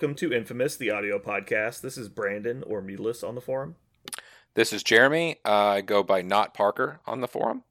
welcome 0.00 0.14
to 0.14 0.32
Infamous, 0.32 0.76
the 0.76 0.92
audio 0.92 1.18
podcast. 1.18 1.80
This 1.80 1.98
is 1.98 2.08
Brandon 2.08 2.62
or 2.68 2.80
Mutilus 2.80 3.24
on 3.24 3.34
the 3.34 3.40
forum. 3.40 3.74
This 4.54 4.72
is 4.72 4.84
Jeremy. 4.84 5.38
Uh, 5.44 5.50
I 5.66 5.80
go 5.80 6.04
by 6.04 6.22
Not 6.22 6.54
Parker 6.54 7.00
on 7.04 7.20
the 7.20 7.26
forum. 7.26 7.64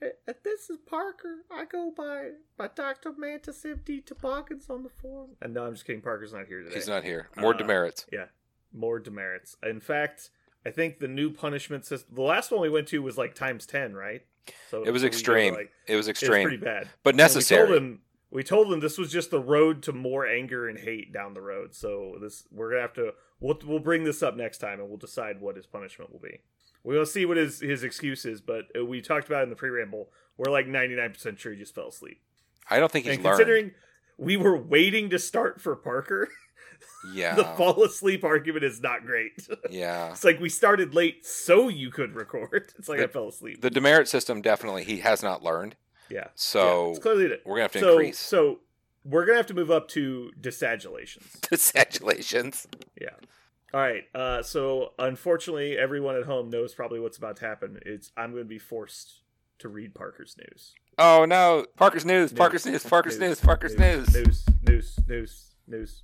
Uh, 0.00 0.10
This 0.44 0.70
is 0.70 0.78
Parker. 0.86 1.38
I 1.50 1.64
go 1.64 1.90
by 1.90 2.34
by 2.56 2.68
Dr. 2.72 3.12
Mantis 3.18 3.64
MD 3.64 4.00
Toboggans 4.06 4.70
on 4.70 4.84
the 4.84 4.90
forum. 4.90 5.30
And 5.42 5.54
no, 5.54 5.66
I'm 5.66 5.72
just 5.74 5.84
kidding. 5.84 6.02
Parker's 6.02 6.32
not 6.32 6.46
here 6.46 6.62
today. 6.62 6.76
He's 6.76 6.86
not 6.86 7.02
here. 7.02 7.30
More 7.36 7.52
Uh, 7.52 7.56
demerits. 7.58 8.06
Yeah, 8.12 8.26
more 8.72 9.00
demerits. 9.00 9.56
In 9.64 9.80
fact, 9.80 10.30
I 10.64 10.70
think 10.70 11.00
the 11.00 11.08
new 11.08 11.32
punishment 11.32 11.84
system. 11.84 12.14
The 12.14 12.22
last 12.22 12.52
one 12.52 12.60
we 12.60 12.70
went 12.70 12.86
to 12.88 13.02
was 13.02 13.18
like 13.18 13.34
times 13.34 13.66
ten, 13.66 13.92
right? 13.96 14.24
So 14.70 14.84
It 14.84 14.92
was 14.92 15.02
so 15.02 15.08
extreme. 15.08 15.54
like- 15.54 15.72
It 15.88 15.96
was 15.96 16.06
it 16.06 16.10
was 16.14 16.22
extreme, 16.22 16.42
pretty 16.44 16.58
bad, 16.58 16.90
but 17.02 17.14
And 17.14 17.18
We 17.18 17.22
necessary. 17.24 17.98
We 18.36 18.42
told 18.42 18.70
him 18.70 18.80
this 18.80 18.98
was 18.98 19.10
just 19.10 19.30
the 19.30 19.40
road 19.40 19.82
to 19.84 19.94
more 19.94 20.26
anger 20.26 20.68
and 20.68 20.78
hate 20.78 21.10
down 21.10 21.32
the 21.32 21.40
road. 21.40 21.74
So 21.74 22.16
this 22.20 22.46
we're 22.52 22.68
gonna 22.68 22.82
have 22.82 22.92
to. 22.92 23.14
We'll 23.40 23.58
we'll 23.64 23.78
bring 23.78 24.04
this 24.04 24.22
up 24.22 24.36
next 24.36 24.58
time, 24.58 24.78
and 24.78 24.90
we'll 24.90 24.98
decide 24.98 25.40
what 25.40 25.56
his 25.56 25.64
punishment 25.64 26.12
will 26.12 26.20
be. 26.20 26.40
We'll 26.84 27.06
see 27.06 27.24
what 27.24 27.38
his 27.38 27.60
his 27.60 27.82
excuse 27.82 28.26
is, 28.26 28.42
but 28.42 28.64
we 28.86 29.00
talked 29.00 29.26
about 29.26 29.44
in 29.44 29.48
the 29.48 29.56
pre-ramble. 29.56 30.10
We're 30.36 30.52
like 30.52 30.66
ninety 30.66 30.94
nine 30.96 31.14
percent 31.14 31.40
sure 31.40 31.54
he 31.54 31.58
just 31.58 31.74
fell 31.74 31.88
asleep. 31.88 32.20
I 32.68 32.78
don't 32.78 32.92
think 32.92 33.06
he's 33.06 33.14
and 33.14 33.24
learned. 33.24 33.38
considering 33.38 33.70
we 34.18 34.36
were 34.36 34.54
waiting 34.54 35.08
to 35.08 35.18
start 35.18 35.58
for 35.58 35.74
Parker, 35.74 36.28
yeah, 37.14 37.36
the 37.36 37.44
fall 37.44 37.82
asleep 37.84 38.22
argument 38.22 38.64
is 38.64 38.82
not 38.82 39.06
great. 39.06 39.48
yeah. 39.70 40.10
it's 40.10 40.24
like 40.24 40.40
we 40.40 40.50
started 40.50 40.94
late 40.94 41.24
so 41.24 41.70
you 41.70 41.90
could 41.90 42.14
record. 42.14 42.74
It's 42.78 42.90
like 42.90 43.00
I 43.00 43.06
fell 43.06 43.28
asleep. 43.28 43.62
The 43.62 43.70
demerit 43.70 44.08
system 44.08 44.42
definitely 44.42 44.84
he 44.84 44.98
has 44.98 45.22
not 45.22 45.42
learned. 45.42 45.76
Yeah. 46.10 46.18
yeah, 46.18 46.26
So 46.34 46.90
it's 46.90 46.98
clearly 46.98 47.28
we're 47.44 47.54
gonna 47.56 47.62
have 47.62 47.72
to 47.72 47.80
So 47.80 47.90
increase 47.92 48.18
so 48.18 48.60
we're 49.04 49.24
gonna 49.24 49.38
have 49.38 49.46
to 49.46 49.54
move 49.54 49.70
up 49.70 49.88
to 49.88 50.32
disagulations. 50.40 51.32
disagulations. 51.50 52.66
Yeah. 53.00 53.10
All 53.74 53.80
right. 53.80 54.04
Uh, 54.14 54.42
so 54.42 54.92
unfortunately, 54.98 55.76
everyone 55.76 56.16
at 56.16 56.24
home 56.24 56.50
knows 56.50 56.74
probably 56.74 57.00
what's 57.00 57.18
about 57.18 57.36
to 57.38 57.46
happen. 57.46 57.78
It's 57.84 58.10
I'm 58.16 58.30
going 58.30 58.44
to 58.44 58.48
be 58.48 58.58
forced 58.58 59.22
to 59.58 59.68
read 59.68 59.94
Parker's 59.94 60.36
news. 60.38 60.74
Oh 60.98 61.26
no! 61.26 61.66
Parker's 61.76 62.06
news. 62.06 62.32
Parker's 62.32 62.64
news. 62.64 62.84
Parker's 62.84 63.18
news. 63.18 63.38
Parker's 63.40 63.76
news. 63.78 64.14
News. 64.14 64.44
News. 64.66 64.98
News. 65.06 65.54
News. 65.66 66.02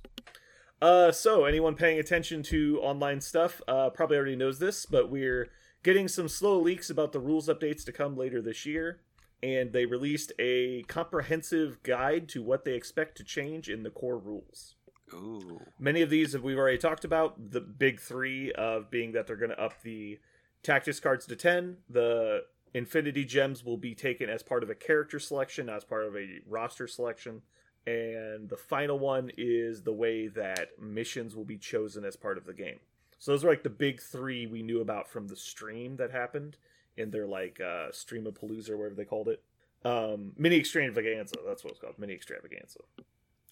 Uh, 0.81 1.11
so 1.11 1.45
anyone 1.45 1.75
paying 1.75 1.97
attention 1.97 2.43
to 2.43 2.79
online 2.81 3.21
stuff 3.21 3.61
uh, 3.67 3.89
probably 3.89 4.17
already 4.17 4.35
knows 4.35 4.59
this, 4.59 4.85
but 4.85 5.09
we're 5.09 5.47
getting 5.81 6.07
some 6.07 6.27
slow 6.27 6.59
leaks 6.59 6.89
about 6.89 7.11
the 7.13 7.19
rules 7.19 7.47
updates 7.47 7.85
to 7.85 7.91
come 7.91 8.17
later 8.17 8.41
this 8.41 8.65
year, 8.65 8.99
and 9.43 9.73
they 9.73 9.85
released 9.85 10.31
a 10.39 10.83
comprehensive 10.83 11.83
guide 11.83 12.29
to 12.29 12.41
what 12.41 12.63
they 12.63 12.75
expect 12.75 13.17
to 13.17 13.25
change 13.25 13.69
in 13.69 13.83
the 13.83 13.89
core 13.89 14.17
rules. 14.17 14.75
Ooh. 15.13 15.59
Many 15.77 16.01
of 16.01 16.09
these 16.09 16.31
have 16.31 16.43
we've 16.43 16.57
already 16.57 16.77
talked 16.77 17.03
about. 17.03 17.51
The 17.51 17.59
big 17.59 17.99
three 17.99 18.53
of 18.53 18.89
being 18.89 19.11
that 19.11 19.27
they're 19.27 19.35
going 19.35 19.51
to 19.51 19.61
up 19.61 19.81
the 19.83 20.19
tactics 20.63 21.01
cards 21.01 21.25
to 21.25 21.35
ten. 21.35 21.77
The 21.89 22.45
infinity 22.73 23.25
gems 23.25 23.65
will 23.65 23.77
be 23.77 23.93
taken 23.93 24.29
as 24.29 24.41
part 24.41 24.63
of 24.63 24.69
a 24.69 24.75
character 24.75 25.19
selection, 25.19 25.65
not 25.65 25.75
as 25.75 25.83
part 25.83 26.05
of 26.05 26.15
a 26.15 26.39
roster 26.47 26.87
selection. 26.87 27.41
And 27.85 28.47
the 28.47 28.57
final 28.57 28.97
one 28.97 29.29
is 29.37 29.81
the 29.81 29.91
way 29.91 30.29
that 30.29 30.69
missions 30.81 31.35
will 31.35 31.43
be 31.43 31.57
chosen 31.57 32.05
as 32.05 32.15
part 32.15 32.37
of 32.37 32.45
the 32.45 32.53
game. 32.53 32.79
So 33.19 33.31
those 33.31 33.43
are 33.43 33.49
like 33.49 33.63
the 33.63 33.69
big 33.69 34.01
three 34.01 34.47
we 34.47 34.63
knew 34.63 34.79
about 34.79 35.09
from 35.09 35.27
the 35.27 35.35
stream 35.35 35.97
that 35.97 36.11
happened 36.11 36.55
in 36.97 37.11
their 37.11 37.27
like 37.27 37.59
uh 37.61 37.91
stream 37.91 38.25
of 38.27 38.33
Palooza 38.35 38.69
or 38.71 38.77
whatever 38.77 38.95
they 38.95 39.05
called 39.05 39.27
it. 39.27 39.41
Um 39.85 40.33
mini 40.37 40.57
extravaganza, 40.57 41.35
that's 41.45 41.63
what 41.63 41.71
it's 41.71 41.79
called, 41.79 41.97
mini 41.99 42.13
extravaganza. 42.13 42.79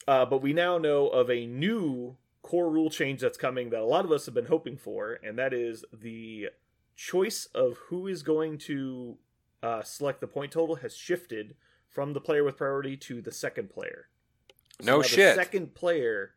Uh, 0.08 0.26
but 0.26 0.42
we 0.42 0.52
now 0.54 0.78
know 0.78 1.08
of 1.10 1.30
a 1.30 1.46
new 1.46 2.18
core 2.42 2.70
rule 2.72 2.90
change 2.90 3.22
that's 3.22 3.38
coming 3.38 3.70
that 3.70 3.80
a 3.82 3.86
lot 3.86 4.04
of 4.04 4.12
us 4.12 4.26
have 4.26 4.34
been 4.34 4.48
hoping 4.48 4.76
for, 4.76 5.20
and 5.24 5.38
that 5.38 5.54
is 5.54 5.86
the 5.94 6.50
choice 6.96 7.46
of 7.54 7.78
who 7.90 8.08
is 8.08 8.24
going 8.24 8.58
to 8.58 9.18
uh, 9.62 9.84
select 9.84 10.20
the 10.22 10.28
point 10.28 10.52
total 10.52 10.78
has 10.78 10.96
shifted 10.96 11.56
from 11.88 12.14
the 12.14 12.22
player 12.22 12.44
with 12.44 12.58
priority 12.58 12.98
to 12.98 13.22
the 13.22 13.32
second 13.32 13.70
player. 13.70 14.08
No 14.82 15.04
shit. 15.04 15.36
The 15.36 15.44
second 15.44 15.76
player 15.76 16.32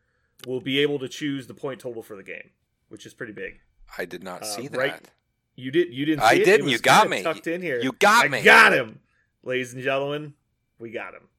will 0.45 0.61
be 0.61 0.77
able 0.79 0.99
to 0.99 1.07
choose 1.09 1.47
the 1.47 1.53
point 1.55 1.79
total 1.79 2.03
for 2.03 2.15
the 2.15 2.23
game, 2.23 2.51
which 2.89 3.05
is 3.07 3.15
pretty 3.15 3.33
big. 3.33 3.61
I 3.97 4.05
did 4.05 4.23
not 4.23 4.43
Uh, 4.43 4.45
see 4.45 4.67
that. 4.67 4.77
right- 4.77 5.09
You 5.55 5.71
did. 5.71 5.93
You 5.93 6.05
didn't. 6.05 6.23
I 6.23 6.31
See 6.31 6.35
it? 6.37 6.41
It 6.41 6.45
didn't, 6.45 6.65
was 6.65 6.73
you 6.73 6.79
got 6.79 7.09
me. 7.09 7.23
Tucked 7.23 7.47
in 7.47 7.61
here. 7.61 7.79
You 7.81 7.91
got 7.93 8.25
I 8.25 8.27
me. 8.29 8.41
got 8.41 8.73
him, 8.73 8.99
ladies 9.43 9.73
and 9.73 9.81
gentlemen. 9.81 10.33
We 10.79 10.91
got 10.91 11.13
him. 11.13 11.29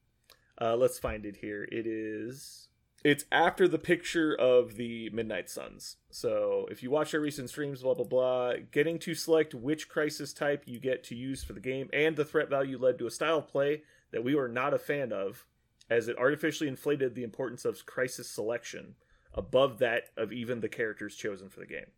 Uh, 0.59 0.75
let's 0.75 0.97
find 0.97 1.25
it 1.25 1.37
here. 1.37 1.67
It 1.71 1.85
is. 1.85 2.67
It's 3.03 3.25
after 3.31 3.67
the 3.67 3.77
picture 3.77 4.33
of 4.33 4.75
the 4.75 5.09
Midnight 5.11 5.49
Suns. 5.49 5.97
So 6.09 6.67
if 6.71 6.81
you 6.81 6.89
watch 6.89 7.13
our 7.13 7.19
recent 7.19 7.49
streams, 7.49 7.83
blah 7.83 7.93
blah 7.93 8.05
blah, 8.05 8.53
getting 8.71 8.97
to 8.99 9.13
select 9.13 9.53
which 9.53 9.87
crisis 9.87 10.33
type 10.33 10.63
you 10.65 10.79
get 10.79 11.03
to 11.05 11.15
use 11.15 11.43
for 11.43 11.53
the 11.53 11.59
game 11.59 11.89
and 11.93 12.15
the 12.15 12.25
threat 12.25 12.49
value 12.49 12.77
led 12.77 12.97
to 12.99 13.07
a 13.07 13.11
style 13.11 13.37
of 13.37 13.47
play 13.47 13.83
that 14.11 14.23
we 14.23 14.33
were 14.35 14.47
not 14.47 14.73
a 14.73 14.79
fan 14.79 15.13
of, 15.13 15.45
as 15.89 16.07
it 16.07 16.17
artificially 16.17 16.67
inflated 16.67 17.13
the 17.13 17.23
importance 17.23 17.65
of 17.65 17.85
crisis 17.85 18.29
selection 18.29 18.95
above 19.33 19.77
that 19.77 20.05
of 20.17 20.33
even 20.33 20.59
the 20.59 20.69
characters 20.69 21.15
chosen 21.15 21.49
for 21.49 21.59
the 21.59 21.65
game. 21.67 21.91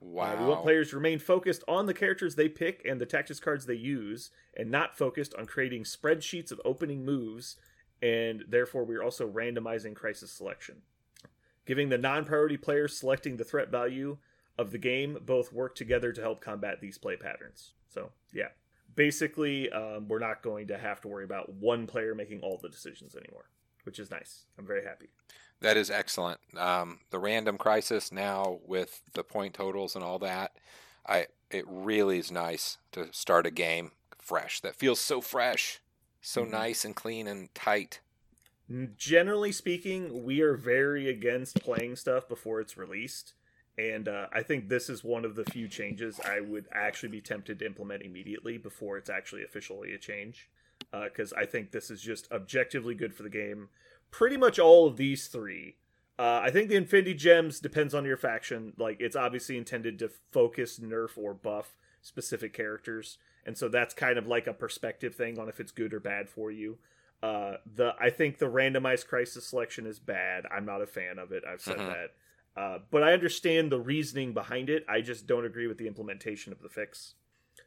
Wow. 0.00 0.34
Uh, 0.34 0.40
we 0.40 0.48
want 0.48 0.62
players 0.62 0.90
to 0.90 0.96
remain 0.96 1.18
focused 1.18 1.64
on 1.66 1.86
the 1.86 1.94
characters 1.94 2.34
they 2.34 2.48
pick 2.48 2.84
and 2.84 3.00
the 3.00 3.06
tactics 3.06 3.40
cards 3.40 3.66
they 3.66 3.74
use, 3.74 4.30
and 4.56 4.70
not 4.70 4.96
focused 4.96 5.34
on 5.34 5.46
creating 5.46 5.84
spreadsheets 5.84 6.52
of 6.52 6.60
opening 6.64 7.04
moves. 7.04 7.56
And 8.00 8.44
therefore, 8.48 8.84
we're 8.84 9.02
also 9.02 9.28
randomizing 9.28 9.96
crisis 9.96 10.30
selection, 10.30 10.82
giving 11.66 11.88
the 11.88 11.98
non-priority 11.98 12.58
players 12.58 12.96
selecting 12.96 13.36
the 13.36 13.44
threat 13.44 13.70
value 13.70 14.18
of 14.56 14.70
the 14.70 14.78
game 14.78 15.18
both 15.24 15.52
work 15.52 15.74
together 15.74 16.12
to 16.12 16.20
help 16.20 16.40
combat 16.40 16.80
these 16.80 16.98
play 16.98 17.16
patterns. 17.16 17.72
So, 17.88 18.10
yeah, 18.32 18.48
basically, 18.94 19.70
um, 19.70 20.06
we're 20.08 20.18
not 20.18 20.42
going 20.42 20.68
to 20.68 20.78
have 20.78 21.00
to 21.00 21.08
worry 21.08 21.24
about 21.24 21.54
one 21.54 21.86
player 21.86 22.14
making 22.14 22.40
all 22.40 22.58
the 22.60 22.68
decisions 22.68 23.16
anymore, 23.16 23.50
which 23.84 23.98
is 23.98 24.10
nice. 24.10 24.44
I'm 24.58 24.66
very 24.66 24.84
happy. 24.84 25.08
That 25.60 25.76
is 25.76 25.90
excellent. 25.90 26.40
Um, 26.56 27.00
the 27.10 27.18
random 27.18 27.58
crisis 27.58 28.12
now 28.12 28.60
with 28.64 29.02
the 29.14 29.24
point 29.24 29.54
totals 29.54 29.94
and 29.94 30.04
all 30.04 30.18
that, 30.20 30.52
I 31.06 31.26
it 31.50 31.64
really 31.66 32.18
is 32.18 32.30
nice 32.30 32.78
to 32.92 33.12
start 33.12 33.46
a 33.46 33.50
game 33.50 33.92
fresh. 34.18 34.60
That 34.60 34.76
feels 34.76 35.00
so 35.00 35.20
fresh, 35.20 35.80
so 36.20 36.44
Mhm. 36.44 36.50
nice 36.50 36.84
and 36.84 36.94
clean 36.94 37.26
and 37.26 37.52
tight. 37.54 38.00
generally 38.96 39.52
speaking, 39.52 40.24
we 40.24 40.40
are 40.42 40.54
very 40.54 41.08
against 41.08 41.60
playing 41.62 41.96
stuff 41.96 42.28
before 42.28 42.60
it's 42.60 42.76
released. 42.76 43.34
And 43.78 44.08
uh, 44.08 44.26
I 44.32 44.42
think 44.42 44.68
this 44.68 44.90
is 44.90 45.04
one 45.04 45.24
of 45.24 45.36
the 45.36 45.44
few 45.44 45.68
changes 45.68 46.20
I 46.20 46.40
would 46.40 46.66
actually 46.72 47.10
be 47.10 47.20
tempted 47.20 47.60
to 47.60 47.66
implement 47.66 48.02
immediately 48.02 48.58
before 48.58 48.98
it's 48.98 49.08
actually 49.08 49.44
officially 49.44 49.94
a 49.94 49.98
change. 49.98 50.50
Because 50.92 51.32
I 51.32 51.46
think 51.46 51.70
this 51.70 51.90
is 51.90 52.00
just 52.02 52.30
objectively 52.32 52.94
good 52.94 53.14
for 53.14 53.22
the 53.22 53.30
game. 53.30 53.68
Pretty 54.10 54.36
much 54.36 54.58
all 54.58 54.86
of 54.86 54.96
these 54.96 55.26
three. 55.28 55.76
Uh, 56.18 56.40
I 56.42 56.50
think 56.50 56.68
the 56.68 56.74
Infinity 56.76 57.14
Gems 57.14 57.60
depends 57.60 57.94
on 57.94 58.04
your 58.04 58.16
faction. 58.16 58.72
Like, 58.76 59.00
it's 59.00 59.14
obviously 59.14 59.56
intended 59.56 59.98
to 60.00 60.10
focus, 60.32 60.78
nerf, 60.80 61.16
or 61.16 61.32
buff 61.34 61.76
specific 62.02 62.52
characters. 62.52 63.18
And 63.46 63.56
so 63.56 63.68
that's 63.68 63.94
kind 63.94 64.18
of 64.18 64.26
like 64.26 64.46
a 64.46 64.52
perspective 64.52 65.14
thing 65.14 65.38
on 65.38 65.48
if 65.48 65.60
it's 65.60 65.72
good 65.72 65.94
or 65.94 66.00
bad 66.00 66.28
for 66.28 66.50
you. 66.50 66.78
Uh, 67.22 67.54
the 67.74 67.94
I 68.00 68.10
think 68.10 68.38
the 68.38 68.46
randomized 68.46 69.06
crisis 69.06 69.46
selection 69.46 69.86
is 69.86 69.98
bad. 69.98 70.44
I'm 70.50 70.64
not 70.64 70.82
a 70.82 70.86
fan 70.86 71.18
of 71.18 71.32
it. 71.32 71.44
I've 71.48 71.60
said 71.60 71.78
Mhm. 71.78 71.86
that. 71.88 72.14
Uh, 72.60 72.78
but 72.90 73.02
I 73.02 73.12
understand 73.12 73.70
the 73.72 73.80
reasoning 73.80 74.34
behind 74.34 74.68
it. 74.70 74.84
I 74.88 75.00
just 75.00 75.26
don't 75.26 75.44
agree 75.44 75.66
with 75.66 75.78
the 75.78 75.86
implementation 75.86 76.52
of 76.52 76.60
the 76.60 76.68
fix. 76.68 77.14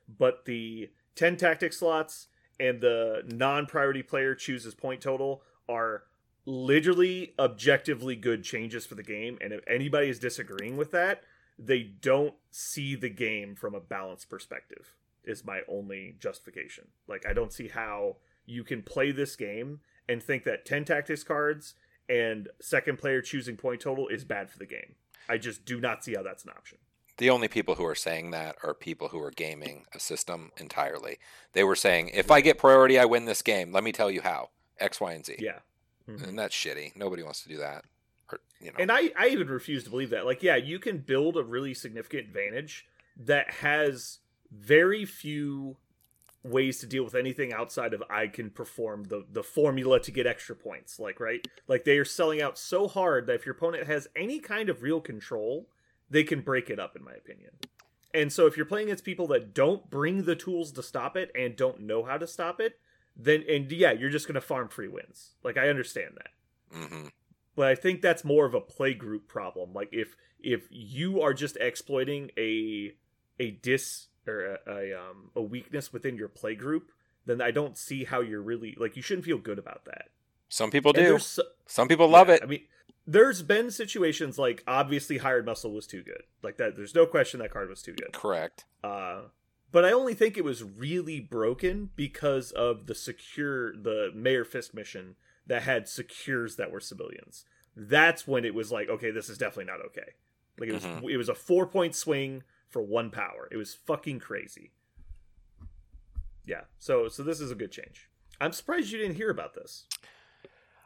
But 0.07 0.45
the 0.45 0.91
10 1.15 1.37
tactic 1.37 1.73
slots 1.73 2.27
and 2.59 2.79
the 2.81 3.23
non 3.25 3.65
priority 3.65 4.03
player 4.03 4.35
chooses 4.35 4.73
point 4.75 5.01
total 5.01 5.43
are 5.67 6.03
literally 6.45 7.33
objectively 7.37 8.15
good 8.15 8.43
changes 8.43 8.85
for 8.85 8.95
the 8.95 9.03
game. 9.03 9.37
And 9.41 9.53
if 9.53 9.61
anybody 9.67 10.09
is 10.09 10.19
disagreeing 10.19 10.77
with 10.77 10.91
that, 10.91 11.23
they 11.57 11.83
don't 11.83 12.33
see 12.49 12.95
the 12.95 13.09
game 13.09 13.55
from 13.55 13.75
a 13.75 13.79
balanced 13.79 14.29
perspective, 14.29 14.95
is 15.23 15.45
my 15.45 15.61
only 15.67 16.15
justification. 16.19 16.87
Like, 17.07 17.25
I 17.27 17.33
don't 17.33 17.53
see 17.53 17.67
how 17.67 18.17
you 18.45 18.63
can 18.63 18.81
play 18.81 19.11
this 19.11 19.35
game 19.35 19.81
and 20.09 20.21
think 20.21 20.43
that 20.43 20.65
10 20.65 20.85
tactics 20.85 21.23
cards 21.23 21.75
and 22.09 22.49
second 22.59 22.97
player 22.97 23.21
choosing 23.21 23.55
point 23.55 23.81
total 23.81 24.07
is 24.07 24.23
bad 24.25 24.49
for 24.49 24.57
the 24.57 24.65
game. 24.65 24.95
I 25.29 25.37
just 25.37 25.63
do 25.65 25.79
not 25.79 26.03
see 26.03 26.15
how 26.15 26.23
that's 26.23 26.43
an 26.43 26.49
option. 26.49 26.79
The 27.17 27.29
only 27.29 27.47
people 27.47 27.75
who 27.75 27.85
are 27.85 27.95
saying 27.95 28.31
that 28.31 28.55
are 28.63 28.73
people 28.73 29.09
who 29.09 29.21
are 29.21 29.31
gaming 29.31 29.85
a 29.93 29.99
system 29.99 30.51
entirely. 30.57 31.19
They 31.53 31.63
were 31.63 31.75
saying, 31.75 32.09
if 32.13 32.31
I 32.31 32.41
get 32.41 32.57
priority, 32.57 32.97
I 32.97 33.05
win 33.05 33.25
this 33.25 33.43
game. 33.43 33.71
Let 33.71 33.83
me 33.83 33.91
tell 33.91 34.09
you 34.09 34.21
how. 34.21 34.49
X, 34.79 34.99
Y, 34.99 35.13
and 35.13 35.25
Z. 35.25 35.35
Yeah. 35.39 35.59
Mhm. 36.17 36.27
And 36.29 36.39
that's 36.39 36.55
shitty. 36.55 36.95
Nobody 36.95 37.23
wants 37.23 37.41
to 37.43 37.49
do 37.49 37.57
that. 37.57 37.85
Or, 38.31 38.39
you 38.59 38.67
know. 38.67 38.77
And 38.79 38.91
I, 38.91 39.11
I 39.17 39.27
even 39.27 39.47
refuse 39.47 39.83
to 39.85 39.89
believe 39.89 40.09
that. 40.11 40.25
Like, 40.25 40.43
yeah, 40.43 40.55
you 40.55 40.79
can 40.79 40.99
build 40.99 41.37
a 41.37 41.43
really 41.43 41.73
significant 41.73 42.27
advantage 42.27 42.87
that 43.17 43.51
has 43.55 44.19
very 44.51 45.05
few 45.05 45.77
ways 46.43 46.79
to 46.79 46.87
deal 46.87 47.03
with 47.03 47.13
anything 47.13 47.53
outside 47.53 47.93
of 47.93 48.01
I 48.09 48.27
can 48.27 48.49
perform 48.49 49.03
the 49.05 49.25
the 49.31 49.43
formula 49.43 49.99
to 49.99 50.11
get 50.11 50.25
extra 50.25 50.55
points. 50.55 50.99
Like 50.99 51.19
right, 51.19 51.45
like 51.67 51.83
they 51.83 51.97
are 51.97 52.05
selling 52.05 52.41
out 52.41 52.57
so 52.57 52.87
hard 52.87 53.27
that 53.27 53.35
if 53.35 53.45
your 53.45 53.53
opponent 53.53 53.85
has 53.87 54.07
any 54.15 54.39
kind 54.39 54.69
of 54.69 54.81
real 54.81 55.01
control, 55.01 55.67
they 56.09 56.23
can 56.23 56.41
break 56.41 56.69
it 56.69 56.79
up. 56.79 56.95
In 56.95 57.03
my 57.03 57.13
opinion. 57.13 57.51
And 58.13 58.33
so 58.33 58.45
if 58.45 58.57
you're 58.57 58.65
playing 58.65 58.87
against 58.87 59.05
people 59.05 59.27
that 59.27 59.53
don't 59.53 59.89
bring 59.89 60.23
the 60.23 60.35
tools 60.35 60.71
to 60.73 60.83
stop 60.83 61.15
it 61.15 61.31
and 61.33 61.55
don't 61.55 61.79
know 61.79 62.03
how 62.03 62.17
to 62.17 62.27
stop 62.27 62.59
it, 62.59 62.77
then 63.15 63.43
and 63.49 63.71
yeah, 63.71 63.91
you're 63.91 64.09
just 64.09 64.27
gonna 64.27 64.41
farm 64.41 64.69
free 64.69 64.87
wins. 64.87 65.31
Like 65.43 65.57
I 65.57 65.69
understand 65.69 66.17
that. 66.17 66.77
hmm 66.89 67.07
But 67.55 67.67
I 67.67 67.75
think 67.75 68.01
that's 68.01 68.23
more 68.23 68.45
of 68.45 68.53
a 68.53 68.61
play 68.61 68.93
group 68.93 69.27
problem. 69.27 69.73
Like 69.73 69.89
if 69.91 70.15
if 70.39 70.67
you 70.71 71.21
are 71.21 71.33
just 71.33 71.57
exploiting 71.57 72.31
a 72.37 72.93
a 73.39 73.51
dis 73.51 74.07
or 74.27 74.45
a, 74.45 74.59
a 74.67 74.93
um 74.99 75.31
a 75.35 75.41
weakness 75.41 75.91
within 75.93 76.15
your 76.15 76.27
play 76.29 76.55
group, 76.55 76.91
then 77.25 77.41
I 77.41 77.51
don't 77.51 77.77
see 77.77 78.03
how 78.05 78.21
you're 78.21 78.41
really 78.41 78.75
like 78.79 78.95
you 78.95 79.01
shouldn't 79.01 79.25
feel 79.25 79.37
good 79.37 79.59
about 79.59 79.85
that. 79.85 80.09
Some 80.49 80.71
people 80.71 80.91
And 80.95 81.05
do. 81.05 81.19
so- 81.19 81.43
Some 81.65 81.87
people 81.87 82.07
love 82.09 82.27
yeah, 82.29 82.35
it. 82.35 82.43
I 82.43 82.45
mean, 82.45 82.61
there's 83.07 83.41
been 83.41 83.71
situations 83.71 84.37
like 84.37 84.63
obviously 84.67 85.17
hired 85.19 85.45
muscle 85.45 85.71
was 85.73 85.87
too 85.87 86.03
good. 86.03 86.23
Like 86.43 86.57
that, 86.57 86.75
there's 86.75 86.93
no 86.95 87.05
question 87.05 87.39
that 87.39 87.51
card 87.51 87.69
was 87.69 87.81
too 87.81 87.93
good. 87.93 88.11
Correct. 88.13 88.65
Uh, 88.83 89.21
but 89.71 89.85
I 89.85 89.91
only 89.91 90.13
think 90.13 90.37
it 90.37 90.43
was 90.43 90.63
really 90.63 91.19
broken 91.19 91.89
because 91.95 92.51
of 92.51 92.87
the 92.87 92.95
secure 92.95 93.73
the 93.75 94.11
Mayor 94.13 94.43
Fisk 94.45 94.73
mission 94.73 95.15
that 95.47 95.63
had 95.63 95.87
secures 95.87 96.55
that 96.57 96.71
were 96.71 96.79
civilians. 96.79 97.45
That's 97.75 98.27
when 98.27 98.45
it 98.45 98.53
was 98.53 98.71
like, 98.71 98.89
okay, 98.89 99.11
this 99.11 99.29
is 99.29 99.37
definitely 99.37 99.65
not 99.71 99.85
okay. 99.87 100.13
Like 100.59 100.69
it 100.69 100.73
was 100.73 100.83
Mhm. 100.83 101.09
it 101.09 101.17
was 101.17 101.29
a 101.29 101.35
four 101.35 101.65
point 101.65 101.95
swing 101.95 102.43
for 102.69 102.81
one 102.81 103.09
power. 103.11 103.47
It 103.51 103.57
was 103.57 103.73
fucking 103.73 104.19
crazy. 104.19 104.71
Yeah. 106.45 106.61
So 106.79 107.07
so 107.07 107.23
this 107.23 107.39
is 107.39 107.51
a 107.51 107.55
good 107.55 107.71
change. 107.71 108.09
I'm 108.39 108.51
surprised 108.51 108.91
you 108.91 108.97
didn't 108.99 109.15
hear 109.15 109.29
about 109.29 109.53
this. 109.53 109.85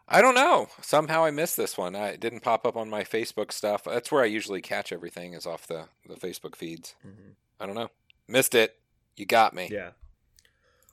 I 0.08 0.22
don't 0.22 0.36
know. 0.36 0.68
Somehow 0.82 1.24
I 1.26 1.32
missed 1.32 1.58
this 1.58 1.78
one. 1.78 1.96
I 1.96 2.10
it 2.10 2.20
didn't 2.20 2.42
pop 2.42 2.66
up 2.66 2.76
on 2.78 2.90
my 2.90 3.04
Facebook 3.04 3.52
stuff. 3.52 3.84
That's 3.86 4.12
where 4.12 4.22
I 4.24 4.28
usually 4.28 4.62
catch 4.62 4.92
everything 4.92 5.34
is 5.34 5.46
off 5.48 5.66
the, 5.68 5.88
the 6.08 6.16
Facebook 6.16 6.56
feeds. 6.56 6.96
I 7.60 7.66
don't 7.66 7.76
know. 7.76 7.90
Missed 8.28 8.56
it. 8.56 8.76
You 9.16 9.26
got 9.26 9.54
me. 9.54 9.70
Yeah. 9.72 9.92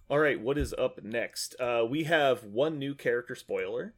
All 0.08 0.18
right, 0.18 0.40
what 0.40 0.58
is 0.58 0.74
up 0.74 1.02
next? 1.02 1.54
Uh, 1.58 1.84
we 1.88 2.04
have 2.04 2.44
one 2.44 2.78
new 2.78 2.94
character 2.94 3.34
spoiler. 3.34 3.94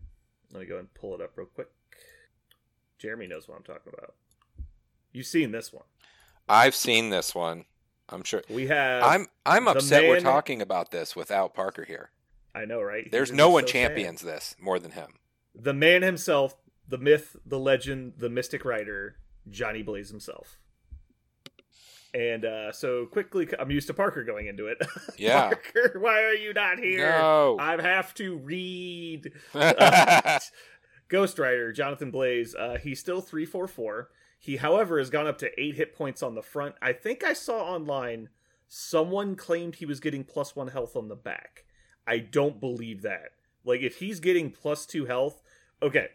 Let 0.53 0.61
me 0.61 0.67
go 0.67 0.79
and 0.79 0.93
pull 0.95 1.15
it 1.15 1.21
up 1.21 1.33
real 1.37 1.49
quick. 1.49 1.69
Jeremy 2.99 3.27
knows 3.27 3.49
what 3.49 3.57
I'm 3.57 3.65
talking 3.65 3.93
about. 3.93 4.15
You've 5.13 5.27
seen 5.27 5.51
this 5.51 5.73
one. 5.73 5.85
I've 6.49 6.75
seen 6.75 7.11
this 7.11 7.35
one. 7.35 7.65
I'm 8.09 8.23
sure. 8.23 8.43
We 8.49 8.67
have. 8.69 9.03
I'm 9.03 9.27
I'm 9.45 9.67
upset 9.67 10.05
we're 10.09 10.21
talking 10.21 10.61
about 10.63 10.91
this 10.91 11.17
without 11.17 11.55
Parker 11.55 11.85
here. 11.85 12.11
I 12.55 12.65
know, 12.65 12.81
right? 12.81 13.11
There's 13.11 13.31
He's 13.31 13.37
no 13.37 13.49
so 13.49 13.51
one 13.53 13.67
sad. 13.67 13.73
champions 13.73 14.21
this 14.23 14.55
more 14.61 14.79
than 14.79 14.93
him. 14.93 15.15
The 15.55 15.75
man 15.75 16.03
himself, 16.03 16.55
the 16.87 16.99
myth, 16.99 17.37
the 17.45 17.59
legend, 17.59 18.15
the 18.19 18.29
mystic 18.29 18.65
writer, 18.65 19.17
Johnny 19.49 19.83
Blaze 19.83 20.11
himself. 20.11 20.59
And 22.15 22.45
uh, 22.45 22.71
so 22.71 23.07
quickly, 23.07 23.49
I'm 23.59 23.73
used 23.73 23.89
to 23.89 23.95
Parker 23.95 24.23
going 24.25 24.47
into 24.47 24.67
it. 24.67 24.79
Yeah. 25.19 25.49
Parker, 25.51 25.99
why 25.99 26.23
are 26.23 26.35
you 26.35 26.53
not 26.53 26.79
here? 26.79 27.09
No. 27.11 27.57
I 27.59 27.81
have 27.81 28.15
to 28.15 28.37
read. 28.37 29.33
Uh, 29.55 30.39
Ghost 31.09 31.39
Rider, 31.39 31.73
Jonathan 31.73 32.11
Blaze, 32.11 32.55
uh, 32.55 32.79
he's 32.83 32.99
still 32.99 33.21
344. 33.21 34.09
He, 34.39 34.57
however, 34.57 34.99
has 34.99 35.11
gone 35.11 35.27
up 35.27 35.39
to 35.39 35.61
8 35.61 35.75
hit 35.77 35.95
points 35.95 36.23
on 36.23 36.35
the 36.35 36.43
front. 36.43 36.75
I 36.81 36.93
think 36.93 37.23
I 37.23 37.33
saw 37.35 37.63
online 37.65 38.31
someone 38.69 39.37
claimed 39.37 39.77
he 39.77 39.87
was 39.87 40.01
getting 40.01 40.25
plus 40.25 40.57
1 40.57 40.69
health 40.69 40.97
on 40.97 41.09
the 41.09 41.17
back. 41.17 41.65
I 42.07 42.19
don't 42.19 42.61
believe 42.61 43.03
that. 43.03 43.31
Like, 43.65 43.81
if 43.81 43.99
he's 43.99 44.21
getting 44.21 44.51
plus 44.51 44.87
2 44.87 45.07
health. 45.07 45.43
Okay. 45.83 46.09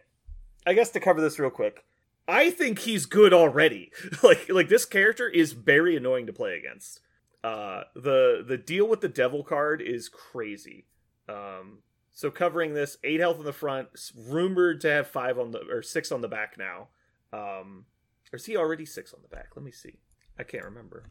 I 0.66 0.74
guess 0.74 0.90
to 0.90 1.00
cover 1.00 1.20
this 1.20 1.38
real 1.38 1.50
quick. 1.50 1.84
I 2.30 2.50
think 2.50 2.80
he's 2.80 3.06
good 3.06 3.34
already. 3.34 3.90
like, 4.22 4.48
like 4.48 4.68
this 4.68 4.84
character 4.84 5.28
is 5.28 5.52
very 5.52 5.96
annoying 5.96 6.26
to 6.26 6.32
play 6.32 6.56
against. 6.56 7.00
Uh, 7.42 7.84
the 7.94 8.44
the 8.46 8.58
deal 8.58 8.86
with 8.86 9.00
the 9.00 9.08
devil 9.08 9.42
card 9.42 9.80
is 9.82 10.08
crazy. 10.08 10.86
Um, 11.28 11.78
so 12.12 12.30
covering 12.30 12.74
this, 12.74 12.98
eight 13.02 13.20
health 13.20 13.38
in 13.38 13.44
the 13.44 13.52
front, 13.52 13.88
rumored 14.28 14.80
to 14.82 14.90
have 14.90 15.06
five 15.08 15.38
on 15.38 15.50
the 15.52 15.60
or 15.70 15.82
six 15.82 16.12
on 16.12 16.20
the 16.20 16.28
back 16.28 16.56
now. 16.58 16.88
Um, 17.32 17.86
or 18.32 18.36
is 18.36 18.46
he 18.46 18.56
already 18.56 18.84
six 18.84 19.12
on 19.12 19.20
the 19.22 19.34
back? 19.34 19.48
Let 19.56 19.64
me 19.64 19.72
see. 19.72 19.98
I 20.38 20.42
can't 20.42 20.64
remember. 20.64 21.04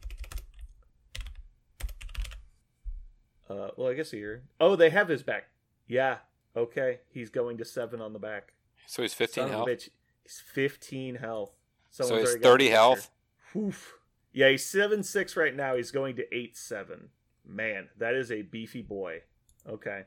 Uh, 3.48 3.68
well, 3.76 3.88
I 3.88 3.94
guess 3.94 4.10
here. 4.12 4.44
Oh, 4.60 4.76
they 4.76 4.90
have 4.90 5.08
his 5.08 5.22
back. 5.22 5.48
Yeah. 5.88 6.18
Okay. 6.56 7.00
He's 7.10 7.30
going 7.30 7.58
to 7.58 7.64
seven 7.64 8.00
on 8.00 8.12
the 8.12 8.18
back. 8.18 8.52
so 8.86 9.02
he's 9.02 9.14
15 9.14 9.44
Son 9.44 9.50
health. 9.50 9.68
bitch. 9.68 9.88
He's 10.30 10.40
15 10.40 11.16
health. 11.16 11.56
So 11.90 12.16
he's 12.20 12.36
30 12.36 12.68
health. 12.68 13.10
Oof. 13.56 13.94
Yeah, 14.32 14.50
he's 14.50 14.64
seven 14.64 15.02
six 15.02 15.36
right 15.36 15.56
now. 15.56 15.74
He's 15.74 15.90
going 15.90 16.14
to 16.16 16.34
eight 16.34 16.56
seven. 16.56 17.08
Man, 17.44 17.88
that 17.98 18.14
is 18.14 18.30
a 18.30 18.42
beefy 18.42 18.80
boy. 18.80 19.22
Okay. 19.68 20.02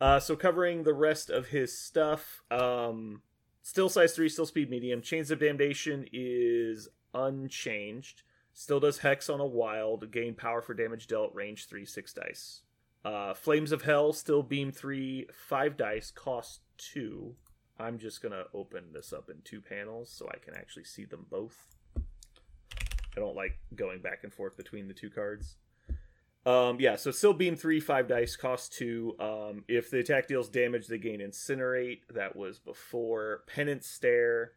Uh, 0.00 0.20
so 0.20 0.36
covering 0.36 0.84
the 0.84 0.94
rest 0.94 1.28
of 1.28 1.48
his 1.48 1.76
stuff, 1.76 2.42
um, 2.52 3.22
still 3.62 3.88
size 3.88 4.14
three, 4.14 4.28
still 4.28 4.46
speed 4.46 4.70
medium. 4.70 5.02
Chains 5.02 5.32
of 5.32 5.40
Damnation 5.40 6.06
is 6.12 6.88
unchanged. 7.12 8.22
Still 8.52 8.78
does 8.78 8.98
hex 8.98 9.28
on 9.28 9.40
a 9.40 9.46
wild. 9.46 10.12
Gain 10.12 10.34
power 10.34 10.62
for 10.62 10.74
damage 10.74 11.08
dealt. 11.08 11.34
Range 11.34 11.66
three, 11.66 11.84
six 11.84 12.12
dice. 12.12 12.60
Uh, 13.04 13.34
Flames 13.34 13.72
of 13.72 13.82
Hell 13.82 14.12
still 14.12 14.44
beam 14.44 14.70
three, 14.70 15.26
five 15.32 15.76
dice. 15.76 16.12
Cost 16.12 16.60
two. 16.78 17.34
I'm 17.78 17.98
just 17.98 18.22
gonna 18.22 18.44
open 18.54 18.92
this 18.92 19.12
up 19.12 19.28
in 19.30 19.36
two 19.44 19.60
panels 19.60 20.10
so 20.10 20.28
I 20.28 20.38
can 20.38 20.54
actually 20.54 20.84
see 20.84 21.04
them 21.04 21.26
both. 21.30 21.68
I 21.96 23.20
don't 23.20 23.36
like 23.36 23.58
going 23.74 24.00
back 24.00 24.20
and 24.22 24.32
forth 24.32 24.56
between 24.56 24.88
the 24.88 24.94
two 24.94 25.10
cards. 25.10 25.56
Um, 26.44 26.78
yeah, 26.80 26.96
so 26.96 27.10
still 27.10 27.34
beam 27.34 27.54
three, 27.54 27.78
five 27.78 28.08
dice, 28.08 28.34
cost 28.34 28.72
two. 28.72 29.14
Um, 29.20 29.64
if 29.68 29.90
the 29.90 30.00
attack 30.00 30.26
deals 30.26 30.48
damage, 30.48 30.88
they 30.88 30.98
gain 30.98 31.20
incinerate. 31.20 32.00
That 32.12 32.34
was 32.34 32.58
before 32.58 33.44
penance 33.46 33.86
stare. 33.86 34.52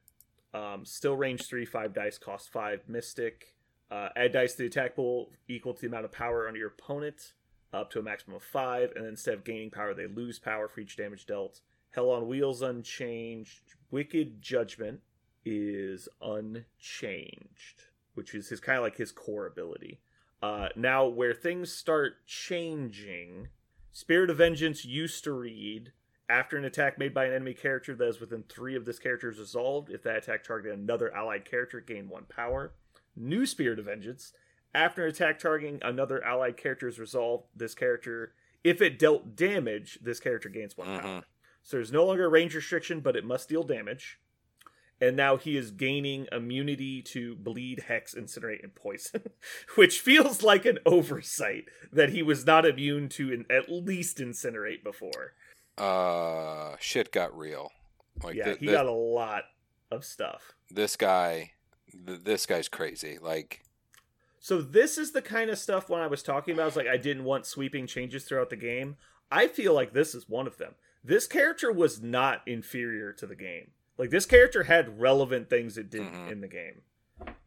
Um, 0.53 0.85
still 0.85 1.15
range 1.15 1.47
three, 1.47 1.65
five 1.65 1.94
dice, 1.94 2.17
cost 2.17 2.51
five. 2.51 2.81
Mystic. 2.88 3.53
Uh, 3.91 4.09
add 4.15 4.31
dice 4.31 4.53
to 4.53 4.60
the 4.60 4.65
attack 4.65 4.95
pool 4.95 5.29
equal 5.48 5.74
to 5.74 5.81
the 5.81 5.88
amount 5.88 6.05
of 6.05 6.12
power 6.12 6.48
under 6.48 6.57
your 6.57 6.69
opponent, 6.69 7.34
up 7.72 7.91
to 7.91 8.00
a 8.00 8.01
maximum 8.01 8.38
of 8.38 8.43
five. 8.43 8.91
And 8.95 9.05
instead 9.05 9.36
of 9.36 9.43
gaining 9.43 9.69
power, 9.69 9.93
they 9.93 10.07
lose 10.07 10.39
power 10.39 10.67
for 10.67 10.79
each 10.79 10.98
damage 10.98 11.27
dealt. 11.27 11.62
Hell 11.95 12.09
on 12.09 12.27
Wheels 12.27 12.61
unchanged. 12.61 13.61
Wicked 13.89 14.41
Judgment 14.41 14.99
is 15.45 16.09
unchanged, 16.21 17.83
which 18.15 18.35
is 18.35 18.49
his 18.49 18.59
kind 18.59 18.77
of 18.77 18.83
like 18.83 18.97
his 18.97 19.13
core 19.13 19.47
ability. 19.47 20.01
Uh, 20.43 20.67
now, 20.75 21.05
where 21.07 21.33
things 21.33 21.71
start 21.71 22.25
changing, 22.27 23.47
Spirit 23.93 24.29
of 24.29 24.37
Vengeance 24.37 24.83
used 24.83 25.23
to 25.23 25.31
read 25.31 25.93
after 26.27 26.57
an 26.57 26.65
attack 26.65 26.99
made 26.99 27.13
by 27.13 27.25
an 27.25 27.33
enemy 27.33 27.53
character 27.53 27.95
that 27.95 28.07
is 28.07 28.19
within 28.19 28.43
three 28.43 28.75
of 28.75 28.83
this 28.83 28.99
character 28.99 29.29
is 29.29 29.39
resolved. 29.39 29.89
If 29.89 30.03
that 30.03 30.17
attack 30.17 30.43
targeted 30.43 30.77
another 30.77 31.15
allied 31.15 31.45
character, 31.45 31.79
gain 31.79 32.09
one 32.09 32.25
power. 32.25 32.73
New 33.15 33.45
Spirit 33.45 33.79
of 33.79 33.85
Vengeance 33.85 34.33
after 34.73 35.03
an 35.03 35.09
attack 35.11 35.39
targeting 35.39 35.79
another 35.81 36.21
allied 36.21 36.57
character 36.57 36.89
is 36.89 36.99
resolved. 36.99 37.47
This 37.55 37.73
character, 37.73 38.33
if 38.65 38.81
it 38.81 38.99
dealt 38.99 39.37
damage, 39.37 39.99
this 40.01 40.19
character 40.19 40.49
gains 40.49 40.75
one 40.75 40.87
Mhm. 40.87 41.01
power. 41.01 41.23
So 41.65 41.77
there's 41.77 41.91
no 41.91 42.05
longer 42.05 42.25
a 42.25 42.29
range 42.29 42.53
restriction, 42.53 43.00
but 43.00 43.15
it 43.15 43.25
must 43.25 43.50
deal 43.50 43.63
damage. 43.63 44.19
And 45.01 45.17
now 45.17 45.36
he 45.36 45.57
is 45.57 45.72
gaining 45.72 46.27
immunity 46.31 47.01
to 47.01 47.36
bleed, 47.36 47.86
hex, 47.88 48.13
incinerate, 48.13 48.63
and 48.63 48.74
poison, 48.74 49.24
which 49.75 50.00
feels 50.00 50.43
like 50.43 50.63
an 50.65 50.77
oversight 50.86 51.65
that 51.91 52.10
he 52.10 52.22
was 52.24 52.45
not 52.45 52.65
immune 52.67 53.10
to 53.10 53.34
in, 53.34 53.45
at 53.50 53.67
least 53.67 54.19
incinerate 54.19 54.84
before. 54.84 55.34
Uh, 55.77 56.75
shit 56.79 57.12
got 57.12 57.36
real. 57.38 57.72
Like 58.24 58.36
yeah, 58.36 58.45
thi- 58.53 58.57
he 58.60 58.65
thi- 58.67 58.72
got 58.72 58.86
a 58.86 58.91
lot 58.91 59.43
of 59.91 60.05
stuff. 60.05 60.53
this 60.72 60.95
guy, 60.95 61.51
th- 62.05 62.22
this 62.24 62.45
guy's 62.45 62.69
crazy. 62.69 63.17
Like, 63.22 63.63
So 64.39 64.62
this 64.62 64.98
is 64.98 65.12
the 65.12 65.22
kind 65.22 65.50
of 65.50 65.57
stuff 65.57 65.89
when 65.89 66.00
I 66.00 66.07
was 66.07 66.24
talking 66.24 66.53
about, 66.53 66.63
I 66.63 66.67
was 66.67 66.75
like, 66.77 66.88
I 66.88 66.98
didn't 66.98 67.24
want 67.25 67.45
sweeping 67.48 67.88
changes 67.88 68.24
throughout 68.24 68.50
the 68.51 68.55
game. 68.55 68.95
I 69.31 69.48
feel 69.48 69.74
like 69.74 69.91
this 69.93 70.15
is 70.15 70.29
one 70.29 70.48
of 70.48 70.57
them. 70.57 70.75
This 71.05 71.27
character 71.27 71.71
was 71.71 72.01
not 72.01 72.41
inferior 72.47 73.13
to 73.13 73.27
the 73.27 73.35
game. 73.35 73.71
Like 73.97 74.09
this 74.09 74.25
character 74.25 74.63
had 74.63 75.00
relevant 75.00 75.50
things 75.50 75.77
it 75.77 75.89
did 75.89 76.01
Mhm. 76.01 76.31
in 76.31 76.41
the 76.41 76.47
game. 76.47 76.81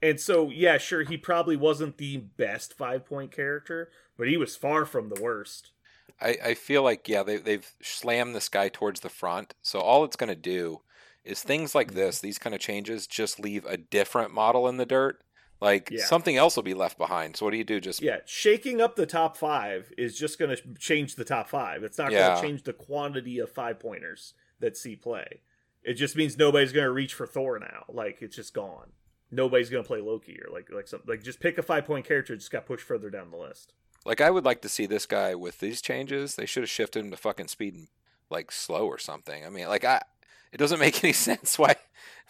And 0.00 0.18
so, 0.20 0.48
yeah, 0.50 0.78
sure, 0.78 1.02
he 1.02 1.16
probably 1.18 1.56
wasn't 1.56 1.98
the 1.98 2.16
best 2.16 2.72
five 2.74 3.04
point 3.04 3.32
character, 3.32 3.90
but 4.16 4.28
he 4.28 4.36
was 4.36 4.56
far 4.56 4.84
from 4.86 5.08
the 5.10 5.20
worst. 5.20 5.72
I, 6.20 6.38
I 6.44 6.54
feel 6.54 6.82
like 6.82 7.08
yeah 7.08 7.22
they 7.22 7.36
they've 7.36 7.70
slammed 7.82 8.34
this 8.34 8.48
guy 8.48 8.68
towards 8.68 9.00
the 9.00 9.08
front. 9.10 9.54
So 9.62 9.80
all 9.80 10.04
it's 10.04 10.16
gonna 10.16 10.34
do 10.34 10.80
is 11.24 11.42
things 11.42 11.74
like 11.74 11.88
Mm-hmm. 11.88 11.96
this, 11.96 12.20
these 12.20 12.38
kind 12.38 12.54
of 12.54 12.60
changes, 12.60 13.06
just 13.06 13.38
leave 13.40 13.64
a 13.66 13.76
different 13.76 14.32
model 14.32 14.66
in 14.68 14.78
the 14.78 14.86
dirt 14.86 15.22
Like 15.60 15.90
Yeah. 15.90 16.04
something 16.04 16.36
else 16.36 16.54
will 16.56 16.62
be 16.62 16.74
left 16.74 16.98
behind. 16.98 17.36
So 17.36 17.44
what 17.46 17.50
do 17.52 17.56
you 17.58 17.64
do? 17.64 17.80
Just 17.80 18.00
Yeah, 18.02 18.18
shaking 18.26 18.80
up 18.80 18.94
the 18.96 19.06
top 19.06 19.36
five 19.36 19.92
is 19.98 20.16
just 20.18 20.38
going 20.38 20.54
to 20.56 20.62
change 20.78 21.16
the 21.16 21.24
top 21.24 21.48
five. 21.48 21.82
It's 21.82 21.98
not 21.98 22.10
going 22.10 22.36
to 22.36 22.40
change 22.42 22.62
the 22.62 22.72
quantity 22.72 23.38
of 23.38 23.50
five 23.50 23.80
pointers 23.80 24.34
that 24.60 24.76
see 24.76 24.94
play. 24.96 25.40
It 25.82 25.94
just 25.94 26.16
means 26.16 26.36
nobody's 26.36 26.72
going 26.72 26.84
to 26.84 26.92
reach 26.92 27.14
for 27.14 27.26
Thor 27.26 27.58
now. 27.58 27.84
Like 27.88 28.18
it's 28.20 28.36
just 28.36 28.54
gone. 28.54 28.92
Nobody's 29.30 29.68
going 29.70 29.82
to 29.82 29.86
play 29.88 30.00
Loki 30.00 30.38
or 30.40 30.50
like 30.52 30.68
like 30.72 30.86
something. 30.88 31.08
Like 31.08 31.22
just 31.22 31.40
pick 31.40 31.58
a 31.58 31.62
five 31.62 31.84
point 31.86 32.06
character. 32.06 32.36
Just 32.36 32.50
got 32.52 32.64
pushed 32.66 32.84
further 32.86 33.10
down 33.10 33.30
the 33.30 33.36
list. 33.36 33.72
like 34.06 34.20
I 34.20 34.30
would 34.30 34.44
like 34.44 34.62
to 34.62 34.68
see 34.68 34.86
this 34.86 35.06
guy 35.06 35.34
with 35.34 35.58
these 35.58 35.82
changes. 35.82 36.36
They 36.36 36.46
should 36.46 36.62
have 36.62 36.70
shifted 36.70 37.04
him 37.04 37.10
to 37.10 37.16
fucking 37.16 37.48
speed 37.48 37.74
and 37.74 37.88
like 38.30 38.52
slow 38.52 38.86
or 38.86 38.98
something. 38.98 39.44
I 39.44 39.48
mean, 39.50 39.66
like 39.68 39.84
I, 39.84 40.02
it 40.52 40.56
doesn't 40.58 40.78
make 40.80 41.02
any 41.04 41.12
sense 41.12 41.58
why. 41.58 41.76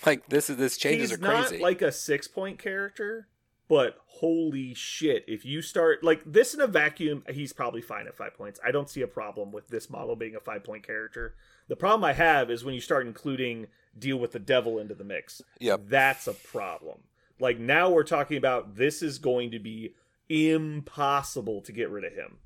Like 0.06 0.28
this 0.28 0.48
is 0.48 0.56
this 0.56 0.76
changes 0.76 1.10
He's 1.10 1.18
are 1.18 1.22
crazy. 1.22 1.56
not 1.56 1.62
like 1.62 1.82
a 1.82 1.90
six 1.90 2.28
point 2.28 2.58
character, 2.60 3.26
but 3.68 3.96
holy 4.06 4.72
shit! 4.75 5.25
If 5.26 5.44
you 5.44 5.60
start 5.60 6.04
like 6.04 6.22
this 6.25 6.54
in 6.54 6.60
a 6.60 6.66
vacuum, 6.68 7.25
he's 7.28 7.52
probably 7.52 7.82
fine 7.82 8.06
at 8.06 8.16
five 8.16 8.34
points. 8.34 8.60
I 8.64 8.70
don't 8.70 8.88
see 8.88 9.02
a 9.02 9.08
problem 9.08 9.50
with 9.50 9.68
this 9.68 9.90
model 9.90 10.14
being 10.14 10.37
a 10.37 10.40
five 10.40 10.62
point 10.62 10.87
character. 10.87 11.34
The 11.66 11.75
problem 11.76 12.04
I 12.04 12.12
have 12.12 12.48
is 12.50 12.64
when 12.64 12.75
you 12.75 12.80
start 12.80 13.06
including 13.06 13.66
deal 13.98 14.18
with 14.18 14.32
the 14.32 14.38
devil 14.38 14.78
into 14.78 14.94
the 14.94 15.02
mix. 15.04 15.42
Yeah, 15.58 15.76
That's 15.84 16.28
a 16.28 16.32
problem. 16.32 16.98
Like 17.40 17.58
now 17.58 17.90
we're 17.90 18.04
talking 18.04 18.37
about 18.37 18.76
this 18.76 19.02
is 19.02 19.18
going 19.18 19.50
to 19.50 19.58
be 19.58 19.94
impossible 20.28 21.60
to 21.62 21.72
get 21.72 21.90
rid 21.90 22.04
of 22.04 22.12
him. 22.12 22.38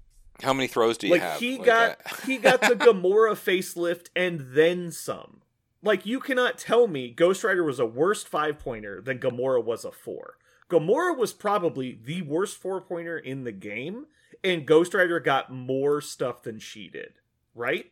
How 0.43 0.53
many 0.53 0.67
throws 0.67 0.97
do 0.99 1.07
you 1.07 1.13
like 1.13 1.23
have? 1.23 1.39
he 1.41 1.57
Like, 1.59 1.67
got 1.67 1.91
uh, 2.05 2.15
he 2.27 2.39
got 2.39 2.61
the 2.63 2.69
Gamora 2.77 3.33
facelift 3.35 4.07
and 4.17 4.41
then 4.55 4.91
some. 4.91 5.42
Like 5.83 6.07
you 6.07 6.21
cannot 6.21 6.59
tell 6.59 6.87
me 6.87 7.11
Ghost 7.11 7.43
Rider 7.43 7.65
was 7.65 7.79
a 7.81 7.87
worse 7.87 8.23
five 8.23 8.59
pointer 8.59 9.01
than 9.01 9.19
Gamora 9.19 9.63
was 9.65 9.85
a 9.85 9.91
four. 9.93 10.37
Gamora 10.71 11.17
was 11.17 11.33
probably 11.33 11.99
the 12.03 12.23
worst 12.23 12.57
four 12.57 12.81
pointer 12.81 13.19
in 13.19 13.45
the 13.45 13.53
game, 13.53 14.07
and 14.43 14.67
Ghost 14.67 14.95
Rider 14.95 15.21
got 15.21 15.53
more 15.53 16.01
stuff 16.01 16.43
than 16.43 16.59
she 16.59 16.89
did. 16.89 17.15
Right? 17.55 17.91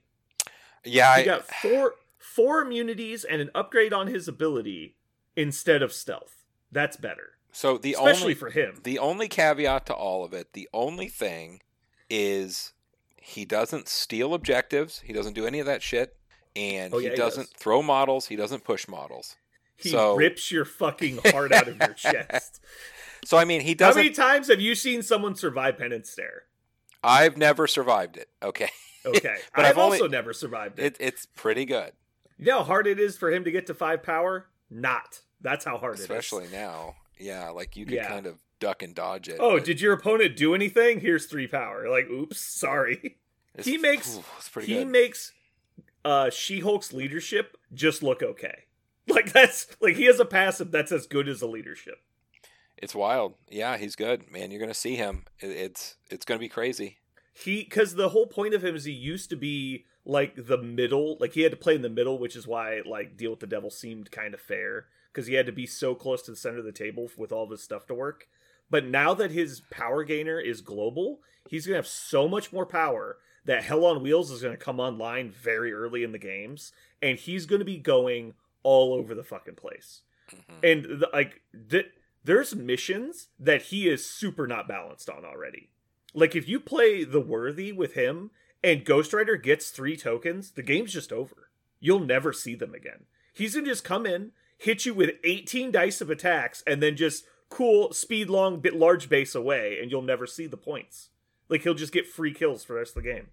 yeah, 0.85 1.17
He 1.17 1.23
I, 1.23 1.25
got 1.25 1.47
four 1.47 1.95
four 2.19 2.63
immunities 2.63 3.25
and 3.25 3.41
an 3.43 3.51
upgrade 3.55 3.93
on 3.93 4.07
his 4.07 4.29
ability 4.29 4.95
instead 5.37 5.83
of 5.83 5.93
stealth. 5.93 6.45
That's 6.73 6.97
better, 6.97 7.33
so 7.53 7.77
the 7.77 7.95
especially 7.95 8.23
only 8.23 8.35
for 8.35 8.51
him. 8.51 8.81
the 8.85 8.99
only 8.99 9.29
caveat 9.29 9.85
to 9.87 9.95
all 9.95 10.25
of 10.25 10.33
it, 10.33 10.53
the 10.53 10.69
only 10.73 11.09
thing 11.09 11.61
is 12.09 12.73
he 13.17 13.45
doesn't 13.45 13.89
steal 13.89 14.33
objectives. 14.33 15.01
He 15.05 15.13
doesn't 15.13 15.35
do 15.35 15.47
any 15.47 15.59
of 15.59 15.67
that 15.67 15.83
shit, 15.83 16.17
and 16.57 16.93
Oh, 16.95 16.99
he 16.99 17.05
yeah, 17.07 17.11
he 17.13 17.17
doesn't 17.17 17.51
does. 17.51 17.61
throw 17.61 17.83
models. 17.83 18.27
He 18.27 18.37
doesn't 18.37 18.65
push 18.65 18.89
models. 18.89 19.37
He 19.77 19.91
so- 19.91 20.15
rips 20.17 20.51
your 20.51 20.65
fucking 20.65 21.19
heart 21.27 21.53
out 21.53 21.69
of 21.69 21.77
your 21.79 21.93
chest. 21.95 22.61
So 23.25 23.37
I 23.39 23.45
mean, 23.45 23.61
he 23.61 23.75
doesn't. 23.75 23.99
How 24.01 24.03
many 24.03 24.15
times 24.15 24.49
have 24.49 24.61
you 24.61 24.75
seen 24.75 25.03
someone 25.03 25.35
survive 25.35 25.79
penance 25.79 26.11
stare? 26.11 26.43
I've 27.03 27.37
never 27.37 27.67
survived 27.67 28.17
it. 28.17 28.29
Okay, 28.43 28.69
Okay, 29.07 29.37
But 29.57 29.65
I've, 29.65 29.71
I've 29.73 29.79
only- 29.79 29.99
also 29.99 30.09
never 30.09 30.33
survived 30.33 30.79
it. 30.79 30.85
it, 30.85 30.97
it's 31.01 31.27
pretty 31.27 31.65
good, 31.65 31.93
You 32.39 32.47
know 32.47 32.59
how 32.59 32.65
hard 32.65 32.87
it 32.87 32.99
is 33.01 33.17
for 33.17 33.31
him 33.31 33.45
to 33.45 33.51
get 33.51 33.67
to 33.69 33.75
five 33.75 34.03
power? 34.03 34.47
Not. 34.71 35.21
That's 35.41 35.65
how 35.65 35.79
hard 35.79 35.95
especially 35.99 36.45
it 36.45 36.49
is. 36.49 36.53
Especially 36.53 36.59
now. 36.59 36.95
Yeah, 37.19 37.49
like 37.51 37.77
you 37.77 37.87
could 37.87 37.95
Yeah. 37.95 38.09
kind 38.09 38.27
of 38.27 38.39
duck 38.61 38.83
and 38.83 38.95
dodge 38.95 39.29
it. 39.29 39.37
Oh, 39.41 39.57
but 39.57 39.65
did 39.65 39.81
your 39.81 39.95
opponent 39.95 40.37
do 40.37 40.55
anything? 40.55 41.01
Here's 41.01 41.25
three 41.27 41.47
power. 41.47 41.89
Like, 41.89 42.09
oops, 42.11 42.39
sorry. 42.41 43.17
it's- 43.55 43.65
he 43.67 43.79
makes- 43.79 44.17
ooh, 44.19 44.25
it's 44.39 44.49
pretty 44.51 44.69
he 44.69 44.79
good. 44.81 44.89
makes 44.89 45.33
uh 46.05 46.31
She-Hulk's 46.31 46.93
leadership 46.93 47.57
just 47.73 48.03
look 48.03 48.23
okay. 48.23 48.65
Like 49.09 49.33
that's 49.33 49.67
like 49.81 49.97
he 49.97 50.05
has 50.05 50.21
a 50.21 50.25
passive 50.25 50.71
that's 50.71 50.93
as 50.93 51.09
good 51.09 51.29
as 51.29 51.43
a 51.43 51.47
leadership. 51.49 51.97
It's 52.77 52.95
wild. 52.95 53.35
Yeah, 53.49 53.77
he's 53.77 53.97
good, 53.97 54.31
man. 54.31 54.51
You're 54.51 54.61
gonna 54.61 54.73
see 54.73 54.95
him. 54.95 55.25
It's 55.41 55.97
it's 56.11 56.25
gonna 56.25 56.39
be 56.39 56.49
crazy. 56.49 56.99
He 57.33 57.65
because 57.65 57.95
the 57.95 58.11
whole 58.11 58.27
point 58.27 58.55
of 58.55 58.65
him 58.65 58.77
is 58.77 58.85
he 58.85 58.93
used 58.93 59.29
to 59.31 59.37
be 59.37 59.85
like 60.05 60.47
the 60.47 60.59
middle, 60.59 61.17
like 61.21 61.33
he 61.33 61.43
had 61.43 61.53
to 61.53 61.59
play 61.59 61.75
in 61.75 61.83
the 61.83 61.89
middle, 61.89 62.19
which 62.19 62.37
is 62.37 62.47
why 62.47 62.81
like 62.87 63.17
deal 63.17 63.31
with 63.31 63.41
the 63.41 63.47
devil 63.47 63.71
seemed 63.71 64.11
kind 64.11 64.33
of 64.33 64.41
fair 64.41 64.87
because 65.13 65.27
he 65.27 65.35
had 65.35 65.47
to 65.47 65.53
be 65.53 65.67
so 65.67 65.95
close 65.95 66.23
to 66.23 66.31
the 66.31 66.37
center 66.37 66.59
of 66.59 66.65
the 66.65 66.73
table 66.73 67.11
with 67.17 67.33
all 67.33 67.45
of 67.45 67.51
his 67.51 67.63
stuff 67.63 67.87
to 67.87 67.95
work. 67.95 68.29
But 68.71 68.87
now 68.87 69.15
that 69.15 69.33
his 69.33 69.63
power 69.71 70.05
gainer 70.05 70.39
is 70.39 70.61
global, 70.61 71.21
he's 71.49 71.67
gonna 71.67 71.77
have 71.77 71.87
so 71.87 72.29
much 72.29 72.53
more 72.53 72.67
power 72.67 73.19
that 73.45 73.65
Hell 73.65 73.85
on 73.85 74.03
Wheels 74.03 74.31
is 74.31 74.43
gonna 74.43 74.57
come 74.57 74.81
online 74.81 75.31
very 75.31 75.73
early 75.73 76.03
in 76.03 76.13
the 76.13 76.19
games, 76.19 76.73
and 77.01 77.19
he's 77.19 77.47
gonna 77.47 77.65
be 77.65 77.79
going 77.79 78.35
all 78.63 78.93
over 78.93 79.15
the 79.15 79.25
fucking 79.25 79.55
place. 79.55 80.03
Mhm. 80.31 80.63
And 80.63 80.85
the, 81.01 81.09
like, 81.13 81.43
th- 81.71 81.91
there's 82.25 82.55
missions 82.55 83.29
that 83.39 83.63
he 83.63 83.89
is 83.89 84.05
super 84.05 84.47
not 84.47 84.69
balanced 84.69 85.09
on 85.09 85.25
already. 85.25 85.71
Like, 86.13 86.37
if 86.37 86.49
you 86.49 86.61
play 86.61 87.05
the 87.05 87.21
worthy 87.21 87.73
with 87.73 87.95
him 87.95 88.31
and 88.63 88.85
Ghost 88.85 89.13
Rider 89.13 89.37
gets 89.37 89.71
three 89.71 89.97
tokens, 89.97 90.53
the 90.53 90.63
game's 90.63 90.93
just 90.93 91.13
over. 91.13 91.51
You'll 91.79 92.01
never 92.01 92.33
see 92.33 92.55
them 92.55 92.75
again. 92.75 93.07
He's 93.33 93.55
gonna 93.55 93.67
just 93.67 93.85
come 93.85 94.05
in, 94.07 94.33
hit 94.59 94.85
you 94.85 94.93
with 94.93 95.19
18 95.25 95.71
dice 95.71 96.01
of 96.01 96.11
attacks, 96.11 96.63
and 96.67 96.83
then 96.83 96.97
just 96.97 97.25
cool 97.49 97.93
speed 97.93 98.29
long 98.29 98.61
bit 98.61 98.75
large 98.75 99.09
base 99.09 99.35
away, 99.35 99.81
and 99.81 99.91
you'll 99.91 100.03
never 100.03 100.27
see 100.27 100.47
the 100.47 100.57
points. 100.57 101.10
Like 101.51 101.63
he'll 101.63 101.75
just 101.75 101.93
get 101.93 102.07
free 102.07 102.33
kills 102.33 102.65
for 102.65 102.73
the 102.73 102.79
rest 102.79 102.97
of 102.97 103.03
the 103.03 103.11
game. 103.13 103.27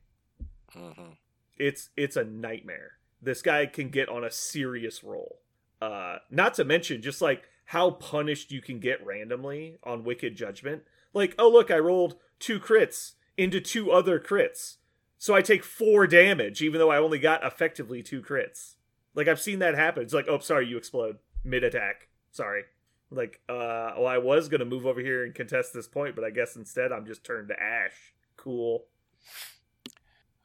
Mhm. 0.76 1.16
It's 1.58 1.90
it's 1.96 2.18
a 2.18 2.26
nightmare. 2.26 2.94
This 3.22 3.42
guy 3.42 3.66
can 3.68 3.90
get 3.90 4.10
on 4.10 4.26
a 4.26 4.32
serious 4.32 5.04
roll. 5.04 5.40
Uh 5.82 6.18
not 6.30 6.56
to 6.56 6.66
mention 6.66 7.02
just 7.02 7.22
like 7.22 7.44
how 7.66 7.92
punished 7.92 8.52
you 8.52 8.62
can 8.62 8.80
get 8.80 9.06
randomly 9.06 9.78
on 9.84 10.04
Wicked 10.04 10.36
Judgment. 10.36 10.84
Like, 11.14 11.36
oh 11.38 11.50
look, 11.50 11.70
I 11.72 11.78
rolled 11.80 12.18
two 12.40 12.60
crits 12.60 13.14
into 13.38 13.62
two 13.62 13.92
other 13.92 14.20
crits. 14.20 14.78
So 15.20 15.34
I 15.34 15.42
take 15.42 15.64
4 15.64 16.06
damage 16.08 16.62
even 16.62 16.80
though 16.80 16.92
I 16.92 16.98
only 16.98 17.20
got 17.20 17.44
effectively 17.46 18.04
two 18.04 18.22
crits. 18.22 18.76
Like 19.16 19.28
I've 19.28 19.42
seen 19.42 19.60
that 19.60 19.76
happen. 19.76 20.04
It's 20.04 20.14
like, 20.14 20.28
"Oh, 20.28 20.40
sorry, 20.40 20.68
you 20.68 20.78
explode 20.78 21.18
mid 21.44 21.64
attack." 21.64 22.08
Sorry. 22.32 22.66
Like, 23.10 23.40
uh 23.48 23.94
well 23.98 24.08
I 24.08 24.18
was 24.18 24.50
going 24.50 24.60
to 24.60 24.66
move 24.66 24.86
over 24.86 25.00
here 25.00 25.24
and 25.24 25.34
contest 25.34 25.74
this 25.74 25.88
point, 25.88 26.16
but 26.16 26.24
I 26.26 26.30
guess 26.30 26.56
instead 26.56 26.92
I'm 26.92 27.06
just 27.06 27.24
turned 27.24 27.48
to 27.50 27.62
ash. 27.62 28.14
Cool. 28.36 28.86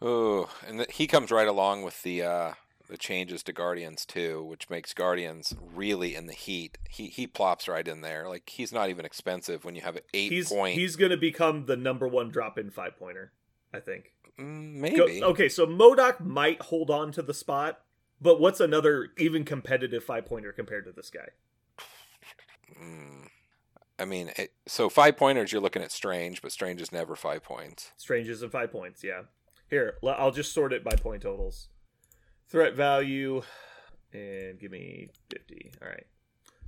Oh, 0.00 0.50
and 0.66 0.78
th- 0.78 0.92
he 0.92 1.06
comes 1.06 1.30
right 1.30 1.46
along 1.46 1.82
with 1.82 2.02
the 2.02 2.22
uh, 2.22 2.52
the 2.88 2.96
changes 2.96 3.42
to 3.44 3.52
Guardians 3.52 4.04
too, 4.04 4.42
which 4.42 4.68
makes 4.68 4.92
Guardians 4.92 5.54
really 5.74 6.14
in 6.14 6.26
the 6.26 6.32
heat. 6.32 6.78
He 6.88 7.06
he 7.06 7.26
plops 7.26 7.68
right 7.68 7.86
in 7.86 8.00
there. 8.00 8.28
Like 8.28 8.48
he's 8.50 8.72
not 8.72 8.90
even 8.90 9.04
expensive 9.04 9.64
when 9.64 9.74
you 9.76 9.82
have 9.82 9.96
an 9.96 10.02
eight 10.12 10.32
he's 10.32 10.48
point. 10.48 10.74
he's 10.74 10.96
going 10.96 11.10
to 11.12 11.16
become 11.16 11.66
the 11.66 11.76
number 11.76 12.08
one 12.08 12.30
drop 12.30 12.58
in 12.58 12.70
five 12.70 12.98
pointer. 12.98 13.32
I 13.72 13.80
think. 13.80 14.12
Mm, 14.38 14.96
Go- 14.96 15.06
maybe. 15.06 15.22
okay, 15.22 15.48
so 15.48 15.66
MODOK 15.66 16.20
might 16.20 16.62
hold 16.62 16.90
on 16.90 17.12
to 17.12 17.22
the 17.22 17.34
spot, 17.34 17.80
but 18.20 18.40
what's 18.40 18.60
another 18.60 19.08
even 19.18 19.44
competitive 19.44 20.02
five 20.02 20.26
pointer 20.26 20.52
compared 20.52 20.84
to 20.86 20.92
this 20.92 21.10
guy? 21.10 21.28
Mm. 22.80 23.28
I 23.98 24.04
mean, 24.04 24.32
it, 24.36 24.52
so 24.66 24.88
five 24.88 25.16
pointers, 25.16 25.52
you're 25.52 25.60
looking 25.60 25.82
at 25.82 25.92
Strange, 25.92 26.42
but 26.42 26.52
Strange 26.52 26.80
is 26.80 26.92
never 26.92 27.14
five 27.14 27.42
points. 27.42 27.92
Stranges 27.96 28.42
and 28.42 28.50
five 28.50 28.72
points. 28.72 29.04
Yeah. 29.04 29.22
Here, 29.70 29.94
I'll 30.06 30.32
just 30.32 30.52
sort 30.52 30.72
it 30.72 30.84
by 30.84 30.96
point 30.96 31.22
totals. 31.22 31.68
Threat 32.48 32.74
value, 32.74 33.42
and 34.12 34.58
give 34.58 34.70
me 34.70 35.08
fifty. 35.30 35.72
All 35.80 35.88
right. 35.88 36.06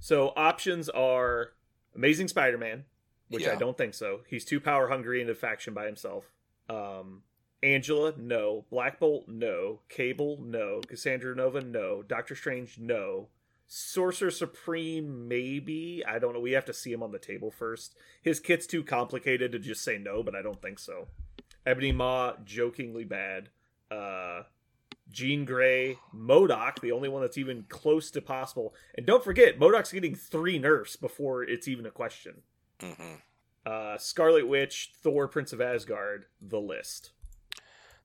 So 0.00 0.32
options 0.36 0.88
are 0.88 1.50
Amazing 1.94 2.28
Spider-Man, 2.28 2.84
which 3.28 3.46
I 3.46 3.56
don't 3.56 3.76
think 3.76 3.94
so. 3.94 4.20
He's 4.26 4.44
too 4.44 4.60
power 4.60 4.88
hungry 4.88 5.20
in 5.20 5.28
a 5.28 5.34
faction 5.34 5.74
by 5.74 5.86
himself. 5.86 6.32
Um, 6.68 7.22
Angela, 7.62 8.14
no. 8.16 8.64
Black 8.70 9.00
Bolt, 9.00 9.24
no. 9.28 9.80
Cable, 9.88 10.38
no. 10.42 10.80
Cassandra 10.86 11.34
Nova, 11.34 11.60
no. 11.60 12.02
Doctor 12.02 12.34
Strange, 12.34 12.78
no. 12.78 13.28
Sorcerer 13.66 14.30
Supreme, 14.30 15.26
maybe. 15.28 16.02
I 16.06 16.18
don't 16.18 16.34
know. 16.34 16.40
We 16.40 16.52
have 16.52 16.66
to 16.66 16.74
see 16.74 16.92
him 16.92 17.02
on 17.02 17.12
the 17.12 17.18
table 17.18 17.50
first. 17.50 17.94
His 18.22 18.40
kit's 18.40 18.66
too 18.66 18.84
complicated 18.84 19.52
to 19.52 19.58
just 19.58 19.82
say 19.82 19.98
no, 19.98 20.22
but 20.22 20.34
I 20.34 20.42
don't 20.42 20.60
think 20.60 20.78
so. 20.78 21.08
Ebony 21.66 21.92
Maw, 21.92 22.34
jokingly 22.44 23.04
bad. 23.04 23.48
Uh, 23.90 24.42
Jean 25.10 25.44
Grey, 25.44 25.98
MODOK, 26.14 26.80
the 26.80 26.92
only 26.92 27.08
one 27.08 27.22
that's 27.22 27.38
even 27.38 27.64
close 27.68 28.10
to 28.12 28.20
possible. 28.20 28.74
And 28.96 29.06
don't 29.06 29.24
forget, 29.24 29.58
MODOK's 29.58 29.92
getting 29.92 30.14
three 30.14 30.58
nerfs 30.58 30.96
before 30.96 31.42
it's 31.42 31.68
even 31.68 31.86
a 31.86 31.90
question. 31.90 32.42
hmm 32.80 33.14
Uh, 33.64 33.96
Scarlet 33.96 34.46
Witch, 34.46 34.92
Thor, 35.02 35.26
Prince 35.26 35.52
of 35.52 35.60
Asgard, 35.60 36.26
the 36.40 36.60
list. 36.60 37.12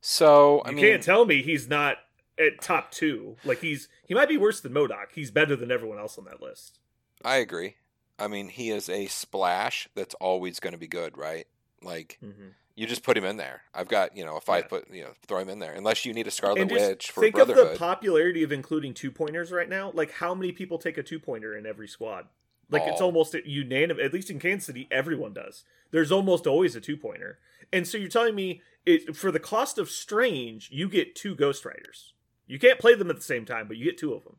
So 0.01 0.61
I 0.61 0.69
you 0.69 0.75
mean, 0.77 0.85
can't 0.85 1.03
tell 1.03 1.25
me 1.25 1.41
he's 1.41 1.67
not 1.67 1.97
at 2.39 2.61
top 2.61 2.91
two. 2.91 3.35
Like 3.43 3.59
he's 3.61 3.87
he 4.07 4.13
might 4.13 4.29
be 4.29 4.37
worse 4.37 4.61
than 4.61 4.73
MODOK. 4.73 5.11
He's 5.13 5.31
better 5.31 5.55
than 5.55 5.71
everyone 5.71 5.99
else 5.99 6.17
on 6.17 6.25
that 6.25 6.41
list. 6.41 6.79
I 7.23 7.37
agree. 7.37 7.75
I 8.17 8.27
mean, 8.27 8.49
he 8.49 8.69
is 8.69 8.89
a 8.89 9.07
splash 9.07 9.87
that's 9.95 10.13
always 10.15 10.59
going 10.59 10.73
to 10.73 10.79
be 10.79 10.87
good, 10.87 11.17
right? 11.17 11.47
Like 11.81 12.17
Mm-hmm. 12.23 12.49
you 12.75 12.87
just 12.87 13.03
put 13.03 13.17
him 13.17 13.23
in 13.25 13.37
there. 13.37 13.61
I've 13.73 13.87
got 13.87 14.15
you 14.17 14.25
know 14.25 14.35
a 14.37 14.41
five 14.41 14.63
Yeah. 14.65 14.67
foot 14.69 14.87
you 14.91 15.03
know 15.03 15.11
throw 15.27 15.39
him 15.39 15.49
in 15.49 15.59
there 15.59 15.73
unless 15.73 16.05
you 16.05 16.13
need 16.13 16.27
a 16.27 16.31
Scarlet 16.31 16.71
Witch 16.71 17.11
for 17.11 17.21
think 17.21 17.37
of 17.37 17.47
the 17.47 17.75
popularity 17.77 18.43
of 18.43 18.51
including 18.51 18.93
two 18.93 19.11
pointers 19.11 19.51
right 19.51 19.69
now. 19.69 19.91
Like 19.93 20.11
how 20.11 20.33
many 20.35 20.51
people 20.51 20.77
take 20.77 20.97
a 20.97 21.03
two 21.03 21.19
pointer 21.19 21.55
in 21.57 21.65
every 21.65 21.87
squad? 21.87 22.25
Like 22.71 22.83
it's 22.85 23.01
all. 23.01 23.07
almost 23.07 23.33
unanimous. 23.33 24.03
At 24.05 24.13
least 24.13 24.29
in 24.29 24.39
Kansas 24.39 24.67
City, 24.67 24.87
everyone 24.91 25.33
does. 25.33 25.63
There's 25.91 26.11
almost 26.11 26.45
always 26.45 26.75
a 26.75 26.81
two 26.81 26.97
pointer. 26.97 27.39
And 27.73 27.87
so 27.87 27.97
you're 27.97 28.09
telling 28.09 28.35
me 28.35 28.61
it 28.85 29.15
for 29.15 29.31
the 29.31 29.39
cost 29.39 29.77
of 29.79 29.89
Strange, 29.89 30.69
you 30.71 30.87
get 30.89 31.15
two 31.15 31.33
Ghost 31.35 31.65
Riders. 31.65 32.13
You 32.49 32.59
can't 32.59 32.79
play 32.79 32.95
them 32.95 33.09
at 33.09 33.15
the 33.15 33.21
same 33.21 33.45
time, 33.45 33.67
but 33.67 33.77
you 33.77 33.85
get 33.85 33.97
two 33.97 34.13
of 34.13 34.23
them. 34.25 34.37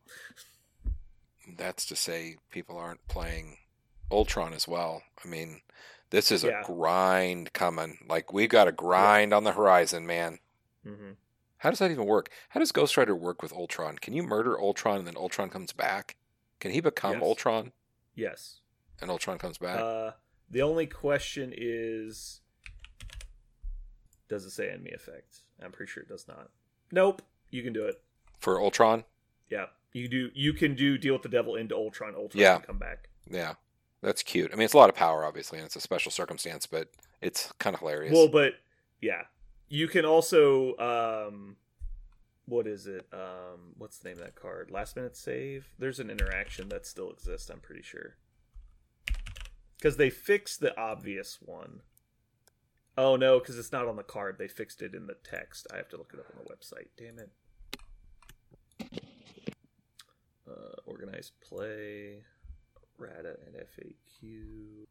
That's 1.56 1.86
to 1.86 1.96
say, 1.96 2.36
people 2.50 2.76
aren't 2.76 3.06
playing 3.08 3.58
Ultron 4.10 4.52
as 4.52 4.66
well. 4.68 5.02
I 5.24 5.28
mean, 5.28 5.60
this 6.10 6.30
is 6.32 6.42
Yeah. 6.42 6.60
a 6.60 6.64
grind 6.64 7.52
coming. 7.52 7.98
Like 8.08 8.32
we've 8.32 8.48
got 8.50 8.68
a 8.68 8.72
grind 8.72 9.32
on 9.32 9.44
the 9.44 9.52
horizon, 9.52 10.06
man. 10.06 10.40
Mm-hmm. 10.84 11.12
How 11.58 11.70
does 11.70 11.78
that 11.78 11.90
even 11.90 12.06
work? 12.06 12.30
How 12.50 12.58
does 12.60 12.72
Ghost 12.72 12.96
Rider 12.96 13.14
work 13.14 13.42
with 13.42 13.52
Ultron? 13.52 13.98
Can 13.98 14.14
you 14.14 14.22
murder 14.22 14.58
Ultron 14.58 14.98
and 14.98 15.06
then 15.06 15.16
Ultron 15.16 15.48
comes 15.50 15.72
back? 15.72 16.16
Can 16.58 16.72
he 16.72 16.80
become 16.80 17.14
Yes. 17.14 17.22
Ultron 17.22 17.72
Yes. 18.14 18.60
and 19.00 19.10
Ultron 19.10 19.38
comes 19.38 19.58
back? 19.58 19.78
Uh, 19.78 20.12
the 20.50 20.62
only 20.62 20.86
question 20.86 21.52
is, 21.56 22.40
does 24.28 24.44
it 24.44 24.50
say 24.50 24.68
enemy 24.70 24.90
effect? 24.90 25.40
I'm 25.62 25.70
pretty 25.72 25.90
sure 25.92 26.02
it 26.02 26.08
does 26.08 26.26
not. 26.26 26.50
Nope. 26.90 27.22
You 27.50 27.62
can 27.62 27.72
do 27.72 27.84
it. 27.86 28.00
For 28.38 28.60
Ultron? 28.60 29.04
Yeah. 29.50 29.66
You 29.92 30.08
do. 30.08 30.30
You 30.34 30.52
can 30.52 30.74
do 30.74 30.96
deal 30.98 31.12
with 31.14 31.22
the 31.22 31.28
devil 31.28 31.56
into 31.56 31.74
Ultron. 31.74 32.14
Ultron 32.14 32.40
Yeah. 32.40 32.56
can 32.58 32.66
come 32.66 32.78
back. 32.78 33.08
Yeah. 33.30 33.54
That's 34.02 34.22
cute. 34.22 34.50
I 34.52 34.56
mean, 34.56 34.64
it's 34.64 34.74
a 34.74 34.78
lot 34.78 34.88
of 34.88 34.94
power, 34.94 35.24
obviously, 35.24 35.58
and 35.58 35.66
it's 35.66 35.76
a 35.76 35.80
special 35.80 36.10
circumstance, 36.10 36.66
but 36.66 36.88
it's 37.20 37.52
kind 37.58 37.74
of 37.74 37.80
hilarious. 37.80 38.14
Well, 38.14 38.28
but 38.28 38.54
yeah, 39.02 39.22
you 39.68 39.88
can 39.88 40.04
also 40.06 40.76
um, 40.78 41.56
what 42.46 42.66
is 42.66 42.86
it? 42.86 43.06
Um, 43.12 43.74
what's 43.76 43.98
the 43.98 44.08
name 44.08 44.18
of 44.18 44.24
that 44.24 44.36
card? 44.36 44.70
Last 44.70 44.96
minute 44.96 45.16
save. 45.16 45.68
There's 45.78 46.00
an 46.00 46.08
interaction 46.08 46.68
that 46.70 46.86
still 46.86 47.10
exists. 47.10 47.50
I'm 47.50 47.60
pretty 47.60 47.82
sure 47.82 48.16
because 49.76 49.96
they 49.96 50.10
fixed 50.10 50.60
the 50.60 50.78
obvious 50.78 51.38
one. 51.40 51.80
Oh 52.98 53.16
no, 53.16 53.38
because 53.38 53.58
it's 53.58 53.72
not 53.72 53.86
on 53.88 53.96
the 53.96 54.02
card. 54.02 54.36
They 54.38 54.48
fixed 54.48 54.82
it 54.82 54.94
in 54.94 55.06
the 55.06 55.16
text. 55.24 55.66
I 55.72 55.76
have 55.76 55.88
to 55.90 55.96
look 55.96 56.12
it 56.12 56.20
up 56.20 56.26
on 56.36 56.44
the 56.44 56.50
website. 56.50 56.88
Damn 56.96 57.18
it. 57.18 57.30
Uh, 60.48 60.74
organized 60.86 61.32
play, 61.40 62.22
errata 63.00 63.36
and 63.46 63.54
FAQ. 63.56 64.86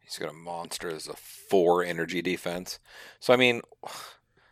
He's 0.00 0.18
got 0.18 0.30
a 0.30 0.34
monster 0.34 0.88
as 0.90 1.06
a 1.06 1.14
four 1.14 1.84
energy 1.84 2.22
defense. 2.22 2.78
So 3.20 3.32
I 3.32 3.36
mean, 3.36 3.60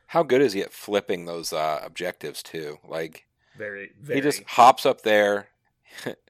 how 0.08 0.22
good 0.22 0.42
is 0.42 0.52
he 0.52 0.60
at 0.62 0.72
flipping 0.72 1.24
those 1.24 1.52
uh, 1.52 1.80
objectives 1.82 2.42
too? 2.42 2.78
Like 2.86 3.26
Very, 3.56 3.90
very. 4.00 4.18
he 4.18 4.22
just 4.22 4.42
hops 4.44 4.84
up 4.84 5.02
there, 5.02 5.48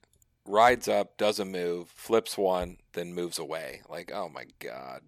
rides 0.51 0.89
up, 0.89 1.17
does 1.17 1.39
a 1.39 1.45
move, 1.45 1.89
flips 1.89 2.37
one, 2.37 2.79
then 2.93 3.15
moves 3.15 3.39
away. 3.39 3.83
Like 3.89 4.11
oh 4.13 4.29
my 4.29 4.47
god. 4.59 5.03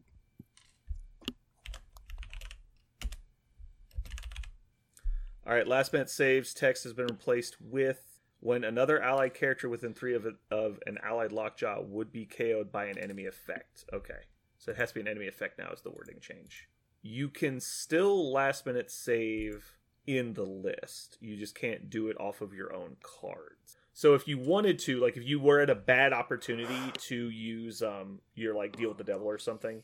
All 5.44 5.52
right, 5.52 5.66
last 5.66 5.92
minute 5.92 6.08
saves 6.08 6.54
text 6.54 6.84
has 6.84 6.92
been 6.92 7.06
replaced 7.06 7.56
with 7.60 8.20
when 8.38 8.62
another 8.62 9.02
allied 9.02 9.34
character 9.34 9.68
within 9.68 9.92
three 9.92 10.14
of, 10.14 10.26
of 10.50 10.78
an 10.86 10.98
allied 11.02 11.32
lockjaw 11.32 11.80
would 11.80 12.12
be 12.12 12.26
KO'd 12.26 12.70
by 12.70 12.86
an 12.86 12.98
enemy 12.98 13.26
effect. 13.26 13.84
Okay, 13.92 14.20
so 14.58 14.70
it 14.70 14.76
has 14.76 14.90
to 14.90 14.94
be 14.94 15.00
an 15.00 15.08
enemy 15.08 15.26
effect 15.26 15.58
now. 15.58 15.70
Is 15.72 15.80
the 15.82 15.90
wording 15.90 16.20
change? 16.20 16.68
You 17.02 17.28
can 17.28 17.58
still 17.58 18.32
last 18.32 18.66
minute 18.66 18.90
save 18.90 19.78
in 20.06 20.34
the 20.34 20.44
list. 20.44 21.18
You 21.20 21.36
just 21.36 21.54
can't 21.56 21.90
do 21.90 22.08
it 22.08 22.16
off 22.20 22.40
of 22.40 22.54
your 22.54 22.72
own 22.72 22.96
cards. 23.02 23.76
So 23.94 24.14
if 24.14 24.26
you 24.26 24.38
wanted 24.38 24.78
to, 24.80 25.00
like 25.00 25.16
if 25.16 25.24
you 25.24 25.38
were 25.38 25.60
at 25.60 25.70
a 25.70 25.74
bad 25.74 26.12
opportunity 26.12 26.92
to 27.08 27.30
use 27.30 27.82
um 27.82 28.20
your 28.34 28.54
like 28.54 28.76
deal 28.76 28.88
with 28.88 28.98
the 28.98 29.04
devil 29.04 29.26
or 29.26 29.38
something, 29.38 29.82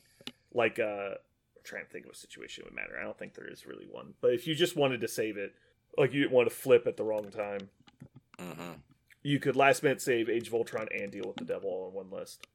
like 0.53 0.79
uh 0.79 1.11
I'm 1.15 1.63
trying 1.63 1.85
to 1.85 1.91
think 1.91 2.05
of 2.05 2.11
a 2.11 2.15
situation 2.15 2.63
would 2.65 2.73
matter. 2.73 2.97
I 2.99 3.03
don't 3.03 3.17
think 3.17 3.33
there 3.35 3.47
is 3.47 3.65
really 3.65 3.85
one. 3.89 4.13
But 4.21 4.33
if 4.33 4.47
you 4.47 4.55
just 4.55 4.75
wanted 4.75 5.01
to 5.01 5.07
save 5.07 5.37
it, 5.37 5.53
like 5.97 6.13
you 6.13 6.21
didn't 6.21 6.33
want 6.33 6.49
to 6.49 6.55
flip 6.55 6.87
at 6.87 6.97
the 6.97 7.03
wrong 7.03 7.29
time, 7.29 7.69
hmm 8.39 8.73
you 9.21 9.37
could 9.39 9.55
last 9.55 9.83
minute 9.83 10.01
save 10.01 10.29
Age 10.29 10.47
of 10.47 10.53
Ultron 10.53 10.87
and 10.97 11.11
deal 11.11 11.25
with 11.27 11.35
the 11.35 11.43
devil 11.45 11.69
all 11.69 11.89
in 11.89 11.93
one 11.93 12.09
list. 12.09 12.47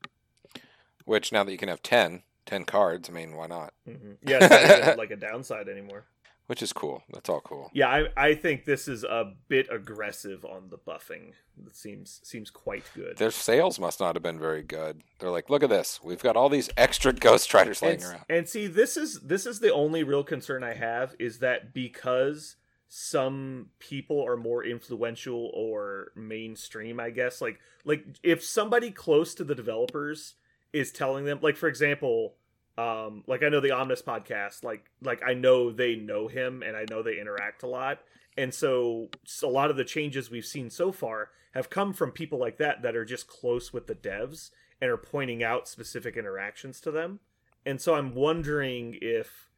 Which 1.04 1.30
now 1.30 1.44
that 1.44 1.52
you 1.52 1.58
can 1.58 1.68
have 1.68 1.82
10, 1.82 2.22
10 2.46 2.64
cards, 2.64 3.10
I 3.10 3.12
mean, 3.12 3.36
why 3.36 3.46
not? 3.46 3.74
hmm 3.84 4.12
Yeah, 4.22 4.38
it's 4.40 4.86
not 4.86 4.96
like 4.98 5.10
a 5.10 5.16
downside 5.16 5.68
anymore. 5.68 6.06
Which 6.46 6.62
is 6.62 6.74
cool. 6.74 7.02
That's 7.10 7.30
all 7.30 7.40
cool. 7.40 7.70
Yeah, 7.72 7.88
I, 7.88 8.08
I 8.16 8.34
think 8.34 8.66
this 8.66 8.86
is 8.86 9.02
a 9.02 9.32
bit 9.48 9.66
aggressive 9.70 10.44
on 10.44 10.68
the 10.68 10.76
buffing. 10.76 11.32
It 11.66 11.74
seems 11.74 12.20
seems 12.22 12.50
quite 12.50 12.84
good. 12.94 13.16
Their 13.16 13.30
sales 13.30 13.80
must 13.80 13.98
not 13.98 14.14
have 14.14 14.22
been 14.22 14.38
very 14.38 14.62
good. 14.62 15.00
They're 15.18 15.30
like, 15.30 15.48
look 15.48 15.62
at 15.62 15.70
this. 15.70 16.00
We've 16.04 16.22
got 16.22 16.36
all 16.36 16.50
these 16.50 16.68
extra 16.76 17.12
Ghost 17.14 17.52
Riders 17.54 17.80
laying 17.80 18.02
and, 18.02 18.04
around. 18.04 18.24
and 18.28 18.48
see, 18.48 18.66
this 18.66 18.98
is 18.98 19.20
this 19.20 19.46
is 19.46 19.60
the 19.60 19.72
only 19.72 20.02
real 20.02 20.22
concern 20.22 20.62
I 20.62 20.74
have 20.74 21.16
is 21.18 21.38
that 21.38 21.72
because 21.72 22.56
some 22.88 23.70
people 23.78 24.22
are 24.24 24.36
more 24.36 24.62
influential 24.62 25.50
or 25.54 26.12
mainstream, 26.14 27.00
I 27.00 27.08
guess. 27.08 27.40
Like 27.40 27.58
like 27.86 28.04
if 28.22 28.44
somebody 28.44 28.90
close 28.90 29.34
to 29.36 29.44
the 29.44 29.54
developers 29.54 30.34
is 30.74 30.92
telling 30.92 31.24
them, 31.24 31.38
like 31.40 31.56
for 31.56 31.68
example, 31.68 32.34
um, 32.76 33.22
like 33.26 33.42
I 33.42 33.48
know 33.48 33.60
the 33.60 33.70
Omnis 33.70 34.02
podcast, 34.02 34.64
like 34.64 34.90
like 35.02 35.22
I 35.26 35.34
know 35.34 35.70
they 35.70 35.96
know 35.96 36.28
him 36.28 36.62
and 36.62 36.76
I 36.76 36.84
know 36.90 37.02
they 37.02 37.20
interact 37.20 37.62
a 37.62 37.68
lot. 37.68 38.00
And 38.36 38.52
so, 38.52 39.10
so 39.24 39.48
a 39.48 39.50
lot 39.50 39.70
of 39.70 39.76
the 39.76 39.84
changes 39.84 40.28
we've 40.30 40.44
seen 40.44 40.68
so 40.68 40.90
far 40.90 41.30
have 41.52 41.70
come 41.70 41.92
from 41.92 42.10
people 42.10 42.38
like 42.38 42.58
that 42.58 42.82
that 42.82 42.96
are 42.96 43.04
just 43.04 43.28
close 43.28 43.72
with 43.72 43.86
the 43.86 43.94
devs 43.94 44.50
and 44.80 44.90
are 44.90 44.96
pointing 44.96 45.44
out 45.44 45.68
specific 45.68 46.16
interactions 46.16 46.80
to 46.80 46.90
them. 46.90 47.20
And 47.64 47.80
so 47.80 47.94
I'm 47.94 48.14
wondering 48.14 48.98
if 49.00 49.50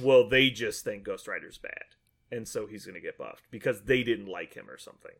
well 0.00 0.28
they 0.28 0.50
just 0.50 0.84
think 0.84 1.04
Ghost 1.04 1.28
Rider's 1.28 1.58
bad 1.58 1.96
and 2.32 2.48
so 2.48 2.66
he's 2.66 2.86
going 2.86 2.94
to 2.94 3.00
get 3.00 3.18
buffed 3.18 3.44
because 3.50 3.82
they 3.82 4.02
didn't 4.02 4.26
like 4.26 4.54
him 4.54 4.68
or 4.68 4.78
something. 4.78 5.12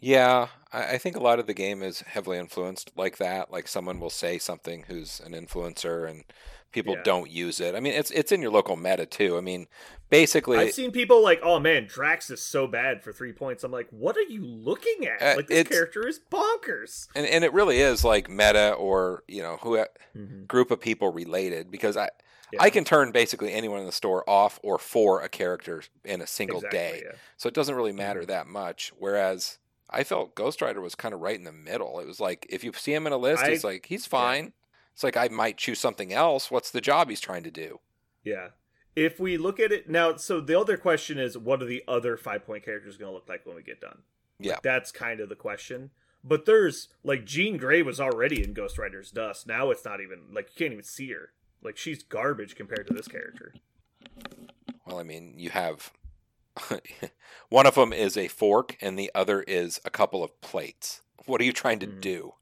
Yeah, 0.00 0.48
I, 0.72 0.94
I 0.94 0.98
think 0.98 1.16
a 1.16 1.20
lot 1.20 1.38
of 1.38 1.46
the 1.46 1.54
game 1.54 1.82
is 1.82 2.00
heavily 2.00 2.38
influenced 2.38 2.92
like 2.96 3.16
that. 3.18 3.50
Like 3.50 3.68
someone 3.68 4.00
will 4.00 4.10
say 4.10 4.38
something 4.38 4.84
who's 4.88 5.20
an 5.20 5.32
influencer 5.32 6.08
and 6.08 6.24
people 6.72 6.94
Yeah. 6.96 7.02
don't 7.04 7.30
use 7.30 7.60
it. 7.60 7.74
I 7.74 7.80
mean, 7.80 7.92
it's 7.94 8.10
it's 8.10 8.32
in 8.32 8.42
your 8.42 8.50
local 8.50 8.76
meta 8.76 9.06
too. 9.06 9.36
I 9.36 9.40
mean, 9.40 9.66
basically, 10.10 10.58
I've 10.58 10.74
seen 10.74 10.90
people 10.90 11.22
like, 11.22 11.40
"Oh 11.44 11.60
man, 11.60 11.86
Drax 11.86 12.28
is 12.30 12.42
so 12.42 12.66
bad 12.66 13.02
for 13.04 13.12
3 13.12 13.32
points." 13.32 13.62
I'm 13.62 13.70
like, 13.70 13.86
"What 13.90 14.16
are 14.16 14.22
you 14.22 14.44
looking 14.44 15.06
at? 15.06 15.22
Uh, 15.22 15.36
like 15.36 15.46
this 15.46 15.58
it's- 15.60 15.72
character 15.72 16.06
is 16.08 16.18
bonkers." 16.30 17.06
and 17.14 17.26
and 17.26 17.44
it 17.44 17.52
really 17.52 17.78
is 17.78 18.02
like 18.04 18.28
meta 18.28 18.72
or 18.72 19.22
you 19.28 19.42
know 19.42 19.58
who 19.62 19.76
Mm-hmm. 20.16 20.44
group 20.46 20.70
of 20.72 20.80
people 20.80 21.12
related 21.12 21.70
because 21.70 21.96
I 21.96 22.08
Yeah. 22.52 22.62
I 22.62 22.70
can 22.70 22.84
turn 22.84 23.10
basically 23.12 23.52
anyone 23.52 23.80
in 23.80 23.86
the 23.86 23.92
store 23.92 24.28
off 24.28 24.58
or 24.64 24.78
for 24.78 25.20
a 25.22 25.28
character 25.28 25.82
in 26.04 26.20
a 26.20 26.26
single 26.26 26.58
Exactly, 26.58 26.78
day. 26.78 27.02
yeah. 27.06 27.16
So 27.36 27.48
it 27.48 27.54
doesn't 27.54 27.74
really 27.76 27.90
Mm-hmm. 27.90 27.96
matter 27.98 28.26
that 28.26 28.46
much. 28.48 28.92
Whereas 28.98 29.58
I 29.90 30.02
felt 30.04 30.34
Ghost 30.34 30.62
Rider 30.62 30.80
was 30.80 30.94
kind 30.94 31.14
of 31.14 31.20
right 31.20 31.36
in 31.36 31.44
the 31.44 31.52
middle. 31.52 32.00
It 32.00 32.06
was 32.06 32.20
like 32.20 32.46
if 32.48 32.64
you 32.64 32.72
see 32.74 32.94
him 32.94 33.06
in 33.06 33.12
a 33.12 33.16
list, 33.18 33.42
I- 33.44 33.50
he's 33.50 33.64
like 33.64 33.86
he's 33.86 34.06
fine. 34.06 34.52
It's 34.92 35.02
like 35.02 35.16
I 35.16 35.28
might 35.28 35.56
choose 35.56 35.80
something 35.80 36.12
else. 36.12 36.50
What's 36.50 36.70
the 36.70 36.80
job 36.80 37.10
he's 37.10 37.20
trying 37.20 37.42
to 37.44 37.50
do? 37.50 37.80
Yeah. 38.22 38.48
If 38.96 39.18
we 39.18 39.36
look 39.36 39.58
at 39.58 39.72
it 39.72 39.90
now, 39.90 40.14
so 40.16 40.40
the 40.40 40.58
other 40.58 40.76
question 40.76 41.18
is, 41.18 41.36
what 41.36 41.60
are 41.60 41.66
the 41.66 41.82
other 41.88 42.16
five 42.16 42.46
point 42.46 42.64
characters 42.64 42.96
going 42.96 43.10
to 43.10 43.14
look 43.14 43.28
like 43.28 43.44
when 43.44 43.56
we 43.56 43.62
get 43.64 43.80
done? 43.80 44.02
Yeah. 44.38 44.58
That's 44.62 44.92
kind 44.92 45.18
of 45.20 45.28
the 45.28 45.34
question. 45.34 45.90
But 46.22 46.46
there's 46.46 46.88
like 47.02 47.24
Jean 47.26 47.56
Grey 47.56 47.82
was 47.82 48.00
already 48.00 48.42
in 48.42 48.52
Ghost 48.54 48.78
Rider's 48.78 49.10
Dust. 49.10 49.46
Now 49.48 49.70
it's 49.70 49.84
not 49.84 50.00
even 50.00 50.20
like 50.32 50.48
you 50.50 50.58
can't 50.64 50.72
even 50.72 50.84
see 50.84 51.10
her. 51.10 51.32
Like 51.60 51.76
she's 51.76 52.02
garbage 52.04 52.54
compared 52.54 52.86
to 52.86 52.94
this 52.94 53.08
character. 53.08 53.52
Well, 54.86 54.98
I 54.98 55.02
mean, 55.02 55.34
you 55.36 55.50
have 55.50 55.92
one 57.48 57.66
of 57.66 57.74
them 57.74 57.92
is 57.92 58.16
a 58.16 58.28
fork 58.28 58.76
and 58.80 58.98
the 58.98 59.10
other 59.14 59.42
is 59.42 59.80
a 59.84 59.90
couple 59.90 60.22
of 60.22 60.40
plates. 60.40 61.02
What 61.26 61.40
are 61.40 61.44
you 61.44 61.52
trying 61.52 61.78
to 61.80 61.86
Mm. 61.86 62.00
do? 62.00 62.34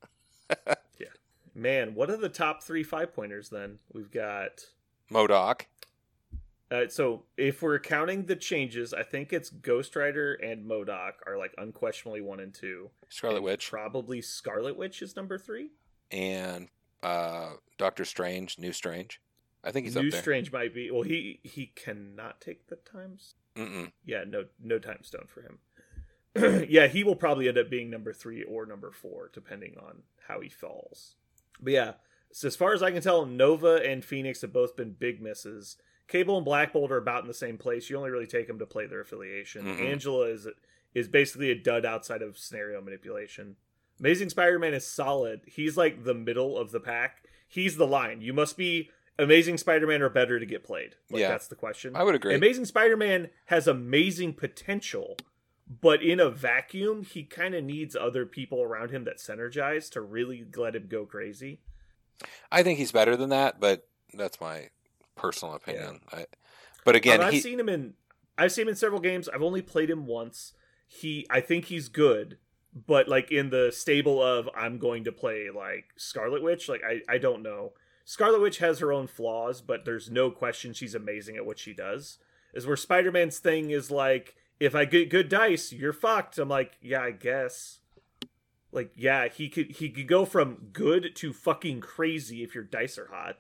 Yeah. 0.98 1.07
Man, 1.55 1.94
what 1.94 2.11
are 2.11 2.16
the 2.18 2.29
top 2.29 2.62
three 2.62 2.83
five 2.83 3.14
pointers 3.14 3.48
then? 3.48 3.79
We've 3.92 4.11
got 4.11 4.66
MODOK. 5.11 5.62
Uh, 6.70 6.88
so 6.88 7.25
if 7.37 7.61
we're 7.62 7.79
counting 7.79 8.25
the 8.27 8.37
changes, 8.37 8.92
I 8.94 9.03
think 9.03 9.33
it's 9.33 9.51
Ghost 9.51 9.94
Rider 9.96 10.35
and 10.35 10.64
MODOK 10.66 11.12
are 11.27 11.37
like 11.38 11.55
unquestionably 11.59 12.20
one 12.22 12.40
and 12.40 12.53
two. 12.55 12.90
Scarlet 13.09 13.37
And 13.37 13.44
Witch 13.44 13.70
Probably 13.70 14.20
Scarlet 14.22 14.77
Witch 14.77 15.01
is 15.03 15.16
number 15.16 15.38
three. 15.38 15.70
and 16.11 16.68
uh, 17.03 17.53
Doctor 17.79 18.05
Strange, 18.05 18.59
New 18.59 18.72
Strange. 18.72 19.20
I 19.64 19.70
think 19.72 19.87
he's 19.87 19.94
New 19.96 20.07
up 20.07 20.12
there. 20.12 20.20
Strange 20.22 20.53
might 20.53 20.75
be. 20.75 20.90
Well, 20.90 21.03
he 21.03 21.40
he 21.42 21.66
cannot 21.75 22.40
take 22.40 22.66
the 22.68 22.77
times. 22.77 23.35
Mm-mm. 23.57 23.93
Yeah, 24.05 24.25
no 24.27 24.45
no 24.62 24.79
time 24.79 25.01
stone 25.03 25.27
for 25.29 25.43
him. 25.43 25.59
yeah, 26.69 26.87
he 26.87 27.05
will 27.05 27.17
probably 27.17 27.49
end 27.49 27.59
up 27.59 27.69
being 27.71 27.91
number 27.91 28.12
three 28.12 28.43
or 28.43 28.65
number 28.67 28.91
four, 28.91 29.31
depending 29.33 29.77
on 29.79 30.03
how 30.29 30.41
he 30.41 30.49
falls. 30.49 31.17
But 31.61 31.73
yeah, 31.75 31.93
so 32.33 32.47
as 32.49 32.57
far 32.57 32.73
as 32.73 32.83
I 32.83 32.91
can 32.91 33.03
tell, 33.03 33.27
Nova 33.27 33.77
and 33.87 34.05
Phoenix 34.05 34.41
have 34.41 34.53
both 34.53 34.77
been 34.77 34.93
big 34.93 35.21
misses. 35.21 35.77
Cable 36.09 36.37
and 36.37 36.45
Black 36.45 36.73
Bolt 36.73 36.91
are 36.91 36.97
about 36.97 37.23
in 37.23 37.29
the 37.29 37.35
same 37.35 37.59
place. 37.59 37.88
You 37.88 37.97
only 37.97 38.11
really 38.11 38.27
take 38.27 38.47
them 38.47 38.59
to 38.59 38.67
play 38.67 38.87
their 38.87 39.01
affiliation. 39.01 39.65
Mhm. 39.65 39.81
Angela 39.81 40.27
is 40.29 40.49
is 40.95 41.09
basically 41.09 41.51
a 41.51 41.55
dud 41.55 41.85
outside 41.87 42.21
of 42.23 42.37
scenario 42.38 42.81
manipulation. 42.81 43.57
Amazing 43.99 44.29
Spider-Man 44.31 44.75
is 44.75 44.87
solid. 44.87 45.41
He's 45.47 45.77
like 45.77 46.05
the 46.05 46.12
middle 46.15 46.59
of 46.59 46.71
the 46.71 46.81
pack. 46.81 47.25
He's 47.49 47.77
the 47.77 47.87
line. 47.87 48.21
You 48.21 48.33
must 48.33 48.57
be 48.57 48.91
Amazing 49.18 49.59
Spider-Man 49.59 50.03
or 50.03 50.09
better 50.09 50.40
to 50.40 50.46
get 50.46 50.64
played. 50.64 50.96
Like 51.11 51.20
Yeah. 51.20 51.29
that's 51.29 51.48
the 51.48 51.55
question. 51.55 51.94
I 51.94 52.03
would 52.03 52.14
agree. 52.14 52.35
Amazing 52.35 52.64
Spider-Man 52.64 53.31
has 53.46 53.66
amazing 53.66 54.35
potential, 54.35 55.16
but 55.81 56.03
in 56.03 56.18
a 56.18 56.31
vacuum, 56.31 57.03
he 57.03 57.25
kind 57.25 57.55
of 57.55 57.62
needs 57.64 57.94
other 57.94 58.25
people 58.27 58.62
around 58.62 58.90
him 58.90 59.05
that 59.05 59.18
synergize 59.18 59.90
to 59.90 60.01
really 60.01 60.44
let 60.57 60.75
him 60.75 60.87
go 60.88 61.05
crazy. 61.05 61.61
I 62.51 62.62
think 62.62 62.79
he's 62.79 62.92
better 62.92 63.16
than 63.16 63.31
that, 63.31 63.61
but 63.61 63.87
that's 64.14 64.40
my 64.40 64.70
personal 65.14 65.55
opinion. 65.55 66.01
I, 66.12 66.27
but 66.85 66.96
again, 66.96 67.20
Um, 67.20 67.27
I've 67.27 67.33
he, 67.35 67.40
seen 67.40 67.61
him 67.61 67.68
in 67.68 67.94
I've 68.38 68.53
seen 68.53 68.62
him 68.62 68.70
in 68.70 68.77
several 68.77 69.01
games. 69.01 69.29
I've 69.29 69.42
only 69.42 69.62
played 69.62 69.90
him 69.90 70.07
once. 70.07 70.55
He 70.87 71.27
I 71.31 71.40
think 71.40 71.66
he's 71.66 71.88
good, 71.88 72.38
but 72.75 73.09
like 73.09 73.31
in 73.31 73.51
the 73.51 73.70
stable 73.72 74.22
of 74.22 74.48
I'm 74.57 74.79
going 74.79 75.05
to 75.05 75.12
play 75.12 75.48
like 75.55 75.87
Scarlet 75.96 76.42
Witch, 76.42 76.68
like 76.68 76.83
I 76.83 77.03
I 77.09 77.18
don't 77.18 77.42
know. 77.42 77.72
Scarlet 78.05 78.41
Witch 78.41 78.59
has 78.59 78.79
her 78.81 78.93
own 78.93 79.07
flaws, 79.07 79.61
but 79.61 79.85
there's 79.85 80.11
no 80.11 80.31
question 80.31 80.73
she's 80.73 80.95
amazing 80.95 81.37
at 81.37 81.47
what 81.47 81.59
she 81.59 81.73
does. 81.73 82.19
Is 82.55 82.67
where 82.67 82.77
Spider-Man's 82.77 83.38
thing 83.38 83.71
is 83.71 83.91
like 83.91 84.37
if 84.61 84.75
I 84.75 84.85
get 84.85 85.11
good 85.11 85.29
dice, 85.29 85.73
you're 85.73 85.93
fucked. 85.93 86.38
I'm 86.38 86.49
like, 86.49 86.73
yeah, 86.81 87.01
I 87.03 87.11
guess. 87.12 87.79
Like, 88.71 88.93
yeah, 88.97 89.29
he 89.29 89.49
could 89.49 89.73
he 89.73 89.88
could 89.91 90.09
go 90.09 90.25
from 90.25 90.69
good 90.73 91.15
to 91.17 91.33
fucking 91.33 91.81
crazy 91.81 92.43
if 92.43 92.55
your 92.55 92.65
dice 92.65 92.97
are 92.99 93.09
hot. 93.12 93.38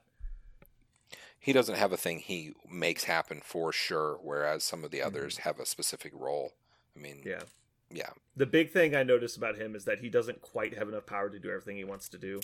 he 1.38 1.52
doesn't 1.52 1.76
have 1.76 1.92
a 1.92 1.96
thing 1.96 2.18
he 2.18 2.52
makes 2.70 3.04
happen 3.04 3.40
for 3.42 3.72
sure, 3.72 4.18
whereas 4.22 4.62
some 4.62 4.84
of 4.84 4.90
the 4.90 5.02
others 5.02 5.38
have 5.38 5.58
a 5.58 5.66
specific 5.66 6.12
role. 6.14 6.52
I 6.96 7.00
mean, 7.00 7.18
Mm-hmm. 7.18 7.28
Yeah. 7.28 7.42
yeah. 7.90 8.10
The 8.36 8.46
big 8.46 8.70
thing 8.70 8.94
I 8.94 9.02
notice 9.02 9.36
about 9.36 9.56
him 9.56 9.74
is 9.74 9.84
that 9.86 10.00
he 10.00 10.08
doesn't 10.08 10.40
quite 10.42 10.76
have 10.76 10.88
enough 10.88 11.06
power 11.06 11.28
to 11.30 11.38
do 11.38 11.50
everything 11.50 11.76
he 11.76 11.84
wants 11.84 12.08
to 12.10 12.18
do. 12.18 12.40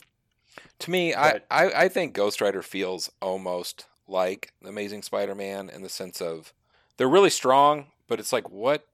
To 0.81 0.91
me, 0.91 1.15
I, 1.15 1.33
But- 1.33 1.47
I, 1.51 1.85
I 1.85 1.89
think 1.89 2.15
Ghost 2.15 2.41
Rider 2.41 2.63
feels 2.63 3.11
almost 3.21 3.87
like 4.07 4.53
the 4.63 4.69
Amazing 4.69 5.03
Spider-Man 5.03 5.71
in 5.71 5.83
the 5.83 5.89
sense 5.89 6.21
of 6.21 6.53
they're 6.97 7.09
really 7.09 7.31
strong, 7.31 7.87
but 8.07 8.19
it's 8.19 8.33
like 8.33 8.51
what? 8.51 8.87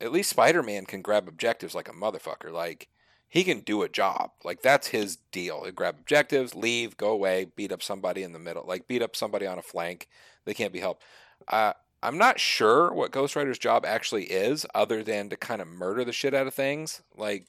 At 0.00 0.12
least 0.12 0.30
Spider-Man 0.30 0.86
can 0.86 1.02
grab 1.02 1.28
objectives 1.28 1.74
like 1.74 1.88
a 1.88 1.92
motherfucker. 1.92 2.52
Like 2.52 2.88
he 3.28 3.44
can 3.44 3.60
do 3.60 3.82
a 3.82 3.88
job. 3.88 4.32
Like 4.42 4.62
that's 4.62 4.88
his 4.88 5.16
deal. 5.32 5.64
He 5.64 5.72
grab 5.72 5.96
objectives, 5.98 6.54
leave, 6.54 6.96
go 6.96 7.10
away, 7.10 7.46
beat 7.56 7.72
up 7.72 7.82
somebody 7.82 8.22
in 8.22 8.32
the 8.32 8.38
middle, 8.38 8.64
like 8.66 8.86
beat 8.86 9.02
up 9.02 9.16
somebody 9.16 9.46
on 9.46 9.58
a 9.58 9.62
flank. 9.62 10.08
They 10.44 10.54
can't 10.54 10.72
be 10.72 10.80
helped. 10.80 11.02
Uh, 11.48 11.72
I'm 12.02 12.18
not 12.18 12.38
sure 12.38 12.92
what 12.92 13.12
Ghost 13.12 13.34
Rider's 13.34 13.58
job 13.58 13.86
actually 13.86 14.24
is, 14.24 14.66
other 14.74 15.02
than 15.02 15.30
to 15.30 15.36
kind 15.36 15.62
of 15.62 15.68
murder 15.68 16.04
the 16.04 16.12
shit 16.12 16.34
out 16.34 16.46
of 16.46 16.52
things. 16.52 17.02
Like, 17.16 17.46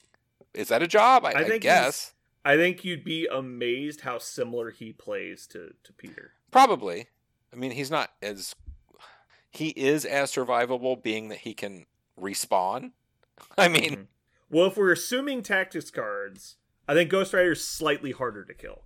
is 0.54 0.68
that 0.68 0.82
a 0.82 0.86
job? 0.86 1.26
I, 1.26 1.32
I 1.32 1.44
I, 1.44 1.58
guess. 1.58 2.14
I 2.46 2.56
think 2.56 2.84
you'd 2.84 3.02
be 3.02 3.26
amazed 3.26 4.02
how 4.02 4.18
similar 4.18 4.70
he 4.70 4.92
plays 4.92 5.48
to, 5.48 5.74
to 5.82 5.92
Peter. 5.92 6.34
Probably. 6.52 7.08
I 7.52 7.56
mean, 7.56 7.72
he's 7.72 7.90
not 7.90 8.12
as 8.22 8.54
he 9.50 9.70
is 9.70 10.04
as 10.04 10.30
survivable, 10.30 11.02
being 11.02 11.28
that 11.30 11.38
he 11.38 11.54
can 11.54 11.86
respawn. 12.20 12.92
I 13.58 13.66
mean, 13.66 13.90
Mhm. 13.96 14.06
Well, 14.48 14.66
if 14.66 14.76
we're 14.76 14.92
assuming 14.92 15.42
tactics 15.42 15.90
cards, 15.90 16.54
I 16.86 16.94
think 16.94 17.10
Ghost 17.10 17.34
Rider 17.34 17.50
is 17.50 17.66
slightly 17.66 18.12
harder 18.12 18.44
to 18.44 18.54
kill. 18.54 18.84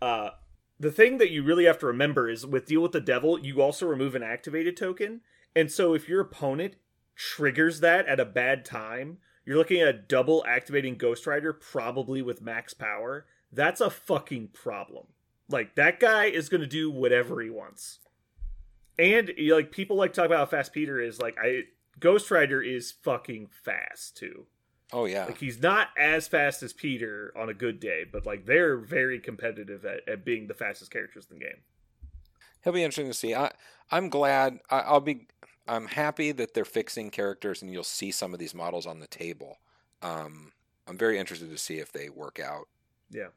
Uh, 0.00 0.30
the 0.78 0.92
thing 0.92 1.18
that 1.18 1.32
you 1.32 1.42
really 1.42 1.64
have 1.64 1.78
to 1.78 1.86
remember 1.86 2.30
is 2.30 2.46
with 2.46 2.66
Deal 2.66 2.82
with 2.82 2.92
the 2.92 3.00
Devil, 3.00 3.40
you 3.40 3.60
also 3.60 3.84
remove 3.84 4.14
an 4.14 4.22
activated 4.22 4.76
token. 4.76 5.22
And 5.56 5.72
so 5.72 5.92
if 5.92 6.08
your 6.08 6.20
opponent 6.20 6.76
triggers 7.16 7.80
that 7.80 8.06
at 8.06 8.20
a 8.20 8.24
bad 8.24 8.64
time, 8.64 9.18
you're 9.44 9.56
looking 9.56 9.80
at 9.80 9.88
a 9.88 9.92
double 9.92 10.44
activating 10.46 10.96
Ghost 10.96 11.26
Rider, 11.26 11.52
probably 11.52 12.22
with 12.22 12.40
max 12.42 12.74
power. 12.74 13.26
That's 13.52 13.80
a 13.80 13.90
fucking 13.90 14.48
problem. 14.48 15.06
Like, 15.48 15.74
that 15.74 16.00
guy 16.00 16.26
is 16.26 16.48
going 16.48 16.62
to 16.62 16.66
do 16.66 16.90
whatever 16.90 17.40
he 17.40 17.50
wants. 17.50 17.98
And, 18.98 19.30
like, 19.50 19.70
people 19.70 19.96
like 19.96 20.12
to 20.12 20.16
talk 20.20 20.26
about 20.26 20.38
how 20.38 20.46
fast 20.46 20.72
Peter 20.72 21.00
is. 21.00 21.20
Like, 21.20 21.36
I. 21.42 21.64
Ghost 22.00 22.30
Rider 22.30 22.60
is 22.60 22.90
fucking 22.90 23.48
fast, 23.64 24.16
too. 24.16 24.46
oh 24.92 25.04
yeah, 25.04 25.26
Like 25.26 25.38
he's 25.38 25.60
not 25.62 25.88
as 25.96 26.26
fast 26.26 26.60
as 26.62 26.72
Peter 26.72 27.32
on 27.36 27.48
a 27.48 27.54
good 27.54 27.78
day, 27.78 28.04
but 28.10 28.26
like 28.26 28.46
they're 28.46 28.76
very 28.76 29.20
competitive 29.20 29.84
at, 29.84 30.00
at 30.08 30.24
being 30.24 30.48
the 30.48 30.54
fastest 30.54 30.90
characters 30.90 31.26
in 31.30 31.38
the 31.38 31.44
game. 31.44 31.62
he'll 32.64 32.72
be 32.72 32.82
interesting 32.82 33.06
to 33.06 33.14
see. 33.14 33.32
I 33.34 33.52
I'm 33.92 34.08
glad. 34.08 34.58
I, 34.70 34.80
I'll 34.80 35.00
be. 35.00 35.28
I'm 35.66 35.86
happy 35.88 36.32
that 36.32 36.54
they're 36.54 36.64
fixing 36.64 37.10
characters, 37.10 37.62
and 37.62 37.72
you'll 37.72 37.84
see 37.84 38.10
some 38.10 38.32
of 38.34 38.38
these 38.40 38.54
models 38.54 38.86
on 38.86 39.00
the 39.00 39.06
table. 39.06 39.58
Um, 40.02 40.52
I'm 40.86 40.98
very 40.98 41.18
interested 41.18 41.50
to 41.50 41.58
see 41.58 41.78
if 41.78 41.90
they 41.92 42.08
work 42.10 42.38
out. 42.38 42.68
Yeah, 43.10 43.28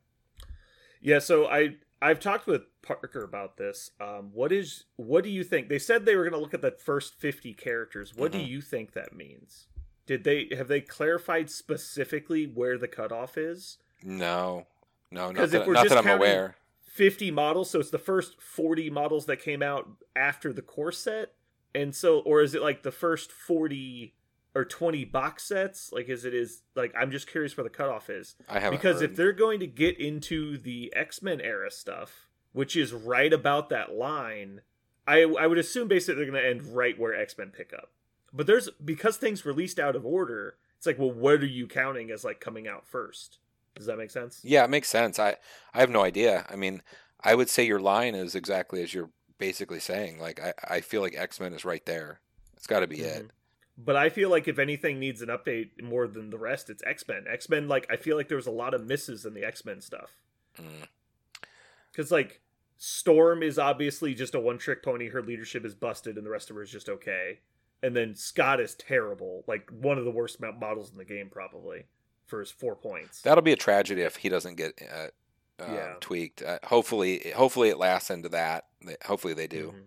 yeah. 1.01 1.19
So 1.19 1.47
I 1.47 1.75
I've 2.01 2.19
talked 2.19 2.47
with 2.47 2.63
Parker 2.81 3.23
about 3.23 3.57
this. 3.57 3.91
Um, 4.01 4.31
what 4.33 4.51
is 4.51 4.85
what 4.97 5.23
do 5.23 5.29
you 5.29 5.43
think? 5.43 5.69
They 5.69 5.79
said 5.79 6.05
they 6.05 6.15
were 6.15 6.23
going 6.23 6.33
to 6.33 6.39
look 6.39 6.53
at 6.53 6.61
the 6.61 6.71
first 6.71 7.15
fifty 7.19 7.53
characters. 7.53 8.13
What 8.15 8.31
do 8.31 8.39
Mhm. 8.39 8.47
you 8.47 8.61
think 8.61 8.91
that 8.93 9.13
means? 9.15 9.67
Did 10.05 10.23
they 10.23 10.47
have 10.55 10.67
they 10.67 10.81
clarified 10.81 11.49
specifically 11.49 12.45
where 12.45 12.77
the 12.77 12.87
cutoff 12.87 13.37
is? 13.37 13.77
No, 14.03 14.67
no, 15.11 15.27
not 15.31 15.35
'Cause 15.35 15.53
if 15.53 15.59
that, 15.61 15.67
we're 15.67 15.73
not 15.73 15.83
just 15.83 15.95
that 15.95 16.05
I'm 16.05 16.15
aware. 16.17 16.57
50 16.81 17.29
models 17.29 17.69
so 17.69 17.79
it's 17.79 17.91
the 17.91 17.99
first 17.99 18.41
40 18.41 18.89
models 18.89 19.27
that 19.27 19.37
came 19.37 19.61
out 19.61 19.87
after 20.15 20.51
the 20.51 20.61
core 20.63 20.91
set 20.91 21.33
and 21.81 21.95
so 21.95 22.19
or 22.19 22.41
is 22.41 22.53
it 22.55 22.61
like 22.61 22.83
the 22.83 22.91
first 22.91 23.31
40 23.31 24.13
or 24.55 24.65
20 24.65 25.05
box 25.05 25.43
sets 25.47 25.91
like 25.91 26.09
is 26.09 26.25
it 26.25 26.33
is 26.33 26.63
like 26.75 26.93
i'm 26.97 27.11
just 27.11 27.27
curious 27.27 27.55
where 27.55 27.63
the 27.63 27.69
cutoff 27.69 28.09
is 28.09 28.35
I 28.49 28.59
haven't 28.59 28.79
because 28.79 29.01
heard. 29.01 29.11
if 29.11 29.15
they're 29.15 29.33
going 29.33 29.59
to 29.59 29.67
get 29.67 29.99
into 29.99 30.57
the 30.57 30.91
x-men 30.95 31.41
era 31.41 31.71
stuff 31.71 32.27
which 32.53 32.75
is 32.75 32.93
right 32.93 33.31
about 33.31 33.69
that 33.69 33.93
line 33.93 34.61
i 35.07 35.21
i 35.21 35.45
would 35.45 35.57
assume 35.57 35.87
basically 35.87 36.15
they're 36.15 36.31
going 36.31 36.43
to 36.43 36.49
end 36.49 36.75
right 36.75 36.97
where 36.99 37.13
x-men 37.13 37.49
pick 37.49 37.73
up 37.73 37.91
but 38.33 38.47
there's 38.47 38.69
because 38.83 39.17
things 39.17 39.45
released 39.45 39.79
out 39.79 39.95
of 39.95 40.05
order 40.05 40.55
it's 40.77 40.85
like 40.85 40.97
well 40.99 41.11
what 41.11 41.41
are 41.41 41.45
you 41.45 41.67
counting 41.67 42.09
as 42.11 42.23
like 42.23 42.39
coming 42.39 42.67
out 42.67 42.87
first 42.87 43.39
does 43.75 43.85
that 43.85 43.97
make 43.97 44.09
sense 44.09 44.41
Yeah, 44.43 44.63
it 44.63 44.69
makes 44.71 44.89
sense. 44.89 45.19
I 45.19 45.35
I 45.73 45.79
have 45.81 45.91
no 45.91 46.01
idea. 46.01 46.47
I 46.49 46.55
mean, 46.55 46.81
I 47.23 47.35
would 47.35 47.47
say 47.49 47.63
your 47.63 47.79
line 47.79 48.15
is 48.15 48.33
exactly 48.33 48.81
as 48.81 48.91
you're 48.93 49.11
basically 49.37 49.79
saying. 49.79 50.19
Like 50.19 50.39
I, 50.41 50.53
I 50.75 50.81
feel 50.81 51.01
like 51.01 51.15
X 51.17 51.39
Men 51.39 51.53
is 51.53 51.65
right 51.65 51.85
there. 51.85 52.19
It's 52.55 52.67
got 52.67 52.79
to 52.81 52.87
be 52.87 53.01
it. 53.01 53.23
Mhm. 53.25 53.29
But 53.79 53.95
I 53.95 54.09
feel 54.09 54.29
like 54.31 54.47
if 54.47 54.57
anything 54.57 54.99
needs 54.99 55.21
an 55.21 55.29
update 55.29 55.83
more 55.83 56.07
than 56.07 56.31
the 56.31 56.37
rest, 56.39 56.69
it's 56.69 56.83
X 56.85 57.07
Men. 57.07 57.25
X 57.29 57.47
Men, 57.49 57.67
like 57.67 57.85
I 57.89 57.95
feel 57.97 58.17
like 58.17 58.27
there 58.27 58.37
was 58.37 58.47
a 58.47 58.51
lot 58.51 58.73
of 58.73 58.85
misses 58.85 59.25
in 59.25 59.33
the 59.33 59.43
X 59.45 59.63
Men 59.65 59.81
stuff 59.81 60.11
Mm. 60.59 60.87
because 61.91 62.11
like 62.11 62.41
Storm 62.79 63.41
is 63.43 63.57
obviously 63.59 64.13
just 64.13 64.35
a 64.35 64.39
one 64.39 64.57
trick 64.57 64.83
pony. 64.83 65.09
Her 65.09 65.21
leadership 65.21 65.65
is 65.65 65.73
busted, 65.75 66.17
and 66.17 66.25
the 66.25 66.29
rest 66.31 66.49
of 66.49 66.55
her 66.55 66.61
is 66.63 66.69
just 66.71 66.89
okay. 66.89 67.39
And 67.83 67.95
then 67.95 68.15
Scott 68.15 68.59
is 68.59 68.73
terrible, 68.75 69.43
like 69.47 69.69
one 69.71 69.97
of 69.99 70.05
the 70.05 70.11
worst 70.11 70.39
models 70.39 70.91
in 70.91 70.97
the 70.97 71.05
game, 71.05 71.29
probably 71.29 71.85
for 72.25 72.39
his 72.39 72.49
four 72.51 72.75
points. 72.75 73.21
That'll 73.21 73.43
be 73.43 73.51
a 73.51 73.55
tragedy 73.55 74.01
if 74.01 74.15
he 74.17 74.29
doesn't 74.29 74.55
get 74.55 74.79
uh, 74.91 75.07
um, 75.59 75.73
Yeah. 75.73 75.95
tweaked. 75.99 76.41
Uh, 76.41 76.59
hopefully, 76.63 77.31
hopefully 77.35 77.69
it 77.69 77.77
lasts 77.77 78.09
into 78.09 78.29
that. 78.29 78.65
Hopefully 79.05 79.33
they 79.33 79.47
do. 79.47 79.71
Mhm. 79.75 79.83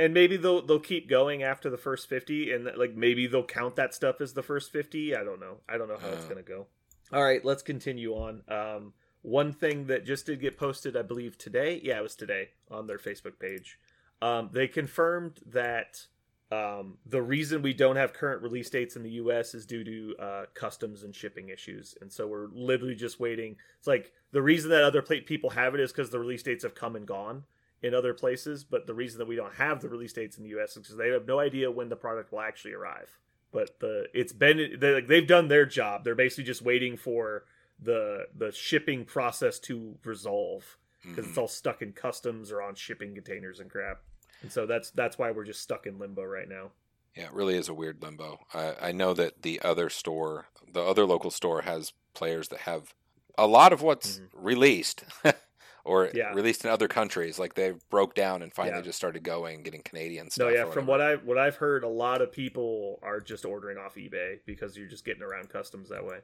And 0.00 0.14
maybe 0.14 0.36
they'll 0.36 0.62
they'll 0.62 0.78
keep 0.78 1.08
going 1.08 1.42
after 1.42 1.68
the 1.68 1.76
first 1.76 2.08
fifty, 2.08 2.52
and 2.52 2.64
like 2.76 2.94
maybe 2.94 3.26
they'll 3.26 3.44
count 3.44 3.74
that 3.76 3.94
stuff 3.94 4.20
as 4.20 4.34
the 4.34 4.42
first 4.44 4.70
fifty. 4.70 5.14
I 5.14 5.24
don't 5.24 5.40
know. 5.40 5.60
I 5.68 5.76
don't 5.76 5.88
know 5.88 5.96
how 5.98 6.10
it's 6.10 6.24
Uh. 6.24 6.28
gonna 6.28 6.42
go. 6.42 6.68
All 7.12 7.24
right, 7.24 7.44
let's 7.44 7.62
continue 7.62 8.12
on. 8.14 8.42
Um, 8.48 8.94
one 9.22 9.52
thing 9.52 9.86
that 9.86 10.04
just 10.04 10.26
did 10.26 10.40
get 10.40 10.56
posted, 10.56 10.96
I 10.96 11.02
believe 11.02 11.36
today. 11.36 11.80
Yeah, 11.82 11.98
it 11.98 12.02
was 12.02 12.14
today 12.14 12.50
on 12.70 12.86
their 12.86 12.98
Facebook 12.98 13.40
page. 13.40 13.80
Um, 14.22 14.50
they 14.52 14.68
confirmed 14.68 15.40
that 15.46 16.06
um, 16.52 16.98
the 17.04 17.20
reason 17.20 17.60
we 17.60 17.74
don't 17.74 17.96
have 17.96 18.12
current 18.12 18.40
release 18.42 18.70
dates 18.70 18.94
in 18.96 19.02
the 19.02 19.10
U.S. 19.12 19.52
is 19.54 19.66
due 19.66 19.84
to 19.84 20.16
uh, 20.22 20.46
customs 20.54 21.02
and 21.02 21.14
shipping 21.14 21.48
issues, 21.50 21.94
and 22.00 22.10
so 22.12 22.26
we're 22.26 22.46
literally 22.52 22.94
just 22.94 23.18
waiting. 23.20 23.56
It's 23.78 23.86
like 23.88 24.12
the 24.32 24.42
reason 24.42 24.70
that 24.70 24.82
other 24.84 25.02
people 25.02 25.50
have 25.50 25.74
it 25.74 25.80
is 25.80 25.92
because 25.92 26.10
the 26.10 26.18
release 26.18 26.42
dates 26.42 26.62
have 26.64 26.74
come 26.74 26.96
and 26.96 27.06
gone 27.06 27.44
in 27.82 27.94
other 27.94 28.12
places, 28.12 28.64
but 28.64 28.86
the 28.86 28.94
reason 28.94 29.18
that 29.18 29.28
we 29.28 29.36
don't 29.36 29.54
have 29.54 29.80
the 29.80 29.88
release 29.88 30.12
dates 30.12 30.36
in 30.36 30.42
the 30.42 30.50
U.S. 30.50 30.70
is 30.76 30.82
because 30.82 30.96
they 30.96 31.08
have 31.10 31.26
no 31.26 31.38
idea 31.38 31.70
when 31.70 31.88
the 31.88 31.96
product 31.96 32.32
will 32.32 32.40
actually 32.40 32.74
arrive. 32.74 33.18
But 33.52 33.78
the 33.80 34.06
it's 34.12 34.32
been 34.32 34.76
they 34.78 34.94
like, 34.94 35.06
they've 35.06 35.26
done 35.26 35.48
their 35.48 35.64
job. 35.64 36.04
They're 36.04 36.14
basically 36.14 36.44
just 36.44 36.60
waiting 36.62 36.96
for 36.96 37.44
the 37.80 38.26
the 38.36 38.52
shipping 38.52 39.04
process 39.04 39.58
to 39.60 39.96
resolve 40.04 40.76
because 41.02 41.24
Mhm. 41.24 41.28
it's 41.28 41.38
all 41.38 41.48
stuck 41.48 41.80
in 41.80 41.92
customs 41.92 42.50
or 42.50 42.60
on 42.60 42.74
shipping 42.74 43.14
containers 43.14 43.60
and 43.60 43.70
crap. 43.70 44.02
And 44.42 44.52
so 44.52 44.66
that's 44.66 44.90
that's 44.90 45.16
why 45.16 45.30
we're 45.30 45.44
just 45.44 45.62
stuck 45.62 45.86
in 45.86 45.98
limbo 45.98 46.24
right 46.24 46.48
now. 46.48 46.72
Yeah, 47.16 47.26
it 47.26 47.32
really 47.32 47.56
is 47.56 47.68
a 47.68 47.74
weird 47.74 48.02
limbo. 48.02 48.40
I, 48.52 48.74
I 48.88 48.92
know 48.92 49.14
that 49.14 49.42
the 49.42 49.60
other 49.62 49.88
store, 49.88 50.48
the 50.70 50.82
other 50.82 51.06
local 51.06 51.30
store, 51.30 51.62
has 51.62 51.92
players 52.14 52.48
that 52.48 52.60
have 52.60 52.94
a 53.38 53.46
lot 53.46 53.72
of 53.72 53.80
what's 53.80 54.18
Mhm. 54.18 54.28
released 54.34 55.04
or 55.84 56.10
Yeah. 56.12 56.34
released 56.34 56.64
in 56.64 56.70
other 56.70 56.88
countries. 56.88 57.38
Like 57.38 57.54
they 57.54 57.72
broke 57.88 58.14
down 58.14 58.42
and 58.42 58.52
finally 58.52 58.76
Yeah. 58.78 58.82
just 58.82 58.98
started 58.98 59.22
going, 59.22 59.62
getting 59.62 59.82
Canadian 59.82 60.30
stuff. 60.30 60.48
No, 60.48 60.54
yeah. 60.54 60.70
From 60.70 60.86
what 60.86 61.00
I 61.00 61.14
what 61.16 61.38
I've 61.38 61.56
heard, 61.56 61.84
a 61.84 61.88
lot 61.88 62.20
of 62.20 62.30
people 62.32 62.98
are 63.02 63.20
just 63.20 63.44
ordering 63.46 63.78
off 63.78 63.94
eBay 63.94 64.40
because 64.44 64.76
you're 64.76 64.88
just 64.88 65.04
getting 65.04 65.22
around 65.22 65.48
customs 65.48 65.88
that 65.88 66.04
way. 66.04 66.18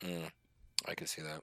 Mm, 0.00 0.30
I 0.86 0.94
can 0.94 1.06
see 1.06 1.20
that. 1.22 1.42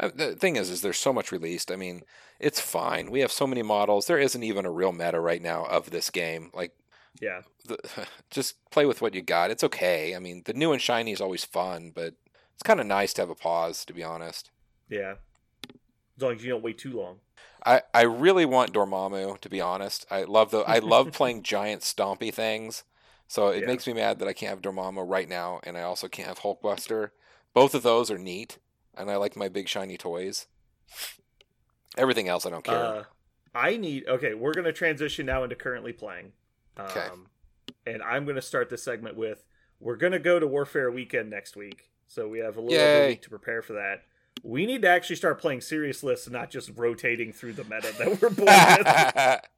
Uh, 0.00 0.10
the 0.14 0.34
thing 0.36 0.56
is, 0.56 0.70
is 0.70 0.80
there's 0.82 0.98
so 0.98 1.12
much 1.12 1.30
released. 1.32 1.70
I 1.70 1.76
mean, 1.76 2.02
it's 2.40 2.60
fine. 2.60 3.10
We 3.10 3.20
have 3.20 3.30
so 3.32 3.46
many 3.46 3.62
models. 3.62 4.06
There 4.06 4.18
isn't 4.18 4.42
even 4.42 4.66
a 4.66 4.70
real 4.72 4.92
meta 4.92 5.20
right 5.20 5.40
now 5.42 5.64
of 5.66 5.90
this 5.90 6.10
game. 6.10 6.50
Like, 6.52 6.72
Yeah, 7.20 7.42
the, 7.66 7.78
just 8.30 8.56
play 8.70 8.86
with 8.86 9.00
what 9.00 9.14
you 9.14 9.22
got. 9.22 9.50
It's 9.52 9.62
okay. 9.64 10.16
I 10.16 10.18
mean, 10.18 10.42
the 10.46 10.52
new 10.52 10.72
and 10.72 10.82
shiny 10.82 11.12
is 11.12 11.20
always 11.20 11.44
fun, 11.44 11.92
but 11.94 12.14
it's 12.62 12.66
kind 12.68 12.78
of 12.78 12.86
nice 12.86 13.12
to 13.14 13.22
have 13.22 13.28
a 13.28 13.34
pause, 13.34 13.84
to 13.84 13.92
be 13.92 14.04
honest. 14.04 14.52
yeah. 14.88 15.14
As 16.16 16.22
long 16.22 16.34
as 16.36 16.44
you 16.44 16.50
don't 16.50 16.62
wait 16.62 16.78
too 16.78 16.92
long. 16.92 17.16
I, 17.66 17.82
I 17.92 18.02
really 18.02 18.44
want 18.44 18.72
Dormammu, 18.72 19.40
to 19.40 19.48
be 19.48 19.60
honest. 19.60 20.06
I 20.10 20.22
love 20.22 20.52
the 20.52 20.58
I 20.60 20.78
love 20.78 21.10
playing 21.12 21.42
giant 21.42 21.82
stompy 21.82 22.32
things. 22.32 22.84
So 23.26 23.48
it 23.48 23.62
Yeah. 23.62 23.66
makes 23.66 23.86
me 23.88 23.94
mad 23.94 24.20
that 24.20 24.28
I 24.28 24.32
can't 24.32 24.50
have 24.50 24.60
Dormammu 24.62 25.02
right 25.10 25.28
now, 25.28 25.58
and 25.64 25.76
I 25.76 25.82
also 25.82 26.06
can't 26.06 26.28
have 26.28 26.40
Hulkbuster. 26.40 27.10
Both 27.52 27.74
of 27.74 27.82
those 27.82 28.10
are 28.12 28.18
neat, 28.18 28.58
and 28.96 29.10
I 29.10 29.16
like 29.16 29.34
my 29.36 29.48
big 29.48 29.68
shiny 29.68 29.96
toys. 29.96 30.46
Everything 31.96 32.28
else 32.28 32.46
I 32.46 32.50
don't 32.50 32.62
care. 32.64 32.84
Uh, 32.84 33.02
I 33.54 33.76
need. 33.76 34.06
Okay, 34.06 34.34
we're 34.34 34.54
gonna 34.54 34.72
transition 34.72 35.26
now 35.26 35.42
into 35.42 35.56
currently 35.56 35.92
playing. 35.92 36.32
Um, 36.76 36.86
Okay. 36.86 37.08
And 37.86 38.02
I'm 38.02 38.24
gonna 38.26 38.42
start 38.42 38.70
this 38.70 38.84
segment 38.84 39.16
with 39.16 39.42
we're 39.80 39.96
gonna 39.96 40.20
go 40.20 40.38
to 40.38 40.46
Warfare 40.46 40.90
Weekend 40.92 41.30
next 41.30 41.56
week, 41.56 41.90
so 42.12 42.28
we 42.28 42.40
have 42.40 42.56
a 42.56 42.60
little 42.60 42.78
over 42.78 42.98
Yay. 42.98 43.04
a 43.04 43.08
week 43.08 43.22
to 43.22 43.30
prepare 43.30 43.62
for 43.62 43.72
that. 43.74 44.02
We 44.42 44.66
need 44.66 44.82
to 44.82 44.88
actually 44.88 45.16
start 45.16 45.40
playing 45.40 45.62
serious 45.62 46.02
lists 46.02 46.26
and 46.26 46.34
not 46.34 46.50
just 46.50 46.70
rotating 46.76 47.32
through 47.32 47.54
the 47.54 47.64
meta 47.64 47.92
that 47.98 48.20
we're 48.20 48.30
born 48.30 48.84
with. 48.84 49.40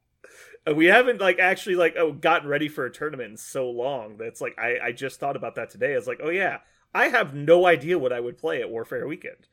Uh, 0.66 0.74
we 0.74 0.86
haven't 0.86 1.20
like 1.20 1.38
actually 1.38 1.76
like 1.76 1.94
oh 1.98 2.10
gotten 2.10 2.48
ready 2.48 2.70
for 2.70 2.86
a 2.86 2.90
tournament 2.90 3.32
in 3.32 3.36
so 3.36 3.68
long 3.68 4.16
that's 4.16 4.40
like 4.40 4.58
I 4.58 4.78
I 4.82 4.92
just 4.92 5.20
thought 5.20 5.36
about 5.36 5.56
that 5.56 5.68
today. 5.68 5.92
It's 5.92 6.06
like 6.06 6.20
oh 6.22 6.30
yeah, 6.30 6.60
I 6.94 7.08
have 7.08 7.34
no 7.34 7.66
idea 7.66 7.98
what 7.98 8.14
I 8.14 8.20
would 8.20 8.38
play 8.38 8.62
at 8.62 8.70
Warfare 8.70 9.06
Weekend. 9.06 9.46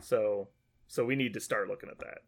So 0.00 0.50
so 0.86 1.04
we 1.04 1.16
need 1.16 1.34
to 1.34 1.40
start 1.40 1.66
looking 1.66 1.88
at 1.90 1.98
that. 1.98 2.18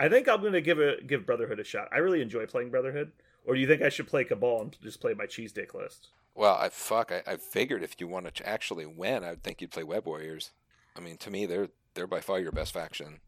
I 0.00 0.08
think 0.08 0.28
I'm 0.28 0.42
gonna 0.42 0.60
give 0.60 0.80
a 0.80 1.00
give 1.00 1.26
Brotherhood 1.26 1.60
a 1.60 1.64
shot. 1.64 1.88
I 1.92 1.98
really 1.98 2.22
enjoy 2.22 2.46
playing 2.46 2.70
Brotherhood. 2.70 3.12
Or 3.46 3.54
do 3.54 3.60
you 3.60 3.66
think 3.66 3.80
I 3.82 3.88
should 3.88 4.08
play 4.08 4.24
Cabal 4.24 4.62
and 4.62 4.76
just 4.82 5.00
play 5.00 5.14
my 5.14 5.26
cheese 5.26 5.52
dick 5.52 5.72
list? 5.74 6.08
well, 6.34 6.56
I 6.56 6.68
fuck. 6.68 7.10
I, 7.12 7.22
I 7.26 7.36
figured 7.36 7.82
if 7.82 7.96
you 7.98 8.06
want 8.06 8.34
to 8.34 8.46
actually 8.46 8.84
win, 8.84 9.24
I 9.24 9.30
would 9.30 9.42
think 9.42 9.62
you'd 9.62 9.70
play 9.70 9.84
Web 9.84 10.04
Warriors. 10.06 10.50
I 10.94 11.00
mean, 11.00 11.16
to 11.18 11.30
me, 11.30 11.46
they're 11.46 11.68
they're 11.94 12.06
by 12.06 12.20
far 12.20 12.38
your 12.40 12.52
best 12.52 12.74
faction. 12.74 13.20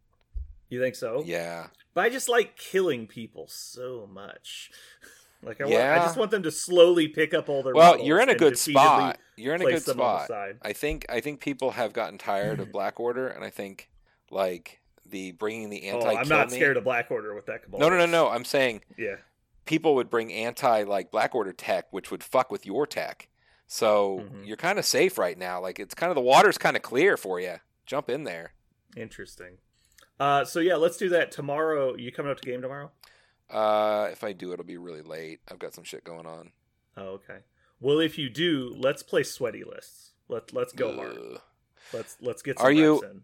You 0.68 0.78
think 0.80 0.94
so? 0.94 1.22
Yeah, 1.24 1.68
But 1.94 2.04
I 2.04 2.10
just 2.10 2.28
like 2.28 2.56
killing 2.56 3.06
people 3.06 3.46
so 3.48 4.08
much. 4.12 4.70
Like 5.40 5.60
I 5.60 5.66
want, 5.66 5.76
I 5.76 5.98
just 5.98 6.16
want 6.16 6.32
them 6.32 6.42
to 6.42 6.50
slowly 6.50 7.06
pick 7.06 7.32
up 7.32 7.48
all 7.48 7.62
their. 7.62 7.72
Well, 7.72 8.00
you're 8.00 8.18
in 8.20 8.28
a 8.28 8.34
good 8.34 8.58
spot. 8.58 9.20
You're 9.36 9.54
in 9.54 9.62
a 9.62 9.66
good 9.66 9.82
them 9.82 10.00
on 10.00 10.18
the 10.18 10.24
spot. 10.24 10.48
I 10.62 10.72
think 10.72 11.06
I 11.08 11.20
think 11.20 11.40
people 11.40 11.70
have 11.70 11.92
gotten 11.92 12.18
tired 12.18 12.58
of 12.58 12.72
Black 12.72 12.98
Order, 12.98 13.28
and 13.28 13.44
I 13.44 13.50
think 13.50 13.88
like 14.32 14.80
the 15.06 15.30
bringing 15.30 15.70
the 15.70 15.88
Oh, 15.92 15.98
anti. 16.00 16.12
I'm 16.20 16.28
not 16.28 16.50
scared 16.50 16.76
of 16.76 16.82
Black 16.82 17.12
Order 17.12 17.36
with 17.36 17.46
that 17.46 17.62
Cabal. 17.62 17.78
No, 17.78 17.88
no, 17.88 17.96
no, 17.98 18.06
no. 18.06 18.28
I'm 18.28 18.44
saying 18.44 18.80
Yeah. 18.96 19.14
People 19.68 19.94
would 19.94 20.08
bring 20.10 20.32
anti 20.32 20.82
like 20.82 21.10
Black 21.12 21.34
Order 21.34 21.52
tech, 21.52 21.86
which 21.92 22.10
would 22.10 22.24
fuck 22.24 22.50
with 22.50 22.64
your 22.66 22.86
tech. 22.86 23.28
So 23.66 24.20
Mhm. 24.20 24.46
you're 24.46 24.56
kind 24.56 24.78
of 24.78 24.84
safe 24.86 25.18
right 25.18 25.36
now. 25.36 25.60
Like 25.60 25.78
it's 25.78 25.94
kind 25.94 26.10
of 26.10 26.14
the 26.16 26.22
water's 26.22 26.56
kind 26.58 26.74
of 26.76 26.82
clear 26.82 27.16
for 27.18 27.38
you. 27.38 27.56
Jump 27.86 28.08
in 28.08 28.24
there. 28.24 28.54
Interesting. 28.96 29.58
Uh, 30.18 30.44
so 30.44 30.58
yeah, 30.60 30.76
let's 30.76 30.96
do 30.96 31.10
that 31.10 31.30
tomorrow. 31.30 31.94
You 31.94 32.10
coming 32.10 32.32
up 32.32 32.40
to 32.40 32.50
game 32.50 32.62
tomorrow? 32.62 32.90
Uh, 33.50 34.08
if 34.10 34.24
I 34.24 34.32
do, 34.32 34.52
it'll 34.52 34.64
be 34.64 34.78
really 34.78 35.02
late. 35.02 35.40
I've 35.50 35.58
got 35.58 35.74
some 35.74 35.84
shit 35.84 36.02
going 36.02 36.26
on. 36.26 36.52
Oh, 36.96 37.10
okay. 37.20 37.40
Well, 37.80 38.00
if 38.00 38.18
you 38.18 38.28
do, 38.28 38.74
let's 38.76 39.02
play 39.02 39.22
sweaty 39.22 39.64
lists. 39.64 40.12
Let 40.28 40.52
Let's 40.52 40.72
go 40.72 40.94
hard. 40.96 41.18
Let's 41.92 42.16
let's 42.20 42.42
get 42.42 42.58
some 42.58 42.66
Are 42.66 42.72
you- 42.72 43.02
in. 43.02 43.22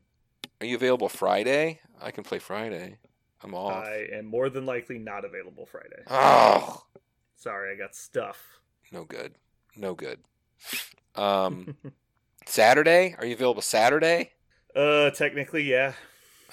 Are 0.61 0.67
you 0.67 0.77
available 0.77 1.09
Friday? 1.09 1.81
I 2.01 2.11
can 2.11 2.23
play 2.23 2.39
Friday. 2.39 2.99
I'm 3.45 3.55
off. 3.55 3.85
I 3.85 4.09
am 4.13 4.25
more 4.25 4.49
than 4.49 4.65
likely 4.67 4.99
not 4.99 5.25
available 5.25 5.67
Friday. 5.67 6.03
Oh, 6.09 6.83
Sorry, 7.37 7.75
I 7.75 7.77
got 7.79 7.95
stuff. 7.95 8.43
no 8.91 9.05
good. 9.05 9.35
No 9.77 9.95
good. 9.95 10.19
Um, 11.15 11.75
Saturday? 12.47 13.15
Are 13.19 13.27
you 13.27 13.35
available 13.35 13.63
Saturday? 13.63 14.31
uh, 14.75 15.11
technically, 15.11 15.63
yeah. 15.65 15.93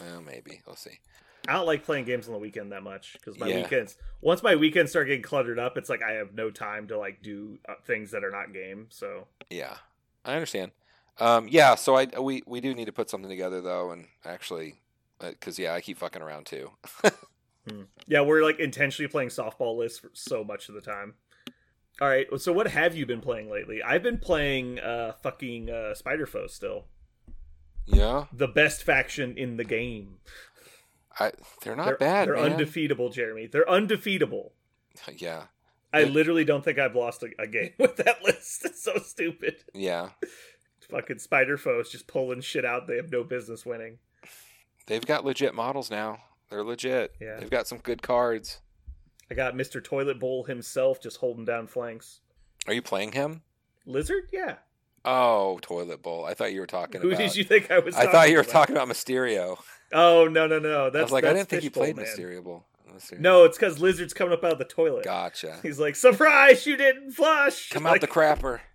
Oh, 0.01 0.19
maybe. 0.21 0.61
we'll 0.67 0.75
see. 0.75 0.99
I 1.47 1.53
don't 1.53 1.65
like 1.65 1.83
playing 1.85 2.05
games 2.05 2.27
on 2.27 2.33
the 2.33 2.39
weekend 2.39 2.71
that 2.71 2.83
much 2.83 3.13
because 3.13 3.39
my 3.39 3.47
Yeah. 3.47 3.63
weekends. 3.63 3.97
Once 4.21 4.43
my 4.43 4.55
weekends 4.55 4.91
start 4.91 5.07
getting 5.07 5.23
cluttered 5.23 5.57
up, 5.59 5.77
it's 5.77 5.89
like 5.89 6.03
I 6.03 6.11
have 6.13 6.33
no 6.33 6.51
time 6.51 6.87
to 6.89 6.97
like 6.97 7.21
do 7.23 7.57
uh, 7.67 7.75
things 7.85 8.11
that 8.11 8.23
are 8.23 8.29
not 8.31 8.53
game. 8.53 8.87
So 8.89 9.27
Yeah, 9.49 9.77
I 10.25 10.33
understand. 10.33 10.71
Um, 11.19 11.47
yeah, 11.49 11.75
so 11.75 11.95
I 11.95 12.19
we 12.19 12.43
we 12.45 12.61
do 12.61 12.73
need 12.75 12.85
to 12.85 12.91
put 12.91 13.09
something 13.09 13.29
together 13.29 13.61
though, 13.61 13.91
and 13.91 14.07
actually, 14.25 14.80
because 15.21 15.57
yeah, 15.59 15.73
I 15.73 15.81
keep 15.81 15.97
fucking 15.97 16.21
around 16.21 16.45
too. 16.47 16.71
yeah, 18.07 18.21
we're 18.21 18.43
like 18.43 18.59
intentionally 18.59 19.07
playing 19.07 19.29
softball 19.29 19.77
lists 19.77 19.99
for 19.99 20.09
so 20.13 20.43
much 20.43 20.67
of 20.69 20.75
the 20.75 20.81
time. 20.81 21.13
All 21.99 22.07
right, 22.07 22.25
so 22.37 22.51
what 22.51 22.67
have 22.67 22.95
you 22.95 23.05
been 23.05 23.21
playing 23.21 23.49
lately? 23.51 23.83
I've 23.83 24.01
been 24.03 24.17
playing 24.17 24.79
uh 24.79 25.13
fucking 25.21 25.69
uh, 25.69 25.93
Spider 25.93 26.25
Foe 26.25 26.47
still, 26.47 26.85
Yeah, 27.85 28.25
the 28.33 28.47
best 28.47 28.83
faction 28.83 29.37
in 29.37 29.57
the 29.57 29.63
game. 29.63 30.15
I 31.19 31.31
they're 31.63 31.75
not 31.75 31.85
they're 31.85 31.97
bad, 31.97 32.27
they're 32.27 32.35
man. 32.37 32.53
undefeatable, 32.53 33.09
Jeremy. 33.11 33.47
They're 33.47 33.69
undefeatable. 33.69 34.53
yeah, 35.17 35.43
I 35.93 35.99
Yeah. 36.01 36.05
literally 36.07 36.45
don't 36.45 36.63
think 36.65 36.79
I've 36.79 36.95
lost 36.95 37.21
a, 37.23 37.29
a 37.37 37.45
game 37.47 37.73
with 37.77 37.97
that 37.97 38.23
list. 38.23 38.65
It's 38.65 38.83
so 38.83 38.97
stupid. 38.97 39.63
yeah. 39.73 40.09
Fucking 40.89 41.19
Spider 41.19 41.57
Foes 41.57 41.89
just 41.89 42.07
pulling 42.07 42.41
shit 42.41 42.65
out 42.65 42.85
they 42.87 42.97
have 42.97 43.11
no 43.11 43.23
business 43.23 43.65
winning. 43.65 43.99
They've 44.87 45.05
got 45.05 45.25
legit 45.25 45.53
models 45.53 45.89
now. 45.91 46.19
They're 46.49 46.63
legit. 46.63 47.13
Yeah. 47.21 47.37
They've 47.39 47.49
got 47.49 47.67
some 47.67 47.77
good 47.79 48.01
cards. 48.01 48.59
I 49.29 49.33
got 49.33 49.53
Mr. 49.55 49.81
Toilet 49.83 50.19
Bowl 50.19 50.43
himself 50.43 51.01
just 51.01 51.17
holding 51.17 51.45
down 51.45 51.67
flanks. 51.67 52.19
Are 52.67 52.73
you 52.73 52.81
playing 52.81 53.13
him? 53.13 53.41
Lizard? 53.85 54.23
Yeah. 54.33 54.55
Oh, 55.05 55.57
Toilet 55.61 56.01
Bowl. 56.03 56.25
I 56.25 56.33
thought 56.33 56.51
you 56.53 56.59
were 56.59 56.67
talking 56.67 57.01
Who 57.01 57.07
about. 57.09 57.19
did 57.19 57.35
you 57.35 57.43
think 57.43 57.71
I 57.71 57.79
was 57.79 57.95
I 57.95 58.07
thought 58.11 58.29
you 58.29 58.35
were 58.35 58.41
about? 58.41 58.51
talking 58.51 58.75
about 58.75 58.87
Mysterio. 58.89 59.57
Oh, 59.93 60.27
no, 60.27 60.47
no, 60.47 60.59
no. 60.59 60.89
That's 60.89 60.99
I 60.99 61.03
was 61.03 61.11
like, 61.11 61.23
I 61.23 61.33
didn't 61.33 61.49
think 61.49 61.63
you 61.63 61.71
played 61.71 61.95
man. 61.95 62.05
Mysterio. 62.05 62.43
Bowl. 62.43 62.65
Mysterio. 62.93 63.19
No, 63.19 63.45
it's 63.45 63.57
because 63.57 63.79
Lizard's 63.79 64.13
coming 64.13 64.33
up 64.33 64.43
out 64.43 64.51
of 64.53 64.57
the 64.57 64.65
toilet. 64.65 65.05
Gotcha. 65.05 65.57
He's 65.63 65.79
like, 65.79 65.95
surprise, 65.95 66.65
you 66.67 66.75
didn't 66.77 67.11
flush. 67.13 67.69
Come 67.69 67.83
Like, 67.83 67.95
out 67.95 68.01
the 68.01 68.07
crapper. 68.07 68.59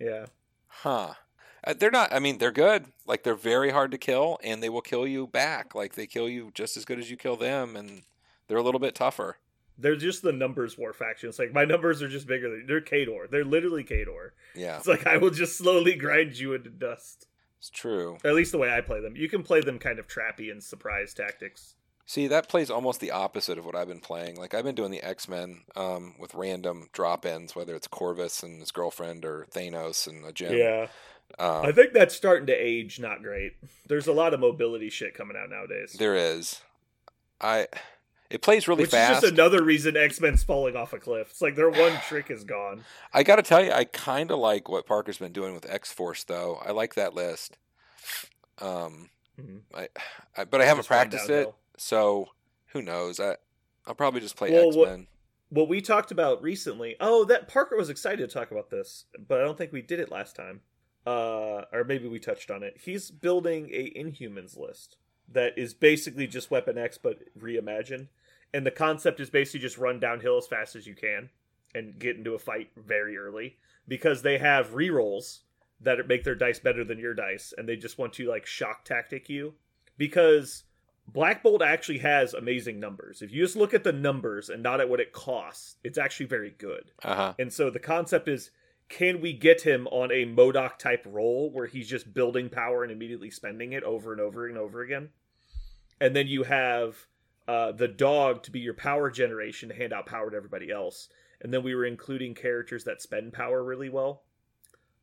Yeah. 0.00 0.24
Huh. 0.66 1.12
Uh, 1.64 1.74
they're 1.78 1.90
not. 1.90 2.12
I 2.12 2.18
mean, 2.18 2.38
they're 2.38 2.50
good. 2.52 2.86
Like 3.06 3.22
they're 3.22 3.34
very 3.34 3.70
hard 3.70 3.90
to 3.92 3.98
kill, 3.98 4.38
and 4.42 4.62
they 4.62 4.68
will 4.68 4.80
kill 4.80 5.06
you 5.06 5.26
back. 5.26 5.74
Like 5.74 5.94
they 5.94 6.06
kill 6.06 6.28
you 6.28 6.50
just 6.54 6.76
as 6.76 6.84
good 6.84 6.98
as 6.98 7.10
you 7.10 7.16
kill 7.16 7.36
them, 7.36 7.76
and 7.76 8.02
they're 8.48 8.58
a 8.58 8.62
little 8.62 8.80
bit 8.80 8.94
tougher. 8.94 9.38
They're 9.78 9.96
just 9.96 10.22
the 10.22 10.32
numbers 10.32 10.76
war 10.76 10.92
faction. 10.92 11.28
It's 11.28 11.38
like 11.38 11.52
my 11.52 11.64
numbers 11.64 12.02
are 12.02 12.08
just 12.08 12.26
bigger. 12.26 12.50
than 12.50 12.66
They're 12.66 12.80
Kador. 12.80 13.30
They're 13.30 13.44
literally 13.44 13.84
Kador. 13.84 14.30
Yeah, 14.54 14.76
It's 14.76 14.86
like 14.86 15.06
I 15.06 15.16
will 15.16 15.30
just 15.30 15.56
slowly 15.56 15.94
grind 15.94 16.38
you 16.38 16.54
into 16.54 16.68
dust. 16.70 17.26
it's 17.58 17.70
true. 17.70 18.18
Or 18.22 18.30
at 18.30 18.36
least 18.36 18.52
the 18.52 18.58
way 18.58 18.70
I 18.72 18.80
play 18.82 19.00
them. 19.00 19.16
You 19.16 19.28
can 19.28 19.42
play 19.42 19.60
them 19.60 19.78
kind 19.78 19.98
of 19.98 20.06
trappy 20.06 20.50
and 20.50 20.62
surprise 20.62 21.14
tactics. 21.14 21.74
See, 22.04 22.26
that 22.26 22.48
plays 22.48 22.68
almost 22.70 23.00
the 23.00 23.12
opposite 23.12 23.56
of 23.58 23.64
what 23.64 23.74
I've 23.74 23.88
been 23.88 24.00
playing. 24.00 24.36
Like 24.36 24.52
I've 24.52 24.64
been 24.64 24.74
doing 24.74 24.90
the 24.90 25.02
X 25.02 25.28
Men 25.28 25.62
um, 25.74 26.16
with 26.18 26.34
random 26.34 26.88
drop 26.92 27.24
ins, 27.24 27.56
whether 27.56 27.74
it's 27.74 27.86
Corvus 27.88 28.42
and 28.42 28.60
his 28.60 28.72
girlfriend 28.72 29.24
or 29.24 29.46
Thanos 29.50 30.06
and 30.06 30.24
a 30.26 30.32
gem. 30.32 30.54
Yeah. 30.54 30.88
Um, 31.38 31.64
I 31.66 31.72
think 31.72 31.92
that's 31.92 32.14
starting 32.14 32.46
to 32.46 32.52
age 32.52 33.00
not 33.00 33.22
great. 33.22 33.54
There's 33.88 34.06
a 34.06 34.12
lot 34.12 34.34
of 34.34 34.40
mobility 34.40 34.90
shit 34.90 35.14
coming 35.14 35.36
out 35.36 35.50
nowadays. 35.50 35.94
there 35.98 36.14
is. 36.14 36.60
I. 37.40 37.68
It 38.30 38.40
plays 38.40 38.66
really 38.66 38.84
which 38.84 38.92
fast. 38.92 39.16
is 39.16 39.20
just 39.30 39.32
another 39.34 39.62
reason 39.62 39.94
X 39.94 40.18
Men's 40.18 40.42
falling 40.42 40.74
off 40.74 40.94
a 40.94 40.98
cliff. 40.98 41.28
It's 41.30 41.42
like 41.42 41.54
their 41.54 41.68
one 41.68 41.92
trick 42.08 42.30
is 42.30 42.44
gone. 42.44 42.82
I 43.12 43.22
got 43.24 43.36
to 43.36 43.42
tell 43.42 43.62
you, 43.62 43.70
I 43.72 43.84
kind 43.84 44.30
of 44.30 44.38
like 44.38 44.70
what 44.70 44.86
Parker's 44.86 45.18
been 45.18 45.32
doing 45.32 45.52
with 45.52 45.68
X 45.70 45.92
Force, 45.92 46.24
though. 46.24 46.58
I 46.64 46.70
like 46.72 46.94
that 46.94 47.14
list. 47.14 47.58
Um, 48.58 49.10
Mhm. 49.40 49.60
I, 49.74 49.88
I 50.36 50.44
but 50.44 50.60
I 50.60 50.66
haven't 50.66 50.86
practiced 50.86 51.30
it, 51.30 51.52
so 51.78 52.28
who 52.68 52.82
knows? 52.82 53.18
I 53.18 53.36
I'll 53.86 53.94
probably 53.94 54.20
just 54.20 54.36
play 54.36 54.50
Well, 54.52 54.68
X 54.68 54.76
what- 54.76 54.88
Men. 54.90 55.06
What 55.48 55.68
we 55.68 55.82
talked 55.82 56.10
about 56.10 56.42
recently. 56.42 56.96
Oh, 57.00 57.24
that 57.26 57.46
Parker 57.48 57.76
was 57.76 57.90
excited 57.90 58.26
to 58.26 58.32
talk 58.34 58.50
about 58.50 58.70
this, 58.70 59.04
but 59.28 59.38
I 59.40 59.44
don't 59.44 59.58
think 59.58 59.70
we 59.72 59.82
did 59.82 60.00
it 60.00 60.10
last 60.10 60.34
time. 60.34 60.60
Uh, 61.04 61.64
or 61.72 61.84
maybe 61.86 62.06
we 62.06 62.18
touched 62.18 62.50
on 62.50 62.62
it. 62.62 62.76
He's 62.80 63.10
building 63.10 63.70
a 63.72 63.92
Inhumans 63.96 64.56
list 64.56 64.96
that 65.28 65.56
is 65.56 65.74
basically 65.74 66.26
just 66.26 66.50
Weapon 66.50 66.78
X 66.78 66.98
but 66.98 67.20
reimagined. 67.38 68.08
And 68.54 68.66
the 68.66 68.70
concept 68.70 69.18
is 69.18 69.30
basically 69.30 69.60
just 69.60 69.78
run 69.78 69.98
downhill 69.98 70.38
as 70.38 70.46
fast 70.46 70.76
as 70.76 70.86
you 70.86 70.94
can 70.94 71.30
and 71.74 71.98
get 71.98 72.16
into 72.16 72.34
a 72.34 72.38
fight 72.38 72.70
very 72.76 73.16
early 73.16 73.56
because 73.88 74.22
they 74.22 74.38
have 74.38 74.72
rerolls 74.72 75.40
that 75.80 76.06
make 76.06 76.22
their 76.22 76.34
dice 76.34 76.60
better 76.60 76.84
than 76.84 76.98
your 76.98 77.14
dice 77.14 77.52
and 77.56 77.68
they 77.68 77.76
just 77.76 77.98
want 77.98 78.12
to 78.12 78.28
like 78.28 78.46
shock 78.46 78.84
tactic 78.84 79.28
you 79.28 79.54
because 79.96 80.64
Black 81.08 81.42
Bolt 81.42 81.62
actually 81.62 81.98
has 81.98 82.34
amazing 82.34 82.78
numbers. 82.78 83.22
If 83.22 83.32
you 83.32 83.42
just 83.42 83.56
look 83.56 83.74
at 83.74 83.84
the 83.84 83.92
numbers 83.92 84.48
and 84.48 84.62
not 84.62 84.80
at 84.80 84.88
what 84.88 85.00
it 85.00 85.12
costs, 85.12 85.76
it's 85.82 85.98
actually 85.98 86.26
very 86.26 86.54
good. 86.56 86.92
Uh 87.02 87.14
huh. 87.14 87.34
And 87.38 87.52
so 87.52 87.70
the 87.70 87.80
concept 87.80 88.28
is 88.28 88.50
can 88.88 89.20
we 89.20 89.32
get 89.32 89.62
him 89.62 89.86
on 89.88 90.10
a 90.10 90.26
MODOK 90.26 90.78
type 90.78 91.06
role 91.08 91.50
where 91.50 91.66
he's 91.66 91.88
just 91.88 92.12
building 92.12 92.48
power 92.48 92.82
and 92.82 92.92
immediately 92.92 93.30
spending 93.30 93.72
it 93.72 93.82
over 93.84 94.12
and 94.12 94.20
over 94.20 94.46
and 94.46 94.58
over 94.58 94.82
again? 94.82 95.10
And 96.00 96.14
then 96.14 96.26
you 96.26 96.42
have 96.42 97.06
uh, 97.48 97.72
the 97.72 97.88
dog 97.88 98.42
to 98.44 98.50
be 98.50 98.60
your 98.60 98.74
power 98.74 99.10
generation 99.10 99.68
to 99.68 99.74
hand 99.74 99.92
out 99.92 100.06
power 100.06 100.30
to 100.30 100.36
everybody 100.36 100.70
else. 100.70 101.08
And 101.40 101.52
then 101.52 101.62
we 101.62 101.74
were 101.74 101.84
including 101.84 102.34
characters 102.34 102.84
that 102.84 103.02
spend 103.02 103.32
power 103.32 103.62
really 103.64 103.88
well, 103.88 104.22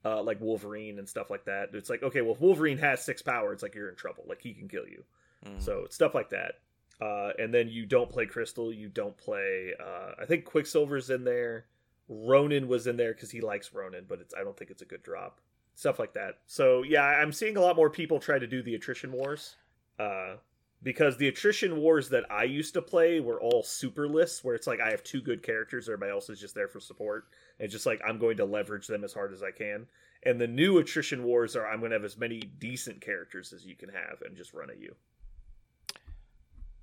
uh, 0.06 0.22
like 0.24 0.40
Wolverine 0.40 1.00
and 1.00 1.08
stuff 1.08 1.30
like 1.30 1.46
that. 1.46 1.70
It's 1.74 1.90
like, 1.90 2.04
okay, 2.04 2.22
well, 2.22 2.34
if 2.34 2.42
Wolverine 2.42 2.78
has 2.78 3.04
six 3.04 3.22
power, 3.22 3.52
it's 3.54 3.64
like 3.64 3.76
you're 3.76 3.90
in 3.90 3.96
trouble. 3.96 4.24
Like 4.28 4.42
he 4.42 4.54
can 4.54 4.70
kill 4.70 4.88
you. 4.88 5.04
Mm. 5.46 5.62
So 5.62 5.88
stuff 5.90 6.16
like 6.16 6.30
that. 6.30 6.56
Uh, 7.02 7.32
and 7.40 7.54
then 7.54 7.70
you 7.70 7.86
don't 7.86 8.10
play 8.10 8.26
Crystal. 8.26 8.74
You 8.74 8.90
don't 8.90 9.18
play. 9.18 9.74
Uh, 9.80 10.12
I 10.22 10.26
think 10.26 10.46
Quicksilver's 10.46 11.10
in 11.10 11.24
there. 11.24 11.66
Ronan 12.10 12.68
was 12.68 12.88
in 12.88 12.98
there 12.98 13.14
because 13.14 13.32
he 13.32 13.40
likes 13.40 13.74
Ronan, 13.74 14.06
but 14.08 14.20
it's 14.20 14.34
I 14.34 14.44
don't 14.44 14.58
think 14.58 14.72
it's 14.72 14.82
a 14.82 14.86
good 14.86 15.04
drop. 15.04 15.40
Stuff 15.76 16.00
like 16.00 16.14
that. 16.14 16.40
So 16.48 16.84
yeah, 16.84 17.04
I'm 17.04 17.32
seeing 17.32 17.56
a 17.56 17.62
lot 17.62 17.76
more 17.76 17.90
people 17.90 18.20
try 18.20 18.40
to 18.40 18.48
do 18.48 18.62
the 18.62 18.76
attrition 18.76 19.12
wars. 19.14 19.56
Uh, 19.98 20.36
because 20.82 21.18
the 21.18 21.28
attrition 21.28 21.78
wars 21.78 22.10
that 22.10 22.30
I 22.32 22.46
used 22.46 22.74
to 22.74 22.82
play 22.82 23.20
were 23.20 23.42
all 23.42 23.64
super 23.64 24.08
lists 24.08 24.44
where 24.44 24.56
it's 24.56 24.68
like 24.68 24.80
I 24.80 24.92
have 24.92 25.04
two 25.04 25.22
good 25.22 25.44
characters, 25.44 25.88
everybody 25.88 26.12
else 26.12 26.30
is 26.30 26.40
just 26.40 26.56
there 26.56 26.68
for 26.68 26.80
support. 26.80 27.26
And 27.60 27.70
just 27.70 27.86
like 27.86 28.02
I'm 28.06 28.18
going 28.18 28.38
to 28.38 28.46
leverage 28.46 28.88
them 28.88 29.04
as 29.04 29.14
hard 29.14 29.34
as 29.34 29.44
I 29.44 29.52
can. 29.52 29.88
And 30.24 30.40
the 30.40 30.48
new 30.48 30.80
attrition 30.80 31.24
wars 31.24 31.56
are 31.56 31.68
I'm 31.68 31.80
going 31.80 31.92
to 31.92 31.98
have 31.98 32.06
as 32.06 32.18
many 32.18 32.40
decent 32.40 33.02
characters 33.02 33.54
as 33.54 33.66
you 33.66 33.76
can 33.76 33.90
have 33.90 34.22
and 34.26 34.36
just 34.36 34.54
run 34.54 34.70
at 34.70 34.80
you. 34.80 34.96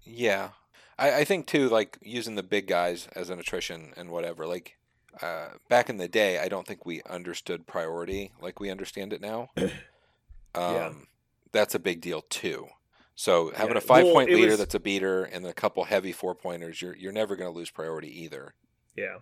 Yeah, 0.04 0.50
I, 0.98 1.20
I 1.20 1.24
think 1.24 1.46
too, 1.46 1.68
like 1.68 1.98
using 2.02 2.36
the 2.36 2.42
big 2.42 2.66
guys 2.66 3.08
as 3.14 3.30
an 3.30 3.38
attrition 3.38 3.92
and 3.96 4.10
whatever. 4.10 4.46
Like 4.46 4.76
uh, 5.22 5.48
back 5.68 5.88
in 5.88 5.96
the 5.96 6.08
day, 6.08 6.38
I 6.38 6.48
don't 6.48 6.66
think 6.66 6.84
we 6.86 7.02
understood 7.08 7.66
priority 7.66 8.32
like 8.40 8.60
we 8.60 8.70
understand 8.70 9.12
it 9.12 9.20
now. 9.20 9.50
um, 9.56 9.70
Yeah. 10.54 10.92
That's 11.52 11.74
a 11.74 11.78
big 11.78 12.00
deal 12.00 12.22
too. 12.22 12.66
So 13.14 13.50
having 13.54 13.72
Yeah, 13.72 13.78
a 13.78 13.80
five 13.80 14.04
well, 14.04 14.12
point 14.12 14.30
leader 14.30 14.48
was- 14.50 14.58
that's 14.58 14.74
a 14.74 14.80
beater 14.80 15.24
and 15.24 15.46
a 15.46 15.52
couple 15.54 15.84
heavy 15.84 16.12
four 16.12 16.34
pointers, 16.34 16.82
you're 16.82 16.94
you're 16.96 17.12
never 17.12 17.34
going 17.36 17.50
to 17.50 17.56
lose 17.56 17.70
priority 17.70 18.22
either. 18.24 18.54
Yeah. 18.94 19.18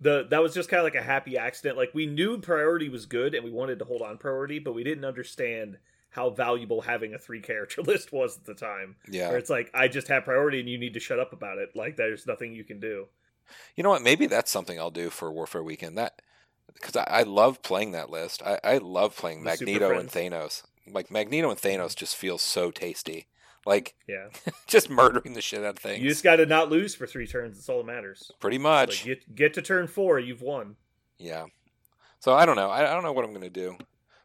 The 0.00 0.26
that 0.30 0.42
was 0.42 0.52
just 0.54 0.68
kind 0.68 0.78
of 0.78 0.84
like 0.84 0.94
a 0.94 1.02
happy 1.02 1.38
accident. 1.38 1.78
Like 1.78 1.90
we 1.94 2.06
knew 2.06 2.38
priority 2.38 2.88
was 2.88 3.06
good 3.06 3.34
and 3.34 3.44
we 3.44 3.50
wanted 3.50 3.78
to 3.78 3.84
hold 3.86 4.02
on 4.02 4.18
priority, 4.18 4.58
but 4.58 4.74
we 4.74 4.84
didn't 4.84 5.04
understand 5.04 5.78
how 6.10 6.30
valuable 6.30 6.82
having 6.82 7.14
a 7.14 7.18
three 7.18 7.40
character 7.40 7.82
list 7.86 8.12
was 8.12 8.36
at 8.36 8.44
the 8.44 8.54
time. 8.54 8.96
Yeah. 9.10 9.30
Where 9.30 9.38
it's 9.38 9.50
like 9.50 9.70
I 9.72 9.88
just 9.88 10.08
have 10.08 10.24
priority 10.24 10.60
and 10.60 10.68
you 10.68 10.76
need 10.78 10.94
to 10.94 11.00
shut 11.00 11.18
up 11.18 11.32
about 11.32 11.58
it. 11.58 11.70
Like 11.74 11.96
there's 11.96 12.26
nothing 12.26 12.52
you 12.52 12.64
can 12.64 12.78
do. 12.78 13.06
You 13.76 13.82
know 13.82 13.90
what? 13.90 14.02
Maybe 14.02 14.26
that's 14.26 14.50
something 14.50 14.78
I'll 14.78 14.90
do 14.90 15.10
for 15.10 15.32
Warfare 15.32 15.62
Weekend. 15.62 15.98
That 15.98 16.22
because 16.72 16.96
I, 16.96 17.04
I 17.04 17.22
love 17.22 17.62
playing 17.62 17.92
that 17.92 18.10
list. 18.10 18.42
I, 18.42 18.58
I 18.64 18.78
love 18.78 19.16
playing 19.16 19.40
The 19.40 19.50
Magneto 19.50 19.98
and 19.98 20.08
Thanos. 20.08 20.62
Like 20.86 21.10
Magneto 21.10 21.50
and 21.50 21.58
Thanos 21.58 21.96
just 21.96 22.16
feels 22.16 22.42
so 22.42 22.70
tasty. 22.70 23.26
Like 23.66 23.94
Yeah. 24.06 24.28
just 24.66 24.90
murdering 24.90 25.34
the 25.34 25.40
shit 25.40 25.60
out 25.60 25.76
of 25.76 25.78
things. 25.78 26.02
You 26.02 26.10
just 26.10 26.24
got 26.24 26.36
to 26.36 26.46
not 26.46 26.70
lose 26.70 26.94
for 26.94 27.06
three 27.06 27.26
turns. 27.26 27.56
That's 27.56 27.68
all 27.68 27.78
that 27.78 27.86
matters. 27.86 28.30
Pretty 28.40 28.58
much. 28.58 29.04
get 29.04 29.34
get 29.34 29.54
to 29.54 29.62
turn 29.62 29.86
four, 29.86 30.18
you've 30.18 30.42
won. 30.42 30.76
Yeah. 31.18 31.46
So 32.20 32.34
I 32.34 32.46
don't 32.46 32.56
know. 32.56 32.70
I, 32.70 32.90
I 32.90 32.94
don't 32.94 33.02
know 33.02 33.12
what 33.12 33.24
I'm 33.24 33.32
gonna 33.32 33.50
do. 33.50 33.76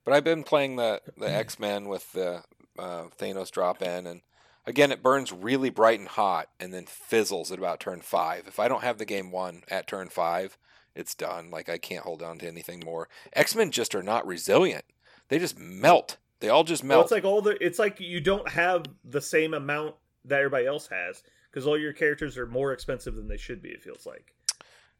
But 0.05 0.13
I've 0.13 0.23
been 0.23 0.43
playing 0.43 0.75
the 0.75 1.01
the 1.17 1.29
X 1.33 1.59
Men 1.59 1.87
with 1.87 2.11
the 2.13 2.43
uh, 2.77 3.05
Thanos 3.17 3.51
drop 3.51 3.81
in, 3.81 4.07
and 4.07 4.21
again, 4.69 4.91
it 4.91 5.03
burns 5.03 5.33
really 5.33 5.69
bright 5.69 5.99
and 5.99 6.07
hot, 6.07 6.49
and 6.59 6.73
then 6.73 6.85
fizzles 6.85 7.51
at 7.51 7.57
about 7.59 7.79
turn 7.79 8.01
five. 8.01 8.47
If 8.47 8.59
I 8.59 8.67
don't 8.67 8.83
have 8.83 8.97
the 8.99 9.05
game 9.05 9.31
won 9.31 9.63
at 9.69 9.87
turn 9.87 10.09
five, 10.09 10.57
it's 10.95 11.15
done. 11.15 11.49
Like 11.49 11.67
I 11.69 11.77
can't 11.77 12.03
hold 12.05 12.21
on 12.21 12.37
to 12.39 12.47
anything 12.47 12.81
more. 12.85 13.09
X 13.33 13.55
Men 13.55 13.71
just 13.71 13.95
are 13.95 14.03
not 14.03 14.25
resilient. 14.27 14.85
They 15.29 15.39
just 15.39 15.57
melt. 15.59 16.17
They 16.39 16.49
all 16.49 16.63
just 16.63 16.83
Well, 16.83 16.89
melt. 16.99 17.05
it's 17.05 17.11
like 17.11 17.25
all 17.25 17.41
the 17.41 17.61
it's 17.63 17.79
like 17.79 17.99
you 17.99 18.21
don't 18.21 18.47
have 18.49 18.85
the 19.03 19.21
same 19.21 19.53
amount 19.53 19.95
that 20.25 20.37
everybody 20.39 20.65
else 20.67 20.87
has 20.87 21.23
because 21.51 21.65
all 21.67 21.77
your 21.77 21.93
characters 21.93 22.37
are 22.37 22.45
more 22.47 22.71
expensive 22.71 23.15
than 23.15 23.27
they 23.27 23.37
should 23.37 23.61
be. 23.61 23.69
It 23.69 23.81
feels 23.81 24.05
like. 24.05 24.33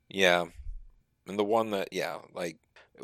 yeah. 0.10 0.46
And 1.28 1.38
the 1.38 1.44
one 1.44 1.70
that 1.72 1.90
yeah, 1.92 2.18
like 2.34 2.58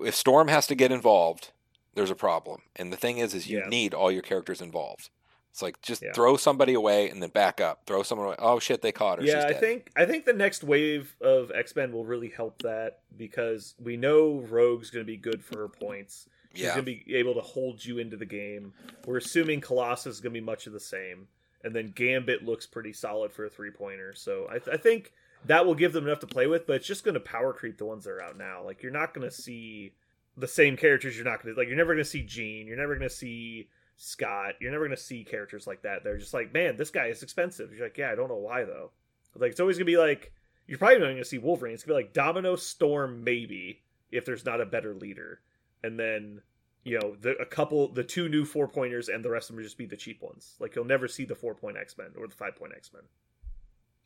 if 0.03 0.15
Storm 0.15 0.47
has 0.47 0.65
to 0.67 0.75
get 0.75 0.91
involved, 0.91 1.51
there's 1.93 2.09
a 2.11 2.15
problem. 2.15 2.61
And 2.75 2.91
the 2.91 2.97
thing 2.97 3.19
is, 3.19 3.33
is 3.33 3.47
you 3.49 3.59
Yeah. 3.59 3.67
need 3.69 3.93
all 3.93 4.11
your 4.11 4.21
characters 4.23 4.61
involved. 4.61 5.09
It's 5.55 5.61
like 5.61 5.81
just 5.81 6.01
Yeah. 6.01 6.11
throw 6.11 6.35
somebody 6.35 6.73
away 6.73 7.09
and 7.09 7.23
then 7.23 7.29
back 7.29 7.61
up. 7.61 7.85
Throw 7.85 8.03
someone 8.03 8.27
away. 8.27 8.35
Oh 8.39 8.59
shit, 8.59 8.81
they 8.81 8.91
caught 8.91 9.19
her. 9.19 9.25
yeah, 9.25 9.45
I 9.47 9.53
think 9.53 9.89
I 9.95 10.03
think 10.03 10.25
the 10.25 10.33
next 10.33 10.65
wave 10.65 11.15
of 11.21 11.49
X 11.55 11.73
Men 11.77 11.93
will 11.93 12.03
really 12.03 12.27
help 12.27 12.61
that 12.63 12.99
because 13.15 13.73
we 13.81 13.95
know 13.95 14.41
Rogue's 14.49 14.89
going 14.89 15.05
to 15.05 15.09
be 15.09 15.15
good 15.15 15.41
for 15.41 15.59
her 15.59 15.69
points. 15.69 16.27
She's 16.53 16.63
yeah, 16.65 16.73
going 16.73 16.85
to 16.85 16.91
be 17.05 17.15
able 17.15 17.35
to 17.35 17.39
hold 17.39 17.85
you 17.85 17.99
into 17.99 18.17
the 18.17 18.25
game. 18.25 18.73
We're 19.05 19.15
assuming 19.15 19.61
Colossus 19.61 20.15
is 20.15 20.19
going 20.19 20.33
to 20.33 20.41
be 20.41 20.45
much 20.45 20.67
of 20.67 20.73
the 20.73 20.79
same, 20.81 21.29
and 21.63 21.73
then 21.73 21.93
Gambit 21.95 22.43
looks 22.43 22.65
pretty 22.65 22.91
solid 22.91 23.31
for 23.31 23.45
a 23.45 23.49
three 23.49 23.71
pointer. 23.71 24.13
So 24.13 24.49
I, 24.51 24.55
I 24.73 24.75
think 24.75 25.13
that 25.45 25.65
will 25.65 25.75
give 25.75 25.93
them 25.93 26.05
enough 26.05 26.19
to 26.19 26.27
play 26.27 26.47
with. 26.47 26.67
But 26.67 26.75
it's 26.75 26.87
just 26.87 27.05
going 27.05 27.13
to 27.13 27.21
power 27.21 27.53
creep 27.53 27.77
the 27.77 27.85
ones 27.85 28.03
that 28.03 28.11
are 28.11 28.21
out 28.21 28.37
now. 28.37 28.61
Like 28.61 28.83
you're 28.83 28.91
not 28.91 29.13
going 29.13 29.25
to 29.25 29.33
see 29.33 29.93
the 30.35 30.49
same 30.49 30.75
characters. 30.75 31.15
You're 31.15 31.23
not 31.23 31.41
going 31.41 31.55
to 31.55 31.61
like. 31.61 31.69
You're 31.69 31.77
never 31.77 31.93
going 31.93 32.03
to 32.03 32.09
see 32.09 32.23
Jean. 32.23 32.67
You're 32.67 32.75
never 32.75 32.97
going 32.97 33.07
to 33.07 33.15
see 33.15 33.69
Scott. 33.97 34.55
You're 34.59 34.71
never 34.71 34.89
to 34.89 34.97
see 34.97 35.23
characters 35.23 35.67
like 35.67 35.83
that. 35.83 36.03
They're 36.03 36.17
just 36.17 36.33
like, 36.33 36.53
man, 36.53 36.77
this 36.77 36.89
guy 36.89 37.07
is 37.07 37.23
expensive. 37.23 37.73
You're 37.73 37.85
like, 37.85 37.97
yeah, 37.97 38.11
I 38.11 38.15
don't 38.15 38.29
know 38.29 38.35
why 38.35 38.63
though. 38.63 38.91
Like 39.35 39.51
it's 39.51 39.59
always 39.59 39.77
to 39.77 39.85
be 39.85 39.97
like 39.97 40.33
you're 40.67 40.77
probably 40.77 40.99
not 40.99 41.13
to 41.13 41.25
see 41.25 41.37
Wolverine. 41.37 41.73
It's 41.73 41.83
to 41.83 41.87
be 41.87 41.93
like 41.93 42.13
Domino 42.13 42.55
Storm 42.55 43.23
maybe 43.23 43.81
if 44.11 44.25
there's 44.25 44.45
not 44.45 44.61
a 44.61 44.65
better 44.65 44.93
leader 44.93 45.41
and 45.83 45.99
then 45.99 46.41
you 46.83 46.99
know 46.99 47.15
the 47.19 47.31
a 47.37 47.45
couple 47.45 47.91
the 47.91 48.03
two 48.03 48.29
new 48.29 48.45
four 48.45 48.67
pointers 48.67 49.09
and 49.09 49.25
the 49.25 49.29
rest 49.29 49.49
of 49.49 49.55
them 49.55 49.63
just 49.63 49.77
be 49.77 49.85
the 49.85 49.97
cheap 49.97 50.21
ones 50.21 50.55
like 50.59 50.75
you'll 50.75 50.85
never 50.85 51.07
see 51.07 51.25
the 51.25 51.35
four 51.35 51.53
point 51.53 51.75
x-men 51.75 52.11
or 52.17 52.27
the 52.27 52.35
five 52.35 52.55
point 52.55 52.71
x-men 52.75 53.01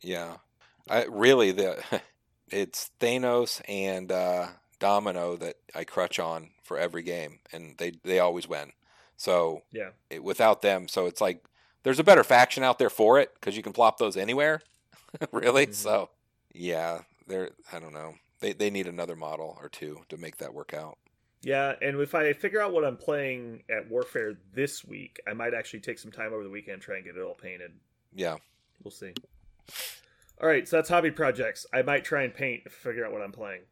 yeah. 0.02 0.36
I 0.88 1.04
really 1.04 1.52
the 1.52 1.82
it's 2.50 2.90
Thanos 3.00 3.60
and 3.68 4.10
uh, 4.10 4.48
Domino 4.78 5.36
that 5.36 5.56
I 5.74 5.84
crutch 5.84 6.18
on 6.18 6.50
for 6.62 6.78
every 6.78 7.02
game, 7.02 7.40
and 7.52 7.76
they 7.78 7.92
they 8.04 8.18
always 8.18 8.48
win. 8.48 8.72
So 9.20 9.60
yeah 9.70 9.90
it, 10.08 10.24
without 10.24 10.62
them, 10.62 10.88
so 10.88 11.04
it's 11.04 11.20
like 11.20 11.44
there's 11.82 11.98
a 11.98 12.04
better 12.04 12.24
faction 12.24 12.62
out 12.62 12.78
there 12.78 12.88
for 12.88 13.18
it 13.20 13.34
because 13.34 13.54
you 13.54 13.62
can 13.62 13.74
plop 13.74 13.98
those 13.98 14.16
anywhere. 14.16 14.62
really? 15.30 15.66
Mhm. 15.66 15.74
So 15.74 16.08
yeah, 16.54 17.00
they're 17.26 17.50
I 17.70 17.78
don't 17.80 17.92
know. 17.92 18.14
They 18.40 18.54
they 18.54 18.70
need 18.70 18.86
another 18.86 19.16
model 19.16 19.58
or 19.60 19.68
two 19.68 20.00
to 20.08 20.16
make 20.16 20.38
that 20.38 20.54
work 20.54 20.72
out. 20.72 20.96
yeah 21.42 21.74
and 21.82 22.00
if 22.00 22.14
i 22.14 22.32
figure 22.34 22.60
out 22.62 22.72
what 22.72 22.84
i'm 22.84 22.96
playing 22.98 23.62
at 23.70 23.88
warfare 23.90 24.34
this 24.54 24.84
week 24.84 25.18
i 25.28 25.32
might 25.32 25.54
actually 25.54 25.80
take 25.80 25.98
some 25.98 26.10
time 26.12 26.32
over 26.34 26.42
the 26.44 26.50
weekend 26.50 26.80
try 26.82 26.96
and 26.96 27.04
get 27.04 27.16
it 27.16 27.22
all 27.22 27.34
painted 27.34 27.72
Yeah. 28.14 28.36
we'll 28.84 28.90
see 28.90 29.12
all 30.40 30.46
right 30.48 30.68
so 30.68 30.76
that's 30.76 30.88
hobby 30.90 31.10
projects 31.10 31.64
i 31.72 31.80
might 31.82 32.04
try 32.04 32.22
and 32.24 32.34
paint 32.34 32.70
figure 32.70 33.06
out 33.06 33.12
what 33.12 33.22
i'm 33.22 33.32
playing 33.32 33.62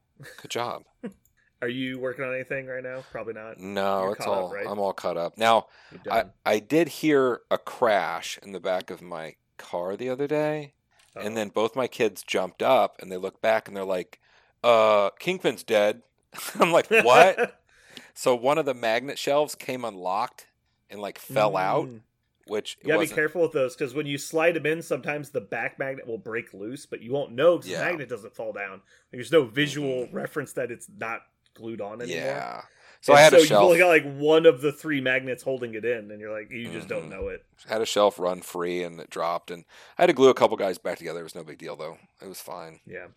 Good 0.42 0.50
job. 0.50 0.84
are 1.60 1.68
you 1.68 1.98
working 1.98 2.24
on 2.24 2.34
anything 2.34 2.66
right 2.66 2.82
now 2.82 3.02
probably 3.10 3.34
not 3.34 3.58
No, 3.58 4.02
You're 4.04 4.12
it's 4.12 4.24
caught 4.24 4.38
up, 4.38 4.44
all 4.44 4.54
right? 4.54 4.66
I'm 4.68 4.78
all 4.78 4.92
caught 4.92 5.16
up. 5.16 5.36
Now, 5.38 5.66
I. 6.10 6.24
I 6.46 6.58
did 6.60 6.88
hear 6.88 7.40
a 7.50 7.58
crash 7.58 8.38
in 8.42 8.52
the 8.52 8.60
back 8.60 8.90
of 8.90 9.02
my 9.02 9.34
car 9.56 9.96
the 9.96 10.08
other 10.08 10.26
day. 10.26 10.72
Oh. 11.16 11.20
And 11.20 11.36
then 11.36 11.48
both 11.48 11.74
my 11.74 11.86
kids 11.88 12.22
jumped 12.22 12.62
up 12.62 12.96
and 13.00 13.10
they 13.10 13.16
look 13.16 13.40
back 13.40 13.66
and 13.66 13.76
they're 13.76 13.84
like, 13.84 14.20
uh, 14.62 15.10
Kingpin's 15.18 15.62
dead. 15.64 16.02
I'm 16.60 16.70
like, 16.72 16.90
what? 16.90 17.60
so 18.14 18.34
one 18.34 18.58
of 18.58 18.66
the 18.66 18.74
magnet 18.74 19.18
shelves 19.18 19.54
came 19.54 19.84
unlocked 19.84 20.46
and 20.90 21.00
like 21.00 21.18
fell 21.18 21.56
out, 21.56 21.86
Mm. 21.88 22.00
which 22.46 22.76
You 22.82 22.88
gotta 22.88 22.98
be 22.98 23.02
wasn't- 23.02 23.16
careful 23.16 23.42
with 23.42 23.52
those 23.52 23.74
because 23.74 23.94
when 23.94 24.06
you 24.06 24.16
slide 24.18 24.54
them 24.54 24.66
in, 24.66 24.80
sometimes 24.82 25.30
the 25.30 25.40
back 25.40 25.78
magnet 25.78 26.06
will 26.06 26.18
break 26.18 26.54
loose, 26.54 26.86
but 26.86 27.02
you 27.02 27.12
won't 27.12 27.32
know 27.32 27.56
because 27.56 27.70
Yeah. 27.70 27.78
the 27.80 27.84
magnet 27.86 28.08
doesn't 28.08 28.34
fall 28.36 28.52
down. 28.52 28.80
There's 29.10 29.32
no 29.32 29.44
visual 29.44 30.06
Mhm. 30.06 30.12
reference 30.14 30.52
that 30.54 30.70
it's 30.70 30.88
not 30.98 31.22
glued 31.58 31.80
on 31.80 32.00
anymore. 32.00 32.22
Yeah. 32.24 32.62
So 33.00 33.12
And 33.12 33.20
I 33.20 33.22
had 33.22 33.30
so 33.32 33.36
a 33.36 33.40
you've 33.40 33.48
shelf, 33.48 33.64
only 33.64 33.78
got 33.78 33.88
like 33.88 34.16
one 34.16 34.44
of 34.46 34.60
the 34.60 34.72
three 34.72 35.00
magnets 35.00 35.42
holding 35.42 35.74
it 35.74 35.84
in, 35.84 36.10
and 36.10 36.20
you're 36.20 36.32
like, 36.36 36.50
you 36.50 36.68
just 36.72 36.86
Mhm. 36.86 36.90
don't 36.90 37.10
know 37.10 37.28
it. 37.28 37.44
had 37.68 37.80
a 37.80 37.86
shelf 37.86 38.18
run 38.18 38.40
free 38.40 38.82
and 38.82 38.98
it 39.00 39.10
dropped 39.10 39.50
and 39.50 39.64
I 39.98 40.02
had 40.02 40.06
to 40.08 40.12
glue 40.14 40.30
a 40.30 40.34
couple 40.34 40.56
guys 40.56 40.78
back 40.78 40.98
together. 40.98 41.20
It 41.20 41.24
was 41.24 41.34
no 41.34 41.44
big 41.44 41.58
deal 41.58 41.76
though. 41.76 41.98
It 42.22 42.26
was 42.28 42.40
fine. 42.40 42.80
Yeah. 42.86 43.08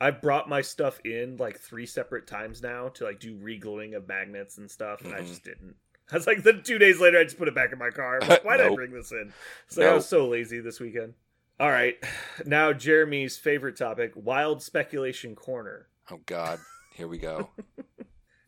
I've 0.00 0.20
brought 0.20 0.48
my 0.48 0.60
stuff 0.60 1.00
in 1.04 1.38
like 1.38 1.58
three 1.58 1.86
separate 1.86 2.26
times 2.26 2.62
now 2.62 2.88
to 2.90 3.04
like 3.04 3.18
do 3.18 3.34
re-gluing 3.36 3.94
of 3.94 4.06
magnets 4.06 4.58
and 4.58 4.70
stuff, 4.70 5.00
and 5.02 5.14
I 5.14 5.20
Mhm. 5.20 5.26
just 5.26 5.42
didn't. 5.44 5.74
I 6.12 6.14
was 6.16 6.26
like, 6.28 6.42
then 6.44 6.62
two 6.62 6.78
days 6.78 7.00
later, 7.00 7.18
I 7.18 7.24
just 7.24 7.38
put 7.38 7.48
it 7.48 7.54
back 7.54 7.72
in 7.72 7.78
my 7.78 7.90
car. 7.90 8.20
I'm 8.22 8.28
like, 8.28 8.44
Why 8.44 8.56
did 8.58 8.66
I 8.66 8.74
bring 8.74 8.92
this 8.92 9.10
in? 9.10 9.32
So 9.68 9.88
I 9.90 9.92
was 9.94 10.06
so 10.06 10.28
lazy 10.28 10.60
this 10.60 10.78
weekend. 10.78 11.14
All 11.58 11.70
right, 11.70 11.96
now 12.46 12.72
Jeremy's 12.74 13.36
favorite 13.38 13.76
topic: 13.76 14.12
wild 14.14 14.62
speculation 14.62 15.34
corner. 15.34 15.88
Oh 16.12 16.20
God. 16.26 16.60
Here 16.96 17.08
we 17.08 17.18
go. 17.18 17.50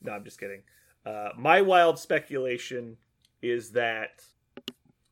No, 0.01 0.13
I'm 0.13 0.25
just 0.25 0.39
kidding. 0.39 0.63
Uh, 1.05 1.31
my 1.37 1.61
wild 1.61 1.99
speculation 1.99 2.99
is 3.43 3.73
that 3.73 4.23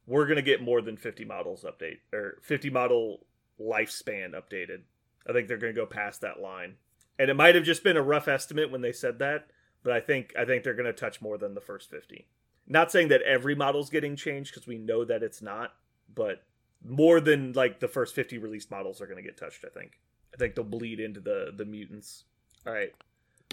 we're 0.06 0.26
gonna 0.26 0.42
get 0.42 0.62
more 0.62 0.80
than 0.80 0.96
50 0.96 1.24
models 1.24 1.64
update 1.64 1.98
or 2.12 2.38
50 2.42 2.70
model 2.70 3.26
lifespan 3.60 4.32
updated. 4.32 4.82
I 5.28 5.32
think 5.32 5.48
they're 5.48 5.58
gonna 5.58 5.72
go 5.72 5.86
past 5.86 6.20
that 6.20 6.40
line, 6.40 6.76
and 7.18 7.30
it 7.30 7.34
might 7.34 7.56
have 7.56 7.64
just 7.64 7.82
been 7.82 7.96
a 7.96 8.02
rough 8.02 8.28
estimate 8.28 8.70
when 8.70 8.80
they 8.80 8.92
said 8.92 9.18
that, 9.18 9.48
but 9.82 9.92
I 9.92 9.98
think 10.00 10.32
I 10.38 10.44
think 10.44 10.62
they're 10.62 10.72
gonna 10.74 10.92
touch 10.92 11.20
more 11.20 11.36
than 11.36 11.54
the 11.54 11.60
first 11.60 11.90
50. 11.90 12.28
Not 12.68 12.92
saying 12.92 13.08
that 13.08 13.22
every 13.22 13.56
model's 13.56 13.90
getting 13.90 14.14
changed 14.14 14.54
because 14.54 14.68
we 14.68 14.78
know 14.78 15.04
that 15.04 15.24
it's 15.24 15.42
not, 15.42 15.74
but 16.14 16.44
more 16.84 17.20
than 17.20 17.52
like 17.54 17.80
the 17.80 17.88
first 17.88 18.14
50 18.14 18.38
released 18.38 18.70
models 18.70 19.00
are 19.00 19.06
gonna 19.08 19.20
get 19.20 19.36
touched. 19.36 19.64
I 19.64 19.68
think. 19.68 19.98
I 20.32 20.36
think 20.36 20.54
they'll 20.54 20.64
bleed 20.64 21.00
into 21.00 21.18
the 21.20 21.52
the 21.56 21.64
mutants. 21.64 22.22
All 22.66 22.72
right. 22.72 22.92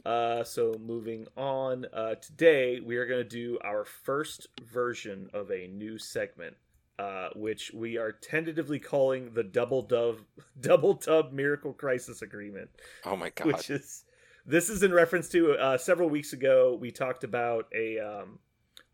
Uh, 0.06 0.44
so 0.44 0.76
moving 0.80 1.28
on, 1.38 1.86
uh, 1.94 2.16
today 2.16 2.80
we 2.82 2.98
are 2.98 3.06
going 3.06 3.24
to 3.24 3.30
do 3.30 3.58
our 3.64 3.86
first 3.86 4.48
version 4.62 5.30
of 5.34 5.50
a 5.50 5.68
new 5.68 5.98
segment, 5.98 6.56
uh, 7.00 7.30
which 7.36 7.72
we 7.74 7.98
are 7.98 8.12
tentatively 8.12 8.80
calling 8.80 9.34
the 9.34 9.44
Double 9.44 9.82
Dove 9.82 10.24
Double 10.60 10.96
Tub 10.96 11.32
Miracle 11.32 11.74
Crisis 11.74 12.22
Agreement. 12.22 12.70
Oh 13.06 13.16
my 13.16 13.30
god! 13.30 13.48
Which 13.48 13.70
is 13.70 14.04
this 14.46 14.70
is 14.70 14.84
in 14.84 14.94
reference 14.94 15.30
to 15.30 15.54
uh, 15.54 15.78
several 15.78 16.10
weeks 16.10 16.34
ago 16.34 16.78
we 16.80 16.92
talked 16.92 17.24
about 17.24 17.68
a 17.74 18.00
um, 18.00 18.40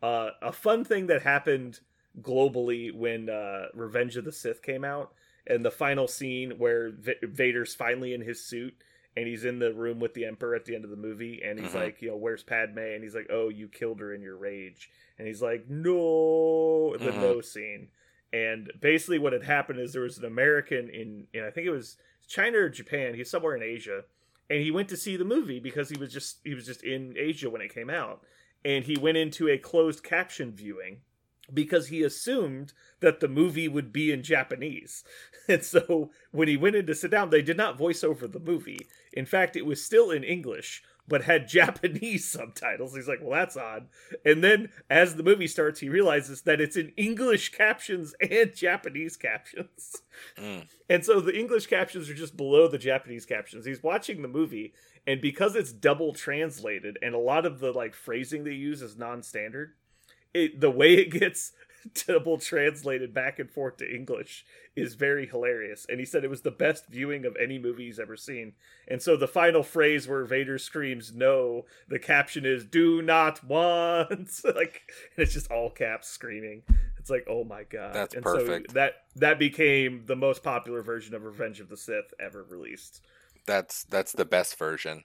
uh, 0.03 0.29
a 0.41 0.51
fun 0.51 0.83
thing 0.83 1.07
that 1.07 1.23
happened 1.23 1.79
globally 2.21 2.93
when 2.93 3.29
uh, 3.29 3.65
Revenge 3.73 4.17
of 4.17 4.25
the 4.25 4.31
Sith 4.31 4.61
came 4.61 4.83
out, 4.83 5.13
and 5.47 5.65
the 5.65 5.71
final 5.71 6.07
scene 6.07 6.51
where 6.57 6.91
v- 6.91 7.15
Vader's 7.23 7.73
finally 7.73 8.13
in 8.13 8.21
his 8.21 8.45
suit 8.45 8.75
and 9.17 9.27
he's 9.27 9.43
in 9.45 9.59
the 9.59 9.73
room 9.73 9.99
with 9.99 10.13
the 10.13 10.25
emperor 10.25 10.55
at 10.55 10.65
the 10.65 10.75
end 10.75 10.83
of 10.83 10.89
the 10.91 10.95
movie 10.95 11.41
and 11.43 11.59
he's 11.59 11.71
Mhm. 11.71 11.75
like 11.83 12.01
you 12.01 12.09
know 12.09 12.15
where's 12.17 12.43
padme 12.43 12.77
and 12.79 13.03
he's 13.03 13.15
like 13.15 13.27
oh 13.29 13.49
you 13.49 13.67
killed 13.67 13.99
her 13.99 14.13
in 14.13 14.21
your 14.21 14.37
rage 14.37 14.89
and 15.17 15.27
he's 15.27 15.41
like 15.41 15.65
no 15.69 16.95
the 16.97 17.11
Mhm. 17.11 17.21
no 17.21 17.41
scene 17.41 17.89
and 18.31 18.71
basically 18.79 19.19
what 19.19 19.33
had 19.33 19.43
happened 19.43 19.79
is 19.79 19.93
there 19.93 20.03
was 20.03 20.17
an 20.17 20.25
american 20.25 20.89
in, 20.89 21.27
in 21.33 21.43
i 21.43 21.49
think 21.49 21.65
it 21.65 21.71
was 21.71 21.97
china 22.27 22.57
or 22.59 22.69
japan 22.69 23.15
he's 23.15 23.29
somewhere 23.29 23.55
in 23.55 23.63
asia 23.63 24.03
and 24.49 24.61
he 24.61 24.71
went 24.71 24.87
to 24.89 24.97
see 24.97 25.15
the 25.17 25.25
movie 25.25 25.59
because 25.59 25.89
he 25.89 25.97
was 25.97 26.13
just 26.13 26.39
he 26.43 26.53
was 26.53 26.65
just 26.65 26.83
in 26.83 27.15
asia 27.17 27.49
when 27.49 27.61
it 27.61 27.73
came 27.73 27.89
out 27.89 28.21
and 28.63 28.85
he 28.85 28.95
went 28.97 29.17
into 29.17 29.47
a 29.49 29.57
closed 29.57 30.03
caption 30.03 30.51
viewing 30.51 31.01
because 31.53 31.87
he 31.87 32.03
assumed 32.03 32.73
that 32.99 33.19
the 33.19 33.27
movie 33.27 33.67
would 33.67 33.91
be 33.91 34.11
in 34.11 34.23
Japanese. 34.23 35.03
And 35.49 35.63
so 35.63 36.11
when 36.29 36.47
he 36.47 36.57
went 36.57 36.75
in 36.75 36.85
to 36.85 36.93
sit 36.93 37.09
down, 37.09 37.31
they 37.31 37.41
did 37.41 37.57
not 37.57 37.75
voice 37.75 38.03
over 38.03 38.27
the 38.27 38.39
movie. 38.39 38.87
In 39.13 39.25
fact, 39.25 39.55
it 39.55 39.65
was 39.65 39.83
still 39.83 40.11
in 40.11 40.23
English, 40.23 40.83
but 41.09 41.23
had 41.23 41.47
Japanese 41.49 42.29
subtitles. 42.29 42.95
He's 42.95 43.07
like, 43.07 43.19
well, 43.19 43.31
that's 43.31 43.57
odd. 43.57 43.87
And 44.23 44.43
then 44.43 44.69
as 44.89 45.15
the 45.15 45.23
movie 45.23 45.47
starts, 45.47 45.79
he 45.79 45.89
realizes 45.89 46.43
that 46.43 46.61
it's 46.61 46.77
in 46.77 46.93
English 46.95 47.49
captions 47.49 48.13
and 48.21 48.53
Japanese 48.55 49.17
captions. 49.17 50.03
Mm. 50.37 50.67
And 50.87 51.03
so 51.03 51.19
the 51.19 51.37
English 51.37 51.67
captions 51.67 52.09
are 52.09 52.15
just 52.15 52.37
below 52.37 52.67
the 52.67 52.77
Japanese 52.77 53.25
captions. 53.25 53.65
He's 53.65 53.83
watching 53.83 54.21
the 54.21 54.27
movie, 54.27 54.73
and 55.07 55.19
because 55.19 55.55
it's 55.55 55.73
double 55.73 56.13
translated 56.13 56.97
and 57.01 57.15
a 57.15 57.19
lot 57.19 57.45
of 57.45 57.59
the 57.59 57.73
like 57.73 57.95
phrasing 57.95 58.43
they 58.43 58.53
use 58.53 58.81
is 58.81 58.95
non-standard, 58.95 59.73
it 60.33 60.59
the 60.59 60.71
way 60.71 60.95
it 60.95 61.11
gets 61.11 61.51
double 62.07 62.37
translated 62.37 63.13
back 63.13 63.39
and 63.39 63.49
forth 63.49 63.77
to 63.77 63.95
English 63.95 64.45
is 64.75 64.93
very 64.95 65.27
hilarious. 65.27 65.85
And 65.89 65.99
he 65.99 66.05
said 66.05 66.23
it 66.23 66.29
was 66.29 66.41
the 66.41 66.51
best 66.51 66.87
viewing 66.87 67.25
of 67.25 67.35
any 67.41 67.59
movie 67.59 67.85
he's 67.85 67.99
ever 67.99 68.15
seen. 68.15 68.53
And 68.87 69.01
so 69.01 69.17
the 69.17 69.27
final 69.27 69.63
phrase 69.63 70.07
where 70.07 70.25
Vader 70.25 70.57
screams 70.57 71.13
no, 71.13 71.65
the 71.87 71.99
caption 71.99 72.45
is 72.45 72.65
do 72.65 73.01
not 73.01 73.43
want 73.43 74.09
like 74.43 74.81
and 75.15 75.23
it's 75.23 75.33
just 75.33 75.51
all 75.51 75.69
caps 75.69 76.07
screaming. 76.07 76.63
It's 76.97 77.09
like, 77.09 77.25
oh 77.29 77.43
my 77.43 77.63
god. 77.63 77.93
That's 77.93 78.15
and 78.15 78.23
perfect. 78.23 78.71
So 78.71 78.73
that 78.75 78.93
that 79.15 79.39
became 79.39 80.03
the 80.05 80.15
most 80.15 80.43
popular 80.43 80.81
version 80.81 81.15
of 81.15 81.23
Revenge 81.23 81.59
of 81.59 81.69
the 81.69 81.77
Sith 81.77 82.13
ever 82.19 82.43
released. 82.43 83.01
That's 83.45 83.83
that's 83.85 84.11
the 84.11 84.25
best 84.25 84.57
version. 84.57 85.03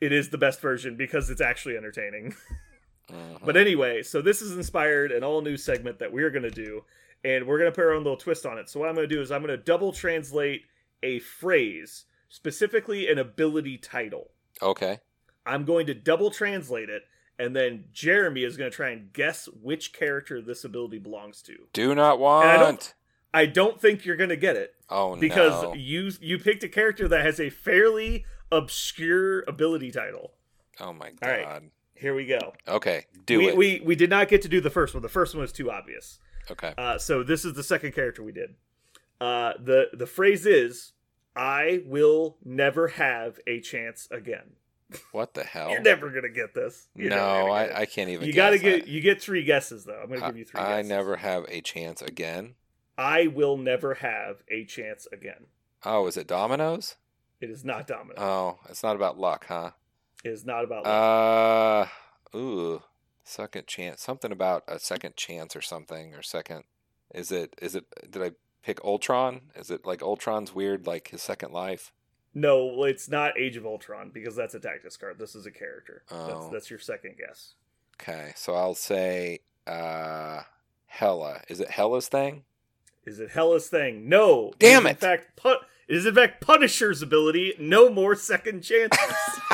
It 0.00 0.12
is 0.12 0.30
the 0.30 0.38
best 0.38 0.60
version 0.60 0.96
because 0.96 1.30
it's 1.30 1.40
actually 1.40 1.76
entertaining. 1.76 2.34
Mhm. 3.12 3.44
But 3.44 3.56
anyway, 3.56 4.02
so 4.02 4.22
this 4.22 4.40
is 4.42 4.56
inspired 4.56 5.12
an 5.12 5.22
all 5.24 5.42
new 5.42 5.56
segment 5.56 5.98
that 5.98 6.12
we're 6.12 6.30
going 6.30 6.42
to 6.44 6.50
do, 6.50 6.84
and 7.24 7.46
we're 7.46 7.58
going 7.58 7.70
to 7.70 7.74
put 7.74 7.84
our 7.84 7.92
own 7.92 8.02
little 8.04 8.16
twist 8.16 8.46
on 8.46 8.58
it. 8.58 8.68
So, 8.68 8.80
what 8.80 8.88
I'm 8.88 8.94
going 8.94 9.08
to 9.08 9.14
do 9.14 9.20
is 9.20 9.30
I'm 9.30 9.42
going 9.42 9.56
to 9.56 9.62
double 9.62 9.92
translate 9.92 10.62
a 11.02 11.18
phrase, 11.18 12.04
specifically 12.28 13.08
an 13.08 13.18
ability 13.18 13.78
title. 13.78 14.30
okay, 14.60 14.98
I'm 15.44 15.64
going 15.64 15.86
to 15.86 15.94
double 15.94 16.30
translate 16.30 16.88
it, 16.88 17.02
and 17.38 17.54
then 17.56 17.84
Jeremy 17.92 18.44
is 18.44 18.56
going 18.56 18.70
to 18.70 18.74
try 18.76 18.90
and 18.90 19.12
guess 19.12 19.46
which 19.60 19.92
character 19.92 20.40
this 20.40 20.62
ability 20.64 20.98
belongs 20.98 21.42
to. 21.42 21.66
do 21.72 21.94
not 21.94 22.14
I 22.14 22.56
don't- 22.56 22.62
want. 22.62 22.94
I 23.34 23.46
don't 23.46 23.80
think 23.80 24.04
you're 24.04 24.16
going 24.16 24.28
to 24.28 24.36
get 24.36 24.56
it 24.56 24.74
Oh 24.90 25.14
no 25.14 25.20
because 25.20 25.62
no! 25.62 25.72
you 25.74 26.10
you 26.20 26.38
picked 26.38 26.62
a 26.64 26.68
character 26.68 27.08
that 27.08 27.24
has 27.24 27.40
a 27.40 27.48
fairly 27.48 28.26
obscure 28.52 29.40
ability 29.48 29.90
title. 29.90 30.34
Oh 30.78 30.92
my 30.92 31.12
All 31.22 31.28
right. 31.30 31.62
Here 31.94 32.14
we 32.14 32.26
go. 32.26 32.52
Okay, 32.66 33.06
do 33.26 33.38
we, 33.38 33.48
it. 33.48 33.56
we 33.56 33.80
we 33.84 33.94
did 33.94 34.10
not 34.10 34.28
get 34.28 34.42
to 34.42 34.48
do 34.48 34.60
the 34.60 34.70
first 34.70 34.94
one. 34.94 35.02
The 35.02 35.08
first 35.08 35.34
one 35.34 35.40
was 35.42 35.52
too 35.52 35.70
obvious. 35.70 36.18
okay, 36.50 36.74
Uh, 36.76 36.98
so 36.98 37.22
this 37.22 37.44
is 37.44 37.54
the 37.54 37.62
second 37.62 37.92
character 37.92 38.22
we 38.22 38.32
did. 38.32 38.54
Uh, 39.20 39.52
the 39.62 39.86
the 39.92 40.06
phrase 40.06 40.46
is, 40.46 40.92
"I 41.36 41.82
will 41.86 42.38
never 42.44 42.88
have 42.88 43.38
a 43.46 43.60
chance 43.60 44.08
again." 44.10 44.56
what 45.12 45.34
the 45.34 45.44
hell? 45.44 45.70
You're 45.70 45.80
never 45.80 46.10
gonna 46.10 46.28
get 46.28 46.54
this. 46.54 46.88
You're 46.94 47.10
no, 47.10 47.46
get. 47.46 47.52
I, 47.76 47.80
I 47.82 47.86
can't 47.86 48.10
even. 48.10 48.26
You 48.26 48.32
gotta 48.32 48.56
guess 48.58 48.62
get 48.64 48.80
that. 48.84 48.88
you 48.88 49.00
get 49.00 49.22
three 49.22 49.44
guesses 49.44 49.84
though. 49.84 50.00
I'm 50.02 50.08
gonna 50.08 50.26
give 50.26 50.36
you 50.36 50.44
three. 50.44 50.60
I, 50.60 50.64
I 50.64 50.76
guesses. 50.78 50.88
never 50.88 51.16
have 51.16 51.44
a 51.48 51.60
chance 51.60 52.02
again. 52.02 52.54
I 52.98 53.26
will 53.28 53.56
never 53.56 53.94
have 53.94 54.42
a 54.48 54.64
chance 54.64 55.06
again. 55.12 55.46
Oh, 55.84 56.06
is 56.06 56.16
it 56.16 56.26
Dominoes? 56.26 56.96
It 57.40 57.48
is 57.50 57.64
not 57.64 57.86
Domino. 57.86 58.20
Oh, 58.20 58.58
it's 58.68 58.82
not 58.82 58.94
about 58.96 59.18
luck, 59.18 59.46
huh? 59.48 59.70
Is 60.24 60.44
not 60.46 60.64
about. 60.64 60.84
luck. 60.84 61.90
Uh, 62.34 62.36
ooh, 62.38 62.82
second 63.24 63.66
chance. 63.66 64.00
Something 64.02 64.30
about 64.32 64.62
a 64.68 64.78
second 64.78 65.16
chance 65.16 65.56
or 65.56 65.62
something 65.62 66.14
or 66.14 66.22
second. 66.22 66.64
Is 67.14 67.32
it? 67.32 67.54
Is 67.60 67.74
it? 67.74 67.84
Did 68.10 68.22
I 68.22 68.30
pick 68.62 68.82
Ultron? 68.84 69.42
Is 69.56 69.70
it 69.70 69.84
like 69.84 70.02
Ultron's 70.02 70.54
weird, 70.54 70.86
like 70.86 71.08
his 71.08 71.22
second 71.22 71.52
life? 71.52 71.92
no, 72.34 72.84
it's 72.84 73.10
not 73.10 73.38
Age 73.38 73.58
of 73.58 73.66
Ultron 73.66 74.10
because 74.14 74.34
that's 74.34 74.54
a 74.54 74.60
tactics 74.60 74.96
card. 74.96 75.18
This 75.18 75.34
is 75.34 75.44
a 75.44 75.50
character. 75.50 76.02
That's 76.08 76.22
Oh. 76.22 76.50
that's 76.52 76.70
your 76.70 76.78
second 76.78 77.16
guess. 77.18 77.54
Okay, 78.00 78.32
so 78.36 78.54
I'll 78.54 78.74
say 78.74 79.40
uh, 79.66 80.40
Hela. 80.86 81.42
Is 81.48 81.60
it 81.60 81.68
Hela's 81.72 82.08
thing? 82.08 82.44
Is 83.04 83.20
it 83.20 83.30
Hela's 83.32 83.68
thing? 83.68 84.08
No. 84.08 84.52
Damn 84.58 84.86
it. 84.86 84.90
In 84.90 84.96
fact. 84.96 85.40
It 85.44 85.96
is 85.96 86.06
in 86.06 86.14
fact 86.14 86.40
Punisher's 86.40 87.02
ability. 87.02 87.54
No 87.58 87.90
more 87.90 88.14
second 88.14 88.62
chances. 88.62 88.98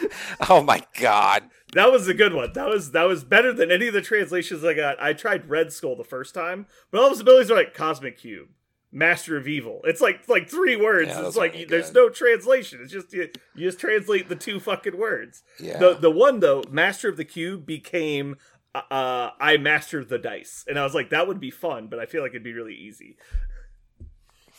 oh 0.48 0.62
my 0.62 0.82
god! 0.98 1.44
That 1.74 1.90
was 1.90 2.06
a 2.08 2.14
good 2.14 2.34
one. 2.34 2.52
That 2.52 2.68
was 2.68 2.92
that 2.92 3.04
was 3.04 3.24
better 3.24 3.52
than 3.52 3.70
any 3.70 3.88
of 3.88 3.94
the 3.94 4.02
translations 4.02 4.64
I 4.64 4.74
got. 4.74 5.02
I 5.02 5.12
tried 5.12 5.48
Red 5.48 5.72
Skull 5.72 5.96
the 5.96 6.04
first 6.04 6.34
time, 6.34 6.66
but 6.90 7.02
all 7.02 7.10
his 7.10 7.20
abilities 7.20 7.50
are 7.50 7.56
like 7.56 7.74
Cosmic 7.74 8.18
Cube, 8.18 8.48
Master 8.90 9.36
of 9.36 9.48
Evil. 9.48 9.80
It's 9.84 10.00
like 10.00 10.28
like 10.28 10.48
three 10.48 10.76
words. 10.76 11.08
Yeah, 11.08 11.26
it's 11.26 11.36
like 11.36 11.68
there's 11.68 11.92
no 11.94 12.08
translation. 12.08 12.80
It's 12.82 12.92
just 12.92 13.12
you, 13.12 13.28
you 13.54 13.66
just 13.66 13.80
translate 13.80 14.28
the 14.28 14.36
two 14.36 14.60
fucking 14.60 14.98
words. 14.98 15.42
Yeah. 15.58 15.78
The 15.78 15.94
the 15.94 16.10
one 16.10 16.40
though, 16.40 16.62
Master 16.70 17.08
of 17.08 17.16
the 17.16 17.24
Cube 17.24 17.64
became 17.64 18.36
uh, 18.74 18.82
uh 18.90 19.30
I 19.40 19.56
mastered 19.56 20.08
the 20.08 20.18
dice, 20.18 20.64
and 20.68 20.78
I 20.78 20.84
was 20.84 20.94
like 20.94 21.10
that 21.10 21.26
would 21.26 21.40
be 21.40 21.50
fun, 21.50 21.86
but 21.86 21.98
I 21.98 22.06
feel 22.06 22.22
like 22.22 22.32
it'd 22.32 22.42
be 22.42 22.52
really 22.52 22.74
easy. 22.74 23.16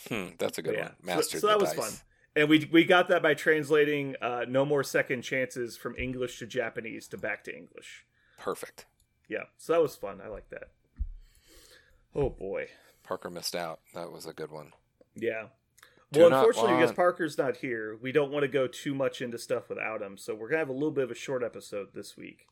Hmm, 0.10 0.30
that's 0.38 0.58
a 0.58 0.62
good 0.62 0.76
But 0.76 0.82
one. 0.82 0.92
So- 0.92 1.16
Mastered 1.16 1.42
so, 1.42 1.48
that 1.48 1.60
was 1.60 1.74
fun. 1.74 1.92
And 2.36 2.50
we 2.50 2.68
we 2.72 2.84
got 2.84 3.08
that 3.10 3.22
by 3.22 3.34
translating 3.36 4.16
uh, 4.22 4.46
"No 4.48 4.66
More 4.66 4.84
Second 4.84 5.22
Chances" 5.22 5.78
from 5.78 5.96
English 5.98 6.40
to 6.40 6.48
Japanese 6.48 7.08
to 7.10 7.18
back 7.18 7.44
to 7.44 7.56
English. 7.56 8.06
Perfect. 8.40 8.86
Yeah, 9.30 9.44
so 9.58 9.74
that 9.74 9.82
was 9.82 9.96
fun. 9.96 10.20
I 10.24 10.28
like 10.28 10.50
that. 10.50 10.70
Oh 12.16 12.30
boy, 12.30 12.68
Parker 13.04 13.30
missed 13.30 13.56
out. 13.56 13.80
That 13.94 14.12
was 14.12 14.26
a 14.26 14.34
good 14.34 14.52
one. 14.52 14.72
yeah. 15.16 15.48
Do 16.12 16.20
well, 16.20 16.34
unfortunately, 16.34 16.76
because 16.76 16.92
Parker's 16.92 17.40
not 17.40 17.58
here, 17.58 17.98
we 18.00 18.12
don't 18.12 18.32
want 18.32 18.44
to 18.44 18.48
go 18.48 18.68
too 18.68 18.94
much 18.94 19.20
into 19.20 19.40
stuff 19.40 19.68
without 19.68 20.00
him. 20.00 20.16
So 20.16 20.36
we're 20.36 20.48
gonna 20.48 20.60
have 20.60 20.70
a 20.70 20.74
little 20.74 20.92
bit 20.92 21.06
of 21.06 21.10
a 21.12 21.16
short 21.16 21.44
episode 21.44 21.88
this 21.96 22.16
week. 22.16 22.46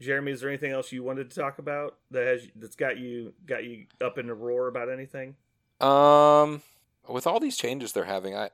Jeremy, 0.00 0.30
is 0.30 0.40
there 0.40 0.48
anything 0.48 0.70
else 0.70 0.92
you 0.92 1.02
wanted 1.02 1.28
to 1.28 1.40
talk 1.40 1.58
about 1.58 1.96
that 2.12 2.24
has 2.26 2.46
that's 2.54 2.76
got 2.76 2.98
you 2.98 3.32
got 3.44 3.64
you 3.64 3.86
up 4.00 4.18
in 4.18 4.30
a 4.30 4.34
roar 4.34 4.68
about 4.68 4.88
anything? 4.88 5.34
Um, 5.80 6.62
with 7.08 7.26
all 7.26 7.40
these 7.40 7.56
changes 7.56 7.90
they're 7.90 8.04
having, 8.04 8.36
I, 8.36 8.50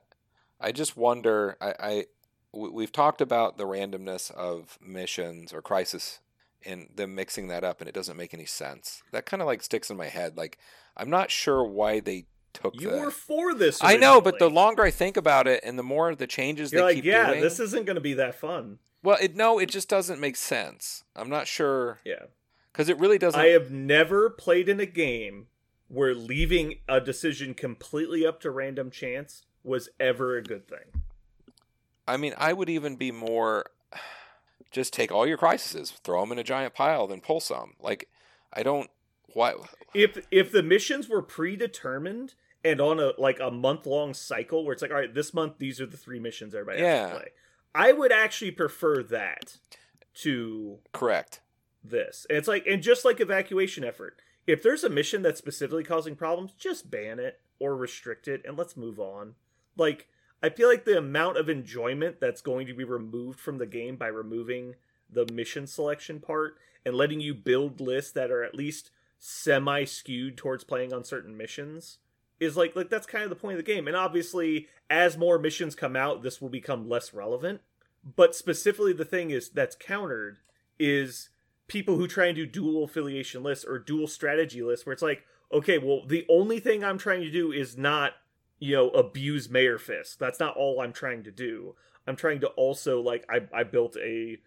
I 0.59 0.71
just 0.71 0.97
wonder. 0.97 1.57
I, 1.61 1.73
I, 1.79 2.05
we- 2.53 2.69
we've 2.69 2.91
talked 2.91 3.21
about 3.21 3.57
the 3.57 3.65
randomness 3.65 4.31
of 4.31 4.77
missions 4.81 5.53
or 5.53 5.61
crisis, 5.61 6.19
and 6.65 6.89
them 6.93 7.15
mixing 7.15 7.47
that 7.47 7.63
up, 7.63 7.79
and 7.81 7.87
it 7.87 7.95
doesn't 7.95 8.17
make 8.17 8.33
any 8.33 8.45
sense. 8.45 9.03
That 9.11 9.25
kind 9.25 9.41
of 9.41 9.47
like 9.47 9.61
sticks 9.63 9.89
in 9.89 9.97
my 9.97 10.07
head. 10.07 10.35
Like, 10.37 10.57
I'm 10.97 11.09
not 11.09 11.31
sure 11.31 11.63
why 11.63 11.99
they 11.99 12.25
took 12.53 12.73
You 12.81 12.89
the. 12.91 12.97
were 12.97 13.11
for 13.11 13.53
this. 13.53 13.79
I 13.83 13.95
know, 13.95 14.19
but 14.19 14.39
the 14.39 14.49
longer 14.49 14.83
I 14.83 14.91
think 14.91 15.15
about 15.17 15.47
it, 15.47 15.61
and 15.63 15.77
the 15.79 15.83
more 15.83 16.15
the 16.15 16.27
changes 16.27 16.71
you're 16.71 16.81
they 16.81 16.85
like, 16.85 16.95
keep 16.95 17.05
yeah, 17.05 17.27
doing, 17.27 17.41
this 17.41 17.59
isn't 17.59 17.85
going 17.85 17.95
to 17.95 18.01
be 18.01 18.15
that 18.15 18.35
fun. 18.35 18.79
well, 19.03 19.17
it 19.21 19.35
no, 19.35 19.59
it 19.59 19.69
just 19.69 19.87
doesn't 19.87 20.19
make 20.19 20.35
sense. 20.35 21.03
I'm 21.15 21.29
not 21.29 21.47
sure. 21.47 21.99
Yeah, 22.03 22.23
because 22.73 22.89
it 22.89 22.97
really 22.99 23.17
doesn't. 23.19 23.39
I 23.39 23.47
have 23.49 23.69
never 23.71 24.29
played 24.29 24.67
in 24.67 24.79
a 24.79 24.85
game 24.87 25.47
where 25.87 26.13
leaving 26.13 26.79
a 26.87 26.99
decision 26.99 27.53
completely 27.53 28.25
up 28.25 28.41
to 28.41 28.51
random 28.51 28.91
chance 28.91 29.43
was 29.63 29.89
ever 29.99 30.37
a 30.37 30.43
good 30.43 30.67
thing. 30.67 31.01
I 32.07 32.17
mean, 32.17 32.33
I 32.37 32.53
would 32.53 32.69
even 32.69 32.95
be 32.95 33.11
more. 33.11 33.65
Just 34.71 34.93
take 34.93 35.11
all 35.11 35.25
your 35.25 35.37
crises, 35.37 35.91
throw 36.03 36.21
them 36.21 36.31
in 36.31 36.39
a 36.39 36.43
giant 36.43 36.75
pile, 36.75 37.07
then 37.07 37.21
pull 37.21 37.39
some. 37.39 37.73
Like, 37.79 38.07
I 38.53 38.63
don't. 38.63 38.89
Why? 39.33 39.53
If 39.93 40.25
if 40.31 40.51
the 40.51 40.63
missions 40.63 41.07
were 41.07 41.21
predetermined 41.21 42.35
and 42.63 42.81
on 42.81 42.99
a 42.99 43.11
like 43.17 43.39
a 43.39 43.51
month 43.51 43.85
long 43.85 44.13
cycle 44.13 44.65
where 44.65 44.73
it's 44.73 44.81
like, 44.81 44.91
all 44.91 44.97
right, 44.97 45.13
this 45.13 45.33
month 45.33 45.53
these 45.59 45.79
are 45.79 45.85
the 45.85 45.97
three 45.97 46.19
missions 46.19 46.53
everybody 46.53 46.81
has 46.81 47.09
to 47.09 47.15
play. 47.15 47.29
I 47.73 47.91
would 47.91 48.11
actually 48.11 48.51
prefer 48.51 49.03
that 49.03 49.57
to 50.15 50.79
Correct. 50.91 51.41
this. 51.83 52.25
And 52.29 52.37
it's 52.37 52.47
like, 52.47 52.65
and 52.65 52.81
just 52.81 53.05
like 53.05 53.19
evacuation 53.19 53.83
effort, 53.83 54.19
if 54.47 54.63
there's 54.63 54.83
a 54.83 54.89
mission 54.89 55.21
that's 55.21 55.37
specifically 55.37 55.83
causing 55.83 56.15
problems, 56.15 56.53
just 56.53 56.89
ban 56.89 57.19
it 57.19 57.39
or 57.59 57.75
restrict 57.75 58.27
it 58.27 58.41
and 58.45 58.57
let's 58.57 58.75
move 58.75 58.99
on. 58.99 59.35
Like, 59.79 60.07
I 60.43 60.49
feel 60.49 60.69
like 60.69 60.85
the 60.85 60.97
amount 60.97 61.37
of 61.37 61.49
enjoyment 61.49 62.19
that's 62.19 62.41
going 62.41 62.67
to 62.67 62.73
be 62.73 62.83
removed 62.83 63.39
from 63.39 63.57
the 63.57 63.65
game 63.65 63.95
by 63.95 64.07
removing 64.07 64.75
the 65.09 65.25
mission 65.31 65.65
selection 65.65 66.19
part 66.19 66.57
and 66.85 66.95
letting 66.95 67.19
you 67.19 67.33
build 67.33 67.81
lists 67.81 68.11
that 68.11 68.31
are 68.31 68.43
at 68.43 68.55
least 68.55 68.91
semi 69.17 69.83
skewed 69.83 70.37
towards 70.37 70.63
playing 70.63 70.93
on 70.93 71.03
certain 71.03 71.35
missions 71.35 71.97
is 72.39 72.55
like 72.55 72.75
like 72.75 72.89
that's 72.89 73.05
kind 73.05 73.23
of 73.23 73.29
the 73.29 73.35
point 73.35 73.59
of 73.59 73.65
the 73.65 73.71
game. 73.71 73.87
And 73.87 73.97
obviously, 73.97 74.67
as 74.89 75.17
more 75.17 75.37
missions 75.37 75.75
come 75.75 75.95
out, 75.95 76.23
this 76.23 76.41
will 76.41 76.49
become 76.49 76.87
less 76.87 77.13
relevant. 77.13 77.61
But 78.15 78.35
specifically, 78.35 78.93
the 78.93 79.05
thing 79.05 79.29
is 79.29 79.49
that's 79.49 79.75
countered 79.75 80.37
is 80.79 81.29
people 81.67 81.97
who 81.97 82.07
try 82.07 82.27
and 82.27 82.35
do 82.35 82.45
dual 82.45 82.83
affiliation 82.83 83.43
lists 83.43 83.65
or 83.65 83.77
dual 83.77 84.07
strategy 84.07 84.61
lists, 84.61 84.85
where 84.85 84.93
it's 84.93 85.01
like, 85.01 85.23
okay, 85.51 85.77
well, 85.77 86.05
the 86.07 86.25
only 86.29 86.59
thing 86.59 86.83
I'm 86.83 86.97
trying 86.97 87.21
to 87.21 87.31
do 87.31 87.51
is 87.51 87.77
not, 87.77 88.13
you 88.59 88.75
know, 88.75 88.89
abuse 88.89 89.49
Mayor 89.49 89.77
Fist. 89.77 90.19
That's 90.19 90.39
not 90.39 90.55
all 90.55 90.81
I'm 90.81 90.93
trying 90.93 91.23
to 91.23 91.31
do. 91.31 91.75
I'm 92.05 92.15
trying 92.15 92.41
to 92.41 92.47
also 92.49 93.01
like 93.01 93.25
I, 93.29 93.41
I 93.53 93.63
built 93.63 93.95
a 93.97 94.37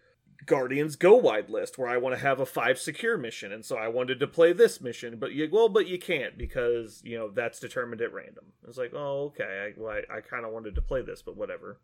Guardians 0.45 0.95
Go 0.95 1.15
Wide 1.15 1.49
list 1.49 1.77
where 1.77 1.87
I 1.87 1.97
want 1.97 2.15
to 2.15 2.21
have 2.21 2.39
a 2.39 2.45
five 2.45 2.77
secure 2.77 3.17
mission, 3.17 3.51
and 3.51 3.63
so 3.63 3.77
I 3.77 3.87
wanted 3.87 4.19
to 4.19 4.27
play 4.27 4.53
this 4.53 4.81
mission, 4.81 5.17
but 5.17 5.31
you 5.31 5.47
well, 5.51 5.69
but 5.69 5.87
you 5.87 5.97
can't 5.97 6.37
because 6.37 7.01
you 7.03 7.17
know 7.17 7.29
that's 7.29 7.59
determined 7.59 8.01
at 8.01 8.13
random. 8.13 8.45
It's 8.67 8.77
like, 8.77 8.93
oh, 8.93 9.25
okay, 9.27 9.73
I 9.73 9.79
well, 9.79 9.91
I, 9.91 10.17
I 10.17 10.21
kind 10.21 10.45
of 10.45 10.51
wanted 10.51 10.75
to 10.75 10.81
play 10.81 11.01
this, 11.01 11.21
but 11.21 11.37
whatever. 11.37 11.79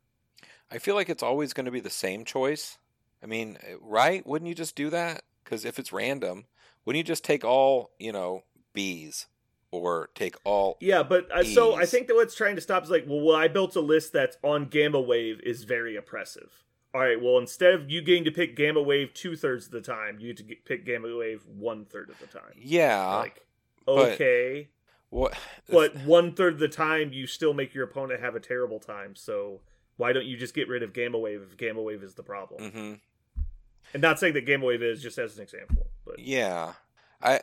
I 0.72 0.78
feel 0.78 0.96
like 0.96 1.10
it's 1.10 1.24
always 1.24 1.54
going 1.54 1.66
to 1.66 1.72
be 1.72 1.80
the 1.80 1.90
same 1.90 2.26
choice. 2.26 2.78
I 3.24 3.26
mean, 3.26 3.58
right? 3.82 4.26
Wouldn't 4.26 4.48
you 4.48 4.56
just 4.56 4.76
do 4.76 4.90
that? 4.92 5.24
Because 5.44 5.66
if 5.66 5.80
it's 5.80 5.92
random, 5.92 6.46
wouldn't 6.86 7.00
you 7.00 7.04
just 7.04 7.24
take 7.24 7.44
all, 7.44 7.92
you 7.98 8.12
know, 8.12 8.44
Bs 8.76 9.26
or 9.72 10.10
take 10.16 10.36
all? 10.44 10.78
Yeah, 10.80 11.04
but 11.04 11.32
uh, 11.32 11.44
so 11.44 11.76
I 11.76 11.86
think 11.86 12.08
that 12.08 12.16
what's 12.16 12.36
trying 12.36 12.56
to 12.56 12.62
stop 12.62 12.84
is 12.84 12.90
like, 12.90 13.06
well, 13.08 13.22
well, 13.22 13.36
I 13.36 13.48
built 13.48 13.76
a 13.76 13.82
list 13.82 14.14
that's 14.14 14.38
on 14.44 14.66
Gamma 14.66 15.00
Wave 15.00 15.40
is 15.42 15.64
very 15.64 15.96
oppressive. 15.96 16.64
All 16.94 17.02
right, 17.02 17.22
well, 17.22 17.38
instead 17.38 17.76
of 17.76 17.90
you 17.90 18.02
getting 18.02 18.24
to 18.24 18.32
pick 18.32 18.56
Gamma 18.56 18.82
Wave 18.82 19.14
two 19.14 19.36
thirds 19.36 19.68
of 19.68 19.72
the 19.72 19.82
time, 19.82 20.18
you 20.20 20.30
get 20.30 20.38
to 20.38 20.44
get, 20.44 20.66
pick 20.66 20.86
Gamma 20.86 21.16
Wave 21.16 21.46
one 21.46 21.86
third 21.86 22.10
of 22.10 22.18
the 22.20 22.26
time. 22.26 22.54
Yeah. 22.58 23.16
like, 23.18 23.46
but- 23.86 24.14
okay, 24.14 24.70
what? 25.12 25.36
but 25.70 25.96
one 26.04 26.34
third 26.34 26.54
of 26.54 26.60
the 26.60 26.68
time 26.68 27.14
you 27.14 27.28
still 27.28 27.54
make 27.54 27.74
your 27.76 27.84
opponent 27.84 28.22
have 28.22 28.36
a 28.36 28.40
terrible 28.40 28.80
time. 28.80 29.16
So 29.16 29.62
why 29.98 30.14
don't 30.14 30.26
you 30.26 30.36
just 30.38 30.56
get 30.56 30.68
rid 30.68 30.82
of 30.82 30.94
Gamma 30.94 31.20
Wave 31.20 31.42
if 31.50 31.58
Gamma 31.58 31.82
Wave 31.82 32.02
is 32.04 32.16
the 32.16 32.24
problem? 32.24 32.72
hmm 32.72 32.94
And 33.94 34.02
not 34.02 34.20
saying 34.20 34.34
that 34.34 34.46
Gamma 34.48 34.66
Wave 34.66 34.82
is 34.82 35.02
just 35.04 35.18
as 35.20 35.38
an 35.38 35.44
example, 35.44 35.88
but 36.06 36.18
Yeah. 36.20 36.74
I. 37.22 37.42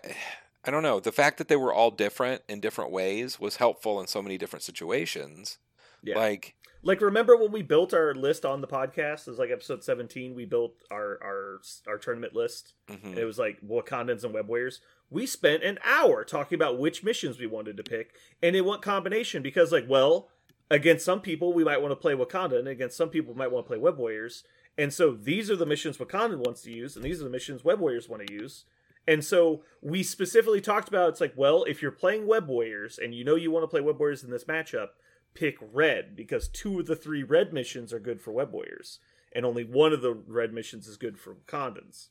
I 0.66 0.70
don't 0.70 0.82
know. 0.82 0.98
The 1.00 1.12
fact 1.12 1.38
that 1.38 1.48
they 1.48 1.56
were 1.56 1.72
all 1.72 1.90
different 1.90 2.42
in 2.48 2.60
different 2.60 2.90
ways 2.90 3.38
was 3.38 3.56
helpful 3.56 4.00
in 4.00 4.06
so 4.06 4.20
many 4.20 4.36
different 4.36 4.62
situations. 4.64 5.58
yeah. 6.02 6.16
Like, 6.16 6.54
Like 6.82 7.00
remember 7.00 7.36
when 7.36 7.52
we 7.52 7.62
built 7.62 7.94
our 7.94 8.14
list 8.14 8.44
on 8.44 8.60
the 8.60 8.66
podcast? 8.66 9.26
It 9.26 9.30
was 9.30 9.38
like 9.38 9.50
episode 9.50 9.82
seventeen. 9.84 10.34
We 10.34 10.44
built 10.44 10.74
our 10.90 11.18
our 11.22 11.60
our 11.88 11.98
tournament 11.98 12.34
list. 12.34 12.74
mhm. 12.88 13.04
And 13.04 13.18
it 13.18 13.24
was 13.24 13.38
like 13.38 13.60
Wakandans 13.60 14.24
and 14.24 14.34
Web 14.34 14.48
Warriors. 14.48 14.80
We 15.08 15.24
spent 15.26 15.62
an 15.62 15.78
hour 15.84 16.24
talking 16.24 16.56
about 16.56 16.78
which 16.80 17.04
missions 17.04 17.38
we 17.38 17.46
wanted 17.46 17.76
to 17.76 17.82
pick, 17.84 18.14
and 18.42 18.56
in 18.56 18.64
what 18.64 18.82
combination 18.82 19.42
because 19.42 19.70
like, 19.72 19.86
well, 19.88 20.28
against 20.70 21.04
some 21.04 21.20
people 21.20 21.52
we 21.52 21.62
might 21.64 21.80
want 21.80 21.92
to 21.92 21.96
play 21.96 22.14
Wakanda, 22.14 22.58
and 22.58 22.68
against 22.68 22.96
some 22.96 23.08
people 23.08 23.32
we 23.34 23.38
might 23.38 23.52
want 23.52 23.66
to 23.66 23.68
play 23.68 23.78
Web 23.78 23.98
Warriors. 23.98 24.42
And 24.78 24.92
so 24.92 25.12
these 25.12 25.50
are 25.50 25.56
the 25.56 25.64
missions 25.64 25.96
Wakanda 25.96 26.36
wants 26.36 26.62
to 26.62 26.72
use, 26.72 26.96
and 26.96 27.04
these 27.04 27.20
are 27.20 27.24
the 27.24 27.30
missions 27.30 27.64
Web 27.64 27.78
Warriors 27.80 28.08
want 28.08 28.26
to 28.26 28.32
use. 28.32 28.64
And 29.08 29.24
so 29.24 29.62
we 29.80 30.02
specifically 30.02 30.60
talked 30.60 30.88
about 30.88 31.10
it's 31.10 31.20
like, 31.20 31.34
well, 31.36 31.64
if 31.64 31.80
you're 31.80 31.92
playing 31.92 32.26
Web 32.26 32.48
Warriors 32.48 32.98
and 32.98 33.14
you 33.14 33.24
know 33.24 33.36
you 33.36 33.50
want 33.50 33.62
to 33.62 33.68
play 33.68 33.80
Web 33.80 33.98
Warriors 33.98 34.24
in 34.24 34.30
this 34.30 34.44
matchup, 34.44 34.88
pick 35.34 35.56
red 35.60 36.16
because 36.16 36.48
two 36.48 36.80
of 36.80 36.86
the 36.86 36.96
three 36.96 37.22
red 37.22 37.52
missions 37.52 37.92
are 37.92 38.00
good 38.00 38.20
for 38.20 38.32
Web 38.32 38.52
Warriors, 38.52 38.98
and 39.32 39.44
only 39.44 39.64
one 39.64 39.92
of 39.92 40.02
the 40.02 40.12
red 40.12 40.52
missions 40.52 40.88
is 40.88 40.96
good 40.96 41.18
for 41.18 41.34
Wakandans. 41.34 42.08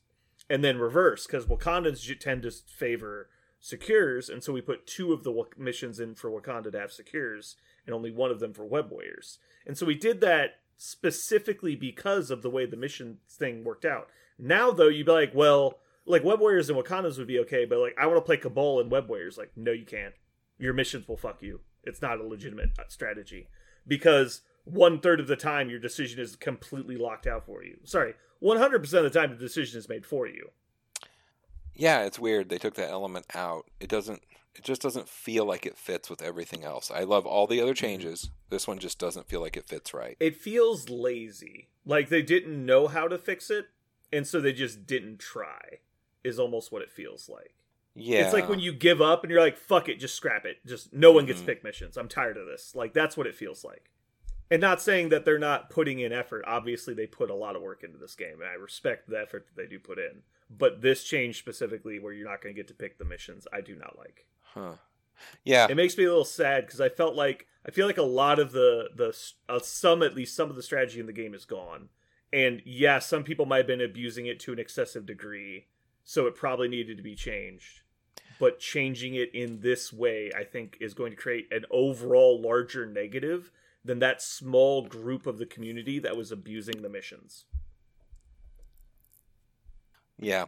And 0.50 0.64
then 0.64 0.78
reverse 0.78 1.26
because 1.26 1.46
Wakandans 1.46 2.20
tend 2.20 2.44
to 2.44 2.52
favor 2.52 3.30
secures, 3.60 4.30
and 4.30 4.44
so 4.44 4.54
we 4.54 4.62
put 4.62 4.86
two 4.86 5.12
of 5.12 5.24
the 5.24 5.34
missions 5.58 6.00
in 6.00 6.14
for 6.14 6.30
Wakanda 6.30 6.72
to 6.72 6.80
have 6.80 6.92
secures, 6.92 7.56
and 7.86 7.96
only 7.96 8.12
one 8.12 8.32
of 8.32 8.40
them 8.40 8.54
for 8.54 8.64
Web 8.64 8.92
Warriors. 8.92 9.40
And 9.66 9.78
so 9.78 9.86
we 9.86 9.96
did 9.96 10.22
that 10.22 10.60
specifically 10.78 11.76
because 11.76 12.30
of 12.30 12.42
the 12.42 12.50
way 12.50 12.66
the 12.66 12.78
mission 12.78 13.18
thing 13.28 13.64
worked 13.64 13.86
out. 13.86 14.08
Now 14.38 14.72
though, 14.72 14.88
you'd 14.88 15.08
be 15.08 15.12
like, 15.12 15.34
well, 15.34 15.80
like 16.06 16.24
Web 16.24 16.40
Warriors 16.40 16.70
and 16.70 16.78
Wakandas 16.78 17.18
would 17.18 17.28
be 17.28 17.40
okay, 17.40 17.66
but 17.66 17.80
like 17.80 17.96
I 17.98 18.06
want 18.08 18.18
to 18.18 18.22
play 18.22 18.38
Cabal 18.38 18.80
and 18.80 18.92
Web 18.92 19.08
Warriors. 19.10 19.38
Like, 19.38 19.52
no, 19.56 19.72
you 19.72 19.86
can't. 19.86 20.14
Your 20.58 20.74
missions 20.74 21.08
will 21.08 21.18
fuck 21.18 21.42
you. 21.42 21.62
It's 21.84 22.02
not 22.02 22.20
a 22.20 22.24
legitimate 22.24 22.72
uh, 22.80 22.84
strategy 22.88 23.48
because 23.88 24.42
one 24.64 25.00
third 25.00 25.20
of 25.20 25.28
the 25.28 25.36
time 25.36 25.70
your 25.70 25.80
decision 25.80 26.20
is 26.20 26.36
completely 26.36 26.98
locked 26.98 27.28
out 27.28 27.46
for 27.46 27.64
you. 27.64 27.78
Sorry, 27.84 28.14
one 28.40 28.58
hundred 28.58 28.80
percent 28.80 29.06
of 29.06 29.12
the 29.14 29.20
time 29.20 29.30
the 29.32 29.36
decision 29.36 29.78
is 29.78 29.90
made 29.90 30.06
for 30.06 30.28
you. 30.28 30.50
yeah, 31.74 32.04
it's 32.04 32.20
weird 32.20 32.50
they 32.50 32.58
took 32.58 32.76
that 32.76 32.90
element 32.90 33.26
out. 33.36 33.66
It 33.80 33.90
doesn't. 33.90 34.22
It 34.56 34.64
just 34.64 34.82
doesn't 34.82 35.10
feel 35.10 35.44
like 35.44 35.66
it 35.66 35.78
fits 35.78 36.10
with 36.10 36.22
everything 36.22 36.64
else. 36.64 36.90
I 36.90 37.04
love 37.04 37.26
all 37.26 37.46
the 37.46 37.60
other 37.62 37.74
changes. 37.74 38.30
This 38.50 38.68
one 38.68 38.80
just 38.80 38.98
doesn't 38.98 39.28
feel 39.28 39.42
like 39.42 39.58
it 39.58 39.68
fits 39.68 39.94
right. 39.94 40.16
It 40.20 40.38
feels 40.38 40.90
lazy, 40.90 41.68
like 41.86 42.08
they 42.08 42.22
didn't 42.22 42.66
know 42.66 42.88
how 42.88 43.10
to 43.10 43.18
fix 43.18 43.50
it, 43.50 43.66
and 44.14 44.26
so 44.26 44.40
they 44.40 44.54
just 44.54 44.88
didn't 44.88 45.20
try. 45.20 45.80
Is 46.26 46.40
almost 46.40 46.72
what 46.72 46.82
it 46.82 46.92
feels 46.92 47.30
like. 47.30 47.54
Yeah, 47.98 48.26
It's 48.26 48.34
like 48.34 48.50
when 48.50 48.60
you 48.60 48.74
give 48.74 49.02
up 49.02 49.24
and 49.24 49.32
you're 49.32 49.40
like, 49.40 49.56
fuck 49.58 49.88
it, 49.88 50.00
just 50.00 50.16
scrap 50.16 50.46
it. 50.46 50.58
Just 50.66 50.92
no 50.92 51.12
one 51.14 51.26
gets 51.26 51.42
Mhm. 51.42 51.46
pick 51.46 51.64
missions. 51.64 51.96
I'm 51.96 52.10
tired 52.10 52.36
of 52.36 52.46
this. 52.46 52.76
Like 52.76 52.94
that's 52.94 53.16
what 53.16 53.26
it 53.28 53.36
feels 53.36 53.64
like. 53.64 53.90
And 54.52 54.60
not 54.62 54.82
saying 54.82 55.10
that 55.10 55.24
they're 55.24 55.40
not 55.40 55.70
putting 55.70 56.00
in 56.00 56.12
effort. 56.12 56.44
Obviously 56.46 56.94
they 56.94 57.08
put 57.08 57.30
a 57.30 57.36
lot 57.36 57.56
of 57.56 57.62
work 57.62 57.84
into 57.84 57.98
this 57.98 58.14
game 58.16 58.42
and 58.42 58.50
I 58.50 58.54
respect 58.56 59.10
the 59.10 59.20
effort 59.20 59.48
that 59.48 59.56
they 59.56 59.68
do 59.68 59.80
put 59.80 59.98
in. 59.98 60.24
But 60.50 60.82
this 60.82 61.04
change 61.06 61.40
specifically 61.40 61.98
where 62.00 62.12
you're 62.14 62.30
not 62.30 62.42
going 62.42 62.54
to 62.54 62.60
get 62.60 62.68
to 62.68 62.74
pick 62.74 62.98
the 62.98 63.06
missions, 63.06 63.48
I 63.54 63.62
do 63.62 63.76
not 63.76 63.98
like. 63.98 64.26
Huh. 64.42 64.74
Yeah, 65.46 65.68
It 65.70 65.76
makes 65.76 65.98
me 65.98 66.04
a 66.04 66.10
little 66.10 66.26
sad 66.26 66.66
because 66.66 66.82
I 66.82 66.90
felt 66.90 67.16
like 67.16 67.48
I 67.66 67.72
feel 67.72 67.88
like 67.88 67.98
a 67.98 68.04
lot 68.04 68.38
of 68.40 68.52
the 68.52 68.90
the 68.94 69.18
uh, 69.48 69.60
some 69.60 70.04
at 70.04 70.14
least 70.14 70.36
some 70.36 70.50
of 70.50 70.58
the 70.58 70.62
strategy 70.64 71.00
in 71.00 71.06
the 71.06 71.14
game 71.14 71.34
is 71.34 71.46
gone. 71.46 71.88
And 72.34 72.62
yeah, 72.66 73.00
some 73.00 73.24
people 73.24 73.46
might 73.46 73.60
have 73.60 73.68
been 73.68 73.80
abusing 73.82 74.26
it 74.26 74.42
to 74.42 74.52
an 74.52 74.60
excessive 74.60 75.06
degree, 75.06 75.68
so 76.06 76.28
it 76.28 76.36
probably 76.36 76.70
needed 76.70 76.96
to 76.96 77.04
be 77.04 77.16
changed. 77.16 77.82
But 78.40 78.60
changing 78.60 79.16
it 79.16 79.34
in 79.34 79.60
this 79.60 79.92
way, 79.92 80.32
I 80.38 80.44
think, 80.44 80.78
is 80.80 80.94
going 80.94 81.12
to 81.12 81.18
create 81.18 81.48
an 81.52 81.66
overall 81.72 82.40
larger 82.42 82.86
negative 82.86 83.52
than 83.84 84.00
that 84.00 84.22
small 84.22 84.86
group 84.86 85.26
of 85.26 85.38
the 85.38 85.46
community 85.46 86.00
that 86.00 86.16
was 86.16 86.32
abusing 86.32 86.82
the 86.82 86.90
missions. 86.90 87.46
yeah. 90.20 90.46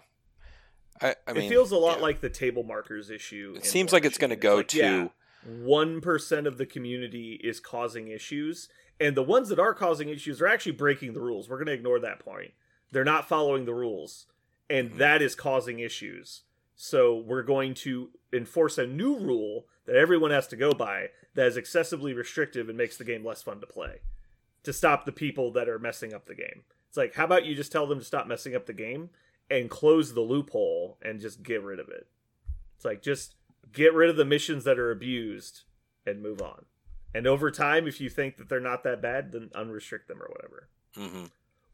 I, 1.02 1.16
I 1.28 1.34
mean, 1.34 1.44
it 1.44 1.50
feels 1.50 1.72
a 1.72 1.78
lot 1.78 1.98
yeah. 1.98 2.04
like 2.04 2.22
the 2.22 2.30
table 2.30 2.64
markers 2.64 3.10
issue. 3.10 3.54
It 3.56 3.66
seems 3.66 3.94
like 3.94 4.04
it's 4.04 4.18
going 4.18 4.32
to 4.32 4.36
go 4.36 4.58
like, 4.58 4.70
to. 4.70 4.78
yeah, 4.78 5.08
one 5.46 6.02
percent 6.02 6.48
of 6.48 6.58
the 6.58 6.66
community 6.66 7.40
is 7.44 7.60
causing 7.60 8.08
issues, 8.08 8.68
and 9.00 9.16
the 9.16 9.24
ones 9.24 9.50
that 9.50 9.60
are 9.60 9.76
causing 9.76 10.10
issues 10.10 10.42
are 10.42 10.48
actually 10.48 10.72
breaking 10.72 11.14
the 11.14 11.22
rules. 11.22 11.50
We're 11.50 11.58
going 11.58 11.68
to 11.68 11.74
ignore 11.74 12.00
that 12.00 12.20
point. 12.20 12.52
They're 12.92 13.04
not 13.04 13.30
following 13.30 13.66
the 13.66 13.76
rules, 13.76 14.26
and 14.70 14.92
Mhm. 14.92 14.98
that 14.98 15.22
is 15.22 15.36
causing 15.36 15.80
issues. 15.80 16.44
So 16.76 17.18
we're 17.18 17.44
going 17.44 17.74
to 17.76 18.12
enforce 18.32 18.78
a 18.78 18.86
new 18.86 19.18
rule 19.18 19.68
that 19.86 19.96
everyone 19.96 20.32
has 20.32 20.48
to 20.48 20.56
go 20.56 20.74
by 20.74 21.12
that 21.34 21.48
is 21.48 21.58
excessively 21.58 22.14
restrictive 22.14 22.70
and 22.70 22.78
makes 22.78 22.98
the 22.98 23.04
game 23.04 23.26
less 23.26 23.42
fun 23.42 23.60
to 23.62 23.68
play 23.68 24.00
to 24.64 24.74
stop 24.74 25.06
the 25.06 25.12
people 25.12 25.52
that 25.52 25.70
are 25.70 25.80
messing 25.80 26.14
up 26.14 26.26
the 26.26 26.36
game. 26.36 26.64
It's 26.90 26.98
like, 26.98 27.16
how 27.16 27.26
about 27.26 27.46
you 27.46 27.56
just 27.56 27.72
tell 27.72 27.88
them 27.88 28.00
to 28.00 28.06
stop 28.06 28.28
messing 28.28 28.56
up 28.56 28.66
the 28.66 28.74
game 28.74 29.10
and 29.50 29.70
close 29.70 30.14
the 30.14 30.22
loophole 30.22 30.98
and 31.02 31.20
just 31.22 31.42
get 31.44 31.62
rid 31.64 31.80
of 31.80 31.90
it? 31.90 32.08
It's 32.76 32.86
like 32.86 33.02
just 33.02 33.36
get 33.72 33.94
rid 33.94 34.10
of 34.10 34.18
the 34.18 34.26
missions 34.26 34.64
that 34.66 34.78
are 34.78 34.92
abused 34.92 35.62
and 36.06 36.22
move 36.22 36.42
on. 36.42 36.66
And 37.16 37.26
over 37.26 37.50
time, 37.50 37.88
if 37.88 38.00
you 38.02 38.10
think 38.10 38.38
that 38.38 38.50
they're 38.50 38.60
not 38.60 38.84
that 38.84 39.02
bad, 39.02 39.32
then 39.32 39.50
unrestrict 39.56 40.08
them 40.08 40.22
or 40.22 40.28
whatever. 40.30 40.68
hmm 40.96 41.26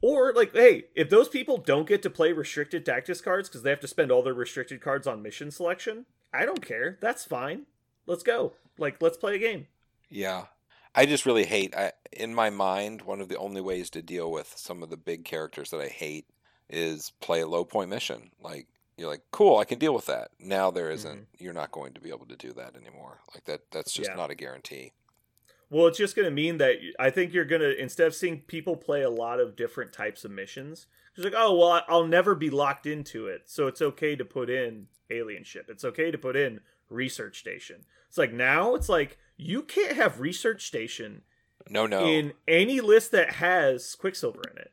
Or 0.04 0.34
like, 0.34 0.54
hey, 0.54 0.88
if 0.96 1.10
those 1.10 1.30
people 1.30 1.58
don't 1.58 1.88
get 1.88 2.02
to 2.02 2.10
play 2.10 2.34
restricted 2.34 2.86
tactics 2.86 3.22
cards 3.22 3.48
because 3.48 3.64
they 3.64 3.70
have 3.70 3.80
to 3.80 3.88
spend 3.88 4.12
all 4.12 4.22
their 4.22 4.34
restricted 4.34 4.82
cards 4.82 5.08
on 5.08 5.22
mission 5.22 5.50
selection, 5.50 6.06
I 6.34 6.46
don't 6.46 6.66
care. 6.66 6.98
That's 7.00 7.24
fine. 7.24 7.68
Let's 8.06 8.22
go. 8.22 8.52
Like, 8.78 9.02
let's 9.02 9.16
play 9.16 9.36
a 9.36 9.40
game. 9.40 9.68
Yeah. 10.10 10.48
I 10.94 11.06
just 11.06 11.26
really 11.26 11.46
hate 11.46 11.74
I, 11.74 11.94
in 12.12 12.36
my 12.36 12.50
mind 12.50 13.04
one 13.04 13.22
of 13.22 13.30
the 13.30 13.38
only 13.38 13.62
ways 13.62 13.90
to 13.92 14.02
deal 14.02 14.30
with 14.30 14.54
some 14.58 14.84
of 14.84 14.90
the 14.90 14.98
big 14.98 15.24
characters 15.24 15.70
that 15.70 15.80
I 15.80 15.88
hate 15.88 16.26
is 16.70 17.14
play 17.22 17.40
a 17.40 17.48
low 17.48 17.64
point 17.64 17.90
mission. 17.90 18.32
Like 18.42 18.68
you're 18.98 19.08
like, 19.10 19.24
cool, 19.32 19.58
I 19.58 19.64
can 19.64 19.80
deal 19.80 19.94
with 19.94 20.08
that. 20.08 20.32
Now 20.38 20.70
there 20.70 20.92
isn't. 20.92 21.16
Mm-hmm. 21.16 21.44
You're 21.44 21.54
not 21.54 21.72
going 21.72 21.94
to 21.94 22.02
be 22.02 22.10
able 22.10 22.26
to 22.26 22.36
do 22.36 22.52
that 22.54 22.76
anymore. 22.76 23.20
Like 23.34 23.46
that 23.46 23.62
that's 23.72 23.94
just 23.94 24.10
Yeah. 24.10 24.18
not 24.18 24.32
a 24.32 24.36
guarantee. 24.36 24.92
Well, 25.74 25.88
it's 25.88 25.98
just 25.98 26.16
going 26.16 26.28
to 26.28 26.32
mean 26.32 26.60
that 26.60 26.76
I 27.00 27.10
think 27.10 27.34
you're 27.34 27.46
going 27.46 27.64
to 27.64 27.76
instead 27.76 28.06
of 28.06 28.14
seeing 28.14 28.42
people 28.42 28.76
play 28.76 29.02
a 29.02 29.10
lot 29.10 29.40
of 29.40 29.56
different 29.56 29.92
types 29.92 30.24
of 30.24 30.30
missions, 30.30 30.86
it's 31.16 31.24
like, 31.24 31.34
oh 31.36 31.58
well, 31.58 31.84
I'll 31.88 32.06
never 32.06 32.36
be 32.36 32.52
locked 32.52 32.86
into 32.86 33.26
it, 33.26 33.44
so 33.46 33.66
it's 33.66 33.82
okay 33.82 34.16
to 34.16 34.24
put 34.24 34.52
in 34.52 34.86
alien 35.10 35.44
ship. 35.44 35.66
It's 35.70 35.84
okay 35.84 36.12
to 36.12 36.18
put 36.18 36.36
in 36.36 36.60
research 36.90 37.40
station. 37.40 37.86
It's 38.08 38.20
like 38.20 38.32
now 38.32 38.76
it's 38.76 38.88
like 38.88 39.18
you 39.36 39.64
can't 39.64 39.96
have 39.96 40.20
research 40.20 40.68
station 40.68 41.24
No, 41.68 41.88
no. 41.88 42.06
in 42.06 42.34
any 42.48 42.80
list 42.80 43.12
that 43.14 43.34
has 43.34 43.96
Quicksilver 43.96 44.44
in 44.52 44.60
it. 44.60 44.72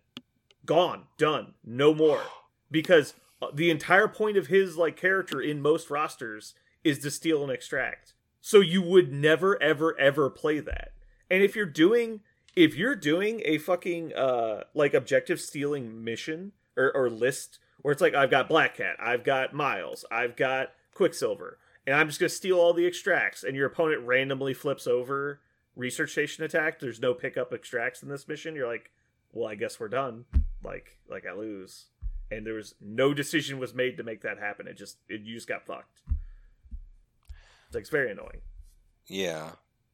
Gone, 0.66 1.04
done, 1.16 1.54
no 1.64 1.94
more. 1.94 2.22
Because 2.72 3.14
uh, 3.42 3.48
the 3.52 3.68
entire 3.68 4.06
point 4.06 4.36
of 4.36 4.46
his 4.46 4.76
like 4.76 4.96
character 4.96 5.40
in 5.40 5.60
most 5.60 5.90
rosters 5.90 6.54
is 6.84 7.00
to 7.00 7.10
steal 7.10 7.42
and 7.42 7.50
extract. 7.50 8.14
So 8.40 8.60
you 8.60 8.82
would 8.82 9.12
never 9.12 9.60
ever 9.62 9.98
ever 9.98 10.30
play 10.30 10.60
that. 10.60 10.92
And 11.30 11.42
if 11.42 11.54
you're 11.54 11.66
doing 11.66 12.20
if 12.56 12.74
you're 12.74 12.96
doing 12.96 13.42
a 13.44 13.58
fucking 13.58 14.14
uh 14.14 14.64
like 14.74 14.94
objective 14.94 15.40
stealing 15.40 16.02
mission 16.02 16.52
or, 16.76 16.90
or 16.94 17.10
list 17.10 17.58
where 17.82 17.92
it's 17.92 18.02
like 18.02 18.14
I've 18.14 18.30
got 18.30 18.48
Black 18.48 18.76
Cat, 18.76 18.96
I've 18.98 19.24
got 19.24 19.54
Miles, 19.54 20.04
I've 20.10 20.36
got 20.36 20.72
Quicksilver, 20.94 21.58
and 21.86 21.96
I'm 21.96 22.08
just 22.08 22.20
gonna 22.20 22.28
steal 22.28 22.58
all 22.58 22.74
the 22.74 22.86
extracts, 22.86 23.42
and 23.42 23.56
your 23.56 23.66
opponent 23.66 24.06
randomly 24.06 24.54
flips 24.54 24.86
over 24.86 25.40
research 25.76 26.12
station 26.12 26.44
attack. 26.44 26.78
There's 26.78 27.00
no 27.00 27.14
pickup 27.14 27.52
extracts 27.52 28.02
in 28.02 28.08
this 28.08 28.28
mission. 28.28 28.54
You're 28.54 28.68
like, 28.68 28.90
well, 29.32 29.48
I 29.48 29.54
guess 29.54 29.80
we're 29.80 29.88
done. 29.88 30.24
Like, 30.62 30.98
like 31.08 31.24
I 31.26 31.32
lose, 31.32 31.86
and 32.30 32.46
there 32.46 32.54
was 32.54 32.74
no 32.80 33.14
decision 33.14 33.58
was 33.58 33.74
made 33.74 33.96
to 33.96 34.02
make 34.02 34.22
that 34.22 34.38
happen. 34.38 34.66
It 34.66 34.76
just, 34.76 34.98
it, 35.08 35.22
you 35.22 35.34
just 35.34 35.48
got 35.48 35.66
fucked. 35.66 36.00
It's 37.70 37.74
like 37.76 37.82
it's 37.82 37.90
very 37.90 38.10
annoying. 38.10 38.40
yeah. 39.06 39.52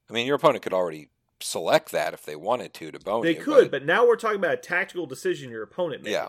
I 0.08 0.12
mean, 0.12 0.26
your 0.26 0.36
opponent 0.36 0.62
could 0.62 0.72
already 0.72 1.10
select 1.40 1.90
that 1.92 2.14
if 2.14 2.24
they 2.24 2.36
wanted 2.36 2.72
to 2.74 2.90
to 2.92 2.98
bone 2.98 3.22
They 3.22 3.36
you, 3.36 3.42
could, 3.42 3.70
but 3.70 3.84
now 3.84 4.06
we're 4.06 4.16
talking 4.16 4.38
about 4.38 4.54
a 4.54 4.56
tactical 4.56 5.04
decision 5.04 5.50
your 5.50 5.62
opponent 5.62 6.02
made. 6.04 6.12
yeah. 6.12 6.28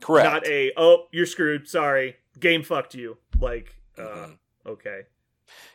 Correct. 0.00 0.30
Not 0.32 0.46
a 0.46 0.72
oh 0.76 1.06
you're 1.12 1.26
screwed. 1.26 1.68
Sorry, 1.68 2.16
game 2.38 2.62
fucked 2.62 2.94
you. 2.94 3.18
Like, 3.38 3.74
uh, 3.98 4.02
Mhm. 4.02 4.38
okay. 4.66 5.00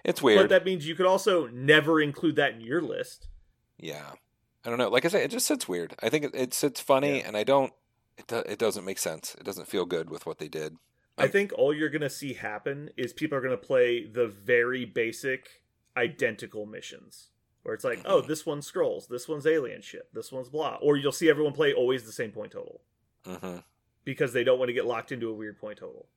It's 0.04 0.22
weird. 0.22 0.42
But 0.42 0.50
that 0.50 0.66
means 0.66 0.88
you 0.88 0.96
could 0.96 1.06
also 1.06 1.48
never 1.48 2.02
include 2.02 2.36
that 2.38 2.54
in 2.54 2.62
your 2.62 2.82
list. 2.82 3.28
Yeah, 3.78 4.12
I 4.66 4.70
don't 4.70 4.78
know. 4.80 4.90
Like 4.90 5.06
I 5.06 5.08
say, 5.10 5.24
it 5.24 5.32
just 5.32 5.46
sits 5.48 5.68
weird. 5.68 5.96
I 6.02 6.10
think 6.10 6.26
it, 6.26 6.36
it 6.36 6.54
sits 6.54 6.80
funny, 6.80 7.18
Yeah. 7.20 7.28
and 7.28 7.38
I 7.38 7.44
don't. 7.44 7.74
It 8.18 8.28
do, 8.28 8.38
it 8.40 8.60
doesn't 8.60 8.86
make 8.86 9.00
sense. 9.00 9.36
It 9.40 9.44
doesn't 9.44 9.68
feel 9.68 9.86
good 9.86 10.10
with 10.10 10.26
what 10.26 10.38
they 10.38 10.48
did. 10.48 10.78
I 11.22 11.28
think 11.28 11.54
all 11.56 11.74
you're 11.74 11.90
gonna 11.90 12.10
see 12.10 12.34
happen 12.34 12.90
is 12.98 13.14
people 13.14 13.38
are 13.38 13.42
gonna 13.42 13.58
play 13.58 14.06
the 14.06 14.28
very 14.28 14.86
basic 14.86 15.62
identical 15.96 16.66
missions. 16.66 17.30
Where 17.64 17.76
it's 17.76 17.84
like, 17.84 18.02
oh, 18.06 18.22
this 18.22 18.44
one's 18.46 18.66
scrolls, 18.66 19.08
this 19.08 19.28
one's 19.28 19.46
alien 19.46 19.82
ship, 19.82 20.10
this 20.14 20.32
one's 20.32 20.50
blah. 20.50 20.80
Or 20.82 20.98
you'll 20.98 21.12
see 21.12 21.30
everyone 21.30 21.54
play 21.54 21.74
always 21.74 22.06
the 22.06 22.12
same 22.12 22.32
point 22.32 22.52
total. 22.54 22.82
hmm 23.24 23.58
Because 24.04 24.34
they 24.34 24.44
don't 24.44 24.58
want 24.58 24.70
to 24.70 24.74
get 24.74 24.88
locked 24.88 25.12
into 25.12 25.30
a 25.30 25.34
weird 25.34 25.60
point 25.60 25.78
total. 25.78 26.08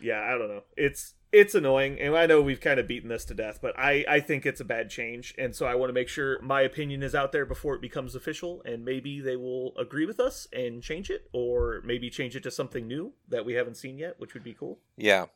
Yeah, 0.00 0.20
I 0.22 0.36
don't 0.38 0.48
know. 0.48 0.62
It's 0.76 1.14
it's 1.32 1.54
annoying, 1.54 2.00
and 2.00 2.16
I 2.16 2.26
know 2.26 2.40
we've 2.40 2.60
kind 2.60 2.78
of 2.80 2.86
beaten 2.86 3.08
this 3.08 3.24
to 3.26 3.34
death, 3.34 3.58
but 3.60 3.78
I 3.78 4.04
I 4.08 4.20
think 4.20 4.46
it's 4.46 4.60
a 4.60 4.64
bad 4.64 4.90
change, 4.90 5.34
and 5.38 5.54
so 5.54 5.66
I 5.66 5.74
want 5.74 5.90
to 5.90 5.94
make 5.94 6.08
sure 6.08 6.40
my 6.40 6.60
opinion 6.62 7.02
is 7.02 7.14
out 7.14 7.32
there 7.32 7.44
before 7.44 7.74
it 7.74 7.80
becomes 7.80 8.14
official, 8.14 8.62
and 8.64 8.84
maybe 8.84 9.20
they 9.20 9.36
will 9.36 9.76
agree 9.76 10.06
with 10.06 10.20
us 10.20 10.46
and 10.52 10.82
change 10.82 11.10
it, 11.10 11.28
or 11.32 11.82
maybe 11.84 12.10
change 12.10 12.36
it 12.36 12.42
to 12.44 12.50
something 12.50 12.86
new 12.86 13.12
that 13.28 13.44
we 13.44 13.54
haven't 13.54 13.76
seen 13.76 13.98
yet, 13.98 14.14
which 14.18 14.34
would 14.34 14.44
be 14.44 14.54
cool. 14.54 14.78
Yeah, 14.96 15.26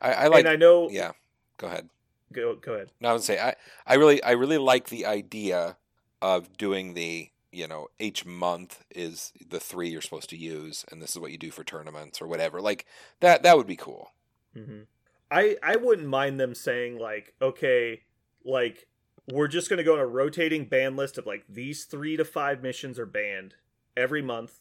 I, 0.00 0.12
I 0.12 0.26
like. 0.28 0.40
and 0.40 0.48
I 0.48 0.56
know, 0.56 0.88
yeah, 0.90 1.12
go 1.56 1.66
ahead. 1.68 1.88
go 2.32 2.54
go 2.56 2.74
ahead. 2.74 2.90
No, 3.00 3.10
I 3.10 3.12
would 3.14 3.22
say 3.22 3.38
I, 3.40 3.54
I 3.86 3.94
really, 3.94 4.22
I 4.22 4.32
really 4.32 4.58
like 4.58 4.88
the 4.88 5.06
idea 5.06 5.76
of 6.20 6.56
doing 6.56 6.94
the, 6.94 7.30
you 7.54 7.68
know, 7.68 7.88
each 7.98 8.24
month 8.24 8.84
is 8.90 9.32
the 9.46 9.60
three 9.60 9.88
you're 9.88 10.02
supposed 10.02 10.30
to 10.30 10.36
use, 10.36 10.84
and 10.90 11.00
this 11.02 11.10
is 11.10 11.18
what 11.18 11.32
you 11.32 11.38
do 11.38 11.50
for 11.50 11.64
tournaments 11.64 12.20
or 12.20 12.26
whatever. 12.26 12.60
Like 12.60 12.86
that, 13.20 13.42
that 13.42 13.56
would 13.56 13.66
be 13.66 13.76
cool. 13.76 14.12
hmm 14.54 14.82
I 15.30 15.56
I 15.62 15.76
wouldn't 15.76 16.08
mind 16.08 16.38
them 16.38 16.54
saying 16.54 16.98
like, 16.98 17.34
okay, 17.40 18.02
like 18.44 18.86
we're 19.26 19.48
just 19.48 19.70
gonna 19.70 19.82
go 19.84 19.94
on 19.94 20.00
a 20.00 20.06
rotating 20.06 20.66
ban 20.66 20.96
list 20.96 21.18
of 21.18 21.26
like 21.26 21.44
these 21.48 21.84
three 21.84 22.16
to 22.16 22.24
five 22.24 22.62
missions 22.62 22.98
are 22.98 23.06
banned 23.06 23.54
every 23.96 24.22
month, 24.22 24.60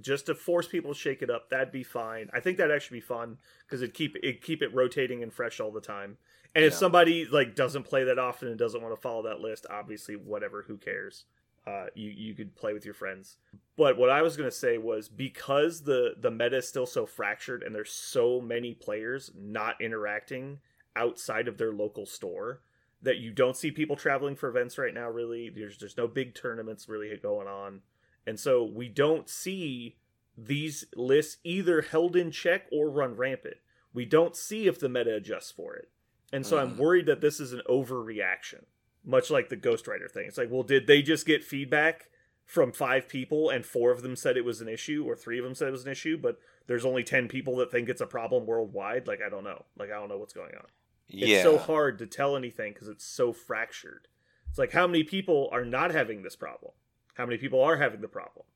just 0.00 0.26
to 0.26 0.34
force 0.34 0.66
people 0.68 0.92
to 0.92 0.98
shake 0.98 1.22
it 1.22 1.30
up. 1.30 1.48
That'd 1.48 1.72
be 1.72 1.84
fine. 1.84 2.28
I 2.32 2.40
think 2.40 2.58
that'd 2.58 2.74
actually 2.74 2.98
be 2.98 3.06
fun 3.06 3.38
because 3.66 3.82
it 3.82 3.94
keep 3.94 4.16
it 4.22 4.42
keep 4.42 4.62
it 4.62 4.74
rotating 4.74 5.22
and 5.22 5.32
fresh 5.32 5.60
all 5.60 5.70
the 5.70 5.80
time. 5.80 6.18
And 6.54 6.64
if 6.64 6.74
somebody 6.74 7.26
like 7.26 7.54
doesn't 7.54 7.84
play 7.84 8.04
that 8.04 8.18
often 8.18 8.48
and 8.48 8.58
doesn't 8.58 8.82
want 8.82 8.94
to 8.94 9.00
follow 9.00 9.22
that 9.22 9.40
list, 9.40 9.66
obviously, 9.70 10.16
whatever, 10.16 10.64
who 10.66 10.76
cares? 10.76 11.24
Uh, 11.70 11.86
you 11.94 12.10
you 12.10 12.34
could 12.34 12.56
play 12.56 12.72
with 12.72 12.84
your 12.84 12.94
friends. 12.94 13.36
But 13.76 13.96
what 13.96 14.10
I 14.10 14.22
was 14.22 14.36
gonna 14.36 14.50
say 14.50 14.76
was 14.78 15.08
because 15.08 15.82
the 15.82 16.14
the 16.18 16.30
meta 16.30 16.56
is 16.56 16.68
still 16.68 16.86
so 16.86 17.06
fractured 17.06 17.62
and 17.62 17.74
there's 17.74 17.92
so 17.92 18.40
many 18.40 18.74
players 18.74 19.30
not 19.36 19.80
interacting 19.80 20.58
outside 20.96 21.46
of 21.46 21.58
their 21.58 21.72
local 21.72 22.06
store 22.06 22.62
that 23.02 23.18
you 23.18 23.30
don't 23.30 23.56
see 23.56 23.70
people 23.70 23.96
traveling 23.96 24.36
for 24.36 24.48
events 24.48 24.78
right 24.78 24.92
now. 24.94 25.08
Really, 25.08 25.48
there's 25.48 25.78
there's 25.78 25.96
no 25.96 26.08
big 26.08 26.34
tournaments 26.34 26.88
really 26.88 27.16
going 27.16 27.46
on, 27.46 27.82
and 28.26 28.38
so 28.40 28.64
we 28.64 28.88
don't 28.88 29.28
see 29.28 29.96
these 30.36 30.84
lists 30.96 31.36
either 31.44 31.82
held 31.82 32.16
in 32.16 32.30
check 32.30 32.66
or 32.72 32.90
run 32.90 33.14
rampant. 33.14 33.58
We 33.92 34.04
don't 34.06 34.34
see 34.36 34.66
if 34.66 34.78
the 34.80 34.88
meta 34.88 35.14
adjusts 35.14 35.50
for 35.52 35.76
it, 35.76 35.88
and 36.32 36.44
so 36.46 36.58
I'm 36.58 36.74
Mhm. 36.74 36.78
worried 36.78 37.06
that 37.06 37.20
this 37.20 37.38
is 37.40 37.52
an 37.52 37.62
overreaction, 37.68 38.64
much 39.04 39.30
like 39.30 39.48
the 39.48 39.56
Ghost 39.56 39.86
Rider 39.88 40.08
thing. 40.08 40.26
It's 40.26 40.38
like, 40.38 40.50
well, 40.50 40.62
did 40.62 40.86
they 40.86 41.02
just 41.02 41.26
get 41.26 41.44
feedback? 41.44 42.06
from 42.50 42.72
five 42.72 43.08
people 43.08 43.48
and 43.48 43.64
four 43.64 43.92
of 43.92 44.02
them 44.02 44.16
said 44.16 44.36
it 44.36 44.44
was 44.44 44.60
an 44.60 44.66
issue 44.66 45.04
or 45.06 45.14
three 45.14 45.38
of 45.38 45.44
them 45.44 45.54
said 45.54 45.68
it 45.68 45.70
was 45.70 45.84
an 45.84 45.92
issue 45.92 46.18
but 46.18 46.36
there's 46.66 46.84
only 46.84 47.04
10 47.04 47.28
people 47.28 47.54
that 47.54 47.70
think 47.70 47.88
it's 47.88 48.00
a 48.00 48.06
problem 48.06 48.44
worldwide? 48.44 49.06
Like 49.06 49.20
i 49.24 49.28
don't 49.28 49.44
know. 49.44 49.66
Like 49.78 49.92
i 49.92 49.94
don't 49.94 50.08
know 50.08 50.18
what's 50.18 50.32
going 50.32 50.56
on. 50.56 50.66
Yeah, 51.06 51.36
it's 51.36 51.42
so 51.44 51.58
hard 51.58 52.00
to 52.00 52.06
tell 52.06 52.36
anything 52.36 52.72
because 52.72 52.88
it's 52.88 53.04
so 53.04 53.32
fractured. 53.32 54.08
It's 54.48 54.58
like 54.58 54.72
how 54.72 54.88
many 54.88 55.04
people 55.04 55.48
are 55.52 55.64
not 55.64 55.92
having 55.92 56.22
this 56.22 56.34
problem? 56.34 56.72
How 57.14 57.24
many 57.24 57.38
people 57.38 57.62
are 57.62 57.76
having 57.76 58.00
the 58.00 58.08
problem? 58.08 58.46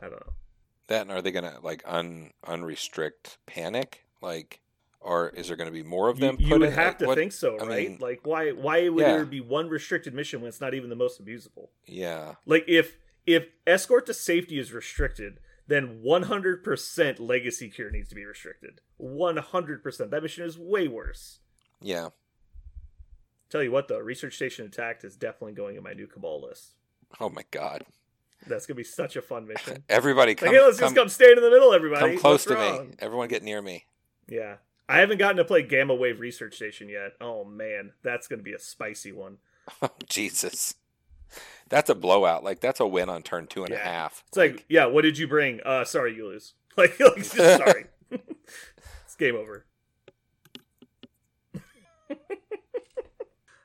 I 0.00 0.08
don't 0.08 0.26
know. 0.26 0.32
That 0.88 1.02
and 1.02 1.12
are 1.12 1.22
they 1.22 1.30
gonna 1.30 1.58
like 1.62 1.84
un 1.86 2.32
unrestrict 2.44 3.36
panic? 3.46 4.04
Like, 4.20 4.61
or 5.04 5.30
is 5.30 5.48
there 5.48 5.56
gonna 5.56 5.70
be 5.70 5.82
more 5.82 6.08
of 6.08 6.18
them? 6.18 6.36
you, 6.38 6.46
you 6.46 6.52
put 6.52 6.60
would 6.60 6.68
in? 6.70 6.74
have 6.74 6.86
Like, 6.86 6.98
to 6.98 7.06
what- 7.06 7.18
think 7.18 7.32
so 7.32 7.58
I 7.58 7.64
right 7.64 7.88
mean- 7.90 7.98
like 8.00 8.20
why 8.26 8.50
why 8.52 8.88
would 8.88 9.02
Yeah. 9.02 9.12
there 9.16 9.24
be 9.26 9.40
one 9.40 9.68
restricted 9.68 10.14
mission 10.14 10.40
when 10.40 10.48
it's 10.48 10.60
not 10.60 10.74
even 10.74 10.90
the 10.90 10.96
most 10.96 11.22
abusable 11.24 11.68
Yeah, 11.86 12.34
like 12.46 12.64
if 12.68 12.96
if 13.26 13.46
escort 13.66 14.06
to 14.06 14.14
safety 14.14 14.58
is 14.58 14.72
restricted 14.72 15.38
then 15.68 16.02
100% 16.04 17.20
legacy 17.20 17.70
cure 17.70 17.88
needs 17.90 18.08
to 18.08 18.14
be 18.16 18.24
restricted 18.24 18.80
100% 19.00 20.10
that 20.10 20.22
mission 20.22 20.44
is 20.44 20.58
way 20.58 20.88
worse 20.88 21.38
yeah. 21.80 22.08
tell 23.48 23.62
you 23.62 23.70
what 23.70 23.88
though 23.88 23.98
research 23.98 24.34
station 24.34 24.66
attacked 24.66 25.04
is 25.04 25.16
definitely 25.16 25.52
going 25.52 25.76
in 25.76 25.82
my 25.82 25.92
new 25.92 26.06
cabal 26.06 26.42
list 26.42 26.72
Oh 27.20 27.28
my 27.28 27.44
god! 27.50 27.84
that's 28.46 28.66
gonna 28.66 28.76
be 28.76 28.82
such 28.84 29.14
a 29.16 29.22
fun 29.22 29.46
mission 29.46 29.84
Everybody 29.88 30.30
like 30.32 30.38
come, 30.38 30.48
hey 30.54 30.60
let's 30.60 30.78
come, 30.78 30.86
just 30.86 30.96
come 30.96 31.08
stand 31.08 31.36
in 31.38 31.42
the 31.44 31.50
middle 31.50 31.72
everybody 31.72 32.00
come 32.12 32.18
close 32.18 32.44
What's 32.44 32.44
to 32.46 32.54
wrong? 32.54 32.88
me. 32.90 32.94
Everyone 32.98 33.28
get 33.28 33.42
near 33.42 33.60
me. 33.62 33.84
yeah 34.28 34.56
i 34.88 34.98
haven't 34.98 35.18
gotten 35.18 35.36
to 35.36 35.44
play 35.44 35.62
gamma 35.62 35.94
wave 35.94 36.20
research 36.20 36.54
station 36.54 36.88
yet 36.88 37.12
oh 37.20 37.44
man 37.44 37.92
that's 38.02 38.26
gonna 38.26 38.42
be 38.42 38.52
a 38.52 38.58
spicy 38.58 39.12
one 39.12 39.38
Oh, 39.82 39.90
Jesus. 40.08 40.74
That's 41.68 41.88
a 41.88 41.94
blowout. 41.94 42.44
Like 42.44 42.60
that's 42.60 42.80
a 42.80 42.86
win 42.86 43.08
on 43.08 43.22
turn 43.22 43.46
two 43.46 43.64
and 43.64 43.72
a 43.72 43.78
half. 43.78 44.22
Yeah. 44.24 44.28
It's 44.28 44.36
like, 44.36 44.64
yeah, 44.68 44.86
what 44.86 45.02
did 45.02 45.16
you 45.18 45.26
bring? 45.26 45.60
Uh, 45.64 45.84
sorry, 45.84 46.14
you 46.14 46.26
lose. 46.26 46.54
Like, 46.74 46.98
like 47.00 47.16
just 47.16 47.36
sorry. 47.36 47.84
it's 48.10 49.14
game 49.18 49.36
over. 49.36 49.66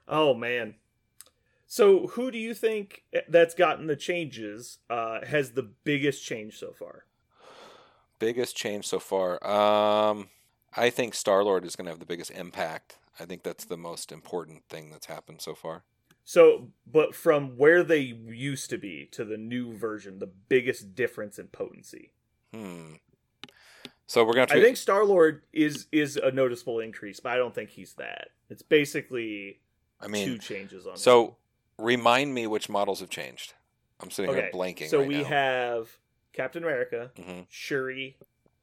oh 0.09 0.34
man. 0.34 0.76
So, 1.68 2.07
who 2.07 2.32
do 2.32 2.38
you 2.38 2.53
think 2.53 3.03
that's 3.30 3.55
gotten 3.55 3.88
the 3.88 3.95
changes 3.95 4.80
uh, 4.89 5.26
has 5.26 5.51
the 5.51 5.63
biggest 5.63 6.26
change 6.26 6.57
so 6.57 6.74
far? 6.74 7.05
biggest 8.20 8.57
change 8.57 8.86
so 8.86 8.99
far. 8.99 9.41
Um, 9.45 10.28
I 10.78 10.89
think 10.89 11.15
Star 11.15 11.43
Lord 11.43 11.65
is 11.65 11.75
going 11.75 11.86
to 11.86 11.91
have 11.91 11.99
the 11.99 12.05
biggest 12.05 12.32
impact. 12.32 12.97
I 13.19 13.25
think 13.25 13.43
that's 13.43 13.65
the 13.65 13.78
most 13.78 14.11
important 14.11 14.63
thing 14.69 14.91
that's 14.91 15.07
happened 15.07 15.41
so 15.41 15.55
far. 15.55 15.84
So, 16.23 16.67
but 16.86 17.15
from 17.15 17.57
where 17.57 17.84
they 17.84 17.99
used 17.99 18.69
to 18.69 18.78
be 18.78 19.07
to 19.11 19.25
the 19.25 19.38
new 19.38 19.75
version, 19.75 20.19
the 20.19 20.28
biggest 20.28 20.93
difference 20.93 21.39
in 21.39 21.47
potency. 21.47 22.11
Hmm. 22.53 22.95
So 24.07 24.23
we're 24.23 24.34
gonna. 24.34 24.47
I 24.49 24.61
think 24.61 24.78
Star 24.78 25.03
Lord 25.03 25.43
is 25.51 25.88
is 25.91 26.15
a 26.15 26.32
noticeable 26.32 26.80
increase, 26.80 27.19
but 27.19 27.34
I 27.34 27.38
don't 27.38 27.53
think 27.53 27.69
he's 27.69 27.93
that. 27.95 28.30
It's 28.49 28.61
basically 28.61 29.59
I 29.99 30.07
mean, 30.07 30.25
two 30.25 30.38
changes 30.38 30.86
on. 30.86 30.93
him. 30.93 30.97
so 30.97 31.38
remind 31.78 32.34
me 32.34 32.47
which 32.47 32.69
models 32.69 33.01
have 33.01 33.09
changed. 33.09 33.53
I'm 33.99 34.11
sitting 34.11 34.32
okay, 34.32 34.41
here 34.41 34.51
blanking. 34.53 34.89
so 34.89 34.99
right 34.99 35.07
we 35.07 35.17
now. 35.19 35.23
have 35.25 35.97
Captain 36.34 36.63
America, 36.63 37.11
hmm 37.21 37.41
Shuri, 37.49 38.17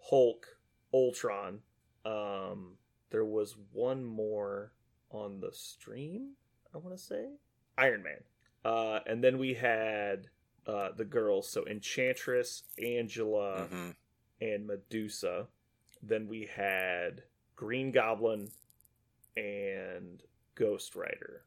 Hulk, 0.09 0.47
Ultron. 0.93 1.61
Um, 2.05 2.77
there 3.11 3.25
was 3.25 3.57
one 3.73 4.05
more 4.05 4.73
on 5.11 5.41
the 5.41 5.53
stream. 5.53 6.33
I 6.75 6.79
want 6.79 6.97
to 6.97 7.03
say 7.03 7.27
Iron 7.79 8.03
Man. 8.03 8.23
Uh, 8.65 9.01
and 9.07 9.23
then 9.23 9.39
we 9.39 9.55
had 9.55 10.29
uh, 10.67 10.89
the 10.97 11.05
girls, 11.05 11.49
so 11.49 11.65
Enchantress, 11.67 12.65
Angela, 12.83 13.67
hmm 13.71 13.91
and 14.41 14.67
Medusa. 14.67 15.47
Then 16.03 16.29
we 16.29 16.49
had 16.55 17.23
Green 17.57 17.93
Goblin 17.93 18.51
and 19.37 20.23
Ghost 20.55 20.95
Rider. 20.95 21.43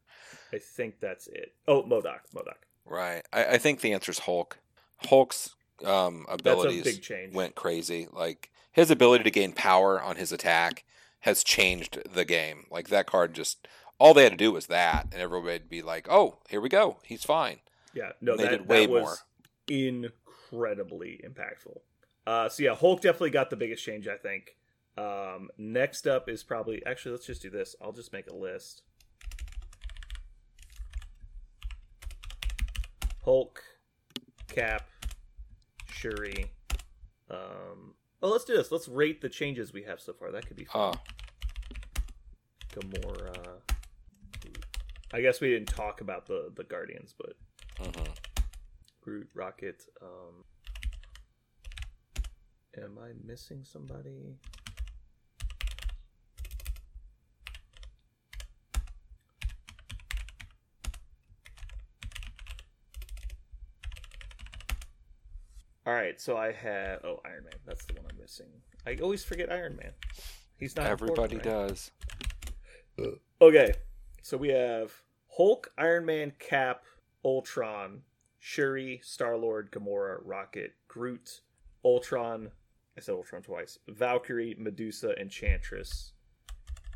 I 0.51 0.57
think 0.57 0.99
that's 0.99 1.27
it. 1.27 1.53
Oh, 1.67 1.83
MODOK. 1.83 2.19
MODOK. 2.33 2.55
Right. 2.85 3.23
I, 3.31 3.45
I 3.45 3.57
think 3.57 3.81
the 3.81 3.93
answer 3.93 4.11
is 4.11 4.19
Hulk. 4.19 4.57
Hulk's 4.97 5.55
um, 5.85 6.25
abilities 6.29 6.99
big 6.99 7.33
went 7.33 7.55
crazy. 7.55 8.07
Like 8.11 8.51
his 8.77 8.91
ability 8.91 9.23
to 9.23 9.31
gain 9.31 9.53
power 9.53 9.99
on 10.01 10.17
his 10.17 10.31
attack 10.31 10.83
has 11.21 11.43
changed 11.43 11.97
the 12.13 12.23
game. 12.23 12.65
Like 12.69 12.89
that 12.89 13.07
card 13.07 13.33
just 13.33 13.67
all 13.99 14.13
they 14.13 14.21
had 14.23 14.33
to 14.33 14.37
do 14.37 14.51
was 14.51 14.67
that, 14.67 15.07
and 15.11 15.19
everybody 15.19 15.53
would 15.53 15.67
be 15.69 15.81
like, 15.81 16.07
"Oh, 16.09 16.37
here 16.47 16.61
we 16.61 16.69
go. 16.69 16.99
He's 17.03 17.23
fine." 17.23 17.57
Yeah, 17.95 18.11
no, 18.21 18.33
And 18.33 18.39
they 18.39 18.43
that, 18.43 18.51
did 18.51 18.67
way 18.69 18.85
that 18.85 18.91
was 18.91 19.01
more. 19.01 19.17
incredibly 19.67 21.19
impactful. 21.27 21.79
Uh, 22.27 22.47
so 22.49 22.61
yeah, 22.61 22.75
Hulk 22.75 23.01
definitely 23.01 23.31
got 23.31 23.49
the 23.49 23.55
biggest 23.55 23.83
change, 23.83 24.07
I 24.07 24.17
think. 24.17 24.55
Um, 24.95 25.49
next 25.57 26.05
up 26.05 26.29
is 26.29 26.43
probably 26.43 26.85
actually 26.85 27.13
let's 27.13 27.25
just 27.25 27.41
do 27.41 27.49
this. 27.49 27.75
I'll 27.81 27.91
just 27.93 28.13
make 28.13 28.27
a 28.29 28.35
list. 28.35 28.83
Hulk, 33.25 33.61
Cap, 34.47 34.87
Shuri. 35.89 36.51
Um, 37.29 37.93
oh, 38.21 38.29
let's 38.29 38.45
do 38.45 38.55
this. 38.55 38.71
Let's 38.71 38.87
rate 38.87 39.21
the 39.21 39.29
changes 39.29 39.73
we 39.73 39.83
have 39.83 39.99
so 39.99 40.13
far. 40.13 40.31
That 40.31 40.45
could 40.47 40.57
be 40.57 40.65
fun. 40.65 40.93
Gamora. 42.73 43.61
I 45.13 45.21
guess 45.21 45.39
we 45.39 45.49
didn't 45.49 45.69
talk 45.69 46.01
about 46.01 46.25
the 46.25 46.51
the 46.55 46.63
Guardians, 46.63 47.13
but 47.17 47.33
hmm 47.79 48.03
Groot, 49.01 49.29
Rocket. 49.33 49.83
Um, 50.01 50.43
am 52.77 52.97
I 53.01 53.11
missing 53.25 53.63
somebody? 53.63 54.35
All 65.87 65.93
right, 65.93 66.19
so 66.19 66.35
I 66.35 66.51
have 66.51 66.99
oh 67.05 67.21
Iron 67.23 67.45
Man. 67.45 67.53
That's 67.65 67.85
the 67.85 67.93
one 67.93 68.03
I'm 68.11 68.19
missing. 68.19 68.47
I 68.85 68.97
always 69.01 69.23
forget 69.23 69.49
Iron 69.49 69.77
Man. 69.81 69.93
He's 70.57 70.75
not. 70.75 70.85
everybody 70.85 71.37
important, 71.37 71.45
right? 71.45 71.67
does. 71.69 73.21
Okay, 73.39 73.71
so 74.21 74.35
we 74.35 74.49
have 74.49 74.91
Hulk, 75.37 75.71
Iron 75.77 76.05
Man, 76.05 76.33
Cap, 76.39 76.83
Ultron, 77.23 78.01
Shuri, 78.37 78.99
Star 79.01 79.37
Lord, 79.37 79.71
Gamora, 79.71 80.17
Rocket, 80.25 80.73
Groot, 80.89 81.39
Ultron. 81.85 82.51
I 82.97 82.99
said 82.99 83.15
Ultron 83.15 83.41
twice. 83.41 83.79
Valkyrie, 83.87 84.57
Medusa, 84.59 85.17
Enchantress, 85.17 86.11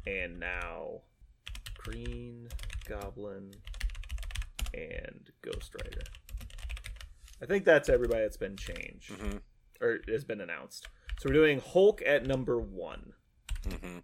and 0.06 0.38
now 0.38 1.04
Green 1.78 2.50
Goblin 2.90 3.54
and 4.74 5.30
Ghost 5.42 5.74
Rider. 5.82 6.04
I 7.42 7.46
think 7.46 7.66
that's 7.66 7.90
everybody 7.90 8.22
that's 8.22 8.38
been 8.38 8.58
changed 8.58 9.12
hmm 9.12 9.38
or 9.80 10.00
has 10.08 10.24
been 10.24 10.42
announced. 10.42 10.88
So 11.20 11.30
we're 11.30 11.34
doing 11.34 11.60
Hulk 11.60 12.02
at 12.06 12.26
number 12.26 12.60
one. 12.60 13.14
hmm 13.68 14.00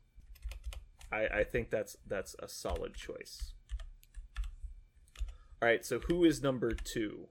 I, 1.11 1.27
I 1.27 1.43
think 1.43 1.69
that's 1.69 1.97
that's 2.07 2.35
a 2.39 2.47
solid 2.47 2.93
choice. 2.95 3.53
All 5.61 5.67
right, 5.67 5.85
so 5.85 5.99
who 5.99 6.23
is 6.23 6.41
number 6.43 6.71
two? 6.71 7.27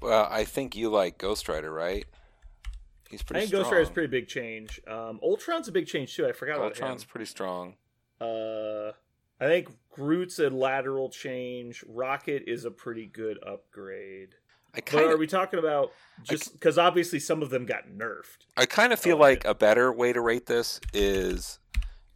Well, 0.00 0.26
I 0.30 0.44
think 0.44 0.74
you 0.74 0.90
like 0.90 1.16
Ghost 1.16 1.48
Rider, 1.48 1.72
right? 1.72 2.04
He's 3.08 3.22
pretty. 3.22 3.38
I 3.38 3.40
think 3.42 3.48
strong. 3.50 3.62
Ghost 3.62 3.72
Rider's 3.72 3.88
a 3.88 3.92
pretty 3.92 4.08
big 4.08 4.28
change. 4.28 4.80
Um, 4.88 5.20
Ultron's 5.22 5.68
a 5.68 5.72
big 5.72 5.86
change 5.86 6.16
too. 6.16 6.26
I 6.26 6.32
forgot 6.32 6.56
about 6.56 6.72
Ultron's 6.72 7.04
pretty 7.04 7.26
strong. 7.26 7.76
Uh, 8.20 8.92
I 9.40 9.46
think 9.46 9.68
Groot's 9.90 10.38
a 10.38 10.50
lateral 10.50 11.08
change. 11.08 11.84
Rocket 11.86 12.44
is 12.46 12.64
a 12.64 12.70
pretty 12.70 13.06
good 13.06 13.38
upgrade. 13.46 14.34
I 14.74 14.78
But 14.78 14.86
kind 14.86 15.10
are 15.10 15.16
we 15.16 15.26
talking 15.26 15.58
about 15.58 15.92
just 16.22 16.52
because 16.52 16.78
obviously 16.78 17.18
some 17.18 17.42
of 17.42 17.50
them 17.50 17.66
got 17.66 17.88
nerfed? 17.88 18.46
I 18.56 18.66
kind 18.66 18.92
of 18.92 18.98
feel 18.98 19.16
like 19.18 19.44
a 19.44 19.54
better 19.54 19.92
way 19.92 20.12
to 20.12 20.20
rate 20.20 20.46
this 20.46 20.80
is 20.92 21.58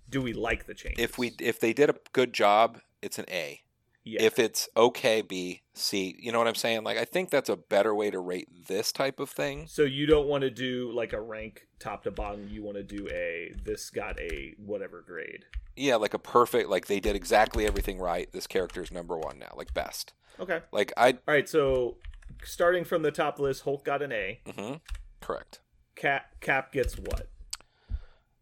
Do 0.09 0.23
we 0.23 0.33
like 0.33 0.67
the 0.67 0.75
change? 0.75 0.99
if 0.99 1.19
we 1.19 1.35
if 1.39 1.61
they 1.61 1.73
did 1.73 1.91
a 1.91 1.97
good 2.13 2.33
job, 2.33 2.81
it's 3.03 3.19
an 3.19 3.27
A. 3.29 3.61
yeah, 4.05 4.23
If 4.23 4.39
it's 4.39 4.69
okay, 4.77 5.21
B, 5.21 5.63
C. 5.75 6.17
You 6.19 6.33
know 6.33 6.39
what 6.39 6.49
I'm 6.49 6.55
saying? 6.55 6.83
Like 6.85 6.97
I 6.97 7.05
think 7.05 7.31
that's 7.31 7.49
a 7.51 7.57
better 7.57 7.95
way 7.95 8.11
to 8.11 8.19
rate 8.19 8.49
this 8.69 8.91
type 8.93 9.21
of 9.21 9.29
thing. 9.29 9.67
so 9.69 9.83
you 9.83 10.07
don't 10.07 10.27
want 10.27 10.43
to 10.43 10.51
do 10.51 10.93
like 10.95 11.13
a 11.13 11.21
rank 11.21 11.67
top 11.79 12.05
to 12.05 12.11
bottom. 12.11 12.49
You 12.51 12.63
want 12.63 12.77
to 12.79 12.83
do 12.83 13.07
a 13.11 13.53
this 13.65 13.91
got 13.91 14.19
a 14.19 14.55
whatever 14.57 15.03
grade. 15.07 15.45
Yeah, 15.77 15.97
like 15.97 16.15
a 16.15 16.19
perfect 16.19 16.71
like 16.71 16.87
they 16.87 17.01
did 17.01 17.17
exactly 17.17 17.67
everything 17.67 17.99
right. 17.99 18.33
This 18.33 18.47
character 18.47 18.81
is 18.81 18.91
number 18.91 19.19
one 19.19 19.39
now, 19.39 19.53
like 19.57 19.75
best. 19.75 20.15
Okay. 20.41 20.61
Like 20.73 20.93
I 20.97 21.13
All 21.13 21.19
right, 21.27 21.49
so 21.49 21.97
starting 22.45 22.85
from 22.85 23.03
the 23.03 23.11
top 23.11 23.39
list, 23.39 23.63
Hulk 23.65 23.85
got 23.85 24.03
an 24.03 24.13
A. 24.13 24.41
hmm 24.47 24.75
correct. 25.21 25.61
Cap 25.95 26.27
Cap 26.41 26.73
gets 26.73 26.97
what? 26.99 27.29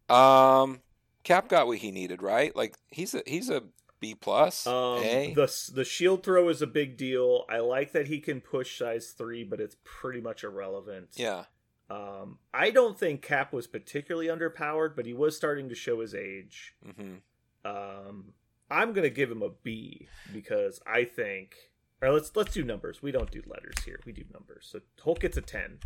Um, 0.09 0.81
Cap 1.23 1.47
got 1.49 1.67
what 1.67 1.77
he 1.79 1.91
needed, 1.91 2.21
right? 2.21 2.55
Like 2.55 2.75
he's 2.89 3.13
a 3.15 3.23
he's 3.25 3.49
a 3.49 3.63
B 3.99 4.13
plus. 4.13 4.67
Um, 4.67 4.99
a. 5.03 5.33
the 5.33 5.51
the 5.73 5.83
shield 5.85 6.23
throw 6.23 6.49
is 6.49 6.61
a 6.61 6.67
big 6.67 6.97
deal. 6.97 7.45
I 7.49 7.59
like 7.59 7.93
that 7.93 8.07
he 8.07 8.19
can 8.19 8.41
push 8.41 8.77
size 8.77 9.13
three, 9.17 9.43
but 9.43 9.59
it's 9.59 9.77
pretty 9.83 10.21
much 10.21 10.43
irrelevant. 10.43 11.09
yeah. 11.15 11.45
Um, 11.87 12.39
I 12.51 12.71
don't 12.71 12.97
think 12.97 13.21
Cap 13.21 13.53
was 13.53 13.67
particularly 13.67 14.25
underpowered, 14.27 14.95
but 14.95 15.05
he 15.05 15.13
was 15.13 15.37
starting 15.37 15.69
to 15.69 15.75
show 15.75 16.01
his 16.01 16.15
age. 16.15 16.73
hmm 16.83 17.15
Um, 17.63 18.33
I'm 18.71 18.91
gonna 18.93 19.09
give 19.11 19.29
him 19.31 19.41
a 19.43 19.49
B 19.49 20.07
because 20.33 20.81
I 20.85 21.03
think. 21.05 21.55
Or 22.01 22.11
let's 22.11 22.35
let's 22.35 22.53
do 22.53 22.63
numbers. 22.63 23.01
We 23.01 23.11
don't 23.11 23.31
do 23.31 23.41
letters 23.47 23.83
here. 23.83 23.99
We 24.05 24.11
do 24.11 24.23
numbers. 24.33 24.67
So 24.71 24.81
Hulk 25.03 25.19
gets 25.19 25.37
a 25.37 25.41
ten. 25.41 25.79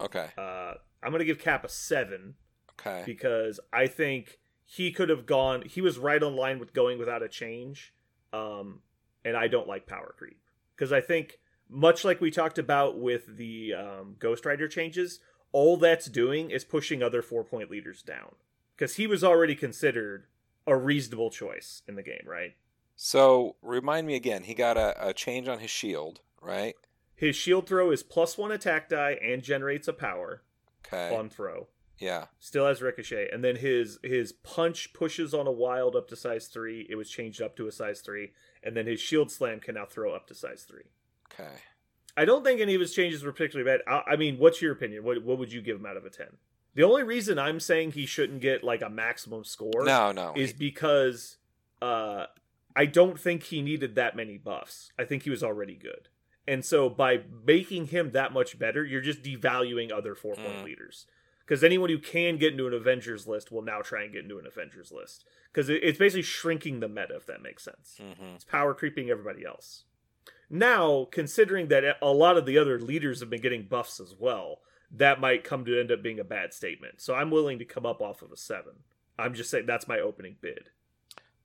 Okay. 0.00 0.28
Uh, 0.36 0.74
I'm 1.02 1.12
gonna 1.12 1.24
give 1.24 1.38
Cap 1.38 1.64
a 1.64 1.68
seven. 1.68 2.34
Okay. 2.80 3.02
because 3.04 3.60
I 3.72 3.86
think 3.86 4.38
he 4.64 4.92
could 4.92 5.08
have 5.08 5.26
gone. 5.26 5.62
He 5.62 5.80
was 5.80 5.98
right 5.98 6.22
on 6.22 6.34
line 6.34 6.58
with 6.58 6.72
going 6.72 6.98
without 6.98 7.22
a 7.22 7.28
change, 7.28 7.92
um, 8.32 8.80
and 9.24 9.36
I 9.36 9.48
don't 9.48 9.68
like 9.68 9.86
power 9.86 10.14
creep 10.16 10.40
because 10.74 10.92
I 10.92 11.00
think 11.00 11.38
much 11.68 12.04
like 12.04 12.20
we 12.20 12.30
talked 12.30 12.58
about 12.58 12.98
with 12.98 13.36
the 13.36 13.74
um, 13.74 14.16
Ghost 14.18 14.44
Rider 14.46 14.68
changes, 14.68 15.20
all 15.52 15.76
that's 15.76 16.06
doing 16.06 16.50
is 16.50 16.64
pushing 16.64 17.02
other 17.02 17.22
four 17.22 17.44
point 17.44 17.70
leaders 17.70 18.02
down 18.02 18.34
because 18.76 18.96
he 18.96 19.06
was 19.06 19.22
already 19.22 19.54
considered 19.54 20.26
a 20.66 20.76
reasonable 20.76 21.30
choice 21.30 21.82
in 21.86 21.94
the 21.94 22.02
game, 22.02 22.24
right? 22.26 22.54
So 23.04 23.56
remind 23.62 24.06
me 24.06 24.14
again. 24.14 24.44
He 24.44 24.54
got 24.54 24.76
a, 24.76 25.08
a 25.08 25.12
change 25.12 25.48
on 25.48 25.58
his 25.58 25.72
shield, 25.72 26.20
right? 26.40 26.76
His 27.16 27.34
shield 27.34 27.66
throw 27.66 27.90
is 27.90 28.04
plus 28.04 28.38
one 28.38 28.52
attack 28.52 28.88
die 28.88 29.18
and 29.20 29.42
generates 29.42 29.88
a 29.88 29.92
power 29.92 30.42
Okay. 30.86 31.12
on 31.12 31.28
throw. 31.28 31.66
Yeah. 31.98 32.26
Still 32.38 32.64
has 32.66 32.80
ricochet, 32.80 33.28
and 33.32 33.42
then 33.42 33.56
his 33.56 33.98
his 34.04 34.30
punch 34.30 34.92
pushes 34.92 35.34
on 35.34 35.48
a 35.48 35.52
wild 35.52 35.96
up 35.96 36.06
to 36.10 36.16
size 36.16 36.46
three. 36.46 36.86
It 36.88 36.94
was 36.94 37.10
changed 37.10 37.42
up 37.42 37.56
to 37.56 37.66
a 37.66 37.72
size 37.72 38.02
three, 38.02 38.34
and 38.62 38.76
then 38.76 38.86
his 38.86 39.00
shield 39.00 39.32
slam 39.32 39.58
can 39.58 39.74
now 39.74 39.84
throw 39.86 40.14
up 40.14 40.28
to 40.28 40.34
size 40.34 40.62
three. 40.62 40.84
Okay. 41.32 41.54
I 42.16 42.24
don't 42.24 42.44
think 42.44 42.60
any 42.60 42.76
of 42.76 42.80
his 42.80 42.94
changes 42.94 43.24
were 43.24 43.32
particularly 43.32 43.68
bad. 43.68 43.80
I, 43.92 44.12
I 44.12 44.16
mean, 44.16 44.38
what's 44.38 44.62
your 44.62 44.70
opinion? 44.72 45.02
What 45.02 45.24
what 45.24 45.38
would 45.38 45.52
you 45.52 45.60
give 45.60 45.76
him 45.76 45.86
out 45.86 45.96
of 45.96 46.04
a 46.04 46.10
ten? 46.10 46.36
The 46.76 46.84
only 46.84 47.02
reason 47.02 47.36
I'm 47.36 47.58
saying 47.58 47.92
he 47.92 48.06
shouldn't 48.06 48.40
get 48.42 48.62
like 48.62 48.80
a 48.82 48.88
maximum 48.90 49.42
score 49.42 49.84
No, 49.84 50.12
no. 50.12 50.34
is 50.36 50.52
because 50.52 51.38
uh, 51.82 52.26
I 52.74 52.86
don't 52.86 53.18
think 53.20 53.44
he 53.44 53.60
needed 53.62 53.94
that 53.94 54.16
many 54.16 54.38
buffs. 54.38 54.92
I 54.98 55.04
think 55.04 55.22
he 55.24 55.30
was 55.30 55.42
already 55.42 55.74
good, 55.76 56.08
and 56.46 56.64
so 56.64 56.88
by 56.88 57.22
making 57.44 57.86
him 57.88 58.10
that 58.12 58.32
much 58.32 58.58
better, 58.58 58.84
you're 58.84 59.00
just 59.00 59.22
devaluing 59.22 59.92
other 59.92 60.14
four 60.14 60.34
point 60.34 60.58
Mm. 60.58 60.64
leaders. 60.64 61.06
because 61.44 61.64
anyone 61.64 61.90
who 61.90 61.98
can 61.98 62.36
get 62.38 62.52
into 62.52 62.66
an 62.68 62.72
Avengers 62.72 63.26
list 63.26 63.50
will 63.52 63.62
now 63.62 63.82
try 63.82 64.04
and 64.04 64.12
get 64.12 64.22
into 64.22 64.38
an 64.38 64.46
Avengers 64.46 64.90
list 64.92 65.24
because 65.52 65.68
it's 65.68 65.98
basically 65.98 66.22
shrinking 66.22 66.78
the 66.80 66.88
meta, 66.88 67.14
if 67.16 67.26
that 67.26 67.42
makes 67.42 67.64
sense. 67.64 67.98
hmm 67.98 68.34
It's 68.36 68.44
power 68.44 68.72
creeping 68.72 69.10
everybody 69.10 69.44
else. 69.44 69.84
Now, 70.48 71.06
considering 71.10 71.68
that 71.68 71.98
a 72.00 72.12
lot 72.12 72.36
of 72.36 72.46
the 72.46 72.58
other 72.58 72.78
leaders 72.80 73.20
have 73.20 73.28
been 73.30 73.40
getting 73.40 73.64
buffs 73.64 74.00
as 74.00 74.14
well, 74.18 74.60
that 74.90 75.20
might 75.20 75.44
come 75.44 75.64
to 75.64 75.78
end 75.78 75.90
up 75.90 76.02
being 76.02 76.20
a 76.20 76.24
bad 76.24 76.52
statement. 76.54 77.00
So 77.00 77.14
I'm 77.14 77.30
willing 77.30 77.58
to 77.58 77.64
come 77.64 77.86
up 77.86 78.00
off 78.00 78.22
of 78.22 78.30
a 78.32 78.36
seven. 78.36 78.84
I'm 79.18 79.34
just 79.34 79.50
saying 79.50 79.66
that's 79.66 79.88
my 79.88 79.98
opening 79.98 80.36
bid. 80.40 80.70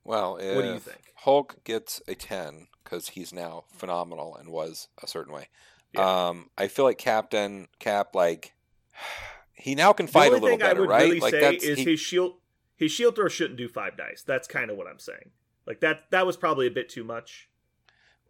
Well, 0.08 0.32
What 0.34 0.62
do 0.62 0.72
you 0.72 0.78
think? 0.78 0.98
Hulk 1.16 1.62
gets 1.64 2.00
a 2.08 2.14
10 2.14 2.68
because 2.82 3.08
he's 3.10 3.32
now 3.32 3.64
phenomenal 3.76 4.34
and 4.36 4.48
was 4.50 4.88
a 5.02 5.06
certain 5.06 5.34
way. 5.34 5.48
Yeah. 5.92 6.28
Um, 6.28 6.50
I 6.56 6.68
feel 6.68 6.84
like 6.84 6.96
Captain 6.98 7.68
Cap, 7.78 8.14
like 8.14 8.54
he 9.54 9.74
now 9.74 9.92
can 9.92 10.06
fight 10.06 10.32
a 10.32 10.36
little 10.36 10.56
better, 10.58 10.84
right? 10.84 11.02
really 11.08 11.20
like 11.20 11.34
that's 11.34 11.64
is 11.64 11.78
he- 11.78 11.84
his 11.84 12.00
shield 12.00 12.34
his 12.76 12.92
shield 12.92 13.16
throw 13.16 13.28
shouldn't 13.28 13.58
do 13.58 13.68
five 13.68 13.96
dice. 13.96 14.22
That's 14.26 14.46
kind 14.48 14.70
of 14.70 14.76
what 14.76 14.86
I'm 14.86 14.98
saying. 15.00 15.30
Like 15.66 15.80
that 15.80 16.04
that 16.10 16.24
was 16.26 16.36
probably 16.36 16.66
a 16.66 16.70
bit 16.70 16.88
too 16.88 17.04
much. 17.04 17.48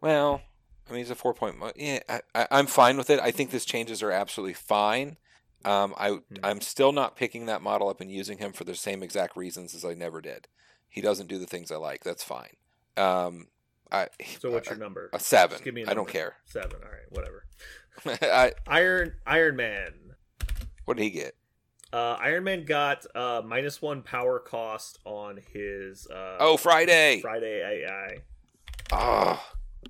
well. 0.01 0.41
I 0.87 0.91
mean, 0.93 0.99
he's 1.01 1.11
a 1.11 1.15
four 1.15 1.35
point. 1.35 1.55
Yeah, 1.75 1.99
I, 2.09 2.21
I, 2.33 2.47
I'm 2.49 2.65
fine 2.65 2.97
with 2.97 3.11
it. 3.11 3.19
I 3.19 3.29
think 3.29 3.51
these 3.51 3.63
changes 3.63 4.01
are 4.01 4.09
absolutely 4.11 4.55
fine. 4.55 5.17
Um, 5.63 5.93
I 5.97 6.09
Hmm. 6.09 6.19
I'm 6.43 6.61
still 6.61 6.91
not 6.91 7.15
picking 7.15 7.45
that 7.45 7.61
model 7.61 7.89
up 7.89 8.01
and 8.01 8.11
using 8.11 8.39
him 8.39 8.53
for 8.53 8.63
the 8.63 8.73
same 8.73 9.03
exact 9.03 9.37
reasons 9.37 9.75
as 9.75 9.85
I 9.85 9.93
never 9.93 10.19
did. 10.19 10.47
He 10.89 11.01
doesn't 11.01 11.27
do 11.27 11.37
the 11.37 11.45
things 11.45 11.71
I 11.71 11.75
like. 11.77 12.03
That's 12.03 12.23
fine. 12.23 12.55
Um, 12.97 13.47
I 13.91 14.07
So 14.39 14.51
what's 14.51 14.69
your 14.69 14.77
number? 14.77 15.09
a 15.13 15.19
seven? 15.19 15.55
Just 15.55 15.63
give 15.63 15.73
me 15.73 15.83
a 15.83 15.89
I 15.89 15.93
don't 15.93 16.07
care. 16.09 16.35
Seven. 16.45 16.73
All 16.83 16.89
right, 16.91 17.09
whatever. 17.09 17.45
I, 18.33 18.53
Iron 18.67 19.13
Iron 19.25 19.55
Man. 19.55 19.93
what 20.85 20.97
did 20.97 21.03
he 21.03 21.09
get? 21.09 21.35
Uh, 21.91 22.17
Iron 22.21 22.43
Man 22.43 22.65
got 22.65 23.05
uh, 23.15 23.41
minus 23.45 23.81
one 23.81 24.01
power 24.03 24.39
cost 24.39 24.99
on 25.05 25.39
his 25.53 26.05
uh, 26.07 26.37
Oh, 26.39 26.55
Friday. 26.57 27.19
Friday 27.21 27.61
AI. 27.87 28.17
Oh, 28.91 29.43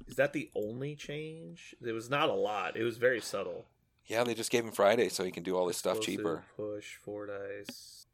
Is 0.07 0.15
that 0.15 0.31
the 0.33 0.49
only 0.55 0.95
change? 0.95 1.75
It 1.85 1.91
was 1.91 2.09
not 2.09 2.29
a 2.29 2.33
lot. 2.33 2.77
It 2.77 2.83
was 2.83 2.97
very 2.97 3.19
subtle. 3.21 3.65
yeah. 4.05 4.23
They 4.23 4.33
just 4.33 4.49
gave 4.51 4.63
him 4.65 4.71
Friday 4.71 5.09
so 5.09 5.23
he 5.25 5.31
can 5.31 5.43
do 5.43 5.57
all 5.57 5.65
this 5.65 5.77
stuff 5.77 5.99
cheaper. 6.01 6.43
Push 6.55 6.95
four 7.03 7.27
dice. 7.27 8.05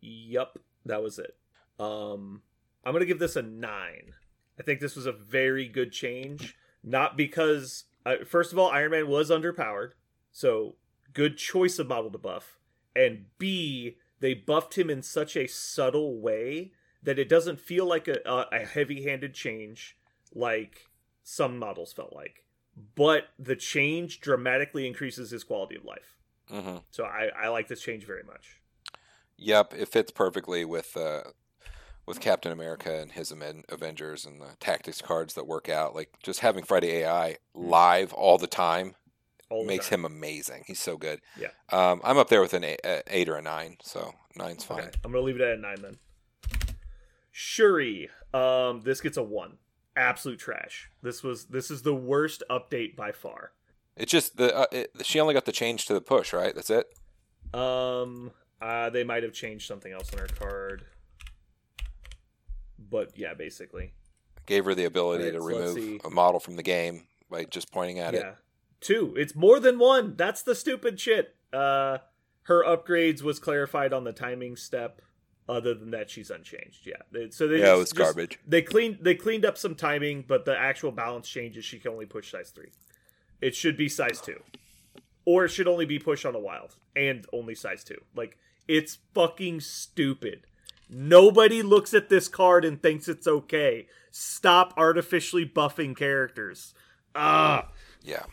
Yup, 0.00 0.58
that 0.84 1.00
was 1.02 1.18
it. 1.20 1.36
Um, 1.78 2.42
I'm 2.84 2.92
gonna 2.92 3.06
give 3.06 3.18
this 3.18 3.36
a 3.36 3.42
nine. 3.42 4.12
I 4.58 4.62
think 4.62 4.80
this 4.80 4.96
was 4.96 5.06
a 5.06 5.12
very 5.12 5.68
good 5.68 5.92
change. 5.92 6.56
Not 6.82 7.16
because, 7.16 7.84
uh, 8.04 8.16
first 8.26 8.52
of 8.52 8.58
all, 8.58 8.70
Iron 8.70 8.90
Man 8.90 9.08
was 9.08 9.30
underpowered, 9.30 9.92
so 10.32 10.76
good 11.12 11.36
choice 11.36 11.78
of 11.78 11.88
model 11.88 12.10
to 12.10 12.18
buff. 12.18 12.58
And 12.94 13.26
B, 13.38 13.98
they 14.20 14.34
buffed 14.34 14.76
him 14.76 14.90
in 14.90 15.02
such 15.02 15.36
a 15.36 15.46
subtle 15.46 16.20
way 16.20 16.72
that 17.02 17.18
it 17.18 17.28
doesn't 17.28 17.60
feel 17.60 17.86
like 17.86 18.08
a, 18.08 18.20
a, 18.24 18.64
heavy-handed 18.64 19.34
change 19.34 19.96
like 20.32 20.90
some 21.22 21.58
models 21.58 21.92
felt 21.92 22.12
like. 22.12 22.44
But 22.94 23.28
the 23.38 23.56
change 23.56 24.20
dramatically 24.20 24.86
increases 24.86 25.30
his 25.30 25.44
quality 25.44 25.76
of 25.76 25.84
life. 25.84 26.18
hmm 26.48 26.76
So 26.90 27.04
I, 27.04 27.30
I 27.36 27.48
like 27.48 27.68
this 27.68 27.82
change 27.82 28.06
very 28.06 28.22
much. 28.22 28.60
Yep, 29.36 29.74
it 29.74 29.88
fits 29.88 30.12
perfectly 30.12 30.64
with 30.64 30.96
uh, 30.96 31.22
with 32.06 32.20
Captain 32.20 32.50
America 32.52 33.00
and 33.00 33.12
his 33.12 33.32
Avengers 33.68 34.26
and 34.26 34.40
the 34.40 34.56
tactics 34.60 35.00
cards 35.00 35.34
that 35.34 35.46
work 35.46 35.68
out. 35.68 35.94
Like 35.94 36.10
just 36.22 36.40
having 36.40 36.64
Friday 36.64 36.98
AI 37.02 37.36
live 37.54 38.12
all 38.12 38.38
the 38.38 38.46
time 38.46 38.94
All 39.50 39.62
the 39.62 39.68
makes 39.68 39.88
time. 39.88 40.00
him 40.00 40.04
amazing. 40.06 40.64
He's 40.66 40.80
so 40.80 40.96
good. 40.96 41.20
Yeah. 41.38 41.48
Um, 41.70 42.00
I'm 42.02 42.18
up 42.18 42.28
there 42.28 42.40
with 42.40 42.54
an 42.54 42.64
eight, 42.64 42.80
eight 43.06 43.28
or 43.28 43.36
a 43.36 43.42
nine, 43.42 43.76
so 43.82 44.14
nine's 44.36 44.64
fine. 44.64 44.80
Okay, 44.80 44.90
I'm 45.04 45.12
gonna 45.12 45.24
leave 45.24 45.36
it 45.36 45.42
at 45.42 45.58
a 45.58 45.60
nine 45.60 45.80
then. 45.80 45.96
Shuri, 47.30 48.10
um, 48.34 48.82
this 48.82 49.00
gets 49.00 49.16
a 49.16 49.22
one. 49.22 49.58
Absolute 49.96 50.38
trash. 50.38 50.90
This 51.02 51.22
was 51.22 51.46
this 51.46 51.70
is 51.70 51.82
the 51.82 51.94
worst 51.94 52.42
update 52.50 52.96
by 52.96 53.12
far. 53.12 53.52
It's 53.96 54.10
just 54.10 54.36
the 54.38 54.56
uh, 54.56 54.66
it, 54.72 54.90
she 55.02 55.20
only 55.20 55.34
got 55.34 55.44
the 55.44 55.52
change 55.52 55.86
to 55.86 55.94
the 55.94 56.00
push, 56.00 56.32
right? 56.32 56.54
That's 56.54 56.70
it. 56.70 56.86
Um, 57.54 58.30
uh, 58.60 58.88
they 58.90 59.04
might 59.04 59.22
have 59.22 59.32
changed 59.34 59.66
something 59.68 59.92
else 59.92 60.10
on 60.12 60.18
her 60.20 60.26
card, 60.28 60.84
but 62.92 63.18
yeah, 63.18 63.34
basically, 63.34 63.94
Gave 64.46 64.64
her 64.66 64.74
the 64.74 64.84
ability 64.84 65.24
Alright, 65.24 65.34
to 65.34 65.40
so 65.40 65.74
remove 65.80 66.00
a 66.04 66.10
model 66.10 66.38
from 66.40 66.54
the 66.56 66.62
game 66.62 67.04
by 67.30 67.44
just 67.44 67.72
pointing 67.72 67.98
at 67.98 68.14
it. 68.14 68.20
yeah, 68.20 68.34
two. 68.80 69.14
It's 69.16 69.34
more 69.34 69.58
than 69.58 69.78
one. 69.80 70.14
That's 70.16 70.42
the 70.42 70.54
stupid 70.54 71.00
shit. 71.00 71.34
Uh, 71.52 71.98
her 72.44 72.64
upgrades 72.64 73.22
was 73.22 73.38
clarified 73.38 73.92
on 73.92 74.04
the 74.04 74.12
timing 74.12 74.56
step. 74.56 75.00
Other 75.48 75.74
than 75.74 75.90
that, 75.90 76.08
she's 76.10 76.30
unchanged. 76.30 76.86
Yeah, 76.86 77.28
so 77.30 77.48
they 77.48 77.58
Yeah, 77.58 77.62
it 77.62 77.66
just- 77.66 77.78
was 77.78 77.88
just- 77.90 77.98
garbage. 77.98 78.38
They 78.46 78.62
cleaned 78.62 78.98
they 79.02 79.14
cleaned 79.16 79.44
up 79.44 79.58
some 79.58 79.74
timing, 79.74 80.22
but 80.26 80.44
the 80.44 80.56
actual 80.56 80.92
balance 80.92 81.28
changes. 81.28 81.64
She 81.64 81.78
can 81.80 81.90
only 81.92 82.06
push 82.06 82.30
size 82.30 82.50
three. 82.50 82.70
It 83.40 83.54
should 83.56 83.76
be 83.76 83.88
size 83.88 84.20
two, 84.20 84.40
or 85.24 85.44
it 85.46 85.48
should 85.50 85.66
only 85.66 85.84
be 85.86 85.98
pushed 85.98 86.24
on 86.24 86.34
a 86.36 86.38
wild 86.38 86.76
and 86.94 87.26
only 87.32 87.54
size 87.56 87.82
two. 87.84 88.00
Like 88.14 88.38
it's 88.68 88.98
fucking 89.14 89.60
stupid. 89.60 90.46
Nobody 90.94 91.62
looks 91.62 91.94
at 91.94 92.10
this 92.10 92.28
card 92.28 92.64
and 92.64 92.80
thinks 92.82 93.08
it's 93.08 93.26
okay. 93.26 93.86
Stop 94.10 94.74
artificially 94.76 95.46
buffing 95.46 95.96
characters. 95.96 96.74
Ah, 97.14 97.70
Yeah. 98.02 98.24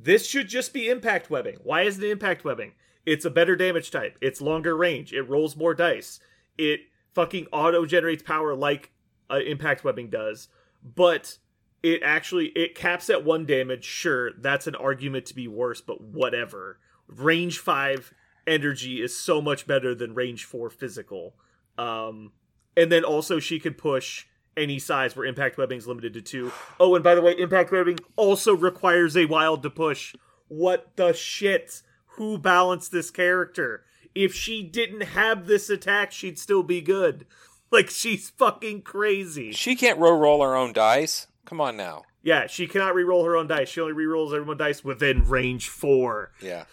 this 0.00 0.26
should 0.28 0.48
just 0.48 0.72
be 0.72 0.88
impact 0.88 1.30
webbing. 1.30 1.58
Why 1.62 1.82
isn't 1.82 2.02
it 2.02 2.10
impact 2.10 2.44
webbing? 2.44 2.72
It's 3.06 3.24
a 3.24 3.30
better 3.30 3.54
damage 3.56 3.90
type. 3.90 4.18
It's 4.20 4.40
longer 4.40 4.76
range. 4.76 5.12
It 5.12 5.22
rolls 5.22 5.56
more 5.56 5.74
dice. 5.74 6.20
It 6.56 6.80
fucking 7.14 7.46
auto 7.52 7.86
generates 7.86 8.22
power 8.22 8.54
like 8.54 8.90
uh, 9.30 9.36
impact 9.38 9.84
webbing 9.84 10.10
does. 10.10 10.48
But 10.82 11.38
it 11.82 12.02
actually 12.04 12.46
it 12.48 12.74
caps 12.74 13.08
at 13.08 13.24
one 13.24 13.46
damage. 13.46 13.84
Sure, 13.84 14.32
that's 14.32 14.66
an 14.66 14.74
argument 14.74 15.26
to 15.26 15.34
be 15.34 15.48
worse, 15.48 15.80
but 15.80 16.00
whatever. 16.00 16.78
Range 17.06 17.56
five 17.58 18.12
energy 18.46 19.00
is 19.00 19.16
so 19.16 19.40
much 19.40 19.66
better 19.66 19.94
than 19.94 20.14
range 20.14 20.44
four 20.44 20.70
physical. 20.70 21.34
Um, 21.78 22.32
and 22.76 22.92
then 22.92 23.04
also 23.04 23.38
she 23.38 23.58
could 23.58 23.78
push 23.78 24.26
any 24.56 24.78
size 24.78 25.16
where 25.16 25.24
impact 25.24 25.56
webbing 25.56 25.78
is 25.78 25.86
limited 25.86 26.12
to 26.14 26.20
two. 26.20 26.52
Oh, 26.78 26.94
and 26.94 27.04
by 27.04 27.14
the 27.14 27.22
way, 27.22 27.32
impact 27.38 27.72
webbing 27.72 27.98
also 28.16 28.54
requires 28.54 29.16
a 29.16 29.26
wild 29.26 29.62
to 29.62 29.70
push. 29.70 30.14
What 30.48 30.96
the 30.96 31.12
shit? 31.12 31.82
Who 32.16 32.36
balanced 32.38 32.90
this 32.90 33.10
character? 33.10 33.84
If 34.14 34.34
she 34.34 34.62
didn't 34.62 35.02
have 35.02 35.46
this 35.46 35.70
attack, 35.70 36.10
she'd 36.12 36.38
still 36.38 36.62
be 36.62 36.80
good. 36.80 37.26
Like 37.70 37.90
she's 37.90 38.30
fucking 38.30 38.80
crazy. 38.80 39.52
She 39.52 39.76
can't 39.76 39.98
roll 39.98 40.18
roll 40.18 40.42
her 40.42 40.56
own 40.56 40.72
dice. 40.72 41.26
Come 41.44 41.60
on 41.60 41.76
now. 41.76 42.04
Yeah, 42.22 42.46
she 42.46 42.66
cannot 42.66 42.94
re-roll 42.94 43.24
her 43.24 43.36
own 43.36 43.46
dice. 43.46 43.68
She 43.68 43.80
only 43.80 43.92
re-rolls 43.92 44.32
everyone's 44.32 44.58
dice 44.58 44.82
within 44.82 45.28
range 45.28 45.68
four. 45.68 46.32
Yeah. 46.40 46.64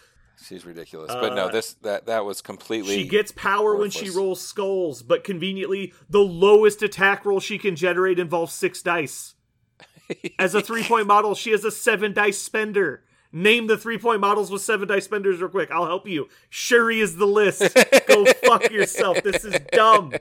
She's 0.44 0.64
ridiculous. 0.66 1.12
but 1.12 1.34
no, 1.34 1.46
Uh, 1.46 1.50
this 1.52 1.74
that 1.82 2.06
that 2.06 2.24
was 2.24 2.42
completely 2.42 2.96
She 2.96 3.08
gets 3.08 3.32
power 3.32 3.74
when 3.74 3.90
she 3.90 4.10
rolls 4.10 4.40
skulls, 4.40 5.02
but 5.02 5.24
conveniently, 5.24 5.92
the 6.10 6.20
lowest 6.20 6.82
attack 6.82 7.24
roll 7.24 7.40
she 7.40 7.58
can 7.58 7.74
generate 7.76 8.18
involves 8.18 8.52
six 8.52 8.82
dice. 8.82 9.34
As 10.38 10.54
a 10.54 10.60
three 10.60 10.84
point 10.84 11.06
model, 11.06 11.34
she 11.34 11.50
has 11.52 11.64
a 11.64 11.70
seven 11.70 12.12
dice 12.12 12.38
spender. 12.38 13.02
Name 13.32 13.66
the 13.66 13.76
three 13.76 13.98
point 13.98 14.20
models 14.20 14.50
with 14.50 14.62
seven 14.62 14.86
dice 14.88 15.04
spenders 15.04 15.40
real 15.40 15.50
quick. 15.50 15.70
I'll 15.70 15.86
help 15.86 16.06
you. 16.06 16.28
Shuri 16.48 17.00
is 17.00 17.16
the 17.16 17.26
list. 17.26 17.74
Go 18.06 18.24
fuck 18.44 18.70
yourself. 18.70 19.22
This 19.22 19.44
is 19.44 19.58
dumb. 19.72 20.12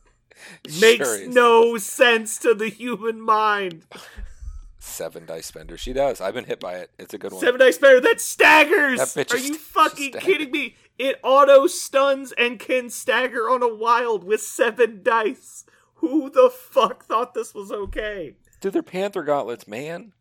Makes 0.80 1.26
no 1.26 1.76
sense 1.78 2.38
to 2.38 2.54
the 2.54 2.68
human 2.68 3.20
mind. 3.20 3.84
Seven 4.78 5.26
dice 5.26 5.46
spender. 5.46 5.76
She 5.76 5.92
does. 5.92 6.20
I've 6.20 6.34
been 6.34 6.44
hit 6.44 6.60
by 6.60 6.74
it. 6.74 6.90
It's 6.98 7.14
a 7.14 7.18
good 7.18 7.32
one. 7.32 7.40
Seven 7.40 7.60
dice 7.60 7.76
spender, 7.76 8.00
that 8.00 8.20
staggers! 8.20 8.98
That 8.98 9.08
bitch 9.08 9.34
Are 9.34 9.38
you 9.38 9.54
st- 9.54 9.60
fucking 9.60 10.12
kidding 10.12 10.50
me? 10.50 10.76
It 10.98 11.20
auto 11.22 11.66
stuns 11.66 12.32
and 12.32 12.58
can 12.58 12.90
stagger 12.90 13.48
on 13.50 13.62
a 13.62 13.72
wild 13.72 14.24
with 14.24 14.40
seven 14.40 15.02
dice. 15.02 15.64
Who 15.96 16.30
the 16.30 16.50
fuck 16.50 17.04
thought 17.04 17.34
this 17.34 17.54
was 17.54 17.72
okay? 17.72 18.36
Dude, 18.60 18.72
they're 18.72 18.82
panther 18.82 19.22
gauntlets, 19.22 19.66
man. 19.66 20.12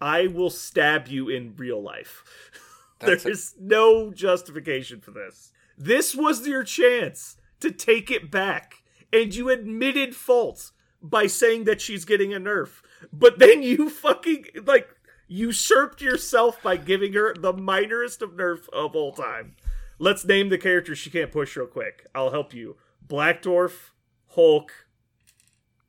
I 0.00 0.26
will 0.26 0.50
stab 0.50 1.08
you 1.08 1.28
in 1.28 1.54
real 1.56 1.82
life. 1.82 2.24
That's 2.98 3.24
there 3.24 3.32
is 3.32 3.54
no 3.58 4.12
justification 4.12 5.00
for 5.00 5.10
this. 5.10 5.52
This 5.76 6.14
was 6.14 6.46
your 6.46 6.64
chance 6.64 7.36
to 7.60 7.70
take 7.70 8.10
it 8.10 8.30
back, 8.30 8.82
and 9.12 9.34
you 9.34 9.48
admitted 9.48 10.14
fault 10.14 10.72
by 11.02 11.26
saying 11.26 11.64
that 11.64 11.80
she's 11.80 12.04
getting 12.04 12.32
a 12.34 12.40
nerf. 12.40 12.82
But 13.12 13.38
then 13.38 13.62
you 13.62 13.88
fucking 13.88 14.46
like 14.64 14.88
usurped 15.28 16.00
yourself 16.00 16.62
by 16.62 16.76
giving 16.76 17.12
her 17.12 17.34
the 17.34 17.54
minorest 17.54 18.22
of 18.22 18.32
nerf 18.32 18.68
of 18.70 18.94
all 18.94 19.12
time. 19.12 19.56
Let's 19.98 20.24
name 20.24 20.48
the 20.48 20.58
characters 20.58 20.98
she 20.98 21.10
can't 21.10 21.30
push 21.30 21.56
real 21.56 21.66
quick. 21.66 22.06
I'll 22.14 22.30
help 22.30 22.54
you. 22.54 22.76
Black 23.06 23.42
Dwarf, 23.42 23.90
Hulk, 24.28 24.72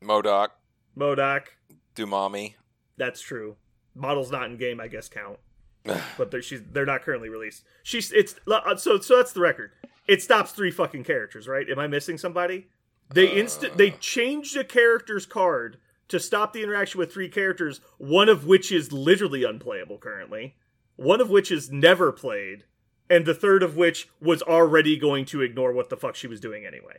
MODOK, 0.02 0.48
MODOK. 0.96 1.46
Dormammu. 1.94 2.54
That's 2.96 3.20
true. 3.20 3.56
Models 3.94 4.30
not 4.30 4.46
in 4.50 4.56
game, 4.56 4.80
I 4.80 4.88
guess, 4.88 5.08
count. 5.08 5.38
but 6.16 6.30
they're 6.30 6.42
she's 6.42 6.62
they're 6.72 6.86
not 6.86 7.02
currently 7.02 7.28
released. 7.28 7.64
She's 7.82 8.12
it's 8.12 8.34
uh, 8.50 8.76
so 8.76 9.00
so 9.00 9.16
that's 9.16 9.32
the 9.32 9.40
record. 9.40 9.72
It 10.06 10.22
stops 10.22 10.52
three 10.52 10.70
fucking 10.70 11.04
characters, 11.04 11.48
right? 11.48 11.68
Am 11.68 11.78
I 11.78 11.86
missing 11.86 12.18
somebody? 12.18 12.68
They 13.12 13.26
instant 13.26 13.76
they 13.76 13.90
changed 13.90 14.56
a 14.56 14.64
character's 14.64 15.26
card 15.26 15.78
to 16.08 16.20
stop 16.20 16.52
the 16.52 16.62
interaction 16.62 16.98
with 16.98 17.12
three 17.12 17.28
characters, 17.28 17.80
one 17.98 18.28
of 18.28 18.46
which 18.46 18.70
is 18.70 18.92
literally 18.92 19.44
unplayable 19.44 19.98
currently, 19.98 20.56
one 20.96 21.20
of 21.20 21.30
which 21.30 21.50
is 21.50 21.70
never 21.70 22.12
played, 22.12 22.64
and 23.08 23.24
the 23.24 23.34
third 23.34 23.62
of 23.62 23.76
which 23.76 24.08
was 24.20 24.42
already 24.42 24.96
going 24.96 25.24
to 25.26 25.40
ignore 25.40 25.72
what 25.72 25.88
the 25.88 25.96
fuck 25.96 26.14
she 26.14 26.26
was 26.26 26.40
doing 26.40 26.66
anyway. 26.66 26.98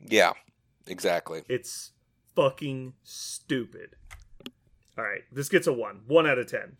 Yeah, 0.00 0.32
exactly. 0.86 1.42
It's 1.48 1.92
fucking 2.34 2.94
stupid. 3.02 3.96
All 4.96 5.04
right, 5.04 5.22
this 5.32 5.48
gets 5.48 5.66
a 5.66 5.72
one. 5.72 6.02
One 6.06 6.26
out 6.26 6.38
of 6.38 6.46
ten. 6.46 6.76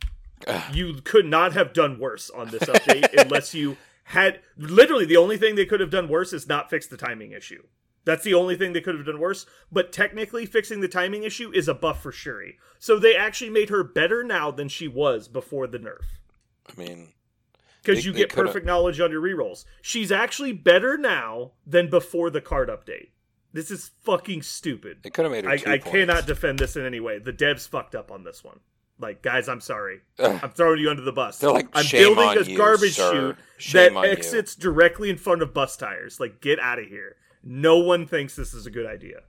you 0.72 0.94
could 1.02 1.26
not 1.26 1.52
have 1.52 1.72
done 1.72 1.98
worse 1.98 2.30
on 2.30 2.50
this 2.50 2.62
update 2.64 3.12
unless 3.18 3.54
you 3.54 3.76
had 4.04 4.40
literally 4.56 5.04
the 5.04 5.16
only 5.16 5.36
thing 5.36 5.54
they 5.54 5.66
could 5.66 5.80
have 5.80 5.90
done 5.90 6.08
worse 6.08 6.32
is 6.32 6.48
not 6.48 6.70
fix 6.70 6.86
the 6.86 6.96
timing 6.96 7.32
issue. 7.32 7.62
That's 8.04 8.24
the 8.24 8.34
only 8.34 8.54
thing 8.56 8.72
they 8.72 8.82
could 8.82 8.96
have 8.96 9.06
done 9.06 9.18
worse. 9.18 9.46
But 9.72 9.92
technically, 9.92 10.44
fixing 10.46 10.80
the 10.80 10.88
timing 10.88 11.22
issue 11.22 11.50
is 11.54 11.68
a 11.68 11.74
buff 11.74 12.02
for 12.02 12.12
Shuri. 12.12 12.58
So 12.78 12.98
they 12.98 13.16
actually 13.16 13.50
made 13.50 13.70
her 13.70 13.82
better 13.82 14.22
now 14.22 14.50
than 14.50 14.68
she 14.68 14.88
was 14.88 15.26
before 15.26 15.66
the 15.66 15.78
nerf. 15.78 16.04
I 16.68 16.78
mean, 16.78 17.14
Because 17.82 18.04
you 18.04 18.12
get 18.12 18.28
perfect 18.28 18.66
knowledge 18.66 19.00
on 19.00 19.10
your 19.10 19.22
rerolls. 19.22 19.64
She's 19.80 20.12
actually 20.12 20.52
better 20.52 20.98
now 20.98 21.52
than 21.66 21.88
before 21.88 22.28
the 22.28 22.42
card 22.42 22.68
update. 22.68 23.08
This 23.54 23.70
is 23.70 23.92
fucking 24.02 24.42
stupid. 24.42 24.98
they 25.02 25.10
could 25.10 25.24
have 25.24 25.32
made 25.32 25.44
her 25.44 25.50
I, 25.50 25.74
I 25.74 25.78
cannot 25.78 26.26
defend 26.26 26.58
this 26.58 26.76
in 26.76 26.84
any 26.84 27.00
way. 27.00 27.18
The 27.20 27.32
devs 27.32 27.68
fucked 27.68 27.94
up 27.94 28.10
on 28.10 28.24
this 28.24 28.42
one. 28.42 28.60
Like, 29.00 29.22
guys, 29.22 29.48
I'm 29.48 29.60
sorry. 29.60 30.00
Ugh. 30.18 30.40
I'm 30.42 30.50
throwing 30.50 30.80
you 30.80 30.88
under 30.88 31.02
the 31.02 31.12
bus. 31.12 31.38
They're 31.38 31.50
like, 31.50 31.68
I'm 31.72 31.84
"Shame 31.84 32.14
building 32.14 32.42
a 32.42 32.44
you, 32.48 32.56
garbage 32.56 32.94
sir. 32.94 33.12
chute 33.12 33.36
Shame 33.58 33.94
that 33.94 33.98
on 33.98 34.04
you." 34.04 34.10
exits 34.10 34.54
directly 34.54 35.10
in 35.10 35.16
front 35.16 35.42
of 35.42 35.52
bus 35.52 35.76
tires. 35.76 36.20
Like, 36.20 36.40
get 36.40 36.58
out 36.60 36.78
of 36.78 36.86
here. 36.86 37.16
No 37.42 37.78
one 37.78 38.06
thinks 38.06 38.36
this 38.36 38.54
is 38.54 38.66
a 38.66 38.70
good 38.70 38.86
idea. 38.86 39.22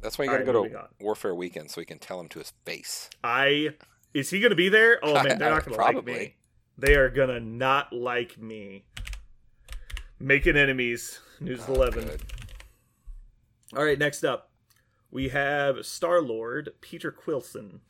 That's 0.00 0.18
why 0.18 0.24
you 0.24 0.30
got 0.30 0.38
to 0.38 0.44
right, 0.44 0.52
go 0.52 0.64
to 0.64 0.78
on. 0.78 0.88
Warfare 1.00 1.34
Weekend 1.34 1.70
so 1.70 1.80
we 1.80 1.84
can 1.84 1.98
tell 1.98 2.18
him 2.18 2.28
to 2.30 2.38
his 2.38 2.52
face. 2.64 3.10
I 3.22 3.74
is 4.14 4.30
he 4.30 4.40
to 4.50 4.56
be 4.56 4.68
there? 4.68 4.98
Oh 5.02 5.14
man, 5.14 5.38
they're 5.38 5.50
not 5.50 5.64
going 5.66 5.76
to 5.78 5.98
like 5.98 6.04
me. 6.04 6.34
They 6.78 6.94
are 6.94 7.10
to 7.28 7.40
not 7.40 7.92
like 7.92 8.38
me. 8.38 8.84
Making 10.18 10.56
enemies. 10.56 11.20
News 11.40 11.60
Oh, 11.68 11.74
11. 11.74 12.04
good. 12.04 12.22
All 13.76 13.84
right, 13.84 13.98
next 13.98 14.24
up, 14.24 14.50
we 15.10 15.28
have 15.28 15.84
Star 15.86 16.20
Lord 16.20 16.70
Peter 16.80 17.12
Quilson. 17.12 17.80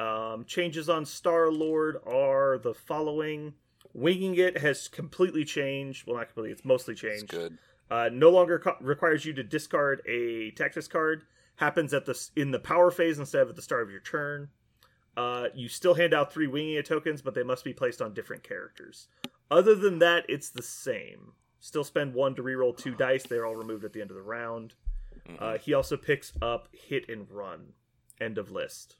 Um, 0.00 0.44
changes 0.44 0.88
on 0.88 1.04
Star 1.04 1.50
Lord 1.50 1.98
are 2.06 2.58
the 2.58 2.74
following: 2.74 3.54
Winging 3.92 4.36
It 4.36 4.58
has 4.58 4.88
completely 4.88 5.44
changed. 5.44 6.06
Well, 6.06 6.16
not 6.16 6.28
completely; 6.28 6.52
it's 6.52 6.64
mostly 6.64 6.92
It's 6.92 7.00
changed. 7.02 7.28
good. 7.28 7.58
Uh, 7.90 8.08
no 8.12 8.30
longer 8.30 8.58
co- 8.60 8.76
requires 8.80 9.24
you 9.24 9.32
to 9.34 9.42
discard 9.42 10.00
a 10.06 10.52
tactics 10.52 10.88
card. 10.88 11.24
Happens 11.56 11.92
at 11.92 12.06
the 12.06 12.18
in 12.36 12.50
the 12.52 12.58
power 12.60 12.90
phase 12.90 13.18
instead 13.18 13.42
of 13.42 13.50
at 13.50 13.56
the 13.56 13.62
start 13.62 13.82
of 13.82 13.90
your 13.90 14.00
turn. 14.00 14.48
Uh, 15.16 15.48
you 15.54 15.68
still 15.68 15.94
hand 15.94 16.14
out 16.14 16.32
three 16.32 16.46
winging 16.46 16.74
it 16.74 16.86
tokens, 16.86 17.20
but 17.20 17.34
they 17.34 17.42
must 17.42 17.64
be 17.64 17.72
placed 17.74 18.00
on 18.00 18.14
different 18.14 18.42
characters. 18.42 19.08
Other 19.50 19.74
than 19.74 19.98
that, 19.98 20.24
it's 20.28 20.48
the 20.48 20.62
same. 20.62 21.32
Still 21.58 21.84
spend 21.84 22.14
one 22.14 22.34
to 22.36 22.42
reroll 22.42 22.74
two 22.76 22.94
dice. 22.94 23.24
They're 23.24 23.44
all 23.44 23.56
removed 23.56 23.84
at 23.84 23.92
the 23.92 24.00
end 24.00 24.10
of 24.10 24.16
the 24.16 24.22
round. 24.22 24.74
Mhm. 25.28 25.36
Uh, 25.42 25.58
he 25.58 25.74
also 25.74 25.96
picks 25.96 26.32
up 26.40 26.68
hit 26.72 27.08
and 27.08 27.28
run. 27.30 27.74
End 28.20 28.38
of 28.38 28.50
list. 28.50 28.96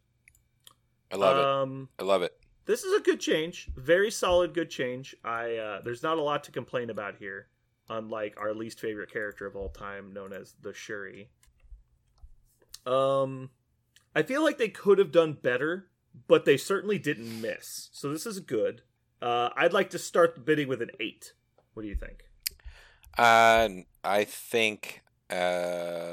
I 1.12 1.16
love 1.16 1.36
it. 1.36 1.44
um, 1.44 1.88
I 1.98 2.02
love 2.04 2.22
it. 2.22 2.32
This 2.66 2.84
is 2.84 2.98
a 2.98 3.02
good 3.02 3.20
change. 3.20 3.68
Very 3.76 4.10
solid, 4.10 4.54
good 4.54 4.70
change. 4.70 5.14
I 5.24 5.56
uh, 5.56 5.80
there's 5.82 6.02
not 6.02 6.18
a 6.18 6.22
lot 6.22 6.44
to 6.44 6.52
complain 6.52 6.90
about 6.90 7.16
here. 7.16 7.48
Unlike 7.88 8.36
our 8.40 8.54
least 8.54 8.78
favorite 8.78 9.10
character 9.12 9.46
of 9.46 9.56
all 9.56 9.68
time, 9.70 10.12
known 10.12 10.32
as 10.32 10.54
the 10.62 10.72
Shuri. 10.72 11.30
Um, 12.86 13.50
I 14.14 14.22
feel 14.22 14.42
like 14.44 14.58
they 14.58 14.68
could 14.68 14.98
have 14.98 15.12
done 15.12 15.32
better, 15.34 15.88
but 16.28 16.44
they 16.44 16.56
certainly 16.56 16.98
didn't 16.98 17.40
miss. 17.40 17.88
So 17.92 18.12
this 18.12 18.26
is 18.26 18.40
good. 18.40 18.82
Uh, 19.20 19.50
I'd 19.56 19.72
like 19.72 19.90
to 19.90 19.98
start 19.98 20.34
the 20.34 20.40
bidding 20.40 20.68
with 20.68 20.80
an 20.82 20.90
eight. 21.00 21.32
What 21.74 21.82
do 21.82 21.88
you 21.88 21.94
think? 21.96 22.24
Uh, 23.18 23.68
I 24.04 24.24
think 24.24 25.02
uh, 25.30 25.34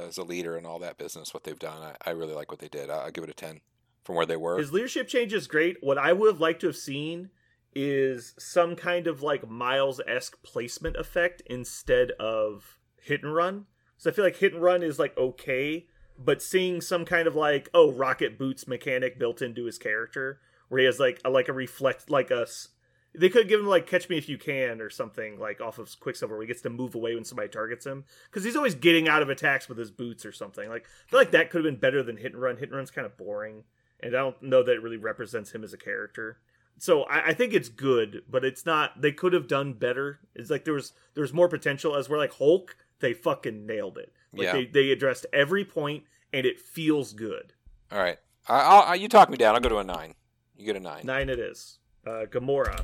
as 0.08 0.18
a 0.18 0.24
leader 0.24 0.58
and 0.58 0.66
all 0.66 0.80
that 0.80 0.98
business, 0.98 1.34
what 1.34 1.43
they've 1.43 1.58
done, 1.60 1.82
I, 1.82 2.10
I 2.10 2.14
really 2.14 2.34
like 2.34 2.52
what 2.52 2.60
they 2.60 2.68
did. 2.70 2.89
I- 2.89 3.04
I'll 3.04 3.12
give 3.12 3.24
it 3.24 3.30
a 3.30 3.34
10 3.34 3.62
from 4.08 4.16
where 4.16 4.26
they 4.26 4.38
were. 4.38 4.58
His 4.58 4.72
leadership 4.72 5.10
change 5.10 5.34
is 5.34 5.47
great. 5.47 5.78
What 5.82 5.97
I 5.97 6.14
would 6.14 6.32
have 6.32 6.39
liked 6.39 6.62
to 6.62 6.68
have 6.68 6.78
seen 6.78 7.30
is 7.76 8.34
some 8.39 8.78
kind 8.78 9.05
of 9.05 9.22
like 9.22 9.49
Miles 9.49 9.99
esque 10.08 10.41
placement 10.43 10.95
effect 10.95 11.43
instead 11.45 12.12
of 12.12 12.80
hit 13.01 13.22
and 13.22 13.36
run. 13.36 13.66
So 13.97 14.10
I 14.10 14.14
feel 14.14 14.24
like 14.24 14.38
hit 14.38 14.53
and 14.53 14.64
run 14.64 14.82
is 14.82 14.97
like 14.97 15.16
okay, 15.18 15.88
but 16.18 16.41
seeing 16.41 16.80
some 16.80 17.03
kind 17.03 17.28
of 17.28 17.36
like 17.36 17.70
oh 17.74 17.91
rocket 17.91 18.39
boots 18.39 18.66
mechanic 18.66 19.20
built 19.20 19.41
into 19.41 19.66
his 19.66 19.78
character 19.78 20.39
where 20.70 20.80
he 20.80 20.86
has 20.86 21.01
like 21.01 21.20
a, 21.26 21.30
like 21.30 21.49
a 21.49 21.53
reflect 21.53 22.10
like 22.10 22.32
a 22.32 22.43
s- 22.43 22.70
they 23.14 23.28
could 23.28 23.49
give 23.49 23.60
him 23.60 23.68
like 23.68 23.88
catch 23.88 24.08
me 24.08 24.18
if 24.18 24.30
you 24.30 24.38
can 24.38 24.80
or 24.80 24.89
something 24.89 25.38
like 25.38 25.60
off 25.60 25.80
of 25.80 25.99
Quicksilver 25.99 26.36
where 26.36 26.43
he 26.43 26.47
gets 26.47 26.62
to 26.62 26.70
move 26.70 26.95
away 26.95 27.14
when 27.14 27.26
somebody 27.26 27.49
targets 27.49 27.86
him 27.86 28.05
because 28.30 28.45
he's 28.45 28.55
always 28.55 28.76
getting 28.76 29.10
out 29.10 29.22
of 29.22 29.30
attacks 29.30 29.68
with 29.68 29.78
his 29.78 29.91
boots 29.91 30.26
or 30.26 30.32
something. 30.32 30.70
Like 30.70 30.86
I 30.86 31.10
feel 31.10 31.20
like 31.20 31.32
that 31.32 31.49
could 31.49 31.66
have 31.66 31.70
been 31.74 31.82
better 31.82 32.01
than 32.03 32.16
hit 32.16 32.32
and 32.32 32.41
run. 32.41 32.55
Hit 32.55 32.70
and 32.70 32.78
run's 32.78 32.91
kind 32.91 33.05
of 33.05 33.18
boring 33.18 33.66
and 34.00 34.16
I 34.16 34.20
don't 34.20 34.41
know 34.43 34.64
that 34.64 34.74
it 34.74 34.82
really 34.84 34.98
represents 34.98 35.52
him 35.52 35.64
as 35.64 35.74
a 35.74 35.78
character. 35.78 36.39
So 36.80 37.04
I, 37.04 37.30
I 37.30 37.34
think 37.34 37.54
it's 37.54 37.70
good, 37.70 38.22
but 38.30 38.45
it's 38.45 38.66
not. 38.66 39.02
They 39.02 39.12
could 39.12 39.34
have 39.34 39.48
done 39.48 39.74
better. 39.74 40.20
It's 40.36 40.50
like 40.50 40.64
there 40.66 40.74
was 40.76 40.93
there 41.16 41.22
was 41.24 41.34
more 41.34 41.48
potential. 41.50 41.95
As 41.95 42.08
we're 42.10 42.18
like 42.20 42.34
Hulk, 42.34 42.76
they 43.00 43.14
fucking 43.14 43.66
nailed 43.66 43.98
it. 43.98 44.14
Like 44.34 44.43
Yeah. 44.43 44.52
they 44.54 44.66
they 44.66 44.91
addressed 44.91 45.26
every 45.34 45.66
point, 45.66 46.04
and 46.32 46.45
it 46.45 46.60
feels 46.60 47.14
good. 47.14 47.54
All 47.91 47.98
right. 48.00 48.18
I, 48.48 48.60
I'll, 48.60 48.82
I, 48.84 48.95
you 48.95 49.08
talk 49.08 49.30
me 49.30 49.38
down. 49.38 49.56
I'll 49.56 49.62
go 49.62 49.70
to 49.70 49.78
a 49.80 49.84
9. 49.84 50.14
You 50.56 50.66
get 50.66 50.76
a 50.76 50.80
9. 50.80 51.06
Nine 51.06 51.30
it 51.30 51.39
is. 51.39 51.80
Uh, 52.06 52.26
Gamora. 52.30 52.80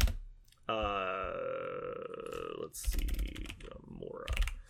Uh, 0.68 1.32
let's 2.62 2.90
see. 2.92 3.46
Gamora. 3.64 4.26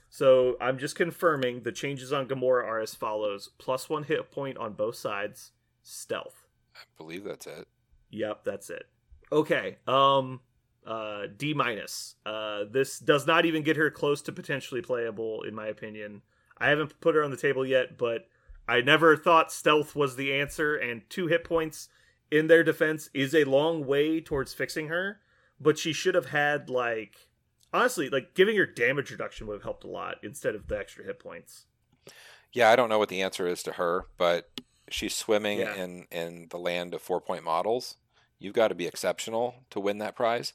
So 0.10 0.58
I'm 0.62 0.78
just 0.78 0.96
confirming 0.96 1.64
the 1.64 1.72
changes 1.72 2.14
on 2.14 2.28
Gamora 2.28 2.66
are 2.66 2.80
as 2.80 2.94
follows: 2.94 3.50
plus 3.58 3.89
one 3.89 4.04
hit 4.04 4.32
point 4.32 4.58
on 4.58 4.74
both 4.74 4.96
sides, 4.96 5.52
stealth. 5.84 6.48
I 6.76 6.82
believe 6.98 7.24
that's 7.24 7.48
it. 7.48 7.68
Yep, 8.10 8.44
that's 8.44 8.70
it. 8.70 8.88
Okay. 9.32 9.78
Um 9.88 10.42
uh 10.86 11.24
D 11.38 11.54
minus. 11.54 12.16
Uh 12.26 12.64
this 12.70 13.00
does 13.00 13.28
not 13.28 13.46
even 13.46 13.64
get 13.64 13.78
her 13.78 13.90
close 13.90 14.22
to 14.24 14.32
potentially 14.32 14.82
playable 14.82 15.44
in 15.44 15.54
my 15.54 15.68
opinion. 15.68 16.22
I 16.58 16.70
haven't 16.70 17.00
put 17.02 17.16
her 17.16 17.24
on 17.24 17.32
the 17.32 17.38
table 17.38 17.66
yet, 17.66 17.98
but 17.98 18.28
I 18.68 18.82
never 18.82 19.18
thought 19.18 19.52
stealth 19.52 19.96
was 19.96 20.16
the 20.16 20.34
answer 20.34 20.76
and 20.76 21.02
two 21.10 21.28
hit 21.28 21.44
points 21.44 21.90
in 22.32 22.48
their 22.48 22.64
defense 22.64 23.10
is 23.14 23.36
a 23.36 23.44
long 23.44 23.86
way 23.86 24.20
towards 24.20 24.54
fixing 24.54 24.88
her, 24.88 25.20
but 25.60 25.78
she 25.78 25.94
should 25.94 26.16
have 26.16 26.28
had 26.28 26.70
like 26.70 27.28
honestly, 27.74 28.10
like 28.10 28.34
giving 28.36 28.56
her 28.58 28.66
damage 28.66 29.12
reduction 29.12 29.48
would 29.48 29.56
have 29.56 29.64
helped 29.64 29.84
a 29.84 29.90
lot 29.90 30.18
instead 30.24 30.56
of 30.56 30.68
the 30.68 30.78
extra 30.78 31.04
hit 31.04 31.20
points. 31.20 31.66
Yeah, 32.54 32.70
I 32.70 32.76
don't 32.76 32.90
know 32.90 33.00
what 33.00 33.10
the 33.10 33.22
answer 33.24 33.48
is 33.48 33.64
to 33.64 33.74
her, 33.74 34.06
but 34.18 34.50
she's 34.90 35.16
swimming 35.16 35.60
Yeah. 35.60 35.76
in, 35.76 36.08
in 36.12 36.48
the 36.50 36.58
land 36.58 36.94
of 36.94 37.02
four 37.02 37.22
point 37.22 37.44
models. 37.44 37.98
You've 38.40 38.54
got 38.54 38.70
to 38.70 38.76
be 38.76 38.88
exceptional 38.88 39.56
to 39.70 39.80
win 39.80 40.00
that 40.00 40.16
prize. 40.16 40.54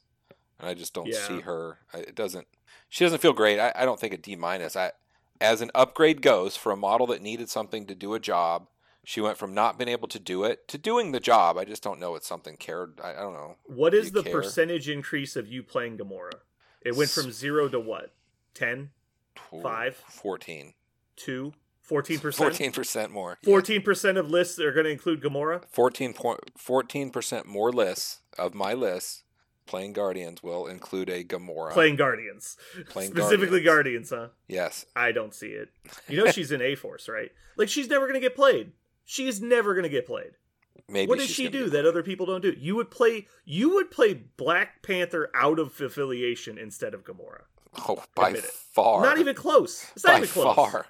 And 0.59 0.69
I 0.69 0.75
just 0.75 0.93
don't 0.95 1.07
Yeah. 1.07 1.27
see 1.27 1.41
her. 1.41 1.79
Uh, 1.95 1.99
it 1.99 2.15
doesn't. 2.15 2.47
She 2.89 3.05
doesn't 3.05 3.21
feel 3.21 3.33
great. 3.33 3.59
I, 3.61 3.73
I 3.75 3.85
don't 3.85 4.01
think 4.01 4.13
a 4.15 4.19
D 4.19 4.35
minus. 4.37 4.77
I, 4.77 4.93
as 5.41 5.61
an 5.61 5.71
upgrade 5.75 6.21
goes 6.23 6.57
for 6.57 6.73
a 6.73 6.77
model 6.77 7.07
that 7.09 7.23
needed 7.23 7.49
something 7.49 7.87
to 7.87 7.95
do 7.95 8.15
a 8.15 8.19
job, 8.21 8.67
she 9.05 9.21
went 9.21 9.39
from 9.39 9.55
not 9.55 9.79
being 9.79 9.89
able 9.89 10.09
to 10.09 10.19
do 10.19 10.45
it 10.45 10.67
to 10.69 10.77
doing 10.79 11.13
the 11.13 11.21
job. 11.21 11.57
I 11.57 11.65
just 11.65 11.83
don't 11.83 12.01
know 12.01 12.15
it's 12.15 12.27
something 12.27 12.57
cared. 12.57 13.01
I, 13.03 13.13
I 13.13 13.21
don't 13.21 13.33
know. 13.35 13.57
What 13.65 13.95
is 13.95 14.13
the 14.13 14.23
care? 14.23 14.33
percentage 14.33 14.89
increase 14.89 15.37
of 15.37 15.47
you 15.49 15.63
playing 15.63 15.97
Gamora? 15.99 16.41
It 16.83 16.97
went 16.97 17.11
from 17.11 17.31
0 17.33 17.69
to 17.71 17.81
what? 17.81 18.13
10? 18.55 18.91
Tw- 19.35 19.63
Five? 19.63 19.97
14. 20.09 20.75
2 21.17 21.53
14% 21.89 22.73
14% 22.73 23.11
more. 23.11 23.39
Yeah. 23.43 23.55
14% 23.55 24.19
of 24.19 24.31
lists 24.31 24.59
are 24.61 24.73
going 24.73 24.85
to 24.85 24.91
include 24.91 25.23
Gamora 25.23 25.65
14 25.71 26.13
point, 26.13 26.41
14% 26.59 27.47
more 27.47 27.73
lists 27.73 28.19
of 28.39 28.55
my 28.55 28.75
lists 28.75 29.23
playing 29.67 29.93
Guardians 29.93 30.43
will 30.43 30.67
include 30.67 31.11
a 31.11 31.23
Gamora. 31.25 31.73
playing 31.73 31.97
Guardians 31.97 32.57
Playing 32.89 33.11
specifically 33.11 33.61
Guardians. 33.63 34.11
huh 34.11 34.29
Yes. 34.49 34.87
I 34.97 35.13
don't 35.13 35.35
see 35.35 35.49
it 35.49 35.69
you 36.09 36.23
know 36.23 36.31
she's 36.31 36.53
in 36.53 36.63
A 36.63 36.75
Force 36.75 37.09
right 37.09 37.31
like 37.57 37.69
she's 37.69 37.89
never 37.89 38.07
going 38.07 38.15
to 38.15 38.27
get 38.27 38.35
played 38.37 38.73
she 39.05 39.27
is 39.29 39.41
never 39.41 39.75
going 39.75 39.83
to 39.85 39.89
get 39.91 40.07
played 40.07 40.33
Maybe 40.91 41.09
what 41.09 41.19
does 41.19 41.29
she 41.29 41.49
do 41.51 41.69
that 41.71 41.85
other 41.85 42.03
people 42.03 42.25
don't 42.25 42.41
do 42.43 42.55
you 42.59 42.77
would 42.77 42.91
play 42.91 43.27
you 43.45 43.75
would 43.75 43.91
play 43.91 44.15
Black 44.15 44.83
Panther 44.83 45.29
out 45.35 45.59
of 45.59 45.79
affiliation 45.81 46.57
instead 46.59 46.95
of 46.95 47.05
Gamora 47.05 47.43
Oh, 47.87 48.03
by 48.15 48.33
far. 48.35 49.03
not 49.03 49.19
even 49.19 49.35
close 49.35 49.85
it's 49.95 50.05
not 50.05 50.13
by 50.13 50.19
even 50.19 50.29
close 50.31 50.57
far. 50.57 50.87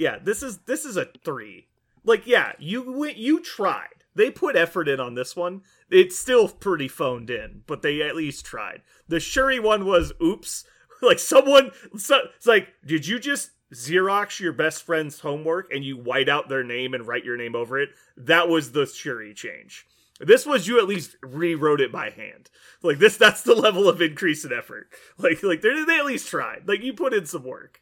Yeah 0.00 0.18
this 0.18 0.42
is 0.42 0.58
this 0.66 0.84
is 0.84 0.96
a 0.96 1.06
3 1.24 1.66
like 2.04 2.26
yeah, 2.26 2.52
you 2.58 2.92
went, 2.92 3.16
you 3.16 3.40
tried. 3.40 4.04
They 4.14 4.30
put 4.30 4.56
effort 4.56 4.88
in 4.88 5.00
on 5.00 5.14
this 5.14 5.36
one. 5.36 5.62
It's 5.90 6.18
still 6.18 6.48
pretty 6.48 6.88
phoned 6.88 7.30
in, 7.30 7.62
but 7.66 7.82
they 7.82 8.02
at 8.02 8.16
least 8.16 8.44
tried. 8.44 8.82
The 9.08 9.20
Shuri 9.20 9.60
one 9.60 9.84
was 9.84 10.12
oops. 10.22 10.64
Like 11.02 11.18
someone, 11.18 11.70
so, 11.96 12.18
it's 12.36 12.46
like, 12.46 12.68
did 12.84 13.06
you 13.06 13.18
just 13.18 13.52
Xerox 13.72 14.38
your 14.38 14.52
best 14.52 14.82
friend's 14.82 15.20
homework 15.20 15.72
and 15.72 15.82
you 15.82 15.96
white 15.96 16.28
out 16.28 16.50
their 16.50 16.62
name 16.62 16.92
and 16.92 17.06
write 17.06 17.24
your 17.24 17.38
name 17.38 17.56
over 17.56 17.80
it? 17.80 17.88
That 18.18 18.50
was 18.50 18.72
the 18.72 18.84
Shuri 18.84 19.32
change. 19.32 19.86
This 20.20 20.44
was 20.44 20.68
you 20.68 20.78
at 20.78 20.86
least 20.86 21.16
rewrote 21.22 21.80
it 21.80 21.90
by 21.90 22.10
hand. 22.10 22.50
Like 22.82 22.98
this, 22.98 23.16
that's 23.16 23.40
the 23.40 23.54
level 23.54 23.88
of 23.88 24.02
increase 24.02 24.44
in 24.44 24.52
effort. 24.52 24.88
Like, 25.16 25.42
like 25.42 25.62
they 25.62 25.70
at 25.70 26.04
least 26.04 26.28
tried. 26.28 26.68
Like 26.68 26.82
you 26.82 26.92
put 26.92 27.14
in 27.14 27.24
some 27.24 27.44
work. 27.44 27.80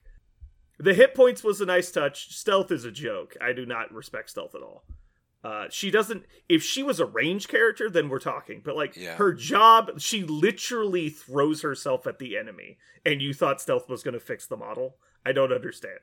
The 0.79 0.95
hit 0.95 1.15
points 1.15 1.43
was 1.43 1.61
a 1.61 1.67
nice 1.67 1.91
touch. 1.91 2.33
Stealth 2.35 2.71
is 2.71 2.85
a 2.85 2.91
joke. 2.91 3.37
I 3.41 3.53
do 3.53 3.67
not 3.67 3.93
respect 3.93 4.31
stealth 4.31 4.55
at 4.55 4.63
all. 4.63 4.85
Uh, 5.45 5.67
she 5.71 5.91
doesn't. 5.91 6.25
If 6.49 6.63
she 6.63 6.83
was 6.83 6.99
a 7.01 7.07
range 7.07 7.49
character, 7.49 7.89
then 7.91 8.09
we're 8.09 8.19
talking. 8.19 8.61
But 8.65 8.77
like 8.77 8.97
Yeah. 8.97 9.17
her 9.17 9.33
job, 9.33 10.01
she 10.01 10.23
literally 10.25 11.11
throws 11.11 11.63
herself 11.63 12.07
at 12.07 12.19
the 12.19 12.37
enemy, 12.37 12.79
and 13.05 13.23
you 13.23 13.33
thought 13.35 13.61
stealth 13.61 13.89
was 13.89 14.03
going 14.03 14.15
to 14.15 14.21
fix 14.21 14.47
the 14.47 14.57
model. 14.57 14.97
I 15.25 15.33
don't 15.33 15.53
understand. 15.53 16.01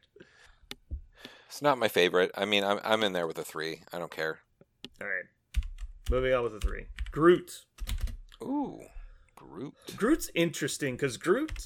It's 1.47 1.61
not 1.61 1.77
my 1.77 1.87
favorite. 1.87 2.31
I 2.35 2.45
mean, 2.45 2.63
I'm 2.63 2.79
I'm 2.83 3.03
in 3.03 3.13
there 3.13 3.27
with 3.27 3.37
a 3.37 3.43
three. 3.43 3.81
I 3.93 3.99
don't 3.99 4.11
care. 4.11 4.39
All 5.01 5.07
right, 5.07 5.25
moving 6.09 6.33
on 6.33 6.43
with 6.43 6.53
the 6.53 6.59
three. 6.65 6.85
Groot. 7.11 7.65
Ooh, 8.41 8.81
Groot. 9.35 9.73
Groot's 9.95 10.29
interesting 10.35 10.95
because 10.95 11.17
Groot 11.17 11.65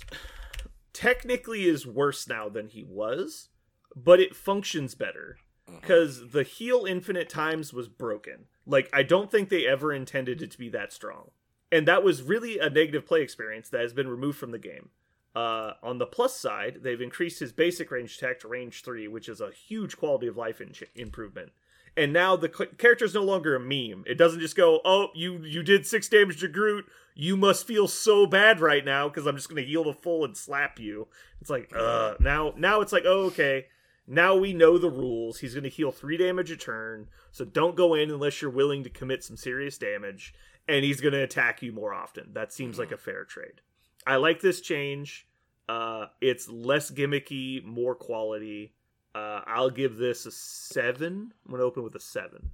technically 0.94 1.66
is 1.66 1.86
worse 1.86 2.28
now 2.28 2.50
than 2.50 2.68
he 2.68 2.84
was, 2.84 3.50
but 3.96 4.20
it 4.20 4.36
functions 4.36 4.96
better 4.96 5.38
because 5.82 6.32
the 6.32 6.44
heal 6.44 6.86
infinite 6.86 7.30
times 7.30 7.74
was 7.74 7.88
broken. 7.88 8.46
Like 8.66 8.90
I 8.94 9.04
don't 9.04 9.32
think 9.32 9.50
they 9.50 9.68
ever 9.68 9.94
intended 9.94 10.42
it 10.42 10.52
to 10.52 10.58
be 10.58 10.70
that 10.70 10.94
strong, 10.94 11.32
and 11.72 11.88
that 11.88 12.04
was 12.04 12.24
really 12.24 12.60
a 12.60 12.70
negative 12.70 13.06
play 13.06 13.22
experience 13.22 13.70
that 13.70 13.82
has 13.82 13.94
been 13.94 14.08
removed 14.08 14.38
from 14.38 14.52
the 14.52 14.60
game. 14.60 14.90
Uh, 15.36 15.74
on 15.84 16.00
the 16.00 16.06
plus 16.06 16.36
side, 16.36 16.80
they've 16.82 17.02
increased 17.02 17.40
his 17.40 17.54
basic 17.54 17.92
range 17.92 18.18
attack 18.18 18.40
to 18.40 18.48
range 18.48 18.84
three, 18.84 19.08
which 19.08 19.30
is 19.30 19.42
a 19.42 19.52
huge 19.52 19.96
quality 19.96 20.28
of 20.28 20.38
life 20.38 20.60
in- 20.60 20.74
improvement. 20.96 21.52
And 22.00 22.14
now 22.14 22.38
the 22.38 22.48
character 22.48 23.04
is 23.04 23.14
no 23.14 23.26
longer 23.26 23.58
a 23.58 23.60
meme. 23.60 24.06
It 24.08 24.18
doesn't 24.18 24.40
just 24.40 24.56
go, 24.56 24.80
"Oh, 24.86 25.10
you 25.14 25.40
you 25.44 25.64
did 25.64 25.86
six 25.86 26.08
damage 26.08 26.40
to 26.40 26.48
Groot. 26.48 26.86
You 27.14 27.36
must 27.36 27.68
feel 27.68 27.90
so 27.90 28.26
bad 28.26 28.62
right 28.62 28.86
now 28.86 29.10
because 29.10 29.28
I'm 29.28 29.36
just 29.36 29.50
going 29.50 29.62
to 29.62 29.70
heal 29.70 29.84
to 29.84 29.94
full 29.94 30.24
and 30.24 30.38
slap 30.38 30.80
you." 30.80 31.10
It's 31.42 31.50
like, 31.50 31.76
uh, 31.76 32.14
now 32.22 32.54
now 32.56 32.80
it's 32.80 32.94
like, 32.94 33.04
oh, 33.06 33.26
okay. 33.26 33.66
Now 34.08 34.34
we 34.34 34.54
know 34.54 34.78
the 34.78 34.90
rules. 34.90 35.40
He's 35.40 35.54
going 35.54 35.66
to 35.66 35.70
heal 35.70 35.92
three 35.92 36.16
damage 36.16 36.52
a 36.52 36.56
turn, 36.56 37.10
so 37.34 37.44
don't 37.44 37.76
go 37.76 37.96
in 37.96 38.10
unless 38.10 38.42
you're 38.42 38.50
willing 38.50 38.86
to 38.86 38.90
commit 38.90 39.22
some 39.22 39.36
serious 39.36 39.78
damage. 39.78 40.34
And 40.70 40.86
he's 40.86 41.02
going 41.02 41.14
to 41.14 41.22
attack 41.24 41.62
you 41.62 41.74
more 41.74 41.94
often. 41.94 42.30
That 42.32 42.54
seems 42.54 42.80
like 42.80 42.94
a 42.94 42.98
fair 42.98 43.26
trade. 43.26 43.60
I 44.08 44.16
like 44.16 44.40
this 44.40 44.62
change. 44.62 45.28
Uh, 45.68 46.06
it's 46.22 46.48
less 46.48 46.90
gimmicky, 46.90 47.62
more 47.64 47.94
quality. 47.94 48.74
Uh, 49.16 49.42
I'll 49.48 49.70
give 49.70 49.98
this 49.98 50.26
a 50.26 50.32
seven. 50.32 51.34
I'm 51.46 51.52
gonna 51.52 51.64
open 51.64 51.84
with 51.84 51.96
a 51.96 52.00
seven. 52.00 52.52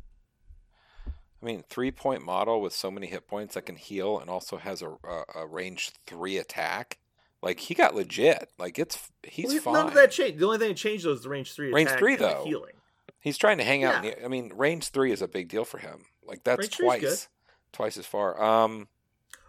I 1.42 1.46
mean, 1.46 1.64
three 1.70 1.92
point 1.92 2.24
model 2.24 2.62
with 2.62 2.74
so 2.74 2.90
many 2.90 3.08
hit 3.08 3.28
points 3.28 3.54
that 3.56 3.66
can 3.66 3.76
heal 3.76 4.20
and 4.20 4.30
also 4.30 4.58
has 4.58 4.82
a 4.82 4.90
a, 4.90 5.24
a 5.36 5.48
range 5.48 5.92
three 6.06 6.38
attack. 6.38 6.98
Like 7.42 7.60
he 7.60 7.74
got 7.76 7.94
legit. 7.94 8.50
Like 8.58 8.80
it's 8.80 9.12
he's 9.24 9.52
Well, 9.54 9.60
fine. 9.62 9.74
None 9.74 9.88
of 9.88 9.94
that 9.94 10.12
changed. 10.12 10.40
The 10.40 10.46
only 10.46 10.58
thing 10.58 10.70
that 10.70 10.78
changed 10.78 11.06
was 11.06 11.24
the 11.24 11.30
range 11.30 11.54
three. 11.54 11.72
Range 11.72 11.88
attack 11.88 12.00
three, 12.00 12.16
though. 12.16 12.44
healing. 12.46 12.74
He's 13.20 13.38
trying 13.38 13.58
to 13.58 13.64
hang 13.64 13.84
out. 13.84 14.04
Yeah. 14.04 14.12
In 14.12 14.16
the, 14.20 14.26
I 14.26 14.28
mean, 14.28 14.52
range 14.56 14.90
three 14.90 15.12
is 15.12 15.22
a 15.22 15.28
big 15.28 15.50
deal 15.50 15.66
for 15.66 15.78
him. 15.78 16.06
Like 16.26 16.44
that's 16.44 16.60
Range 16.60 17.02
twice, 17.02 17.28
twice 17.72 17.98
as 17.98 18.06
far. 18.06 18.42
Um, 18.42 18.88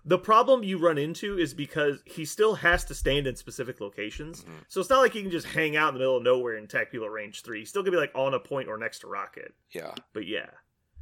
The 0.08 0.18
problem 0.18 0.62
you 0.62 0.78
run 0.78 0.98
into 0.98 1.36
is 1.36 1.52
because 1.52 2.00
he 2.04 2.24
still 2.24 2.54
has 2.54 2.84
to 2.86 2.94
stand 2.94 3.26
in 3.26 3.34
specific 3.34 3.80
locations. 3.80 4.44
Mhm. 4.44 4.64
So 4.68 4.80
it's 4.80 4.88
not 4.88 5.00
like 5.00 5.12
he 5.12 5.20
can 5.22 5.32
just 5.32 5.48
hang 5.48 5.76
out 5.76 5.88
in 5.88 5.94
the 5.94 5.98
middle 5.98 6.16
of 6.16 6.22
nowhere 6.22 6.54
and 6.54 6.64
attack 6.64 6.92
people 6.92 7.06
at 7.06 7.12
range 7.12 7.42
three. 7.42 7.58
He's 7.60 7.68
still 7.70 7.82
gonna 7.82 7.90
be 7.90 7.96
like 8.00 8.12
on 8.14 8.32
a 8.32 8.38
point 8.38 8.68
or 8.68 8.78
next 8.78 9.00
to 9.00 9.08
Rocket. 9.08 9.54
yeah, 9.72 9.94
But 10.12 10.26
yeah. 10.26 10.50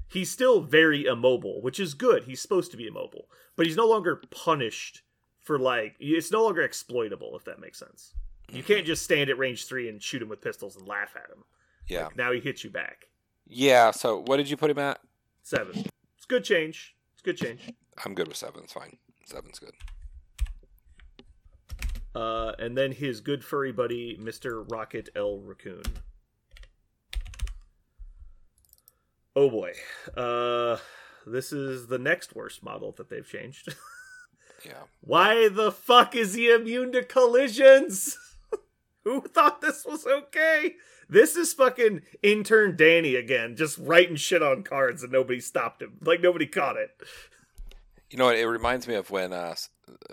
He's 0.09 0.31
still 0.31 0.61
very 0.61 1.05
immobile, 1.07 1.61
which 1.61 1.79
is 1.81 1.93
good. 1.95 2.25
He's 2.25 2.41
supposed 2.41 2.71
to 2.71 2.77
be 2.77 2.87
immobile. 2.87 3.29
But 3.57 3.67
he's 3.67 3.77
no 3.77 3.87
longer 3.87 4.23
punished 4.31 5.03
for 5.41 5.59
like 5.59 5.97
it's 6.01 6.31
no 6.31 6.43
longer 6.45 6.63
exploitable, 6.63 7.37
if 7.37 7.45
that 7.45 7.59
makes 7.59 7.79
sense. 7.79 8.15
You 8.51 8.63
Mhm. 8.63 8.67
can't 8.67 8.87
just 8.87 9.03
stand 9.03 9.29
at 9.29 9.37
range 9.39 9.67
three 9.67 9.89
and 9.89 10.03
shoot 10.03 10.23
him 10.23 10.29
with 10.29 10.41
pistols 10.41 10.77
and 10.77 10.87
laugh 10.89 11.15
at 11.17 11.29
him. 11.31 11.45
yeah, 11.89 12.09
Now 12.17 12.33
he 12.33 12.41
hits 12.41 12.65
you 12.65 12.71
back. 12.71 13.09
yeah. 13.47 13.91
So 13.91 14.19
what 14.21 14.39
did 14.39 14.49
you 14.49 14.57
put 14.57 14.71
him 14.71 14.79
at? 14.79 15.01
Seven. 15.43 15.85
It's 16.17 16.25
good 16.27 16.45
change. 16.45 16.95
It's 17.13 17.21
good 17.23 17.37
change. 17.37 17.61
I'm 18.05 18.15
good 18.15 18.29
with 18.29 18.37
seven. 18.37 18.63
It's 18.65 18.73
fine. 18.73 18.97
Seven's 19.27 19.59
good. 19.59 19.75
Uh, 22.15 22.53
and 22.59 22.77
then 22.77 22.93
his 22.93 23.21
good 23.21 23.45
furry 23.45 23.73
buddy, 23.73 24.17
Mr. 24.17 24.65
Rocket 24.71 25.09
L. 25.17 25.41
Raccoon. 25.41 25.83
Oh 29.37 29.51
boy. 29.51 29.73
Uh, 30.17 30.79
this 31.27 31.53
is 31.53 31.89
the 31.89 31.99
next 31.99 32.35
worst 32.35 32.63
model 32.63 32.93
that 32.93 33.09
they've 33.09 33.29
changed. 33.29 33.75
Yeah. 34.65 34.85
Why 35.03 35.49
the 35.49 35.71
fuck 35.71 36.17
is 36.17 36.35
he 36.35 36.51
immune 36.51 36.93
to 36.93 37.05
collisions? 37.05 38.17
Who 39.05 39.21
thought 39.21 39.61
this 39.61 39.85
was 39.85 40.07
okay? 40.07 40.77
This 41.09 41.37
is 41.37 41.53
fucking 41.53 42.01
intern 42.23 42.77
Danny 42.77 43.15
again, 43.15 43.57
just 43.57 43.77
writing 43.77 44.17
shit 44.17 44.43
on 44.43 44.63
cards 44.63 45.03
and 45.03 45.13
nobody 45.13 45.41
stopped 45.41 45.83
him. 45.83 45.99
Like 46.01 46.23
nobody 46.23 46.47
caught 46.47 46.77
it. 46.77 46.91
You 48.15 48.19
know 48.19 48.27
what? 48.27 48.37
It 48.37 48.47
reminds 48.47 48.87
me 48.87 48.95
of 48.95 49.11
when 49.11 49.33
uh, 49.33 49.57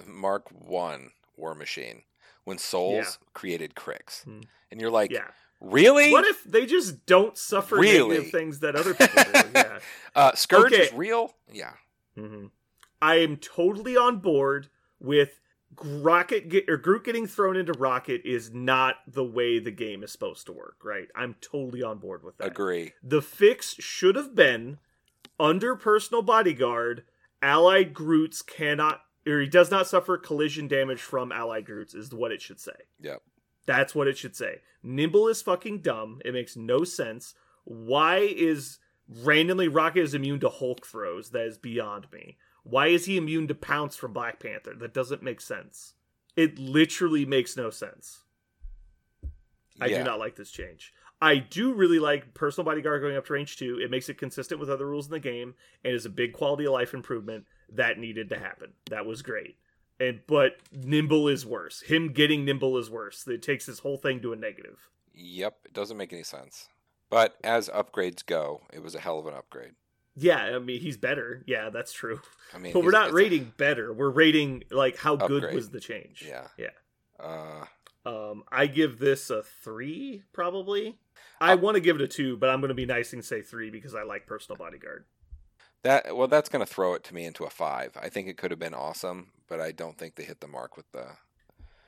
Mark 0.08 0.48
One 0.50 1.12
War 1.38 1.54
Machine, 1.54 2.02
when 2.46 2.58
Souls 2.58 3.20
Yeah. 3.22 3.28
created 3.36 3.76
Cryx, 3.76 4.24
Hmm. 4.24 4.42
and 4.72 4.82
you're 4.82 4.90
like, 4.90 5.12
Yeah. 5.12 5.28
really? 5.60 6.12
What 6.12 6.26
if 6.26 6.44
they 6.44 6.66
just 6.66 7.06
don't 7.06 7.38
suffer 7.38 7.76
Really? 7.78 8.10
negative 8.16 8.32
things 8.32 8.58
that 8.62 8.76
other 8.76 8.96
people 8.96 9.22
do? 9.24 9.52
Yeah. 9.54 9.80
uh, 10.16 10.34
Scourge 10.34 10.74
Okay. 10.74 10.86
is 10.86 10.94
real? 10.94 11.36
Yeah. 11.54 11.74
hmm 12.16 12.48
I 13.04 13.18
am 13.20 13.38
totally 13.38 13.96
on 13.96 14.18
board 14.18 14.70
with 15.00 15.40
Rocket 15.80 16.50
get, 16.50 16.68
or 16.68 16.78
Groot 16.78 17.04
getting 17.04 17.28
thrown 17.28 17.56
into 17.56 17.74
Rocket 17.74 18.22
is 18.26 18.52
not 18.52 18.96
the 19.06 19.24
way 19.24 19.60
the 19.60 19.70
game 19.70 20.04
is 20.04 20.12
supposed 20.12 20.48
to 20.48 20.54
work, 20.54 20.78
right? 20.84 21.08
I'm 21.16 21.36
totally 21.40 21.84
on 21.84 22.00
board 22.00 22.24
with 22.24 22.38
that. 22.38 22.48
Agree. 22.48 22.94
The 23.04 23.22
fix 23.22 23.76
should 23.76 24.16
have 24.16 24.34
been 24.34 24.80
under 25.40 25.76
personal 25.76 26.24
bodyguard, 26.24 27.04
allied 27.42 27.94
Groots 27.94 28.42
cannot 28.42 29.02
or 29.28 29.40
he 29.40 29.48
does 29.48 29.70
not 29.70 29.88
suffer 29.88 30.18
collision 30.18 30.68
damage 30.68 31.02
from 31.02 31.32
allied 31.32 31.66
Groots 31.66 31.94
is 31.94 32.14
what 32.14 32.32
it 32.32 32.42
should 32.42 32.60
say. 32.60 32.72
Yep. 33.02 33.22
That's 33.66 33.94
what 33.94 34.08
it 34.08 34.18
should 34.18 34.36
say. 34.36 34.62
Nimble 34.82 35.28
is 35.28 35.42
fucking 35.42 35.82
dumb. 35.82 36.20
It 36.26 36.34
makes 36.34 36.56
no 36.56 36.84
sense. 36.84 37.36
Why 37.64 38.18
is 38.18 38.80
randomly 39.08 39.68
Rocket 39.68 40.02
is 40.02 40.14
immune 40.14 40.40
to 40.40 40.50
Hulk 40.50 40.86
throws? 40.86 41.30
That 41.30 41.46
is 41.46 41.58
beyond 41.58 42.08
me. 42.12 42.38
Why 42.64 42.88
is 42.88 43.06
he 43.06 43.18
immune 43.18 43.48
to 43.48 43.56
Pounce 43.56 43.96
from 43.96 44.14
Black 44.14 44.40
Panther? 44.40 44.74
That 44.76 44.94
doesn't 44.94 45.24
make 45.24 45.42
sense. 45.42 45.94
It 46.36 46.58
literally 46.58 47.26
makes 47.26 47.58
no 47.58 47.70
sense. 47.70 48.22
I 49.80 49.88
yeah. 49.88 50.00
do 50.00 50.04
not 50.04 50.20
like 50.20 50.36
this 50.36 50.52
change. 50.52 50.94
I 51.22 51.38
do 51.38 51.74
really 51.74 52.00
like 52.00 52.34
personal 52.34 52.66
bodyguard 52.66 53.02
going 53.02 53.16
up 53.16 53.26
to 53.28 53.34
range 53.34 53.58
two. 53.58 53.80
It 53.80 53.92
makes 53.92 54.10
it 54.10 54.18
consistent 54.18 54.60
with 54.60 54.70
other 54.70 54.88
rules 54.88 55.06
in 55.06 55.12
the 55.12 55.20
game 55.20 55.54
and 55.84 55.94
is 55.94 56.06
a 56.06 56.10
big 56.10 56.34
quality 56.34 56.66
of 56.66 56.74
life 56.74 56.94
improvement 56.94 57.46
that 57.74 58.00
needed 58.00 58.30
to 58.30 58.40
happen. 58.40 58.74
That 58.90 59.06
was 59.06 59.22
great. 59.22 59.58
And 60.00 60.22
but 60.26 60.54
nimble 60.72 61.28
is 61.28 61.46
worse. 61.46 61.82
Him 61.82 62.12
getting 62.12 62.44
nimble 62.44 62.76
is 62.78 62.90
worse. 62.90 63.28
It 63.28 63.44
takes 63.44 63.68
this 63.68 63.80
whole 63.80 63.98
thing 63.98 64.20
to 64.22 64.34
a 64.34 64.36
negative. 64.36 64.90
Yep. 65.14 65.58
It 65.66 65.74
doesn't 65.74 65.98
make 65.98 66.12
any 66.12 66.24
sense. 66.24 66.70
But 67.12 67.36
as 67.44 67.70
upgrades 67.70 68.26
go, 68.26 68.62
it 68.74 68.82
was 68.82 68.96
a 68.96 69.00
hell 69.00 69.20
of 69.20 69.28
an 69.28 69.34
upgrade. 69.36 69.74
Yeah, 70.16 70.38
I 70.38 70.60
mean 70.60 70.82
he's 70.82 70.98
better. 70.98 71.44
Yeah, 71.46 71.70
that's 71.70 71.94
true. 71.94 72.20
I 72.54 72.58
mean, 72.58 72.74
But 72.74 72.84
we're 72.84 72.92
not 72.92 73.06
it's 73.10 73.12
a- 73.14 73.16
rating 73.16 73.54
better. 73.58 73.94
We're 73.94 74.10
rating 74.10 74.64
like 74.72 74.98
how 74.98 75.16
good 75.18 75.54
was 75.54 75.70
the 75.70 75.80
change. 75.80 76.26
Yeah. 76.28 76.48
Yeah. 76.58 76.70
Uh, 77.20 77.66
Um, 78.04 78.44
I 78.52 78.66
give 78.66 78.98
this 78.98 79.30
a 79.30 79.44
three, 79.44 80.24
probably. 80.34 80.98
I 81.40 81.54
Uh, 81.54 81.58
want 81.58 81.76
to 81.76 81.82
give 81.82 81.96
it 81.96 82.02
a 82.02 82.08
two, 82.08 82.38
but 82.38 82.50
I'm 82.50 82.60
going 82.62 82.70
to 82.70 82.76
be 82.76 82.86
nice 82.86 83.14
and 83.14 83.24
say 83.24 83.42
three 83.42 83.70
because 83.70 83.96
I 83.96 84.04
like 84.04 84.26
personal 84.28 84.58
bodyguard. 84.58 85.06
that 85.84 86.16
well, 86.16 86.28
that's 86.28 86.50
going 86.50 86.66
to 86.66 86.72
throw 86.72 86.94
it 86.94 87.04
to 87.06 87.16
me 87.16 87.26
into 87.26 87.44
a 87.44 87.50
five. 87.50 87.98
I 88.00 88.10
think 88.10 88.28
it 88.28 88.38
could 88.38 88.52
have 88.52 88.60
been 88.60 88.74
awesome, 88.76 89.32
but 89.48 89.60
I 89.60 89.72
don't 89.72 89.98
think 89.98 90.16
they 90.16 90.24
hit 90.24 90.40
the 90.42 90.48
mark 90.48 90.78
with 90.78 90.92
the. 90.92 91.06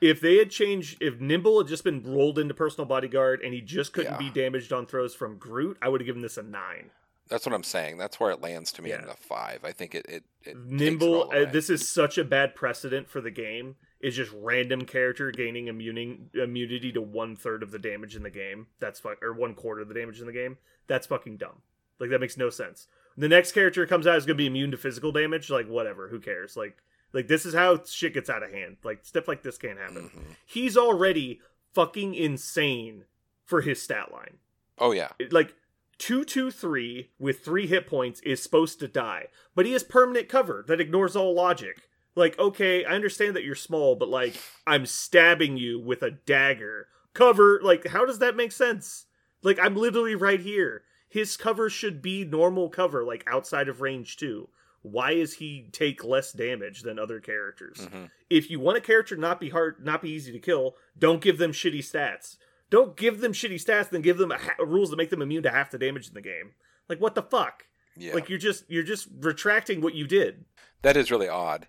If 0.00 0.20
they 0.20 0.36
had 0.36 0.50
changed, 0.50 1.00
if 1.00 1.20
Nimble 1.20 1.58
had 1.58 1.68
just 1.68 1.84
been 1.84 2.02
rolled 2.02 2.38
into 2.38 2.52
personal 2.52 2.84
bodyguard 2.86 3.40
and 3.42 3.54
he 3.54 3.60
just 3.60 3.92
couldn't 3.92 4.12
Yeah. 4.12 4.18
be 4.18 4.28
damaged 4.30 4.72
on 4.72 4.86
throws 4.86 5.14
from 5.14 5.38
Groot, 5.38 5.78
I 5.80 5.88
would 5.88 6.00
have 6.00 6.06
given 6.06 6.20
this 6.20 6.36
a 6.36 6.42
nine. 6.42 6.90
That's 7.28 7.46
what 7.46 7.54
I'm 7.54 7.62
saying. 7.62 7.96
That's 7.96 8.20
where 8.20 8.30
it 8.32 8.42
lands 8.42 8.70
to 8.72 8.82
me 8.82 8.92
in 8.92 9.00
a 9.04 9.14
five. 9.14 9.60
I 9.64 9.72
think 9.72 9.94
it 9.94 10.04
it, 10.06 10.24
it 10.42 10.50
it 10.50 10.56
Nimble, 10.58 11.22
all 11.22 11.36
uh, 11.36 11.50
this 11.50 11.70
is 11.70 11.88
such 11.88 12.18
a 12.18 12.24
bad 12.24 12.54
precedent 12.54 13.08
for 13.08 13.22
the 13.22 13.30
game. 13.30 13.76
Is 14.04 14.14
just 14.16 14.30
random 14.34 14.84
character 14.84 15.30
gaining 15.30 15.66
immuning, 15.66 16.34
immunity 16.34 16.92
to 16.92 17.00
one 17.00 17.34
third 17.36 17.62
of 17.62 17.70
the 17.70 17.78
damage 17.78 18.14
in 18.16 18.22
the 18.22 18.30
game. 18.30 18.66
That's 18.80 19.00
fuck 19.00 19.22
or 19.22 19.32
one 19.32 19.54
quarter 19.54 19.80
of 19.80 19.88
the 19.88 19.94
damage 19.94 20.20
in 20.20 20.26
the 20.26 20.32
game. 20.32 20.58
That's 20.86 21.06
fucking 21.06 21.38
dumb. 21.38 21.62
Like 21.98 22.10
that 22.10 22.20
makes 22.20 22.36
no 22.36 22.50
sense. 22.50 22.86
The 23.16 23.28
next 23.28 23.52
character 23.52 23.86
comes 23.86 24.06
out 24.06 24.16
is 24.18 24.26
gonna 24.26 24.34
be 24.36 24.46
immune 24.46 24.70
to 24.72 24.76
physical 24.76 25.12
damage. 25.12 25.48
Like 25.50 25.68
whatever, 25.68 26.08
who 26.08 26.20
cares? 26.20 26.56
Like 26.56 26.76
like 27.12 27.28
this 27.28 27.46
is 27.46 27.54
how 27.54 27.82
shit 27.84 28.14
gets 28.14 28.28
out 28.28 28.42
of 28.42 28.50
hand. 28.52 28.76
Like 28.84 29.04
stuff 29.04 29.28
like 29.28 29.42
this 29.42 29.56
can't 29.58 29.78
happen. 29.78 30.10
Mhm. 30.14 30.36
He's 30.44 30.76
already 30.76 31.40
fucking 31.72 32.14
insane 32.14 33.04
for 33.44 33.60
his 33.60 33.80
stat 33.80 34.12
line. 34.12 34.38
Oh 34.78 34.92
yeah. 34.92 35.10
It- 35.18 35.32
like 35.32 35.54
two 35.96 36.24
two 36.24 36.50
three 36.50 37.10
with 37.18 37.44
three 37.44 37.68
hit 37.68 37.86
points 37.86 38.20
is 38.22 38.42
supposed 38.42 38.80
to 38.80 38.88
die, 38.88 39.28
but 39.54 39.64
he 39.64 39.72
has 39.72 39.84
permanent 39.84 40.28
cover 40.28 40.64
that 40.66 40.80
ignores 40.80 41.14
all 41.16 41.32
logic. 41.34 41.88
Like, 42.16 42.38
okay, 42.38 42.84
I 42.84 42.92
understand 42.94 43.34
that 43.36 43.44
you're 43.44 43.54
small, 43.54 43.96
but 43.96 44.08
like, 44.08 44.34
I'm 44.66 44.86
stabbing 44.86 45.56
you 45.56 45.78
with 45.80 46.02
a 46.02 46.10
dagger. 46.12 46.88
Cover, 47.12 47.60
like, 47.62 47.86
how 47.88 48.04
does 48.04 48.18
that 48.20 48.36
make 48.36 48.52
sense? 48.52 49.06
Like, 49.42 49.58
I'm 49.60 49.74
literally 49.76 50.14
right 50.14 50.40
here. 50.40 50.82
His 51.08 51.36
cover 51.36 51.70
should 51.70 52.02
be 52.02 52.24
normal 52.24 52.68
cover, 52.68 53.04
like 53.04 53.22
outside 53.26 53.68
of 53.68 53.80
range 53.80 54.16
too. 54.16 54.48
Why 54.82 55.12
is 55.12 55.34
he 55.34 55.68
take 55.72 56.04
less 56.04 56.32
damage 56.32 56.82
than 56.82 56.98
other 56.98 57.20
characters? 57.20 57.78
Mhm. 57.78 58.10
if 58.30 58.50
you 58.50 58.58
want 58.58 58.76
a 58.78 58.80
character 58.80 59.16
not 59.16 59.38
be 59.38 59.50
hard, 59.50 59.84
not 59.84 60.02
be 60.02 60.10
easy 60.10 60.32
to 60.32 60.38
kill, 60.40 60.76
don't 60.98 61.20
give 61.22 61.38
them 61.38 61.52
shitty 61.52 61.78
stats. 61.78 62.36
Don't 62.70 62.96
give 62.96 63.20
them 63.20 63.32
shitty 63.32 63.62
stats, 63.64 63.90
then 63.90 64.00
give 64.02 64.18
them 64.18 64.32
a 64.32 64.38
ha- 64.38 64.54
rules 64.64 64.90
that 64.90 64.96
make 64.96 65.10
them 65.10 65.22
immune 65.22 65.44
to 65.44 65.50
half 65.50 65.70
the 65.70 65.78
damage 65.78 66.08
in 66.08 66.14
the 66.14 66.20
game. 66.20 66.54
Like 66.88 67.00
what 67.00 67.14
the 67.14 67.22
fuck? 67.22 67.66
Yeah. 67.96 68.14
Like 68.14 68.28
you're 68.28 68.38
just 68.38 68.64
you're 68.68 68.82
just 68.82 69.06
retracting 69.20 69.80
what 69.80 69.94
you 69.94 70.06
did. 70.06 70.44
that 70.82 70.96
is 70.96 71.10
really 71.12 71.28
odd. 71.28 71.68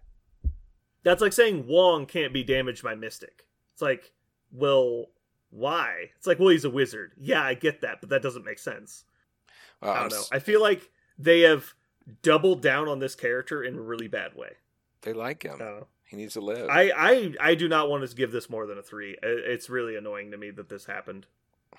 That's 1.06 1.22
like 1.22 1.34
saying 1.34 1.68
Wong 1.68 2.08
can't 2.08 2.34
be 2.34 2.44
damaged 2.44 2.84
by 2.84 2.96
Mystic. 2.96 3.46
It's 3.74 3.82
like, 3.82 4.12
well, 4.52 5.06
why? 5.52 6.10
It's 6.18 6.26
like, 6.26 6.40
well, 6.40 6.50
he's 6.50 6.66
a 6.66 6.70
wizard. 6.70 7.12
Yeah, 7.16 7.44
I 7.44 7.54
get 7.54 7.82
that, 7.82 8.02
but 8.02 8.10
that 8.10 8.24
doesn't 8.24 8.44
make 8.44 8.58
sense. 8.58 9.06
Well, 9.82 9.92
I 9.92 10.00
don't 10.00 10.12
know. 10.12 10.24
I 10.32 10.40
feel 10.40 10.62
like 10.62 10.90
they 11.20 11.42
have 11.42 11.76
doubled 12.24 12.64
down 12.64 12.88
on 12.88 12.98
this 12.98 13.14
character 13.14 13.64
in 13.64 13.76
a 13.76 13.82
really 13.82 14.08
bad 14.08 14.36
way. 14.36 14.54
they 15.04 15.14
like 15.14 15.44
him. 15.44 15.60
don't. 15.60 15.86
He 16.08 16.18
needs 16.18 16.34
to 16.34 16.42
live. 16.42 16.70
I, 16.70 16.92
I 16.96 17.34
I 17.40 17.56
do 17.56 17.68
not 17.68 17.90
want 17.90 18.08
to 18.08 18.16
give 18.16 18.32
this 18.32 18.50
more 18.50 18.66
than 18.66 18.78
a 18.78 18.84
three. 18.84 19.16
It's 19.22 19.70
really 19.70 19.96
annoying 19.96 20.32
to 20.32 20.38
me 20.38 20.50
that 20.52 20.70
this 20.70 20.86
happened. 20.86 21.28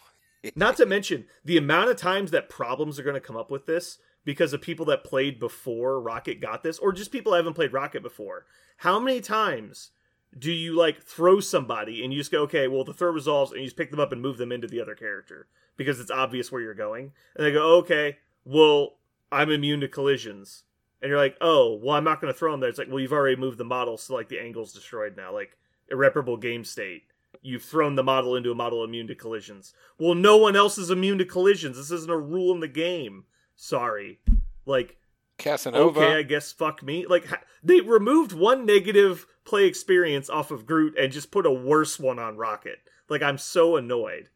Not 0.57 0.77
to 0.77 0.87
mention 0.87 1.27
the 1.45 1.57
amount 1.57 1.91
of 1.91 1.97
times 1.97 2.31
that 2.33 2.49
problems 2.49 2.99
are 2.99 3.03
going 3.03 3.15
to 3.15 3.21
come 3.21 3.37
up 3.37 3.51
with 3.51 3.67
this 3.67 3.99
because 4.27 4.53
of 4.53 4.61
people 4.61 4.85
that 4.85 5.05
played 5.05 5.39
before 5.39 6.01
Rocket 6.01 6.41
got 6.41 6.63
this, 6.63 6.79
or 6.79 6.93
just 6.93 7.13
people 7.13 7.33
that 7.33 7.39
haven't 7.39 7.55
played 7.55 7.73
Rocket 7.73 8.03
before. 8.03 8.45
How 8.79 8.99
many 8.99 9.23
times 9.23 9.93
do 10.37 10.53
you 10.53 10.77
like 10.77 11.01
throw 11.01 11.41
somebody 11.41 12.05
and 12.05 12.13
you 12.13 12.19
just 12.19 12.33
go, 12.33 12.43
okay, 12.43 12.69
well 12.69 12.85
the 12.85 12.93
throw 12.93 13.11
resolves, 13.11 13.53
and 13.53 13.61
you 13.61 13.67
just 13.67 13.77
pick 13.77 13.91
them 13.91 14.01
up 14.01 14.13
and 14.13 14.21
move 14.21 14.37
them 14.37 14.53
into 14.53 14.67
the 14.67 14.83
other 14.83 14.97
character 14.97 15.47
because 15.77 16.01
it's 16.01 16.11
obvious 16.11 16.53
where 16.53 16.61
you're 16.61 16.75
going, 16.75 17.13
and 17.37 17.47
they 17.47 17.53
go, 17.53 17.77
okay, 17.79 18.19
well 18.45 18.99
I'm 19.33 19.51
immune 19.51 19.81
to 19.81 19.89
collisions, 19.89 20.65
and 21.01 21.09
you're 21.09 21.19
like, 21.19 21.37
oh, 21.41 21.79
well 21.81 21.97
I'm 21.97 22.05
not 22.05 22.21
going 22.21 22.33
to 22.33 22.39
throw 22.39 22.51
them 22.51 22.61
there. 22.61 22.69
It's 22.69 22.79
like, 22.79 22.89
well 22.89 23.01
you've 23.01 23.13
already 23.13 23.37
moved 23.37 23.59
the 23.59 23.65
model, 23.65 23.97
so 23.97 24.13
like 24.13 24.29
the 24.29 24.41
angle's 24.41 24.75
destroyed 24.75 25.17
now, 25.17 25.33
like 25.33 25.57
irreparable 25.89 26.37
game 26.37 26.65
state. 26.65 27.05
You've 27.43 27.63
thrown 27.63 27.95
the 27.95 28.03
model 28.03 28.35
into 28.35 28.51
a 28.51 28.57
model 28.57 28.83
immune 28.83 29.07
to 29.07 29.15
collisions. 29.15 29.73
Well, 29.99 30.15
no 30.17 30.37
one 30.37 30.57
else 30.57 30.79
is 30.79 30.91
immune 30.91 31.19
to 31.19 31.25
collisions. 31.25 31.77
This 31.77 31.93
isn't 31.93 32.11
a 32.11 32.19
rule 32.19 32.53
in 32.53 32.59
the 32.59 32.67
game. 32.67 33.25
Sorry. 33.57 34.21
Like, 34.65 34.97
Casanova. 35.39 36.01
okay, 36.01 36.15
I 36.19 36.23
guess 36.23 36.53
fuck 36.53 36.83
me. 36.83 37.07
Like, 37.07 37.27
they 37.63 37.81
removed 37.81 38.33
one 38.33 38.65
negative 38.67 39.27
play 39.45 39.65
experience 39.67 40.31
off 40.31 40.51
of 40.51 40.67
Groot 40.67 40.97
and 40.99 41.13
just 41.13 41.31
put 41.31 41.47
a 41.47 41.51
worse 41.51 41.99
one 41.99 42.19
on 42.19 42.37
Rocket. 42.37 42.79
Like, 43.09 43.23
I'm 43.23 43.39
so 43.39 43.77
annoyed. 43.77 44.29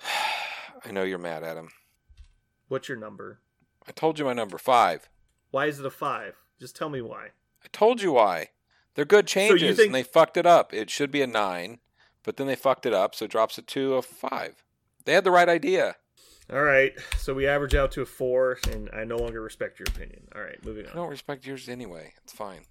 I 0.84 0.90
know 0.92 1.02
you're 1.02 1.18
mad 1.18 1.42
at 1.42 1.56
him. 1.56 1.68
What's 2.68 2.88
your 2.88 2.98
number? 2.98 3.40
I 3.86 3.92
told 3.92 4.18
you 4.18 4.24
my 4.24 4.32
number 4.32 4.58
five. 4.58 5.08
Why 5.50 5.66
is 5.66 5.80
it 5.80 5.86
a 5.86 5.90
five? 5.90 6.36
Just 6.58 6.76
tell 6.76 6.88
me 6.88 7.00
why. 7.00 7.28
I 7.64 7.68
told 7.72 8.00
you 8.02 8.12
why. 8.12 8.50
They're 8.94 9.04
good 9.04 9.26
changes, 9.26 9.76
think- 9.76 9.86
and 9.86 9.94
they 9.94 10.02
fucked 10.02 10.36
it 10.36 10.46
up. 10.46 10.72
It 10.72 10.90
should 10.90 11.10
be 11.10 11.22
a 11.22 11.26
nine, 11.26 11.80
but 12.22 12.36
then 12.36 12.46
they 12.46 12.56
fucked 12.56 12.86
it 12.86 12.94
up, 12.94 13.14
so 13.14 13.24
it 13.24 13.30
drops 13.30 13.58
it 13.58 13.66
to 13.68 13.94
a 13.94 14.02
five. 14.02 14.62
They 15.04 15.12
had 15.12 15.24
the 15.24 15.30
right 15.30 15.48
idea. 15.48 15.96
All 16.52 16.62
right, 16.62 16.92
so 17.16 17.32
we 17.32 17.46
average 17.46 17.76
out 17.76 17.92
to 17.92 18.02
a 18.02 18.06
four, 18.06 18.58
and 18.72 18.90
I 18.92 19.04
no 19.04 19.16
longer 19.16 19.40
respect 19.40 19.78
your 19.78 19.86
opinion. 19.88 20.26
All 20.34 20.42
right, 20.42 20.58
moving 20.64 20.86
on. 20.86 20.92
I 20.92 20.96
don't 20.96 21.08
respect 21.08 21.46
yours 21.46 21.68
anyway. 21.68 22.12
It's 22.24 22.32
fine. 22.32 22.62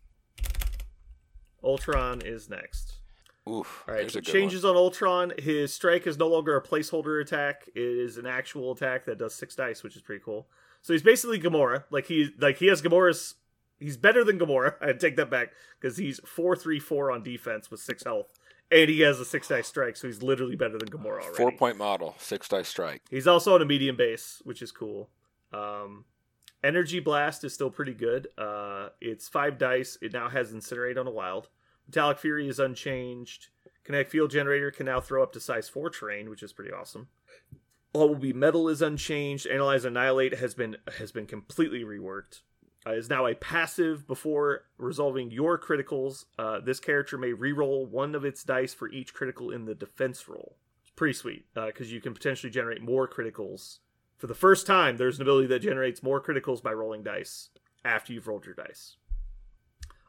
Ultron 1.63 2.21
is 2.21 2.49
next. 2.49 2.95
Oof. 3.49 3.85
All 3.87 3.95
right, 3.95 4.11
so 4.11 4.19
changes 4.19 4.65
on 4.65 4.75
Ultron. 4.75 5.33
His 5.37 5.73
strike 5.73 6.05
is 6.07 6.17
no 6.17 6.27
longer 6.27 6.57
a 6.57 6.61
placeholder 6.61 7.21
attack; 7.21 7.63
it 7.73 7.81
is 7.81 8.17
an 8.17 8.25
actual 8.25 8.73
attack 8.73 9.05
that 9.05 9.17
does 9.17 9.33
six 9.33 9.55
dice, 9.55 9.81
which 9.81 9.95
is 9.95 10.01
pretty 10.01 10.21
cool. 10.23 10.47
So 10.81 10.93
he's 10.93 11.03
basically 11.03 11.39
Gamora. 11.39 11.85
Like 11.89 12.05
he 12.05 12.31
like 12.37 12.57
he 12.57 12.67
has 12.67 12.81
Gamora's. 12.81 13.35
He's 13.79 13.95
better 13.95 14.25
than 14.25 14.37
Gamora. 14.37 14.75
I 14.81 14.91
take 14.91 15.15
that 15.15 15.29
back 15.29 15.53
because 15.79 15.95
he's 15.95 16.19
four 16.25 16.55
three 16.55 16.79
four 16.79 17.11
on 17.11 17.23
defense 17.23 17.71
with 17.71 17.79
six 17.79 18.03
health, 18.03 18.33
and 18.71 18.89
he 18.89 19.01
has 19.01 19.19
a 19.19 19.25
six 19.25 19.47
dice 19.47 19.67
strike. 19.67 19.97
So 19.97 20.07
he's 20.07 20.21
literally 20.21 20.55
better 20.55 20.77
than 20.77 20.89
Gamora 20.89 21.21
already. 21.21 21.35
Four 21.35 21.51
point 21.51 21.77
model, 21.77 22.15
six 22.17 22.47
dice 22.47 22.67
strike. 22.67 23.01
He's 23.09 23.27
also 23.27 23.55
on 23.55 23.61
a 23.61 23.65
medium 23.65 23.95
base, 23.95 24.41
which 24.43 24.61
is 24.61 24.71
cool. 24.71 25.09
Um, 25.51 26.05
Energy 26.63 26.99
Blast 26.99 27.43
is 27.43 27.53
still 27.53 27.69
pretty 27.69 27.93
good. 27.93 28.27
Uh, 28.37 28.89
it's 28.99 29.27
five 29.27 29.57
dice. 29.57 29.97
It 30.01 30.13
now 30.13 30.29
has 30.29 30.51
Incinerate 30.51 30.99
on 30.99 31.07
a 31.07 31.11
wild. 31.11 31.49
Metallic 31.87 32.19
Fury 32.19 32.47
is 32.47 32.59
unchanged. 32.59 33.47
Kinetic 33.83 34.11
Field 34.11 34.29
Generator 34.29 34.69
can 34.69 34.85
now 34.85 34.99
throw 34.99 35.23
up 35.23 35.33
to 35.33 35.39
size 35.39 35.67
4 35.67 35.89
terrain, 35.89 36.29
which 36.29 36.43
is 36.43 36.53
pretty 36.53 36.71
awesome. 36.71 37.07
All 37.93 38.09
will 38.09 38.15
be 38.15 38.33
metal 38.33 38.69
is 38.69 38.83
unchanged. 38.83 39.47
Analyze 39.47 39.83
Annihilate 39.83 40.37
has 40.37 40.53
been 40.53 40.77
has 40.99 41.11
been 41.11 41.25
completely 41.25 41.83
reworked. 41.83 42.41
Uh, 42.87 42.93
is 42.93 43.09
now 43.09 43.25
a 43.25 43.35
passive 43.35 44.07
before 44.07 44.63
resolving 44.77 45.31
your 45.31 45.59
criticals. 45.59 46.25
Uh, 46.37 46.59
this 46.61 46.79
character 46.79 47.17
may 47.17 47.31
reroll 47.31 47.87
one 47.87 48.15
of 48.15 48.23
its 48.23 48.43
dice 48.43 48.73
for 48.73 48.89
each 48.89 49.13
critical 49.13 49.51
in 49.51 49.65
the 49.65 49.75
defense 49.75 50.29
roll. 50.29 50.55
It's 50.81 50.91
pretty 50.91 51.13
sweet 51.13 51.45
because 51.53 51.91
you 51.91 51.99
can 51.99 52.13
potentially 52.13 52.49
generate 52.49 52.81
more 52.81 53.07
criticals. 53.07 53.79
For 54.17 54.27
the 54.27 54.33
first 54.33 54.65
time, 54.65 54.97
there's 54.97 55.17
an 55.17 55.23
ability 55.23 55.47
that 55.47 55.59
generates 55.59 56.01
more 56.01 56.21
criticals 56.21 56.63
by 56.63 56.71
rolling 56.71 57.03
dice 57.03 57.49
after 57.83 58.13
you've 58.13 58.27
rolled 58.27 58.45
your 58.45 58.55
dice. 58.55 58.95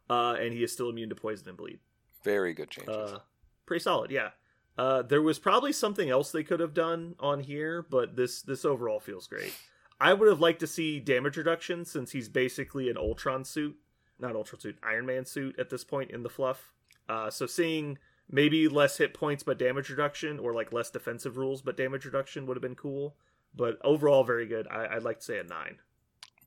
Uh, 0.09 0.37
and 0.41 0.53
he 0.53 0.63
is 0.63 0.73
still 0.73 0.91
immune 0.91 1.09
to 1.09 1.15
poison 1.15 1.49
and 1.49 1.57
bleed. 1.57 1.79
Very 2.25 2.53
good 2.53 2.71
changes. 2.71 2.95
Uh, 2.95 3.19
pretty 3.67 3.83
solid, 3.83 4.11
yeah. 4.11 4.31
Uh, 4.77 5.03
there 5.03 5.23
was 5.23 5.39
probably 5.39 5.73
something 5.73 6.11
else 6.11 6.33
they 6.33 6.43
could 6.43 6.61
have 6.61 6.75
done 6.75 7.15
on 7.21 7.41
here, 7.41 7.87
but 7.89 8.17
this 8.17 8.43
this 8.43 8.65
overall 8.65 8.99
feels 8.99 9.27
great. 9.27 9.55
I 10.01 10.15
would 10.15 10.29
have 10.29 10.41
liked 10.41 10.61
to 10.61 10.67
see 10.67 10.99
damage 10.99 11.37
reduction 11.37 11.85
since 11.85 12.13
he's 12.13 12.29
basically 12.29 12.89
an 12.89 12.97
Ultron 12.97 13.45
suit, 13.45 13.77
not 14.19 14.35
Ultron 14.35 14.61
suit, 14.61 14.79
Iron 14.83 15.07
Man 15.07 15.25
suit 15.27 15.59
at 15.59 15.69
this 15.71 15.85
point 15.85 16.11
in 16.11 16.23
the 16.23 16.31
fluff. 16.31 16.73
Uh, 17.09 17.29
so 17.31 17.47
seeing 17.47 17.99
maybe 18.31 18.69
less 18.69 18.97
hit 18.99 19.13
points 19.13 19.43
but 19.43 19.59
damage 19.59 19.91
reduction, 19.91 20.39
or 20.39 20.55
like 20.55 20.73
less 20.73 20.91
defensive 20.91 21.37
rules 21.37 21.61
but 21.61 21.77
damage 21.77 22.05
reduction 22.05 22.47
would 22.47 22.57
have 22.57 22.63
been 22.63 22.75
cool. 22.77 23.15
But 23.55 23.79
overall, 23.83 24.23
very 24.25 24.47
good. 24.47 24.67
I, 24.69 24.87
I'd 24.97 25.03
like 25.03 25.19
to 25.19 25.25
say 25.25 25.39
a 25.39 25.45
nine. 25.45 25.77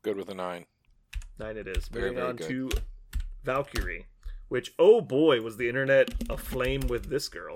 good 0.02 0.16
with 0.18 0.30
a 0.30 0.34
nine. 0.34 0.66
Nine 1.38 1.58
it 1.58 1.68
is. 1.68 1.88
Very, 1.90 2.06
Moving 2.12 2.16
very 2.18 2.30
on 2.30 2.36
good. 2.38 2.48
to 2.48 2.70
Valkyrie, 3.44 4.06
which 4.48 4.74
oh 4.80 5.02
boy 5.02 5.42
was 5.42 5.58
the 5.58 5.68
internet 5.68 6.14
aflame 6.30 6.82
with 6.88 7.10
this 7.10 7.28
girl. 7.28 7.56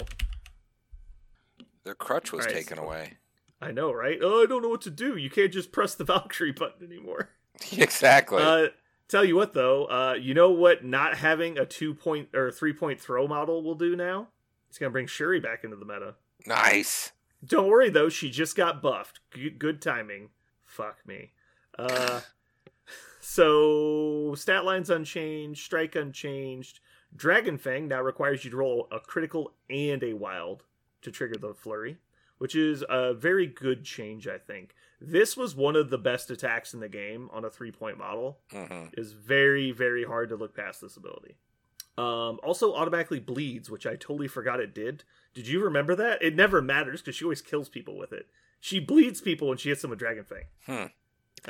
Their 1.85 1.95
crutch 1.95 2.31
was 2.33 2.45
right, 2.45 2.53
taken 2.53 2.77
so- 2.77 2.83
away. 2.83 3.17
I 3.61 3.71
know, 3.71 3.91
right? 3.91 4.19
Oh, 4.21 4.43
I 4.43 4.45
don't 4.45 4.61
know 4.61 4.69
what 4.69 4.81
to 4.81 4.91
do. 4.91 5.17
You 5.17 5.29
can't 5.29 5.51
just 5.51 5.71
press 5.71 5.95
the 5.95 6.03
Valkyrie 6.05 6.51
button 6.51 6.85
anymore. 6.85 7.29
exactly. 7.71 8.41
Uh, 8.41 8.67
tell 9.07 9.25
you 9.25 9.35
what, 9.35 9.53
though, 9.53 9.85
uh, 9.85 10.13
you 10.13 10.33
know 10.33 10.51
what? 10.51 10.83
Not 10.85 11.17
having 11.17 11.57
a 11.57 11.65
two 11.65 11.93
point 11.93 12.29
or 12.35 12.51
three 12.51 12.73
point 12.73 12.99
throw 12.99 13.27
model 13.27 13.63
will 13.63 13.75
do 13.75 13.95
now. 13.95 14.27
It's 14.69 14.77
gonna 14.77 14.91
bring 14.91 15.07
Shuri 15.07 15.39
back 15.39 15.63
into 15.63 15.75
the 15.77 15.85
meta. 15.85 16.15
nice. 16.45 17.11
Don't 17.45 17.67
worry 17.67 17.89
though, 17.89 18.09
she 18.09 18.31
just 18.31 18.55
got 18.55 18.81
buffed. 18.81 19.19
Good, 19.29 19.59
good 19.59 19.81
timing. 19.81 20.29
Fuck 20.65 20.97
me. 21.05 21.31
Uh, 21.77 22.21
so 23.21 24.33
stat 24.35 24.65
lines 24.65 24.89
unchanged, 24.89 25.63
strike 25.63 25.95
unchanged. 25.95 26.79
Dragon 27.15 27.57
Fang 27.57 27.87
now 27.87 28.01
requires 28.01 28.43
you 28.43 28.51
to 28.51 28.57
roll 28.57 28.87
a 28.91 28.99
critical 28.99 29.53
and 29.69 30.03
a 30.03 30.13
wild 30.13 30.63
to 31.03 31.11
trigger 31.11 31.37
the 31.39 31.53
flurry, 31.53 31.97
which 32.37 32.55
is 32.55 32.83
a 32.89 33.13
very 33.13 33.47
good 33.47 33.83
change, 33.83 34.27
I 34.27 34.37
think. 34.37 34.75
This 34.99 35.37
was 35.37 35.55
one 35.55 35.75
of 35.75 35.89
the 35.89 35.97
best 35.97 36.31
attacks 36.31 36.73
in 36.73 36.79
the 36.79 36.89
game 36.89 37.29
on 37.31 37.45
a 37.45 37.49
three 37.49 37.71
point 37.71 37.97
model. 37.97 38.39
hmm 38.51 38.85
Is 38.93 39.13
very 39.13 39.71
very 39.71 40.03
hard 40.05 40.29
to 40.29 40.35
look 40.35 40.55
past 40.55 40.81
this 40.81 40.97
ability. 40.97 41.37
Um, 41.97 42.39
also 42.43 42.75
automatically 42.75 43.19
bleeds, 43.19 43.71
which 43.71 43.87
I 43.87 43.95
totally 43.95 44.27
forgot 44.27 44.59
it 44.59 44.75
did. 44.75 45.03
Did 45.33 45.47
you 45.47 45.63
remember 45.63 45.95
that? 45.95 46.21
It 46.21 46.35
never 46.35 46.61
matters 46.61 47.01
because 47.01 47.15
she 47.15 47.25
always 47.25 47.41
kills 47.41 47.69
people 47.69 47.97
with 47.97 48.13
it. 48.13 48.27
She 48.59 48.79
bleeds 48.79 49.19
people 49.21 49.47
when 49.47 49.57
she 49.57 49.69
hits 49.69 49.81
them 49.81 49.89
with 49.89 49.99
Dragon 49.99 50.23
Fang. 50.23 50.43
Hmm. 50.65 50.85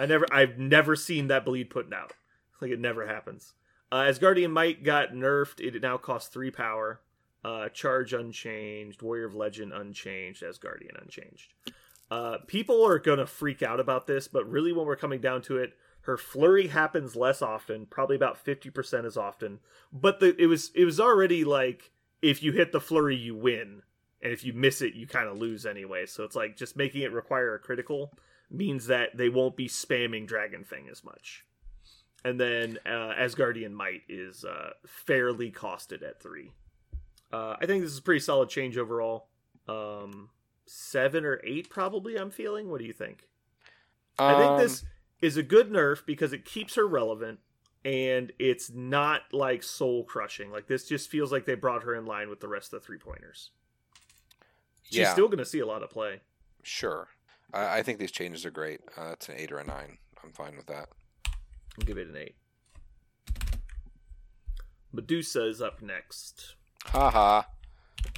I 0.01 0.05
never, 0.05 0.25
I've 0.31 0.57
never 0.57 0.95
seen 0.95 1.27
that 1.27 1.45
bleed 1.45 1.69
put 1.69 1.91
out. 1.93 2.13
Like 2.61 2.71
it 2.71 2.79
never 2.79 3.07
happens. 3.07 3.53
Uh, 3.91 4.01
Asgardian 4.03 4.51
Might 4.51 4.83
got 4.83 5.11
nerfed. 5.11 5.59
It 5.59 5.81
now 5.81 5.97
costs 5.97 6.29
three 6.29 6.51
power. 6.51 7.01
Uh, 7.43 7.69
Charge 7.69 8.13
unchanged. 8.13 9.01
Warrior 9.01 9.25
of 9.25 9.35
Legend 9.35 9.71
unchanged. 9.73 10.43
Asgardian 10.43 11.01
unchanged. 11.01 11.53
Uh, 12.09 12.37
people 12.47 12.85
are 12.85 12.99
gonna 12.99 13.25
freak 13.25 13.61
out 13.61 13.79
about 13.79 14.07
this, 14.07 14.27
but 14.27 14.49
really, 14.49 14.71
when 14.71 14.85
we're 14.85 14.95
coming 14.95 15.21
down 15.21 15.41
to 15.43 15.57
it, 15.57 15.73
her 16.01 16.17
flurry 16.17 16.67
happens 16.67 17.15
less 17.15 17.41
often, 17.41 17.85
probably 17.85 18.15
about 18.15 18.37
fifty 18.37 18.69
percent 18.69 19.05
as 19.05 19.17
often. 19.17 19.59
But 19.91 20.19
the 20.19 20.35
it 20.41 20.47
was 20.47 20.71
it 20.73 20.85
was 20.85 20.99
already 20.99 21.43
like 21.43 21.91
if 22.21 22.41
you 22.41 22.53
hit 22.53 22.71
the 22.71 22.79
flurry, 22.79 23.15
you 23.15 23.35
win, 23.35 23.81
and 24.21 24.31
if 24.31 24.43
you 24.43 24.53
miss 24.53 24.81
it, 24.81 24.93
you 24.93 25.05
kind 25.05 25.27
of 25.27 25.37
lose 25.37 25.65
anyway. 25.65 26.05
So 26.05 26.23
it's 26.23 26.35
like 26.35 26.55
just 26.55 26.77
making 26.77 27.01
it 27.01 27.11
require 27.11 27.53
a 27.53 27.59
critical 27.59 28.13
means 28.49 28.87
that 28.87 29.17
they 29.17 29.29
won't 29.29 29.57
be 29.57 29.67
spamming 29.67 30.25
Dragon 30.25 30.63
Fang 30.63 30.87
as 30.89 31.03
much. 31.03 31.45
And 32.23 32.39
then 32.39 32.79
uh, 32.85 33.13
Asgardian 33.19 33.71
Might 33.71 34.01
is 34.07 34.45
uh, 34.45 34.71
fairly 34.85 35.51
costed 35.51 36.01
at 36.07 36.21
three. 36.21 36.51
Uh, 37.31 37.55
I 37.59 37.65
think 37.65 37.83
this 37.83 37.91
is 37.91 37.97
a 37.99 38.01
pretty 38.01 38.19
solid 38.21 38.49
change 38.49 38.77
overall. 38.77 39.27
Um, 39.67 40.29
seven 40.65 41.25
or 41.25 41.41
eight, 41.43 41.69
probably. 41.69 42.15
I'm 42.17 42.31
feeling. 42.31 42.69
What 42.69 42.79
do 42.79 42.85
you 42.85 42.93
think? 42.93 43.27
Um, 44.19 44.27
I 44.35 44.37
think 44.39 44.57
this 44.59 44.83
is 45.21 45.37
a 45.37 45.43
good 45.43 45.69
nerf 45.69 46.05
because 46.05 46.31
it 46.33 46.45
keeps 46.45 46.75
her 46.75 46.87
relevant 46.87 47.39
and 47.85 48.31
it's 48.39 48.71
not 48.71 49.21
like 49.31 49.61
soul 49.63 50.03
crushing. 50.03 50.51
Like 50.51 50.67
this 50.67 50.87
just 50.87 51.09
feels 51.09 51.31
like 51.31 51.45
they 51.45 51.55
brought 51.55 51.83
her 51.83 51.95
in 51.95 52.05
line 52.05 52.29
with 52.29 52.39
the 52.39 52.47
rest 52.47 52.73
of 52.73 52.79
the 52.81 52.85
three 52.85 52.97
pointers. 52.97 53.51
She's 54.83 54.99
Yeah. 54.99 55.11
still 55.13 55.27
going 55.27 55.37
to 55.39 55.45
see 55.45 55.59
a 55.59 55.65
lot 55.65 55.83
of 55.83 55.89
play. 55.89 56.21
Sure. 56.63 57.07
I, 57.53 57.79
I 57.79 57.83
think 57.83 57.99
these 57.99 58.11
changes 58.11 58.45
are 58.45 58.51
great. 58.51 58.81
Uh, 58.97 59.11
it's 59.13 59.27
an 59.29 59.35
eight 59.37 59.51
or 59.51 59.57
a 59.59 59.63
nine. 59.63 59.97
I'm 60.23 60.31
fine 60.31 60.55
with 60.55 60.65
that. 60.67 60.89
I'll 61.27 61.85
give 61.85 61.97
it 61.97 62.07
an 62.07 62.15
eight. 62.17 62.35
Medusa 64.91 65.47
is 65.47 65.61
up 65.61 65.81
next. 65.81 66.55
Haha. 66.85 67.43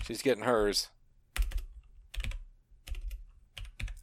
She's 0.03 0.21
getting 0.21 0.43
hers. 0.43 0.89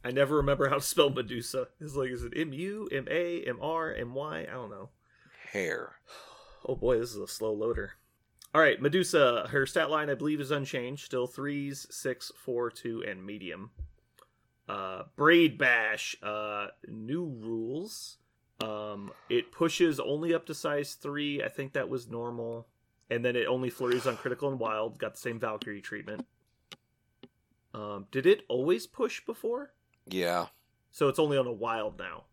I 0.03 0.11
never 0.11 0.37
remember 0.37 0.69
how 0.69 0.75
to 0.75 0.81
spell 0.81 1.09
Medusa. 1.09 1.67
It's 1.81 1.95
like, 1.95 2.11
is 2.11 2.23
it 2.23 2.33
M 2.35 2.53
U, 2.53 2.87
M 2.91 3.07
A, 3.09 3.41
M 3.43 3.59
R, 3.61 3.93
M 3.93 4.13
Y? 4.13 4.47
I 4.49 4.53
don't 4.53 4.69
know. 4.69 4.89
Hair. 5.51 5.95
Oh 6.65 6.75
boy, 6.75 6.99
this 6.99 7.11
is 7.11 7.17
a 7.17 7.27
slow 7.27 7.51
loader. 7.53 7.93
All 8.53 8.61
right, 8.61 8.81
Medusa. 8.81 9.47
Her 9.49 9.65
stat 9.65 9.89
line, 9.89 10.09
I 10.09 10.15
believe, 10.15 10.39
is 10.39 10.51
unchanged. 10.51 11.05
Still 11.05 11.27
threes, 11.27 11.85
six, 11.89 12.31
four, 12.35 12.69
two, 12.69 13.03
and 13.05 13.25
medium. 13.25 13.71
Uh, 14.69 15.03
Braid 15.15 15.57
Bash. 15.57 16.15
Uh, 16.23 16.67
new 16.87 17.25
rules. 17.25 18.17
Um, 18.63 19.11
it 19.29 19.51
pushes 19.51 19.99
only 19.99 20.33
up 20.33 20.45
to 20.47 20.53
size 20.53 20.93
three. 20.93 21.43
I 21.43 21.49
think 21.49 21.73
that 21.73 21.89
was 21.89 22.07
normal, 22.07 22.67
and 23.09 23.23
then 23.23 23.35
it 23.35 23.47
only 23.47 23.69
flurries 23.69 24.07
on 24.07 24.17
critical 24.17 24.49
and 24.49 24.59
wild. 24.59 24.97
Got 24.99 25.13
the 25.13 25.19
same 25.19 25.39
Valkyrie 25.39 25.81
treatment. 25.81 26.25
Um, 27.73 28.07
did 28.11 28.25
it 28.25 28.41
always 28.47 28.87
push 28.87 29.23
before? 29.25 29.73
Yeah. 30.07 30.47
So 30.91 31.07
it's 31.09 31.19
only 31.19 31.37
on 31.37 31.47
a 31.47 31.51
wild 31.51 31.99
now. 31.99 32.23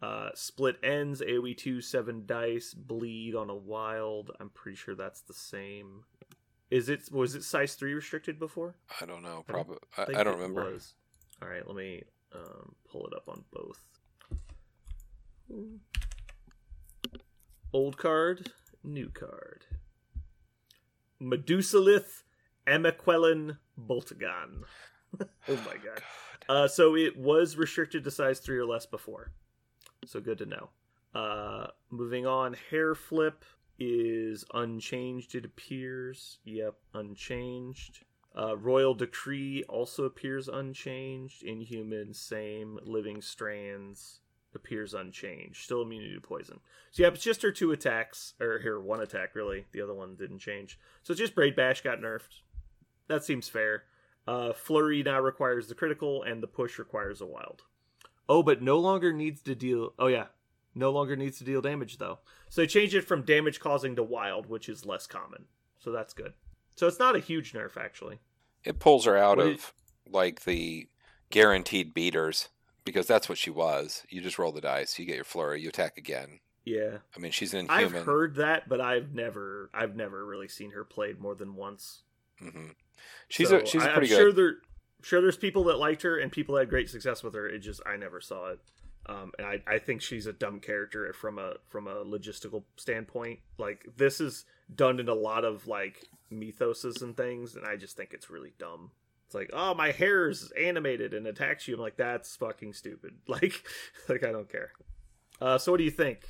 Uh, 0.00 0.28
split 0.34 0.76
ends, 0.82 1.22
AoE 1.22 1.56
2, 1.56 1.80
7 1.80 2.26
dice, 2.26 2.74
bleed 2.74 3.34
on 3.34 3.48
a 3.48 3.54
wild. 3.54 4.30
I'm 4.38 4.50
pretty 4.50 4.76
sure 4.76 4.94
that's 4.94 5.22
the 5.22 5.32
same. 5.32 6.04
Is 6.70 6.88
it 6.88 7.10
was 7.10 7.34
it 7.34 7.42
size 7.42 7.74
3 7.74 7.94
restricted 7.94 8.38
before? 8.38 8.76
I 9.00 9.06
don't 9.06 9.22
know. 9.22 9.44
I 9.48 9.52
Probably. 9.52 9.78
I, 9.96 10.04
think 10.04 10.18
I 10.18 10.24
don't 10.24 10.34
remember. 10.34 10.72
was. 10.72 10.94
All 11.40 11.48
right, 11.48 11.66
let 11.66 11.76
me 11.76 12.02
um, 12.34 12.74
pull 12.90 13.06
it 13.06 13.14
up 13.14 13.28
on 13.28 13.44
both. 13.52 13.82
Old 17.72 17.96
card, 17.96 18.52
new 18.84 19.08
card. 19.08 19.64
Medusalith 21.20 22.22
Amaquelin 22.66 23.58
Boltagon. 23.78 24.64
oh 25.20 25.26
my 25.48 25.76
god. 25.76 26.02
Uh, 26.48 26.68
so 26.68 26.96
it 26.96 27.16
was 27.16 27.56
restricted 27.56 28.04
to 28.04 28.10
size 28.10 28.40
three 28.40 28.58
or 28.58 28.66
less 28.66 28.86
before. 28.86 29.32
So 30.04 30.20
good 30.20 30.38
to 30.38 30.46
know. 30.46 30.68
Uh, 31.14 31.68
moving 31.90 32.26
on, 32.26 32.56
hair 32.70 32.94
flip 32.94 33.44
is 33.78 34.44
unchanged. 34.52 35.34
It 35.34 35.44
appears. 35.44 36.38
Yep, 36.44 36.74
unchanged. 36.92 38.04
Uh, 38.36 38.56
Royal 38.56 38.94
Decree 38.94 39.62
also 39.68 40.04
appears 40.04 40.48
unchanged. 40.48 41.42
Inhuman, 41.44 42.12
same. 42.12 42.78
Living 42.82 43.22
Strands 43.22 44.20
appears 44.54 44.94
unchanged. 44.94 45.64
Still 45.64 45.82
immunity 45.82 46.14
to 46.14 46.20
poison. 46.20 46.60
So 46.90 47.02
yeah, 47.02 47.08
it's 47.08 47.22
just 47.22 47.42
her 47.42 47.52
two 47.52 47.72
attacks, 47.72 48.34
or 48.40 48.60
her 48.60 48.80
one 48.80 49.00
attack 49.00 49.34
really. 49.34 49.66
The 49.72 49.80
other 49.80 49.94
one 49.94 50.16
didn't 50.16 50.38
change. 50.38 50.78
So 51.02 51.12
it's 51.12 51.20
just 51.20 51.34
Braid 51.34 51.56
Bash 51.56 51.82
got 51.82 52.00
nerfed. 52.00 52.40
That 53.08 53.24
seems 53.24 53.48
fair. 53.48 53.84
Uh, 54.26 54.52
Flurry 54.52 55.02
now 55.02 55.20
requires 55.20 55.68
the 55.68 55.74
critical, 55.74 56.22
and 56.22 56.42
the 56.42 56.46
push 56.46 56.78
requires 56.78 57.20
a 57.20 57.26
wild. 57.26 57.62
Oh, 58.28 58.42
but 58.42 58.62
no 58.62 58.78
longer 58.78 59.12
needs 59.12 59.42
to 59.42 59.54
deal. 59.54 59.92
Oh 59.98 60.06
yeah, 60.06 60.26
no 60.74 60.90
longer 60.90 61.16
needs 61.16 61.38
to 61.38 61.44
deal 61.44 61.60
damage 61.60 61.98
though. 61.98 62.18
So 62.48 62.62
they 62.62 62.66
changed 62.66 62.94
it 62.94 63.02
from 63.02 63.22
damage 63.22 63.60
causing 63.60 63.96
to 63.96 64.02
wild, 64.02 64.48
which 64.48 64.68
is 64.68 64.86
less 64.86 65.06
common. 65.06 65.44
So 65.78 65.92
that's 65.92 66.14
good. 66.14 66.32
So 66.76 66.86
it's 66.86 66.98
not 66.98 67.16
a 67.16 67.20
huge 67.20 67.52
nerf 67.52 67.76
actually. 67.76 68.18
It 68.64 68.78
pulls 68.78 69.04
her 69.04 69.16
out 69.16 69.36
What 69.36 69.46
of 69.46 69.74
like 70.10 70.44
the 70.44 70.88
guaranteed 71.30 71.92
beaters 71.94 72.48
because 72.84 73.06
that's 73.06 73.28
what 73.28 73.38
she 73.38 73.50
was. 73.50 74.04
You 74.08 74.20
just 74.20 74.38
roll 74.38 74.52
the 74.52 74.60
dice, 74.60 74.98
you 74.98 75.06
get 75.06 75.16
your 75.16 75.24
flurry, 75.24 75.60
you 75.62 75.68
attack 75.68 75.96
again. 75.96 76.40
Yeah, 76.64 76.98
I 77.14 77.20
mean, 77.20 77.30
she's 77.30 77.52
an 77.52 77.66
I've 77.68 77.92
heard 77.92 78.36
that, 78.36 78.68
but 78.68 78.80
I've 78.80 79.14
never, 79.14 79.70
I've 79.74 79.96
never 79.96 80.24
really 80.24 80.48
seen 80.48 80.70
her 80.70 80.82
played 80.84 81.20
more 81.20 81.34
than 81.34 81.56
once. 81.56 82.02
hmm 82.38 82.68
She's 83.28 83.48
So 83.48 83.58
a 83.58 83.66
she's 83.66 83.82
a 83.84 83.88
pretty 83.88 84.06
I'm 84.06 84.08
good. 84.08 84.16
Sure, 84.16 84.32
there, 84.32 84.54
sure, 85.02 85.20
there's 85.20 85.36
people 85.36 85.64
that 85.64 85.78
liked 85.78 86.02
her 86.02 86.18
and 86.18 86.32
people 86.32 86.56
had 86.56 86.70
great 86.70 86.88
success 86.88 87.22
with 87.22 87.34
her. 87.34 87.46
It 87.46 87.58
just 87.58 87.82
I 87.86 87.96
never 87.96 88.20
saw 88.20 88.52
it. 88.52 88.60
Um, 89.06 89.32
and 89.38 89.46
I, 89.46 89.62
I 89.66 89.78
think 89.78 90.00
she's 90.00 90.26
a 90.26 90.32
dumb 90.32 90.60
character 90.60 91.12
from 91.12 91.38
a 91.38 91.54
from 91.68 91.86
a 91.86 91.96
logistical 92.04 92.64
standpoint. 92.76 93.40
Like 93.58 93.86
this 93.96 94.20
is 94.20 94.46
done 94.74 94.98
in 94.98 95.08
a 95.08 95.14
lot 95.14 95.44
of 95.44 95.66
like 95.66 96.06
mythoses 96.32 97.02
and 97.02 97.14
things, 97.14 97.54
and 97.56 97.66
I 97.66 97.76
just 97.76 97.96
think 97.96 98.14
it's 98.14 98.30
really 98.30 98.54
dumb. 98.58 98.92
It's 99.26 99.34
like, 99.34 99.50
oh, 99.52 99.74
my 99.74 99.90
hair 99.90 100.28
is 100.28 100.52
animated 100.52 101.14
and 101.14 101.26
attacks 101.26 101.66
you. 101.66 101.74
I'm 101.74 101.80
like, 101.80 101.96
that's 101.96 102.36
fucking 102.36 102.72
stupid. 102.74 103.14
Like, 103.28 103.54
like 104.08 104.24
I 104.24 104.32
don't 104.32 104.50
care. 104.50 104.72
Uh, 105.40 105.58
so 105.58 105.72
what 105.72 105.78
do 105.78 105.84
you 105.84 105.90
think? 105.90 106.20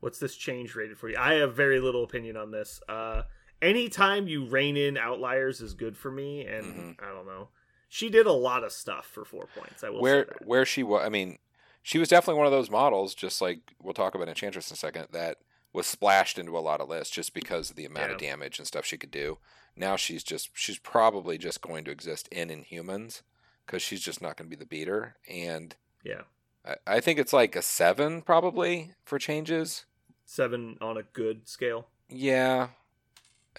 What's 0.00 0.18
this 0.18 0.34
change 0.36 0.74
rated 0.74 0.98
for 0.98 1.08
you? 1.08 1.16
I 1.18 1.34
have 1.34 1.54
very 1.54 1.80
little 1.80 2.04
opinion 2.04 2.36
on 2.36 2.50
this. 2.50 2.80
Uh, 2.88 3.22
anytime 3.62 4.28
you 4.28 4.46
rein 4.46 4.76
in 4.76 4.96
outliers 4.96 5.60
is 5.60 5.74
good 5.74 5.96
for 5.96 6.10
me, 6.10 6.46
and 6.46 6.96
Mhm. 6.98 7.02
I 7.04 7.12
don't 7.12 7.26
know. 7.26 7.48
She 7.88 8.08
did 8.10 8.26
a 8.26 8.32
lot 8.32 8.64
of 8.64 8.72
stuff 8.72 9.06
for 9.06 9.24
four 9.24 9.46
points. 9.56 9.82
I 9.82 9.90
will 9.90 10.00
where 10.00 10.24
say 10.24 10.30
that. 10.38 10.46
where 10.46 10.64
she 10.64 10.82
was. 10.82 11.02
I 11.04 11.08
mean, 11.08 11.38
she 11.82 11.98
was 11.98 12.08
definitely 12.08 12.38
one 12.38 12.46
of 12.46 12.52
those 12.52 12.70
models. 12.70 13.14
Just 13.14 13.40
like 13.40 13.60
we'll 13.82 13.94
talk 13.94 14.14
about 14.14 14.28
Enchantress 14.28 14.70
in 14.70 14.74
a 14.74 14.76
second. 14.76 15.08
That 15.12 15.38
was 15.72 15.86
splashed 15.86 16.38
into 16.38 16.56
a 16.56 16.60
lot 16.60 16.80
of 16.80 16.88
lists 16.88 17.14
just 17.14 17.34
because 17.34 17.70
of 17.70 17.76
the 17.76 17.84
amount 17.84 18.12
of 18.12 18.18
damage 18.18 18.58
and 18.58 18.66
stuff 18.66 18.84
she 18.84 18.96
could 18.98 19.10
do. 19.10 19.38
Now 19.78 19.96
she's 19.96 20.22
just 20.24 20.50
she's 20.54 20.78
probably 20.78 21.38
just 21.38 21.60
going 21.62 21.84
to 21.84 21.90
exist 21.90 22.28
in 22.28 22.48
Inhumans 22.48 23.22
because 23.64 23.80
she's 23.82 24.00
just 24.00 24.20
not 24.20 24.36
going 24.36 24.50
to 24.50 24.56
be 24.56 24.58
the 24.60 24.66
beater. 24.66 25.16
And 25.30 25.76
Yeah, 26.04 26.22
I, 26.66 26.74
I 26.86 27.00
think 27.00 27.18
it's 27.18 27.32
like 27.32 27.54
a 27.56 27.62
seven 27.62 28.22
probably 28.22 28.92
for 29.04 29.18
changes. 29.18 29.84
seven 30.24 30.76
on 30.80 30.96
a 30.96 31.02
good 31.02 31.48
scale. 31.48 31.88
Yeah. 32.08 32.68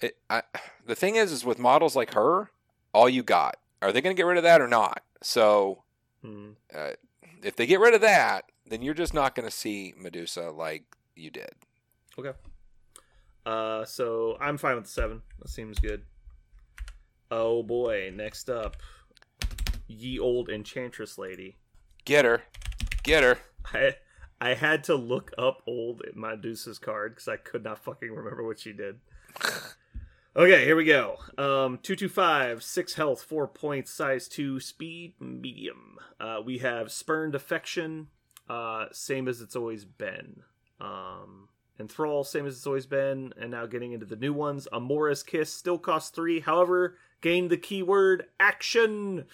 It, 0.02 0.16
I, 0.28 0.42
the 0.86 0.94
thing 0.94 1.16
is, 1.16 1.30
is 1.30 1.44
with 1.44 1.58
models 1.58 1.94
like 1.94 2.14
her, 2.14 2.50
all 2.94 3.08
you 3.08 3.22
got. 3.22 3.56
Are 3.82 3.92
they 3.92 4.00
going 4.00 4.14
to 4.14 4.20
get 4.20 4.26
rid 4.26 4.36
of 4.38 4.42
that 4.44 4.60
or 4.60 4.68
not? 4.68 5.02
So 5.22 5.84
Hmm. 6.22 6.50
uh, 6.74 6.90
if 7.42 7.56
they 7.56 7.66
get 7.66 7.80
rid 7.80 7.94
of 7.94 8.00
that, 8.02 8.44
then 8.66 8.82
you're 8.82 8.94
just 8.94 9.14
not 9.14 9.34
going 9.34 9.48
to 9.48 9.54
see 9.54 9.94
Medusa 9.96 10.50
like 10.50 10.84
you 11.16 11.30
did. 11.30 11.50
Okay. 12.18 12.32
Uh, 13.44 13.84
so 13.84 14.36
I'm 14.40 14.58
fine 14.58 14.76
with 14.76 14.84
the 14.84 14.90
seven. 14.90 15.22
That 15.40 15.48
seems 15.48 15.78
good. 15.78 16.02
Oh 17.30 17.62
boy, 17.62 18.12
next 18.14 18.50
up, 18.50 18.76
ye 19.86 20.18
old 20.18 20.48
enchantress 20.48 21.16
lady. 21.18 21.56
Get 22.04 22.24
her, 22.24 22.42
get 23.02 23.22
her. 23.22 23.38
I 23.72 23.96
I 24.40 24.54
had 24.54 24.84
to 24.84 24.94
look 24.94 25.32
up 25.38 25.62
old 25.66 26.02
Medusa's 26.14 26.78
card 26.78 27.12
because 27.12 27.28
I 27.28 27.36
could 27.36 27.62
not 27.62 27.78
fucking 27.78 28.10
remember 28.10 28.44
what 28.44 28.58
she 28.58 28.72
did. 28.72 29.00
Okay, 30.36 30.64
here 30.64 30.76
we 30.76 30.84
go. 30.84 31.16
Um, 31.36 31.80
two 31.82 31.96
two 31.96 32.08
five, 32.08 32.62
six 32.62 32.94
health, 32.94 33.20
four 33.20 33.48
points, 33.48 33.90
size 33.90 34.28
two, 34.28 34.60
speed 34.60 35.14
medium. 35.18 35.98
Uh, 36.20 36.38
we 36.44 36.58
have 36.58 36.92
spurned 36.92 37.34
affection, 37.34 38.06
uh, 38.48 38.86
same 38.92 39.26
as 39.26 39.40
it's 39.40 39.56
always 39.56 39.84
been. 39.84 40.42
Um, 40.80 41.48
enthrall, 41.80 42.24
same 42.24 42.46
as 42.46 42.56
it's 42.56 42.66
always 42.66 42.86
been, 42.86 43.32
and 43.40 43.50
now 43.50 43.66
getting 43.66 43.92
into 43.92 44.06
the 44.06 44.16
new 44.16 44.32
ones. 44.32 44.68
Amora's 44.72 45.22
kiss 45.22 45.52
still 45.52 45.78
costs 45.78 46.10
three. 46.10 46.40
However, 46.40 46.96
gain 47.20 47.48
the 47.48 47.56
keyword 47.56 48.26
action. 48.38 49.26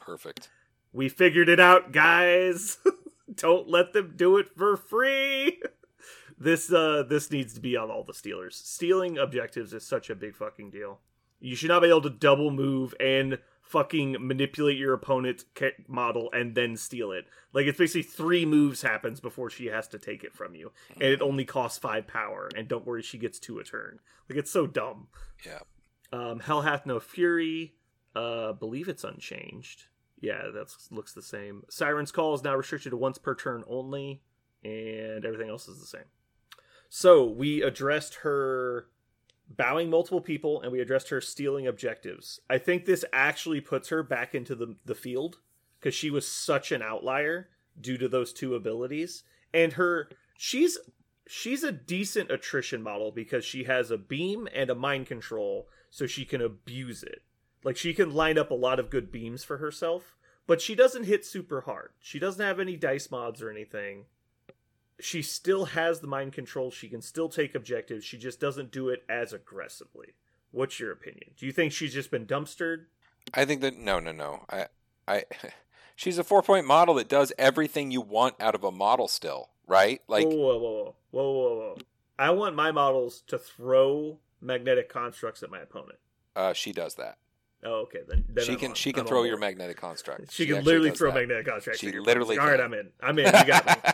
Perfect. 0.00 0.48
We 0.92 1.08
figured 1.08 1.48
it 1.48 1.60
out, 1.60 1.92
guys. 1.92 2.78
Don't 3.36 3.68
let 3.68 3.92
them 3.92 4.14
do 4.16 4.38
it 4.38 4.48
for 4.56 4.76
free. 4.76 5.62
this 6.38 6.72
uh 6.72 7.04
this 7.08 7.30
needs 7.30 7.54
to 7.54 7.60
be 7.60 7.76
on 7.76 7.92
all 7.92 8.02
the 8.02 8.12
stealers. 8.12 8.56
Stealing 8.56 9.16
objectives 9.16 9.72
is 9.72 9.86
such 9.86 10.10
a 10.10 10.16
big 10.16 10.34
fucking 10.34 10.70
deal. 10.70 10.98
You 11.38 11.54
should 11.54 11.68
not 11.68 11.82
be 11.82 11.88
able 11.88 12.02
to 12.02 12.10
double 12.10 12.50
move 12.50 12.92
and 12.98 13.38
fucking 13.70 14.16
manipulate 14.18 14.76
your 14.76 14.92
opponent's 14.92 15.44
model 15.86 16.28
and 16.32 16.54
then 16.56 16.76
steal 16.76 17.12
it. 17.12 17.26
Like 17.52 17.66
it's 17.66 17.78
basically 17.78 18.02
three 18.02 18.44
moves 18.44 18.82
happens 18.82 19.20
before 19.20 19.48
she 19.48 19.66
has 19.66 19.86
to 19.88 19.98
take 19.98 20.24
it 20.24 20.34
from 20.34 20.54
you, 20.54 20.72
and 20.94 21.04
it 21.04 21.22
only 21.22 21.44
costs 21.44 21.78
five 21.78 22.06
power. 22.06 22.48
And 22.56 22.66
don't 22.66 22.86
worry, 22.86 23.02
she 23.02 23.18
gets 23.18 23.38
two 23.38 23.58
a 23.58 23.64
turn. 23.64 24.00
Like 24.28 24.38
it's 24.38 24.50
so 24.50 24.66
dumb. 24.66 25.08
Yeah. 25.46 25.60
Um, 26.12 26.40
Hell 26.40 26.62
hath 26.62 26.84
no 26.84 26.98
fury. 26.98 27.74
Uh, 28.14 28.52
believe 28.52 28.88
it's 28.88 29.04
unchanged. 29.04 29.84
Yeah, 30.20 30.48
that 30.52 30.74
looks 30.90 31.12
the 31.12 31.22
same. 31.22 31.62
Siren's 31.70 32.12
call 32.12 32.34
is 32.34 32.42
now 32.42 32.56
restricted 32.56 32.90
to 32.90 32.96
once 32.96 33.18
per 33.18 33.34
turn 33.34 33.62
only, 33.68 34.22
and 34.64 35.24
everything 35.24 35.48
else 35.48 35.68
is 35.68 35.80
the 35.80 35.86
same. 35.86 36.06
So 36.88 37.24
we 37.24 37.62
addressed 37.62 38.16
her 38.16 38.88
bowing 39.50 39.90
multiple 39.90 40.20
people 40.20 40.62
and 40.62 40.70
we 40.70 40.80
addressed 40.80 41.08
her 41.08 41.20
stealing 41.20 41.66
objectives. 41.66 42.40
I 42.48 42.58
think 42.58 42.84
this 42.84 43.04
actually 43.12 43.60
puts 43.60 43.88
her 43.88 44.02
back 44.02 44.34
into 44.34 44.54
the, 44.54 44.76
the 44.84 44.94
field 44.94 45.38
because 45.78 45.94
she 45.94 46.10
was 46.10 46.26
such 46.26 46.72
an 46.72 46.82
outlier 46.82 47.48
due 47.78 47.98
to 47.98 48.08
those 48.08 48.32
two 48.32 48.54
abilities. 48.54 49.24
And 49.52 49.72
her 49.74 50.08
she's 50.38 50.78
she's 51.26 51.64
a 51.64 51.72
decent 51.72 52.30
attrition 52.30 52.82
model 52.82 53.10
because 53.10 53.44
she 53.44 53.64
has 53.64 53.90
a 53.90 53.98
beam 53.98 54.48
and 54.54 54.70
a 54.70 54.74
mind 54.74 55.06
control 55.06 55.68
so 55.90 56.06
she 56.06 56.24
can 56.24 56.40
abuse 56.40 57.02
it. 57.02 57.22
Like 57.64 57.76
she 57.76 57.92
can 57.92 58.14
line 58.14 58.38
up 58.38 58.50
a 58.50 58.54
lot 58.54 58.78
of 58.78 58.90
good 58.90 59.10
beams 59.10 59.42
for 59.42 59.58
herself, 59.58 60.16
but 60.46 60.60
she 60.60 60.74
doesn't 60.74 61.04
hit 61.04 61.26
super 61.26 61.62
hard. 61.62 61.90
She 61.98 62.18
doesn't 62.18 62.44
have 62.44 62.60
any 62.60 62.76
dice 62.76 63.10
mods 63.10 63.42
or 63.42 63.50
anything 63.50 64.04
she 65.00 65.22
still 65.22 65.66
has 65.66 66.00
the 66.00 66.06
mind 66.06 66.32
control. 66.32 66.70
She 66.70 66.88
can 66.88 67.02
still 67.02 67.28
take 67.28 67.54
objectives. 67.54 68.04
She 68.04 68.18
just 68.18 68.40
doesn't 68.40 68.70
do 68.70 68.88
it 68.88 69.04
as 69.08 69.32
aggressively. 69.32 70.14
What's 70.52 70.80
your 70.80 70.92
opinion? 70.92 71.30
Do 71.36 71.46
you 71.46 71.52
think 71.52 71.72
she's 71.72 71.94
just 71.94 72.10
been 72.10 72.26
dumpstered? 72.26 72.86
I 73.34 73.44
think 73.44 73.60
that 73.60 73.76
no, 73.76 74.00
no, 74.00 74.12
no. 74.12 74.44
I, 74.48 74.66
I, 75.06 75.24
she's 75.96 76.18
a 76.18 76.24
four 76.24 76.42
point 76.42 76.66
model 76.66 76.94
that 76.94 77.08
does 77.08 77.32
everything 77.38 77.90
you 77.90 78.00
want 78.00 78.34
out 78.40 78.54
of 78.54 78.64
a 78.64 78.72
model. 78.72 79.08
Still, 79.08 79.50
right? 79.66 80.00
Like, 80.08 80.26
whoa, 80.26 80.36
whoa, 80.36 80.58
whoa, 80.58 80.94
whoa, 81.10 81.32
whoa, 81.32 81.56
whoa. 81.56 81.76
I 82.18 82.30
want 82.30 82.54
my 82.54 82.70
models 82.70 83.22
to 83.28 83.38
throw 83.38 84.18
magnetic 84.40 84.88
constructs 84.88 85.42
at 85.42 85.50
my 85.50 85.60
opponent. 85.60 85.98
Uh, 86.36 86.52
she 86.52 86.72
does 86.72 86.96
that. 86.96 87.18
Oh, 87.62 87.82
okay. 87.82 88.00
Then, 88.08 88.24
then 88.28 88.44
she 88.44 88.52
I'm 88.52 88.58
can 88.58 88.68
on, 88.70 88.74
she 88.74 88.92
can 88.92 89.02
I'm 89.02 89.06
throw 89.06 89.24
your 89.24 89.36
magnetic 89.36 89.76
construct. 89.76 90.32
She, 90.32 90.44
she 90.44 90.52
can 90.52 90.64
literally 90.64 90.90
throw 90.90 91.10
that. 91.10 91.20
magnetic 91.20 91.46
constructs. 91.46 91.80
She 91.80 91.92
literally. 91.92 92.38
All 92.38 92.46
right, 92.46 92.60
I'm 92.60 92.72
in. 92.72 92.88
I'm 93.02 93.18
in. 93.18 93.26
You 93.26 93.44
got 93.44 93.66
me. 93.66 93.90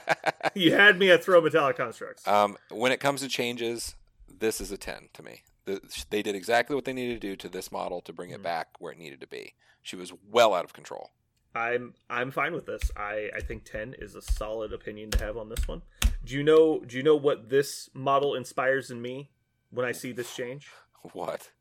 you 0.54 0.72
had 0.72 0.98
me 0.98 1.10
at 1.10 1.24
throw 1.24 1.40
metallic 1.40 1.76
constructs. 1.76 2.26
Um, 2.28 2.56
when 2.70 2.92
it 2.92 3.00
comes 3.00 3.22
to 3.22 3.28
changes, 3.28 3.96
this 4.38 4.60
is 4.60 4.70
a 4.70 4.78
ten 4.78 5.08
to 5.14 5.22
me. 5.22 5.42
The, 5.64 5.80
they 6.10 6.22
did 6.22 6.36
exactly 6.36 6.76
what 6.76 6.84
they 6.84 6.92
needed 6.92 7.20
to 7.20 7.28
do 7.28 7.34
to 7.36 7.48
this 7.48 7.72
model 7.72 8.00
to 8.02 8.12
bring 8.12 8.30
it 8.30 8.34
mm-hmm. 8.34 8.44
back 8.44 8.68
where 8.78 8.92
it 8.92 8.98
needed 8.98 9.20
to 9.20 9.26
be. 9.26 9.54
She 9.82 9.96
was 9.96 10.12
well 10.30 10.54
out 10.54 10.64
of 10.64 10.72
control. 10.72 11.10
I'm 11.56 11.94
I'm 12.08 12.30
fine 12.30 12.52
with 12.52 12.66
this. 12.66 12.90
I 12.96 13.30
I 13.34 13.40
think 13.40 13.64
10 13.64 13.96
is 13.98 14.14
a 14.14 14.22
solid 14.22 14.72
opinion 14.72 15.10
to 15.12 15.24
have 15.24 15.36
on 15.36 15.48
this 15.48 15.66
one. 15.66 15.82
Do 16.24 16.34
you 16.34 16.44
know 16.44 16.80
do 16.80 16.96
you 16.96 17.02
know 17.02 17.16
what 17.16 17.48
this 17.48 17.90
model 17.94 18.34
inspires 18.34 18.90
in 18.90 19.02
me 19.02 19.30
when 19.70 19.86
I 19.86 19.92
see 19.92 20.12
this 20.12 20.34
change? 20.34 20.68
What? 21.12 21.52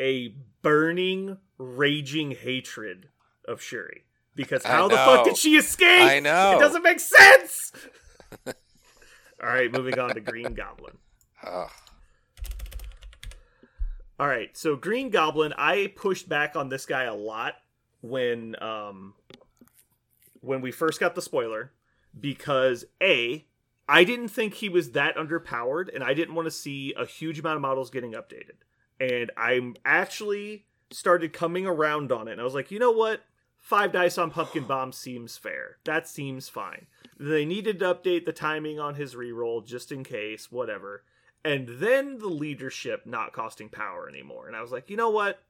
A 0.00 0.34
burning, 0.62 1.38
raging 1.58 2.32
hatred 2.32 3.08
of 3.46 3.60
Shuri. 3.62 4.04
Because 4.34 4.64
how 4.64 4.86
the 4.86 4.96
fuck 4.96 5.24
did 5.24 5.36
she 5.36 5.56
escape? 5.56 6.02
I 6.02 6.20
know. 6.20 6.56
It 6.56 6.60
doesn't 6.60 6.82
make 6.82 7.00
sense. 7.00 7.72
All 8.46 9.48
right, 9.48 9.72
moving 9.72 9.98
on 9.98 10.14
to 10.14 10.20
Green 10.20 10.54
Goblin. 10.54 10.96
Ugh. 11.44 11.70
All 14.20 14.26
right, 14.26 14.56
so 14.56 14.74
Green 14.74 15.10
Goblin, 15.10 15.54
I 15.56 15.92
pushed 15.96 16.28
back 16.28 16.56
on 16.56 16.68
this 16.68 16.86
guy 16.86 17.04
a 17.04 17.14
lot 17.14 17.54
when 18.00 18.54
um 18.62 19.14
when 20.40 20.60
we 20.60 20.70
first 20.70 21.00
got 21.00 21.14
the 21.14 21.22
spoiler 21.22 21.72
because 22.18 22.84
a 23.02 23.44
I 23.88 24.04
didn't 24.04 24.28
think 24.28 24.54
he 24.54 24.68
was 24.68 24.92
that 24.92 25.16
underpowered 25.16 25.92
and 25.94 26.04
I 26.04 26.14
didn't 26.14 26.34
want 26.34 26.46
to 26.46 26.50
see 26.50 26.94
a 26.96 27.06
huge 27.06 27.38
amount 27.38 27.56
of 27.56 27.62
models 27.62 27.90
getting 27.90 28.12
updated 28.12 28.58
and 29.00 29.30
I'm 29.36 29.76
actually 29.84 30.66
started 30.90 31.32
coming 31.32 31.66
around 31.66 32.12
on 32.12 32.28
it. 32.28 32.32
And 32.32 32.40
I 32.40 32.44
was 32.44 32.54
like, 32.54 32.70
you 32.70 32.78
know 32.78 32.90
what? 32.90 33.22
Five 33.58 33.92
dice 33.92 34.18
on 34.18 34.30
Pumpkin 34.30 34.64
Bomb 34.68 34.92
seems 34.92 35.36
fair. 35.36 35.78
That 35.84 36.08
seems 36.08 36.48
fine. 36.48 36.86
They 37.18 37.44
needed 37.44 37.78
to 37.80 37.94
update 37.94 38.24
the 38.24 38.32
timing 38.32 38.78
on 38.78 38.94
his 38.94 39.14
reroll 39.14 39.64
just 39.64 39.92
in 39.92 40.04
case, 40.04 40.50
whatever. 40.50 41.04
And 41.44 41.68
then 41.68 42.18
the 42.18 42.28
leadership 42.28 43.06
not 43.06 43.32
costing 43.32 43.68
power 43.68 44.08
anymore. 44.08 44.46
And 44.46 44.56
I 44.56 44.62
was 44.62 44.72
like, 44.72 44.90
you 44.90 44.96
know 44.96 45.10
what? 45.10 45.42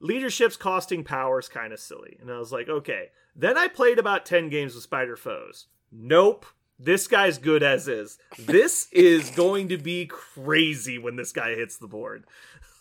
Leadership's 0.00 0.56
costing 0.56 1.02
power 1.04 1.38
is 1.38 1.48
kind 1.48 1.72
of 1.72 1.80
silly. 1.80 2.18
And 2.20 2.30
I 2.30 2.38
was 2.38 2.52
like, 2.52 2.68
okay. 2.68 3.10
Then 3.34 3.56
I 3.56 3.68
played 3.68 3.98
about 3.98 4.26
10 4.26 4.48
games 4.48 4.74
with 4.74 4.84
Spider 4.84 5.16
Foes. 5.16 5.66
Nope. 5.90 6.46
This 6.78 7.06
guy's 7.06 7.38
good 7.38 7.62
as 7.62 7.88
is. 7.88 8.18
This 8.38 8.88
is 8.92 9.30
going 9.30 9.68
to 9.68 9.78
be 9.78 10.06
crazy 10.06 10.98
when 10.98 11.16
this 11.16 11.32
guy 11.32 11.54
hits 11.54 11.78
the 11.78 11.86
board 11.86 12.24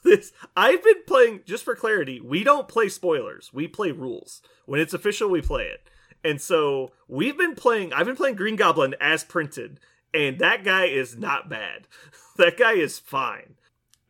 this 0.15 0.33
I've 0.55 0.83
been 0.83 1.03
playing 1.07 1.41
just 1.45 1.63
for 1.63 1.75
clarity, 1.75 2.19
we 2.19 2.43
don't 2.43 2.67
play 2.67 2.89
spoilers. 2.89 3.51
We 3.53 3.67
play 3.67 3.91
rules. 3.91 4.41
When 4.65 4.79
it's 4.79 4.93
official, 4.93 5.29
we 5.29 5.41
play 5.41 5.63
it. 5.63 5.87
And 6.23 6.41
so 6.41 6.91
we've 7.07 7.37
been 7.37 7.55
playing 7.55 7.93
I've 7.93 8.05
been 8.05 8.15
playing 8.15 8.35
Green 8.35 8.55
Goblin 8.55 8.95
as 8.99 9.23
printed, 9.23 9.79
and 10.13 10.39
that 10.39 10.63
guy 10.63 10.85
is 10.85 11.17
not 11.17 11.49
bad. 11.49 11.87
that 12.37 12.57
guy 12.57 12.73
is 12.73 12.99
fine. 12.99 13.55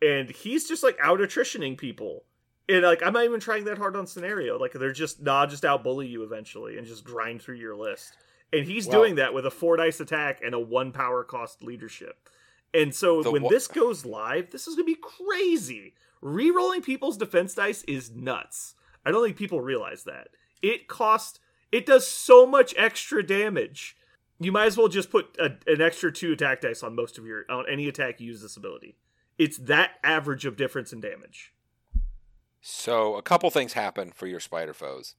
And 0.02 0.30
he's 0.30 0.68
just 0.68 0.82
like 0.82 0.98
out 1.02 1.20
attritioning 1.20 1.78
people. 1.78 2.24
And 2.68 2.82
like 2.82 3.02
I'm 3.02 3.12
not 3.12 3.24
even 3.24 3.40
trying 3.40 3.64
that 3.64 3.78
hard 3.78 3.96
on 3.96 4.06
scenario. 4.06 4.58
Like 4.58 4.72
they're 4.72 4.92
just 4.92 5.22
nah, 5.22 5.46
just 5.46 5.64
out 5.64 5.84
bully 5.84 6.06
you 6.06 6.22
eventually 6.22 6.78
and 6.78 6.86
just 6.86 7.04
grind 7.04 7.42
through 7.42 7.56
your 7.56 7.76
list. 7.76 8.12
And 8.52 8.64
he's 8.64 8.86
doing 8.86 9.16
that 9.16 9.34
with 9.34 9.46
a 9.46 9.50
four 9.50 9.76
dice 9.76 9.98
attack 9.98 10.40
and 10.44 10.54
a 10.54 10.60
one 10.60 10.92
power 10.92 11.24
cost 11.24 11.64
leadership. 11.64 12.28
And 12.74 12.94
so 12.94 13.22
the 13.22 13.30
when 13.30 13.46
this 13.48 13.68
goes 13.68 14.04
live, 14.04 14.50
this 14.50 14.66
is 14.66 14.74
going 14.74 14.86
to 14.86 14.94
be 14.94 15.00
crazy. 15.00 15.94
Rerolling 16.22 16.82
people's 16.82 17.16
defense 17.16 17.54
dice 17.54 17.84
is 17.84 18.10
nuts. 18.10 18.74
I 19.06 19.10
don't 19.10 19.24
think 19.24 19.36
people 19.36 19.60
realize 19.60 20.04
that. 20.04 20.28
It 20.60 20.88
costs 20.88 21.38
it 21.70 21.86
does 21.86 22.06
so 22.06 22.46
much 22.46 22.74
extra 22.76 23.24
damage. 23.24 23.96
You 24.40 24.52
might 24.52 24.66
as 24.66 24.76
well 24.76 24.88
just 24.88 25.10
put 25.10 25.36
a, 25.38 25.56
an 25.66 25.80
extra 25.80 26.12
2 26.12 26.32
attack 26.32 26.60
dice 26.60 26.82
on 26.82 26.94
most 26.94 27.18
of 27.18 27.26
your 27.26 27.44
on 27.48 27.64
any 27.70 27.88
attack 27.88 28.20
you 28.20 28.28
use 28.28 28.42
this 28.42 28.56
ability. 28.56 28.96
It's 29.38 29.58
that 29.58 29.92
average 30.02 30.44
of 30.44 30.56
difference 30.56 30.92
in 30.92 31.00
damage. 31.00 31.52
So, 32.60 33.16
a 33.16 33.22
couple 33.22 33.50
things 33.50 33.74
happen 33.74 34.12
for 34.12 34.26
your 34.26 34.40
spider 34.40 34.72
foes. 34.72 35.16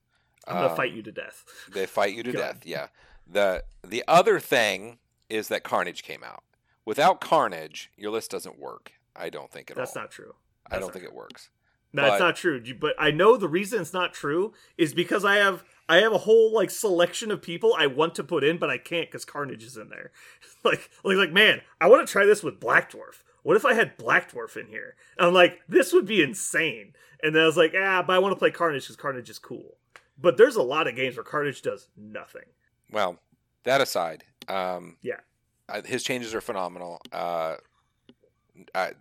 I'm 0.47 0.55
to 0.55 0.69
um, 0.71 0.75
fight 0.75 0.93
you 0.93 1.01
to 1.03 1.11
death. 1.11 1.43
They 1.71 1.85
fight 1.85 2.15
you 2.15 2.23
to 2.23 2.31
death. 2.33 2.65
Yeah. 2.65 2.87
The 3.27 3.63
the 3.83 4.03
other 4.07 4.39
thing 4.39 4.99
is 5.29 5.47
that 5.49 5.63
Carnage 5.63 6.03
came 6.03 6.23
out. 6.23 6.43
Without 6.85 7.19
Carnage, 7.19 7.91
your 7.97 8.11
list 8.11 8.31
doesn't 8.31 8.59
work. 8.59 8.93
I 9.15 9.29
don't 9.29 9.51
think 9.51 9.71
at 9.71 9.77
That's 9.77 9.95
all. 9.95 10.03
That's 10.03 10.05
not 10.05 10.11
true. 10.11 10.35
That's 10.69 10.77
I 10.77 10.79
don't 10.79 10.93
think 10.93 11.05
true. 11.05 11.11
it 11.11 11.17
works. 11.17 11.49
That's 11.93 12.19
but, 12.19 12.25
not 12.25 12.35
true. 12.35 12.61
But 12.79 12.95
I 12.99 13.11
know 13.11 13.37
the 13.37 13.47
reason 13.47 13.81
it's 13.81 13.93
not 13.93 14.13
true 14.13 14.53
is 14.77 14.93
because 14.93 15.23
I 15.23 15.35
have 15.35 15.63
I 15.87 15.97
have 15.97 16.11
a 16.11 16.19
whole 16.19 16.53
like 16.53 16.69
selection 16.69 17.31
of 17.31 17.41
people 17.41 17.75
I 17.77 17.87
want 17.87 18.15
to 18.15 18.23
put 18.23 18.43
in, 18.43 18.57
but 18.57 18.69
I 18.69 18.77
can't 18.77 19.07
because 19.07 19.25
Carnage 19.25 19.63
is 19.63 19.77
in 19.77 19.89
there. 19.89 20.11
like 20.63 20.89
like 21.03 21.17
like 21.17 21.31
man, 21.31 21.61
I 21.79 21.87
want 21.87 22.05
to 22.05 22.11
try 22.11 22.25
this 22.25 22.43
with 22.43 22.59
Black 22.59 22.91
Dwarf. 22.91 23.23
What 23.43 23.55
if 23.55 23.65
I 23.65 23.73
had 23.73 23.97
Black 23.97 24.31
Dwarf 24.31 24.57
in 24.57 24.67
here? 24.67 24.95
And 25.17 25.27
I'm 25.27 25.33
like, 25.33 25.59
this 25.69 25.93
would 25.93 26.05
be 26.05 26.21
insane. 26.21 26.93
And 27.21 27.35
then 27.35 27.43
I 27.43 27.45
was 27.45 27.57
like, 27.57 27.73
ah, 27.79 28.03
but 28.05 28.13
I 28.13 28.19
want 28.19 28.31
to 28.31 28.39
play 28.39 28.51
Carnage 28.51 28.83
because 28.83 28.95
Carnage 28.95 29.29
is 29.29 29.39
cool. 29.39 29.77
But 30.19 30.37
there's 30.37 30.55
a 30.55 30.63
lot 30.63 30.87
of 30.87 30.95
games 30.95 31.15
where 31.15 31.23
Carnage 31.23 31.61
does 31.61 31.87
nothing. 31.95 32.45
Well, 32.91 33.19
that 33.63 33.81
aside, 33.81 34.23
um, 34.47 34.97
yeah, 35.01 35.19
his 35.85 36.03
changes 36.03 36.33
are 36.33 36.41
phenomenal. 36.41 36.99
Uh, 37.11 37.55
I, 38.73 38.91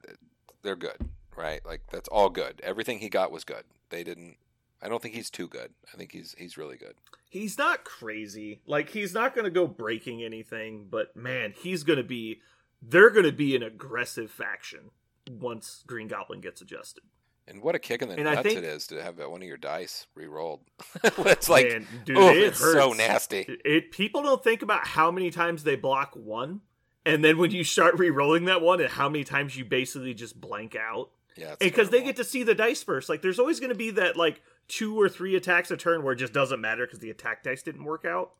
they're 0.63 0.77
good, 0.77 0.97
right? 1.37 1.65
Like 1.65 1.83
that's 1.91 2.09
all 2.09 2.31
good. 2.31 2.61
Everything 2.63 2.99
he 2.99 3.09
got 3.09 3.31
was 3.31 3.45
good. 3.45 3.65
They 3.91 4.05
didn't. 4.05 4.37
I 4.83 4.89
don't 4.89 5.01
think 5.01 5.15
he's 5.15 5.31
too 5.31 5.49
good. 5.49 5.71
I 5.93 5.97
think 5.97 6.13
he's 6.13 6.35
he's 6.39 6.59
really 6.59 6.77
good. 6.77 6.95
He's 7.31 7.59
not 7.59 7.85
crazy. 7.85 8.61
Like 8.67 8.91
he's 8.91 9.15
not 9.15 9.35
going 9.35 9.45
to 9.45 9.51
go 9.51 9.67
breaking 9.67 10.23
anything, 10.23 10.87
but 10.91 11.17
man, 11.17 11.55
he's 11.57 11.83
going 11.83 11.99
to 11.99 12.05
be. 12.05 12.41
They're 12.87 13.11
going 13.11 13.25
to 13.25 13.33
be 13.33 13.57
an 13.57 13.63
aggressive 13.63 14.31
faction 14.31 14.91
once 15.31 15.83
Green 15.87 16.07
Goblin 16.07 16.41
gets 16.41 16.61
adjusted. 16.61 17.05
And 17.47 17.63
what 17.63 17.75
a 17.75 17.79
kick 17.79 18.01
in 18.01 18.09
the 18.09 18.15
and 18.15 18.25
nuts 18.25 18.43
think, 18.43 18.59
it 18.59 18.65
is 18.65 18.87
to 18.87 19.03
have 19.03 19.19
one 19.19 19.43
of 19.43 19.47
your 19.49 19.59
dice 19.59 20.07
re-rolled. 20.15 20.61
it's 21.03 21.49
like, 21.49 21.69
man, 21.69 21.87
dude, 22.05 22.17
oof, 22.17 22.33
it 22.33 22.43
it's 22.43 22.61
hurts. 22.61 22.79
so 22.79 22.93
nasty. 22.93 23.41
It, 23.41 23.61
it, 23.65 23.91
people 23.91 24.23
don't 24.23 24.43
think 24.43 24.63
about 24.63 24.87
how 24.87 25.11
many 25.11 25.31
times 25.31 25.65
they 25.65 25.77
block 25.77 26.15
one, 26.15 26.63
and 27.05 27.23
then 27.23 27.37
when 27.37 27.51
you 27.51 27.63
start 27.63 27.99
re-rolling 27.99 28.47
that 28.47 28.63
one, 28.63 28.81
and 28.81 28.89
how 28.89 29.11
many 29.11 29.25
times 29.25 29.57
you 29.57 29.65
basically 29.65 30.15
just 30.15 30.41
blank 30.41 30.75
out. 30.75 31.11
Yeah, 31.37 31.57
because 31.59 31.91
they 31.91 32.03
get 32.03 32.17
to 32.17 32.25
see 32.25 32.45
the 32.45 32.55
dice 32.55 32.83
first. 32.83 33.09
Like, 33.09 33.21
there's 33.21 33.41
always 33.41 33.59
going 33.59 33.73
to 33.73 33.77
be 33.77 33.91
that 33.91 34.17
like 34.17 34.41
two 34.69 34.99
or 34.99 35.09
three 35.09 35.35
attacks 35.35 35.71
a 35.71 35.77
turn 35.77 36.03
where 36.03 36.15
it 36.15 36.19
just 36.19 36.33
doesn't 36.33 36.61
matter 36.61 36.87
because 36.87 37.01
the 37.01 37.11
attack 37.11 37.43
dice 37.43 37.63
didn't 37.63 37.85
work 37.85 38.05
out. 38.05 38.33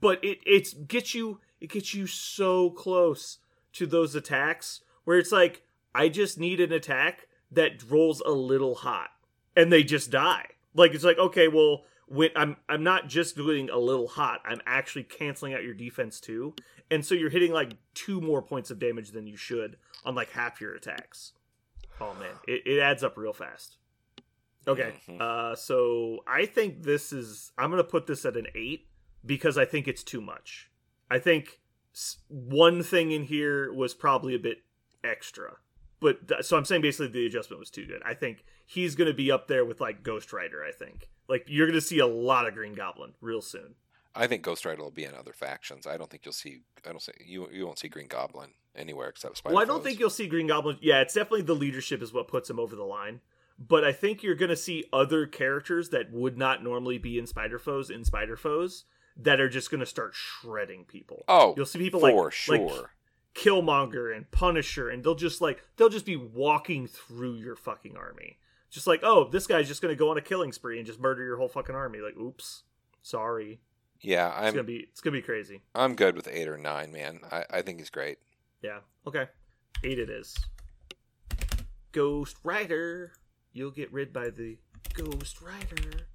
But 0.00 0.22
it 0.24 0.38
it's 0.44 0.72
gets 0.74 1.14
you 1.14 1.40
it 1.60 1.70
gets 1.70 1.94
you 1.94 2.06
so 2.06 2.70
close 2.70 3.38
to 3.74 3.86
those 3.86 4.14
attacks 4.14 4.80
where 5.04 5.18
it's 5.18 5.32
like 5.32 5.62
I 5.94 6.08
just 6.08 6.38
need 6.38 6.60
an 6.60 6.72
attack 6.72 7.26
that 7.52 7.82
rolls 7.88 8.20
a 8.20 8.30
little 8.30 8.74
hot 8.76 9.10
and 9.56 9.72
they 9.72 9.82
just 9.82 10.10
die. 10.10 10.46
Like 10.74 10.94
it's 10.94 11.04
like 11.04 11.18
okay, 11.18 11.48
well, 11.48 11.84
when 12.06 12.30
I'm 12.36 12.56
I'm 12.68 12.82
not 12.84 13.08
just 13.08 13.36
doing 13.36 13.70
a 13.70 13.78
little 13.78 14.08
hot, 14.08 14.40
I'm 14.44 14.60
actually 14.66 15.04
canceling 15.04 15.54
out 15.54 15.64
your 15.64 15.74
defense 15.74 16.20
too. 16.20 16.54
And 16.90 17.04
so 17.04 17.14
you're 17.14 17.30
hitting 17.30 17.52
like 17.52 17.72
two 17.94 18.20
more 18.20 18.42
points 18.42 18.70
of 18.70 18.78
damage 18.78 19.10
than 19.12 19.26
you 19.26 19.36
should 19.36 19.76
on 20.04 20.14
like 20.14 20.30
half 20.30 20.60
your 20.60 20.74
attacks. 20.74 21.32
Oh 22.00 22.14
man, 22.14 22.34
it, 22.48 22.62
it 22.66 22.78
adds 22.80 23.04
up 23.04 23.16
real 23.16 23.32
fast. 23.32 23.76
Okay, 24.68 24.92
Mhm. 25.08 25.20
uh, 25.20 25.54
so 25.56 26.20
I 26.26 26.46
think 26.46 26.82
this 26.82 27.12
is 27.12 27.52
I'm 27.58 27.70
gonna 27.70 27.82
put 27.84 28.06
this 28.06 28.24
at 28.24 28.36
an 28.36 28.46
eight 28.54 28.88
because 29.24 29.56
I 29.58 29.64
think 29.64 29.88
it's 29.88 30.02
too 30.02 30.20
much. 30.20 30.70
I 31.10 31.18
think 31.18 31.60
one 32.28 32.82
thing 32.82 33.10
in 33.10 33.24
here 33.24 33.72
was 33.72 33.94
probably 33.94 34.34
a 34.34 34.38
bit 34.38 34.58
extra, 35.02 35.56
but 36.00 36.26
th- 36.28 36.44
so 36.44 36.56
I'm 36.56 36.64
saying 36.64 36.82
basically 36.82 37.08
the 37.08 37.26
adjustment 37.26 37.60
was 37.60 37.70
too 37.70 37.86
good. 37.86 38.02
I 38.04 38.14
think 38.14 38.44
he's 38.66 38.94
gonna 38.94 39.14
be 39.14 39.30
up 39.30 39.48
there 39.48 39.64
with 39.64 39.80
like 39.80 40.02
Ghost 40.02 40.32
Rider. 40.32 40.64
I 40.64 40.72
think 40.72 41.08
like 41.28 41.44
you're 41.46 41.66
gonna 41.66 41.80
see 41.80 41.98
a 41.98 42.06
lot 42.06 42.46
of 42.46 42.54
Green 42.54 42.74
Goblin 42.74 43.12
real 43.20 43.40
soon. 43.42 43.74
I 44.14 44.26
think 44.26 44.42
Ghost 44.42 44.64
Rider 44.64 44.82
will 44.82 44.90
be 44.90 45.04
in 45.04 45.14
other 45.14 45.32
factions. 45.32 45.86
I 45.86 45.96
don't 45.96 46.10
think 46.10 46.24
you'll 46.24 46.32
see. 46.32 46.62
I 46.84 46.90
don't 46.90 47.00
say 47.02 47.12
you. 47.24 47.48
You 47.52 47.64
won't 47.66 47.78
see 47.78 47.88
Green 47.88 48.08
Goblin 48.08 48.50
anywhere 48.74 49.08
except 49.08 49.36
Spider. 49.36 49.54
well, 49.54 49.62
I 49.62 49.66
don't 49.66 49.84
think 49.84 50.00
you'll 50.00 50.10
see 50.10 50.26
Green 50.26 50.48
Goblin. 50.48 50.78
Yeah, 50.80 51.00
it's 51.00 51.14
definitely 51.14 51.42
the 51.42 51.54
leadership 51.54 52.02
is 52.02 52.12
what 52.12 52.26
puts 52.26 52.50
him 52.50 52.58
over 52.58 52.74
the 52.74 52.82
line. 52.84 53.20
But 53.58 53.84
I 53.84 53.92
think 53.92 54.22
you're 54.22 54.34
going 54.34 54.48
to 54.48 54.56
see 54.56 54.86
other 54.92 55.26
characters 55.26 55.90
that 55.90 56.10
would 56.10 56.38
not 56.38 56.64
normally 56.64 56.96
be 56.96 57.18
in 57.18 57.26
Spider 57.26 57.58
Foes 57.58 57.90
in 57.90 58.04
Spider 58.04 58.36
Foes 58.36 58.84
that 59.16 59.38
are 59.38 59.50
just 59.50 59.70
going 59.70 59.80
to 59.80 59.86
start 59.86 60.14
shredding 60.14 60.84
people. 60.86 61.24
Oh, 61.28 61.52
You'll 61.56 61.66
see 61.66 61.78
people 61.78 62.00
for 62.00 62.24
like 62.24 62.32
sure. 62.32 62.56
like 62.58 62.86
Killmonger 63.34 64.14
and 64.14 64.30
Punisher, 64.30 64.88
and 64.88 65.02
they'll 65.04 65.14
just 65.14 65.40
like 65.40 65.62
they'll 65.76 65.88
just 65.88 66.06
be 66.06 66.16
walking 66.16 66.86
through 66.86 67.34
your 67.34 67.56
fucking 67.56 67.96
army, 67.96 68.38
just 68.70 68.86
like 68.86 69.00
oh, 69.02 69.28
this 69.28 69.46
guy's 69.46 69.68
just 69.68 69.80
to 69.82 69.94
go 69.94 70.10
on 70.10 70.18
a 70.18 70.22
killing 70.22 70.52
spree 70.52 70.78
and 70.78 70.86
just 70.86 71.00
murder 71.00 71.22
your 71.24 71.36
whole 71.36 71.48
fucking 71.48 71.74
army. 71.74 72.00
Like, 72.00 72.16
oops, 72.16 72.64
sorry. 73.02 73.60
yeah, 74.00 74.44
It's 74.44 74.52
gonna 74.52 74.64
be 74.64 74.88
it's 74.90 75.00
gonna 75.00 75.16
be 75.16 75.22
crazy. 75.22 75.62
I'm 75.74 75.94
good 75.94 76.16
with 76.16 76.28
eight 76.28 76.48
or 76.48 76.58
nine, 76.58 76.92
man. 76.92 77.20
I, 77.30 77.44
I 77.50 77.62
think 77.62 77.78
he's 77.78 77.90
great. 77.90 78.18
Yeah. 78.62 78.80
Okay. 79.06 79.26
Eight 79.84 79.98
it 79.98 80.10
is. 80.10 80.36
Ghost 81.92 82.36
Rider. 82.44 83.12
You'll 83.52 83.70
get 83.70 83.92
rid 83.92 84.12
by 84.12 84.30
the 84.30 84.58
Ghost 84.94 85.40
Rider. 85.40 86.06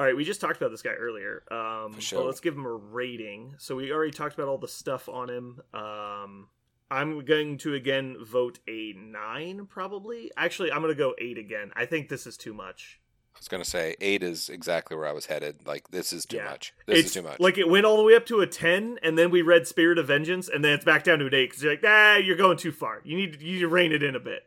All 0.00 0.06
right, 0.06 0.16
we 0.16 0.24
just 0.24 0.40
talked 0.40 0.56
about 0.56 0.70
this 0.70 0.80
guy 0.80 0.92
earlier. 0.94 1.42
Um, 1.50 1.92
For 1.92 2.00
sure. 2.00 2.24
let's 2.24 2.40
give 2.40 2.54
him 2.54 2.64
a 2.64 2.72
rating. 2.72 3.54
So 3.58 3.76
we 3.76 3.92
already 3.92 4.12
talked 4.12 4.32
about 4.32 4.48
all 4.48 4.56
the 4.56 4.66
stuff 4.66 5.10
on 5.10 5.28
him. 5.28 5.60
Um, 5.74 6.48
I'm 6.90 7.22
going 7.26 7.58
to 7.58 7.74
again 7.74 8.16
vote 8.24 8.60
a 8.66 8.94
nine, 8.94 9.66
probably. 9.66 10.30
Actually, 10.38 10.72
I'm 10.72 10.80
going 10.80 10.90
to 10.94 10.98
go 10.98 11.14
eight 11.18 11.36
again. 11.36 11.70
I 11.76 11.84
think 11.84 12.08
this 12.08 12.26
is 12.26 12.38
too 12.38 12.54
much. 12.54 12.98
I 13.34 13.38
was 13.40 13.48
gonna 13.48 13.64
say 13.64 13.94
eight 14.00 14.22
is 14.22 14.48
exactly 14.48 14.96
where 14.96 15.06
I 15.06 15.12
was 15.12 15.26
headed. 15.26 15.66
Like 15.66 15.88
this 15.90 16.12
is 16.12 16.26
too 16.26 16.38
Yeah. 16.38 16.44
much. 16.50 16.72
This 16.86 16.98
it's 17.00 17.08
is 17.08 17.14
too 17.14 17.22
much. 17.22 17.38
Like 17.40 17.58
it 17.58 17.68
went 17.68 17.86
all 17.86 17.96
the 17.98 18.02
way 18.02 18.14
up 18.16 18.26
to 18.26 18.40
a 18.40 18.46
ten, 18.46 18.98
and 19.02 19.16
then 19.18 19.30
we 19.30 19.40
read 19.42 19.66
Spirit 19.66 19.98
of 19.98 20.06
Vengeance, 20.08 20.48
and 20.48 20.64
then 20.64 20.72
it's 20.72 20.84
back 20.84 21.04
down 21.04 21.20
to 21.20 21.26
an 21.26 21.34
eight 21.34 21.50
because 21.50 21.62
you're 21.62 21.72
like, 21.72 21.84
ah, 21.86 22.16
you're 22.16 22.36
going 22.36 22.56
too 22.56 22.72
far. 22.72 23.00
You 23.04 23.16
need 23.16 23.40
you 23.40 23.52
need 23.54 23.58
to 23.60 23.68
rein 23.68 23.92
it 23.92 24.02
in 24.02 24.16
a 24.16 24.20
bit. 24.20 24.42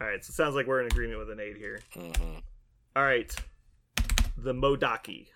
All 0.00 0.06
right, 0.06 0.24
so 0.24 0.30
it 0.30 0.34
sounds 0.34 0.54
like 0.54 0.66
we're 0.66 0.80
in 0.80 0.86
agreement 0.86 1.18
with 1.18 1.30
an 1.30 1.40
eight 1.40 1.56
here. 1.58 1.80
hmm 1.92 2.38
All 2.96 3.02
right, 3.04 3.32
the 4.36 4.52
Modaki, 4.54 5.28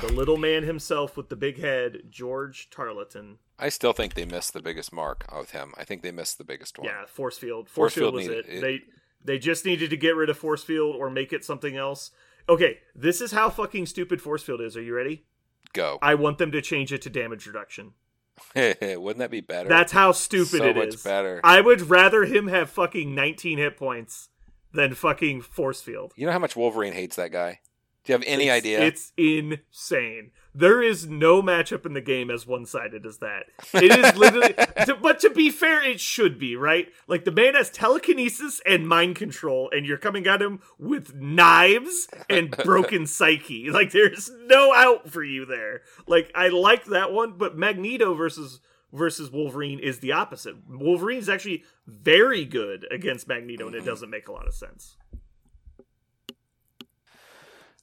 the 0.00 0.12
little 0.12 0.36
man 0.36 0.62
himself 0.62 1.16
with 1.16 1.28
the 1.28 1.36
big 1.36 1.60
head, 1.60 2.02
George 2.10 2.68
Tarleton. 2.70 3.38
I 3.58 3.68
still 3.68 3.92
think 3.92 4.14
they 4.14 4.24
missed 4.24 4.52
the 4.52 4.62
biggest 4.62 4.92
mark 4.92 5.24
with 5.36 5.52
him. 5.52 5.72
I 5.76 5.84
think 5.84 6.02
they 6.02 6.10
missed 6.12 6.38
the 6.38 6.44
biggest 6.44 6.78
one. 6.78 6.88
Yeah, 6.88 7.04
force 7.06 7.38
field. 7.38 7.68
Force 7.68 7.92
Force, 7.92 7.94
field 7.94 8.14
was 8.14 8.26
needed- 8.28 8.46
it. 8.48 8.54
it- 8.56 8.60
They 8.60 8.80
they 9.26 9.38
just 9.38 9.64
needed 9.64 9.88
to 9.88 9.96
get 9.96 10.16
rid 10.16 10.28
of 10.28 10.36
force 10.36 10.62
field 10.62 10.94
or 10.96 11.08
make 11.08 11.32
it 11.32 11.44
something 11.44 11.76
else. 11.76 12.10
Okay, 12.46 12.80
this 12.94 13.22
is 13.22 13.32
how 13.32 13.48
fucking 13.48 13.86
stupid 13.86 14.20
force 14.20 14.42
field 14.42 14.60
is. 14.60 14.76
Are 14.76 14.82
you 14.82 14.94
ready? 14.94 15.24
Go. 15.72 15.98
I 16.02 16.14
want 16.14 16.36
them 16.36 16.52
to 16.52 16.60
change 16.60 16.92
it 16.92 17.00
to 17.02 17.10
damage 17.10 17.46
reduction. 17.46 17.94
Wouldn't 18.54 19.18
that 19.18 19.30
be 19.30 19.40
better? 19.40 19.68
That's 19.68 19.92
how 19.92 20.12
stupid 20.12 20.58
so 20.58 20.64
it 20.66 20.76
much 20.76 20.88
is. 20.88 21.02
better. 21.02 21.40
I 21.42 21.60
would 21.62 21.88
rather 21.88 22.24
him 22.24 22.48
have 22.48 22.68
fucking 22.68 23.14
19 23.14 23.56
hit 23.58 23.76
points 23.78 24.28
than 24.72 24.92
fucking 24.94 25.40
force 25.42 25.80
field. 25.80 26.12
You 26.16 26.26
know 26.26 26.32
how 26.32 26.38
much 26.38 26.54
Wolverine 26.56 26.92
hates 26.92 27.16
that 27.16 27.32
guy? 27.32 27.60
Do 28.04 28.12
you 28.12 28.18
have 28.18 28.26
any 28.26 28.44
It's- 28.44 28.58
idea? 28.58 28.80
It's 28.80 29.12
insane. 29.16 30.30
There 30.54 30.82
is 30.82 31.06
no 31.06 31.42
matchup 31.42 31.84
in 31.84 31.94
the 31.94 32.00
game 32.00 32.30
as 32.30 32.46
one 32.46 32.64
sided 32.66 33.04
as 33.06 33.18
that. 33.18 33.46
It 33.72 33.90
is 33.90 34.16
literally, 34.16 34.52
to- 34.84 34.98
but 35.00 35.18
to 35.20 35.30
be 35.30 35.50
fair, 35.50 35.82
it 35.82 36.00
should 36.00 36.38
be, 36.38 36.54
right? 36.54 36.92
Like 37.08 37.24
the 37.24 37.32
man 37.32 37.54
has 37.54 37.70
telekinesis 37.70 38.60
and 38.66 38.86
mind 38.86 39.16
control, 39.16 39.70
and 39.72 39.86
you're 39.86 39.98
coming 39.98 40.26
at 40.26 40.42
him 40.42 40.60
with 40.78 41.14
knives 41.14 42.06
and 42.28 42.50
broken 42.64 43.06
psyche. 43.06 43.70
Like 43.70 43.90
there's 43.90 44.30
no 44.46 44.72
out 44.74 45.10
for 45.10 45.24
you 45.24 45.46
there. 45.46 45.80
Like 46.06 46.30
I 46.34 46.48
like 46.48 46.84
that 46.86 47.10
one, 47.10 47.38
but 47.38 47.56
Magneto 47.56 48.14
versus 48.14 48.60
versus 48.92 49.30
Wolverine 49.30 49.80
is 49.80 49.98
the 49.98 50.12
opposite. 50.12 50.54
Wolverine 50.68 51.18
is 51.18 51.28
actually 51.28 51.64
very 51.86 52.44
good 52.44 52.86
against 52.92 53.26
Magneto, 53.26 53.66
and 53.66 53.74
it 53.74 53.78
mm-hmm. 53.78 53.88
doesn't 53.88 54.10
make 54.10 54.28
a 54.28 54.32
lot 54.32 54.46
of 54.46 54.54
sense. 54.54 54.96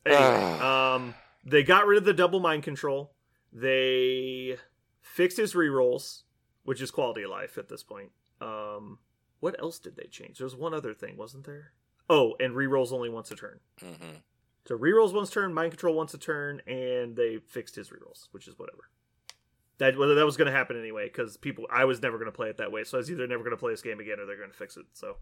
Anyway, 0.05 0.19
um, 0.59 1.13
they 1.45 1.63
got 1.63 1.85
rid 1.87 1.97
of 1.99 2.05
the 2.05 2.13
double 2.13 2.39
mind 2.39 2.63
control. 2.63 3.13
They 3.53 4.57
fixed 5.01 5.37
his 5.37 5.53
rerolls, 5.53 6.23
which 6.63 6.81
is 6.81 6.91
quality 6.91 7.23
of 7.23 7.29
life 7.31 7.57
at 7.57 7.69
this 7.69 7.83
point. 7.83 8.11
Um, 8.39 8.99
what 9.39 9.59
else 9.59 9.79
did 9.79 9.95
they 9.95 10.07
change? 10.07 10.37
There 10.37 10.45
was 10.45 10.55
one 10.55 10.73
other 10.73 10.93
thing, 10.93 11.17
wasn't 11.17 11.45
there? 11.45 11.73
Oh, 12.09 12.35
and 12.39 12.55
rerolls 12.55 12.91
only 12.91 13.09
once 13.09 13.31
a 13.31 13.35
turn. 13.35 13.59
hmm 13.79 14.17
So 14.65 14.77
rerolls 14.77 15.13
once 15.13 15.29
a 15.29 15.33
turn, 15.33 15.53
mind 15.53 15.71
control 15.71 15.95
once 15.95 16.13
a 16.13 16.17
turn, 16.17 16.61
and 16.67 17.15
they 17.15 17.37
fixed 17.47 17.75
his 17.75 17.89
rerolls, 17.89 18.27
which 18.31 18.47
is 18.47 18.57
whatever. 18.57 18.89
That 19.77 19.97
well, 19.97 20.13
that 20.13 20.25
was 20.25 20.37
going 20.37 20.45
to 20.51 20.51
happen 20.57 20.79
anyway 20.79 21.07
because 21.07 21.37
people. 21.37 21.65
I 21.71 21.85
was 21.85 22.01
never 22.01 22.17
going 22.17 22.31
to 22.31 22.35
play 22.35 22.49
it 22.49 22.57
that 22.57 22.71
way, 22.71 22.83
so 22.83 22.97
I 22.97 22.99
was 22.99 23.09
either 23.09 23.25
never 23.27 23.43
going 23.43 23.55
to 23.55 23.59
play 23.59 23.71
this 23.73 23.81
game 23.81 23.99
again 23.99 24.19
or 24.19 24.25
they're 24.25 24.37
going 24.37 24.51
to 24.51 24.57
fix 24.57 24.77
it. 24.77 24.85
So, 24.93 25.17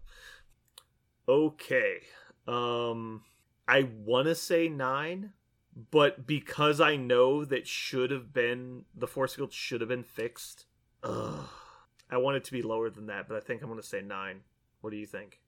okay, 1.28 2.00
um, 2.46 3.22
I 3.70 3.88
want 4.04 4.26
to 4.26 4.34
say 4.34 4.68
nine, 4.68 5.32
but 5.90 6.26
because 6.26 6.80
I 6.80 6.96
know 6.96 7.44
that 7.44 7.66
should 7.66 8.10
have 8.10 8.32
been 8.32 8.84
the 8.94 9.06
force 9.06 9.34
field 9.34 9.52
should 9.52 9.80
have 9.80 9.88
been 9.88 10.02
fixed. 10.02 10.66
Ugh, 11.02 11.46
I 12.10 12.16
want 12.16 12.36
it 12.36 12.44
to 12.44 12.52
be 12.52 12.62
lower 12.62 12.90
than 12.90 13.06
that, 13.06 13.28
but 13.28 13.36
I 13.36 13.40
think 13.40 13.62
I'm 13.62 13.68
going 13.68 13.80
to 13.80 13.86
say 13.86 14.02
nine. 14.02 14.40
What 14.80 14.90
do 14.90 14.96
you 14.96 15.06
think? 15.06 15.40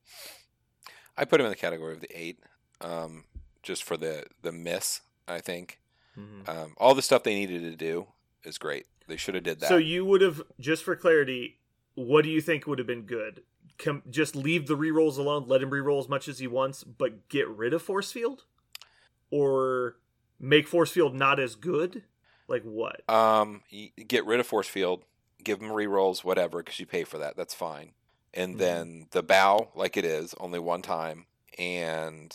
I 1.17 1.25
put 1.25 1.41
him 1.41 1.47
in 1.47 1.51
the 1.53 1.57
category 1.57 1.93
of 1.95 2.01
the 2.01 2.19
eight, 2.19 2.39
um, 2.81 3.25
just 3.63 3.83
for 3.83 3.97
the 3.97 4.25
the 4.43 4.53
miss. 4.53 5.01
I 5.29 5.41
think 5.41 5.81
Mhm. 6.19 6.49
um, 6.49 6.75
all 6.77 6.95
the 6.95 7.03
stuff 7.03 7.23
they 7.23 7.35
needed 7.35 7.63
to 7.63 7.77
do 7.77 8.09
is 8.45 8.59
great. 8.59 8.87
They 9.09 9.17
should 9.17 9.35
have 9.35 9.45
did 9.45 9.61
that. 9.61 9.69
So 9.69 9.77
you 9.79 10.05
would 10.05 10.21
have, 10.21 10.43
just 10.61 10.85
for 10.85 10.95
clarity, 10.97 11.59
what 11.95 12.23
do 12.25 12.31
you 12.31 12.41
think 12.41 12.67
would 12.67 12.79
have 12.79 12.87
been 12.87 13.03
good? 13.07 13.43
Com- 13.79 14.03
just 14.11 14.37
leave 14.37 14.67
the 14.67 14.77
rerolls 14.77 15.19
alone, 15.19 15.45
let 15.49 15.63
him 15.63 15.71
reroll 15.71 15.99
as 15.99 16.09
much 16.09 16.29
as 16.29 16.39
he 16.39 16.47
wants, 16.47 16.85
but 16.85 17.29
get 17.29 17.49
rid 17.49 17.73
of 17.73 17.83
force 17.83 18.13
field, 18.13 18.45
or 19.31 19.97
make 20.39 20.69
force 20.69 20.91
field 20.93 21.15
not 21.15 21.41
as 21.41 21.55
good? 21.55 22.05
Like 22.49 22.63
what? 22.63 23.09
um, 23.09 23.63
get 24.09 24.27
rid 24.27 24.41
of 24.41 24.47
force 24.47 24.69
field, 24.69 25.05
give 25.43 25.59
them 25.61 25.71
rerolls, 25.71 26.23
whatever, 26.23 26.59
because 26.63 26.79
you 26.79 26.87
pay 26.87 27.05
for 27.05 27.19
that. 27.19 27.37
That's 27.37 27.55
fine. 27.55 27.93
And 28.35 28.55
Mhm. 28.55 28.59
then 28.59 29.07
the 29.11 29.23
bow, 29.23 29.71
like 29.75 29.97
it 29.97 30.05
is, 30.05 30.35
only 30.39 30.59
one 30.59 30.83
time. 30.83 31.27
And 31.59 32.35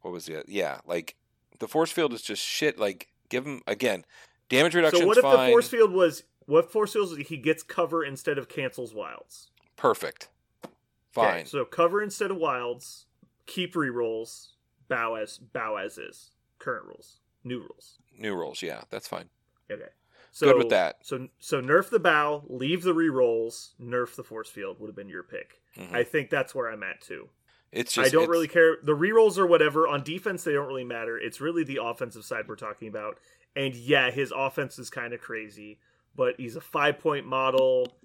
what 0.00 0.10
was 0.12 0.28
it? 0.28 0.48
Yeah, 0.48 0.80
like 0.86 1.16
the 1.58 1.68
force 1.68 1.90
field 1.90 2.12
is 2.12 2.22
just 2.22 2.42
shit. 2.42 2.78
Like 2.78 3.08
give 3.28 3.46
him 3.46 3.62
again, 3.66 4.04
damage 4.48 4.74
reduction. 4.74 5.00
So 5.00 5.06
what 5.06 5.18
if 5.18 5.22
fine, 5.22 5.46
the 5.46 5.52
force 5.52 5.68
field 5.68 5.92
was 5.92 6.22
what 6.46 6.70
force 6.72 6.92
field 6.94 7.18
is 7.18 7.28
he 7.28 7.36
gets 7.36 7.62
cover 7.62 8.04
instead 8.04 8.38
of 8.38 8.48
cancels 8.48 8.94
wilds? 8.94 9.50
perfect, 9.76 10.28
fine. 11.22 11.46
so 11.46 11.64
cover 11.64 12.02
instead 12.02 12.30
of 12.30 12.36
wilds, 12.38 13.06
keep 13.46 13.74
rerolls, 13.74 14.48
bow 14.88 15.14
as 15.14 15.38
bow 15.38 15.76
as 15.76 15.98
is. 15.98 16.30
Current 16.58 16.86
rules, 16.86 17.18
new 17.44 17.60
rules. 17.60 17.98
New 18.18 18.34
rules, 18.34 18.62
yeah, 18.62 18.82
that's 18.90 19.06
fine. 19.06 19.28
Okay. 19.70 19.82
So, 20.32 20.46
Good 20.46 20.58
with 20.58 20.68
that. 20.70 20.96
So 21.02 21.28
so 21.38 21.60
nerf 21.60 21.88
the 21.90 21.98
bow, 22.00 22.44
leave 22.48 22.82
the 22.82 22.94
rerolls, 22.94 23.70
nerf 23.80 24.14
the 24.16 24.24
force 24.24 24.48
field 24.50 24.78
would 24.80 24.88
have 24.88 24.96
been 24.96 25.08
your 25.08 25.22
pick. 25.22 25.60
Mhm. 25.76 25.94
I 25.94 26.04
think 26.04 26.30
that's 26.30 26.54
where 26.54 26.70
I'm 26.70 26.82
at 26.82 27.00
too. 27.00 27.28
It's 27.72 27.92
just 27.92 28.06
I 28.06 28.10
don't 28.10 28.22
it's- 28.24 28.30
really 28.32 28.48
care. 28.48 28.76
The 28.82 28.96
rerolls 28.96 29.36
or 29.38 29.46
whatever 29.46 29.86
on 29.86 30.02
defense 30.02 30.44
they 30.44 30.52
don't 30.52 30.66
really 30.68 30.84
matter. 30.84 31.18
It's 31.18 31.40
really 31.40 31.64
the 31.64 31.80
offensive 31.82 32.24
side 32.24 32.46
we're 32.48 32.56
talking 32.56 32.88
about. 32.88 33.18
And 33.56 33.74
yeah, 33.74 34.10
his 34.10 34.32
offense 34.34 34.78
is 34.78 34.90
kind 34.90 35.12
of 35.12 35.20
crazy, 35.20 35.78
but 36.14 36.36
he's 36.38 36.56
a 36.56 36.60
five 36.60 36.98
point 36.98 37.26
model. 37.26 37.96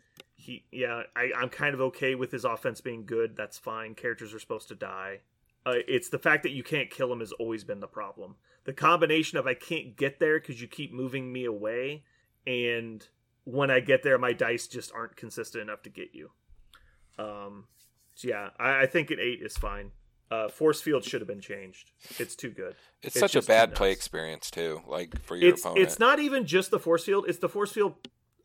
He 0.43 0.65
yeah, 0.73 1.03
I, 1.15 1.31
I'm 1.37 1.47
kind 1.47 1.73
of 1.73 1.79
okay 1.79 2.15
with 2.15 2.31
his 2.31 2.43
offense 2.43 2.81
being 2.81 3.05
good. 3.05 3.37
That's 3.37 3.57
fine. 3.57 3.95
Characters 3.95 4.33
are 4.33 4.39
supposed 4.39 4.67
to 4.67 4.75
die. 4.75 5.19
Uh, 5.65 5.75
it's 5.87 6.09
the 6.09 6.19
fact 6.19 6.43
that 6.43 6.51
you 6.51 6.63
can't 6.63 6.89
kill 6.89 7.11
him 7.13 7.21
has 7.21 7.31
always 7.31 7.63
been 7.63 7.79
the 7.79 7.87
problem. 7.87 8.35
The 8.65 8.73
combination 8.73 9.37
of 9.37 9.47
I 9.47 9.53
can't 9.53 9.95
get 9.95 10.19
there 10.19 10.37
because 10.39 10.61
you 10.61 10.67
keep 10.67 10.91
moving 10.91 11.31
me 11.31 11.45
away, 11.45 12.03
and 12.45 13.07
when 13.45 13.71
I 13.71 13.79
get 13.79 14.03
there, 14.03 14.17
my 14.17 14.33
dice 14.33 14.67
just 14.67 14.91
aren't 14.93 15.15
consistent 15.15 15.61
enough 15.61 15.81
to 15.83 15.89
get 15.89 16.09
you. 16.13 16.31
Um, 17.17 17.65
so 18.13 18.27
yeah, 18.27 18.49
I, 18.59 18.81
I 18.81 18.85
think 18.85 19.11
an 19.11 19.19
eight 19.21 19.39
is 19.41 19.57
fine. 19.57 19.91
Uh, 20.29 20.49
force 20.49 20.81
field 20.81 21.05
should 21.05 21.21
have 21.21 21.27
been 21.27 21.39
changed. 21.39 21.91
It's 22.19 22.35
too 22.35 22.49
good. 22.49 22.75
It's, 23.01 23.15
It's 23.15 23.19
such 23.19 23.35
a 23.37 23.41
bad 23.41 23.75
play 23.75 23.91
experience 23.91 24.51
too, 24.51 24.81
like 24.87 25.21
for 25.21 25.37
your 25.37 25.53
It's 25.53 25.61
opponent. 25.61 25.83
it's 25.85 25.99
not 25.99 26.19
even 26.19 26.45
just 26.45 26.69
the 26.71 26.79
force 26.79 27.05
field. 27.05 27.25
It's 27.29 27.39
the 27.39 27.49
force 27.49 27.71
field 27.71 27.95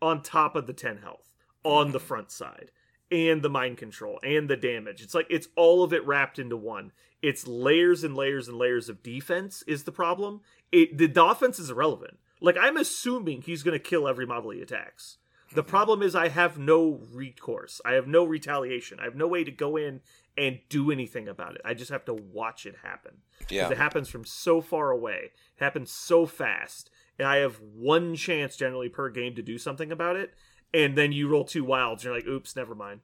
on 0.01 0.23
top 0.23 0.55
of 0.55 0.69
the 0.69 0.73
ten 0.73 0.99
health 0.99 1.35
on 1.65 1.93
the 1.93 2.01
front 2.01 2.31
side, 2.31 2.71
and 3.11 3.43
the 3.43 3.49
mind 3.51 3.79
control 3.79 4.19
and 4.23 4.49
the 4.49 4.57
damage. 4.57 5.03
It's 5.03 5.15
like 5.15 5.27
it's 5.31 5.49
all 5.57 5.83
of 5.83 5.93
it 5.93 6.07
wrapped 6.07 6.39
into 6.39 6.57
one. 6.57 6.93
It's 7.23 7.47
layers 7.49 8.05
and 8.05 8.15
layers 8.15 8.49
and 8.49 8.57
layers 8.59 8.89
of 8.89 9.03
defense 9.03 9.63
is 9.67 9.85
the 9.85 9.93
problem. 9.93 10.41
It 10.71 10.97
the 10.99 11.25
offense 11.25 11.59
is 11.59 11.71
irrelevant. 11.71 12.19
Like 12.41 12.57
I'm 12.61 12.77
assuming 12.77 13.43
he's 13.43 13.63
going 13.63 13.73
to 13.79 13.79
kill 13.83 14.07
every 14.07 14.27
model 14.27 14.51
he 14.51 14.61
attacks. 14.63 15.19
The 15.55 15.63
Mm-hmm. 15.63 15.71
problem 15.71 16.03
is 16.03 16.15
I 16.15 16.29
have 16.29 16.59
no 16.59 17.01
recourse. 17.13 17.81
I 17.85 17.93
have 17.95 18.07
no 18.07 18.25
retaliation. 18.25 19.01
I 19.01 19.05
have 19.05 19.17
no 19.17 19.27
way 19.27 19.45
to 19.45 19.51
go 19.51 19.77
in 19.79 20.03
and 20.37 20.61
do 20.69 20.91
anything 20.93 21.27
about 21.27 21.55
it. 21.57 21.63
I 21.65 21.73
just 21.75 21.91
have 21.91 22.05
to 22.05 22.15
watch 22.15 22.67
it 22.67 22.77
happen. 22.85 23.17
yeah. 23.49 23.71
It 23.71 23.79
happens 23.79 24.09
from 24.11 24.25
so 24.27 24.61
far 24.61 24.91
away. 24.91 25.31
It 25.57 25.65
happens 25.65 25.91
so 25.91 26.27
fast. 26.27 26.91
And 27.19 27.27
I 27.27 27.39
have 27.39 27.61
one 27.75 28.15
chance 28.15 28.57
generally 28.57 28.89
per 28.91 29.09
game 29.11 29.35
to 29.35 29.43
do 29.43 29.57
something 29.59 29.91
about 29.91 30.15
it. 30.17 30.35
And 30.75 30.97
then 30.97 31.13
you 31.13 31.29
roll 31.29 31.45
two 31.45 31.65
wilds. 31.65 32.05
You're 32.05 32.15
like, 32.15 32.27
oops, 32.27 32.55
never 32.55 32.75
mind. 32.75 33.01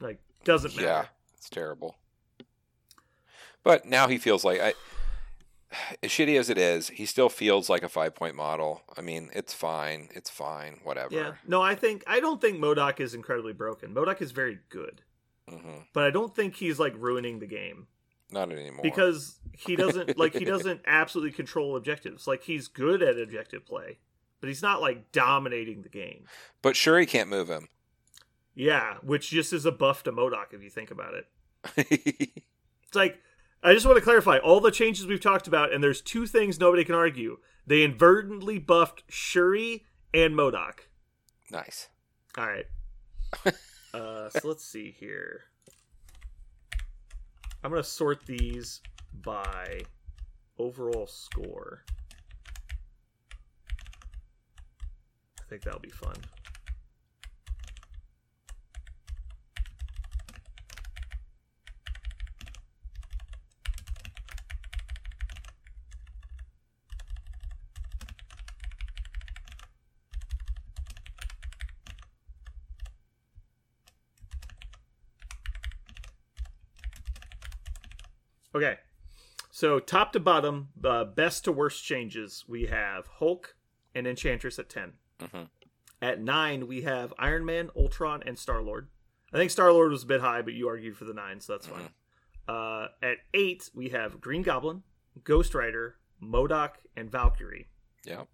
Like, 0.00 0.20
doesn't 0.44 0.74
matter. 0.74 0.86
Yeah, 0.86 1.04
it's 1.36 1.48
terrible. 1.48 1.96
But 3.62 3.84
now 3.84 4.08
he 4.08 4.18
feels 4.18 4.44
like 4.44 4.60
I 4.60 4.74
as 6.02 6.10
shitty 6.10 6.38
as 6.38 6.48
it 6.50 6.58
is, 6.58 6.88
he 6.88 7.06
still 7.06 7.28
feels 7.28 7.68
like 7.68 7.82
a 7.82 7.88
five 7.88 8.14
point 8.14 8.34
model. 8.34 8.82
I 8.96 9.00
mean, 9.00 9.30
it's 9.32 9.52
fine. 9.52 10.08
It's 10.14 10.30
fine. 10.30 10.80
Whatever. 10.84 11.14
Yeah. 11.14 11.32
No, 11.46 11.60
I 11.62 11.74
think 11.74 12.04
I 12.06 12.20
don't 12.20 12.40
think 12.40 12.58
MODOK 12.58 13.00
is 13.00 13.14
incredibly 13.14 13.52
broken. 13.52 13.94
MODOK 13.94 14.22
is 14.22 14.32
very 14.32 14.58
good, 14.68 15.02
hmm 15.48 15.78
but 15.92 16.04
I 16.04 16.10
don't 16.10 16.34
think 16.34 16.56
he's 16.56 16.78
like 16.78 16.94
ruining 16.96 17.38
the 17.38 17.46
game 17.46 17.86
Not 18.30 18.52
anymore. 18.52 18.82
because 18.82 19.38
he 19.52 19.76
doesn't 19.76 20.18
like 20.18 20.34
he 20.34 20.44
doesn't 20.54 20.82
absolutely 20.86 21.32
control 21.32 21.76
objectives. 21.76 22.26
Like 22.26 22.44
he's 22.44 22.68
good 22.68 23.02
at 23.02 23.18
objective 23.18 23.66
play, 23.66 23.98
but 24.40 24.48
he's 24.48 24.62
not 24.62 24.80
like 24.80 25.12
dominating 25.12 25.82
the 25.82 25.88
game. 25.88 26.24
But 26.62 26.76
Shuri 26.76 27.06
can't 27.06 27.28
move 27.28 27.48
him. 27.48 27.68
Yeah, 28.54 28.94
which 29.02 29.30
just 29.30 29.52
is 29.52 29.66
a 29.66 29.72
buff 29.72 30.02
to 30.04 30.12
MODOK 30.12 30.52
if 30.52 30.62
you 30.62 30.70
think 30.70 30.90
about 30.90 31.14
it. 31.14 32.42
It's 32.86 32.94
like 32.94 33.18
I 33.62 33.72
just 33.74 33.84
want 33.84 33.96
to 33.98 34.04
clarify 34.04 34.38
all 34.38 34.60
the 34.60 34.70
changes 34.70 35.06
we've 35.06 35.20
talked 35.20 35.48
about, 35.48 35.72
and 35.72 35.82
there's 35.82 36.00
two 36.00 36.26
things 36.26 36.60
nobody 36.60 36.84
can 36.84 36.94
argue. 36.94 37.38
They 37.66 37.82
inadvertently 37.82 38.60
buffed 38.60 39.02
Shuri 39.08 39.86
and 40.14 40.34
MODOK. 40.34 40.80
nice. 41.50 41.88
All 42.38 42.46
right. 42.46 42.66
uh, 43.94 44.30
so 44.30 44.40
let's 44.44 44.64
see 44.64 44.94
here. 44.96 45.44
I'm 47.64 47.70
gonna 47.70 47.82
sort 47.82 48.24
these 48.24 48.80
by 49.12 49.80
overall 50.58 51.08
score. 51.08 51.82
I 55.46 55.48
think 55.48 55.62
that'll 55.62 55.78
be 55.78 55.90
fun. 55.90 56.16
Okay. 78.56 78.78
So 79.50 79.78
top 79.78 80.12
to 80.14 80.20
bottom, 80.20 80.68
uh, 80.82 81.04
best 81.04 81.44
to 81.44 81.52
worst 81.52 81.84
changes, 81.84 82.44
we 82.48 82.66
have 82.66 83.06
Hulk 83.06 83.54
and 83.94 84.06
Enchantress 84.06 84.58
at 84.58 84.68
10. 84.68 84.94
Hmm 85.20 85.44
At 86.00 86.20
9, 86.20 86.66
we 86.66 86.82
have 86.82 87.14
Iron 87.18 87.44
Man, 87.44 87.70
Ultron, 87.76 88.22
and 88.26 88.38
Star 88.38 88.62
Lord. 88.62 88.88
I 89.32 89.38
think 89.38 89.50
Star 89.50 89.72
Lord 89.72 89.90
was 89.90 90.02
a 90.02 90.06
bit 90.06 90.20
high, 90.20 90.42
but 90.42 90.54
you 90.54 90.68
argued 90.68 90.96
for 90.96 91.04
the 91.04 91.14
9, 91.14 91.40
so 91.40 91.52
that's 91.54 91.66
fine. 91.66 91.90
Uh, 92.48 92.88
at 93.02 93.18
8, 93.34 93.70
we 93.74 93.88
have 93.88 94.20
Green 94.20 94.42
Goblin, 94.42 94.82
Ghost 95.24 95.54
Rider, 95.54 95.96
MODOK, 96.22 96.74
and 96.96 97.10
Valkyrie. 97.10 97.68
Yeah. 98.04 98.24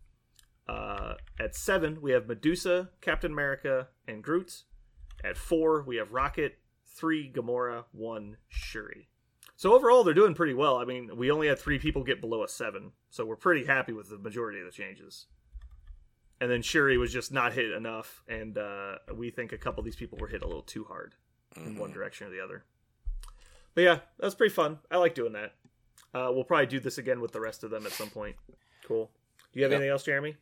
Uh, 0.68 1.14
at 1.40 1.54
7, 1.54 2.00
we 2.00 2.12
have 2.12 2.26
Medusa, 2.26 2.90
Captain 3.00 3.32
America, 3.32 3.88
and 4.06 4.22
Groot. 4.22 4.64
At 5.24 5.36
4, 5.36 5.82
we 5.82 5.96
have 5.96 6.12
Rocket, 6.12 6.58
3, 6.86 7.32
Gamora, 7.32 7.84
1, 7.92 8.36
Shuri. 8.48 9.08
So 9.56 9.74
overall, 9.74 10.04
they're 10.04 10.14
doing 10.14 10.34
pretty 10.34 10.54
well. 10.54 10.76
I 10.76 10.84
mean, 10.84 11.16
we 11.16 11.30
only 11.30 11.48
had 11.48 11.58
three 11.58 11.78
people 11.78 12.02
get 12.02 12.20
below 12.20 12.42
a 12.42 12.48
7, 12.48 12.92
so 13.10 13.24
we're 13.24 13.36
pretty 13.36 13.64
happy 13.64 13.92
with 13.92 14.10
the 14.10 14.18
majority 14.18 14.58
of 14.58 14.66
the 14.66 14.72
changes. 14.72 15.26
And 16.42 16.50
then 16.50 16.60
Shuri 16.60 16.98
was 16.98 17.12
just 17.12 17.30
not 17.30 17.52
hit 17.52 17.70
enough, 17.70 18.24
and 18.26 18.58
uh, 18.58 18.96
we 19.14 19.30
think 19.30 19.52
a 19.52 19.56
couple 19.58 19.78
of 19.80 19.84
these 19.84 19.94
people 19.94 20.18
were 20.18 20.26
hit 20.26 20.42
a 20.42 20.46
little 20.46 20.62
too 20.64 20.82
hard 20.82 21.14
in 21.54 21.76
Mhm. 21.76 21.78
one 21.78 21.92
direction 21.92 22.26
or 22.26 22.30
the 22.30 22.40
other. 22.40 22.64
But 23.74 23.82
yeah, 23.82 24.00
that's 24.18 24.34
pretty 24.34 24.52
fun. 24.52 24.80
I 24.90 24.96
like 24.96 25.14
doing 25.14 25.34
that. 25.34 25.54
Uh, 26.12 26.32
we'll 26.34 26.42
probably 26.42 26.66
do 26.66 26.80
this 26.80 26.98
again 26.98 27.20
with 27.20 27.30
the 27.30 27.40
rest 27.40 27.62
of 27.62 27.70
them 27.70 27.86
at 27.86 27.92
some 27.92 28.10
point. 28.10 28.34
Cool. 28.82 29.12
Do 29.52 29.60
you 29.60 29.62
have 29.62 29.70
Yep. 29.70 29.76
anything 29.76 29.90
else, 29.92 30.02
Jeremy? 30.02 30.36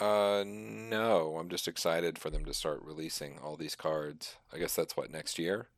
Uh, 0.00 0.42
no. 0.46 1.36
I'm 1.36 1.50
just 1.50 1.68
excited 1.68 2.18
for 2.18 2.30
them 2.30 2.46
to 2.46 2.54
start 2.54 2.80
releasing 2.82 3.38
all 3.38 3.58
these 3.58 3.74
cards. 3.76 4.38
I 4.54 4.58
guess 4.58 4.74
that's 4.74 4.96
what 4.96 5.10
next 5.10 5.38
year. 5.38 5.68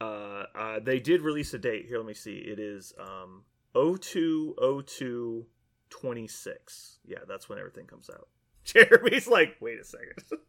Uh, 0.00 0.46
uh, 0.54 0.78
they 0.78 1.00
did 1.00 1.22
release 1.22 1.52
a 1.52 1.58
date. 1.58 1.86
Here, 1.86 1.98
let 1.98 2.06
me 2.06 2.14
see. 2.14 2.36
It 2.38 2.60
is 2.60 2.94
um, 2.96 3.44
0202 3.74 5.46
26. 5.90 7.00
Yeah, 7.04 7.18
that's 7.26 7.48
when 7.48 7.58
everything 7.58 7.86
comes 7.86 8.08
out. 8.08 8.28
Jeremy's 8.72 9.26
like, 9.28 9.56
wait 9.60 9.80
a 9.80 9.84
second. 9.84 10.22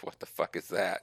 What 0.00 0.18
the 0.18 0.26
fuck 0.26 0.56
is 0.56 0.66
that? 0.70 1.02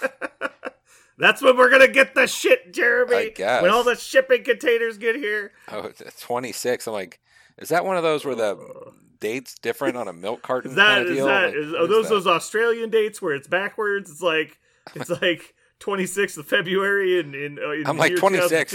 that's 1.18 1.40
when 1.40 1.56
we're 1.56 1.70
going 1.70 1.86
to 1.86 1.92
get 1.92 2.16
the 2.16 2.26
shit, 2.26 2.74
Jeremy. 2.74 3.14
I 3.16 3.28
guess. 3.28 3.62
When 3.62 3.70
all 3.70 3.84
the 3.84 3.94
shipping 3.94 4.42
containers 4.42 4.98
get 4.98 5.14
here. 5.14 5.52
Oh, 5.70 5.92
26. 6.20 6.86
I'm 6.88 6.92
like, 6.94 7.20
is 7.58 7.68
that 7.68 7.84
one 7.84 7.96
of 7.96 8.02
those 8.02 8.24
where 8.24 8.34
the 8.34 8.56
Uh. 8.56 8.90
date's 9.20 9.54
different 9.60 9.96
on 9.96 10.08
a 10.08 10.12
milk 10.12 10.42
carton 10.42 10.72
Is 10.72 10.76
that 10.76 10.96
kind 11.06 11.06
of 11.06 11.16
is 11.16 11.24
that 11.24 11.44
Like, 11.46 11.54
is, 11.54 11.74
are 11.74 11.86
those 11.86 12.08
that? 12.08 12.14
those 12.14 12.26
Australian 12.26 12.90
dates 12.90 13.22
where 13.22 13.34
it's 13.36 13.46
backwards? 13.46 14.10
It's 14.10 14.20
like 14.20 14.58
it's 14.96 15.08
like 15.22 15.54
26th 15.78 16.36
of 16.38 16.48
February 16.48 17.20
in 17.20 17.34
in, 17.36 17.58
uh, 17.64 17.70
in 17.70 17.86
I'm 17.86 17.96
like, 17.98 18.16
26. 18.16 18.74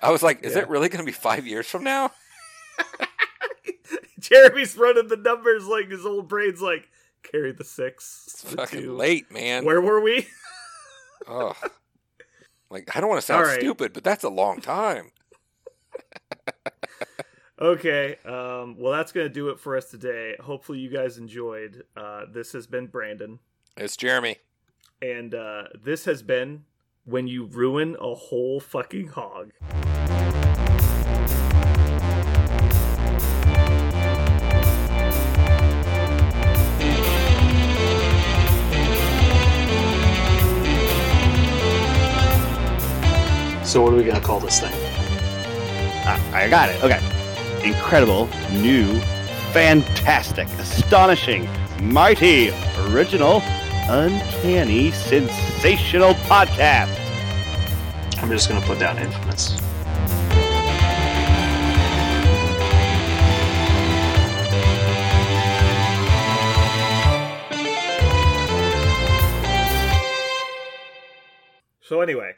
I 0.00 0.10
was 0.12 0.22
like, 0.22 0.44
is 0.44 0.54
Yeah. 0.54 0.60
it 0.62 0.68
really 0.68 0.88
going 0.88 1.00
to 1.00 1.04
be 1.04 1.10
five 1.12 1.48
years 1.48 1.66
from 1.66 1.82
now? 1.82 2.12
Jeremy's 4.30 4.76
running 4.76 5.08
the 5.08 5.16
numbers 5.16 5.66
like 5.66 5.90
his 5.90 6.06
old 6.06 6.28
brain's 6.28 6.60
like 6.62 6.88
carry 7.22 7.52
the 7.52 7.64
six. 7.64 8.24
It's 8.28 8.42
the 8.42 8.56
fucking 8.56 8.80
two. 8.82 8.96
late, 8.96 9.30
man. 9.32 9.64
Where 9.64 9.80
were 9.80 10.00
we? 10.00 10.26
Oh, 11.28 11.54
like 12.70 12.94
I 12.96 13.00
don't 13.00 13.10
want 13.10 13.20
to 13.20 13.26
sound 13.26 13.46
right. 13.46 13.60
stupid, 13.60 13.92
but 13.92 14.04
that's 14.04 14.24
a 14.24 14.30
long 14.30 14.60
time. 14.60 15.10
Okay. 17.60 18.16
Um, 18.24 18.76
well, 18.78 18.92
that's 18.92 19.12
gonna 19.12 19.28
do 19.28 19.50
it 19.50 19.60
for 19.60 19.76
us 19.76 19.90
today. 19.90 20.34
Hopefully, 20.40 20.78
you 20.78 20.88
guys 20.88 21.18
enjoyed. 21.18 21.84
Uh, 21.94 22.22
this 22.32 22.52
has 22.52 22.66
been 22.66 22.86
Brandon, 22.86 23.38
It's 23.76 23.98
Jeremy. 23.98 24.38
and 25.02 25.34
uh, 25.34 25.64
this 25.78 26.06
has 26.06 26.22
been 26.22 26.64
when 27.04 27.26
you 27.28 27.44
ruin 27.44 27.96
a 28.00 28.14
whole 28.14 28.60
fucking 28.60 29.08
hog. 29.08 29.50
So 43.70 43.80
what 43.82 43.92
are 43.92 43.96
we 43.96 44.02
gonna 44.02 44.20
call 44.20 44.40
this 44.40 44.58
thing? 44.58 44.72
Ah, 46.04 46.34
I 46.34 46.48
got 46.48 46.70
it. 46.70 46.82
Okay. 46.82 46.98
Incredible, 47.64 48.28
new, 48.50 48.98
fantastic, 49.52 50.48
astonishing, 50.58 51.48
mighty, 51.80 52.50
original, 52.88 53.42
uncanny, 53.88 54.90
sensational 54.90 56.14
podcast. 56.14 56.98
I'm 58.20 58.28
just 58.28 58.48
gonna 58.48 58.60
put 58.66 58.80
down 58.80 58.98
infamous. 58.98 59.56
So 71.80 72.00
anyway, 72.00 72.34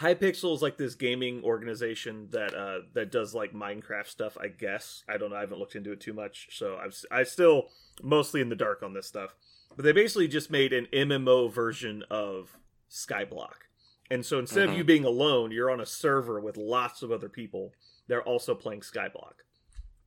Hypixel 0.00 0.54
is 0.54 0.62
like 0.62 0.76
this 0.76 0.94
gaming 0.94 1.42
organization 1.42 2.28
that 2.30 2.54
uh 2.54 2.80
that 2.94 3.10
does 3.10 3.34
like 3.34 3.52
Minecraft 3.52 4.06
stuff. 4.06 4.36
I 4.40 4.48
guess 4.48 5.02
I 5.08 5.16
don't 5.16 5.30
know. 5.30 5.36
I 5.36 5.40
haven't 5.40 5.58
looked 5.58 5.74
into 5.76 5.92
it 5.92 6.00
too 6.00 6.12
much, 6.12 6.48
so 6.52 6.76
I'm 6.76 6.92
I 7.10 7.24
still 7.24 7.70
mostly 8.02 8.40
in 8.40 8.48
the 8.48 8.56
dark 8.56 8.82
on 8.82 8.92
this 8.94 9.06
stuff. 9.06 9.34
But 9.74 9.84
they 9.84 9.92
basically 9.92 10.28
just 10.28 10.50
made 10.50 10.72
an 10.72 10.86
MMO 10.92 11.52
version 11.52 12.04
of 12.10 12.56
Skyblock, 12.90 13.66
and 14.10 14.24
so 14.24 14.38
instead 14.38 14.68
Mhm. 14.68 14.72
of 14.72 14.78
you 14.78 14.84
being 14.84 15.04
alone, 15.04 15.50
you're 15.50 15.70
on 15.70 15.80
a 15.80 15.86
server 15.86 16.40
with 16.40 16.56
lots 16.56 17.02
of 17.02 17.10
other 17.10 17.28
people. 17.28 17.72
They're 18.06 18.22
also 18.22 18.54
playing 18.54 18.80
Skyblock, 18.82 19.34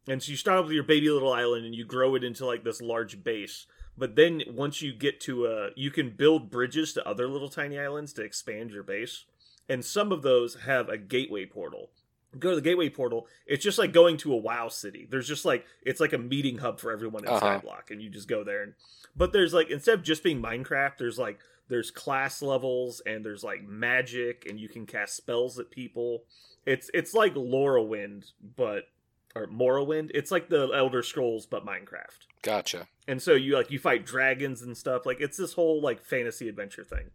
and 0.08 0.24
so 0.24 0.32
you 0.32 0.38
start 0.38 0.60
off 0.60 0.66
with 0.66 0.74
your 0.76 0.84
baby 0.84 1.10
little 1.10 1.34
island, 1.34 1.66
and 1.66 1.76
you 1.76 1.84
grow 1.86 2.16
it 2.16 2.24
into 2.24 2.46
like 2.46 2.64
this 2.64 2.82
large 2.82 3.24
base. 3.26 3.66
But 3.98 4.16
then 4.16 4.44
once 4.48 4.82
you 4.82 4.94
get 4.94 5.20
to 5.22 5.48
a, 5.48 5.72
you 5.76 5.92
can 5.92 6.12
build 6.12 6.50
bridges 6.50 6.94
to 6.94 7.06
other 7.06 7.28
little 7.28 7.50
tiny 7.50 7.78
islands 7.78 8.14
to 8.14 8.24
expand 8.24 8.72
your 8.72 8.84
base 8.84 9.26
and 9.70 9.84
some 9.86 10.12
of 10.12 10.22
those 10.22 10.56
have 10.62 10.90
a 10.90 10.98
gateway 10.98 11.46
portal. 11.46 11.90
Go 12.40 12.52
to 12.52 12.56
the 12.56 12.62
gateway 12.62 12.90
portal. 12.90 13.28
It's 13.46 13.64
just 13.64 13.78
like 13.78 13.92
going 13.92 14.16
to 14.18 14.34
a 14.34 14.38
WoW 14.38 14.70
city. 14.70 15.06
There's 15.10 15.28
just 15.28 15.44
like 15.44 15.66
it's 15.82 16.00
like 16.00 16.14
a 16.14 16.18
meeting 16.18 16.60
hub 16.60 16.80
for 16.80 16.92
everyone 16.92 17.24
in 17.26 17.30
Uh-huh. 17.30 17.60
Skyblock, 17.60 17.92
and 17.92 18.02
you 18.02 18.10
just 18.10 18.28
go 18.30 18.44
there. 18.44 18.64
And 18.64 18.74
but 19.16 19.34
there's 19.34 19.54
like 19.54 19.70
instead 19.70 19.96
of 19.96 20.04
just 20.04 20.24
being 20.24 20.42
Minecraft, 20.42 20.98
there's 20.98 21.20
like 21.20 21.40
there's 21.68 21.92
class 21.92 22.42
levels 22.42 23.02
and 23.06 23.26
there's 23.26 23.44
like 23.44 23.64
magic, 23.64 24.46
and 24.50 24.60
you 24.60 24.70
can 24.70 24.86
cast 24.86 25.16
spells 25.18 25.60
at 25.60 25.72
people. 25.72 26.24
It's 26.66 26.90
it's 26.94 27.14
like 27.14 27.34
Lorwyn, 27.36 28.24
but 28.56 28.86
or 29.36 29.48
Morrowind. 29.48 30.12
It's 30.14 30.32
like 30.32 30.48
the 30.50 30.70
Elder 30.74 31.04
Scrolls, 31.04 31.46
but 31.46 31.66
Minecraft 31.66 32.28
Gotcha. 32.44 32.88
and 33.08 33.22
so 33.22 33.34
you 33.34 33.56
like 33.56 33.72
you 33.72 33.80
fight 33.80 34.06
dragons 34.06 34.62
and 34.62 34.76
stuff 34.78 35.06
like 35.06 35.20
it's 35.22 35.38
this 35.38 35.54
whole 35.54 35.82
like 35.82 36.02
fantasy 36.02 36.50
adventure 36.50 36.84
thing 36.84 37.12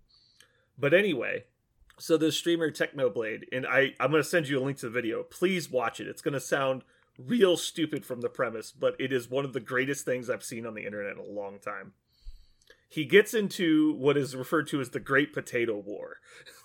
but 0.78 0.94
anyway 0.94 1.44
so 1.98 2.16
the 2.16 2.30
streamer 2.30 2.70
technoblade 2.70 3.44
and 3.52 3.66
i 3.66 3.92
i'm 4.00 4.10
going 4.10 4.22
to 4.22 4.28
send 4.28 4.48
you 4.48 4.58
a 4.58 4.64
link 4.64 4.76
to 4.78 4.86
the 4.86 4.92
video. 4.92 5.22
Please 5.22 5.70
watch 5.70 5.98
it. 6.00 6.06
It's 6.06 6.22
going 6.22 6.34
to 6.34 6.40
sound 6.40 6.82
real 7.18 7.56
stupid 7.56 8.04
from 8.04 8.20
the 8.20 8.28
premise 8.28 8.70
but 8.72 8.94
it 8.98 9.12
is 9.12 9.30
one 9.30 9.44
of 9.44 9.52
the 9.54 9.60
greatest 9.60 10.04
things 10.04 10.28
i've 10.28 10.44
seen 10.44 10.66
on 10.66 10.74
the 10.74 10.84
internet 10.84 11.12
in 11.12 11.18
a 11.18 11.22
long 11.40 11.58
time. 11.58 11.92
He 12.88 13.04
gets 13.04 13.34
into 13.34 13.94
what 13.94 14.16
is 14.16 14.36
referred 14.36 14.68
to 14.68 14.80
as 14.80 14.90
the 14.90 15.00
great 15.00 15.32
potato 15.32 15.76
war. 15.76 16.18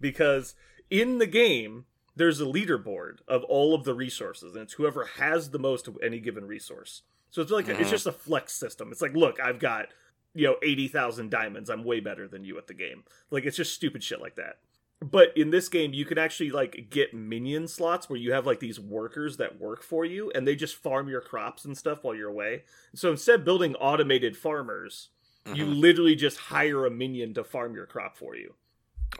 Because 0.00 0.54
in 0.90 1.18
the 1.18 1.26
game 1.26 1.84
there's 2.16 2.40
a 2.40 2.44
leaderboard 2.44 3.18
of 3.28 3.44
all 3.44 3.74
of 3.74 3.84
the 3.84 3.94
resources 3.94 4.54
and 4.54 4.62
it's 4.62 4.74
whoever 4.74 5.04
has 5.18 5.50
the 5.50 5.58
most 5.58 5.86
of 5.88 5.96
any 6.02 6.18
given 6.20 6.46
resource. 6.46 7.02
So 7.30 7.42
it's 7.42 7.50
like 7.50 7.68
it's 7.68 7.80
Mhm. 7.88 7.90
just 7.90 8.06
a 8.06 8.12
flex 8.12 8.54
system. 8.54 8.90
It's 8.92 9.02
like 9.02 9.14
look 9.14 9.38
i've 9.40 9.58
got 9.58 9.88
you 10.34 10.46
know 10.46 10.56
80,000 10.62 11.30
diamonds 11.30 11.70
i'm 11.70 11.84
way 11.84 12.00
better 12.00 12.28
than 12.28 12.44
you 12.44 12.58
at 12.58 12.66
the 12.66 12.74
game 12.74 13.04
like 13.30 13.44
it's 13.44 13.56
just 13.56 13.74
stupid 13.74 14.02
shit 14.02 14.20
like 14.20 14.36
that 14.36 14.58
but 15.00 15.36
in 15.36 15.50
this 15.50 15.68
game 15.68 15.92
you 15.92 16.04
can 16.04 16.18
actually 16.18 16.50
like 16.50 16.88
get 16.90 17.14
minion 17.14 17.66
slots 17.68 18.08
where 18.10 18.18
you 18.18 18.32
have 18.32 18.46
like 18.46 18.60
these 18.60 18.78
workers 18.80 19.36
that 19.36 19.60
work 19.60 19.82
for 19.82 20.04
you 20.04 20.30
and 20.34 20.46
they 20.46 20.54
just 20.56 20.76
farm 20.76 21.08
your 21.08 21.20
crops 21.20 21.64
and 21.64 21.76
stuff 21.78 22.02
while 22.02 22.14
you're 22.14 22.28
away 22.30 22.64
so 22.94 23.10
instead 23.10 23.40
of 23.40 23.44
building 23.44 23.74
automated 23.76 24.36
farmers 24.36 25.08
you 25.54 25.64
Mhm. 25.64 25.80
literally 25.80 26.14
just 26.14 26.36
hire 26.36 26.84
a 26.84 26.90
minion 26.90 27.32
to 27.34 27.42
farm 27.42 27.74
your 27.74 27.86
crop 27.86 28.16
for 28.18 28.36
you 28.36 28.54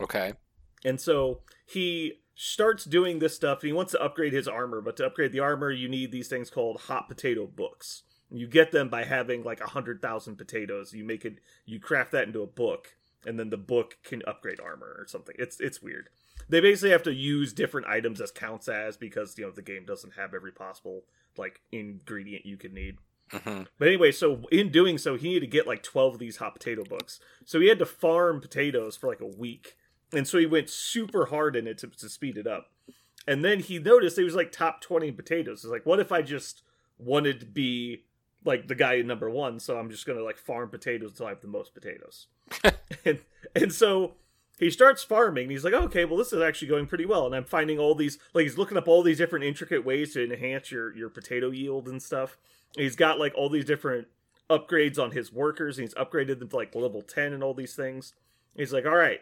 Okay. 0.00 0.34
and 0.84 1.00
so 1.00 1.40
he 1.64 2.20
starts 2.34 2.84
doing 2.84 3.18
this 3.18 3.34
stuff 3.34 3.60
and 3.62 3.68
he 3.68 3.72
wants 3.72 3.90
to 3.92 4.00
upgrade 4.00 4.32
his 4.32 4.46
armor, 4.46 4.80
but 4.80 4.96
to 4.96 5.04
upgrade 5.04 5.32
the 5.32 5.40
armor, 5.40 5.72
you 5.72 5.88
need 5.88 6.12
these 6.12 6.28
things 6.28 6.50
called 6.50 6.82
hot 6.82 7.08
potato 7.08 7.46
books. 7.48 8.04
You 8.30 8.46
get 8.46 8.72
them 8.72 8.88
by 8.88 9.04
having 9.04 9.42
like 9.42 9.60
a 9.60 9.68
hundred 9.68 10.02
thousand 10.02 10.36
potatoes. 10.36 10.92
You 10.92 11.04
make 11.04 11.24
it 11.24 11.38
you 11.64 11.80
craft 11.80 12.12
that 12.12 12.26
into 12.26 12.42
a 12.42 12.46
book, 12.46 12.94
and 13.26 13.38
then 13.38 13.50
the 13.50 13.56
book 13.56 13.98
can 14.04 14.22
upgrade 14.26 14.60
armor 14.60 14.94
or 14.98 15.06
something. 15.06 15.34
It's 15.38 15.60
it's 15.60 15.82
weird. 15.82 16.08
They 16.48 16.60
basically 16.60 16.90
have 16.90 17.02
to 17.04 17.12
use 17.14 17.52
different 17.52 17.86
items 17.86 18.20
as 18.20 18.30
counts 18.30 18.68
as 18.68 18.96
because 18.96 19.36
you 19.38 19.44
know 19.44 19.50
the 19.50 19.62
game 19.62 19.84
doesn't 19.84 20.14
have 20.14 20.34
every 20.34 20.52
possible 20.52 21.04
like 21.36 21.60
ingredient 21.72 22.46
you 22.46 22.56
could 22.56 22.72
need. 22.72 22.96
hmm 23.30 23.62
But 23.78 23.88
anyway, 23.88 24.12
so 24.12 24.42
in 24.50 24.70
doing 24.70 24.98
so, 24.98 25.16
he 25.16 25.28
needed 25.28 25.40
to 25.40 25.46
get 25.46 25.66
like 25.66 25.82
12 25.82 26.14
of 26.14 26.18
these 26.20 26.38
hot 26.38 26.54
potato 26.54 26.84
books. 26.84 27.20
So 27.44 27.60
he 27.60 27.68
had 27.68 27.78
to 27.80 27.86
farm 27.86 28.40
potatoes 28.40 28.96
for 28.96 29.08
like 29.08 29.20
a 29.20 29.26
week. 29.26 29.76
And 30.12 30.26
so 30.26 30.38
he 30.38 30.46
went 30.46 30.70
super 30.70 31.26
hard 31.26 31.54
in 31.54 31.66
it 31.66 31.78
to, 31.78 31.88
to 31.88 32.08
speed 32.08 32.38
it 32.38 32.46
up. 32.46 32.70
And 33.26 33.44
then 33.44 33.60
he 33.60 33.78
noticed 33.78 34.16
he 34.16 34.24
was 34.24 34.34
like 34.34 34.50
top 34.50 34.80
20 34.80 35.08
in 35.08 35.14
potatoes. 35.14 35.60
He's 35.62 35.70
like, 35.70 35.84
what 35.84 36.00
if 36.00 36.10
I 36.10 36.22
just 36.22 36.62
wanted 36.98 37.40
to 37.40 37.46
be 37.46 38.04
like 38.48 38.66
the 38.66 38.74
guy 38.74 39.00
number 39.02 39.30
one? 39.30 39.60
So 39.60 39.78
I'm 39.78 39.90
just 39.90 40.04
to 40.06 40.24
like 40.24 40.38
farm 40.38 40.70
potatoes 40.70 41.10
until 41.10 41.26
I 41.26 41.30
have 41.30 41.40
the 41.40 41.46
most 41.46 41.74
potatoes. 41.74 42.26
and, 43.04 43.20
and 43.54 43.72
so 43.72 44.14
he 44.58 44.70
starts 44.70 45.04
farming. 45.04 45.44
And 45.44 45.52
he's 45.52 45.64
like, 45.64 45.74
okay, 45.74 46.04
well, 46.04 46.16
this 46.16 46.32
is 46.32 46.42
actually 46.42 46.68
going 46.68 46.86
pretty 46.86 47.06
well. 47.06 47.26
And 47.26 47.34
I'm 47.34 47.44
finding 47.44 47.78
all 47.78 47.94
these, 47.94 48.18
like, 48.34 48.42
he's 48.42 48.58
looking 48.58 48.76
up 48.76 48.88
all 48.88 49.02
these 49.02 49.18
different 49.18 49.44
intricate 49.44 49.84
ways 49.84 50.14
to 50.14 50.24
enhance 50.24 50.72
your, 50.72 50.96
your 50.96 51.08
potato 51.08 51.50
yield 51.50 51.86
and 51.86 52.02
stuff. 52.02 52.36
He's 52.76 52.96
got 52.96 53.18
like 53.18 53.34
all 53.36 53.48
these 53.48 53.64
different 53.64 54.08
upgrades 54.50 54.98
on 54.98 55.12
his 55.12 55.32
workers, 55.32 55.78
and 55.78 55.86
he's 55.86 55.94
upgraded 55.94 56.38
them 56.38 56.48
to 56.48 56.56
like 56.56 56.74
level 56.74 57.02
10 57.02 57.32
and 57.32 57.42
all 57.42 57.54
these 57.54 57.74
things. 57.74 58.14
He's 58.56 58.72
like, 58.72 58.86
all 58.86 58.96
right, 58.96 59.20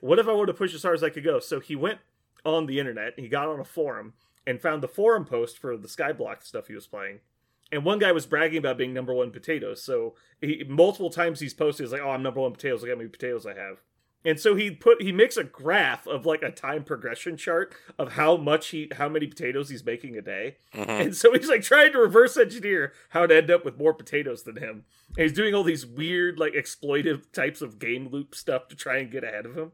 what 0.00 0.18
if 0.18 0.26
I 0.26 0.32
want 0.32 0.48
to 0.48 0.54
push 0.54 0.74
as 0.74 0.82
hard 0.82 0.94
as 0.94 1.02
I 1.02 1.10
could 1.10 1.24
go? 1.24 1.38
So 1.40 1.60
he 1.60 1.76
went 1.76 1.98
on 2.44 2.66
the 2.66 2.78
internet, 2.78 3.14
he 3.18 3.28
got 3.28 3.48
on 3.48 3.60
a 3.60 3.64
forum, 3.64 4.14
and 4.46 4.60
found 4.60 4.82
the 4.82 4.88
forum 4.88 5.24
post 5.24 5.58
for 5.58 5.76
the 5.76 5.88
Skyblock 5.88 6.42
stuff 6.42 6.68
he 6.68 6.74
was 6.74 6.86
playing. 6.86 7.20
And 7.70 7.84
one 7.84 7.98
guy 7.98 8.12
was 8.12 8.26
bragging 8.26 8.58
about 8.58 8.78
being 8.78 8.94
number 8.94 9.12
one 9.12 9.30
potatoes. 9.30 9.82
So 9.82 10.14
he 10.40 10.64
multiple 10.68 11.10
times 11.10 11.40
he's 11.40 11.54
posted, 11.54 11.84
he's 11.84 11.92
like, 11.92 12.00
"Oh, 12.02 12.10
I'm 12.10 12.22
number 12.22 12.40
one 12.40 12.52
potatoes. 12.52 12.80
Look 12.82 12.90
how 12.90 12.96
many 12.96 13.08
potatoes 13.08 13.44
I 13.46 13.54
have." 13.54 13.82
And 14.24 14.40
so 14.40 14.56
he 14.56 14.70
put 14.72 15.00
he 15.00 15.12
makes 15.12 15.36
a 15.36 15.44
graph 15.44 16.06
of 16.06 16.26
like 16.26 16.42
a 16.42 16.50
time 16.50 16.82
progression 16.82 17.36
chart 17.36 17.74
of 17.98 18.12
how 18.14 18.36
much 18.36 18.68
he 18.68 18.88
how 18.96 19.08
many 19.08 19.26
potatoes 19.26 19.68
he's 19.68 19.84
making 19.84 20.16
a 20.16 20.22
day. 20.22 20.56
hmm 20.72 20.80
And 20.90 21.16
so 21.16 21.32
he's 21.32 21.48
like 21.48 21.62
trying 21.62 21.92
to 21.92 21.98
reverse 21.98 22.36
engineer 22.36 22.92
how 23.10 23.26
to 23.26 23.36
end 23.36 23.50
up 23.50 23.64
with 23.64 23.78
more 23.78 23.94
potatoes 23.94 24.42
than 24.42 24.56
him. 24.56 24.84
And 25.16 25.22
he's 25.24 25.32
doing 25.32 25.54
all 25.54 25.62
these 25.62 25.86
weird, 25.86 26.38
like 26.38 26.54
exploitive 26.54 27.30
types 27.32 27.62
of 27.62 27.78
game 27.78 28.08
loop 28.08 28.34
stuff 28.34 28.66
to 28.68 28.76
try 28.76 28.96
and 28.98 29.10
get 29.10 29.24
ahead 29.24 29.46
of 29.46 29.56
him. 29.56 29.72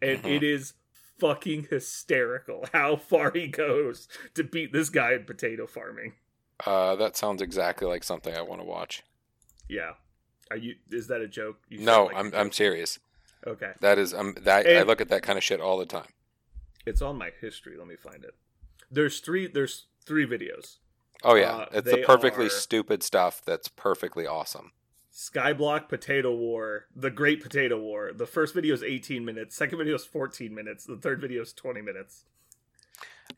And 0.00 0.22
Mhm. 0.22 0.36
it 0.36 0.42
is 0.44 0.74
fucking 1.18 1.68
hysterical 1.70 2.66
how 2.72 2.96
far 2.96 3.32
he 3.32 3.46
goes 3.48 4.06
to 4.34 4.44
beat 4.44 4.72
this 4.72 4.90
guy 4.90 5.12
in 5.14 5.24
potato 5.24 5.66
farming. 5.66 6.14
Uh, 6.64 6.96
that 6.96 7.16
sounds 7.16 7.42
exactly 7.42 7.86
like 7.86 8.04
something 8.04 8.34
I 8.34 8.42
want 8.42 8.60
to 8.60 8.66
watch. 8.66 9.02
Yeah. 9.68 9.92
Are 10.50 10.56
you 10.56 10.74
is 10.90 11.06
that 11.08 11.20
a 11.20 11.28
joke? 11.28 11.58
You 11.68 11.78
No, 11.80 12.04
like 12.04 12.16
I'm 12.16 12.32
a 12.34 12.36
I'm 12.36 12.52
serious. 12.52 12.98
Okay. 13.46 13.72
That 13.80 13.98
is 13.98 14.12
um 14.14 14.36
that 14.42 14.66
I 14.66 14.82
look 14.82 15.00
at 15.00 15.08
that 15.08 15.22
kind 15.22 15.38
of 15.38 15.44
shit 15.44 15.60
all 15.60 15.78
the 15.78 15.86
time. 15.86 16.08
It's 16.86 17.02
on 17.02 17.16
my 17.16 17.30
history. 17.40 17.76
Let 17.78 17.86
me 17.86 17.96
find 17.96 18.24
it. 18.24 18.34
There's 18.90 19.20
three 19.20 19.46
there's 19.46 19.86
three 20.04 20.26
videos. 20.26 20.76
Oh 21.24 21.34
yeah, 21.36 21.52
Uh, 21.52 21.66
it's 21.72 21.90
the 21.90 22.02
perfectly 22.04 22.48
stupid 22.48 23.02
stuff 23.02 23.42
that's 23.44 23.68
perfectly 23.68 24.26
awesome. 24.26 24.72
Skyblock 25.14 25.88
Potato 25.88 26.34
War, 26.34 26.86
The 26.96 27.10
Great 27.10 27.42
Potato 27.42 27.78
War. 27.78 28.12
The 28.14 28.26
first 28.26 28.54
video 28.54 28.74
is 28.74 28.82
18 28.82 29.24
minutes, 29.24 29.54
second 29.54 29.78
video 29.78 29.94
is 29.94 30.04
14 30.06 30.54
minutes, 30.54 30.84
the 30.84 30.96
third 30.96 31.20
video 31.20 31.42
is 31.42 31.52
20 31.52 31.82
minutes. 31.82 32.24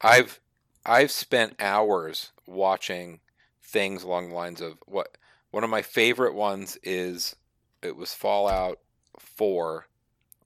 I've 0.00 0.40
I've 0.86 1.10
spent 1.10 1.54
hours 1.60 2.32
watching 2.46 3.20
things 3.62 4.02
along 4.02 4.28
the 4.28 4.34
lines 4.34 4.60
of 4.60 4.74
what 4.86 5.16
one 5.50 5.64
of 5.64 5.70
my 5.70 5.82
favorite 5.82 6.34
ones 6.34 6.78
is 6.82 7.36
it 7.82 7.96
was 7.96 8.14
Fallout 8.14 8.78
4 9.18 9.86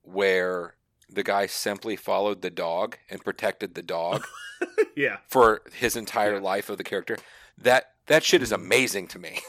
where 0.03 0.75
the 1.09 1.23
guy 1.23 1.45
simply 1.45 1.95
followed 1.95 2.41
the 2.41 2.49
dog 2.49 2.97
and 3.09 3.23
protected 3.23 3.73
the 3.75 3.81
dog 3.83 4.25
yeah, 4.95 5.17
for 5.27 5.61
his 5.73 5.95
entire 5.95 6.35
Yeah. 6.35 6.41
life 6.41 6.69
of 6.69 6.77
the 6.77 6.83
character. 6.83 7.17
That 7.57 7.91
that 8.07 8.23
shit 8.23 8.41
is 8.41 8.51
amazing 8.51 9.07
to 9.09 9.19
me. 9.19 9.39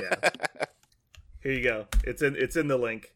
yeah. 0.00 0.30
Here 1.42 1.52
you 1.52 1.62
go. 1.62 1.86
It's 2.04 2.22
in 2.22 2.36
it's 2.36 2.56
in 2.56 2.68
the 2.68 2.76
link. 2.76 3.12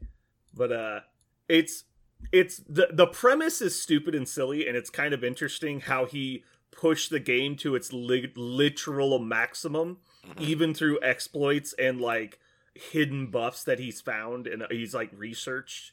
But 0.55 0.73
uh 0.73 1.01
it's 1.49 1.85
it's 2.33 2.59
the 2.69 2.89
the 2.93 3.07
premise 3.07 3.61
is 3.61 3.81
stupid 3.81 4.15
and 4.15 4.29
silly 4.29 4.67
and 4.69 4.77
it's 4.77 4.91
kind 4.91 5.13
of 5.13 5.25
interesting 5.25 5.81
how 5.81 6.05
he 6.07 6.45
pushed 6.73 7.11
the 7.11 7.21
game 7.21 7.55
to 7.57 7.75
its 7.75 7.93
li- 7.93 8.33
literal 8.35 9.19
maximum 9.19 9.99
Mhm. 10.27 10.41
even 10.41 10.75
through 10.75 10.99
exploits 11.03 11.73
and 11.75 12.01
like 12.01 12.39
hidden 12.75 13.27
buffs 13.27 13.63
that 13.65 13.79
he's 13.79 14.01
found 14.01 14.47
and 14.47 14.65
he's 14.71 14.95
like 14.95 15.11
researched. 15.13 15.93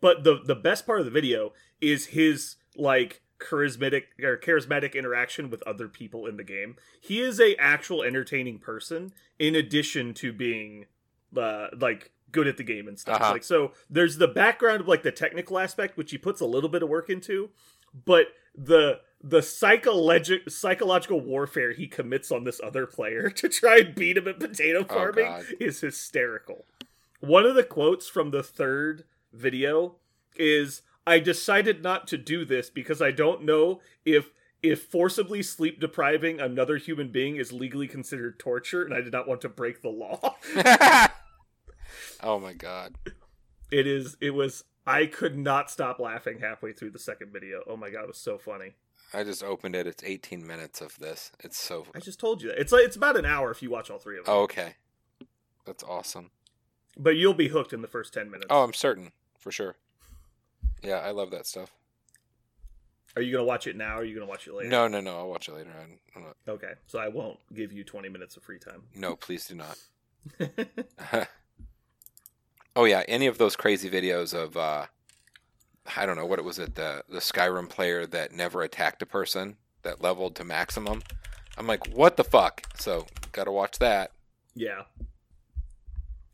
But 0.00 0.24
the 0.24 0.40
the 0.42 0.54
best 0.54 0.86
part 0.86 0.98
of 1.00 1.04
the 1.04 1.10
video 1.10 1.52
is 1.80 2.06
his 2.06 2.56
like 2.76 3.22
charismatic 3.38 4.04
or 4.22 4.36
charismatic 4.38 4.94
interaction 4.94 5.50
with 5.50 5.62
other 5.64 5.88
people 5.88 6.26
in 6.26 6.36
the 6.36 6.44
game. 6.44 6.76
He 7.00 7.20
is 7.20 7.38
a 7.40 7.54
actual 7.56 8.02
entertaining 8.02 8.58
person 8.58 9.12
in 9.38 9.54
addition 9.54 10.14
to 10.14 10.32
being 10.32 10.86
uh 11.36 11.68
like 11.78 12.12
good 12.32 12.46
at 12.46 12.56
the 12.56 12.62
game 12.64 12.88
and 12.88 12.98
stuff. 12.98 13.20
Uh-huh. 13.20 13.32
Like 13.32 13.44
so 13.44 13.72
there's 13.90 14.16
the 14.18 14.28
background 14.28 14.80
of 14.82 14.88
like 14.88 15.02
the 15.02 15.12
technical 15.12 15.58
aspect 15.58 15.96
which 15.98 16.10
he 16.12 16.18
puts 16.18 16.40
a 16.40 16.46
little 16.46 16.70
bit 16.70 16.82
of 16.82 16.88
work 16.88 17.10
into, 17.10 17.50
but 18.04 18.28
the 18.56 19.00
the 19.28 19.42
psychological 19.42 20.50
psychological 20.50 21.20
warfare 21.20 21.72
he 21.72 21.88
commits 21.88 22.30
on 22.30 22.44
this 22.44 22.60
other 22.62 22.86
player 22.86 23.28
to 23.40 23.48
try 23.48 23.78
and 23.78 23.94
beat 23.94 24.16
him 24.16 24.28
at 24.28 24.38
potato 24.38 24.80
Oh, 24.88 24.94
farming 24.94 25.24
God. 25.24 25.44
is 25.58 25.80
hysterical. 25.80 26.64
One 27.20 27.44
of 27.44 27.56
the 27.56 27.64
quotes 27.64 28.08
from 28.08 28.30
the 28.30 28.42
third 28.42 29.04
video 29.32 29.96
is 30.36 30.82
I 31.06 31.18
decided 31.18 31.82
not 31.82 32.06
to 32.08 32.18
do 32.18 32.44
this 32.44 32.70
because 32.70 33.02
I 33.02 33.10
don't 33.10 33.42
know 33.42 33.80
if 34.04 34.30
if 34.62 34.82
forcibly 34.82 35.42
sleep 35.42 35.80
depriving 35.80 36.40
another 36.40 36.76
human 36.76 37.08
being 37.10 37.36
is 37.36 37.52
legally 37.52 37.86
considered 37.88 38.38
torture, 38.38 38.84
and 38.84 38.94
I 38.94 39.00
did 39.00 39.12
not 39.12 39.28
want 39.28 39.40
to 39.42 39.48
break 39.48 39.82
the 39.82 39.88
law. 39.90 40.36
oh 42.22 42.38
my 42.40 42.52
god. 42.52 42.94
it 43.70 43.86
is. 43.86 44.16
It 44.20 44.30
was. 44.30 44.64
I 44.86 45.06
could 45.06 45.36
not 45.36 45.70
stop 45.70 45.98
laughing 45.98 46.38
halfway 46.38 46.72
through 46.72 46.90
the 46.92 46.98
second 46.98 47.32
video. 47.32 47.62
Oh 47.66 47.76
my 47.76 47.90
god, 47.90 48.02
it 48.04 48.08
was 48.08 48.18
so 48.18 48.38
funny. 48.38 48.74
I 49.14 49.22
just 49.24 49.42
opened 49.42 49.74
it. 49.76 49.86
It's 49.86 50.02
18 50.04 50.46
minutes 50.46 50.80
of 50.80 50.98
this. 50.98 51.30
It's 51.40 51.58
so. 51.58 51.86
I 51.94 52.00
just 52.00 52.18
told 52.20 52.42
you 52.42 52.48
that. 52.48 52.58
It's 52.60 52.72
like 52.72 52.84
it's 52.84 52.96
about 52.96 53.16
an 53.16 53.24
hour 53.24 53.50
if 53.50 53.62
you 53.62 53.70
watch 53.70 53.90
all 53.90 53.98
three 53.98 54.18
of 54.18 54.24
them. 54.26 54.34
Oh, 54.34 54.40
okay. 54.42 54.74
That's 55.64 55.82
awesome. 55.84 56.30
But 56.98 57.16
you'll 57.16 57.34
be 57.34 57.48
hooked 57.48 57.72
in 57.72 57.82
the 57.82 57.88
first 57.88 58.12
ten 58.14 58.30
minutes. 58.30 58.48
Oh, 58.50 58.62
I'm 58.62 58.72
certain 58.72 59.12
for 59.38 59.50
sure. 59.52 59.76
Yeah, 60.82 60.96
I 60.96 61.10
love 61.10 61.30
that 61.30 61.46
stuff. 61.46 61.72
Are 63.16 63.22
you 63.22 63.32
gonna 63.32 63.44
watch 63.44 63.66
it 63.66 63.76
now? 63.76 63.94
or 63.96 64.00
Are 64.00 64.04
you 64.04 64.14
gonna 64.14 64.26
watch 64.26 64.46
it 64.46 64.54
later? 64.54 64.68
No, 64.68 64.88
no, 64.88 65.00
no. 65.00 65.16
I'll 65.18 65.28
watch 65.28 65.48
it 65.48 65.54
later. 65.54 65.70
I'm 66.14 66.22
not, 66.22 66.36
Okay, 66.48 66.72
so 66.86 66.98
I 66.98 67.08
won't 67.08 67.38
give 67.54 67.72
you 67.72 67.82
twenty 67.84 68.08
minutes 68.08 68.36
of 68.36 68.42
free 68.42 68.58
time. 68.58 68.82
no, 68.94 69.16
please 69.16 69.46
do 69.46 69.54
not. 69.54 69.78
oh 72.76 72.84
yeah, 72.84 73.04
any 73.08 73.26
of 73.26 73.38
those 73.38 73.56
crazy 73.56 73.88
videos 73.90 74.34
of 74.34 74.56
uh, 74.56 74.86
I 75.96 76.06
don't 76.06 76.16
know 76.16 76.26
what 76.26 76.38
it 76.38 76.44
was. 76.44 76.58
It 76.58 76.74
the 76.74 77.02
the 77.08 77.18
Skyrim 77.18 77.68
player 77.68 78.06
that 78.06 78.32
never 78.32 78.62
attacked 78.62 79.02
a 79.02 79.06
person 79.06 79.56
that 79.82 80.00
leveled 80.02 80.34
to 80.36 80.44
maximum. 80.44 81.02
I'm 81.58 81.66
like, 81.66 81.86
what 81.88 82.16
the 82.16 82.24
fuck? 82.24 82.62
So 82.78 83.06
gotta 83.32 83.52
watch 83.52 83.78
that. 83.78 84.12
Yeah. 84.54 84.82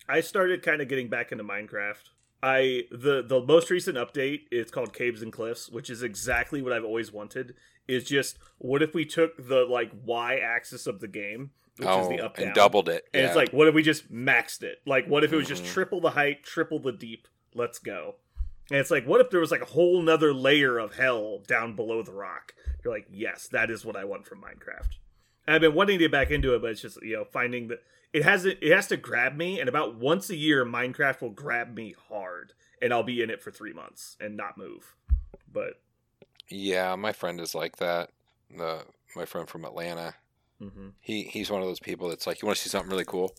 I 0.09 0.21
started 0.21 0.63
kind 0.63 0.81
of 0.83 0.89
getting 0.89 1.09
back 1.09 1.33
into 1.33 1.45
Minecraft. 1.45 2.11
I 2.43 2.85
the 2.91 3.23
the 3.23 3.41
most 3.41 3.71
recent 3.71 3.97
update 3.97 4.43
it's 4.51 4.71
called 4.71 4.93
Caves 4.93 5.23
and 5.23 5.33
Cliffs, 5.33 5.69
which 5.69 5.89
is 5.89 6.03
exactly 6.03 6.61
what 6.61 6.73
I've 6.73 6.85
always 6.85 7.13
wanted. 7.13 7.55
Is 7.87 8.05
just 8.05 8.39
what 8.59 8.83
if 8.83 8.95
we 8.95 9.05
took 9.05 9.37
the 9.37 9.65
like 9.65 9.93
y 10.05 10.37
axis 10.37 10.87
of 10.87 11.01
the 11.01 11.09
game, 11.09 11.51
which 11.77 11.89
oh, 11.89 12.03
is 12.03 12.09
the 12.09 12.21
up 12.21 12.39
and 12.39 12.53
doubled 12.55 12.89
it. 12.89 13.07
and 13.15 13.23
yeah. 13.23 13.27
it's 13.29 13.37
like 13.37 13.53
what 13.53 13.69
if 13.69 13.75
we 13.75 13.83
just 13.83 14.13
maxed 14.13 14.63
it? 14.63 14.79
Like 14.87 15.07
what 15.07 15.23
if 15.25 15.33
it 15.33 15.37
was 15.37 15.47
just 15.49 15.65
Mhm. 15.65 15.73
triple 15.73 16.01
the 16.01 16.11
height, 16.11 16.43
triple 16.43 16.81
the 16.81 16.93
deep? 16.93 17.29
Let's 17.55 17.79
go. 17.79 18.17
And 18.73 18.81
it's 18.81 18.91
like 18.91 19.07
what 19.07 19.21
if 19.21 19.29
there 19.29 19.41
was 19.41 19.51
like 19.51 19.61
a 19.61 19.67
whole 19.67 20.01
nother 20.01 20.33
layer 20.33 20.79
of 20.79 20.95
hell 20.95 21.43
down 21.47 21.77
below 21.77 22.03
the 22.03 22.13
rock? 22.13 22.55
You're 22.83 22.95
like, 22.95 23.07
yes, 23.11 23.47
that 23.49 23.71
is 23.71 23.85
what 23.85 23.97
I 23.97 24.05
want 24.05 24.27
from 24.27 24.41
Minecraft. 24.41 24.97
And 25.47 25.55
I've 25.55 25.61
been 25.61 25.75
wanting 25.75 25.99
to 25.99 26.05
get 26.05 26.11
back 26.11 26.31
into 26.31 26.55
it, 26.55 26.63
but 26.63 26.71
it's 26.71 26.81
just 26.81 27.03
you 27.03 27.13
know 27.15 27.25
finding 27.25 27.69
that 27.69 27.83
it 28.15 28.25
has 28.25 28.47
it 28.47 28.63
has 28.63 28.87
to 28.87 28.97
grab 28.97 29.37
me, 29.37 29.61
and 29.61 29.69
about 29.69 29.97
once 29.97 30.31
a 30.31 30.37
year, 30.37 30.65
Minecraft 30.65 31.21
will 31.21 31.29
grab 31.31 31.75
me 31.75 31.95
hard, 32.09 32.55
and 32.81 32.95
I'll 32.95 33.03
be 33.03 33.23
in 33.23 33.29
it 33.29 33.43
for 33.43 33.51
three 33.51 33.75
months 33.75 34.17
and 34.19 34.39
not 34.39 34.57
move. 34.57 34.95
But 35.53 35.75
yeah, 36.49 36.95
my 36.95 37.13
friend 37.13 37.41
is 37.43 37.55
like 37.55 37.77
that. 37.77 38.09
The 38.57 38.85
my 39.15 39.27
friend 39.27 39.49
from 39.49 39.67
Atlanta. 39.67 40.15
mhm. 40.59 40.93
He 41.03 41.25
he's 41.25 41.51
one 41.51 41.61
of 41.61 41.69
those 41.69 41.81
people 41.81 42.09
that's 42.09 42.27
like, 42.27 42.41
you 42.41 42.47
want 42.47 42.57
to 42.57 42.63
see 42.65 42.71
something 42.71 42.91
really 42.91 43.05
cool, 43.05 43.35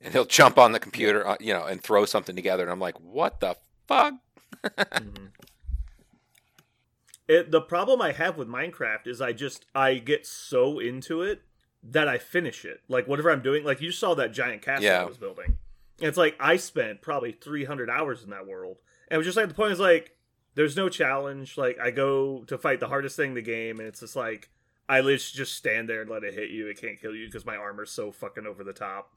and 0.00 0.12
he'll 0.12 0.24
jump 0.24 0.58
on 0.58 0.72
the 0.72 0.80
computer, 0.80 1.24
uh, 1.24 1.36
you 1.38 1.52
know, 1.54 1.64
and 1.64 1.80
throw 1.80 2.04
something 2.06 2.34
together, 2.34 2.64
and 2.64 2.72
I'm 2.72 2.80
like, 2.80 2.98
what 2.98 3.38
the 3.38 3.54
fuck? 3.86 4.14
Mhm. 4.64 5.30
It, 7.26 7.50
the 7.50 7.60
problem 7.60 8.00
I 8.00 8.12
have 8.12 8.38
with 8.38 8.48
Minecraft 8.48 9.06
is 9.06 9.20
I 9.20 9.32
just 9.32 9.66
I 9.74 9.94
get 9.96 10.26
so 10.26 10.78
into 10.78 11.22
it 11.22 11.42
that 11.82 12.08
I 12.08 12.16
finish 12.18 12.64
it. 12.64 12.80
Like 12.88 13.06
whatever 13.06 13.30
I'm 13.30 13.42
doing, 13.42 13.64
like 13.64 13.80
you 13.82 13.92
saw 13.92 14.14
that 14.14 14.32
giant 14.32 14.62
castle 14.62 14.84
Yeah. 14.84 15.02
I 15.02 15.04
was 15.04 15.18
building. 15.18 15.58
And 16.00 16.08
it's 16.08 16.16
like 16.16 16.36
I 16.40 16.56
spent 16.56 17.02
probably 17.02 17.32
300 17.32 17.90
hours 17.90 18.22
in 18.24 18.30
that 18.30 18.46
world, 18.46 18.78
and 19.08 19.16
it 19.16 19.18
was 19.18 19.26
just 19.26 19.36
like 19.36 19.48
the 19.48 19.54
point 19.54 19.72
is 19.72 19.80
like 19.80 20.16
there's 20.54 20.76
no 20.76 20.88
challenge. 20.88 21.58
Like 21.58 21.78
I 21.78 21.90
go 21.90 22.44
to 22.44 22.56
fight 22.56 22.80
the 22.80 22.88
hardest 22.88 23.16
thing 23.16 23.30
in 23.30 23.34
the 23.34 23.42
game, 23.42 23.78
and 23.78 23.86
it's 23.88 24.00
just 24.00 24.16
like 24.16 24.48
I 24.88 25.00
literally 25.00 25.18
just 25.18 25.54
stand 25.54 25.88
there 25.88 26.00
and 26.00 26.10
let 26.10 26.24
it 26.24 26.32
hit 26.34 26.50
you. 26.50 26.68
It 26.68 26.80
can't 26.80 26.98
kill 27.00 27.14
you 27.14 27.26
because 27.26 27.44
my 27.44 27.56
armor's 27.56 27.90
so 27.90 28.10
fucking 28.10 28.46
over 28.46 28.64
the 28.64 28.72
top. 28.72 29.12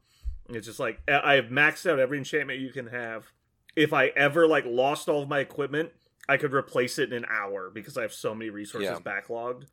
And 0.48 0.56
it's 0.56 0.66
just 0.66 0.80
like 0.80 1.00
I've 1.08 1.46
maxed 1.46 1.88
out 1.90 1.98
every 1.98 2.18
enchantment 2.18 2.60
you 2.60 2.72
can 2.72 2.88
have. 2.88 3.32
If 3.76 3.92
I 3.92 4.08
ever 4.08 4.46
like 4.46 4.64
lost 4.66 5.08
all 5.08 5.22
of 5.22 5.28
my 5.28 5.40
equipment, 5.40 5.90
I 6.28 6.36
could 6.36 6.52
replace 6.52 6.98
it 6.98 7.12
in 7.12 7.24
an 7.24 7.30
hour 7.30 7.70
because 7.70 7.96
I 7.96 8.02
have 8.02 8.12
so 8.12 8.34
many 8.34 8.50
resources 8.50 8.90
Yeah. 8.90 8.98
backlogged. 9.00 9.64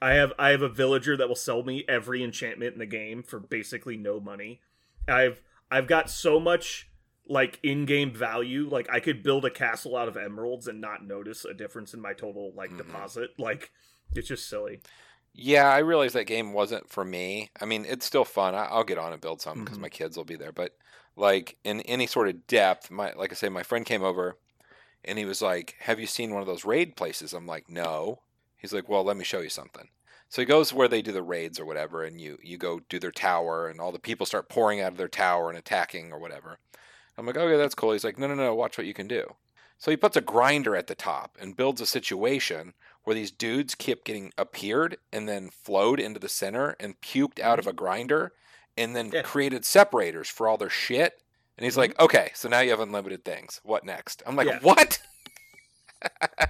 I 0.00 0.12
have 0.14 0.32
I 0.38 0.50
have 0.50 0.62
a 0.62 0.68
villager 0.68 1.16
that 1.16 1.28
will 1.28 1.34
sell 1.34 1.62
me 1.62 1.84
every 1.88 2.22
enchantment 2.22 2.74
in 2.74 2.78
the 2.78 2.86
game 2.86 3.22
for 3.22 3.40
basically 3.40 3.96
no 3.96 4.20
money. 4.20 4.60
I've 5.08 5.40
I've 5.70 5.86
got 5.86 6.10
so 6.10 6.38
much 6.38 6.88
like 7.28 7.58
in-game 7.62 8.12
value. 8.12 8.68
Like 8.68 8.88
I 8.92 9.00
could 9.00 9.22
build 9.22 9.44
a 9.46 9.50
castle 9.50 9.96
out 9.96 10.06
of 10.06 10.16
emeralds 10.16 10.68
and 10.68 10.80
not 10.80 11.04
notice 11.04 11.44
a 11.44 11.54
difference 11.54 11.92
in 11.94 12.00
my 12.00 12.12
total 12.12 12.52
like 12.54 12.70
Mhm. 12.70 12.76
deposit. 12.78 13.30
Like 13.38 13.72
it's 14.14 14.28
just 14.28 14.48
silly. 14.48 14.80
Yeah, 15.32 15.68
I 15.68 15.78
realized 15.78 16.14
that 16.14 16.24
game 16.24 16.52
wasn't 16.52 16.88
for 16.88 17.04
me. 17.04 17.50
I 17.60 17.64
mean, 17.64 17.84
it's 17.84 18.06
still 18.06 18.24
fun. 18.24 18.54
I, 18.54 18.66
I'll 18.66 18.84
get 18.84 18.96
on 18.98 19.12
and 19.12 19.20
build 19.20 19.40
some 19.42 19.64
because 19.64 19.76
Mhm. 19.78 19.82
my 19.82 19.88
kids 19.88 20.16
will 20.16 20.24
be 20.24 20.36
there. 20.36 20.52
But 20.52 20.76
like 21.16 21.56
in 21.64 21.80
any 21.82 22.06
sort 22.06 22.28
of 22.28 22.46
depth, 22.46 22.90
my 22.90 23.12
like 23.14 23.32
I 23.32 23.34
say, 23.34 23.48
my 23.48 23.62
friend 23.62 23.84
came 23.84 24.02
over, 24.02 24.36
and 25.04 25.18
he 25.18 25.24
was 25.24 25.42
like, 25.42 25.76
"Have 25.80 25.98
you 25.98 26.06
seen 26.06 26.32
one 26.32 26.42
of 26.42 26.46
those 26.46 26.64
raid 26.64 26.96
places?" 26.96 27.32
I'm 27.32 27.46
like, 27.46 27.68
"No." 27.70 28.20
He's 28.56 28.72
like, 28.72 28.88
"Well, 28.88 29.04
let 29.04 29.16
me 29.16 29.24
show 29.24 29.40
you 29.40 29.48
something." 29.48 29.88
So 30.28 30.42
he 30.42 30.46
goes 30.46 30.72
where 30.72 30.88
they 30.88 31.02
do 31.02 31.12
the 31.12 31.22
raids 31.22 31.58
or 31.58 31.64
whatever, 31.64 32.04
and 32.04 32.20
you 32.20 32.38
you 32.42 32.58
go 32.58 32.80
do 32.88 32.98
their 32.98 33.12
tower, 33.12 33.68
and 33.68 33.80
all 33.80 33.92
the 33.92 33.98
people 33.98 34.26
start 34.26 34.48
pouring 34.48 34.80
out 34.80 34.92
of 34.92 34.98
their 34.98 35.08
tower 35.08 35.48
and 35.48 35.58
attacking 35.58 36.12
or 36.12 36.18
whatever. 36.18 36.58
I'm 37.16 37.26
like, 37.26 37.36
"Okay, 37.36 37.56
that's 37.56 37.74
cool." 37.74 37.92
He's 37.92 38.04
like, 38.04 38.18
"No, 38.18 38.26
no, 38.26 38.34
no, 38.34 38.54
watch 38.54 38.76
what 38.76 38.86
you 38.86 38.94
can 38.94 39.08
do." 39.08 39.36
So 39.78 39.90
he 39.90 39.96
puts 39.96 40.16
a 40.16 40.22
grinder 40.22 40.74
at 40.76 40.86
the 40.86 40.94
top 40.94 41.36
and 41.40 41.56
builds 41.56 41.80
a 41.80 41.86
situation 41.86 42.74
where 43.04 43.14
these 43.14 43.30
dudes 43.30 43.74
kept 43.74 44.04
getting 44.04 44.32
appeared 44.36 44.98
and 45.12 45.28
then 45.28 45.50
flowed 45.50 46.00
into 46.00 46.18
the 46.18 46.28
center 46.28 46.76
and 46.80 47.00
puked 47.00 47.38
out 47.40 47.58
mm-hmm. 47.58 47.60
of 47.60 47.66
a 47.66 47.72
grinder 47.72 48.32
and 48.76 48.94
then 48.94 49.10
Yeah. 49.12 49.22
created 49.22 49.64
separators 49.64 50.28
for 50.28 50.48
all 50.48 50.56
their 50.56 50.70
shit. 50.70 51.20
And 51.58 51.64
he's 51.64 51.76
like, 51.76 51.98
okay, 51.98 52.30
so 52.34 52.48
now 52.48 52.60
you 52.60 52.70
have 52.70 52.80
unlimited 52.80 53.24
things. 53.24 53.60
What 53.64 53.84
next? 53.84 54.22
I'm 54.26 54.36
like, 54.36 54.46
Yeah. 54.46 54.58
what? 54.60 55.00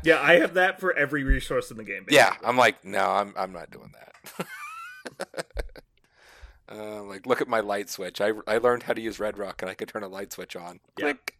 yeah, 0.03 0.21
I 0.21 0.41
have 0.41 0.55
that 0.55 0.81
for 0.81 0.93
every 0.95 1.23
resource 1.23 1.71
in 1.71 1.77
the 1.77 1.85
game. 1.85 2.05
Yeah. 2.11 2.35
I'm 2.43 2.57
like, 2.57 2.85
no, 2.85 3.05
I'm, 3.05 3.33
I'm 3.37 3.53
not 3.53 3.71
doing 3.71 3.93
that. 3.95 4.47
uh, 6.73 7.03
like, 7.05 7.27
look 7.27 7.41
at 7.41 7.49
my 7.49 7.61
light 7.61 7.89
switch. 7.89 8.21
I, 8.21 8.33
I 8.47 8.59
learned 8.59 8.85
how 8.85 8.93
to 8.95 9.01
use 9.01 9.21
Red 9.21 9.39
Rock 9.39 9.63
and 9.63 9.71
I 9.71 9.75
could 9.75 9.89
turn 9.89 10.03
a 10.03 10.09
light 10.09 10.33
switch 10.33 10.57
on. 10.57 10.81
Yeah. 10.99 11.05
Click. 11.13 11.33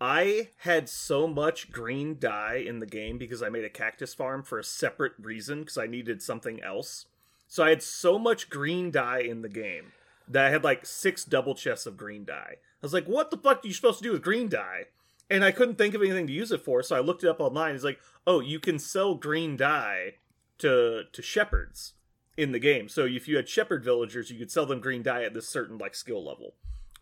I 0.00 0.50
had 0.58 0.88
so 0.90 1.26
much 1.26 1.70
green 1.72 2.18
dye 2.18 2.56
in 2.56 2.80
the 2.80 2.86
game 2.86 3.16
because 3.16 3.42
I 3.42 3.48
made 3.48 3.64
a 3.64 3.70
cactus 3.70 4.12
farm 4.12 4.42
for 4.42 4.58
a 4.58 4.64
separate 4.64 5.12
reason 5.18 5.60
because 5.60 5.78
I 5.78 5.86
needed 5.86 6.20
something 6.20 6.62
else. 6.62 7.06
So 7.54 7.62
I 7.62 7.68
had 7.68 7.84
so 7.84 8.18
much 8.18 8.50
green 8.50 8.90
dye 8.90 9.20
in 9.20 9.42
the 9.42 9.48
game 9.48 9.92
that 10.26 10.44
I 10.44 10.50
had 10.50 10.64
like 10.64 10.84
six 10.84 11.24
double 11.24 11.54
chests 11.54 11.86
of 11.86 11.96
green 11.96 12.24
dye. 12.24 12.56
I 12.56 12.82
was 12.82 12.92
like, 12.92 13.06
what 13.06 13.30
the 13.30 13.36
fuck 13.36 13.64
are 13.64 13.68
you 13.68 13.72
supposed 13.72 13.98
to 13.98 14.02
do 14.02 14.10
with 14.10 14.22
green 14.22 14.48
dye? 14.48 14.86
And 15.30 15.44
I 15.44 15.52
couldn't 15.52 15.78
think 15.78 15.94
of 15.94 16.02
anything 16.02 16.26
to 16.26 16.32
use 16.32 16.50
it 16.50 16.64
for, 16.64 16.82
so 16.82 16.96
I 16.96 16.98
looked 16.98 17.22
it 17.22 17.30
up 17.30 17.38
online. 17.38 17.76
It's 17.76 17.84
like, 17.84 18.00
oh, 18.26 18.40
you 18.40 18.58
can 18.58 18.80
sell 18.80 19.14
green 19.14 19.56
dye 19.56 20.14
to 20.58 21.04
to 21.12 21.22
shepherds 21.22 21.92
in 22.36 22.50
the 22.50 22.58
game. 22.58 22.88
So 22.88 23.04
if 23.04 23.28
you 23.28 23.36
had 23.36 23.48
shepherd 23.48 23.84
villagers, 23.84 24.32
you 24.32 24.38
could 24.40 24.50
sell 24.50 24.66
them 24.66 24.80
green 24.80 25.04
dye 25.04 25.22
at 25.22 25.32
this 25.32 25.48
certain 25.48 25.78
like 25.78 25.94
skill 25.94 26.26
level. 26.26 26.54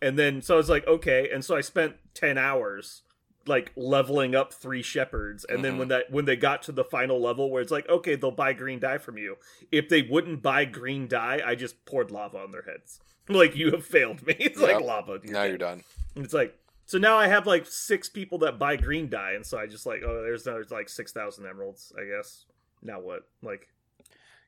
And 0.03 0.19
then 0.19 0.43
so 0.43 0.53
I 0.53 0.57
was 0.57 0.69
like, 0.69 0.85
okay, 0.85 1.31
and 1.33 1.43
so 1.43 1.55
I 1.55 1.61
spent 1.61 1.95
ten 2.13 2.37
hours 2.37 3.01
like 3.45 3.71
leveling 3.75 4.35
up 4.35 4.53
three 4.53 4.81
shepherds, 4.81 5.45
and 5.45 5.63
then 5.63 5.75
Mhm. 5.75 5.77
when 5.79 5.87
that 5.89 6.11
when 6.11 6.25
they 6.25 6.35
got 6.35 6.61
to 6.63 6.71
the 6.71 6.83
final 6.85 7.19
level 7.21 7.49
where 7.51 7.61
it's 7.61 7.71
like, 7.71 7.87
okay, 7.89 8.15
they'll 8.15 8.31
buy 8.31 8.53
green 8.53 8.79
dye 8.79 8.97
from 8.97 9.17
you. 9.17 9.37
If 9.71 9.89
they 9.89 10.01
wouldn't 10.01 10.41
buy 10.41 10.65
green 10.65 11.07
dye, 11.07 11.41
I 11.45 11.55
just 11.55 11.85
poured 11.85 12.09
lava 12.11 12.37
on 12.39 12.51
their 12.51 12.63
heads. 12.63 12.99
Like 13.29 13.55
you 13.55 13.71
have 13.71 13.85
failed 13.85 14.25
me. 14.27 14.35
It's 14.39 14.59
like 14.59 14.79
Yep. 14.79 14.81
lava. 14.81 15.19
Now 15.23 15.43
you're 15.43 15.57
done. 15.57 15.83
And 16.15 16.25
it's 16.25 16.33
like 16.33 16.57
so 16.85 16.97
now 16.97 17.17
I 17.17 17.27
have 17.27 17.47
like 17.47 17.65
six 17.65 18.09
people 18.09 18.37
that 18.39 18.59
buy 18.59 18.75
green 18.75 19.07
dye, 19.09 19.31
and 19.31 19.45
so 19.45 19.57
I 19.57 19.65
just 19.67 19.85
like, 19.85 20.01
oh, 20.05 20.21
there's 20.23 20.43
there's 20.43 20.71
like 20.71 20.89
six 20.89 21.11
thousand 21.13 21.45
emeralds, 21.45 21.93
I 21.97 22.03
guess. 22.05 22.45
Now 22.81 22.99
what? 22.99 23.27
Like, 23.41 23.69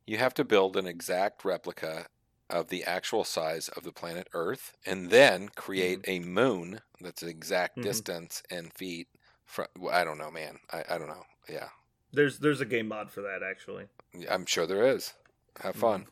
You 0.06 0.18
have 0.18 0.34
to 0.36 0.44
build 0.44 0.76
an 0.78 0.86
exact 0.88 1.46
replica 1.46 2.08
of 2.50 2.70
the 2.70 2.84
actual 2.84 3.24
size 3.24 3.70
of 3.70 3.84
the 3.84 3.92
planet 3.92 4.28
Earth 4.34 4.74
and 4.86 5.10
then 5.10 5.50
create 5.50 6.02
a 6.08 6.20
moon 6.20 6.82
that's 7.02 7.22
the 7.22 7.28
exact 7.30 7.78
Mhm. 7.78 7.84
distance 7.84 8.44
in 8.50 8.70
feet 8.70 9.08
from 9.46 9.68
I 9.92 10.04
don't 10.04 10.18
know, 10.18 10.32
man. 10.32 10.60
I, 10.72 10.84
I 10.90 10.98
don't 10.98 11.08
know. 11.08 11.26
Yeah. 11.50 11.70
there's 12.14 12.40
there's 12.40 12.62
a 12.62 12.66
game 12.66 12.88
mod 12.88 13.12
for 13.12 13.22
that 13.22 13.42
actually. 13.44 13.88
I'm 14.30 14.46
sure 14.46 14.66
there 14.68 14.86
is. 14.86 15.14
Have 15.62 15.76
fun. 15.76 16.08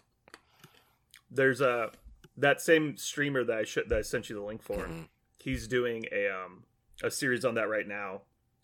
There's 1.32 1.62
a 1.62 1.92
that 2.38 2.62
same 2.62 2.98
streamer 2.98 3.44
that 3.44 3.58
I 3.58 3.64
should 3.64 3.90
that 3.90 4.00
I 4.00 4.02
sent 4.02 4.30
you 4.30 4.36
the 4.36 4.42
link 4.44 4.62
for. 4.62 4.78
Mhm. 4.88 5.08
He's 5.40 5.68
doing 5.68 6.06
a 6.12 6.28
um 6.30 6.66
a 7.02 7.10
series 7.12 7.44
on 7.46 7.56
that 7.56 7.68
right 7.70 7.88
now, 7.88 8.22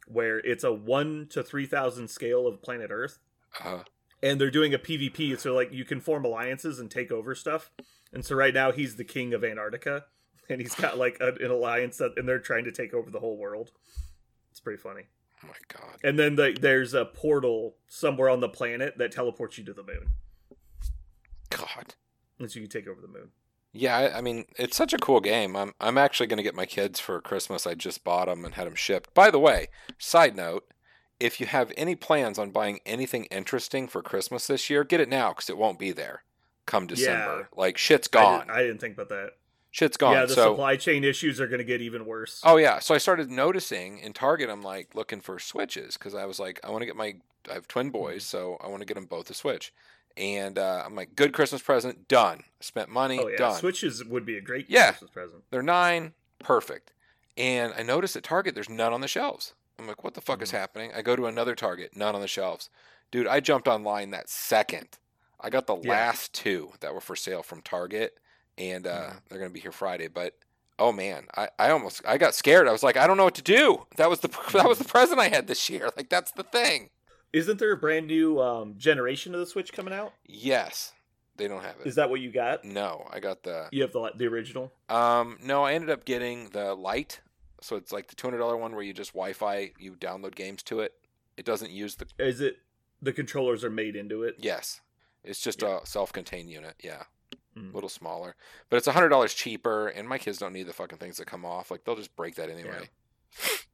where 0.07 0.39
it's 0.39 0.63
a 0.63 0.71
one 0.73 1.27
to 1.29 1.43
three 1.43 1.65
thousand 1.65 2.07
scale 2.09 2.47
of 2.47 2.61
planet 2.61 2.89
Earth, 2.91 3.19
Uh, 3.59 3.83
and 4.21 4.39
they're 4.39 4.51
doing 4.51 4.73
a 4.73 4.79
PvP. 4.79 5.39
So 5.39 5.53
like 5.53 5.71
you 5.71 5.85
can 5.85 5.99
form 5.99 6.25
alliances 6.25 6.79
and 6.79 6.89
take 6.89 7.11
over 7.11 7.35
stuff. 7.35 7.71
And 8.13 8.25
so 8.25 8.35
right 8.35 8.53
now 8.53 8.71
he's 8.71 8.95
the 8.95 9.03
king 9.03 9.33
of 9.33 9.43
Antarctica, 9.43 10.05
and 10.49 10.59
he's 10.61 10.75
got 10.75 10.97
like 10.97 11.17
a, 11.19 11.33
an 11.43 11.51
alliance 11.51 11.97
that, 11.97 12.13
and 12.17 12.27
they're 12.27 12.39
trying 12.39 12.65
to 12.65 12.71
take 12.71 12.93
over 12.93 13.09
the 13.09 13.19
whole 13.19 13.37
world. 13.37 13.71
It's 14.51 14.59
pretty 14.59 14.81
funny. 14.81 15.03
Oh 15.43 15.47
my 15.47 15.53
god. 15.69 15.95
and 16.03 16.19
then 16.19 16.35
the, 16.35 16.57
there's 16.59 16.93
a 16.93 17.05
portal 17.05 17.75
somewhere 17.87 18.29
on 18.29 18.41
the 18.41 18.49
planet 18.49 18.97
that 18.97 19.13
teleports 19.13 19.57
you 19.57 19.63
to 19.63 19.73
the 19.73 19.83
moon, 19.83 20.09
God. 21.49 21.95
and 22.39 22.51
so 22.51 22.59
you 22.59 22.67
can 22.67 22.81
take 22.81 22.89
over 22.89 22.99
the 22.99 23.07
moon. 23.07 23.29
Yeah, 23.71 23.95
I, 23.95 24.17
I 24.17 24.21
mean, 24.21 24.45
it's 24.57 24.75
such 24.75 24.91
a 24.93 24.97
cool 24.97 25.21
game. 25.21 25.55
I'm 25.55 25.73
I'm 25.79 25.97
actually 25.97 26.27
going 26.27 26.37
to 26.37 26.43
get 26.43 26.55
my 26.55 26.65
kids 26.65 26.99
for 26.99 27.21
Christmas. 27.21 27.65
I 27.65 27.73
just 27.75 28.03
bought 28.03 28.25
them 28.27 28.43
and 28.43 28.55
had 28.55 28.67
them 28.67 28.75
shipped. 28.75 29.13
By 29.13 29.31
the 29.31 29.39
way, 29.39 29.67
side 29.97 30.35
note, 30.35 30.65
if 31.19 31.39
you 31.39 31.45
have 31.47 31.71
any 31.77 31.95
plans 31.95 32.39
on 32.39 32.51
buying 32.51 32.79
anything 32.85 33.25
interesting 33.25 33.87
for 33.87 34.01
Christmas 34.01 34.47
this 34.47 34.69
year, 34.69 34.83
get 34.83 34.99
it 34.99 35.09
now 35.09 35.29
because 35.29 35.49
it 35.49 35.57
won't 35.57 35.79
be 35.79 35.91
there 35.91 36.23
come 36.65 36.87
December. 36.87 37.49
Like 37.57 37.77
shit's 37.77 38.07
gone. 38.07 38.41
didn't, 38.41 38.51
I 38.51 38.61
didn't 38.61 38.79
think 38.79 38.93
about 38.93 39.09
that. 39.09 39.31
shit's 39.71 39.97
gone. 39.97 40.13
Yeah, 40.13 40.25
the 40.25 40.35
so 40.35 40.51
supply 40.51 40.75
chain 40.75 41.03
issues 41.03 41.41
are 41.41 41.47
going 41.47 41.57
to 41.59 41.65
get 41.65 41.81
even 41.81 42.05
worse. 42.05 42.41
Oh 42.45 42.57
yeah, 42.57 42.79
so 42.79 42.93
I 42.93 42.99
started 42.99 43.29
noticing 43.29 43.99
in 43.99 44.13
Target. 44.13 44.49
I'm 44.49 44.61
like 44.61 44.93
looking 44.95 45.19
for 45.19 45.39
switches 45.39 45.97
because 45.97 46.13
I 46.13 46.25
was 46.25 46.39
like, 46.39 46.59
I 46.63 46.69
want 46.69 46.81
to 46.81 46.85
get 46.85 46.95
my. 46.95 47.15
I 47.49 47.53
have 47.53 47.67
twin 47.67 47.89
boys, 47.89 48.23
so 48.23 48.57
I 48.63 48.67
want 48.67 48.81
to 48.81 48.85
get 48.85 48.93
them 48.95 49.05
both 49.05 49.29
a 49.29 49.33
Switch. 49.33 49.73
And 50.17 50.59
uh, 50.59 50.83
I'm 50.85 50.95
like, 50.95 51.15
good 51.15 51.31
Christmas 51.33 51.61
present, 51.61 52.07
done. 52.07 52.43
Spent 52.59 52.89
money, 52.89 53.19
Oh 53.19 53.27
yeah, 53.29 53.37
done. 53.37 53.55
Switches 53.55 54.03
would 54.03 54.25
be 54.25 54.37
a 54.37 54.41
great 54.41 54.65
Yeah. 54.69 54.91
Christmas 54.91 55.11
present. 55.11 55.43
They're 55.49 55.61
nine, 55.63 56.13
perfect. 56.39 56.91
And 57.37 57.73
I 57.77 57.83
noticed 57.83 58.17
at 58.17 58.23
Target, 58.23 58.53
there's 58.53 58.69
none 58.69 58.91
on 58.91 58.99
the 59.01 59.07
shelves. 59.07 59.53
I'm 59.79 59.87
like, 59.87 60.03
what 60.03 60.13
the 60.13 60.21
fuck 60.21 60.41
is 60.41 60.49
Mhm. 60.49 60.57
happening? 60.59 60.91
I 60.93 61.01
go 61.01 61.15
to 61.15 61.25
another 61.25 61.55
Target, 61.55 61.95
not 61.95 62.13
on 62.15 62.21
the 62.21 62.27
shelves. 62.27 62.69
Dude, 63.11 63.27
I 63.27 63.39
jumped 63.39 63.67
online 63.67 64.11
that 64.11 64.29
second. 64.29 64.97
I 65.39 65.49
got 65.49 65.67
the 65.67 65.77
Yeah. 65.77 65.89
last 65.91 66.33
two 66.33 66.73
that 66.81 66.93
were 66.93 67.01
for 67.01 67.15
sale 67.15 67.41
from 67.43 67.61
Target, 67.61 68.19
and 68.57 68.85
uh, 68.85 69.09
Mhm. 69.11 69.21
they're 69.29 69.39
gonna 69.39 69.49
be 69.51 69.61
here 69.61 69.71
Friday. 69.71 70.07
But 70.07 70.35
oh 70.77 70.91
man, 70.91 71.27
I, 71.35 71.49
I 71.57 71.69
almost 71.71 72.01
I 72.05 72.17
got 72.17 72.35
scared. 72.35 72.67
I 72.67 72.71
was 72.71 72.83
like, 72.83 72.97
I 72.97 73.07
don't 73.07 73.17
know 73.17 73.23
what 73.23 73.35
to 73.35 73.41
do. 73.41 73.87
That 73.95 74.09
was 74.09 74.19
the 74.19 74.27
that 74.53 74.67
was 74.67 74.79
the 74.79 74.85
present 74.85 75.19
I 75.19 75.29
had 75.29 75.47
this 75.47 75.69
year. 75.69 75.89
Like 75.97 76.09
that's 76.09 76.31
the 76.31 76.43
thing. 76.43 76.89
Isn't 77.31 77.59
there 77.59 77.71
a 77.71 77.77
brand 77.77 78.07
new 78.07 78.41
um, 78.41 78.75
generation 78.77 79.33
of 79.33 79.39
the 79.39 79.45
Switch 79.45 79.71
coming 79.71 79.93
out? 79.93 80.13
Yes, 80.25 80.93
they 81.37 81.47
don't 81.47 81.61
have 81.63 81.79
it. 81.79 81.85
Is 81.87 81.95
that 81.95 82.09
what 82.09 82.19
you 82.21 82.31
got? 82.31 82.65
no, 82.65 83.07
I 83.11 83.19
got 83.19 83.43
the 83.43 83.69
You 83.71 83.83
have 83.83 83.93
the 83.93 84.11
the 84.15 84.25
original. 84.27 84.73
Um, 84.89 85.37
no, 85.41 85.63
I 85.63 85.73
ended 85.73 85.89
up 85.89 86.03
getting 86.05 86.49
the 86.49 86.73
light. 86.75 87.21
So 87.61 87.75
it's 87.75 87.91
like 87.91 88.07
the 88.07 88.15
two 88.15 88.27
hundred 88.27 88.39
dollar 88.39 88.57
one 88.57 88.73
where 88.73 88.83
you 88.83 88.93
just 88.93 89.13
Wi-Fi, 89.13 89.71
you 89.77 89.93
download 89.93 90.35
games 90.35 90.63
to 90.63 90.79
it. 90.81 90.93
It 91.37 91.45
doesn't 91.45 91.71
use 91.71 91.95
the 91.95 92.07
Is 92.17 92.41
it 92.41 92.57
the 93.01 93.13
controllers 93.13 93.63
are 93.63 93.69
made 93.69 93.95
into 93.95 94.23
it? 94.23 94.35
yes. 94.39 94.81
It's 95.23 95.41
just 95.41 95.61
Yeah. 95.61 95.79
a 95.81 95.85
self-contained 95.85 96.49
unit. 96.49 96.75
Yeah, 96.81 97.03
Mm. 97.57 97.71
a 97.71 97.75
little 97.75 97.89
smaller, 97.89 98.35
but 98.69 98.77
it's 98.77 98.87
hundred 98.87 99.09
dollars 99.09 99.33
cheaper. 99.33 99.87
And 99.89 100.07
my 100.07 100.17
kids 100.17 100.37
don't 100.37 100.53
need 100.53 100.67
the 100.67 100.73
fucking 100.73 100.97
things 100.97 101.17
that 101.17 101.25
come 101.25 101.45
off. 101.45 101.69
Like 101.71 101.83
they'll 101.83 101.95
just 101.97 102.15
break 102.15 102.35
that 102.35 102.49
anyway. 102.49 102.89
Yeah, 103.41 103.49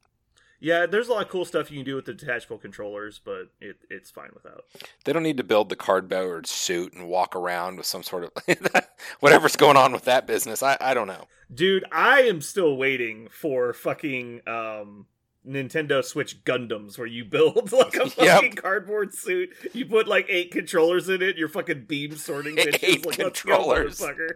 there's 0.62 1.08
a 1.08 1.12
lot 1.14 1.24
of 1.24 1.30
cool 1.30 1.46
stuff 1.46 1.70
you 1.70 1.78
can 1.78 1.86
do 1.86 1.96
with 1.96 2.06
the 2.06 2.14
detachable 2.14 2.58
controllers, 2.58 3.20
but 3.24 3.50
it, 3.62 3.78
it's 3.90 4.10
fine 4.12 4.30
without. 4.34 4.64
They 5.04 5.14
don't 5.14 5.24
need 5.24 5.38
to 5.38 5.44
build 5.44 5.70
the 5.70 5.76
cardboard 5.76 6.48
suit 6.48 6.94
and 6.94 7.08
walk 7.08 7.36
around 7.36 7.78
with 7.78 7.86
some 7.86 8.04
sort 8.04 8.24
of 8.24 8.32
whatever's 9.20 9.56
going 9.56 9.78
on 9.78 9.92
with 9.92 10.06
that 10.06 10.26
business. 10.28 10.64
I 10.64 10.78
I 10.82 10.94
don't 10.94 11.08
know. 11.08 11.28
Dude, 11.54 11.86
I 11.92 12.22
am 12.22 12.42
still 12.42 12.76
waiting 12.78 13.28
for 13.30 13.74
fucking 13.74 14.42
um 14.48 15.06
Nintendo 15.48 16.04
Switch 16.04 16.44
Gundams 16.44 16.98
where 16.98 17.06
you 17.06 17.24
build 17.24 17.72
like 17.72 17.94
a 17.96 18.06
Yep. 18.06 18.14
fucking 18.14 18.54
cardboard 18.54 19.14
suit. 19.14 19.52
You 19.74 19.86
put 19.86 20.08
like 20.08 20.26
eight 20.28 20.52
controllers 20.52 21.08
in 21.08 21.22
it, 21.22 21.38
You're 21.38 21.50
fucking 21.50 21.86
beam 21.86 22.16
sorting 22.16 22.56
bitches. 22.58 22.84
Eight 22.84 23.06
like, 23.06 23.20
let's 23.20 23.44
go, 23.44 23.56
controllers. 23.56 24.00
motherfucker. 24.00 24.30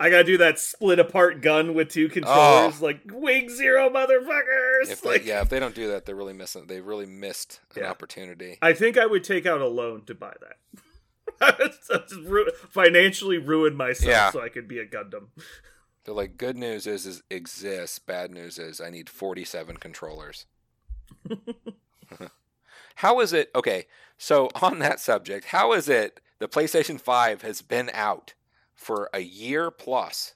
I 0.00 0.10
gotta 0.10 0.24
do 0.24 0.38
that 0.38 0.58
split 0.60 0.98
apart 0.98 1.40
gun 1.40 1.74
with 1.74 1.88
two 1.88 2.08
controllers, 2.08 2.74
oh. 2.80 2.84
like 2.84 3.00
Wing 3.10 3.48
Zero 3.48 3.90
motherfuckers. 3.90 4.86
Oh. 4.86 4.90
If 4.90 5.02
they, 5.02 5.08
like, 5.08 5.26
yeah, 5.26 5.40
if 5.40 5.48
they 5.48 5.58
don't 5.58 5.74
do 5.74 5.88
that, 5.88 6.06
they're 6.06 6.14
really 6.14 6.32
missing. 6.32 6.66
They 6.66 6.80
really 6.80 7.06
missed 7.06 7.60
an 7.74 7.82
Yeah. 7.82 7.90
opportunity. 7.90 8.58
I 8.62 8.72
think 8.74 8.96
I 8.96 9.06
would 9.06 9.24
take 9.24 9.44
out 9.44 9.60
a 9.60 9.66
loan 9.66 10.04
to 10.06 10.14
buy 10.14 10.34
that. 10.40 10.56
Ru- 12.24 12.50
financially 12.70 13.38
ruin 13.38 13.74
myself 13.74 14.08
Yeah. 14.08 14.30
so 14.30 14.40
I 14.40 14.48
could 14.48 14.68
be 14.68 14.78
a 14.78 14.86
Gundam. 14.86 15.28
They're 16.04 16.14
like, 16.14 16.38
good 16.38 16.56
news 16.56 16.86
is, 16.86 17.04
is 17.04 17.22
exists. 17.28 17.98
Bad 17.98 18.30
news 18.30 18.58
is 18.58 18.80
I 18.80 18.90
need 18.90 19.10
47 19.10 19.76
controllers. 19.76 20.46
how 22.96 23.20
is 23.20 23.32
it? 23.32 23.50
Okay, 23.54 23.86
so 24.16 24.48
on 24.62 24.78
that 24.78 25.00
subject, 25.00 25.46
how 25.46 25.72
is 25.72 25.88
it 25.88 26.20
the 26.38 26.48
PlayStation 26.48 27.00
5 27.00 27.42
has 27.42 27.62
been 27.62 27.90
out 27.92 28.34
for 28.78 29.10
a 29.12 29.20
year 29.20 29.70
plus 29.70 30.34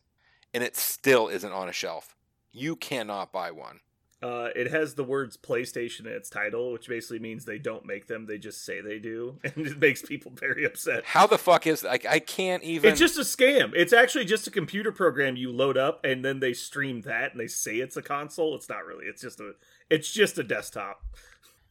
and 0.52 0.62
it 0.62 0.77
still 0.77 1.28
isn't 1.28 1.52
on 1.52 1.69
a 1.69 1.73
shelf? 1.73 2.14
You 2.51 2.77
cannot 2.77 3.32
buy 3.32 3.51
one. 3.51 3.81
Uh, 4.23 4.51
it 4.55 4.70
has 4.70 4.94
the 4.94 5.02
words 5.02 5.36
PlayStation 5.36 6.01
in 6.01 6.12
its 6.12 6.31
title, 6.31 6.70
which 6.70 6.86
basically 6.86 7.19
means 7.19 7.44
they 7.44 7.59
don't 7.59 7.85
make 7.85 8.06
them; 8.06 8.27
they 8.27 8.39
just 8.39 8.64
say 8.64 8.81
they 8.81 9.01
do, 9.01 9.40
and 9.44 9.66
it 9.66 9.81
makes 9.81 10.01
people 10.02 10.31
very 10.32 10.64
upset. 10.64 11.05
How 11.05 11.27
the 11.27 11.39
fuck 11.39 11.66
is 11.66 11.82
like 11.82 12.06
I 12.06 12.20
can't 12.20 12.62
even. 12.62 12.90
It's 12.90 13.01
just 13.01 13.19
a 13.19 13.23
scam. 13.23 13.73
It's 13.74 13.93
actually 13.93 14.27
just 14.27 14.47
a 14.47 14.52
computer 14.52 14.93
program 14.93 15.35
you 15.35 15.51
load 15.51 15.77
up, 15.77 16.05
and 16.05 16.24
then 16.24 16.39
they 16.39 16.52
stream 16.52 17.01
that, 17.01 17.32
and 17.32 17.40
they 17.40 17.48
say 17.48 17.77
it's 17.77 17.97
a 17.97 18.02
console. 18.02 18.55
It's 18.55 18.69
not 18.69 18.85
really. 18.86 19.06
It's 19.06 19.23
just 19.23 19.40
a. 19.40 19.55
It's 19.90 20.12
just 20.12 20.39
a 20.39 20.44
desktop. 20.44 21.02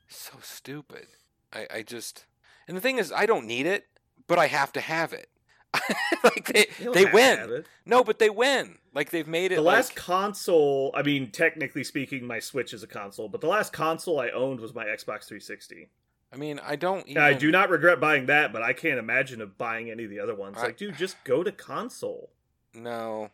so 0.10 0.34
stupid. 0.42 1.08
I, 1.54 1.68
I 1.74 1.82
just 1.84 2.26
and 2.68 2.76
the 2.76 2.82
thing 2.82 2.98
is, 2.98 3.12
I 3.12 3.26
don't 3.26 3.48
need 3.48 3.66
it, 3.66 3.88
but 4.28 4.40
I 4.40 4.48
have 4.48 4.72
to 4.74 4.82
have 4.82 5.14
it. 5.14 5.30
like 6.24 6.46
they 6.54 6.68
don't 6.84 6.94
they 6.94 7.04
have 7.06 7.12
to 7.14 7.20
have 7.20 7.50
win. 7.50 7.64
No, 7.86 8.04
but 8.04 8.20
they 8.20 8.30
win. 8.30 8.78
Like 8.94 9.10
they've 9.10 9.28
made 9.28 9.52
it. 9.52 9.56
The 9.56 9.62
like, 9.62 9.76
last 9.78 9.96
console, 9.96 10.92
I 10.94 11.02
mean, 11.02 11.32
technically 11.32 11.84
speaking, 11.84 12.26
my 12.26 12.40
Switch 12.40 12.74
is 12.74 12.84
a 12.84 12.88
console, 12.88 13.30
but 13.30 13.42
the 13.42 13.48
last 13.48 13.72
console 13.72 14.20
I 14.20 14.30
owned 14.30 14.60
was 14.60 14.74
my 14.76 14.86
Xbox 14.86 15.26
360. 15.28 15.90
I 16.34 16.38
mean, 16.38 16.60
I 16.64 16.76
don't. 16.76 17.08
Even, 17.08 17.22
I 17.22 17.34
do 17.34 17.52
not 17.52 17.70
regret 17.70 18.00
buying 18.00 18.26
that, 18.28 18.52
but 18.54 18.62
I 18.62 18.74
can't 18.74 19.00
imagine 19.00 19.42
of 19.42 19.58
buying 19.58 19.90
any 19.90 20.04
of 20.06 20.10
the 20.10 20.20
other 20.20 20.36
ones. 20.36 20.58
I- 20.58 20.64
Like, 20.68 20.78
dude, 20.78 20.98
just 20.98 21.22
go 21.24 21.44
to 21.44 21.52
console. 21.52 22.32
No. 22.74 23.32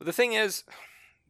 The 0.00 0.12
thing 0.12 0.32
is, 0.32 0.64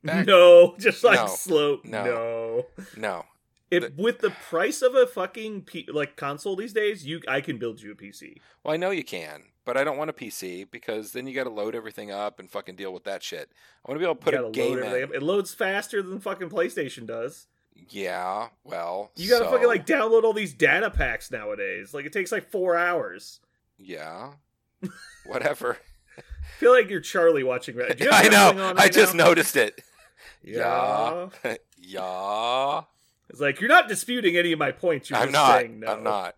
back, 0.03 0.27
no, 0.27 0.77
just 0.79 1.05
like 1.05 1.21
No. 1.21 1.27
slow. 1.27 1.81
No. 1.85 2.05
No. 2.05 2.67
no. 2.97 3.25
If 3.71 3.95
with 3.97 4.21
the 4.21 4.31
price 4.31 4.83
of 4.83 4.95
a 4.95 5.07
fucking 5.07 5.63
P- 5.63 5.89
like 5.93 6.17
console 6.17 6.55
these 6.57 6.73
days, 6.73 7.07
you 7.07 7.21
I 7.27 7.41
can 7.41 7.59
build 7.59 7.81
you 7.83 7.93
a 7.93 7.95
PC. 7.95 8.37
Well, 8.63 8.73
I 8.75 8.77
know 8.77 8.91
you 8.91 9.05
can, 9.05 9.43
but 9.65 9.77
I 9.77 9.85
don't 9.85 9.97
want 9.97 10.11
a 10.11 10.13
PC 10.13 10.71
because 10.71 11.13
then 11.13 11.27
you 11.27 11.35
got 11.35 11.45
to 11.45 11.51
load 11.51 11.75
everything 11.75 12.11
up 12.11 12.39
and 12.39 12.51
fucking 12.51 12.77
deal 12.77 12.93
with 12.93 13.05
that 13.05 13.23
shit. 13.23 13.51
I 13.85 13.91
want 13.91 13.97
to 13.97 14.05
be 14.05 14.05
able 14.11 14.17
to 14.17 14.21
put 14.21 14.35
a 14.35 14.51
game 14.51 14.81
load 14.81 14.95
in. 15.11 15.15
It 15.15 15.23
loads 15.23 15.55
faster 15.55 16.03
than 16.03 16.21
fucking 16.21 16.51
PlayStation 16.51 17.07
does. 17.07 17.47
Yeah. 17.89 18.49
Well. 18.63 19.11
You 19.17 19.29
gotta 19.31 19.47
so- 19.47 19.51
fucking 19.51 19.67
like 19.67 19.87
download 19.87 20.25
all 20.25 20.33
these 20.33 20.55
data 20.55 20.91
packs 20.91 21.31
nowadays. 21.31 21.93
Like 21.95 22.05
it 22.07 22.13
takes 22.13 22.31
like 22.33 22.51
four 22.51 22.77
hours. 22.77 23.41
Yeah. 23.79 24.33
Whatever. 25.27 25.79
I 26.19 26.23
feel 26.59 26.73
like 26.73 26.89
you're 26.91 27.01
Charlie 27.01 27.43
watching. 27.43 27.77
You 27.77 28.09
I 28.13 28.29
know. 28.29 28.63
on 28.69 28.79
I 28.79 28.89
just 28.89 29.15
now? 29.15 29.25
noticed 29.25 29.57
it. 29.57 29.81
Yeah. 30.43 31.29
Yeah. 31.45 31.57
yeah. 31.79 32.81
It's 33.31 33.41
like 33.41 33.61
you're 33.61 33.69
not 33.69 33.89
disputing 33.89 34.37
any 34.37 34.53
of 34.53 34.59
my 34.59 34.71
points. 34.71 35.11
You're 35.11 35.19
I'm 35.19 35.27
just 35.29 35.33
not. 35.33 35.59
saying 35.61 35.81
no. 35.81 35.87
I'm 35.89 36.03
not. 36.05 36.35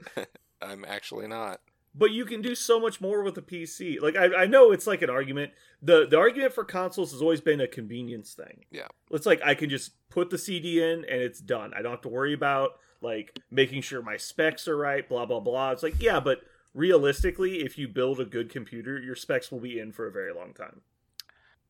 I'm 0.62 0.84
actually 0.86 1.26
not. 1.26 1.60
But 1.98 2.10
you 2.10 2.26
can 2.26 2.42
do 2.42 2.54
so 2.54 2.78
much 2.78 3.00
more 3.00 3.22
with 3.22 3.38
a 3.38 3.42
PC. 3.42 4.00
Like 4.00 4.16
I, 4.16 4.42
I 4.42 4.46
know 4.46 4.70
it's 4.70 4.86
like 4.86 5.00
an 5.00 5.08
argument. 5.08 5.52
the 5.80 6.06
The 6.06 6.18
argument 6.18 6.52
for 6.52 6.64
consoles 6.64 7.12
has 7.12 7.22
always 7.22 7.40
been 7.40 7.60
a 7.60 7.66
convenience 7.66 8.34
thing. 8.34 8.66
Yeah. 8.70 8.88
It's 9.10 9.24
like 9.24 9.40
I 9.42 9.54
can 9.54 9.70
just 9.70 9.92
put 10.10 10.30
the 10.30 10.38
CD 10.38 10.82
in 10.82 11.04
and 11.04 11.22
it's 11.22 11.40
done. 11.40 11.72
I 11.74 11.80
don't 11.80 11.92
have 11.92 12.02
to 12.02 12.08
worry 12.08 12.34
about 12.34 12.72
like 13.00 13.38
making 13.50 13.82
sure 13.82 14.02
my 14.02 14.16
specs 14.16 14.68
are 14.68 14.76
right. 14.76 15.08
Blah 15.08 15.26
blah 15.26 15.40
blah. 15.40 15.70
It's 15.70 15.82
like 15.82 16.02
yeah, 16.02 16.20
but 16.20 16.40
realistically, 16.74 17.60
if 17.60 17.78
you 17.78 17.88
build 17.88 18.20
a 18.20 18.24
good 18.24 18.50
computer, 18.50 19.00
your 19.00 19.16
specs 19.16 19.50
will 19.50 19.60
be 19.60 19.80
in 19.80 19.90
for 19.92 20.06
a 20.06 20.12
very 20.12 20.32
long 20.32 20.52
time. 20.52 20.82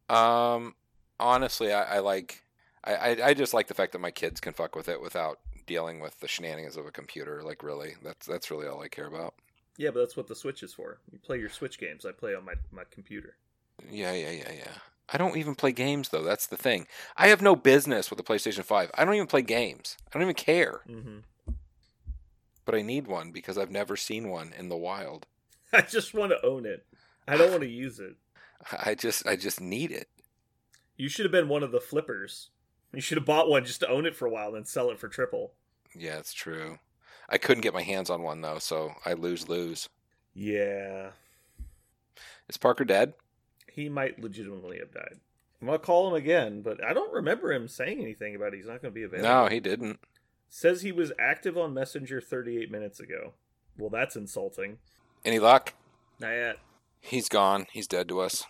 Um, 0.08 0.74
honestly, 1.18 1.72
I, 1.72 1.96
I 1.96 1.98
like. 2.00 2.42
I, 2.84 2.94
I 2.94 3.26
I 3.28 3.34
just 3.34 3.54
like 3.54 3.68
the 3.68 3.74
fact 3.74 3.92
that 3.92 4.00
my 4.00 4.10
kids 4.10 4.40
can 4.40 4.52
fuck 4.52 4.76
with 4.76 4.88
it 4.88 5.00
without 5.00 5.38
dealing 5.66 6.00
with 6.00 6.20
the 6.20 6.28
shenanigans 6.28 6.76
of 6.76 6.86
a 6.86 6.90
computer. 6.90 7.42
Like, 7.42 7.62
really, 7.62 7.94
that's 8.02 8.26
that's 8.26 8.50
really 8.50 8.66
all 8.66 8.82
I 8.82 8.88
care 8.88 9.06
about. 9.06 9.34
Yeah, 9.78 9.90
but 9.90 10.00
that's 10.00 10.16
what 10.16 10.26
the 10.26 10.34
Switch 10.34 10.62
is 10.62 10.72
for. 10.72 10.98
You 11.12 11.18
play 11.18 11.38
your 11.38 11.50
Switch 11.50 11.78
games. 11.78 12.04
I 12.06 12.12
play 12.12 12.34
on 12.34 12.44
my 12.44 12.54
my 12.72 12.84
computer. 12.90 13.36
Yeah, 13.90 14.12
yeah, 14.12 14.30
yeah, 14.30 14.52
yeah. 14.52 14.72
I 15.12 15.18
don't 15.18 15.36
even 15.36 15.54
play 15.54 15.72
games 15.72 16.08
though. 16.08 16.22
That's 16.22 16.46
the 16.46 16.56
thing. 16.56 16.86
I 17.16 17.28
have 17.28 17.42
no 17.42 17.54
business 17.54 18.10
with 18.10 18.16
the 18.16 18.24
PlayStation 18.24 18.64
Five. 18.64 18.90
I 18.94 19.04
don't 19.04 19.14
even 19.14 19.26
play 19.26 19.42
games. 19.42 19.96
I 20.08 20.10
don't 20.12 20.22
even 20.22 20.34
care. 20.34 20.80
hmm 20.86 21.18
But 22.64 22.74
I 22.74 22.82
need 22.82 23.06
one 23.06 23.30
because 23.30 23.56
I've 23.58 23.70
never 23.70 23.96
seen 23.96 24.28
one 24.28 24.52
in 24.58 24.68
the 24.68 24.76
wild. 24.76 25.26
I 25.72 25.82
just 25.82 26.14
want 26.14 26.32
to 26.32 26.44
own 26.44 26.66
it. 26.66 26.84
I 27.28 27.36
don't 27.36 27.50
want 27.50 27.62
to 27.62 27.68
use 27.68 28.00
it. 28.00 28.16
I 28.84 28.94
just 28.94 29.26
I 29.26 29.36
just 29.36 29.60
need 29.60 29.92
it. 29.92 30.08
You 30.96 31.08
should 31.08 31.24
have 31.26 31.32
been 31.32 31.48
one 31.48 31.62
of 31.62 31.72
the 31.72 31.80
flippers. 31.80 32.50
You 32.94 33.02
should 33.02 33.18
have 33.18 33.26
bought 33.26 33.50
one 33.50 33.64
just 33.64 33.80
to 33.80 33.88
own 33.88 34.06
it 34.06 34.16
for 34.16 34.26
a 34.26 34.30
while, 34.30 34.46
and 34.48 34.56
then 34.56 34.64
sell 34.64 34.90
it 34.90 34.98
for 34.98 35.08
triple. 35.08 35.52
Yeah, 35.94 36.18
it's 36.18 36.32
true. 36.32 36.78
I 37.28 37.38
couldn't 37.38 37.62
get 37.62 37.74
my 37.74 37.82
hands 37.82 38.10
on 38.10 38.22
one 38.22 38.40
though, 38.40 38.58
so 38.58 38.94
I 39.04 39.12
lose 39.14 39.48
lose. 39.48 39.88
Yeah, 40.34 41.10
Is 42.48 42.56
Parker 42.56 42.84
dead? 42.84 43.14
he 43.72 43.88
might 43.88 44.18
legitimately 44.20 44.78
have 44.78 44.92
died. 44.92 45.20
I'm 45.60 45.66
gonna 45.66 45.78
call 45.78 46.08
him 46.08 46.14
again, 46.14 46.62
but 46.62 46.82
I 46.84 46.92
don't 46.92 47.12
remember 47.12 47.52
him 47.52 47.68
saying 47.68 48.00
anything 48.00 48.34
about 48.34 48.52
it. 48.52 48.56
he's 48.58 48.66
not 48.66 48.80
gonna 48.82 48.92
be 48.92 49.02
available. 49.02 49.28
No, 49.28 49.46
he 49.48 49.60
didn't. 49.60 49.98
Says 50.48 50.82
he 50.82 50.92
was 50.92 51.12
active 51.18 51.56
on 51.58 51.74
Messenger 51.74 52.20
38 52.20 52.70
minutes 52.70 53.00
ago. 53.00 53.32
Well, 53.78 53.90
that's 53.90 54.16
insulting. 54.16 54.78
Any 55.24 55.38
luck? 55.38 55.74
Not 56.20 56.30
yet. 56.30 56.56
He's 57.00 57.28
gone. 57.28 57.66
He's 57.72 57.86
dead 57.86 58.08
to 58.08 58.20
us. 58.20 58.44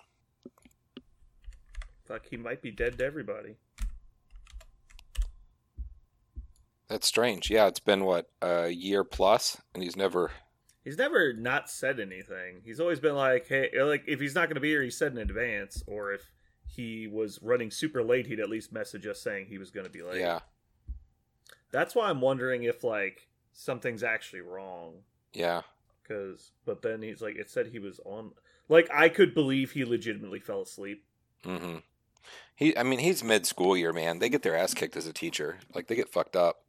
Fuck, 2.04 2.26
he 2.30 2.36
might 2.36 2.62
be 2.62 2.70
dead 2.70 2.98
to 2.98 3.04
everybody. 3.04 3.56
That's 6.88 7.06
strange. 7.06 7.50
Yeah, 7.50 7.66
it's 7.66 7.80
been 7.80 8.04
what 8.04 8.28
a 8.40 8.68
year 8.68 9.02
plus, 9.04 9.60
and 9.74 9.82
he's 9.82 9.96
never. 9.96 10.30
He's 10.84 10.98
never 10.98 11.32
not 11.32 11.68
said 11.68 11.98
anything. 11.98 12.60
He's 12.64 12.78
always 12.78 13.00
been 13.00 13.16
like, 13.16 13.48
hey, 13.48 13.70
like 13.82 14.04
if 14.06 14.20
he's 14.20 14.36
not 14.36 14.46
going 14.48 14.54
to 14.54 14.60
be 14.60 14.68
here, 14.68 14.82
he 14.82 14.90
said 14.90 15.10
in 15.12 15.18
advance, 15.18 15.82
or 15.88 16.12
if 16.12 16.30
he 16.68 17.08
was 17.08 17.40
running 17.42 17.72
super 17.72 18.04
late, 18.04 18.26
he'd 18.28 18.38
at 18.38 18.48
least 18.48 18.72
message 18.72 19.04
us 19.06 19.20
saying 19.20 19.46
he 19.46 19.58
was 19.58 19.70
going 19.72 19.86
to 19.86 19.90
be 19.90 20.02
late. 20.02 20.20
Yeah, 20.20 20.40
That's 21.72 21.94
why 21.96 22.08
I'm 22.08 22.20
wondering 22.20 22.62
if 22.62 22.84
like 22.84 23.26
something's 23.52 24.02
actually 24.02 24.42
wrong. 24.42 24.94
yeah. 25.32 25.62
Cause, 26.06 26.52
but 26.64 26.82
then 26.82 27.02
he's 27.02 27.20
like, 27.20 27.34
it 27.34 27.50
said 27.50 27.66
he 27.66 27.80
was 27.80 27.98
on. 28.04 28.30
Like 28.68 28.88
I 28.94 29.08
could 29.08 29.34
believe 29.34 29.72
he 29.72 29.84
legitimately 29.84 30.38
fell 30.38 30.62
asleep. 30.62 31.02
Mm-hmm. 31.44 31.78
He, 32.54 32.78
I 32.78 32.84
mean, 32.84 33.00
he's 33.00 33.24
mid 33.24 33.44
school 33.44 33.76
year, 33.76 33.92
man. 33.92 34.20
They 34.20 34.28
get 34.28 34.42
their 34.42 34.56
ass 34.56 34.72
kicked 34.72 34.96
as 34.96 35.08
a 35.08 35.12
teacher. 35.12 35.58
Like 35.74 35.88
they 35.88 35.96
get 35.96 36.08
fucked 36.08 36.36
up. 36.36 36.62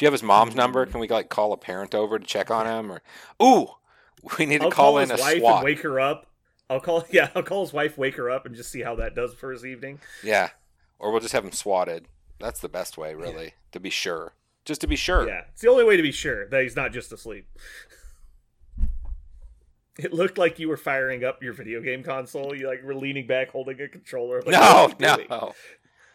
Do 0.00 0.04
you 0.04 0.06
have 0.06 0.14
his 0.14 0.22
mom's 0.22 0.54
number? 0.54 0.86
Hmm. 0.86 0.92
Can 0.92 1.00
we 1.02 1.08
like 1.08 1.28
call 1.28 1.52
a 1.52 1.58
parent 1.58 1.94
over 1.94 2.18
to 2.18 2.24
check 2.24 2.50
on 2.50 2.66
him? 2.66 2.90
Or 2.90 3.02
ooh, 3.42 3.68
we 4.38 4.46
need 4.46 4.60
to 4.60 4.64
I'll 4.64 4.70
call, 4.70 4.92
call, 4.92 4.98
in 4.98 5.10
his 5.10 5.20
a 5.20 5.22
wife 5.22 5.38
SWAT. 5.40 5.62
wake 5.62 5.80
her 5.82 6.00
up. 6.00 6.26
I'll 6.70 6.80
call, 6.80 7.04
yeah, 7.10 7.28
I'll 7.34 7.42
call 7.42 7.66
his 7.66 7.74
wife, 7.74 7.98
wake 7.98 8.16
her 8.16 8.30
up, 8.30 8.46
and 8.46 8.54
just 8.54 8.72
see 8.72 8.80
how 8.80 8.94
that 8.94 9.14
does 9.14 9.34
for 9.34 9.52
his 9.52 9.66
evening. 9.66 10.00
Yeah, 10.24 10.48
or 10.98 11.10
we'll 11.10 11.20
just 11.20 11.34
have 11.34 11.44
him 11.44 11.52
swatted. 11.52 12.06
That's 12.38 12.60
the 12.60 12.68
best 12.70 12.96
way, 12.96 13.14
really, 13.14 13.52
to 13.72 13.80
be 13.80 13.90
sure. 13.90 14.32
Just 14.64 14.80
to 14.80 14.86
be 14.86 14.96
sure. 14.96 15.28
Yeah, 15.28 15.42
it's 15.52 15.60
the 15.60 15.68
only 15.68 15.84
way 15.84 15.98
to 15.98 16.02
be 16.02 16.12
sure 16.12 16.48
that 16.48 16.62
he's 16.62 16.76
not 16.76 16.92
just 16.92 17.12
asleep. 17.12 17.46
It 19.98 20.14
looked 20.14 20.38
like 20.38 20.58
you 20.58 20.70
were 20.70 20.78
firing 20.78 21.24
up 21.24 21.42
your 21.42 21.52
video 21.52 21.82
game 21.82 22.02
console. 22.02 22.56
You 22.56 22.68
like 22.68 22.82
were 22.82 22.94
leaning 22.94 23.26
back, 23.26 23.50
holding 23.50 23.78
a 23.82 23.88
controller. 23.88 24.40
Like, 24.40 24.52
no, 24.52 24.94
what 24.98 25.04
are 25.04 25.20
you 25.20 25.28
no. 25.28 25.52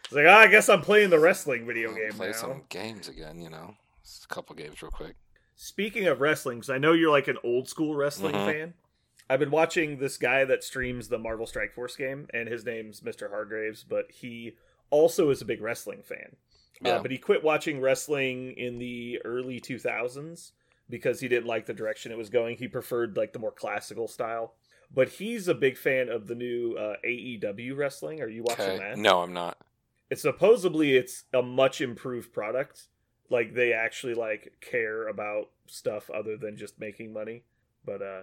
It's 0.06 0.14
like, 0.14 0.26
ah, 0.28 0.38
I 0.38 0.46
guess 0.46 0.68
I'm 0.68 0.82
playing 0.82 1.10
the 1.10 1.18
wrestling 1.18 1.66
video 1.66 1.90
I'll 1.90 1.96
game 1.96 2.12
play 2.12 2.28
now. 2.28 2.32
some 2.32 2.62
games 2.68 3.08
again. 3.08 3.40
You 3.40 3.50
know, 3.50 3.74
Just 4.04 4.24
a 4.24 4.28
couple 4.28 4.54
games 4.56 4.80
real 4.82 4.90
quick. 4.90 5.16
Speaking 5.56 6.06
of 6.06 6.20
wrestling, 6.20 6.58
because 6.58 6.70
I 6.70 6.78
know 6.78 6.92
you're 6.92 7.10
like 7.10 7.28
an 7.28 7.38
old 7.42 7.68
school 7.68 7.94
wrestling 7.96 8.34
Mhm. 8.34 8.52
fan. 8.52 8.74
I've 9.28 9.40
been 9.40 9.50
watching 9.50 9.98
this 9.98 10.16
guy 10.18 10.44
that 10.44 10.62
streams 10.62 11.08
the 11.08 11.18
Marvel 11.18 11.46
Strike 11.46 11.72
Force 11.74 11.96
game, 11.96 12.28
and 12.32 12.48
his 12.48 12.64
name's 12.64 13.00
Mr. 13.00 13.30
Hargraves, 13.30 13.82
but 13.82 14.10
he 14.12 14.56
also 14.90 15.30
is 15.30 15.42
a 15.42 15.44
big 15.44 15.60
wrestling 15.60 16.02
fan. 16.02 16.36
Yeah. 16.80 16.96
Uh, 16.96 17.02
but 17.02 17.10
he 17.10 17.18
quit 17.18 17.42
watching 17.42 17.80
wrestling 17.80 18.52
in 18.56 18.78
the 18.78 19.20
early 19.24 19.58
2000s 19.58 20.52
because 20.88 21.18
he 21.20 21.26
didn't 21.26 21.46
like 21.46 21.66
the 21.66 21.74
direction 21.74 22.12
it 22.12 22.18
was 22.18 22.30
going. 22.30 22.58
He 22.58 22.68
preferred 22.68 23.16
like 23.16 23.32
the 23.32 23.40
more 23.40 23.50
classical 23.50 24.06
style. 24.06 24.54
But 24.94 25.08
he's 25.08 25.48
a 25.48 25.54
big 25.54 25.76
fan 25.76 26.08
of 26.08 26.28
the 26.28 26.36
new 26.36 26.74
uh, 26.74 26.96
AEW 27.04 27.74
wrestling. 27.74 28.20
Are 28.20 28.28
you 28.28 28.44
watching 28.44 28.66
Okay. 28.66 28.78
that? 28.78 28.98
No, 28.98 29.22
I'm 29.22 29.32
not. 29.32 29.58
It's 30.10 30.22
supposedly 30.22 30.96
it's 30.96 31.24
a 31.32 31.42
much 31.42 31.80
improved 31.80 32.32
product. 32.32 32.84
Like 33.28 33.54
they 33.54 33.72
actually 33.72 34.14
like 34.14 34.52
care 34.60 35.08
about 35.08 35.50
stuff 35.66 36.08
other 36.10 36.36
than 36.36 36.56
just 36.56 36.78
making 36.78 37.12
money. 37.12 37.42
But 37.84 38.02
uh 38.02 38.20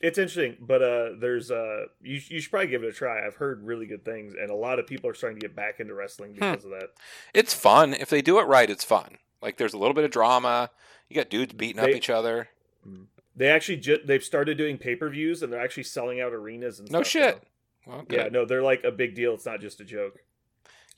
it's 0.00 0.18
interesting. 0.18 0.56
But 0.60 0.82
uh 0.82 1.08
there's 1.20 1.50
uh 1.50 1.84
you 2.02 2.20
you 2.28 2.40
should 2.40 2.50
probably 2.50 2.68
give 2.68 2.82
it 2.82 2.88
a 2.88 2.92
try. 2.92 3.24
I've 3.24 3.36
heard 3.36 3.62
really 3.64 3.86
good 3.86 4.04
things 4.04 4.34
and 4.40 4.50
a 4.50 4.54
lot 4.54 4.78
of 4.78 4.86
people 4.86 5.08
are 5.08 5.14
starting 5.14 5.38
to 5.38 5.46
get 5.46 5.54
back 5.54 5.78
into 5.78 5.94
wrestling 5.94 6.32
because 6.34 6.64
of 6.64 6.70
that. 6.70 6.90
It's 7.32 7.54
fun 7.54 7.94
if 7.94 8.10
they 8.10 8.22
do 8.22 8.38
it 8.40 8.44
right. 8.44 8.68
It's 8.68 8.84
fun. 8.84 9.18
Like 9.40 9.56
there's 9.56 9.74
a 9.74 9.78
little 9.78 9.94
bit 9.94 10.04
of 10.04 10.10
drama. 10.10 10.70
You 11.08 11.16
got 11.16 11.30
dudes 11.30 11.52
beating 11.54 11.80
up 11.80 11.88
each 11.90 12.10
other. 12.10 12.48
They 13.36 13.48
actually 13.48 13.78
ju- 13.78 14.00
they've 14.04 14.22
started 14.22 14.58
doing 14.58 14.76
pay-per-views 14.78 15.42
and 15.42 15.52
they're 15.52 15.62
actually 15.62 15.84
selling 15.84 16.20
out 16.20 16.32
arenas 16.32 16.78
and 16.80 16.90
No 16.90 17.02
shit. 17.02 17.42
Well, 17.86 18.04
Yeah, 18.10 18.28
no, 18.30 18.44
they're 18.44 18.62
like 18.62 18.84
a 18.84 18.90
big 18.90 19.14
deal. 19.14 19.32
It's 19.34 19.46
not 19.46 19.60
just 19.60 19.80
a 19.80 19.84
joke. 19.84 20.18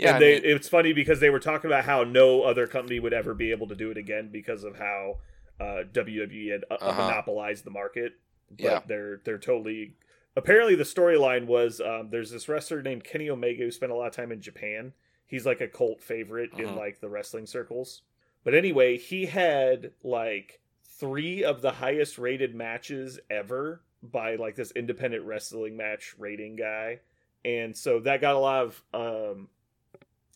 Yeah. 0.02 0.14
and 0.14 0.22
they, 0.22 0.40
mean, 0.40 0.56
it's 0.56 0.68
funny 0.68 0.92
because 0.92 1.20
they 1.20 1.30
were 1.30 1.40
talking 1.40 1.68
about 1.70 1.84
how 1.84 2.04
no 2.04 2.42
other 2.42 2.66
company 2.66 3.00
would 3.00 3.12
ever 3.12 3.34
be 3.34 3.50
able 3.50 3.68
to 3.68 3.74
do 3.74 3.90
it 3.90 3.96
again 3.96 4.28
because 4.32 4.64
of 4.64 4.76
how 4.76 5.18
uh, 5.60 5.84
WWE 5.92 6.50
had 6.52 6.64
uh, 6.70 6.74
Uh-huh. 6.80 7.02
monopolized 7.02 7.64
the 7.64 7.70
market. 7.70 8.12
But 8.50 8.60
Yeah. 8.64 8.80
they're 8.86 9.20
they're 9.24 9.38
totally. 9.38 9.94
Apparently, 10.36 10.74
the 10.74 10.84
storyline 10.84 11.46
was 11.46 11.80
um, 11.80 12.08
there's 12.10 12.30
this 12.30 12.48
wrestler 12.48 12.82
named 12.82 13.04
Kenny 13.04 13.28
Omega 13.30 13.64
who 13.64 13.70
spent 13.70 13.92
a 13.92 13.94
lot 13.94 14.06
of 14.08 14.14
time 14.14 14.32
in 14.32 14.40
Japan. 14.40 14.92
He's 15.26 15.46
like 15.46 15.60
a 15.60 15.68
cult 15.68 16.02
favorite 16.02 16.50
in 16.58 16.66
Uh-huh. 16.66 16.76
like 16.78 17.00
the 17.00 17.08
wrestling 17.08 17.46
circles. 17.46 18.02
But 18.44 18.54
anyway, 18.54 18.98
he 18.98 19.26
had 19.26 19.92
like 20.02 20.60
three 20.84 21.42
of 21.44 21.62
the 21.62 21.70
highest 21.72 22.18
rated 22.18 22.54
matches 22.54 23.18
ever 23.30 23.82
by 24.02 24.34
like 24.36 24.56
this 24.56 24.72
independent 24.72 25.24
wrestling 25.24 25.76
match 25.76 26.14
rating 26.18 26.56
guy 26.56 26.98
and 27.44 27.76
so 27.76 28.00
that 28.00 28.20
got 28.20 28.34
a 28.34 28.38
lot 28.38 28.64
of 28.64 28.82
um 28.92 29.48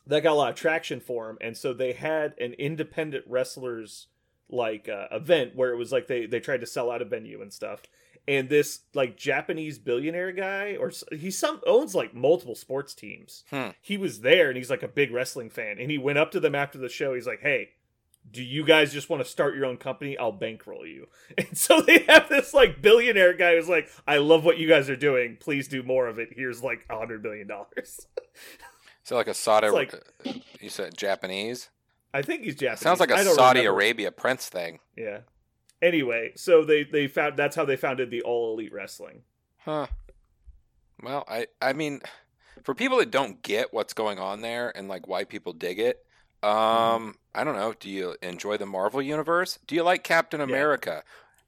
that 0.06 0.22
got 0.22 0.32
a 0.32 0.34
lot 0.34 0.50
of 0.50 0.56
traction 0.56 1.00
for 1.00 1.28
him. 1.30 1.38
And 1.40 1.56
so 1.56 1.72
they 1.72 1.92
had 1.92 2.34
an 2.38 2.52
independent 2.54 3.24
wrestlers 3.28 4.06
like 4.48 4.88
uh, 4.88 5.08
event 5.10 5.56
where 5.56 5.72
it 5.72 5.76
was 5.76 5.90
like 5.90 6.06
they 6.06 6.26
they 6.26 6.40
tried 6.40 6.60
to 6.60 6.66
sell 6.66 6.90
out 6.90 7.02
a 7.02 7.04
venue 7.04 7.42
and 7.42 7.52
stuff. 7.52 7.82
And 8.28 8.48
this 8.48 8.80
like 8.94 9.16
japanese 9.16 9.78
billionaire 9.78 10.32
guy 10.32 10.76
or 10.76 10.92
he 11.12 11.30
some 11.30 11.60
owns 11.66 11.94
like 11.94 12.14
multiple 12.14 12.54
sports 12.54 12.94
teams. 12.94 13.44
Hmm. 13.50 13.70
he 13.80 13.96
was 13.96 14.20
there 14.20 14.48
and 14.48 14.56
he's 14.56 14.70
like 14.70 14.82
a 14.82 14.88
big 14.88 15.10
wrestling 15.10 15.50
fan. 15.50 15.78
And 15.78 15.90
he 15.90 15.98
went 15.98 16.18
up 16.18 16.30
to 16.32 16.40
them 16.40 16.54
after 16.54 16.78
the 16.78 16.88
show. 16.88 17.14
He's 17.14 17.26
like 17.26 17.40
hey 17.40 17.70
do 18.28 18.42
you 18.42 18.64
guys 18.64 18.92
just 18.92 19.08
want 19.08 19.22
to 19.22 19.28
start 19.28 19.54
your 19.54 19.66
own 19.66 19.76
company? 19.76 20.18
I'll 20.18 20.32
bankroll 20.32 20.84
you. 20.84 21.06
And 21.38 21.56
so 21.56 21.80
they 21.80 21.98
have 22.08 22.28
this 22.28 22.52
like 22.54 22.82
billionaire 22.82 23.34
guy 23.34 23.56
who's 23.56 23.68
like 23.68 23.88
i 24.06 24.16
love 24.16 24.44
what 24.44 24.58
you 24.58 24.68
guys 24.68 24.88
are 24.88 24.96
doing. 24.96 25.36
Please 25.38 25.68
do 25.68 25.82
more 25.82 26.06
of 26.06 26.18
it. 26.18 26.30
Here's 26.32 26.62
like 26.62 26.84
a 26.90 26.96
hundred 26.98 27.22
billion 27.22 27.46
dollars 27.46 28.06
so 29.06 29.14
like 29.16 29.28
a 29.28 29.34
Saudi. 29.34 29.68
like- 29.70 29.94
uh, 29.94 30.32
you 30.60 30.68
said 30.68 30.96
Japanese. 30.96 31.70
i 32.12 32.20
think 32.22 32.42
he's 32.42 32.54
japanese 32.56 32.80
Sounds 32.80 33.00
like 33.00 33.10
a 33.10 33.24
Saudi 33.24 33.60
remember. 33.60 33.78
Arabia 33.78 34.10
prince 34.12 34.48
thing. 34.48 34.80
yeah 34.96 35.18
anyway 35.82 36.32
so 36.36 36.64
they 36.64 36.84
they 36.84 37.06
found 37.06 37.36
that's 37.36 37.54
how 37.56 37.64
they 37.64 37.76
founded 37.76 38.10
the 38.10 38.22
all 38.22 38.52
elite 38.54 38.72
wrestling 38.72 39.22
Huh. 39.64 39.86
Well, 41.02 41.24
I 41.28 41.48
I 41.60 41.72
mean, 41.72 42.00
for 42.62 42.72
people 42.74 42.98
that 42.98 43.10
don't 43.10 43.42
get 43.42 43.74
what's 43.74 43.92
going 43.92 44.18
on 44.18 44.40
there 44.42 44.72
and 44.76 44.88
like 44.88 45.06
why 45.08 45.24
people 45.24 45.52
dig 45.52 45.78
it, 45.80 46.06
um, 46.42 47.16
I 47.34 47.44
don't 47.44 47.56
know. 47.56 47.74
Do 47.78 47.90
you 47.90 48.14
enjoy 48.22 48.56
the 48.56 48.64
Marvel 48.64 49.02
universe? 49.02 49.58
Do 49.66 49.74
you 49.74 49.82
like 49.82 50.04
Captain 50.04 50.40
America? 50.40 51.02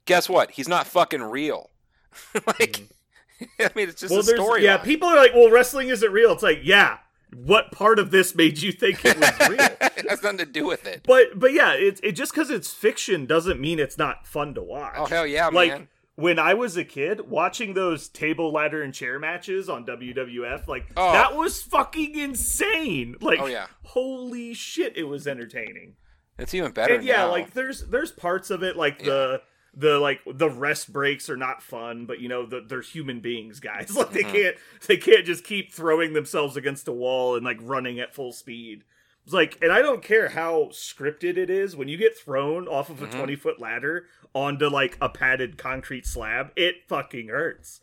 Guess 0.04 0.28
what? 0.28 0.50
He's 0.50 0.68
not 0.68 0.86
fucking 0.86 1.22
real. 1.22 1.70
like, 2.46 2.88
I 3.60 3.70
mean, 3.76 3.88
it's 3.88 4.00
just 4.00 4.10
well 4.10 4.20
a 4.20 4.24
story. 4.24 4.64
yeah 4.64 4.76
people 4.78 5.08
are 5.08 5.16
like 5.16 5.32
well 5.34 5.48
wrestling 5.50 5.88
isn't 5.88 6.10
real 6.12 6.32
it's 6.32 6.42
like 6.42 6.60
yeah 6.62 6.98
what 7.34 7.70
part 7.72 7.98
of 7.98 8.10
this 8.10 8.34
made 8.34 8.60
you 8.62 8.72
think 8.72 9.04
it 9.04 9.18
was 9.18 9.48
real 9.48 9.58
it 9.80 10.08
has 10.08 10.22
nothing 10.22 10.38
to 10.38 10.46
do 10.46 10.66
with 10.66 10.86
it. 10.86 11.02
but 11.06 11.38
but 11.38 11.52
yeah 11.52 11.72
it, 11.74 12.00
it 12.02 12.12
just 12.12 12.32
because 12.32 12.50
it's 12.50 12.72
fiction 12.72 13.26
doesn't 13.26 13.60
mean 13.60 13.78
it's 13.78 13.98
not 13.98 14.26
fun 14.26 14.54
to 14.54 14.62
watch 14.62 14.94
Oh 14.96 15.06
hell 15.06 15.26
yeah, 15.26 15.48
like 15.48 15.70
man! 15.70 15.88
when 16.14 16.38
I 16.40 16.54
was 16.54 16.76
a 16.76 16.84
kid, 16.84 17.30
watching 17.30 17.74
those 17.74 18.08
table, 18.08 18.50
ladder, 18.52 18.82
and 18.82 18.92
chair 18.92 19.20
matches 19.20 19.68
on 19.68 19.86
WWF, 19.86 20.66
like 20.66 20.86
Oh. 20.96 21.12
that 21.12 21.36
was 21.36 21.62
fucking 21.62 22.18
insane. 22.18 23.14
Like, 23.20 23.38
Oh, 23.38 23.46
yeah. 23.46 23.66
holy 23.84 24.52
shit, 24.52 24.96
it 24.96 25.04
was 25.04 25.28
entertaining. 25.28 25.94
It's 26.36 26.54
even 26.54 26.72
better. 26.72 26.94
and 26.94 27.04
yeah, 27.04 27.18
now. 27.18 27.30
like 27.30 27.52
there's 27.52 27.86
there's 27.88 28.10
parts 28.10 28.50
of 28.50 28.62
it 28.64 28.76
like 28.76 29.02
the 29.04 29.42
the 29.74 29.98
like 29.98 30.20
the 30.26 30.48
rest 30.50 30.92
breaks 30.92 31.28
are 31.30 31.36
not 31.36 31.62
fun, 31.62 32.06
but 32.06 32.20
you 32.20 32.28
know 32.28 32.46
the, 32.46 32.60
they're 32.60 32.80
human 32.80 33.20
beings, 33.20 33.60
guys. 33.60 33.90
Like 33.96 34.10
they 34.12 34.24
Mhm. 34.24 34.32
can't 34.32 34.56
they 34.86 34.96
can't 34.96 35.24
just 35.26 35.44
keep 35.44 35.72
throwing 35.72 36.12
themselves 36.12 36.56
against 36.56 36.88
a 36.88 36.92
wall 36.92 37.36
and 37.36 37.44
like 37.44 37.58
running 37.60 38.00
at 38.00 38.14
full 38.14 38.32
speed. 38.32 38.84
It's 39.24 39.34
like, 39.34 39.58
and 39.60 39.70
I 39.70 39.82
don't 39.82 40.02
care 40.02 40.30
how 40.30 40.70
scripted 40.72 41.36
it 41.36 41.50
is. 41.50 41.76
When 41.76 41.86
you 41.86 41.98
get 41.98 42.16
thrown 42.16 42.66
off 42.66 42.88
of 42.88 43.02
a 43.02 43.06
Mhm. 43.06 43.12
twenty 43.12 43.36
foot 43.36 43.60
ladder 43.60 44.06
onto 44.34 44.68
like 44.68 44.96
a 45.02 45.08
padded 45.10 45.58
concrete 45.58 46.06
slab, 46.06 46.50
it 46.56 46.88
fucking 46.88 47.28
hurts. 47.28 47.80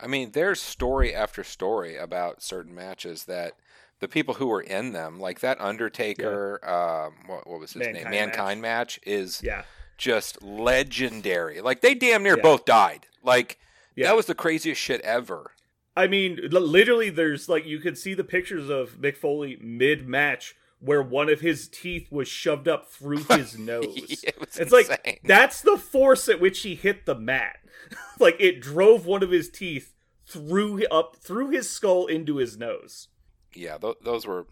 I 0.00 0.06
mean, 0.06 0.30
there's 0.32 0.60
story 0.60 1.14
after 1.14 1.44
story 1.44 1.96
about 1.96 2.42
certain 2.42 2.74
matches 2.74 3.24
that 3.26 3.54
the 4.00 4.08
people 4.08 4.34
who 4.34 4.46
were 4.46 4.60
in 4.60 4.92
them, 4.92 5.18
like 5.20 5.40
that 5.40 5.58
Undertaker, 5.60 6.60
um, 6.68 7.14
what, 7.26 7.46
what 7.46 7.60
was 7.60 7.72
his 7.72 7.80
Mankind 7.86 8.04
name, 8.04 8.10
Mankind 8.10 8.60
match, 8.62 9.00
is 9.06 9.42
Yeah, 9.42 9.64
just 9.96 10.42
legendary. 10.42 11.60
Like 11.60 11.80
they 11.80 11.94
damn 11.94 12.22
near 12.22 12.36
Yeah. 12.36 12.42
both 12.42 12.64
died. 12.64 13.06
Like 13.22 13.58
Yeah. 13.94 14.06
that 14.08 14.16
was 14.16 14.26
the 14.26 14.34
craziest 14.34 14.80
shit 14.80 15.00
ever. 15.02 15.52
I 15.96 16.06
mean, 16.06 16.38
literally, 16.50 17.08
there's 17.10 17.48
like 17.48 17.64
you 17.66 17.78
could 17.78 17.96
see 17.96 18.14
the 18.14 18.24
pictures 18.24 18.68
of 18.68 18.98
Mick 19.00 19.16
Foley 19.16 19.56
mid 19.60 20.06
match 20.06 20.54
where 20.78 21.00
one 21.02 21.30
of 21.30 21.40
his 21.40 21.68
teeth 21.68 22.12
was 22.12 22.28
shoved 22.28 22.68
up 22.68 22.86
through 22.86 23.24
his 23.30 23.58
nose. 23.58 24.22
it 24.22 24.34
It's 24.42 24.58
insane. 24.58 24.84
like 24.90 25.20
that's 25.24 25.62
the 25.62 25.78
force 25.78 26.28
at 26.28 26.38
which 26.40 26.60
he 26.60 26.74
hit 26.74 27.06
the 27.06 27.14
mat. 27.14 27.56
like 28.20 28.36
it 28.38 28.60
drove 28.60 29.06
one 29.06 29.22
of 29.22 29.30
his 29.30 29.48
teeth 29.48 29.94
through 30.26 30.84
up 30.86 31.16
through 31.16 31.50
his 31.50 31.70
skull 31.70 32.06
into 32.06 32.36
his 32.36 32.58
nose. 32.58 33.08
yeah, 33.54 33.78
th- 33.78 33.94
those 34.04 34.26
were 34.26 34.46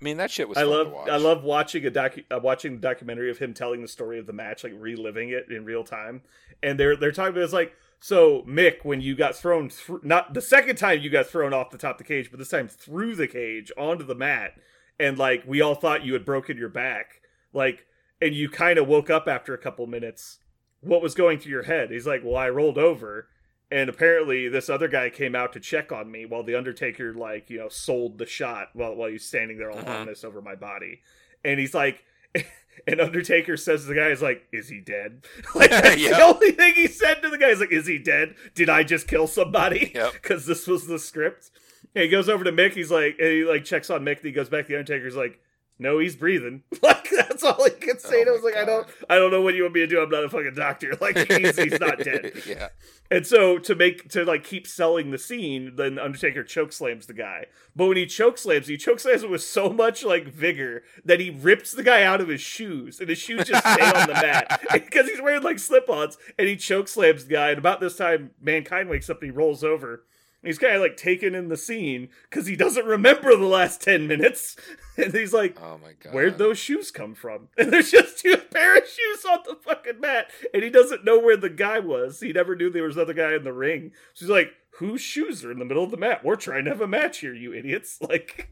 I 0.00 0.04
mean, 0.04 0.16
that 0.16 0.30
shit 0.30 0.48
was. 0.48 0.56
I 0.56 0.62
fun 0.62 0.70
love 0.70 0.86
To 0.86 0.92
watch. 0.94 1.08
I 1.08 1.16
love 1.16 1.44
watching 1.44 1.86
a 1.86 1.90
docu- 1.90 2.24
uh, 2.34 2.40
watching 2.40 2.76
the 2.76 2.80
documentary 2.80 3.30
of 3.30 3.38
him 3.38 3.52
telling 3.52 3.82
the 3.82 3.88
story 3.88 4.18
of 4.18 4.26
the 4.26 4.32
match, 4.32 4.64
like 4.64 4.72
reliving 4.76 5.30
it 5.30 5.50
in 5.50 5.64
real 5.64 5.84
time. 5.84 6.22
And 6.62 6.78
they're 6.78 6.96
they're 6.96 7.12
talking 7.12 7.32
about 7.32 7.42
it's 7.42 7.52
like 7.52 7.74
so 8.00 8.42
Mick 8.42 8.78
when 8.82 9.00
you 9.02 9.14
got 9.14 9.36
thrown 9.36 9.68
through 9.68 10.00
not 10.02 10.32
the 10.32 10.40
second 10.40 10.76
time 10.76 11.00
you 11.00 11.10
got 11.10 11.26
thrown 11.26 11.52
off 11.52 11.70
the 11.70 11.78
top 11.78 11.96
of 11.96 11.98
the 11.98 12.04
cage, 12.04 12.30
but 12.30 12.38
this 12.38 12.48
time 12.48 12.68
through 12.68 13.14
the 13.16 13.28
cage 13.28 13.70
onto 13.76 14.04
the 14.04 14.14
mat, 14.14 14.52
and 14.98 15.18
like 15.18 15.44
we 15.46 15.60
all 15.60 15.74
thought 15.74 16.04
you 16.04 16.14
had 16.14 16.24
broken 16.24 16.56
your 16.56 16.70
back, 16.70 17.20
like, 17.52 17.86
and 18.22 18.34
you 18.34 18.48
kind 18.48 18.78
of 18.78 18.88
woke 18.88 19.10
up 19.10 19.28
after 19.28 19.52
a 19.52 19.58
couple 19.58 19.86
minutes. 19.86 20.38
What 20.80 21.02
was 21.02 21.14
going 21.14 21.38
through 21.38 21.52
your 21.52 21.64
head? 21.64 21.90
He's 21.90 22.06
like, 22.06 22.22
well, 22.24 22.36
I 22.36 22.48
rolled 22.48 22.78
over. 22.78 23.28
And 23.72 23.88
apparently, 23.88 24.48
this 24.48 24.68
other 24.68 24.88
guy 24.88 25.10
came 25.10 25.34
out 25.36 25.52
to 25.52 25.60
check 25.60 25.92
on 25.92 26.10
me 26.10 26.26
while 26.26 26.42
the 26.42 26.56
Undertaker, 26.56 27.14
like, 27.14 27.48
you 27.50 27.58
know, 27.58 27.68
sold 27.68 28.18
the 28.18 28.26
shot 28.26 28.70
while 28.72 28.94
while 28.96 29.08
he's 29.10 29.24
standing 29.24 29.58
there 29.58 29.70
all 29.70 29.78
Mhm. 29.78 29.84
harnessed 29.84 30.24
over 30.24 30.42
my 30.42 30.56
body. 30.56 31.02
And 31.44 31.60
he's 31.60 31.72
like, 31.74 32.02
and 32.86 33.00
Undertaker 33.00 33.56
says 33.56 33.82
to 33.82 33.88
the 33.88 33.94
guy, 33.94 34.08
"Is 34.08 34.22
like, 34.22 34.44
is 34.52 34.68
he 34.68 34.80
dead?" 34.80 35.24
Like 35.54 35.70
that's 35.70 36.00
Yep. 36.00 36.10
the 36.16 36.22
only 36.22 36.50
thing 36.52 36.74
he 36.74 36.86
said 36.88 37.22
to 37.22 37.28
the 37.28 37.38
guy. 37.38 37.48
Is 37.48 37.60
like, 37.60 37.72
"Is 37.72 37.86
he 37.86 37.98
dead? 37.98 38.34
Did 38.54 38.68
I 38.68 38.82
just 38.82 39.06
kill 39.06 39.26
somebody?" 39.26 39.92
Yep. 39.94 40.12
Because 40.14 40.46
this 40.46 40.66
was 40.66 40.86
the 40.86 40.98
script. 40.98 41.50
And 41.94 42.02
he 42.04 42.08
goes 42.08 42.28
over 42.28 42.44
to 42.44 42.52
Mick. 42.52 42.72
He's 42.74 42.90
like, 42.90 43.16
and 43.18 43.28
he 43.28 43.44
like 43.44 43.64
checks 43.64 43.90
on 43.90 44.04
Mick. 44.04 44.16
And 44.18 44.26
he 44.26 44.32
goes 44.32 44.48
back 44.48 44.66
to 44.66 44.72
the 44.72 44.78
Undertaker's 44.78 45.16
like, 45.16 45.40
"No, 45.80 45.98
he's 45.98 46.16
breathing." 46.16 46.62
Like 46.82 47.08
that's 47.10 47.42
all 47.42 47.64
he 47.64 47.70
could 47.70 48.00
say. 48.00 48.18
Oh 48.18 48.20
and 48.20 48.28
I 48.28 48.32
was 48.32 48.42
like, 48.42 48.56
"I 48.56 48.64
don't, 48.64 48.86
I 49.08 49.16
don't 49.16 49.30
know 49.32 49.40
what 49.42 49.54
you 49.54 49.62
want 49.62 49.74
me 49.74 49.80
to 49.80 49.86
do. 49.86 50.00
I'm 50.00 50.10
not 50.10 50.24
a 50.24 50.28
fucking 50.28 50.54
doctor. 50.54 50.92
Like 51.00 51.16
he's, 51.16 51.56
he's 51.56 51.80
not 51.80 51.98
dead." 52.04 52.32
yeah. 52.46 52.68
And 53.10 53.26
so 53.26 53.58
to 53.58 53.74
make 53.74 54.08
to 54.10 54.24
like 54.24 54.44
keep 54.44 54.66
selling 54.66 55.10
the 55.10 55.18
scene, 55.18 55.74
then 55.74 55.98
Undertaker 55.98 56.44
choke 56.44 56.72
slams 56.72 57.06
the 57.06 57.14
guy. 57.14 57.46
But 57.74 57.86
when 57.88 57.96
he 57.96 58.06
choke 58.06 58.38
slams, 58.38 58.68
he 58.68 58.76
chokeslams 58.76 59.24
it 59.24 59.30
with 59.30 59.42
so 59.42 59.70
much 59.70 60.04
like 60.04 60.28
vigor 60.28 60.84
that 61.04 61.18
he 61.18 61.30
rips 61.30 61.72
the 61.72 61.82
guy 61.82 62.04
out 62.04 62.20
of 62.20 62.28
his 62.28 62.40
shoes, 62.40 63.00
and 63.00 63.08
his 63.08 63.18
shoes 63.18 63.44
just 63.46 63.60
stay 63.66 63.84
on 63.84 64.06
the 64.06 64.14
mat 64.14 64.60
because 64.72 65.08
he's 65.08 65.20
wearing 65.20 65.42
like 65.42 65.58
slip-ons. 65.58 66.16
And 66.38 66.46
he 66.46 66.56
choke 66.56 66.86
slams 66.86 67.24
the 67.24 67.32
guy. 67.32 67.50
And 67.50 67.58
about 67.58 67.80
this 67.80 67.96
time, 67.96 68.30
mankind 68.40 68.88
wakes 68.88 69.10
up 69.10 69.20
and 69.22 69.32
he 69.32 69.36
rolls 69.36 69.64
over. 69.64 70.04
He's 70.42 70.58
kind 70.58 70.74
of 70.74 70.80
like 70.80 70.96
taken 70.96 71.34
in 71.34 71.48
the 71.48 71.56
scene 71.56 72.08
because 72.28 72.46
he 72.46 72.56
doesn't 72.56 72.86
remember 72.86 73.36
the 73.36 73.44
last 73.44 73.82
ten 73.82 74.06
minutes, 74.06 74.56
and 74.96 75.12
he's 75.12 75.34
like, 75.34 75.60
Oh 75.60 75.78
my 75.82 75.92
god. 76.02 76.14
Where'd 76.14 76.38
those 76.38 76.58
shoes 76.58 76.90
come 76.90 77.14
from? 77.14 77.48
And 77.58 77.72
there's 77.72 77.90
just 77.90 78.18
two 78.18 78.36
pair 78.50 78.78
of 78.78 78.88
shoes 78.88 79.24
on 79.30 79.40
the 79.46 79.56
fucking 79.56 80.00
mat, 80.00 80.30
and 80.54 80.62
he 80.62 80.70
doesn't 80.70 81.04
know 81.04 81.18
where 81.18 81.36
the 81.36 81.50
guy 81.50 81.78
was. 81.78 82.20
He 82.20 82.32
never 82.32 82.56
knew 82.56 82.70
there 82.70 82.84
was 82.84 82.96
another 82.96 83.12
guy 83.14 83.34
in 83.34 83.44
the 83.44 83.52
ring. 83.52 83.92
So 84.14 84.24
he's 84.24 84.30
like, 84.30 84.52
"Whose 84.78 85.02
shoes 85.02 85.44
are 85.44 85.52
in 85.52 85.58
the 85.58 85.64
middle 85.66 85.84
of 85.84 85.90
the 85.90 85.96
mat? 85.98 86.24
We're 86.24 86.36
trying 86.36 86.64
to 86.64 86.70
have 86.70 86.80
a 86.80 86.88
match 86.88 87.18
here, 87.18 87.34
you 87.34 87.52
idiots!" 87.52 87.98
Like, 88.00 88.48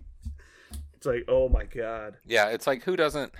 it's 0.96 1.06
like, 1.06 1.24
oh 1.28 1.48
my 1.48 1.64
god, 1.64 2.16
Yeah, 2.26 2.48
it's 2.48 2.66
like 2.66 2.82
who 2.82 2.96
doesn't, 2.96 3.32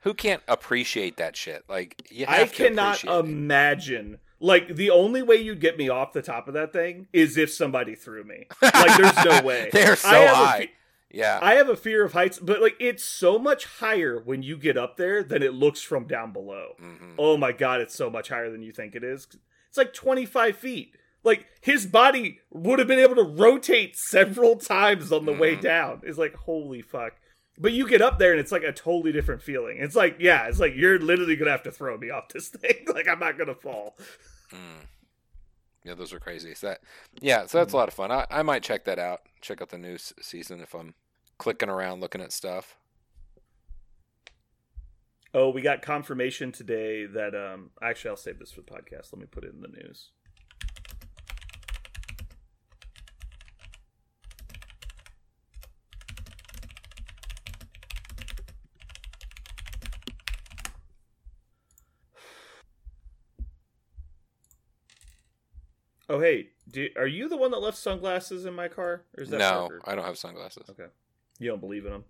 who 0.00 0.14
can't 0.14 0.42
appreciate 0.48 1.16
that 1.18 1.36
shit? 1.36 1.64
Like 1.68 2.08
you 2.10 2.26
I 2.28 2.46
cannot 2.46 3.04
imagine. 3.04 4.18
Like 4.44 4.76
the 4.76 4.90
only 4.90 5.22
way 5.22 5.36
you'd 5.36 5.60
get 5.60 5.78
me 5.78 5.88
off 5.88 6.12
the 6.12 6.20
top 6.22 6.48
of 6.48 6.54
that 6.54 6.72
thing 6.72 7.06
is 7.12 7.36
if 7.38 7.50
somebody 7.50 7.94
threw 7.94 8.24
me. 8.24 8.46
Like 8.62 8.96
there's 8.98 9.24
no 9.24 9.42
way. 9.42 9.70
They're 9.72 9.96
so 9.96 10.08
I 10.08 10.14
have 10.16 10.32
a 10.32 10.36
high. 10.46 10.58
fe- 10.58 10.70
Yeah. 11.10 11.38
I 11.40 11.54
have 11.54 11.68
a 11.68 11.76
fear 11.76 12.04
of 12.04 12.12
heights, 12.12 12.38
but 12.38 12.60
like 12.60 12.76
it's 12.78 13.02
so 13.04 13.38
much 13.38 13.64
higher 13.64 14.20
when 14.20 14.42
you 14.42 14.56
get 14.56 14.76
up 14.76 14.96
there 14.96 15.22
than 15.22 15.42
it 15.42 15.54
looks 15.54 15.80
from 15.80 16.06
down 16.06 16.32
below. 16.32 16.74
Mhm. 16.80 17.14
Oh 17.18 17.36
my 17.36 17.52
god, 17.52 17.80
it's 17.80 17.94
so 17.94 18.10
much 18.10 18.28
higher 18.28 18.50
than 18.50 18.62
you 18.62 18.72
think 18.72 18.94
it 18.94 19.02
is. 19.04 19.26
It's 19.68 19.78
like 19.78 19.94
25 19.94 20.56
feet. 20.56 20.94
Like 21.22 21.46
his 21.62 21.86
body 21.86 22.40
would 22.50 22.78
have 22.78 22.88
been 22.88 22.98
able 22.98 23.14
to 23.16 23.22
rotate 23.22 23.96
several 23.96 24.56
times 24.56 25.10
on 25.10 25.24
the 25.24 25.32
way 25.32 25.56
Mhm. 25.56 25.60
down. 25.62 26.00
It's 26.04 26.18
like 26.18 26.34
holy 26.34 26.82
fuck. 26.82 27.14
But 27.56 27.72
you 27.72 27.88
get 27.88 28.02
up 28.02 28.18
there 28.18 28.32
and 28.32 28.40
it's 28.40 28.50
like 28.50 28.64
a 28.64 28.72
totally 28.72 29.12
different 29.12 29.40
feeling. 29.42 29.76
It's 29.78 29.94
like 29.94 30.16
yeah, 30.18 30.46
it's 30.48 30.58
like 30.58 30.74
you're 30.74 30.98
literally 30.98 31.36
gonna 31.36 31.52
have 31.52 31.62
to 31.64 31.70
throw 31.70 31.96
me 31.96 32.10
off 32.10 32.28
this 32.28 32.48
thing. 32.50 32.84
like 32.92 33.06
I'm 33.08 33.20
not 33.20 33.38
gonna 33.38 33.54
fall. 33.54 33.96
Mm. 34.52 34.86
Yeah, 35.84 35.94
those 35.94 36.12
are 36.12 36.18
crazy. 36.18 36.54
So 36.54 36.68
that, 36.68 36.80
yeah, 37.20 37.46
so 37.46 37.58
that's 37.58 37.72
a 37.74 37.76
lot 37.76 37.88
of 37.88 37.94
fun. 37.94 38.10
I, 38.10 38.26
I 38.30 38.42
might 38.42 38.62
check 38.62 38.84
that 38.86 38.98
out. 38.98 39.20
Check 39.42 39.60
out 39.60 39.68
the 39.68 39.78
new 39.78 39.94
s- 39.94 40.14
season 40.20 40.60
if 40.60 40.74
I'm 40.74 40.94
clicking 41.38 41.68
around 41.68 42.00
looking 42.00 42.22
at 42.22 42.32
stuff. 42.32 42.76
Oh, 45.34 45.50
we 45.50 45.62
got 45.62 45.82
confirmation 45.82 46.52
today 46.52 47.06
that 47.06 47.34
um 47.34 47.70
actually 47.82 48.10
I'll 48.10 48.16
save 48.16 48.38
this 48.38 48.52
for 48.52 48.62
the 48.62 48.70
podcast. 48.70 49.12
Let 49.12 49.20
me 49.20 49.26
put 49.30 49.44
it 49.44 49.52
in 49.52 49.60
the 49.60 49.68
news. 49.68 50.10
Oh 66.08 66.20
hey, 66.20 66.48
do, 66.70 66.88
are 66.96 67.06
you 67.06 67.28
the 67.28 67.36
one 67.36 67.50
that 67.52 67.60
left 67.60 67.78
sunglasses 67.78 68.44
in 68.44 68.54
my 68.54 68.68
car, 68.68 69.04
or 69.16 69.22
is 69.22 69.30
that 69.30 69.38
No, 69.38 69.68
Parker? 69.68 69.80
I 69.84 69.94
don't 69.94 70.04
have 70.04 70.18
sunglasses. 70.18 70.68
Okay, 70.68 70.86
you 71.38 71.48
don't 71.48 71.60
believe 71.60 71.86
in 71.86 71.92
them. 71.92 72.04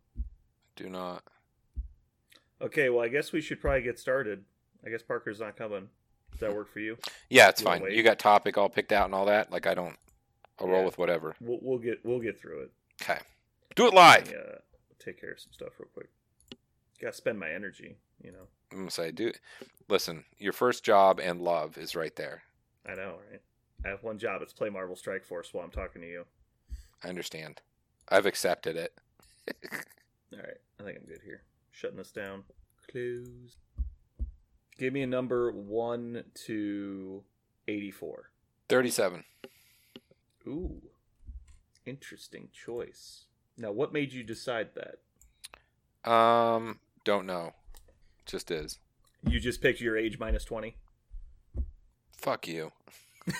Do 0.77 0.89
not. 0.89 1.23
Okay, 2.61 2.91
well 2.91 3.05
I 3.05 3.09
guess 3.09 3.33
we 3.33 3.41
should 3.41 3.61
probably 3.61 3.83
get 3.83 3.99
started. 3.99 4.45
I 4.85 4.91
guess 4.91 5.03
Parker's 5.03 5.41
not 5.41 5.57
coming. 5.57 5.89
Does 6.33 6.41
that 6.41 6.55
work 6.55 6.73
for 6.73 6.81
you? 6.81 6.97
Yeah, 7.31 7.49
it's 7.49 7.61
You 7.61 7.66
fine. 7.66 7.83
You 7.91 8.03
got 8.03 8.19
topic 8.19 8.59
all 8.59 8.69
picked 8.69 8.91
out 8.91 9.05
and 9.07 9.15
all 9.15 9.27
that. 9.27 9.53
Like 9.53 9.66
I 9.66 9.75
don't. 9.75 9.97
I'll 10.59 10.69
roll 10.69 10.85
with 10.85 10.99
whatever. 10.99 11.37
We'll, 11.41 11.59
we'll 11.62 11.79
get 11.79 12.01
we'll 12.05 12.21
get 12.21 12.41
through 12.41 12.62
it. 12.62 12.73
Okay. 13.03 13.19
Do 13.77 13.87
it 13.87 13.95
live. 13.95 14.31
Yeah, 14.31 14.39
uh, 14.39 14.59
take 14.99 15.21
care 15.21 15.33
of 15.33 15.41
some 15.41 15.53
stuff 15.53 15.73
real 15.79 15.89
quick. 15.93 16.09
Gotta 17.01 17.15
spend 17.15 17.39
my 17.39 17.51
energy, 17.51 17.97
you 18.23 18.33
know. 18.33 18.47
I'm 18.73 18.79
gonna 18.79 18.91
say, 18.91 19.11
do. 19.12 19.33
Listen, 19.89 20.25
your 20.39 20.53
first 20.53 20.85
job 20.85 21.21
and 21.21 21.41
love 21.41 21.77
is 21.77 21.95
right 21.95 22.15
there. 22.16 22.43
I 22.87 22.95
know, 22.95 23.16
right? 23.31 23.41
I 23.85 23.89
have 23.89 24.02
one 24.02 24.19
job. 24.19 24.40
It's 24.43 24.52
play 24.52 24.70
Marvel 24.70 24.97
Strike 24.97 25.24
Force 25.24 25.52
while 25.52 25.65
I'm 25.65 25.70
talking 25.70 26.01
to 26.02 26.09
you. 26.09 26.24
I 27.02 27.09
understand. 27.09 27.61
I've 28.09 28.27
accepted 28.27 28.77
it. 28.77 28.94
All 30.32 30.39
right, 30.39 30.56
I 30.81 30.82
think 30.82 30.98
I'm 30.98 31.06
good 31.06 31.20
here. 31.24 31.43
Shutting 31.70 31.98
this 31.98 32.11
down. 32.11 32.44
Close. 32.90 33.56
Give 34.78 34.93
me 34.93 35.02
a 35.02 35.06
number 35.06 35.52
one 35.52 36.24
to 36.47 37.23
eighty-four. 37.69 38.31
Thirty-seven. 38.69 39.24
Ooh, 40.47 40.81
interesting 41.86 42.48
choice. 42.52 43.27
Now, 43.56 43.70
what 43.73 43.93
made 43.93 44.12
you 44.12 44.23
decide 44.23 44.70
that? 44.74 46.11
Um, 46.11 46.81
don't 47.05 47.27
know. 47.27 47.52
Just 48.27 48.51
is. 48.51 48.78
You 49.28 49.39
just 49.40 49.61
picked 49.61 49.81
your 49.81 49.97
age 49.97 50.19
minus 50.19 50.44
twenty. 50.44 50.77
Fuck 52.16 52.48
you. 52.48 52.73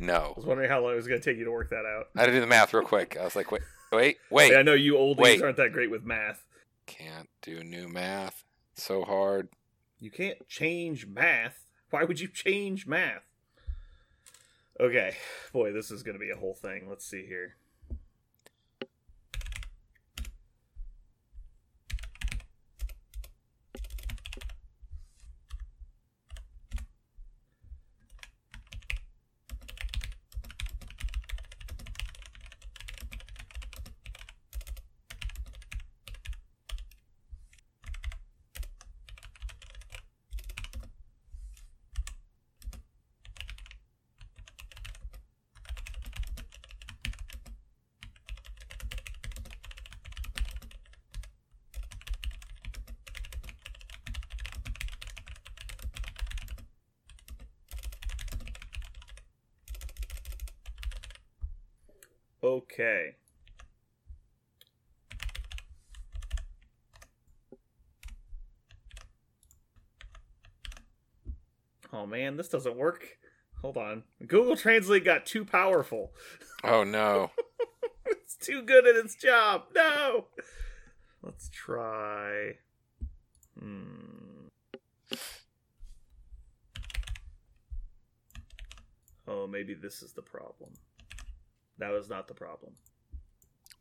I 0.00 0.32
was 0.36 0.44
wondering 0.44 0.68
how 0.68 0.82
long 0.82 0.92
it 0.92 0.96
was 0.96 1.08
going 1.08 1.20
to 1.20 1.30
take 1.30 1.38
you 1.38 1.44
to 1.44 1.50
work 1.50 1.70
that 1.70 1.84
out. 1.86 2.08
I 2.16 2.20
had 2.20 2.26
to 2.26 2.32
do 2.32 2.40
the 2.40 2.46
math 2.46 2.74
real 2.74 2.84
quick. 2.84 3.16
I 3.18 3.24
was 3.24 3.36
like, 3.36 3.50
wait, 3.50 3.62
wait, 3.92 4.18
wait. 4.30 4.54
I 4.54 4.62
know 4.62 4.74
you 4.74 4.94
oldies 4.94 5.42
aren't 5.42 5.56
that 5.56 5.72
great 5.72 5.90
with 5.90 6.04
math. 6.04 6.44
Can't 6.86 7.28
do 7.42 7.62
new 7.64 7.88
math. 7.88 8.44
So 8.74 9.04
hard. 9.04 9.48
You 9.98 10.10
can't 10.10 10.46
change 10.48 11.06
math. 11.06 11.64
Why 11.90 12.04
would 12.04 12.20
you 12.20 12.28
change 12.28 12.86
math? 12.86 13.22
Okay, 14.78 15.16
boy, 15.52 15.72
this 15.72 15.90
is 15.90 16.02
going 16.02 16.14
to 16.14 16.18
be 16.18 16.30
a 16.30 16.36
whole 16.36 16.52
thing. 16.52 16.86
Let's 16.88 17.06
see 17.06 17.24
here. 17.24 17.56
Okay. 62.46 63.16
Oh 71.92 72.06
man, 72.36 72.42
this 72.42 72.48
doesn't 72.48 72.76
work. 72.76 73.18
Hold 73.62 73.78
on. 73.78 74.02
Google 74.26 74.56
Translate 74.56 75.04
got 75.04 75.26
too 75.26 75.44
powerful. 75.44 76.12
Oh 76.64 76.84
no. 76.84 77.30
It's 78.06 78.36
too 78.36 78.62
good 78.62 78.86
at 78.86 78.96
its 78.96 79.14
job. 79.14 79.64
No. 79.74 80.26
Let's 81.22 81.48
try. 81.50 82.54
Hmm. 83.58 84.46
Oh, 89.28 89.46
maybe 89.46 89.74
this 89.74 90.02
is 90.02 90.12
the 90.12 90.22
problem. 90.22 90.70
That 91.78 91.90
was 91.90 92.08
not 92.08 92.26
the 92.26 92.34
problem. 92.34 92.72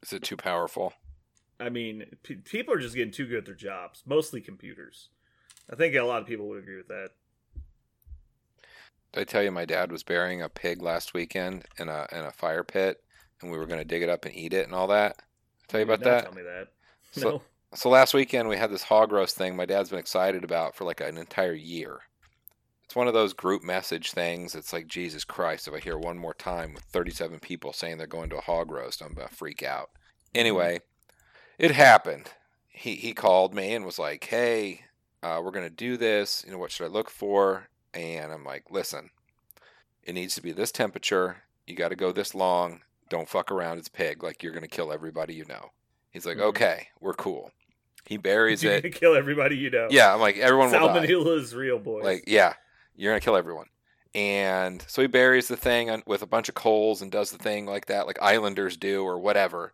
Is 0.04 0.14
it 0.14 0.24
too 0.24 0.38
powerful? 0.38 0.94
I 1.60 1.70
mean, 1.70 2.06
pe 2.24 2.36
people 2.36 2.74
are 2.74 2.80
just 2.80 2.96
getting 2.96 3.14
too 3.14 3.28
good 3.28 3.40
at 3.40 3.46
their 3.46 3.56
jobs, 3.56 4.04
mostly 4.06 4.42
computers. 4.42 5.10
I 5.72 5.76
think 5.76 5.96
a 5.96 6.02
lot 6.02 6.22
of 6.22 6.28
people 6.28 6.50
would 6.50 6.60
agree 6.60 6.78
with 6.78 6.90
that. 6.90 7.12
Did 9.16 9.22
I 9.22 9.24
tell 9.24 9.44
you 9.44 9.52
my 9.52 9.66
dad 9.66 9.92
was 9.92 10.04
burying 10.04 10.42
a 10.42 10.50
pig 10.50 10.82
last 10.82 11.14
weekend 11.14 11.66
in 11.80 11.88
a 11.90 12.06
in 12.12 12.20
a 12.20 12.32
fire 12.32 12.64
pit, 12.64 13.02
and 13.42 13.50
we 13.50 13.58
were 13.58 13.66
going 13.66 13.80
to 13.80 13.86
dig 13.86 14.04
it 14.04 14.10
up 14.10 14.26
and 14.26 14.36
eat 14.36 14.54
it 14.54 14.66
and 14.66 14.76
all 14.76 14.88
that? 14.88 15.16
I 15.18 15.66
tell 15.68 15.80
you 15.80 15.86
Did 15.86 15.94
about 15.94 16.04
that? 16.04 16.24
Tell 16.26 16.34
me 16.36 16.44
that. 16.44 16.68
So- 17.12 17.30
no. 17.30 17.42
So 17.74 17.90
last 17.90 18.14
weekend 18.14 18.48
we 18.48 18.56
had 18.56 18.72
this 18.72 18.84
hog 18.84 19.12
roast 19.12 19.36
thing 19.36 19.58
my 19.58 19.66
dad's 19.66 19.90
been 19.90 20.00
excited 20.00 20.46
about 20.46 20.76
for 20.76 20.86
like 20.86 21.02
an 21.02 21.18
entire 21.18 21.54
year. 21.54 22.00
It's 22.86 22.96
one 22.96 23.10
of 23.10 23.14
those 23.14 23.34
group 23.34 23.64
message 23.64 24.12
things. 24.12 24.56
It's 24.56 24.72
like 24.72 24.88
Jesus 24.88 25.26
Christ, 25.26 25.68
if 25.68 25.74
I 25.74 25.80
hear 25.80 25.98
one 25.98 26.18
more 26.18 26.34
time 26.34 26.74
with 26.74 26.84
37 26.84 27.40
people 27.40 27.74
saying 27.74 27.98
they're 27.98 28.08
going 28.08 28.30
to 28.30 28.38
a 28.38 28.42
hog 28.42 28.72
roast, 28.72 29.02
I'm 29.02 29.14
gonna 29.14 29.28
freak 29.28 29.62
out. 29.62 29.90
Anyway, 30.34 30.82
it 31.58 31.72
happened. 31.72 32.32
He 32.70 32.96
he 32.96 33.14
called 33.14 33.54
me 33.54 33.74
and 33.74 33.86
was 33.86 34.00
like, 34.00 34.24
"Hey, 34.24 34.86
uh, 35.24 35.42
we're 35.44 35.52
gonna 35.52 35.70
do 35.70 35.98
this. 35.98 36.44
You 36.46 36.54
know, 36.54 36.58
what 36.58 36.72
should 36.72 36.86
I 36.86 36.90
look 36.90 37.10
for?" 37.10 37.68
And 37.96 38.32
I'm 38.32 38.44
like, 38.44 38.70
"Listen, 38.70 39.10
it 40.04 40.14
needs 40.14 40.36
to 40.36 40.42
be 40.44 40.52
this 40.52 40.72
temperature. 40.72 41.38
You 41.66 41.76
got 41.76 41.90
to 41.90 41.96
go 41.96 42.12
this 42.12 42.36
long. 42.36 42.82
Don't 43.10 43.28
fuck 43.30 43.52
around. 43.52 43.78
It's 43.80 43.88
pig. 43.88 44.22
Like 44.24 44.44
you're 44.44 44.54
gonna 44.54 44.68
kill 44.68 44.92
everybody 44.94 45.34
you 45.34 45.46
know." 45.46 45.72
He's 46.12 46.26
like, 46.26 46.38
Mhm. 46.38 46.42
"Okay, 46.50 46.88
we're 47.00 47.14
cool." 47.14 47.52
He 48.06 48.18
buries 48.18 48.62
You're 48.62 48.74
it. 48.74 48.82
gonna 48.84 48.94
kill 48.94 49.16
everybody 49.16 49.58
you 49.58 49.70
know. 49.72 49.88
Yeah, 49.90 50.14
I'm 50.14 50.20
like 50.20 50.38
everyone. 50.38 50.70
Salmonella 50.72 51.40
is 51.40 51.56
real, 51.56 51.80
boys. 51.80 52.04
Like, 52.04 52.26
yeah, 52.28 52.54
you're 52.96 53.12
gonna 53.12 53.20
kill 53.22 53.36
everyone. 53.36 53.68
And 54.14 54.84
so 54.88 55.02
he 55.02 55.08
buries 55.08 55.48
the 55.48 55.58
thing 55.58 55.90
on, 55.90 56.04
with 56.06 56.22
a 56.22 56.28
bunch 56.28 56.48
of 56.48 56.56
coals 56.56 57.02
and 57.02 57.12
does 57.12 57.32
the 57.32 57.38
thing 57.38 57.66
like 57.66 57.88
that, 57.88 58.06
like 58.08 58.22
Islanders 58.22 58.78
do 58.78 59.04
or 59.04 59.18
whatever. 59.20 59.74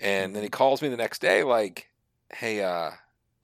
And 0.00 0.34
then 0.34 0.42
he 0.42 0.48
calls 0.48 0.80
me 0.82 0.88
the 0.88 0.96
next 0.96 1.20
day, 1.20 1.42
like, 1.44 1.88
"Hey, 2.32 2.62
uh, 2.62 2.92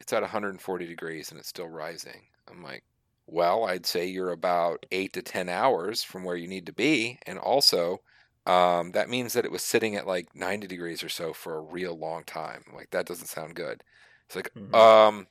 it's 0.00 0.12
at 0.12 0.22
140 0.22 0.86
degrees 0.86 1.30
and 1.30 1.38
it's 1.38 1.48
still 1.48 1.68
rising." 1.68 2.22
I'm 2.50 2.62
like, 2.62 2.82
"Well, 3.26 3.64
I'd 3.64 3.86
say 3.86 4.06
you're 4.06 4.30
about 4.32 4.86
eight 4.92 5.12
to 5.14 5.22
ten 5.22 5.48
hours 5.48 6.02
from 6.02 6.24
where 6.24 6.36
you 6.36 6.48
need 6.48 6.66
to 6.66 6.72
be, 6.72 7.18
and 7.26 7.38
also." 7.38 8.00
Um, 8.46 8.92
that 8.92 9.08
means 9.08 9.32
that 9.32 9.46
it 9.46 9.50
was 9.50 9.62
sitting 9.62 9.96
at 9.96 10.06
like 10.06 10.34
90 10.36 10.66
degrees 10.66 11.02
or 11.02 11.08
so 11.08 11.32
for 11.32 11.56
a 11.56 11.62
real 11.62 11.96
long 11.98 12.24
time. 12.24 12.62
I'm 12.68 12.74
like, 12.74 12.90
that 12.90 13.06
doesn't 13.06 13.28
sound 13.28 13.54
good. 13.54 13.82
It's 14.26 14.36
like, 14.36 14.52
Mhm. 14.52 14.74
um, 14.74 15.26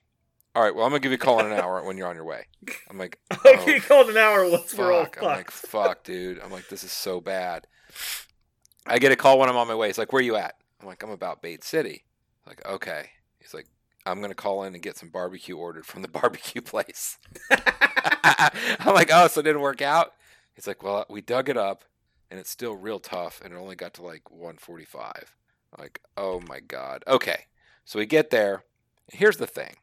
all 0.56 0.64
right, 0.64 0.74
well, 0.74 0.84
I'm 0.84 0.90
gonna 0.92 1.00
give 1.00 1.12
you 1.12 1.18
a 1.18 1.20
call 1.20 1.40
in 1.40 1.46
an 1.46 1.54
hour 1.54 1.84
when 1.84 1.96
you're 1.96 2.08
on 2.08 2.16
your 2.16 2.26
way. 2.26 2.48
I'm 2.90 2.98
like, 2.98 3.20
okay, 3.46 3.78
oh, 3.78 3.82
called 3.82 4.10
an 4.10 4.18
hour 4.18 4.50
once 4.50 4.74
we're 4.74 4.92
all 4.92 5.04
fuck. 5.06 5.18
I'm 5.18 5.26
like, 5.26 5.52
fuck, 5.52 6.04
dude. 6.04 6.40
I'm 6.40 6.52
like, 6.52 6.68
this 6.70 6.84
is 6.84 6.92
so 6.92 7.22
bad. 7.22 7.68
I 8.86 9.00
get 9.00 9.12
a 9.12 9.16
call 9.16 9.38
when 9.40 9.48
I'm 9.50 9.58
on 9.58 9.68
my 9.68 9.76
way. 9.76 9.88
He's 9.88 9.98
like, 10.00 10.12
where 10.12 10.22
you 10.22 10.36
at? 10.36 10.56
I'm 10.82 10.88
like, 10.88 11.04
I'm 11.04 11.12
about 11.12 11.42
Bait 11.42 11.64
City. 11.64 12.06
Like, 12.46 12.66
okay. 12.66 13.12
He's 13.40 13.54
like, 13.54 13.68
I'm 14.06 14.22
gonna 14.22 14.36
call 14.36 14.64
in 14.64 14.74
and 14.74 14.84
get 14.84 14.98
some 14.98 15.10
barbecue 15.10 15.58
ordered 15.58 15.86
from 15.86 16.02
the 16.02 16.08
barbecue 16.20 16.62
place. 16.62 17.18
I'm 17.52 18.94
like, 18.94 19.10
oh, 19.12 19.28
so 19.28 19.40
it 19.40 19.44
didn't 19.44 19.62
work 19.62 19.82
out. 19.82 20.14
He's 20.54 20.68
like, 20.68 20.84
well, 20.84 21.06
we 21.10 21.22
dug 21.22 21.50
it 21.50 21.58
up, 21.58 21.84
and 22.30 22.40
it's 22.40 22.50
still 22.50 22.76
real 22.76 23.00
tough, 23.00 23.42
and 23.44 23.54
it 23.54 23.58
only 23.58 23.76
got 23.76 23.94
to 23.96 24.04
like 24.04 24.30
145. 24.30 25.36
I'm 25.74 25.82
like, 25.84 26.02
oh 26.18 26.42
my 26.48 26.60
god. 26.60 27.04
Okay, 27.08 27.46
so 27.86 28.00
we 28.00 28.06
get 28.06 28.30
there. 28.30 28.64
Here's 29.12 29.38
the 29.38 29.48
thing. 29.48 29.76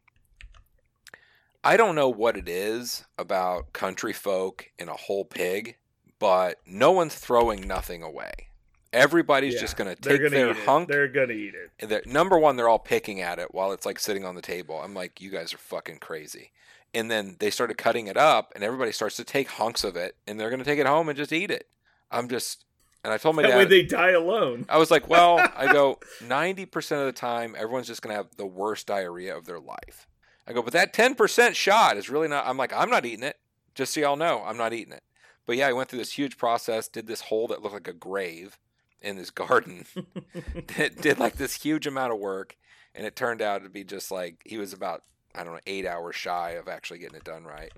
I 1.62 1.76
don't 1.76 1.94
know 1.94 2.09
what 2.09 2.36
it 2.36 2.48
is 2.48 3.05
about 3.18 3.74
country 3.74 4.14
folk 4.14 4.70
and 4.78 4.88
a 4.88 4.94
whole 4.94 5.24
pig, 5.24 5.76
but 6.18 6.59
no 6.64 6.90
one's 6.90 7.14
throwing 7.14 7.66
nothing 7.66 8.02
away. 8.02 8.49
Everybody's 8.93 9.55
Yeah, 9.55 9.61
just 9.61 9.77
gonna 9.77 9.95
take 9.95 10.19
gonna 10.19 10.31
their 10.31 10.51
eat 10.51 10.57
it. 10.57 10.67
hunk 10.67 10.89
They're 10.89 11.09
gonna 11.09 11.33
eat 11.33 11.55
it. 11.55 11.89
they're, 11.89 12.03
number 12.07 12.39
one, 12.39 12.57
they're 12.57 12.69
all 12.69 12.79
picking 12.81 13.21
at 13.21 13.39
it 13.39 13.55
while 13.55 13.73
it's 13.73 13.87
like 13.87 13.99
sitting 14.01 14.25
on 14.25 14.35
the 14.35 14.43
table. 14.43 14.81
I'm 14.81 14.95
like, 14.95 15.21
you 15.21 15.31
guys 15.31 15.55
are 15.55 15.59
fucking 15.59 15.99
crazy. 15.99 16.51
And 16.93 17.09
then 17.09 17.37
they 17.39 17.51
started 17.51 17.79
cutting 17.79 18.09
it 18.09 18.17
up, 18.17 18.53
and 18.55 18.65
everybody 18.65 18.91
starts 18.91 19.15
to 19.17 19.25
take 19.25 19.49
hunks 19.49 19.85
of 19.85 19.95
it, 19.97 20.17
and 20.27 20.41
they're 20.41 20.51
gonna 20.51 20.65
take 20.65 20.81
it 20.81 20.87
home 20.87 21.09
and 21.09 21.17
just 21.17 21.33
eat 21.33 21.51
it. 21.53 21.69
I'm 22.11 22.29
just, 22.29 22.65
and 23.05 23.12
I 23.12 23.17
told 23.17 23.37
my 23.37 23.43
That 23.43 23.57
way 23.57 23.62
dad, 23.62 23.71
they 23.71 23.83
die 23.83 24.11
alone. 24.11 24.67
I 24.69 24.77
was 24.79 24.91
like, 24.91 25.09
well, 25.09 25.39
I 25.57 25.73
go, 25.73 26.01
90% 26.21 26.99
of 26.99 27.07
the 27.07 27.12
time, 27.12 27.55
everyone's 27.57 27.87
just 27.87 28.03
gonna 28.03 28.17
have 28.17 28.35
the 28.37 28.47
worst 28.47 28.89
diarrhea 28.89 29.37
of 29.37 29.47
their 29.47 29.61
life. 29.61 30.09
I 30.49 30.53
go, 30.53 30.62
but 30.62 30.73
that 30.73 30.93
10% 30.93 31.55
shot 31.55 31.97
is 31.97 32.11
really 32.11 32.27
not. 32.27 32.45
I'm 32.45 32.57
like, 32.57 32.73
I'm 32.73 32.91
not 32.91 33.07
eating 33.07 33.23
it. 33.23 33.37
Just 33.77 33.95
so 33.95 34.01
y'all 34.01 34.17
know, 34.17 34.43
I'm 34.45 34.57
not 34.57 34.73
eating 34.73 34.93
it. 34.93 35.05
But 35.47 35.57
yeah, 35.57 35.69
I 35.69 35.73
went 35.73 35.89
through 35.89 36.01
this 36.01 36.12
huge 36.12 36.37
process, 36.37 36.89
did 36.89 37.07
this 37.07 37.21
hole 37.23 37.47
that 37.49 37.62
looked 37.62 37.75
like 37.75 37.87
a 37.89 37.93
grave 37.93 38.59
in 39.02 39.16
this 39.16 39.31
garden 39.31 39.85
did, 40.77 41.01
did 41.01 41.18
like 41.18 41.36
this 41.36 41.62
huge 41.62 41.86
amount 41.86 42.12
of 42.12 42.18
work 42.18 42.56
and 42.94 43.06
it 43.06 43.16
turned 43.16 43.40
out 43.43 43.62
to 43.62 43.68
be 43.68 43.85
just 43.85 44.10
like 44.10 44.43
he 44.44 44.59
was 44.59 44.72
about 44.72 45.02
i 45.35 45.43
don't 45.43 45.55
know 45.55 45.60
eight 45.66 45.86
hours 45.86 46.14
shy 46.16 46.51
of 46.51 46.68
actually 46.68 46.98
getting 46.98 47.16
it 47.16 47.24
done 47.24 47.44
right. 47.44 47.72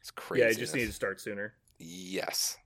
It's 0.00 0.10
crazy 0.10 0.42
yeah, 0.44 0.50
you 0.50 0.56
just 0.56 0.74
need 0.74 0.86
to 0.86 0.92
start 0.92 1.20
sooner. 1.20 1.54
yes. 1.78 2.58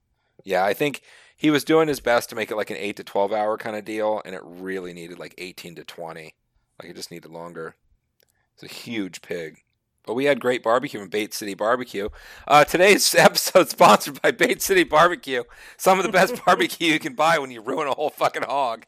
Yeah 0.43 0.63
i 0.65 0.73
think 0.73 1.01
he 1.35 1.49
was 1.49 1.63
doing 1.63 1.87
his 1.87 1.99
best 1.99 2.29
to 2.29 2.35
make 2.35 2.51
it 2.51 2.55
like 2.55 2.69
an 2.69 2.77
8 2.77 2.97
to 2.97 3.03
12 3.03 3.33
hour 3.33 3.57
kind 3.57 3.75
of 3.75 3.83
deal 3.83 4.21
and 4.25 4.35
it 4.35 4.41
really 4.43 4.93
needed 4.93 5.17
like 5.17 5.33
18 5.39 5.75
to 5.75 5.83
20 5.83 6.35
like 6.81 6.89
it 6.89 6.95
just 6.95 7.11
needed 7.11 7.31
longer. 7.31 7.75
It's 8.53 8.63
a 8.63 8.73
huge 8.73 9.21
pig 9.21 9.63
but 10.05 10.13
we 10.13 10.25
had 10.25 10.39
great 10.39 10.63
barbecue 10.63 10.99
from 10.99 11.09
Bait 11.09 11.33
City 11.33 11.53
Barbecue. 11.53 12.09
Uh, 12.47 12.63
today's 12.63 13.13
episode 13.17 13.69
sponsored 13.69 14.21
by 14.21 14.31
Bait 14.31 14.61
City 14.61 14.83
Barbecue. 14.83 15.43
Some 15.77 15.99
of 15.99 16.05
the 16.05 16.11
best 16.11 16.43
barbecue 16.45 16.93
you 16.93 16.99
can 16.99 17.13
buy 17.13 17.37
when 17.39 17.51
you 17.51 17.61
ruin 17.61 17.87
a 17.87 17.93
whole 17.93 18.09
fucking 18.09 18.43
hog. 18.43 18.85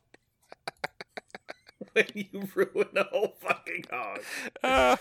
When 1.92 2.08
you 2.16 2.50
ruin 2.56 2.90
a 2.96 3.04
whole 3.04 3.36
fucking 3.40 3.86
hog. 3.92 4.22
Uh, 4.64 4.96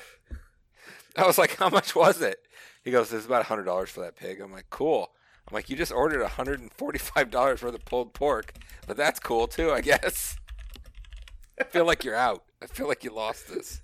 I 1.16 1.26
was 1.26 1.38
like, 1.38 1.56
how 1.56 1.70
much 1.70 1.94
was 1.94 2.20
it? 2.20 2.38
He 2.82 2.90
goes, 2.90 3.12
it's 3.12 3.24
about 3.24 3.46
hundred 3.46 3.64
dollars 3.64 3.88
for 3.90 4.00
that 4.00 4.16
pig. 4.16 4.40
I'm 4.40 4.52
like, 4.52 4.66
cool. 4.68 5.12
I'm 5.48 5.54
like, 5.54 5.70
you 5.70 5.76
just 5.76 5.92
ordered 5.92 6.22
hundred 6.26 6.60
and 6.60 6.72
forty-five 6.72 7.30
dollars 7.30 7.62
worth 7.62 7.74
of 7.74 7.84
pulled 7.84 8.12
pork, 8.12 8.54
but 8.86 8.96
that's 8.96 9.20
cool 9.20 9.46
too, 9.46 9.70
I 9.70 9.80
guess. 9.80 10.36
I 11.60 11.64
feel 11.64 11.86
like 11.86 12.04
you're 12.04 12.16
out. 12.16 12.44
I 12.62 12.66
feel 12.66 12.88
like 12.88 13.04
you 13.04 13.14
lost 13.14 13.48
this. 13.48 13.80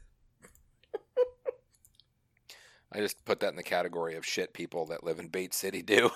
I 2.92 2.98
just 3.00 3.24
put 3.24 3.40
that 3.40 3.50
in 3.50 3.56
the 3.56 3.62
category 3.62 4.16
of 4.16 4.24
shit 4.24 4.52
people 4.54 4.86
that 4.86 5.04
live 5.04 5.18
in 5.18 5.28
Bait 5.28 5.52
City 5.54 5.82
do. 5.82 6.10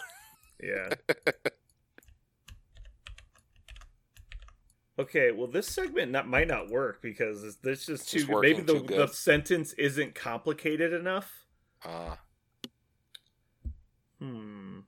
Yeah. 0.62 0.90
Okay, 4.98 5.32
well, 5.32 5.46
this 5.46 5.66
segment 5.66 6.12
not, 6.12 6.28
might 6.28 6.48
not 6.48 6.68
work 6.68 7.00
because 7.00 7.56
just 7.62 7.88
It's 7.88 8.10
too. 8.10 8.18
just 8.18 8.30
maybe 8.30 8.60
the, 8.60 8.74
too 8.74 8.84
good. 8.84 8.98
the 8.98 9.12
sentence 9.12 9.72
isn't 9.72 10.14
complicated 10.14 10.92
enough. 10.92 11.46
Uh, 11.84 12.16
Hmm. 14.20 14.80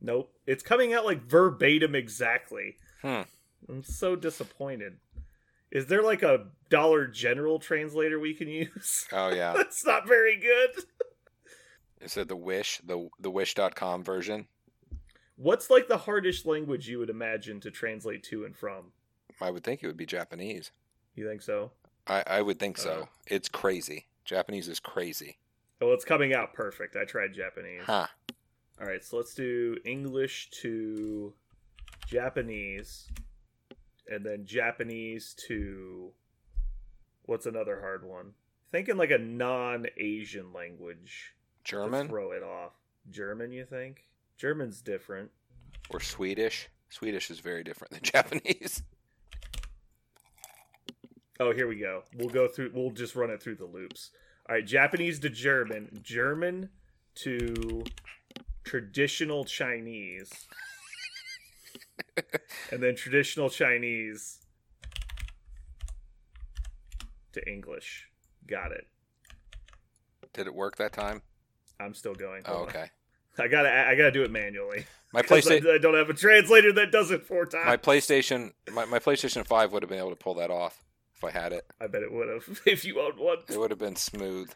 Nope, 0.00 0.32
it's 0.46 0.62
coming 0.62 0.94
out 0.94 1.04
like 1.04 1.22
verbatim 1.24 1.94
exactly. 1.96 2.76
Hmm. 3.02 3.22
I'm 3.68 3.82
so 3.82 4.16
disappointed. 4.16 4.96
Is 5.70 5.86
there 5.86 6.02
like 6.02 6.22
a 6.22 6.46
Dollar 6.70 7.06
General 7.06 7.58
translator 7.58 8.18
we 8.18 8.34
can 8.34 8.48
use? 8.48 9.06
oh 9.12 9.30
yeah. 9.30 9.52
That's 9.56 9.84
not 9.84 10.06
very 10.06 10.38
good. 10.38 10.84
Is 12.00 12.16
it 12.16 12.28
the 12.28 12.36
Wish, 12.36 12.80
the 12.84 13.08
the 13.20 13.30
Wish.com 13.30 14.04
version? 14.04 14.46
What's 15.36 15.70
like 15.70 15.88
the 15.88 15.98
hardest 15.98 16.46
language 16.46 16.88
you 16.88 16.98
would 16.98 17.10
imagine 17.10 17.60
to 17.60 17.70
translate 17.70 18.22
to 18.24 18.44
and 18.44 18.56
from? 18.56 18.92
I 19.40 19.50
would 19.50 19.62
think 19.62 19.82
it 19.82 19.86
would 19.86 19.96
be 19.96 20.06
Japanese. 20.06 20.72
You 21.14 21.28
think 21.28 21.42
so? 21.42 21.70
I, 22.06 22.24
I 22.26 22.42
would 22.42 22.58
think 22.58 22.78
so. 22.78 23.02
Uh. 23.02 23.06
it's 23.26 23.48
crazy. 23.48 24.06
Japanese 24.24 24.68
is 24.68 24.80
crazy. 24.80 25.38
Well, 25.80 25.92
it's 25.92 26.04
coming 26.04 26.34
out 26.34 26.54
perfect. 26.54 26.96
I 26.96 27.04
tried 27.04 27.34
Japanese. 27.34 27.82
Huh. 27.84 28.06
All 28.80 28.86
right, 28.86 29.04
so 29.04 29.16
let's 29.16 29.34
do 29.34 29.76
English 29.84 30.50
to 30.62 31.32
Japanese, 32.08 33.08
and 34.10 34.24
then 34.24 34.46
Japanese 34.46 35.34
to 35.46 36.10
what's 37.24 37.44
another 37.44 37.80
hard 37.80 38.04
one? 38.04 38.32
Thinking 38.72 38.96
like 38.96 39.10
a 39.10 39.18
non-Asian 39.18 40.52
language. 40.54 41.34
German 41.64 42.08
throw 42.08 42.32
it 42.32 42.42
off. 42.42 42.72
German, 43.10 43.52
you 43.52 43.66
think? 43.66 44.04
German's 44.38 44.80
different. 44.80 45.30
or 45.90 46.00
Swedish? 46.00 46.68
Swedish 46.88 47.30
is 47.30 47.40
very 47.40 47.62
different 47.62 47.92
than 47.92 48.00
Japanese. 48.02 48.82
Oh, 51.40 51.52
here 51.52 51.68
we 51.68 51.76
go. 51.76 52.02
We'll 52.16 52.30
go 52.30 52.48
through. 52.48 52.72
We'll 52.74 52.90
just 52.90 53.14
run 53.14 53.30
it 53.30 53.42
through 53.42 53.56
the 53.56 53.66
loops. 53.66 54.10
All 54.48 54.54
right, 54.56 54.66
Japanese 54.66 55.18
to 55.20 55.28
German, 55.28 56.00
German 56.02 56.70
to 57.16 57.84
traditional 58.64 59.44
Chinese, 59.44 60.30
and 62.72 62.82
then 62.82 62.96
traditional 62.96 63.50
Chinese 63.50 64.38
to 67.32 67.48
English. 67.48 68.08
Got 68.46 68.72
it. 68.72 68.86
Did 70.32 70.46
it 70.46 70.54
work 70.54 70.76
that 70.76 70.92
time? 70.92 71.22
I'm 71.80 71.94
still 71.94 72.14
going. 72.14 72.42
Oh, 72.46 72.58
on. 72.58 72.62
okay. 72.68 72.90
I 73.38 73.46
gotta 73.46 73.70
I 73.70 73.94
gotta 73.94 74.10
do 74.10 74.22
it 74.22 74.30
manually. 74.30 74.84
My 75.12 75.22
'Cause 75.24 75.46
I, 75.46 75.60
PlayStation, 75.60 75.74
I 75.74 75.78
don't 75.78 75.94
have 75.94 76.10
a 76.10 76.14
translator 76.14 76.72
that 76.74 76.90
does 76.90 77.10
it 77.10 77.24
four 77.24 77.46
times. 77.46 77.66
my 77.66 77.76
PlayStation, 77.76 78.52
my, 78.72 78.84
my 78.84 78.98
PlayStation 78.98 79.46
Five 79.46 79.72
would 79.72 79.82
have 79.82 79.90
been 79.90 79.98
able 79.98 80.10
to 80.10 80.16
pull 80.16 80.34
that 80.34 80.50
off 80.50 80.82
if 81.16 81.22
I 81.24 81.30
had 81.30 81.52
it. 81.52 81.64
I 81.80 81.86
bet 81.86 82.02
it 82.02 82.12
would 82.12 82.28
have 82.28 82.60
if 82.66 82.84
you 82.84 83.00
owned 83.00 83.18
one. 83.18 83.38
It 83.48 83.58
would 83.58 83.70
have 83.70 83.78
been 83.78 83.96
smooth. 83.96 84.50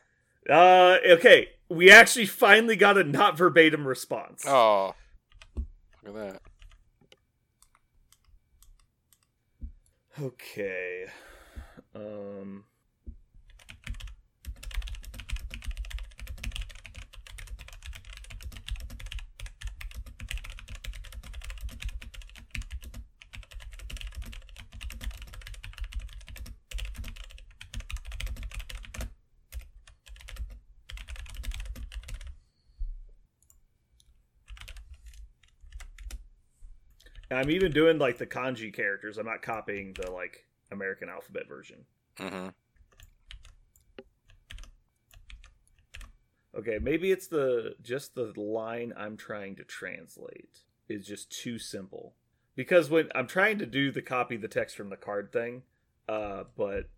Uh, 0.51 0.97
okay. 1.09 1.51
We 1.69 1.91
actually 1.93 2.27
finally 2.27 2.75
got 2.77 2.99
a 2.99 3.05
not 3.05 3.39
verbatim 3.39 3.87
response. 3.87 4.45
Oh, 4.47 4.95
look 6.05 6.17
at 6.17 6.33
that. 6.33 6.43
Okay. 10.23 11.07
Um. 11.97 12.65
I'm 37.39 37.51
even 37.51 37.73
doing 37.73 37.99
like 37.99 38.19
the 38.19 38.27
kanji 38.27 38.73
characters. 38.73 39.19
I'm 39.19 39.27
not 39.27 39.43
copying 39.43 39.95
the 39.95 40.11
like 40.11 40.47
American 40.71 41.09
alphabet 41.09 41.49
version. 41.49 41.85
hmm 42.19 42.49
Okay, 46.55 46.79
maybe 46.81 47.11
it's 47.11 47.29
the 47.29 47.77
just 47.83 48.15
the 48.15 48.33
line 48.39 48.93
I'm 48.97 49.17
trying 49.17 49.57
to 49.57 49.65
translate 49.65 50.61
is 50.89 51.07
just 51.07 51.31
too 51.31 51.59
simple. 51.59 52.15
Because 52.55 52.91
when 52.91 53.09
I'm 53.15 53.27
trying 53.27 53.59
to 53.59 53.67
do 53.67 53.91
the 53.91 54.03
copy 54.03 54.37
the 54.37 54.49
text 54.49 54.77
from 54.77 54.91
the 54.91 54.97
card 54.97 55.33
thing, 55.33 55.63
uh, 56.09 56.45
but 56.57 56.91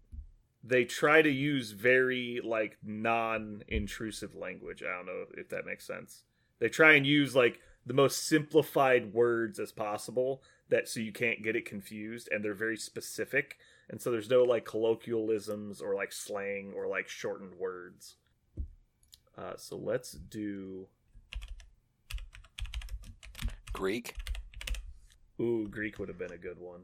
they 0.65 0.85
try 0.85 1.23
to 1.23 1.31
use 1.31 1.71
very 1.71 2.41
like 2.43 2.79
non-intrusive 2.83 4.35
language. 4.35 4.83
I 4.83 4.97
don't 4.97 5.07
know 5.07 5.27
if 5.37 5.51
that 5.51 5.67
makes 5.67 5.87
sense. 5.87 6.25
They 6.59 6.69
try 6.69 6.95
and 6.95 7.07
use 7.07 7.37
like 7.37 7.61
the 7.87 7.95
most 7.95 8.27
simplified 8.27 9.13
words 9.13 9.59
as 9.59 9.73
possible 9.73 10.43
that 10.71 10.89
so 10.89 11.01
you 11.01 11.13
can't 11.13 11.43
get 11.43 11.57
it 11.57 11.67
confused 11.67 12.29
and 12.33 12.45
they're 12.45 12.55
very 12.55 12.77
specific 12.77 13.59
and 13.91 14.01
so 14.01 14.11
there's 14.11 14.31
no 14.31 14.43
like 14.43 14.65
colloquialisms 14.65 15.81
or 15.81 15.95
like 15.95 16.13
slang 16.13 16.73
or 16.75 16.87
like 16.87 17.09
shortened 17.09 17.55
words. 17.59 18.17
Uh, 19.37 19.57
so 19.57 19.77
let's 19.77 20.13
do. 20.13 20.87
Greek. 23.73 24.15
Ooh, 25.41 25.67
Greek 25.69 25.99
would 25.99 26.09
have 26.09 26.19
been 26.19 26.33
a 26.33 26.39
good 26.39 26.59
one. 26.59 26.83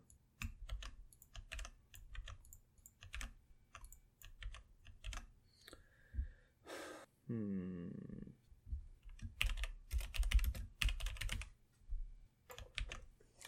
Hmm. 7.28 8.09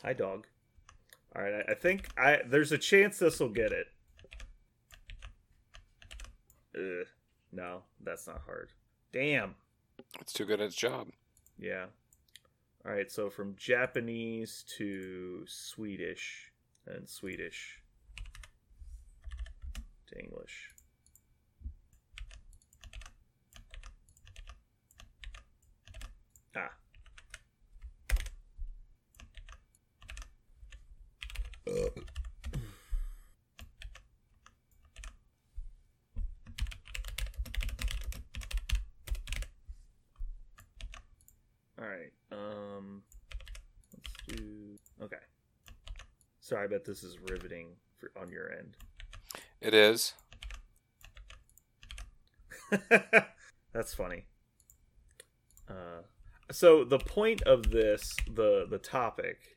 Hi, 0.05 0.12
dog. 0.12 0.49
All 1.37 1.43
right, 1.43 1.65
I, 1.69 1.73
I 1.73 1.74
think 1.77 2.09
I 2.19 2.41
there's 2.45 2.73
a 2.73 2.79
chance 2.79 3.20
this 3.20 3.39
will 3.39 3.49
get 3.49 3.70
it. 3.70 3.87
Ugh, 6.77 7.07
no, 7.53 7.83
that's 8.03 8.27
not 8.27 8.43
hard. 8.45 8.70
Damn. 9.12 9.55
It's 10.20 10.33
too 10.33 10.45
good 10.45 10.61
at 10.61 10.66
its 10.66 10.74
job. 10.74 11.09
Yeah. 11.57 11.87
All 12.85 12.91
right, 12.91 13.12
so 13.12 13.31
from 13.31 13.55
Japanese 13.57 14.65
to 14.77 15.45
Swedish 15.47 16.51
and 16.85 17.09
Swedish 17.09 17.79
to 20.09 20.19
English. 20.19 20.70
Ah. 26.57 26.73
All 31.66 31.74
right. 41.78 42.12
Um 42.30 43.02
let's 43.93 44.39
do 44.39 44.78
Okay. 45.02 45.16
Sorry, 46.40 46.64
I 46.64 46.66
bet 46.68 46.84
this 46.84 47.02
is 47.02 47.18
riveting 47.28 47.68
for 47.98 48.10
on 48.20 48.30
your 48.30 48.52
end. 48.52 48.76
It 49.60 49.74
is. 49.74 50.14
That's 53.72 53.94
funny. 53.94 54.26
Uh, 55.68 56.02
so 56.51 56.84
the 56.84 56.98
point 56.98 57.43
of 57.43 57.70
this, 57.70 58.14
the 58.32 58.66
the 58.68 58.78
topic, 58.78 59.56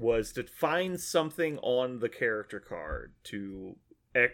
was 0.00 0.32
to 0.32 0.42
find 0.44 0.98
something 0.98 1.58
on 1.58 1.98
the 2.00 2.08
character 2.08 2.58
card 2.60 3.12
to 3.24 3.76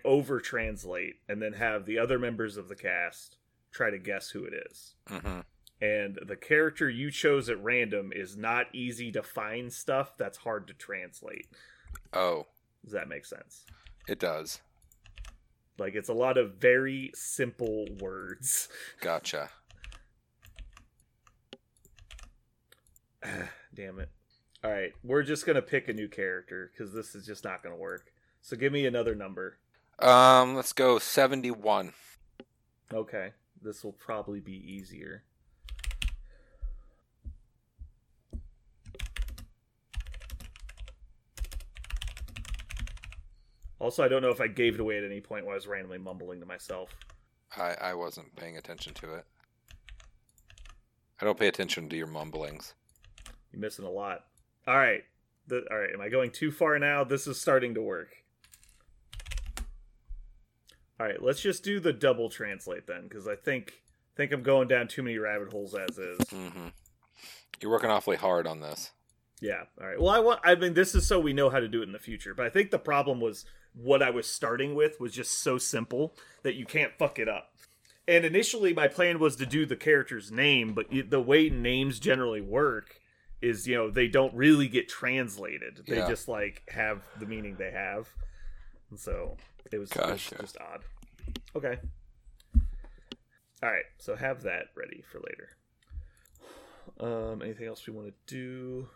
over 0.05 0.41
translate, 0.41 1.17
and 1.29 1.43
then 1.43 1.53
have 1.55 1.85
the 1.85 1.99
other 1.99 2.19
members 2.19 2.57
of 2.57 2.69
the 2.69 2.75
cast 2.77 3.37
try 3.73 3.91
to 3.91 3.99
guess 3.99 4.31
who 4.31 4.45
it 4.45 4.55
is. 4.71 4.95
hmm 5.07 5.41
And 5.83 6.19
the 6.27 6.37
character 6.37 6.89
you 6.89 7.11
chose 7.11 7.51
at 7.51 7.63
random 7.63 8.11
is 8.15 8.37
not 8.37 8.75
easy 8.75 9.13
to 9.13 9.23
find 9.23 9.71
stuff 9.73 10.17
that's 10.17 10.39
hard 10.39 10.67
to 10.69 10.75
translate. 10.75 11.47
Oh, 12.15 12.47
Does 12.85 12.93
that 12.95 13.09
make 13.09 13.27
sense? 13.27 13.65
it 14.09 14.19
does. 14.21 14.61
Like 15.79 15.95
it's 15.95 16.09
a 16.09 16.15
lot 16.15 16.39
of 16.39 16.55
very 16.55 17.11
simple 17.15 17.87
words. 18.01 18.69
Gotcha. 19.03 19.51
Damn 23.75 23.99
it. 23.99 24.09
All 24.65 24.71
right, 24.71 24.93
we're 25.05 25.23
just 25.23 25.47
going 25.47 25.57
to 25.57 25.63
pick 25.63 25.89
a 25.89 25.93
new 25.93 26.09
character 26.09 26.73
cuz 26.77 26.93
this 26.93 27.15
is 27.15 27.27
just 27.27 27.45
not 27.45 27.63
going 27.63 27.75
to 27.75 27.81
work. 27.81 28.13
So 28.43 28.57
give 28.57 28.73
me 28.73 28.87
another 28.87 29.15
number. 29.15 29.59
Um, 29.99 30.55
let's 30.55 30.73
go 30.73 30.99
seventy-one. 30.99 31.93
Okay. 32.93 33.33
This 33.63 33.83
will 33.83 33.93
probably 33.93 34.41
be 34.41 34.53
easier. 34.53 35.25
Also, 43.79 44.03
I 44.03 44.09
don't 44.09 44.23
know 44.23 44.31
if 44.31 44.41
I 44.41 44.47
gave 44.47 44.75
it 44.75 44.81
away 44.81 44.99
at 44.99 45.05
any 45.05 45.21
point 45.21 45.45
while 45.45 45.53
I 45.53 45.57
was 45.57 45.67
randomly 45.67 45.99
mumbling 45.99 46.41
to 46.41 46.47
myself. 46.47 46.95
I 47.57 47.75
I 47.81 47.95
wasn't 47.95 48.35
paying 48.37 48.57
attention 48.57 48.95
to 48.95 49.15
it. 49.15 49.25
I 51.21 51.25
don't 51.25 51.39
pay 51.39 51.49
attention 51.49 51.89
to 51.89 51.97
your 51.97 52.07
mumblings. 52.07 52.75
You're 53.53 53.61
missing 53.61 53.85
a 53.85 53.91
lot. 53.91 54.25
All 54.67 54.77
right. 54.77 55.05
The, 55.47 55.65
all 55.71 55.79
right. 55.79 55.91
Am 55.93 56.01
I 56.01 56.09
going 56.09 56.31
too 56.31 56.51
far 56.51 56.79
now? 56.79 57.05
This 57.05 57.27
is 57.27 57.41
starting 57.41 57.75
to 57.75 57.83
work. 57.83 58.09
All 60.99 61.07
right. 61.07 61.23
Let's 61.23 61.41
just 61.41 61.63
do 61.63 61.79
the 61.79 61.93
double 61.93 62.29
translate 62.29 62.87
then, 62.87 63.03
because 63.09 63.29
I 63.29 63.37
think 63.37 63.83
think 64.17 64.33
I'm 64.33 64.43
going 64.43 64.67
down 64.67 64.89
too 64.89 65.03
many 65.03 65.19
rabbit 65.19 65.53
holes 65.53 65.75
as 65.75 65.99
is. 65.99 66.19
hmm 66.31 66.69
You're 67.61 67.71
working 67.71 67.91
awfully 67.91 68.17
hard 68.17 68.47
on 68.47 68.61
this. 68.61 68.91
Yeah. 69.41 69.65
All 69.81 69.87
right. 69.87 70.01
Well, 70.01 70.09
I 70.09 70.19
want. 70.19 70.41
I 70.43 70.55
mean, 70.55 70.75
this 70.75 70.95
is 70.95 71.07
so 71.07 71.21
we 71.21 71.33
know 71.33 71.51
how 71.51 71.61
to 71.61 71.69
do 71.69 71.81
it 71.81 71.87
in 71.87 71.93
the 71.93 71.99
future. 71.99 72.35
But 72.35 72.47
I 72.47 72.51
think 72.51 72.71
the 72.71 72.79
problem 72.79 73.21
was 73.21 73.45
what 73.75 74.03
I 74.03 74.11
was 74.11 74.27
starting 74.27 74.75
with 74.75 74.99
was 74.99 75.13
just 75.13 75.43
so 75.43 75.59
simple 75.59 76.17
that 76.43 76.55
you 76.55 76.65
can't 76.65 76.97
fuck 76.99 77.19
it 77.19 77.29
up. 77.29 77.51
And 78.09 78.25
initially, 78.25 78.73
my 78.73 78.89
plan 78.89 79.19
was 79.19 79.37
to 79.37 79.47
do 79.47 79.67
the 79.67 79.77
character's 79.77 80.31
name, 80.33 80.73
but 80.75 80.87
the 81.11 81.21
way 81.21 81.51
names 81.51 81.99
generally 81.99 82.41
work 82.41 83.01
is, 83.43 83.67
you 83.67 83.75
know, 83.75 83.91
they 83.91 84.09
don't 84.09 84.35
really 84.35 84.69
get 84.69 84.89
translated. 84.89 85.83
They 85.87 85.97
Yeah. 85.99 86.09
just 86.09 86.29
like 86.29 86.63
have 86.69 87.03
the 87.19 87.27
meaning 87.27 87.57
they 87.57 87.71
have. 87.71 88.09
And 88.91 88.99
so 88.99 89.37
it 89.71 89.79
was, 89.79 89.93
it 89.93 90.07
was 90.07 90.33
just 90.41 90.57
odd. 90.59 90.83
Okay. 91.55 91.79
All 93.63 93.71
right. 93.71 93.85
So 93.99 94.17
have 94.17 94.43
that 94.43 94.67
ready 94.75 95.03
for 95.03 95.21
later. 95.21 95.49
Um, 96.99 97.43
anything 97.43 97.67
else 97.67 97.87
we 97.87 97.93
want 97.93 98.09
to 98.09 98.35
do? 98.35 98.89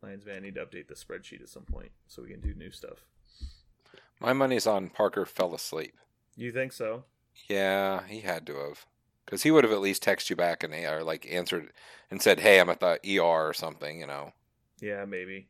reminds 0.00 0.26
me 0.26 0.32
I 0.32 0.40
need 0.40 0.54
to 0.54 0.64
update 0.64 0.88
the 0.88 0.94
spreadsheet 0.94 1.42
at 1.42 1.48
some 1.48 1.64
point 1.64 1.90
so 2.06 2.22
we 2.22 2.30
can 2.30 2.40
do 2.40 2.54
new 2.54 2.70
stuff. 2.70 3.04
My 4.20 4.32
money's 4.32 4.66
on 4.66 4.88
Parker 4.90 5.24
fell 5.26 5.54
asleep. 5.54 5.94
You 6.36 6.50
think 6.52 6.72
so? 6.72 7.04
Yeah, 7.48 8.02
he 8.06 8.20
had 8.20 8.46
to 8.46 8.56
have. 8.56 8.86
Because 9.24 9.42
he 9.42 9.50
would 9.50 9.64
have 9.64 9.72
at 9.72 9.80
least 9.80 10.02
texted 10.04 10.30
you 10.30 10.36
back 10.36 10.62
and 10.62 10.72
or 10.74 11.04
like 11.04 11.26
answered 11.30 11.72
and 12.10 12.22
said, 12.22 12.40
"Hey, 12.40 12.58
I'm 12.60 12.70
at 12.70 12.80
the 12.80 12.98
ER 13.04 13.48
or 13.48 13.52
something," 13.52 14.00
you 14.00 14.06
know. 14.06 14.32
Yeah, 14.80 15.04
maybe. 15.04 15.48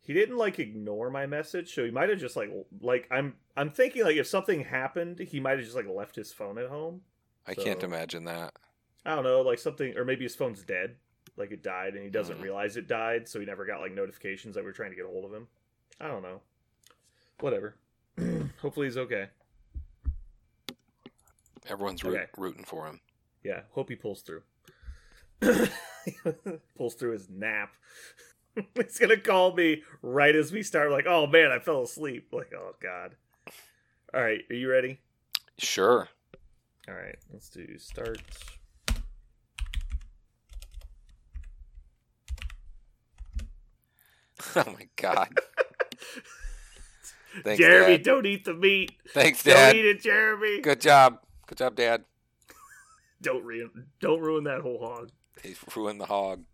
He 0.00 0.12
didn't 0.14 0.38
like 0.38 0.58
ignore 0.58 1.10
my 1.10 1.26
message, 1.26 1.74
so 1.74 1.84
he 1.84 1.90
might 1.90 2.08
have 2.08 2.18
just 2.18 2.34
like 2.34 2.50
like 2.80 3.06
I'm 3.10 3.36
I'm 3.56 3.70
thinking 3.70 4.02
like 4.04 4.16
if 4.16 4.26
something 4.26 4.64
happened, 4.64 5.18
he 5.20 5.38
might 5.38 5.56
have 5.58 5.64
just 5.64 5.76
like 5.76 5.86
left 5.86 6.16
his 6.16 6.32
phone 6.32 6.58
at 6.58 6.68
home. 6.68 7.02
I 7.46 7.54
can't 7.54 7.82
imagine 7.82 8.24
that. 8.24 8.54
I 9.04 9.14
don't 9.14 9.24
know, 9.24 9.40
like 9.42 9.58
something, 9.58 9.96
or 9.96 10.04
maybe 10.04 10.24
his 10.24 10.34
phone's 10.34 10.64
dead, 10.64 10.96
like 11.36 11.52
it 11.52 11.62
died, 11.62 11.94
and 11.94 12.02
he 12.02 12.10
doesn't 12.10 12.38
Mhm. 12.38 12.42
realize 12.42 12.76
it 12.76 12.88
died, 12.88 13.28
so 13.28 13.38
he 13.38 13.46
never 13.46 13.64
got 13.64 13.80
like 13.80 13.92
notifications 13.92 14.54
that 14.54 14.64
we 14.64 14.70
are 14.70 14.74
trying 14.74 14.90
to 14.90 14.96
get 14.96 15.04
a 15.04 15.08
hold 15.08 15.24
of 15.24 15.32
him. 15.32 15.46
I 16.00 16.08
don't 16.08 16.22
know. 16.22 16.40
Whatever. 17.40 17.76
Hopefully 18.62 18.86
he's 18.86 18.96
okay. 18.96 19.28
Everyone's 21.68 22.02
root, 22.02 22.16
Okay. 22.16 22.26
rooting 22.36 22.64
for 22.64 22.86
him. 22.86 23.00
Yeah, 23.44 23.60
hope 23.72 23.88
he 23.90 23.94
pulls 23.96 24.22
through. 24.22 24.42
pulls 26.76 26.94
through 26.94 27.12
his 27.12 27.28
nap. 27.30 27.70
he's 28.74 28.98
gonna 28.98 29.16
call 29.18 29.54
me 29.54 29.82
right 30.02 30.34
as 30.34 30.50
we 30.50 30.62
start. 30.62 30.90
Like, 30.90 31.06
oh 31.06 31.26
man, 31.26 31.50
I 31.52 31.58
fell 31.58 31.82
asleep. 31.82 32.28
Like, 32.32 32.52
oh 32.56 32.72
god. 32.82 33.14
All 34.14 34.22
right, 34.22 34.40
are 34.50 34.54
you 34.56 34.70
ready? 34.70 34.98
Sure. 35.58 36.08
All 36.88 36.94
right, 36.94 37.18
let's 37.32 37.50
do 37.50 37.78
start. 37.78 38.22
oh 44.56 44.64
my 44.66 44.88
god. 44.96 45.28
Thanks, 47.44 47.58
Jeremy, 47.58 47.96
Dad. 47.98 48.04
don't 48.04 48.26
eat 48.26 48.44
the 48.44 48.54
meat. 48.54 48.92
Thanks, 49.10 49.42
Dad. 49.42 49.72
Don't 49.72 49.80
eat 49.80 49.86
it, 49.86 50.02
Jeremy. 50.02 50.60
Good 50.60 50.80
job. 50.80 51.20
Good 51.46 51.58
job, 51.58 51.76
Dad. 51.76 52.04
Don't 53.22 53.44
re- 53.44 53.68
don't 54.00 54.20
ruin 54.20 54.44
that 54.44 54.60
whole 54.60 54.78
hog. 54.78 55.10
He 55.42 55.54
ruined 55.74 56.00
the 56.00 56.06
hog. 56.06 56.44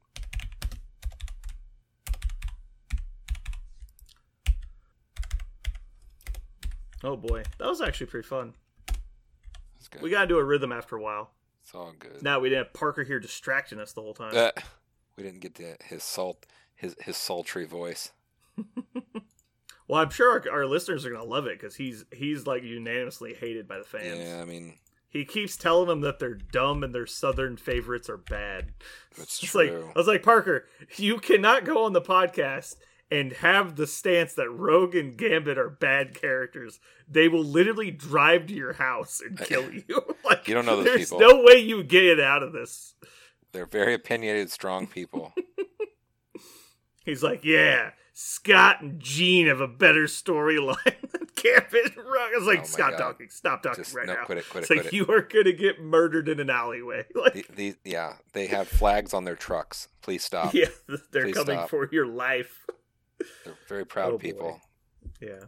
Oh 7.03 7.17
boy, 7.17 7.43
that 7.59 7.69
was 7.69 7.81
actually 7.81 8.07
pretty 8.07 8.27
fun. 8.27 8.55
We 10.01 10.11
gotta 10.11 10.27
do 10.27 10.39
a 10.39 10.45
rhythm 10.45 10.73
after 10.73 10.97
a 10.97 11.03
while. 11.03 11.31
it's 11.63 11.75
all 11.75 11.93
good. 11.99 12.23
Now 12.23 12.41
we 12.41 12.49
didn't 12.49 12.65
have 12.67 12.73
Parker 12.75 13.05
here 13.05 13.21
distracting 13.21 13.79
us 13.79 13.93
the 13.93 14.01
whole 14.01 14.15
time. 14.15 14.33
Uh, 14.35 14.51
we 15.17 15.23
didn't 15.23 15.41
get 15.41 15.55
to 15.57 15.77
his 15.85 16.03
salt, 16.03 16.47
his 16.75 16.97
his 17.01 17.17
sultry 17.17 17.67
voice. 17.67 18.13
well, 19.89 20.01
I'm 20.03 20.11
sure 20.11 20.31
our, 20.33 20.51
our 20.61 20.67
listeners 20.67 21.05
are 21.07 21.11
gonna 21.11 21.25
love 21.25 21.47
it 21.47 21.59
because 21.59 21.77
he's 21.77 22.05
he's 22.13 22.47
like 22.47 22.63
unanimously 22.63 23.35
hated 23.35 23.67
by 23.69 23.79
the 23.79 23.85
fans. 23.85 24.19
Yeah, 24.19 24.41
I 24.41 24.45
mean, 24.45 24.79
He 25.09 25.25
keeps 25.25 25.57
telling 25.57 25.89
them 25.89 26.01
that 26.03 26.19
they're 26.19 26.35
dumb 26.35 26.83
and 26.83 26.95
their 26.95 27.07
southern 27.07 27.57
favorites 27.57 28.09
are 28.11 28.17
bad. 28.17 28.73
it's 29.13 29.43
It's 29.43 29.53
true. 29.53 29.61
like 29.85 29.97
I 29.97 29.99
was 29.99 30.07
like 30.09 30.23
Parker, 30.23 30.67
you 30.97 31.19
cannot 31.19 31.65
go 31.65 31.85
on 31.85 31.93
the 31.93 32.01
podcast 32.03 32.77
and 33.11 33.33
have 33.35 33.77
the 33.77 33.87
stance 33.87 34.33
that 34.35 34.51
Rogue 34.51 34.95
and 34.95 35.17
Gambit 35.17 35.59
are 35.59 35.69
bad 35.71 36.19
characters. 36.19 36.81
They 37.07 37.29
will 37.29 37.45
literally 37.45 37.91
drive 37.91 38.47
to 38.47 38.55
your 38.55 38.73
house 38.73 39.21
and 39.21 39.39
kill 39.39 39.71
you. 39.73 39.85
like 40.25 40.49
You 40.49 40.55
don't 40.55 40.65
know 40.67 40.83
those 40.83 40.97
people. 40.97 41.19
there's 41.19 41.29
people. 41.29 41.39
no 41.39 41.45
way 41.45 41.59
you 41.61 41.85
get 41.85 42.03
it 42.05 42.19
out 42.19 42.43
of 42.43 42.53
this. 42.53 42.95
They're 43.53 43.67
very 43.67 43.93
opinionated, 43.95 44.51
strong 44.51 44.87
people. 44.89 45.33
He's 47.05 47.23
like, 47.23 47.45
yeah, 47.45 47.91
Scott 48.17 48.81
and 48.81 49.01
Jean 49.01 49.49
have 49.49 49.61
a 49.61 49.67
better 49.67 50.05
storyline 50.05 50.77
than 51.13 51.27
Gambit 51.35 51.97
and 51.97 51.97
Rogue. 51.97 52.31
I 52.33 52.39
was 52.39 52.47
like, 52.47 52.61
Oh 52.61 52.65
stop 52.65 52.91
God. 52.93 52.99
talking, 52.99 53.29
stop 53.29 53.63
talking 53.65 53.83
Just 53.83 53.95
right 53.95 54.07
no, 54.07 54.15
now. 54.15 54.25
quit 54.25 54.39
it, 54.39 54.49
quit 54.49 54.63
it, 54.65 54.71
it's 54.71 54.85
like 54.85 54.87
it. 54.87 54.97
you 54.97 55.07
are 55.09 55.21
gonna 55.23 55.53
get 55.53 55.81
murdered 55.81 56.29
in 56.29 56.39
an 56.41 56.49
alleyway. 56.49 57.05
Like, 57.15 57.35
the, 57.35 57.45
the, 57.57 57.75
yeah, 57.85 58.15
they 58.33 58.47
have 58.47 58.69
flags 58.69 59.13
on 59.15 59.25
their 59.25 59.35
trucks. 59.35 59.89
Please 60.01 60.23
stop. 60.25 60.55
yeah, 60.55 60.67
they're 61.11 61.25
Please 61.25 61.35
coming 61.35 61.57
stop. 61.57 61.71
for 61.71 61.89
your 61.91 62.07
life. 62.07 62.67
They're 63.45 63.55
very 63.69 63.83
oh, 63.83 63.87
proud 63.87 64.09
Oh, 64.13 64.19
boy. 64.19 64.23
people. 64.23 64.61
Yeah. 65.21 65.41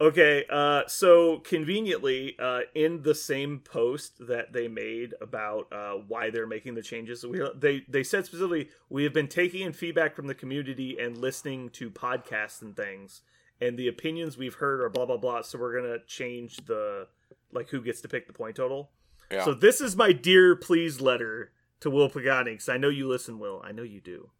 Okay, 0.00 0.44
uh, 0.48 0.82
so 0.86 1.38
conveniently, 1.38 2.36
uh, 2.38 2.60
in 2.74 3.02
the 3.02 3.16
same 3.16 3.58
post 3.58 4.12
that 4.28 4.52
they 4.52 4.68
made 4.68 5.14
about 5.20 5.66
uh, 5.72 5.94
why 6.06 6.30
they're 6.30 6.46
making 6.46 6.76
the 6.76 6.82
changes, 6.82 7.26
we, 7.26 7.42
they 7.56 7.82
they 7.88 8.04
said 8.04 8.24
specifically, 8.24 8.68
we 8.88 9.02
have 9.02 9.12
been 9.12 9.26
taking 9.26 9.62
in 9.62 9.72
feedback 9.72 10.14
from 10.14 10.28
the 10.28 10.36
community 10.36 10.96
and 11.00 11.18
listening 11.18 11.68
to 11.70 11.90
podcasts 11.90 12.62
and 12.62 12.76
things, 12.76 13.22
and 13.60 13.76
the 13.76 13.88
opinions 13.88 14.38
we've 14.38 14.54
heard 14.54 14.80
are 14.80 14.88
blah 14.88 15.04
blah 15.04 15.16
blah. 15.16 15.42
So 15.42 15.58
we're 15.58 15.80
gonna 15.80 15.98
change 16.06 16.58
the 16.66 17.08
like 17.50 17.68
who 17.70 17.80
gets 17.80 18.00
to 18.02 18.08
pick 18.08 18.28
the 18.28 18.32
point 18.32 18.54
total. 18.54 18.90
Yeah. 19.32 19.44
So 19.44 19.52
this 19.52 19.80
is 19.80 19.96
my 19.96 20.12
dear 20.12 20.54
please 20.54 21.00
letter 21.00 21.50
to 21.80 21.90
Will 21.90 22.08
Pagani 22.08 22.52
because 22.52 22.68
I 22.68 22.76
know 22.76 22.88
you 22.88 23.08
listen, 23.08 23.40
Will. 23.40 23.60
I 23.64 23.72
know 23.72 23.82
you 23.82 24.00
do. 24.00 24.30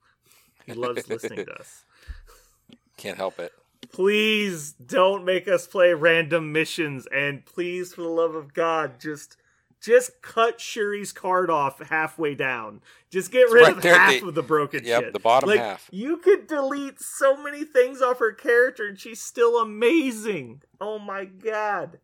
He 0.66 0.74
loves 0.74 1.08
listening 1.08 1.46
to 1.46 1.52
us 1.54 1.84
Can't 2.96 3.16
help 3.16 3.38
it. 3.38 3.52
Please 3.92 4.72
don't 4.72 5.24
make 5.24 5.48
us 5.48 5.66
play 5.66 5.92
random 5.94 6.52
missions 6.52 7.06
and 7.12 7.44
please 7.46 7.94
for 7.94 8.02
the 8.02 8.08
love 8.08 8.34
of 8.34 8.52
god 8.54 9.00
just 9.00 9.36
just 9.80 10.20
cut 10.22 10.60
shuri's 10.60 11.12
card 11.12 11.50
off 11.50 11.80
halfway 11.88 12.34
down 12.34 12.80
just 13.10 13.30
get 13.30 13.48
rid 13.50 13.62
right 13.62 13.76
of 13.76 13.82
there 13.82 13.94
half 13.98 14.20
the- 14.20 14.26
of 14.28 14.34
the 14.34 14.42
broken 14.42 14.84
yep, 14.84 15.04
shit 15.04 15.12
the 15.12 15.18
bottom 15.20 15.48
like, 15.48 15.60
half. 15.60 15.88
you 15.92 16.16
could 16.16 16.46
delete 16.46 17.00
so 17.00 17.36
many 17.42 17.64
things 17.64 18.02
off 18.02 18.18
her 18.18 18.32
character 18.32 18.86
and 18.88 18.98
she's 18.98 19.20
still 19.20 19.58
amazing 19.60 20.60
oh 20.80 20.98
my 20.98 21.24
god 21.24 21.98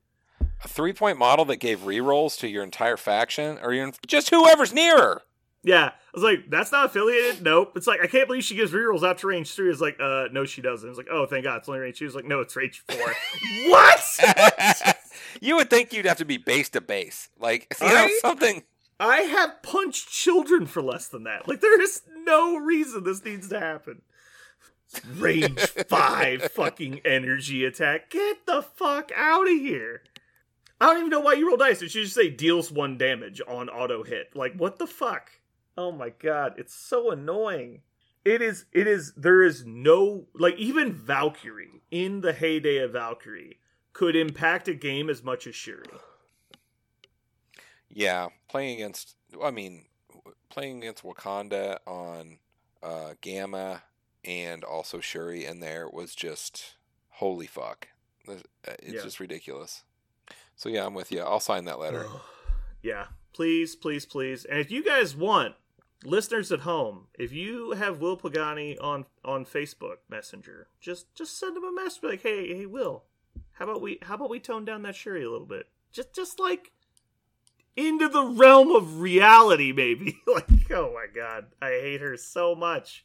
A 0.62 0.68
three 0.68 0.92
point 0.92 1.18
model 1.18 1.44
that 1.46 1.56
gave 1.56 1.80
rerolls 1.80 2.38
to 2.38 2.48
your 2.48 2.62
entire 2.62 2.96
faction, 2.96 3.59
or 3.60 3.72
your, 3.74 3.90
just 4.06 4.30
whoever's 4.30 4.72
near 4.72 4.96
her. 4.96 5.22
Yeah 5.65 5.86
i 5.86 5.93
was 6.12 6.23
like 6.23 6.49
that's 6.51 6.70
not 6.70 6.86
affiliated 6.86 7.43
nope 7.43 7.73
it's 7.74 7.86
like 7.86 8.01
i 8.03 8.07
can't 8.07 8.28
believe 8.28 8.45
she 8.45 8.55
gives 8.55 8.73
rerolls 8.73 9.16
to 9.19 9.27
range 9.27 9.51
three 9.53 9.70
it's 9.70 9.81
like 9.81 9.97
uh 10.01 10.27
no 10.31 10.45
she 10.45 10.61
doesn't 10.62 10.89
it's 10.89 10.99
like 10.99 11.09
oh 11.11 11.27
thank 11.27 11.45
god 11.45 11.57
it's 11.57 11.69
only 11.69 11.81
range 11.81 11.99
two 11.99 12.07
it's 12.07 12.15
like 12.15 12.24
no 12.27 12.41
it's 12.41 12.55
range 12.55 12.85
four 12.89 13.15
what 13.69 14.01
you 15.41 15.57
would 15.57 15.70
think 15.70 15.93
you'd 15.93 16.07
have 16.07 16.19
to 16.19 16.24
be 16.24 16.36
base 16.36 16.69
to 16.70 16.81
base, 16.81 17.28
like 17.39 17.66
you 17.81 17.89
know 17.89 17.95
Right? 17.95 18.19
something. 18.20 18.62
I 19.01 19.16
have 19.23 19.62
punched 19.62 20.09
children 20.09 20.66
for 20.66 20.81
less 20.81 21.09
than 21.09 21.24
that. 21.24 21.49
Like 21.49 21.61
there 21.61 21.81
is 21.81 22.03
no 22.24 22.57
reason 22.57 23.03
this 23.05 23.24
needs 23.24 23.49
to 23.49 23.59
happen. 23.59 24.03
Range 25.16 25.59
five 25.89 26.43
fucking 26.53 27.01
energy 27.05 27.65
attack. 27.65 28.11
Get 28.11 28.47
the 28.47 28.62
fuck 28.62 29.11
out 29.16 29.49
of 29.49 29.55
here. 29.55 30.03
I 30.81 30.86
don't 30.86 30.99
even 30.99 31.11
know 31.11 31.20
why 31.20 31.32
you 31.35 31.49
roll 31.49 31.57
dice. 31.57 31.82
It 31.82 31.91
should 31.91 32.05
just 32.05 32.15
say 32.15 32.31
deals 32.31 32.70
one 32.70 32.97
damage 32.97 33.41
on 33.49 33.69
auto 33.69 34.05
hit. 34.05 34.36
Like 34.36 34.55
what 34.55 34.78
the 34.78 34.86
fuck? 34.86 35.31
Oh 35.76 35.90
my 35.92 36.10
god, 36.10 36.55
it's 36.56 36.74
so 36.74 37.10
annoying. 37.10 37.82
It 38.24 38.40
is 38.40 38.64
it 38.72 38.86
is 38.86 39.12
there 39.16 39.42
is 39.42 39.64
no 39.66 40.26
like 40.34 40.56
even 40.56 40.92
Valkyrie 40.92 41.82
in 41.90 42.20
the 42.20 42.32
heyday 42.32 42.78
of 42.78 42.92
Valkyrie 42.92 43.59
could 43.92 44.16
impact 44.16 44.66
a 44.68 44.74
game 44.74 45.10
as 45.10 45.22
much 45.22 45.46
as 45.46 45.55
Shuri. 45.55 45.84
Yeah, 47.88 48.28
playing 48.48 48.76
against. 48.76 49.16
I 49.42 49.51
mean, 49.51 49.86
playing 50.48 50.78
against 50.78 51.02
Wakanda 51.05 51.78
on 51.86 52.38
uh, 52.82 53.14
Gamma 53.20 53.82
and 54.24 54.64
also 54.64 55.01
Shuri 55.01 55.44
in 55.44 55.60
there 55.60 55.88
was 55.88 56.14
just 56.14 56.76
holy 57.10 57.46
fuck. 57.46 57.88
It's 58.26 58.42
Yeah. 58.94 59.02
just 59.02 59.20
ridiculous. 59.20 59.84
So 60.56 60.68
yeah, 60.68 60.86
I'm 60.86 60.94
with 60.94 61.12
you. 61.12 61.20
I'll 61.20 61.40
sign 61.40 61.66
that 61.66 61.78
letter. 61.78 62.06
Yeah, 62.82 63.06
please, 63.32 63.76
please, 63.76 64.06
please. 64.06 64.44
And 64.44 64.59
if 64.59 64.70
you 64.70 64.82
guys 64.82 65.14
want, 65.14 65.55
listeners 66.05 66.52
at 66.52 66.60
home, 66.60 67.06
if 67.18 67.32
you 67.32 67.72
have 67.72 68.01
Will 68.01 68.16
Pagani 68.16 68.78
on 68.78 69.06
on 69.24 69.44
Facebook 69.44 69.98
Messenger, 70.09 70.68
just 70.81 71.14
just 71.14 71.39
send 71.39 71.56
him 71.56 71.64
a 71.64 71.72
message 71.72 72.02
like, 72.02 72.22
hey, 72.22 72.55
hey, 72.55 72.66
Will, 72.66 73.05
how 73.52 73.64
about 73.64 73.81
we 73.81 73.98
how 74.02 74.14
about 74.14 74.31
we 74.31 74.40
tone 74.40 74.64
down 74.64 74.82
that 74.82 74.94
Shuri 74.94 75.24
a 75.24 75.31
little 75.31 75.47
bit? 75.47 75.68
Just 75.93 76.14
just 76.14 76.39
like 76.39 76.72
into 77.76 78.09
the 78.09 78.24
realm 78.24 78.70
of 78.70 79.01
reality, 79.01 79.72
maybe. 79.72 80.18
like, 80.26 80.70
oh 80.70 80.93
my 80.93 81.06
god, 81.12 81.47
I 81.60 81.70
hate 81.70 82.01
her 82.01 82.16
so 82.16 82.55
much. 82.55 83.05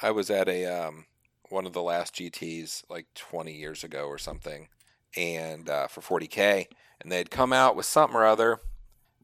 I 0.00 0.10
was 0.10 0.30
at 0.30 0.48
a 0.48 0.66
um, 0.66 1.06
one 1.48 1.66
of 1.66 1.72
the 1.72 1.82
last 1.82 2.14
GTS 2.14 2.84
like 2.88 3.06
20 3.14 3.52
years 3.52 3.84
ago 3.84 4.06
or 4.06 4.18
something, 4.18 4.68
and 5.16 5.68
uh, 5.68 5.86
for 5.86 6.00
40k, 6.00 6.66
and 7.00 7.12
they 7.12 7.18
had 7.18 7.30
come 7.30 7.52
out 7.52 7.76
with 7.76 7.86
something 7.86 8.16
or 8.16 8.24
other, 8.24 8.60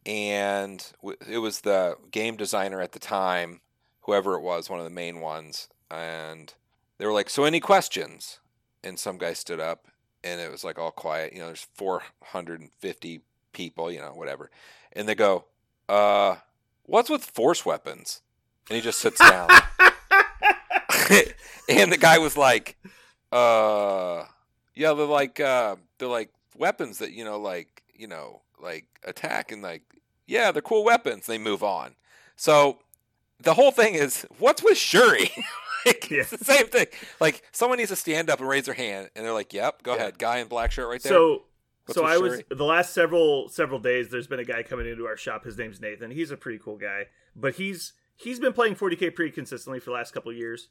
and 0.08 0.90
it 1.28 1.38
was 1.38 1.60
the 1.60 1.96
game 2.10 2.36
designer 2.36 2.80
at 2.80 2.92
the 2.92 2.98
time, 2.98 3.60
whoever 4.02 4.34
it 4.34 4.40
was, 4.40 4.70
one 4.70 4.80
of 4.80 4.86
the 4.86 4.90
main 4.90 5.20
ones, 5.20 5.68
and 5.90 6.54
they 6.96 7.04
were 7.04 7.12
like, 7.12 7.28
"So 7.28 7.44
any 7.44 7.60
questions?" 7.60 8.40
And 8.82 8.98
some 8.98 9.18
guy 9.18 9.34
stood 9.34 9.60
up, 9.60 9.86
and 10.24 10.40
it 10.40 10.50
was 10.50 10.64
like 10.64 10.78
all 10.78 10.90
quiet. 10.90 11.34
You 11.34 11.40
know, 11.40 11.46
there's 11.46 11.66
450 11.74 13.20
people, 13.52 13.92
you 13.92 14.00
know, 14.00 14.14
whatever, 14.14 14.50
and 14.94 15.06
they 15.06 15.14
go, 15.14 15.44
"Uh, 15.90 16.36
what's 16.84 17.10
with 17.10 17.22
force 17.24 17.66
weapons?" 17.66 18.22
And 18.70 18.76
he 18.76 18.82
just 18.82 19.00
sits 19.00 19.20
down. 19.20 19.48
and 21.68 21.92
the 21.92 21.98
guy 21.98 22.18
was 22.18 22.36
like, 22.36 22.76
uh, 23.32 24.24
yeah, 24.74 24.92
they're 24.92 25.06
like, 25.06 25.40
uh, 25.40 25.76
they're 25.98 26.08
like 26.08 26.30
weapons 26.56 26.98
that, 26.98 27.12
you 27.12 27.24
know, 27.24 27.38
like, 27.38 27.82
you 27.94 28.06
know, 28.06 28.42
like 28.62 28.86
attack 29.04 29.52
and 29.52 29.62
like, 29.62 29.82
yeah, 30.26 30.50
they're 30.52 30.62
cool 30.62 30.84
weapons. 30.84 31.26
They 31.26 31.38
move 31.38 31.62
on. 31.62 31.94
So 32.36 32.78
the 33.40 33.54
whole 33.54 33.70
thing 33.70 33.94
is, 33.94 34.26
what's 34.38 34.62
with 34.62 34.76
Shuri? 34.78 35.30
like, 35.86 36.10
Yeah. 36.10 36.20
It's 36.20 36.30
the 36.30 36.44
same 36.44 36.66
thing. 36.66 36.86
Like, 37.20 37.42
someone 37.52 37.78
needs 37.78 37.90
to 37.90 37.96
stand 37.96 38.30
up 38.30 38.40
and 38.40 38.48
raise 38.48 38.64
their 38.66 38.74
hand, 38.74 39.10
and 39.16 39.24
they're 39.24 39.32
like, 39.32 39.52
yep, 39.52 39.82
go 39.82 39.94
Yeah. 39.94 40.00
ahead. 40.02 40.18
Guy 40.18 40.38
in 40.38 40.48
black 40.48 40.72
shirt 40.72 40.88
right 40.88 41.02
there. 41.02 41.12
So 41.12 41.44
What's 41.86 41.98
so 41.98 42.04
I 42.04 42.18
was 42.18 42.42
the 42.50 42.64
last 42.64 42.92
several 42.92 43.48
several 43.48 43.78
days. 43.80 44.10
There's 44.10 44.26
been 44.26 44.40
a 44.40 44.44
guy 44.44 44.62
coming 44.62 44.86
into 44.86 45.06
our 45.06 45.16
shop. 45.16 45.44
His 45.44 45.56
name's 45.56 45.80
Nathan. 45.80 46.10
He's 46.10 46.30
a 46.30 46.36
pretty 46.36 46.58
cool 46.58 46.76
guy, 46.76 47.04
but 47.34 47.54
he's 47.54 47.94
he's 48.14 48.38
been 48.38 48.52
playing 48.52 48.74
40k 48.74 49.14
pretty 49.14 49.30
consistently 49.30 49.80
for 49.80 49.86
the 49.86 49.94
last 49.94 50.12
couple 50.12 50.30
of 50.30 50.36
years. 50.36 50.68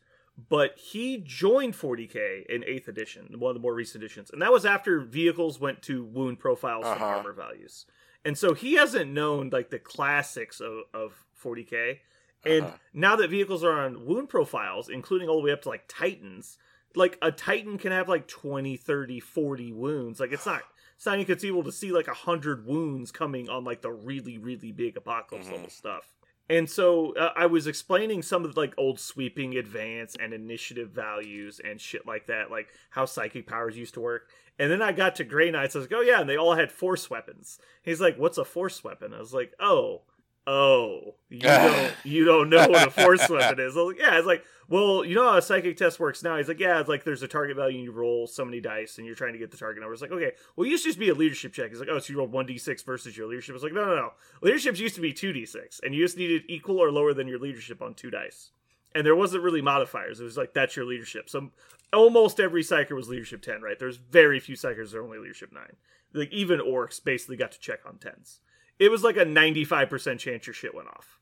But 0.49 0.77
he 0.77 1.17
joined 1.17 1.73
40k 1.73 2.45
in 2.47 2.63
eighth 2.65 2.87
edition, 2.87 3.39
one 3.39 3.49
of 3.49 3.55
the 3.55 3.59
more 3.61 3.73
recent 3.73 4.03
editions, 4.03 4.29
and 4.31 4.41
that 4.43 4.51
was 4.51 4.65
after 4.65 4.99
vehicles 4.99 5.59
went 5.59 5.81
to 5.83 6.03
wound 6.03 6.37
profiles 6.39 6.85
Uh-huh. 6.85 7.03
armor 7.03 7.33
values. 7.33 7.85
And 8.23 8.37
so 8.37 8.53
he 8.53 8.73
hasn't 8.75 9.11
known 9.11 9.49
like 9.49 9.69
the 9.71 9.79
classics 9.79 10.59
of, 10.59 10.83
of 10.93 11.25
40k. 11.43 11.99
And 12.45 12.65
Uh-huh. 12.65 12.77
now 12.93 13.15
that 13.15 13.29
vehicles 13.31 13.63
are 13.63 13.79
on 13.79 14.05
wound 14.05 14.29
profiles, 14.29 14.89
including 14.89 15.27
all 15.27 15.37
the 15.37 15.43
way 15.43 15.51
up 15.51 15.63
to 15.63 15.69
like 15.69 15.85
Titans, 15.87 16.57
like 16.95 17.17
a 17.21 17.31
Titan 17.31 17.77
can 17.79 17.91
have 17.91 18.07
like 18.07 18.27
20, 18.27 18.77
30, 18.77 19.19
40 19.19 19.71
wounds. 19.73 20.19
Like 20.19 20.31
it's 20.31 20.45
not 20.45 20.61
it's 20.95 21.05
not 21.05 21.19
inconceivable 21.19 21.63
to 21.63 21.71
see 21.71 21.91
like 21.91 22.07
a 22.07 22.13
hundred 22.13 22.65
wounds 22.65 23.11
coming 23.11 23.49
on 23.49 23.63
like 23.63 23.81
the 23.81 23.91
really, 23.91 24.37
really 24.37 24.71
big 24.71 24.97
apocalypse 24.97 25.47
Mhm. 25.47 25.51
level 25.51 25.69
stuff. 25.69 26.11
And 26.49 26.69
so 26.69 27.13
uh, 27.15 27.33
I 27.35 27.45
was 27.47 27.67
explaining 27.67 28.21
some 28.21 28.45
of 28.45 28.55
like 28.55 28.73
old 28.77 28.99
sweeping 28.99 29.57
advance 29.57 30.15
and 30.19 30.33
initiative 30.33 30.91
values 30.91 31.59
and 31.63 31.79
shit 31.79 32.05
like 32.05 32.27
that, 32.27 32.49
like 32.49 32.69
how 32.89 33.05
psychic 33.05 33.47
powers 33.47 33.77
used 33.77 33.95
to 33.95 33.99
work. 33.99 34.29
And 34.59 34.71
then 34.71 34.81
I 34.81 34.91
got 34.91 35.15
to 35.15 35.23
Grey 35.23 35.51
Knights. 35.51 35.75
I 35.75 35.79
was 35.79 35.91
like, 35.91 35.99
oh 35.99 36.03
yeah, 36.03 36.21
and 36.21 36.29
they 36.29 36.37
all 36.37 36.55
had 36.55 36.71
force 36.71 37.09
weapons. 37.09 37.59
He's 37.83 38.01
like, 38.01 38.17
what's 38.17 38.37
a 38.37 38.45
force 38.45 38.83
weapon? 38.83 39.13
I 39.13 39.19
was 39.19 39.33
like, 39.33 39.53
oh, 39.59 40.01
oh, 40.47 41.15
you 41.29 41.39
don't, 41.41 41.93
you 42.03 42.25
don't 42.25 42.49
know 42.49 42.67
what 42.67 42.87
a 42.87 42.91
force 42.91 43.27
weapon 43.29 43.59
is. 43.59 43.75
I 43.75 43.81
was 43.81 43.93
like, 43.93 43.99
yeah, 43.99 44.17
it's 44.17 44.27
like, 44.27 44.43
well, 44.69 45.05
you 45.05 45.15
know 45.15 45.29
how 45.29 45.37
a 45.37 45.41
psychic 45.41 45.77
test 45.77 45.99
works 45.99 46.23
now. 46.23 46.37
He's 46.37 46.49
like, 46.49 46.59
yeah, 46.59 46.79
it's 46.79 46.89
like 46.89 47.05
there's 47.05 47.23
a 47.23 47.27
target 47.27 47.55
value 47.55 47.77
and 47.77 47.85
you 47.85 47.91
roll 47.91 48.27
so 48.27 48.43
many 48.43 48.59
dice 48.59 48.97
and 48.97 49.07
you're 49.07 49.15
trying 49.15 49.33
to 49.33 49.39
get 49.39 49.49
the 49.51 49.57
target 49.57 49.79
number. 49.79 49.93
It's 49.93 50.01
like, 50.01 50.11
okay, 50.11 50.33
well, 50.55 50.67
it 50.67 50.69
used 50.69 50.83
to 50.83 50.89
just 50.89 50.99
be 50.99 51.09
a 51.09 51.13
leadership 51.13 51.53
check. 51.53 51.69
He's 51.69 51.79
like, 51.79 51.87
oh, 51.89 51.99
so 51.99 52.11
you 52.11 52.19
roll 52.19 52.27
one 52.27 52.47
d6 52.47 52.85
versus 52.85 53.15
your 53.15 53.27
leadership. 53.27 53.55
It's 53.55 53.63
like, 53.63 53.73
no, 53.73 53.85
no, 53.85 53.95
no. 53.95 54.13
Leaderships 54.41 54.79
used 54.79 54.95
to 54.95 55.01
be 55.01 55.13
two 55.13 55.31
d6, 55.31 55.79
and 55.83 55.95
you 55.95 56.03
just 56.03 56.17
needed 56.17 56.43
equal 56.49 56.79
or 56.79 56.91
lower 56.91 57.13
than 57.13 57.27
your 57.27 57.39
leadership 57.39 57.81
on 57.81 57.93
two 57.93 58.09
dice. 58.11 58.51
And 58.93 59.05
there 59.05 59.15
wasn't 59.15 59.43
really 59.43 59.61
modifiers. 59.61 60.19
It 60.19 60.25
was 60.25 60.37
like 60.37 60.53
that's 60.53 60.75
your 60.75 60.85
leadership. 60.85 61.29
So 61.29 61.51
almost 61.93 62.39
every 62.39 62.63
psyker 62.63 62.95
was 62.95 63.07
leadership 63.07 63.41
ten, 63.41 63.61
right? 63.61 63.79
There's 63.79 63.97
very 63.97 64.39
few 64.39 64.55
psykers 64.55 64.91
that 64.91 64.97
are 64.97 65.03
only 65.03 65.19
leadership 65.19 65.53
nine. 65.53 65.75
Like 66.13 66.31
even 66.31 66.59
orcs 66.59 67.03
basically 67.03 67.37
got 67.37 67.51
to 67.53 67.59
check 67.59 67.79
on 67.85 67.97
tens. 67.99 68.41
It 68.79 68.91
was 68.91 69.03
like 69.03 69.17
a 69.17 69.25
95% 69.25 70.19
chance 70.19 70.45
your 70.45 70.53
shit 70.53 70.75
went 70.75 70.87
off. 70.87 71.16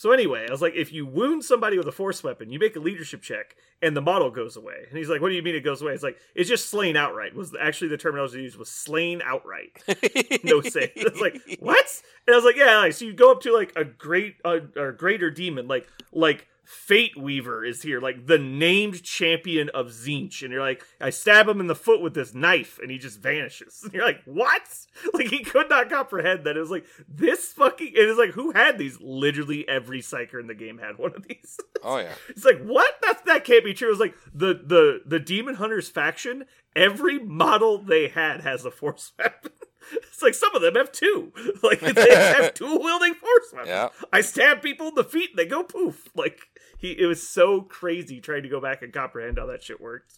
So 0.00 0.12
anyway, 0.12 0.46
I 0.48 0.50
was 0.50 0.62
like, 0.62 0.72
if 0.74 0.94
you 0.94 1.04
wound 1.04 1.44
somebody 1.44 1.76
with 1.76 1.86
a 1.86 1.92
force 1.92 2.24
weapon, 2.24 2.48
you 2.48 2.58
make 2.58 2.74
a 2.74 2.80
leadership 2.80 3.20
check, 3.20 3.54
and 3.82 3.94
the 3.94 4.00
model 4.00 4.30
goes 4.30 4.56
away. 4.56 4.86
And 4.88 4.96
he's 4.96 5.10
like, 5.10 5.20
"What 5.20 5.28
do 5.28 5.34
you 5.34 5.42
mean 5.42 5.54
it 5.54 5.60
goes 5.60 5.82
away?" 5.82 5.92
It's 5.92 6.02
like 6.02 6.16
it's 6.34 6.48
just 6.48 6.70
slain 6.70 6.96
outright. 6.96 7.34
Was 7.34 7.54
actually 7.60 7.88
the 7.88 7.98
terminology 7.98 8.40
used 8.40 8.56
was 8.56 8.70
slain 8.70 9.20
outright. 9.22 9.72
No 10.42 10.62
say. 10.62 10.90
It's 10.96 11.20
like 11.20 11.42
what? 11.58 12.02
And 12.26 12.32
I 12.32 12.38
was 12.38 12.46
like, 12.46 12.56
yeah. 12.56 12.78
Like, 12.78 12.94
so 12.94 13.04
you 13.04 13.12
go 13.12 13.30
up 13.30 13.42
to 13.42 13.52
like 13.52 13.74
a 13.76 13.84
great 13.84 14.36
uh, 14.42 14.60
or 14.74 14.92
greater 14.92 15.30
demon, 15.30 15.68
like 15.68 15.86
like 16.14 16.48
Fate 16.70 17.20
Weaver 17.20 17.64
is 17.64 17.82
here, 17.82 18.00
like 18.00 18.26
the 18.26 18.38
named 18.38 19.02
champion 19.02 19.70
of 19.70 19.88
Tzeentch, 19.88 20.42
and 20.42 20.52
you're 20.52 20.62
like, 20.62 20.84
I 21.00 21.10
stab 21.10 21.48
him 21.48 21.58
in 21.58 21.66
the 21.66 21.74
foot 21.74 22.00
with 22.00 22.14
this 22.14 22.32
knife, 22.32 22.78
and 22.80 22.92
he 22.92 22.96
just 22.96 23.20
vanishes. 23.20 23.80
And 23.82 23.92
you're 23.94 24.04
like, 24.04 24.22
what? 24.24 24.62
Like 25.12 25.28
he 25.28 25.42
could 25.42 25.68
not 25.68 25.90
comprehend 25.90 26.44
that. 26.44 26.56
It 26.56 26.60
was 26.60 26.70
like 26.70 26.86
this 27.08 27.52
fucking. 27.54 27.88
It 27.88 28.08
is 28.08 28.18
like 28.18 28.30
who 28.30 28.52
had 28.52 28.78
these? 28.78 28.98
Literally 29.00 29.68
every 29.68 30.00
psyker 30.00 30.38
in 30.38 30.46
the 30.46 30.54
game 30.54 30.78
had 30.78 30.98
one 30.98 31.14
of 31.16 31.26
these. 31.26 31.58
Oh 31.82 31.96
yeah. 31.96 32.12
It's 32.28 32.44
like 32.44 32.62
what? 32.62 32.94
That 33.00 33.24
that 33.24 33.44
can't 33.44 33.64
be 33.64 33.72
true. 33.72 33.88
It 33.88 33.92
was 33.92 34.00
like 34.00 34.14
the 34.34 34.52
the 34.52 35.00
the 35.06 35.18
Demon 35.18 35.54
Hunters 35.54 35.88
faction. 35.88 36.44
Every 36.76 37.18
model 37.18 37.82
they 37.82 38.08
had 38.08 38.42
has 38.42 38.66
a 38.66 38.70
force 38.70 39.12
weapon. 39.18 39.52
It's 39.92 40.20
like 40.20 40.34
some 40.34 40.54
of 40.54 40.60
them 40.60 40.74
have 40.74 40.92
two. 40.92 41.32
Like 41.62 41.80
they 41.80 42.14
have 42.14 42.52
two 42.52 42.78
wielding 42.78 43.14
force 43.14 43.52
weapons. 43.52 43.68
Yeah. 43.68 43.88
I 44.12 44.20
stab 44.20 44.60
people 44.60 44.88
in 44.88 44.94
the 44.94 45.04
feet 45.04 45.30
and 45.30 45.38
they 45.38 45.46
go 45.46 45.62
poof. 45.62 46.08
Like 46.14 46.49
he, 46.80 46.92
it 46.98 47.06
was 47.06 47.26
so 47.28 47.60
crazy 47.60 48.20
trying 48.20 48.42
to 48.42 48.48
go 48.48 48.60
back 48.60 48.82
and 48.82 48.92
comprehend 48.92 49.38
how 49.38 49.46
that 49.46 49.62
shit 49.62 49.80
worked. 49.80 50.14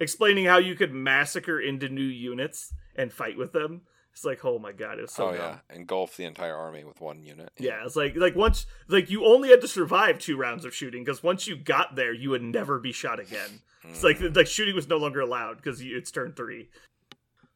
Explaining 0.00 0.44
how 0.46 0.58
you 0.58 0.74
could 0.74 0.92
massacre 0.92 1.60
into 1.60 1.88
new 1.88 2.02
units 2.02 2.74
and 2.96 3.12
fight 3.12 3.38
with 3.38 3.52
them. 3.52 3.82
It's 4.12 4.24
like, 4.24 4.44
oh 4.44 4.58
my 4.58 4.72
god, 4.72 4.98
it 4.98 5.02
was 5.02 5.12
so 5.12 5.28
oh 5.28 5.32
dumb. 5.32 5.40
yeah. 5.70 5.76
Engulf 5.76 6.16
the 6.16 6.24
entire 6.24 6.56
army 6.56 6.84
with 6.84 7.00
one 7.02 7.22
unit. 7.22 7.50
Yeah, 7.58 7.84
it's 7.84 7.96
like 7.96 8.16
like 8.16 8.34
once 8.34 8.66
like 8.88 9.10
you 9.10 9.24
only 9.26 9.50
had 9.50 9.60
to 9.60 9.68
survive 9.68 10.18
two 10.18 10.36
rounds 10.38 10.64
of 10.64 10.74
shooting 10.74 11.04
because 11.04 11.22
once 11.22 11.46
you 11.46 11.54
got 11.56 11.96
there, 11.96 12.12
you 12.14 12.30
would 12.30 12.42
never 12.42 12.78
be 12.78 12.92
shot 12.92 13.20
again. 13.20 13.60
It's 13.84 14.02
like 14.02 14.18
Mm. 14.18 14.34
like 14.34 14.46
shooting 14.46 14.74
was 14.74 14.88
no 14.88 14.96
longer 14.96 15.20
allowed 15.20 15.58
because 15.58 15.80
it's 15.82 16.10
turn 16.10 16.32
three. 16.32 16.70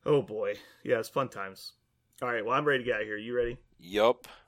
Oh 0.07 0.23
boy, 0.23 0.55
yeah, 0.85 0.99
it's 0.99 1.09
fun 1.09 1.29
times. 1.29 1.73
All 2.23 2.29
right, 2.31 2.45
well 2.45 2.55
I'm 2.57 2.65
ready 2.67 2.85
to 2.85 2.85
get 2.85 2.97
out 2.97 3.01
of 3.03 3.07
here. 3.07 3.17
You 3.17 3.35
ready? 3.35 3.57
Yup. 3.79 4.29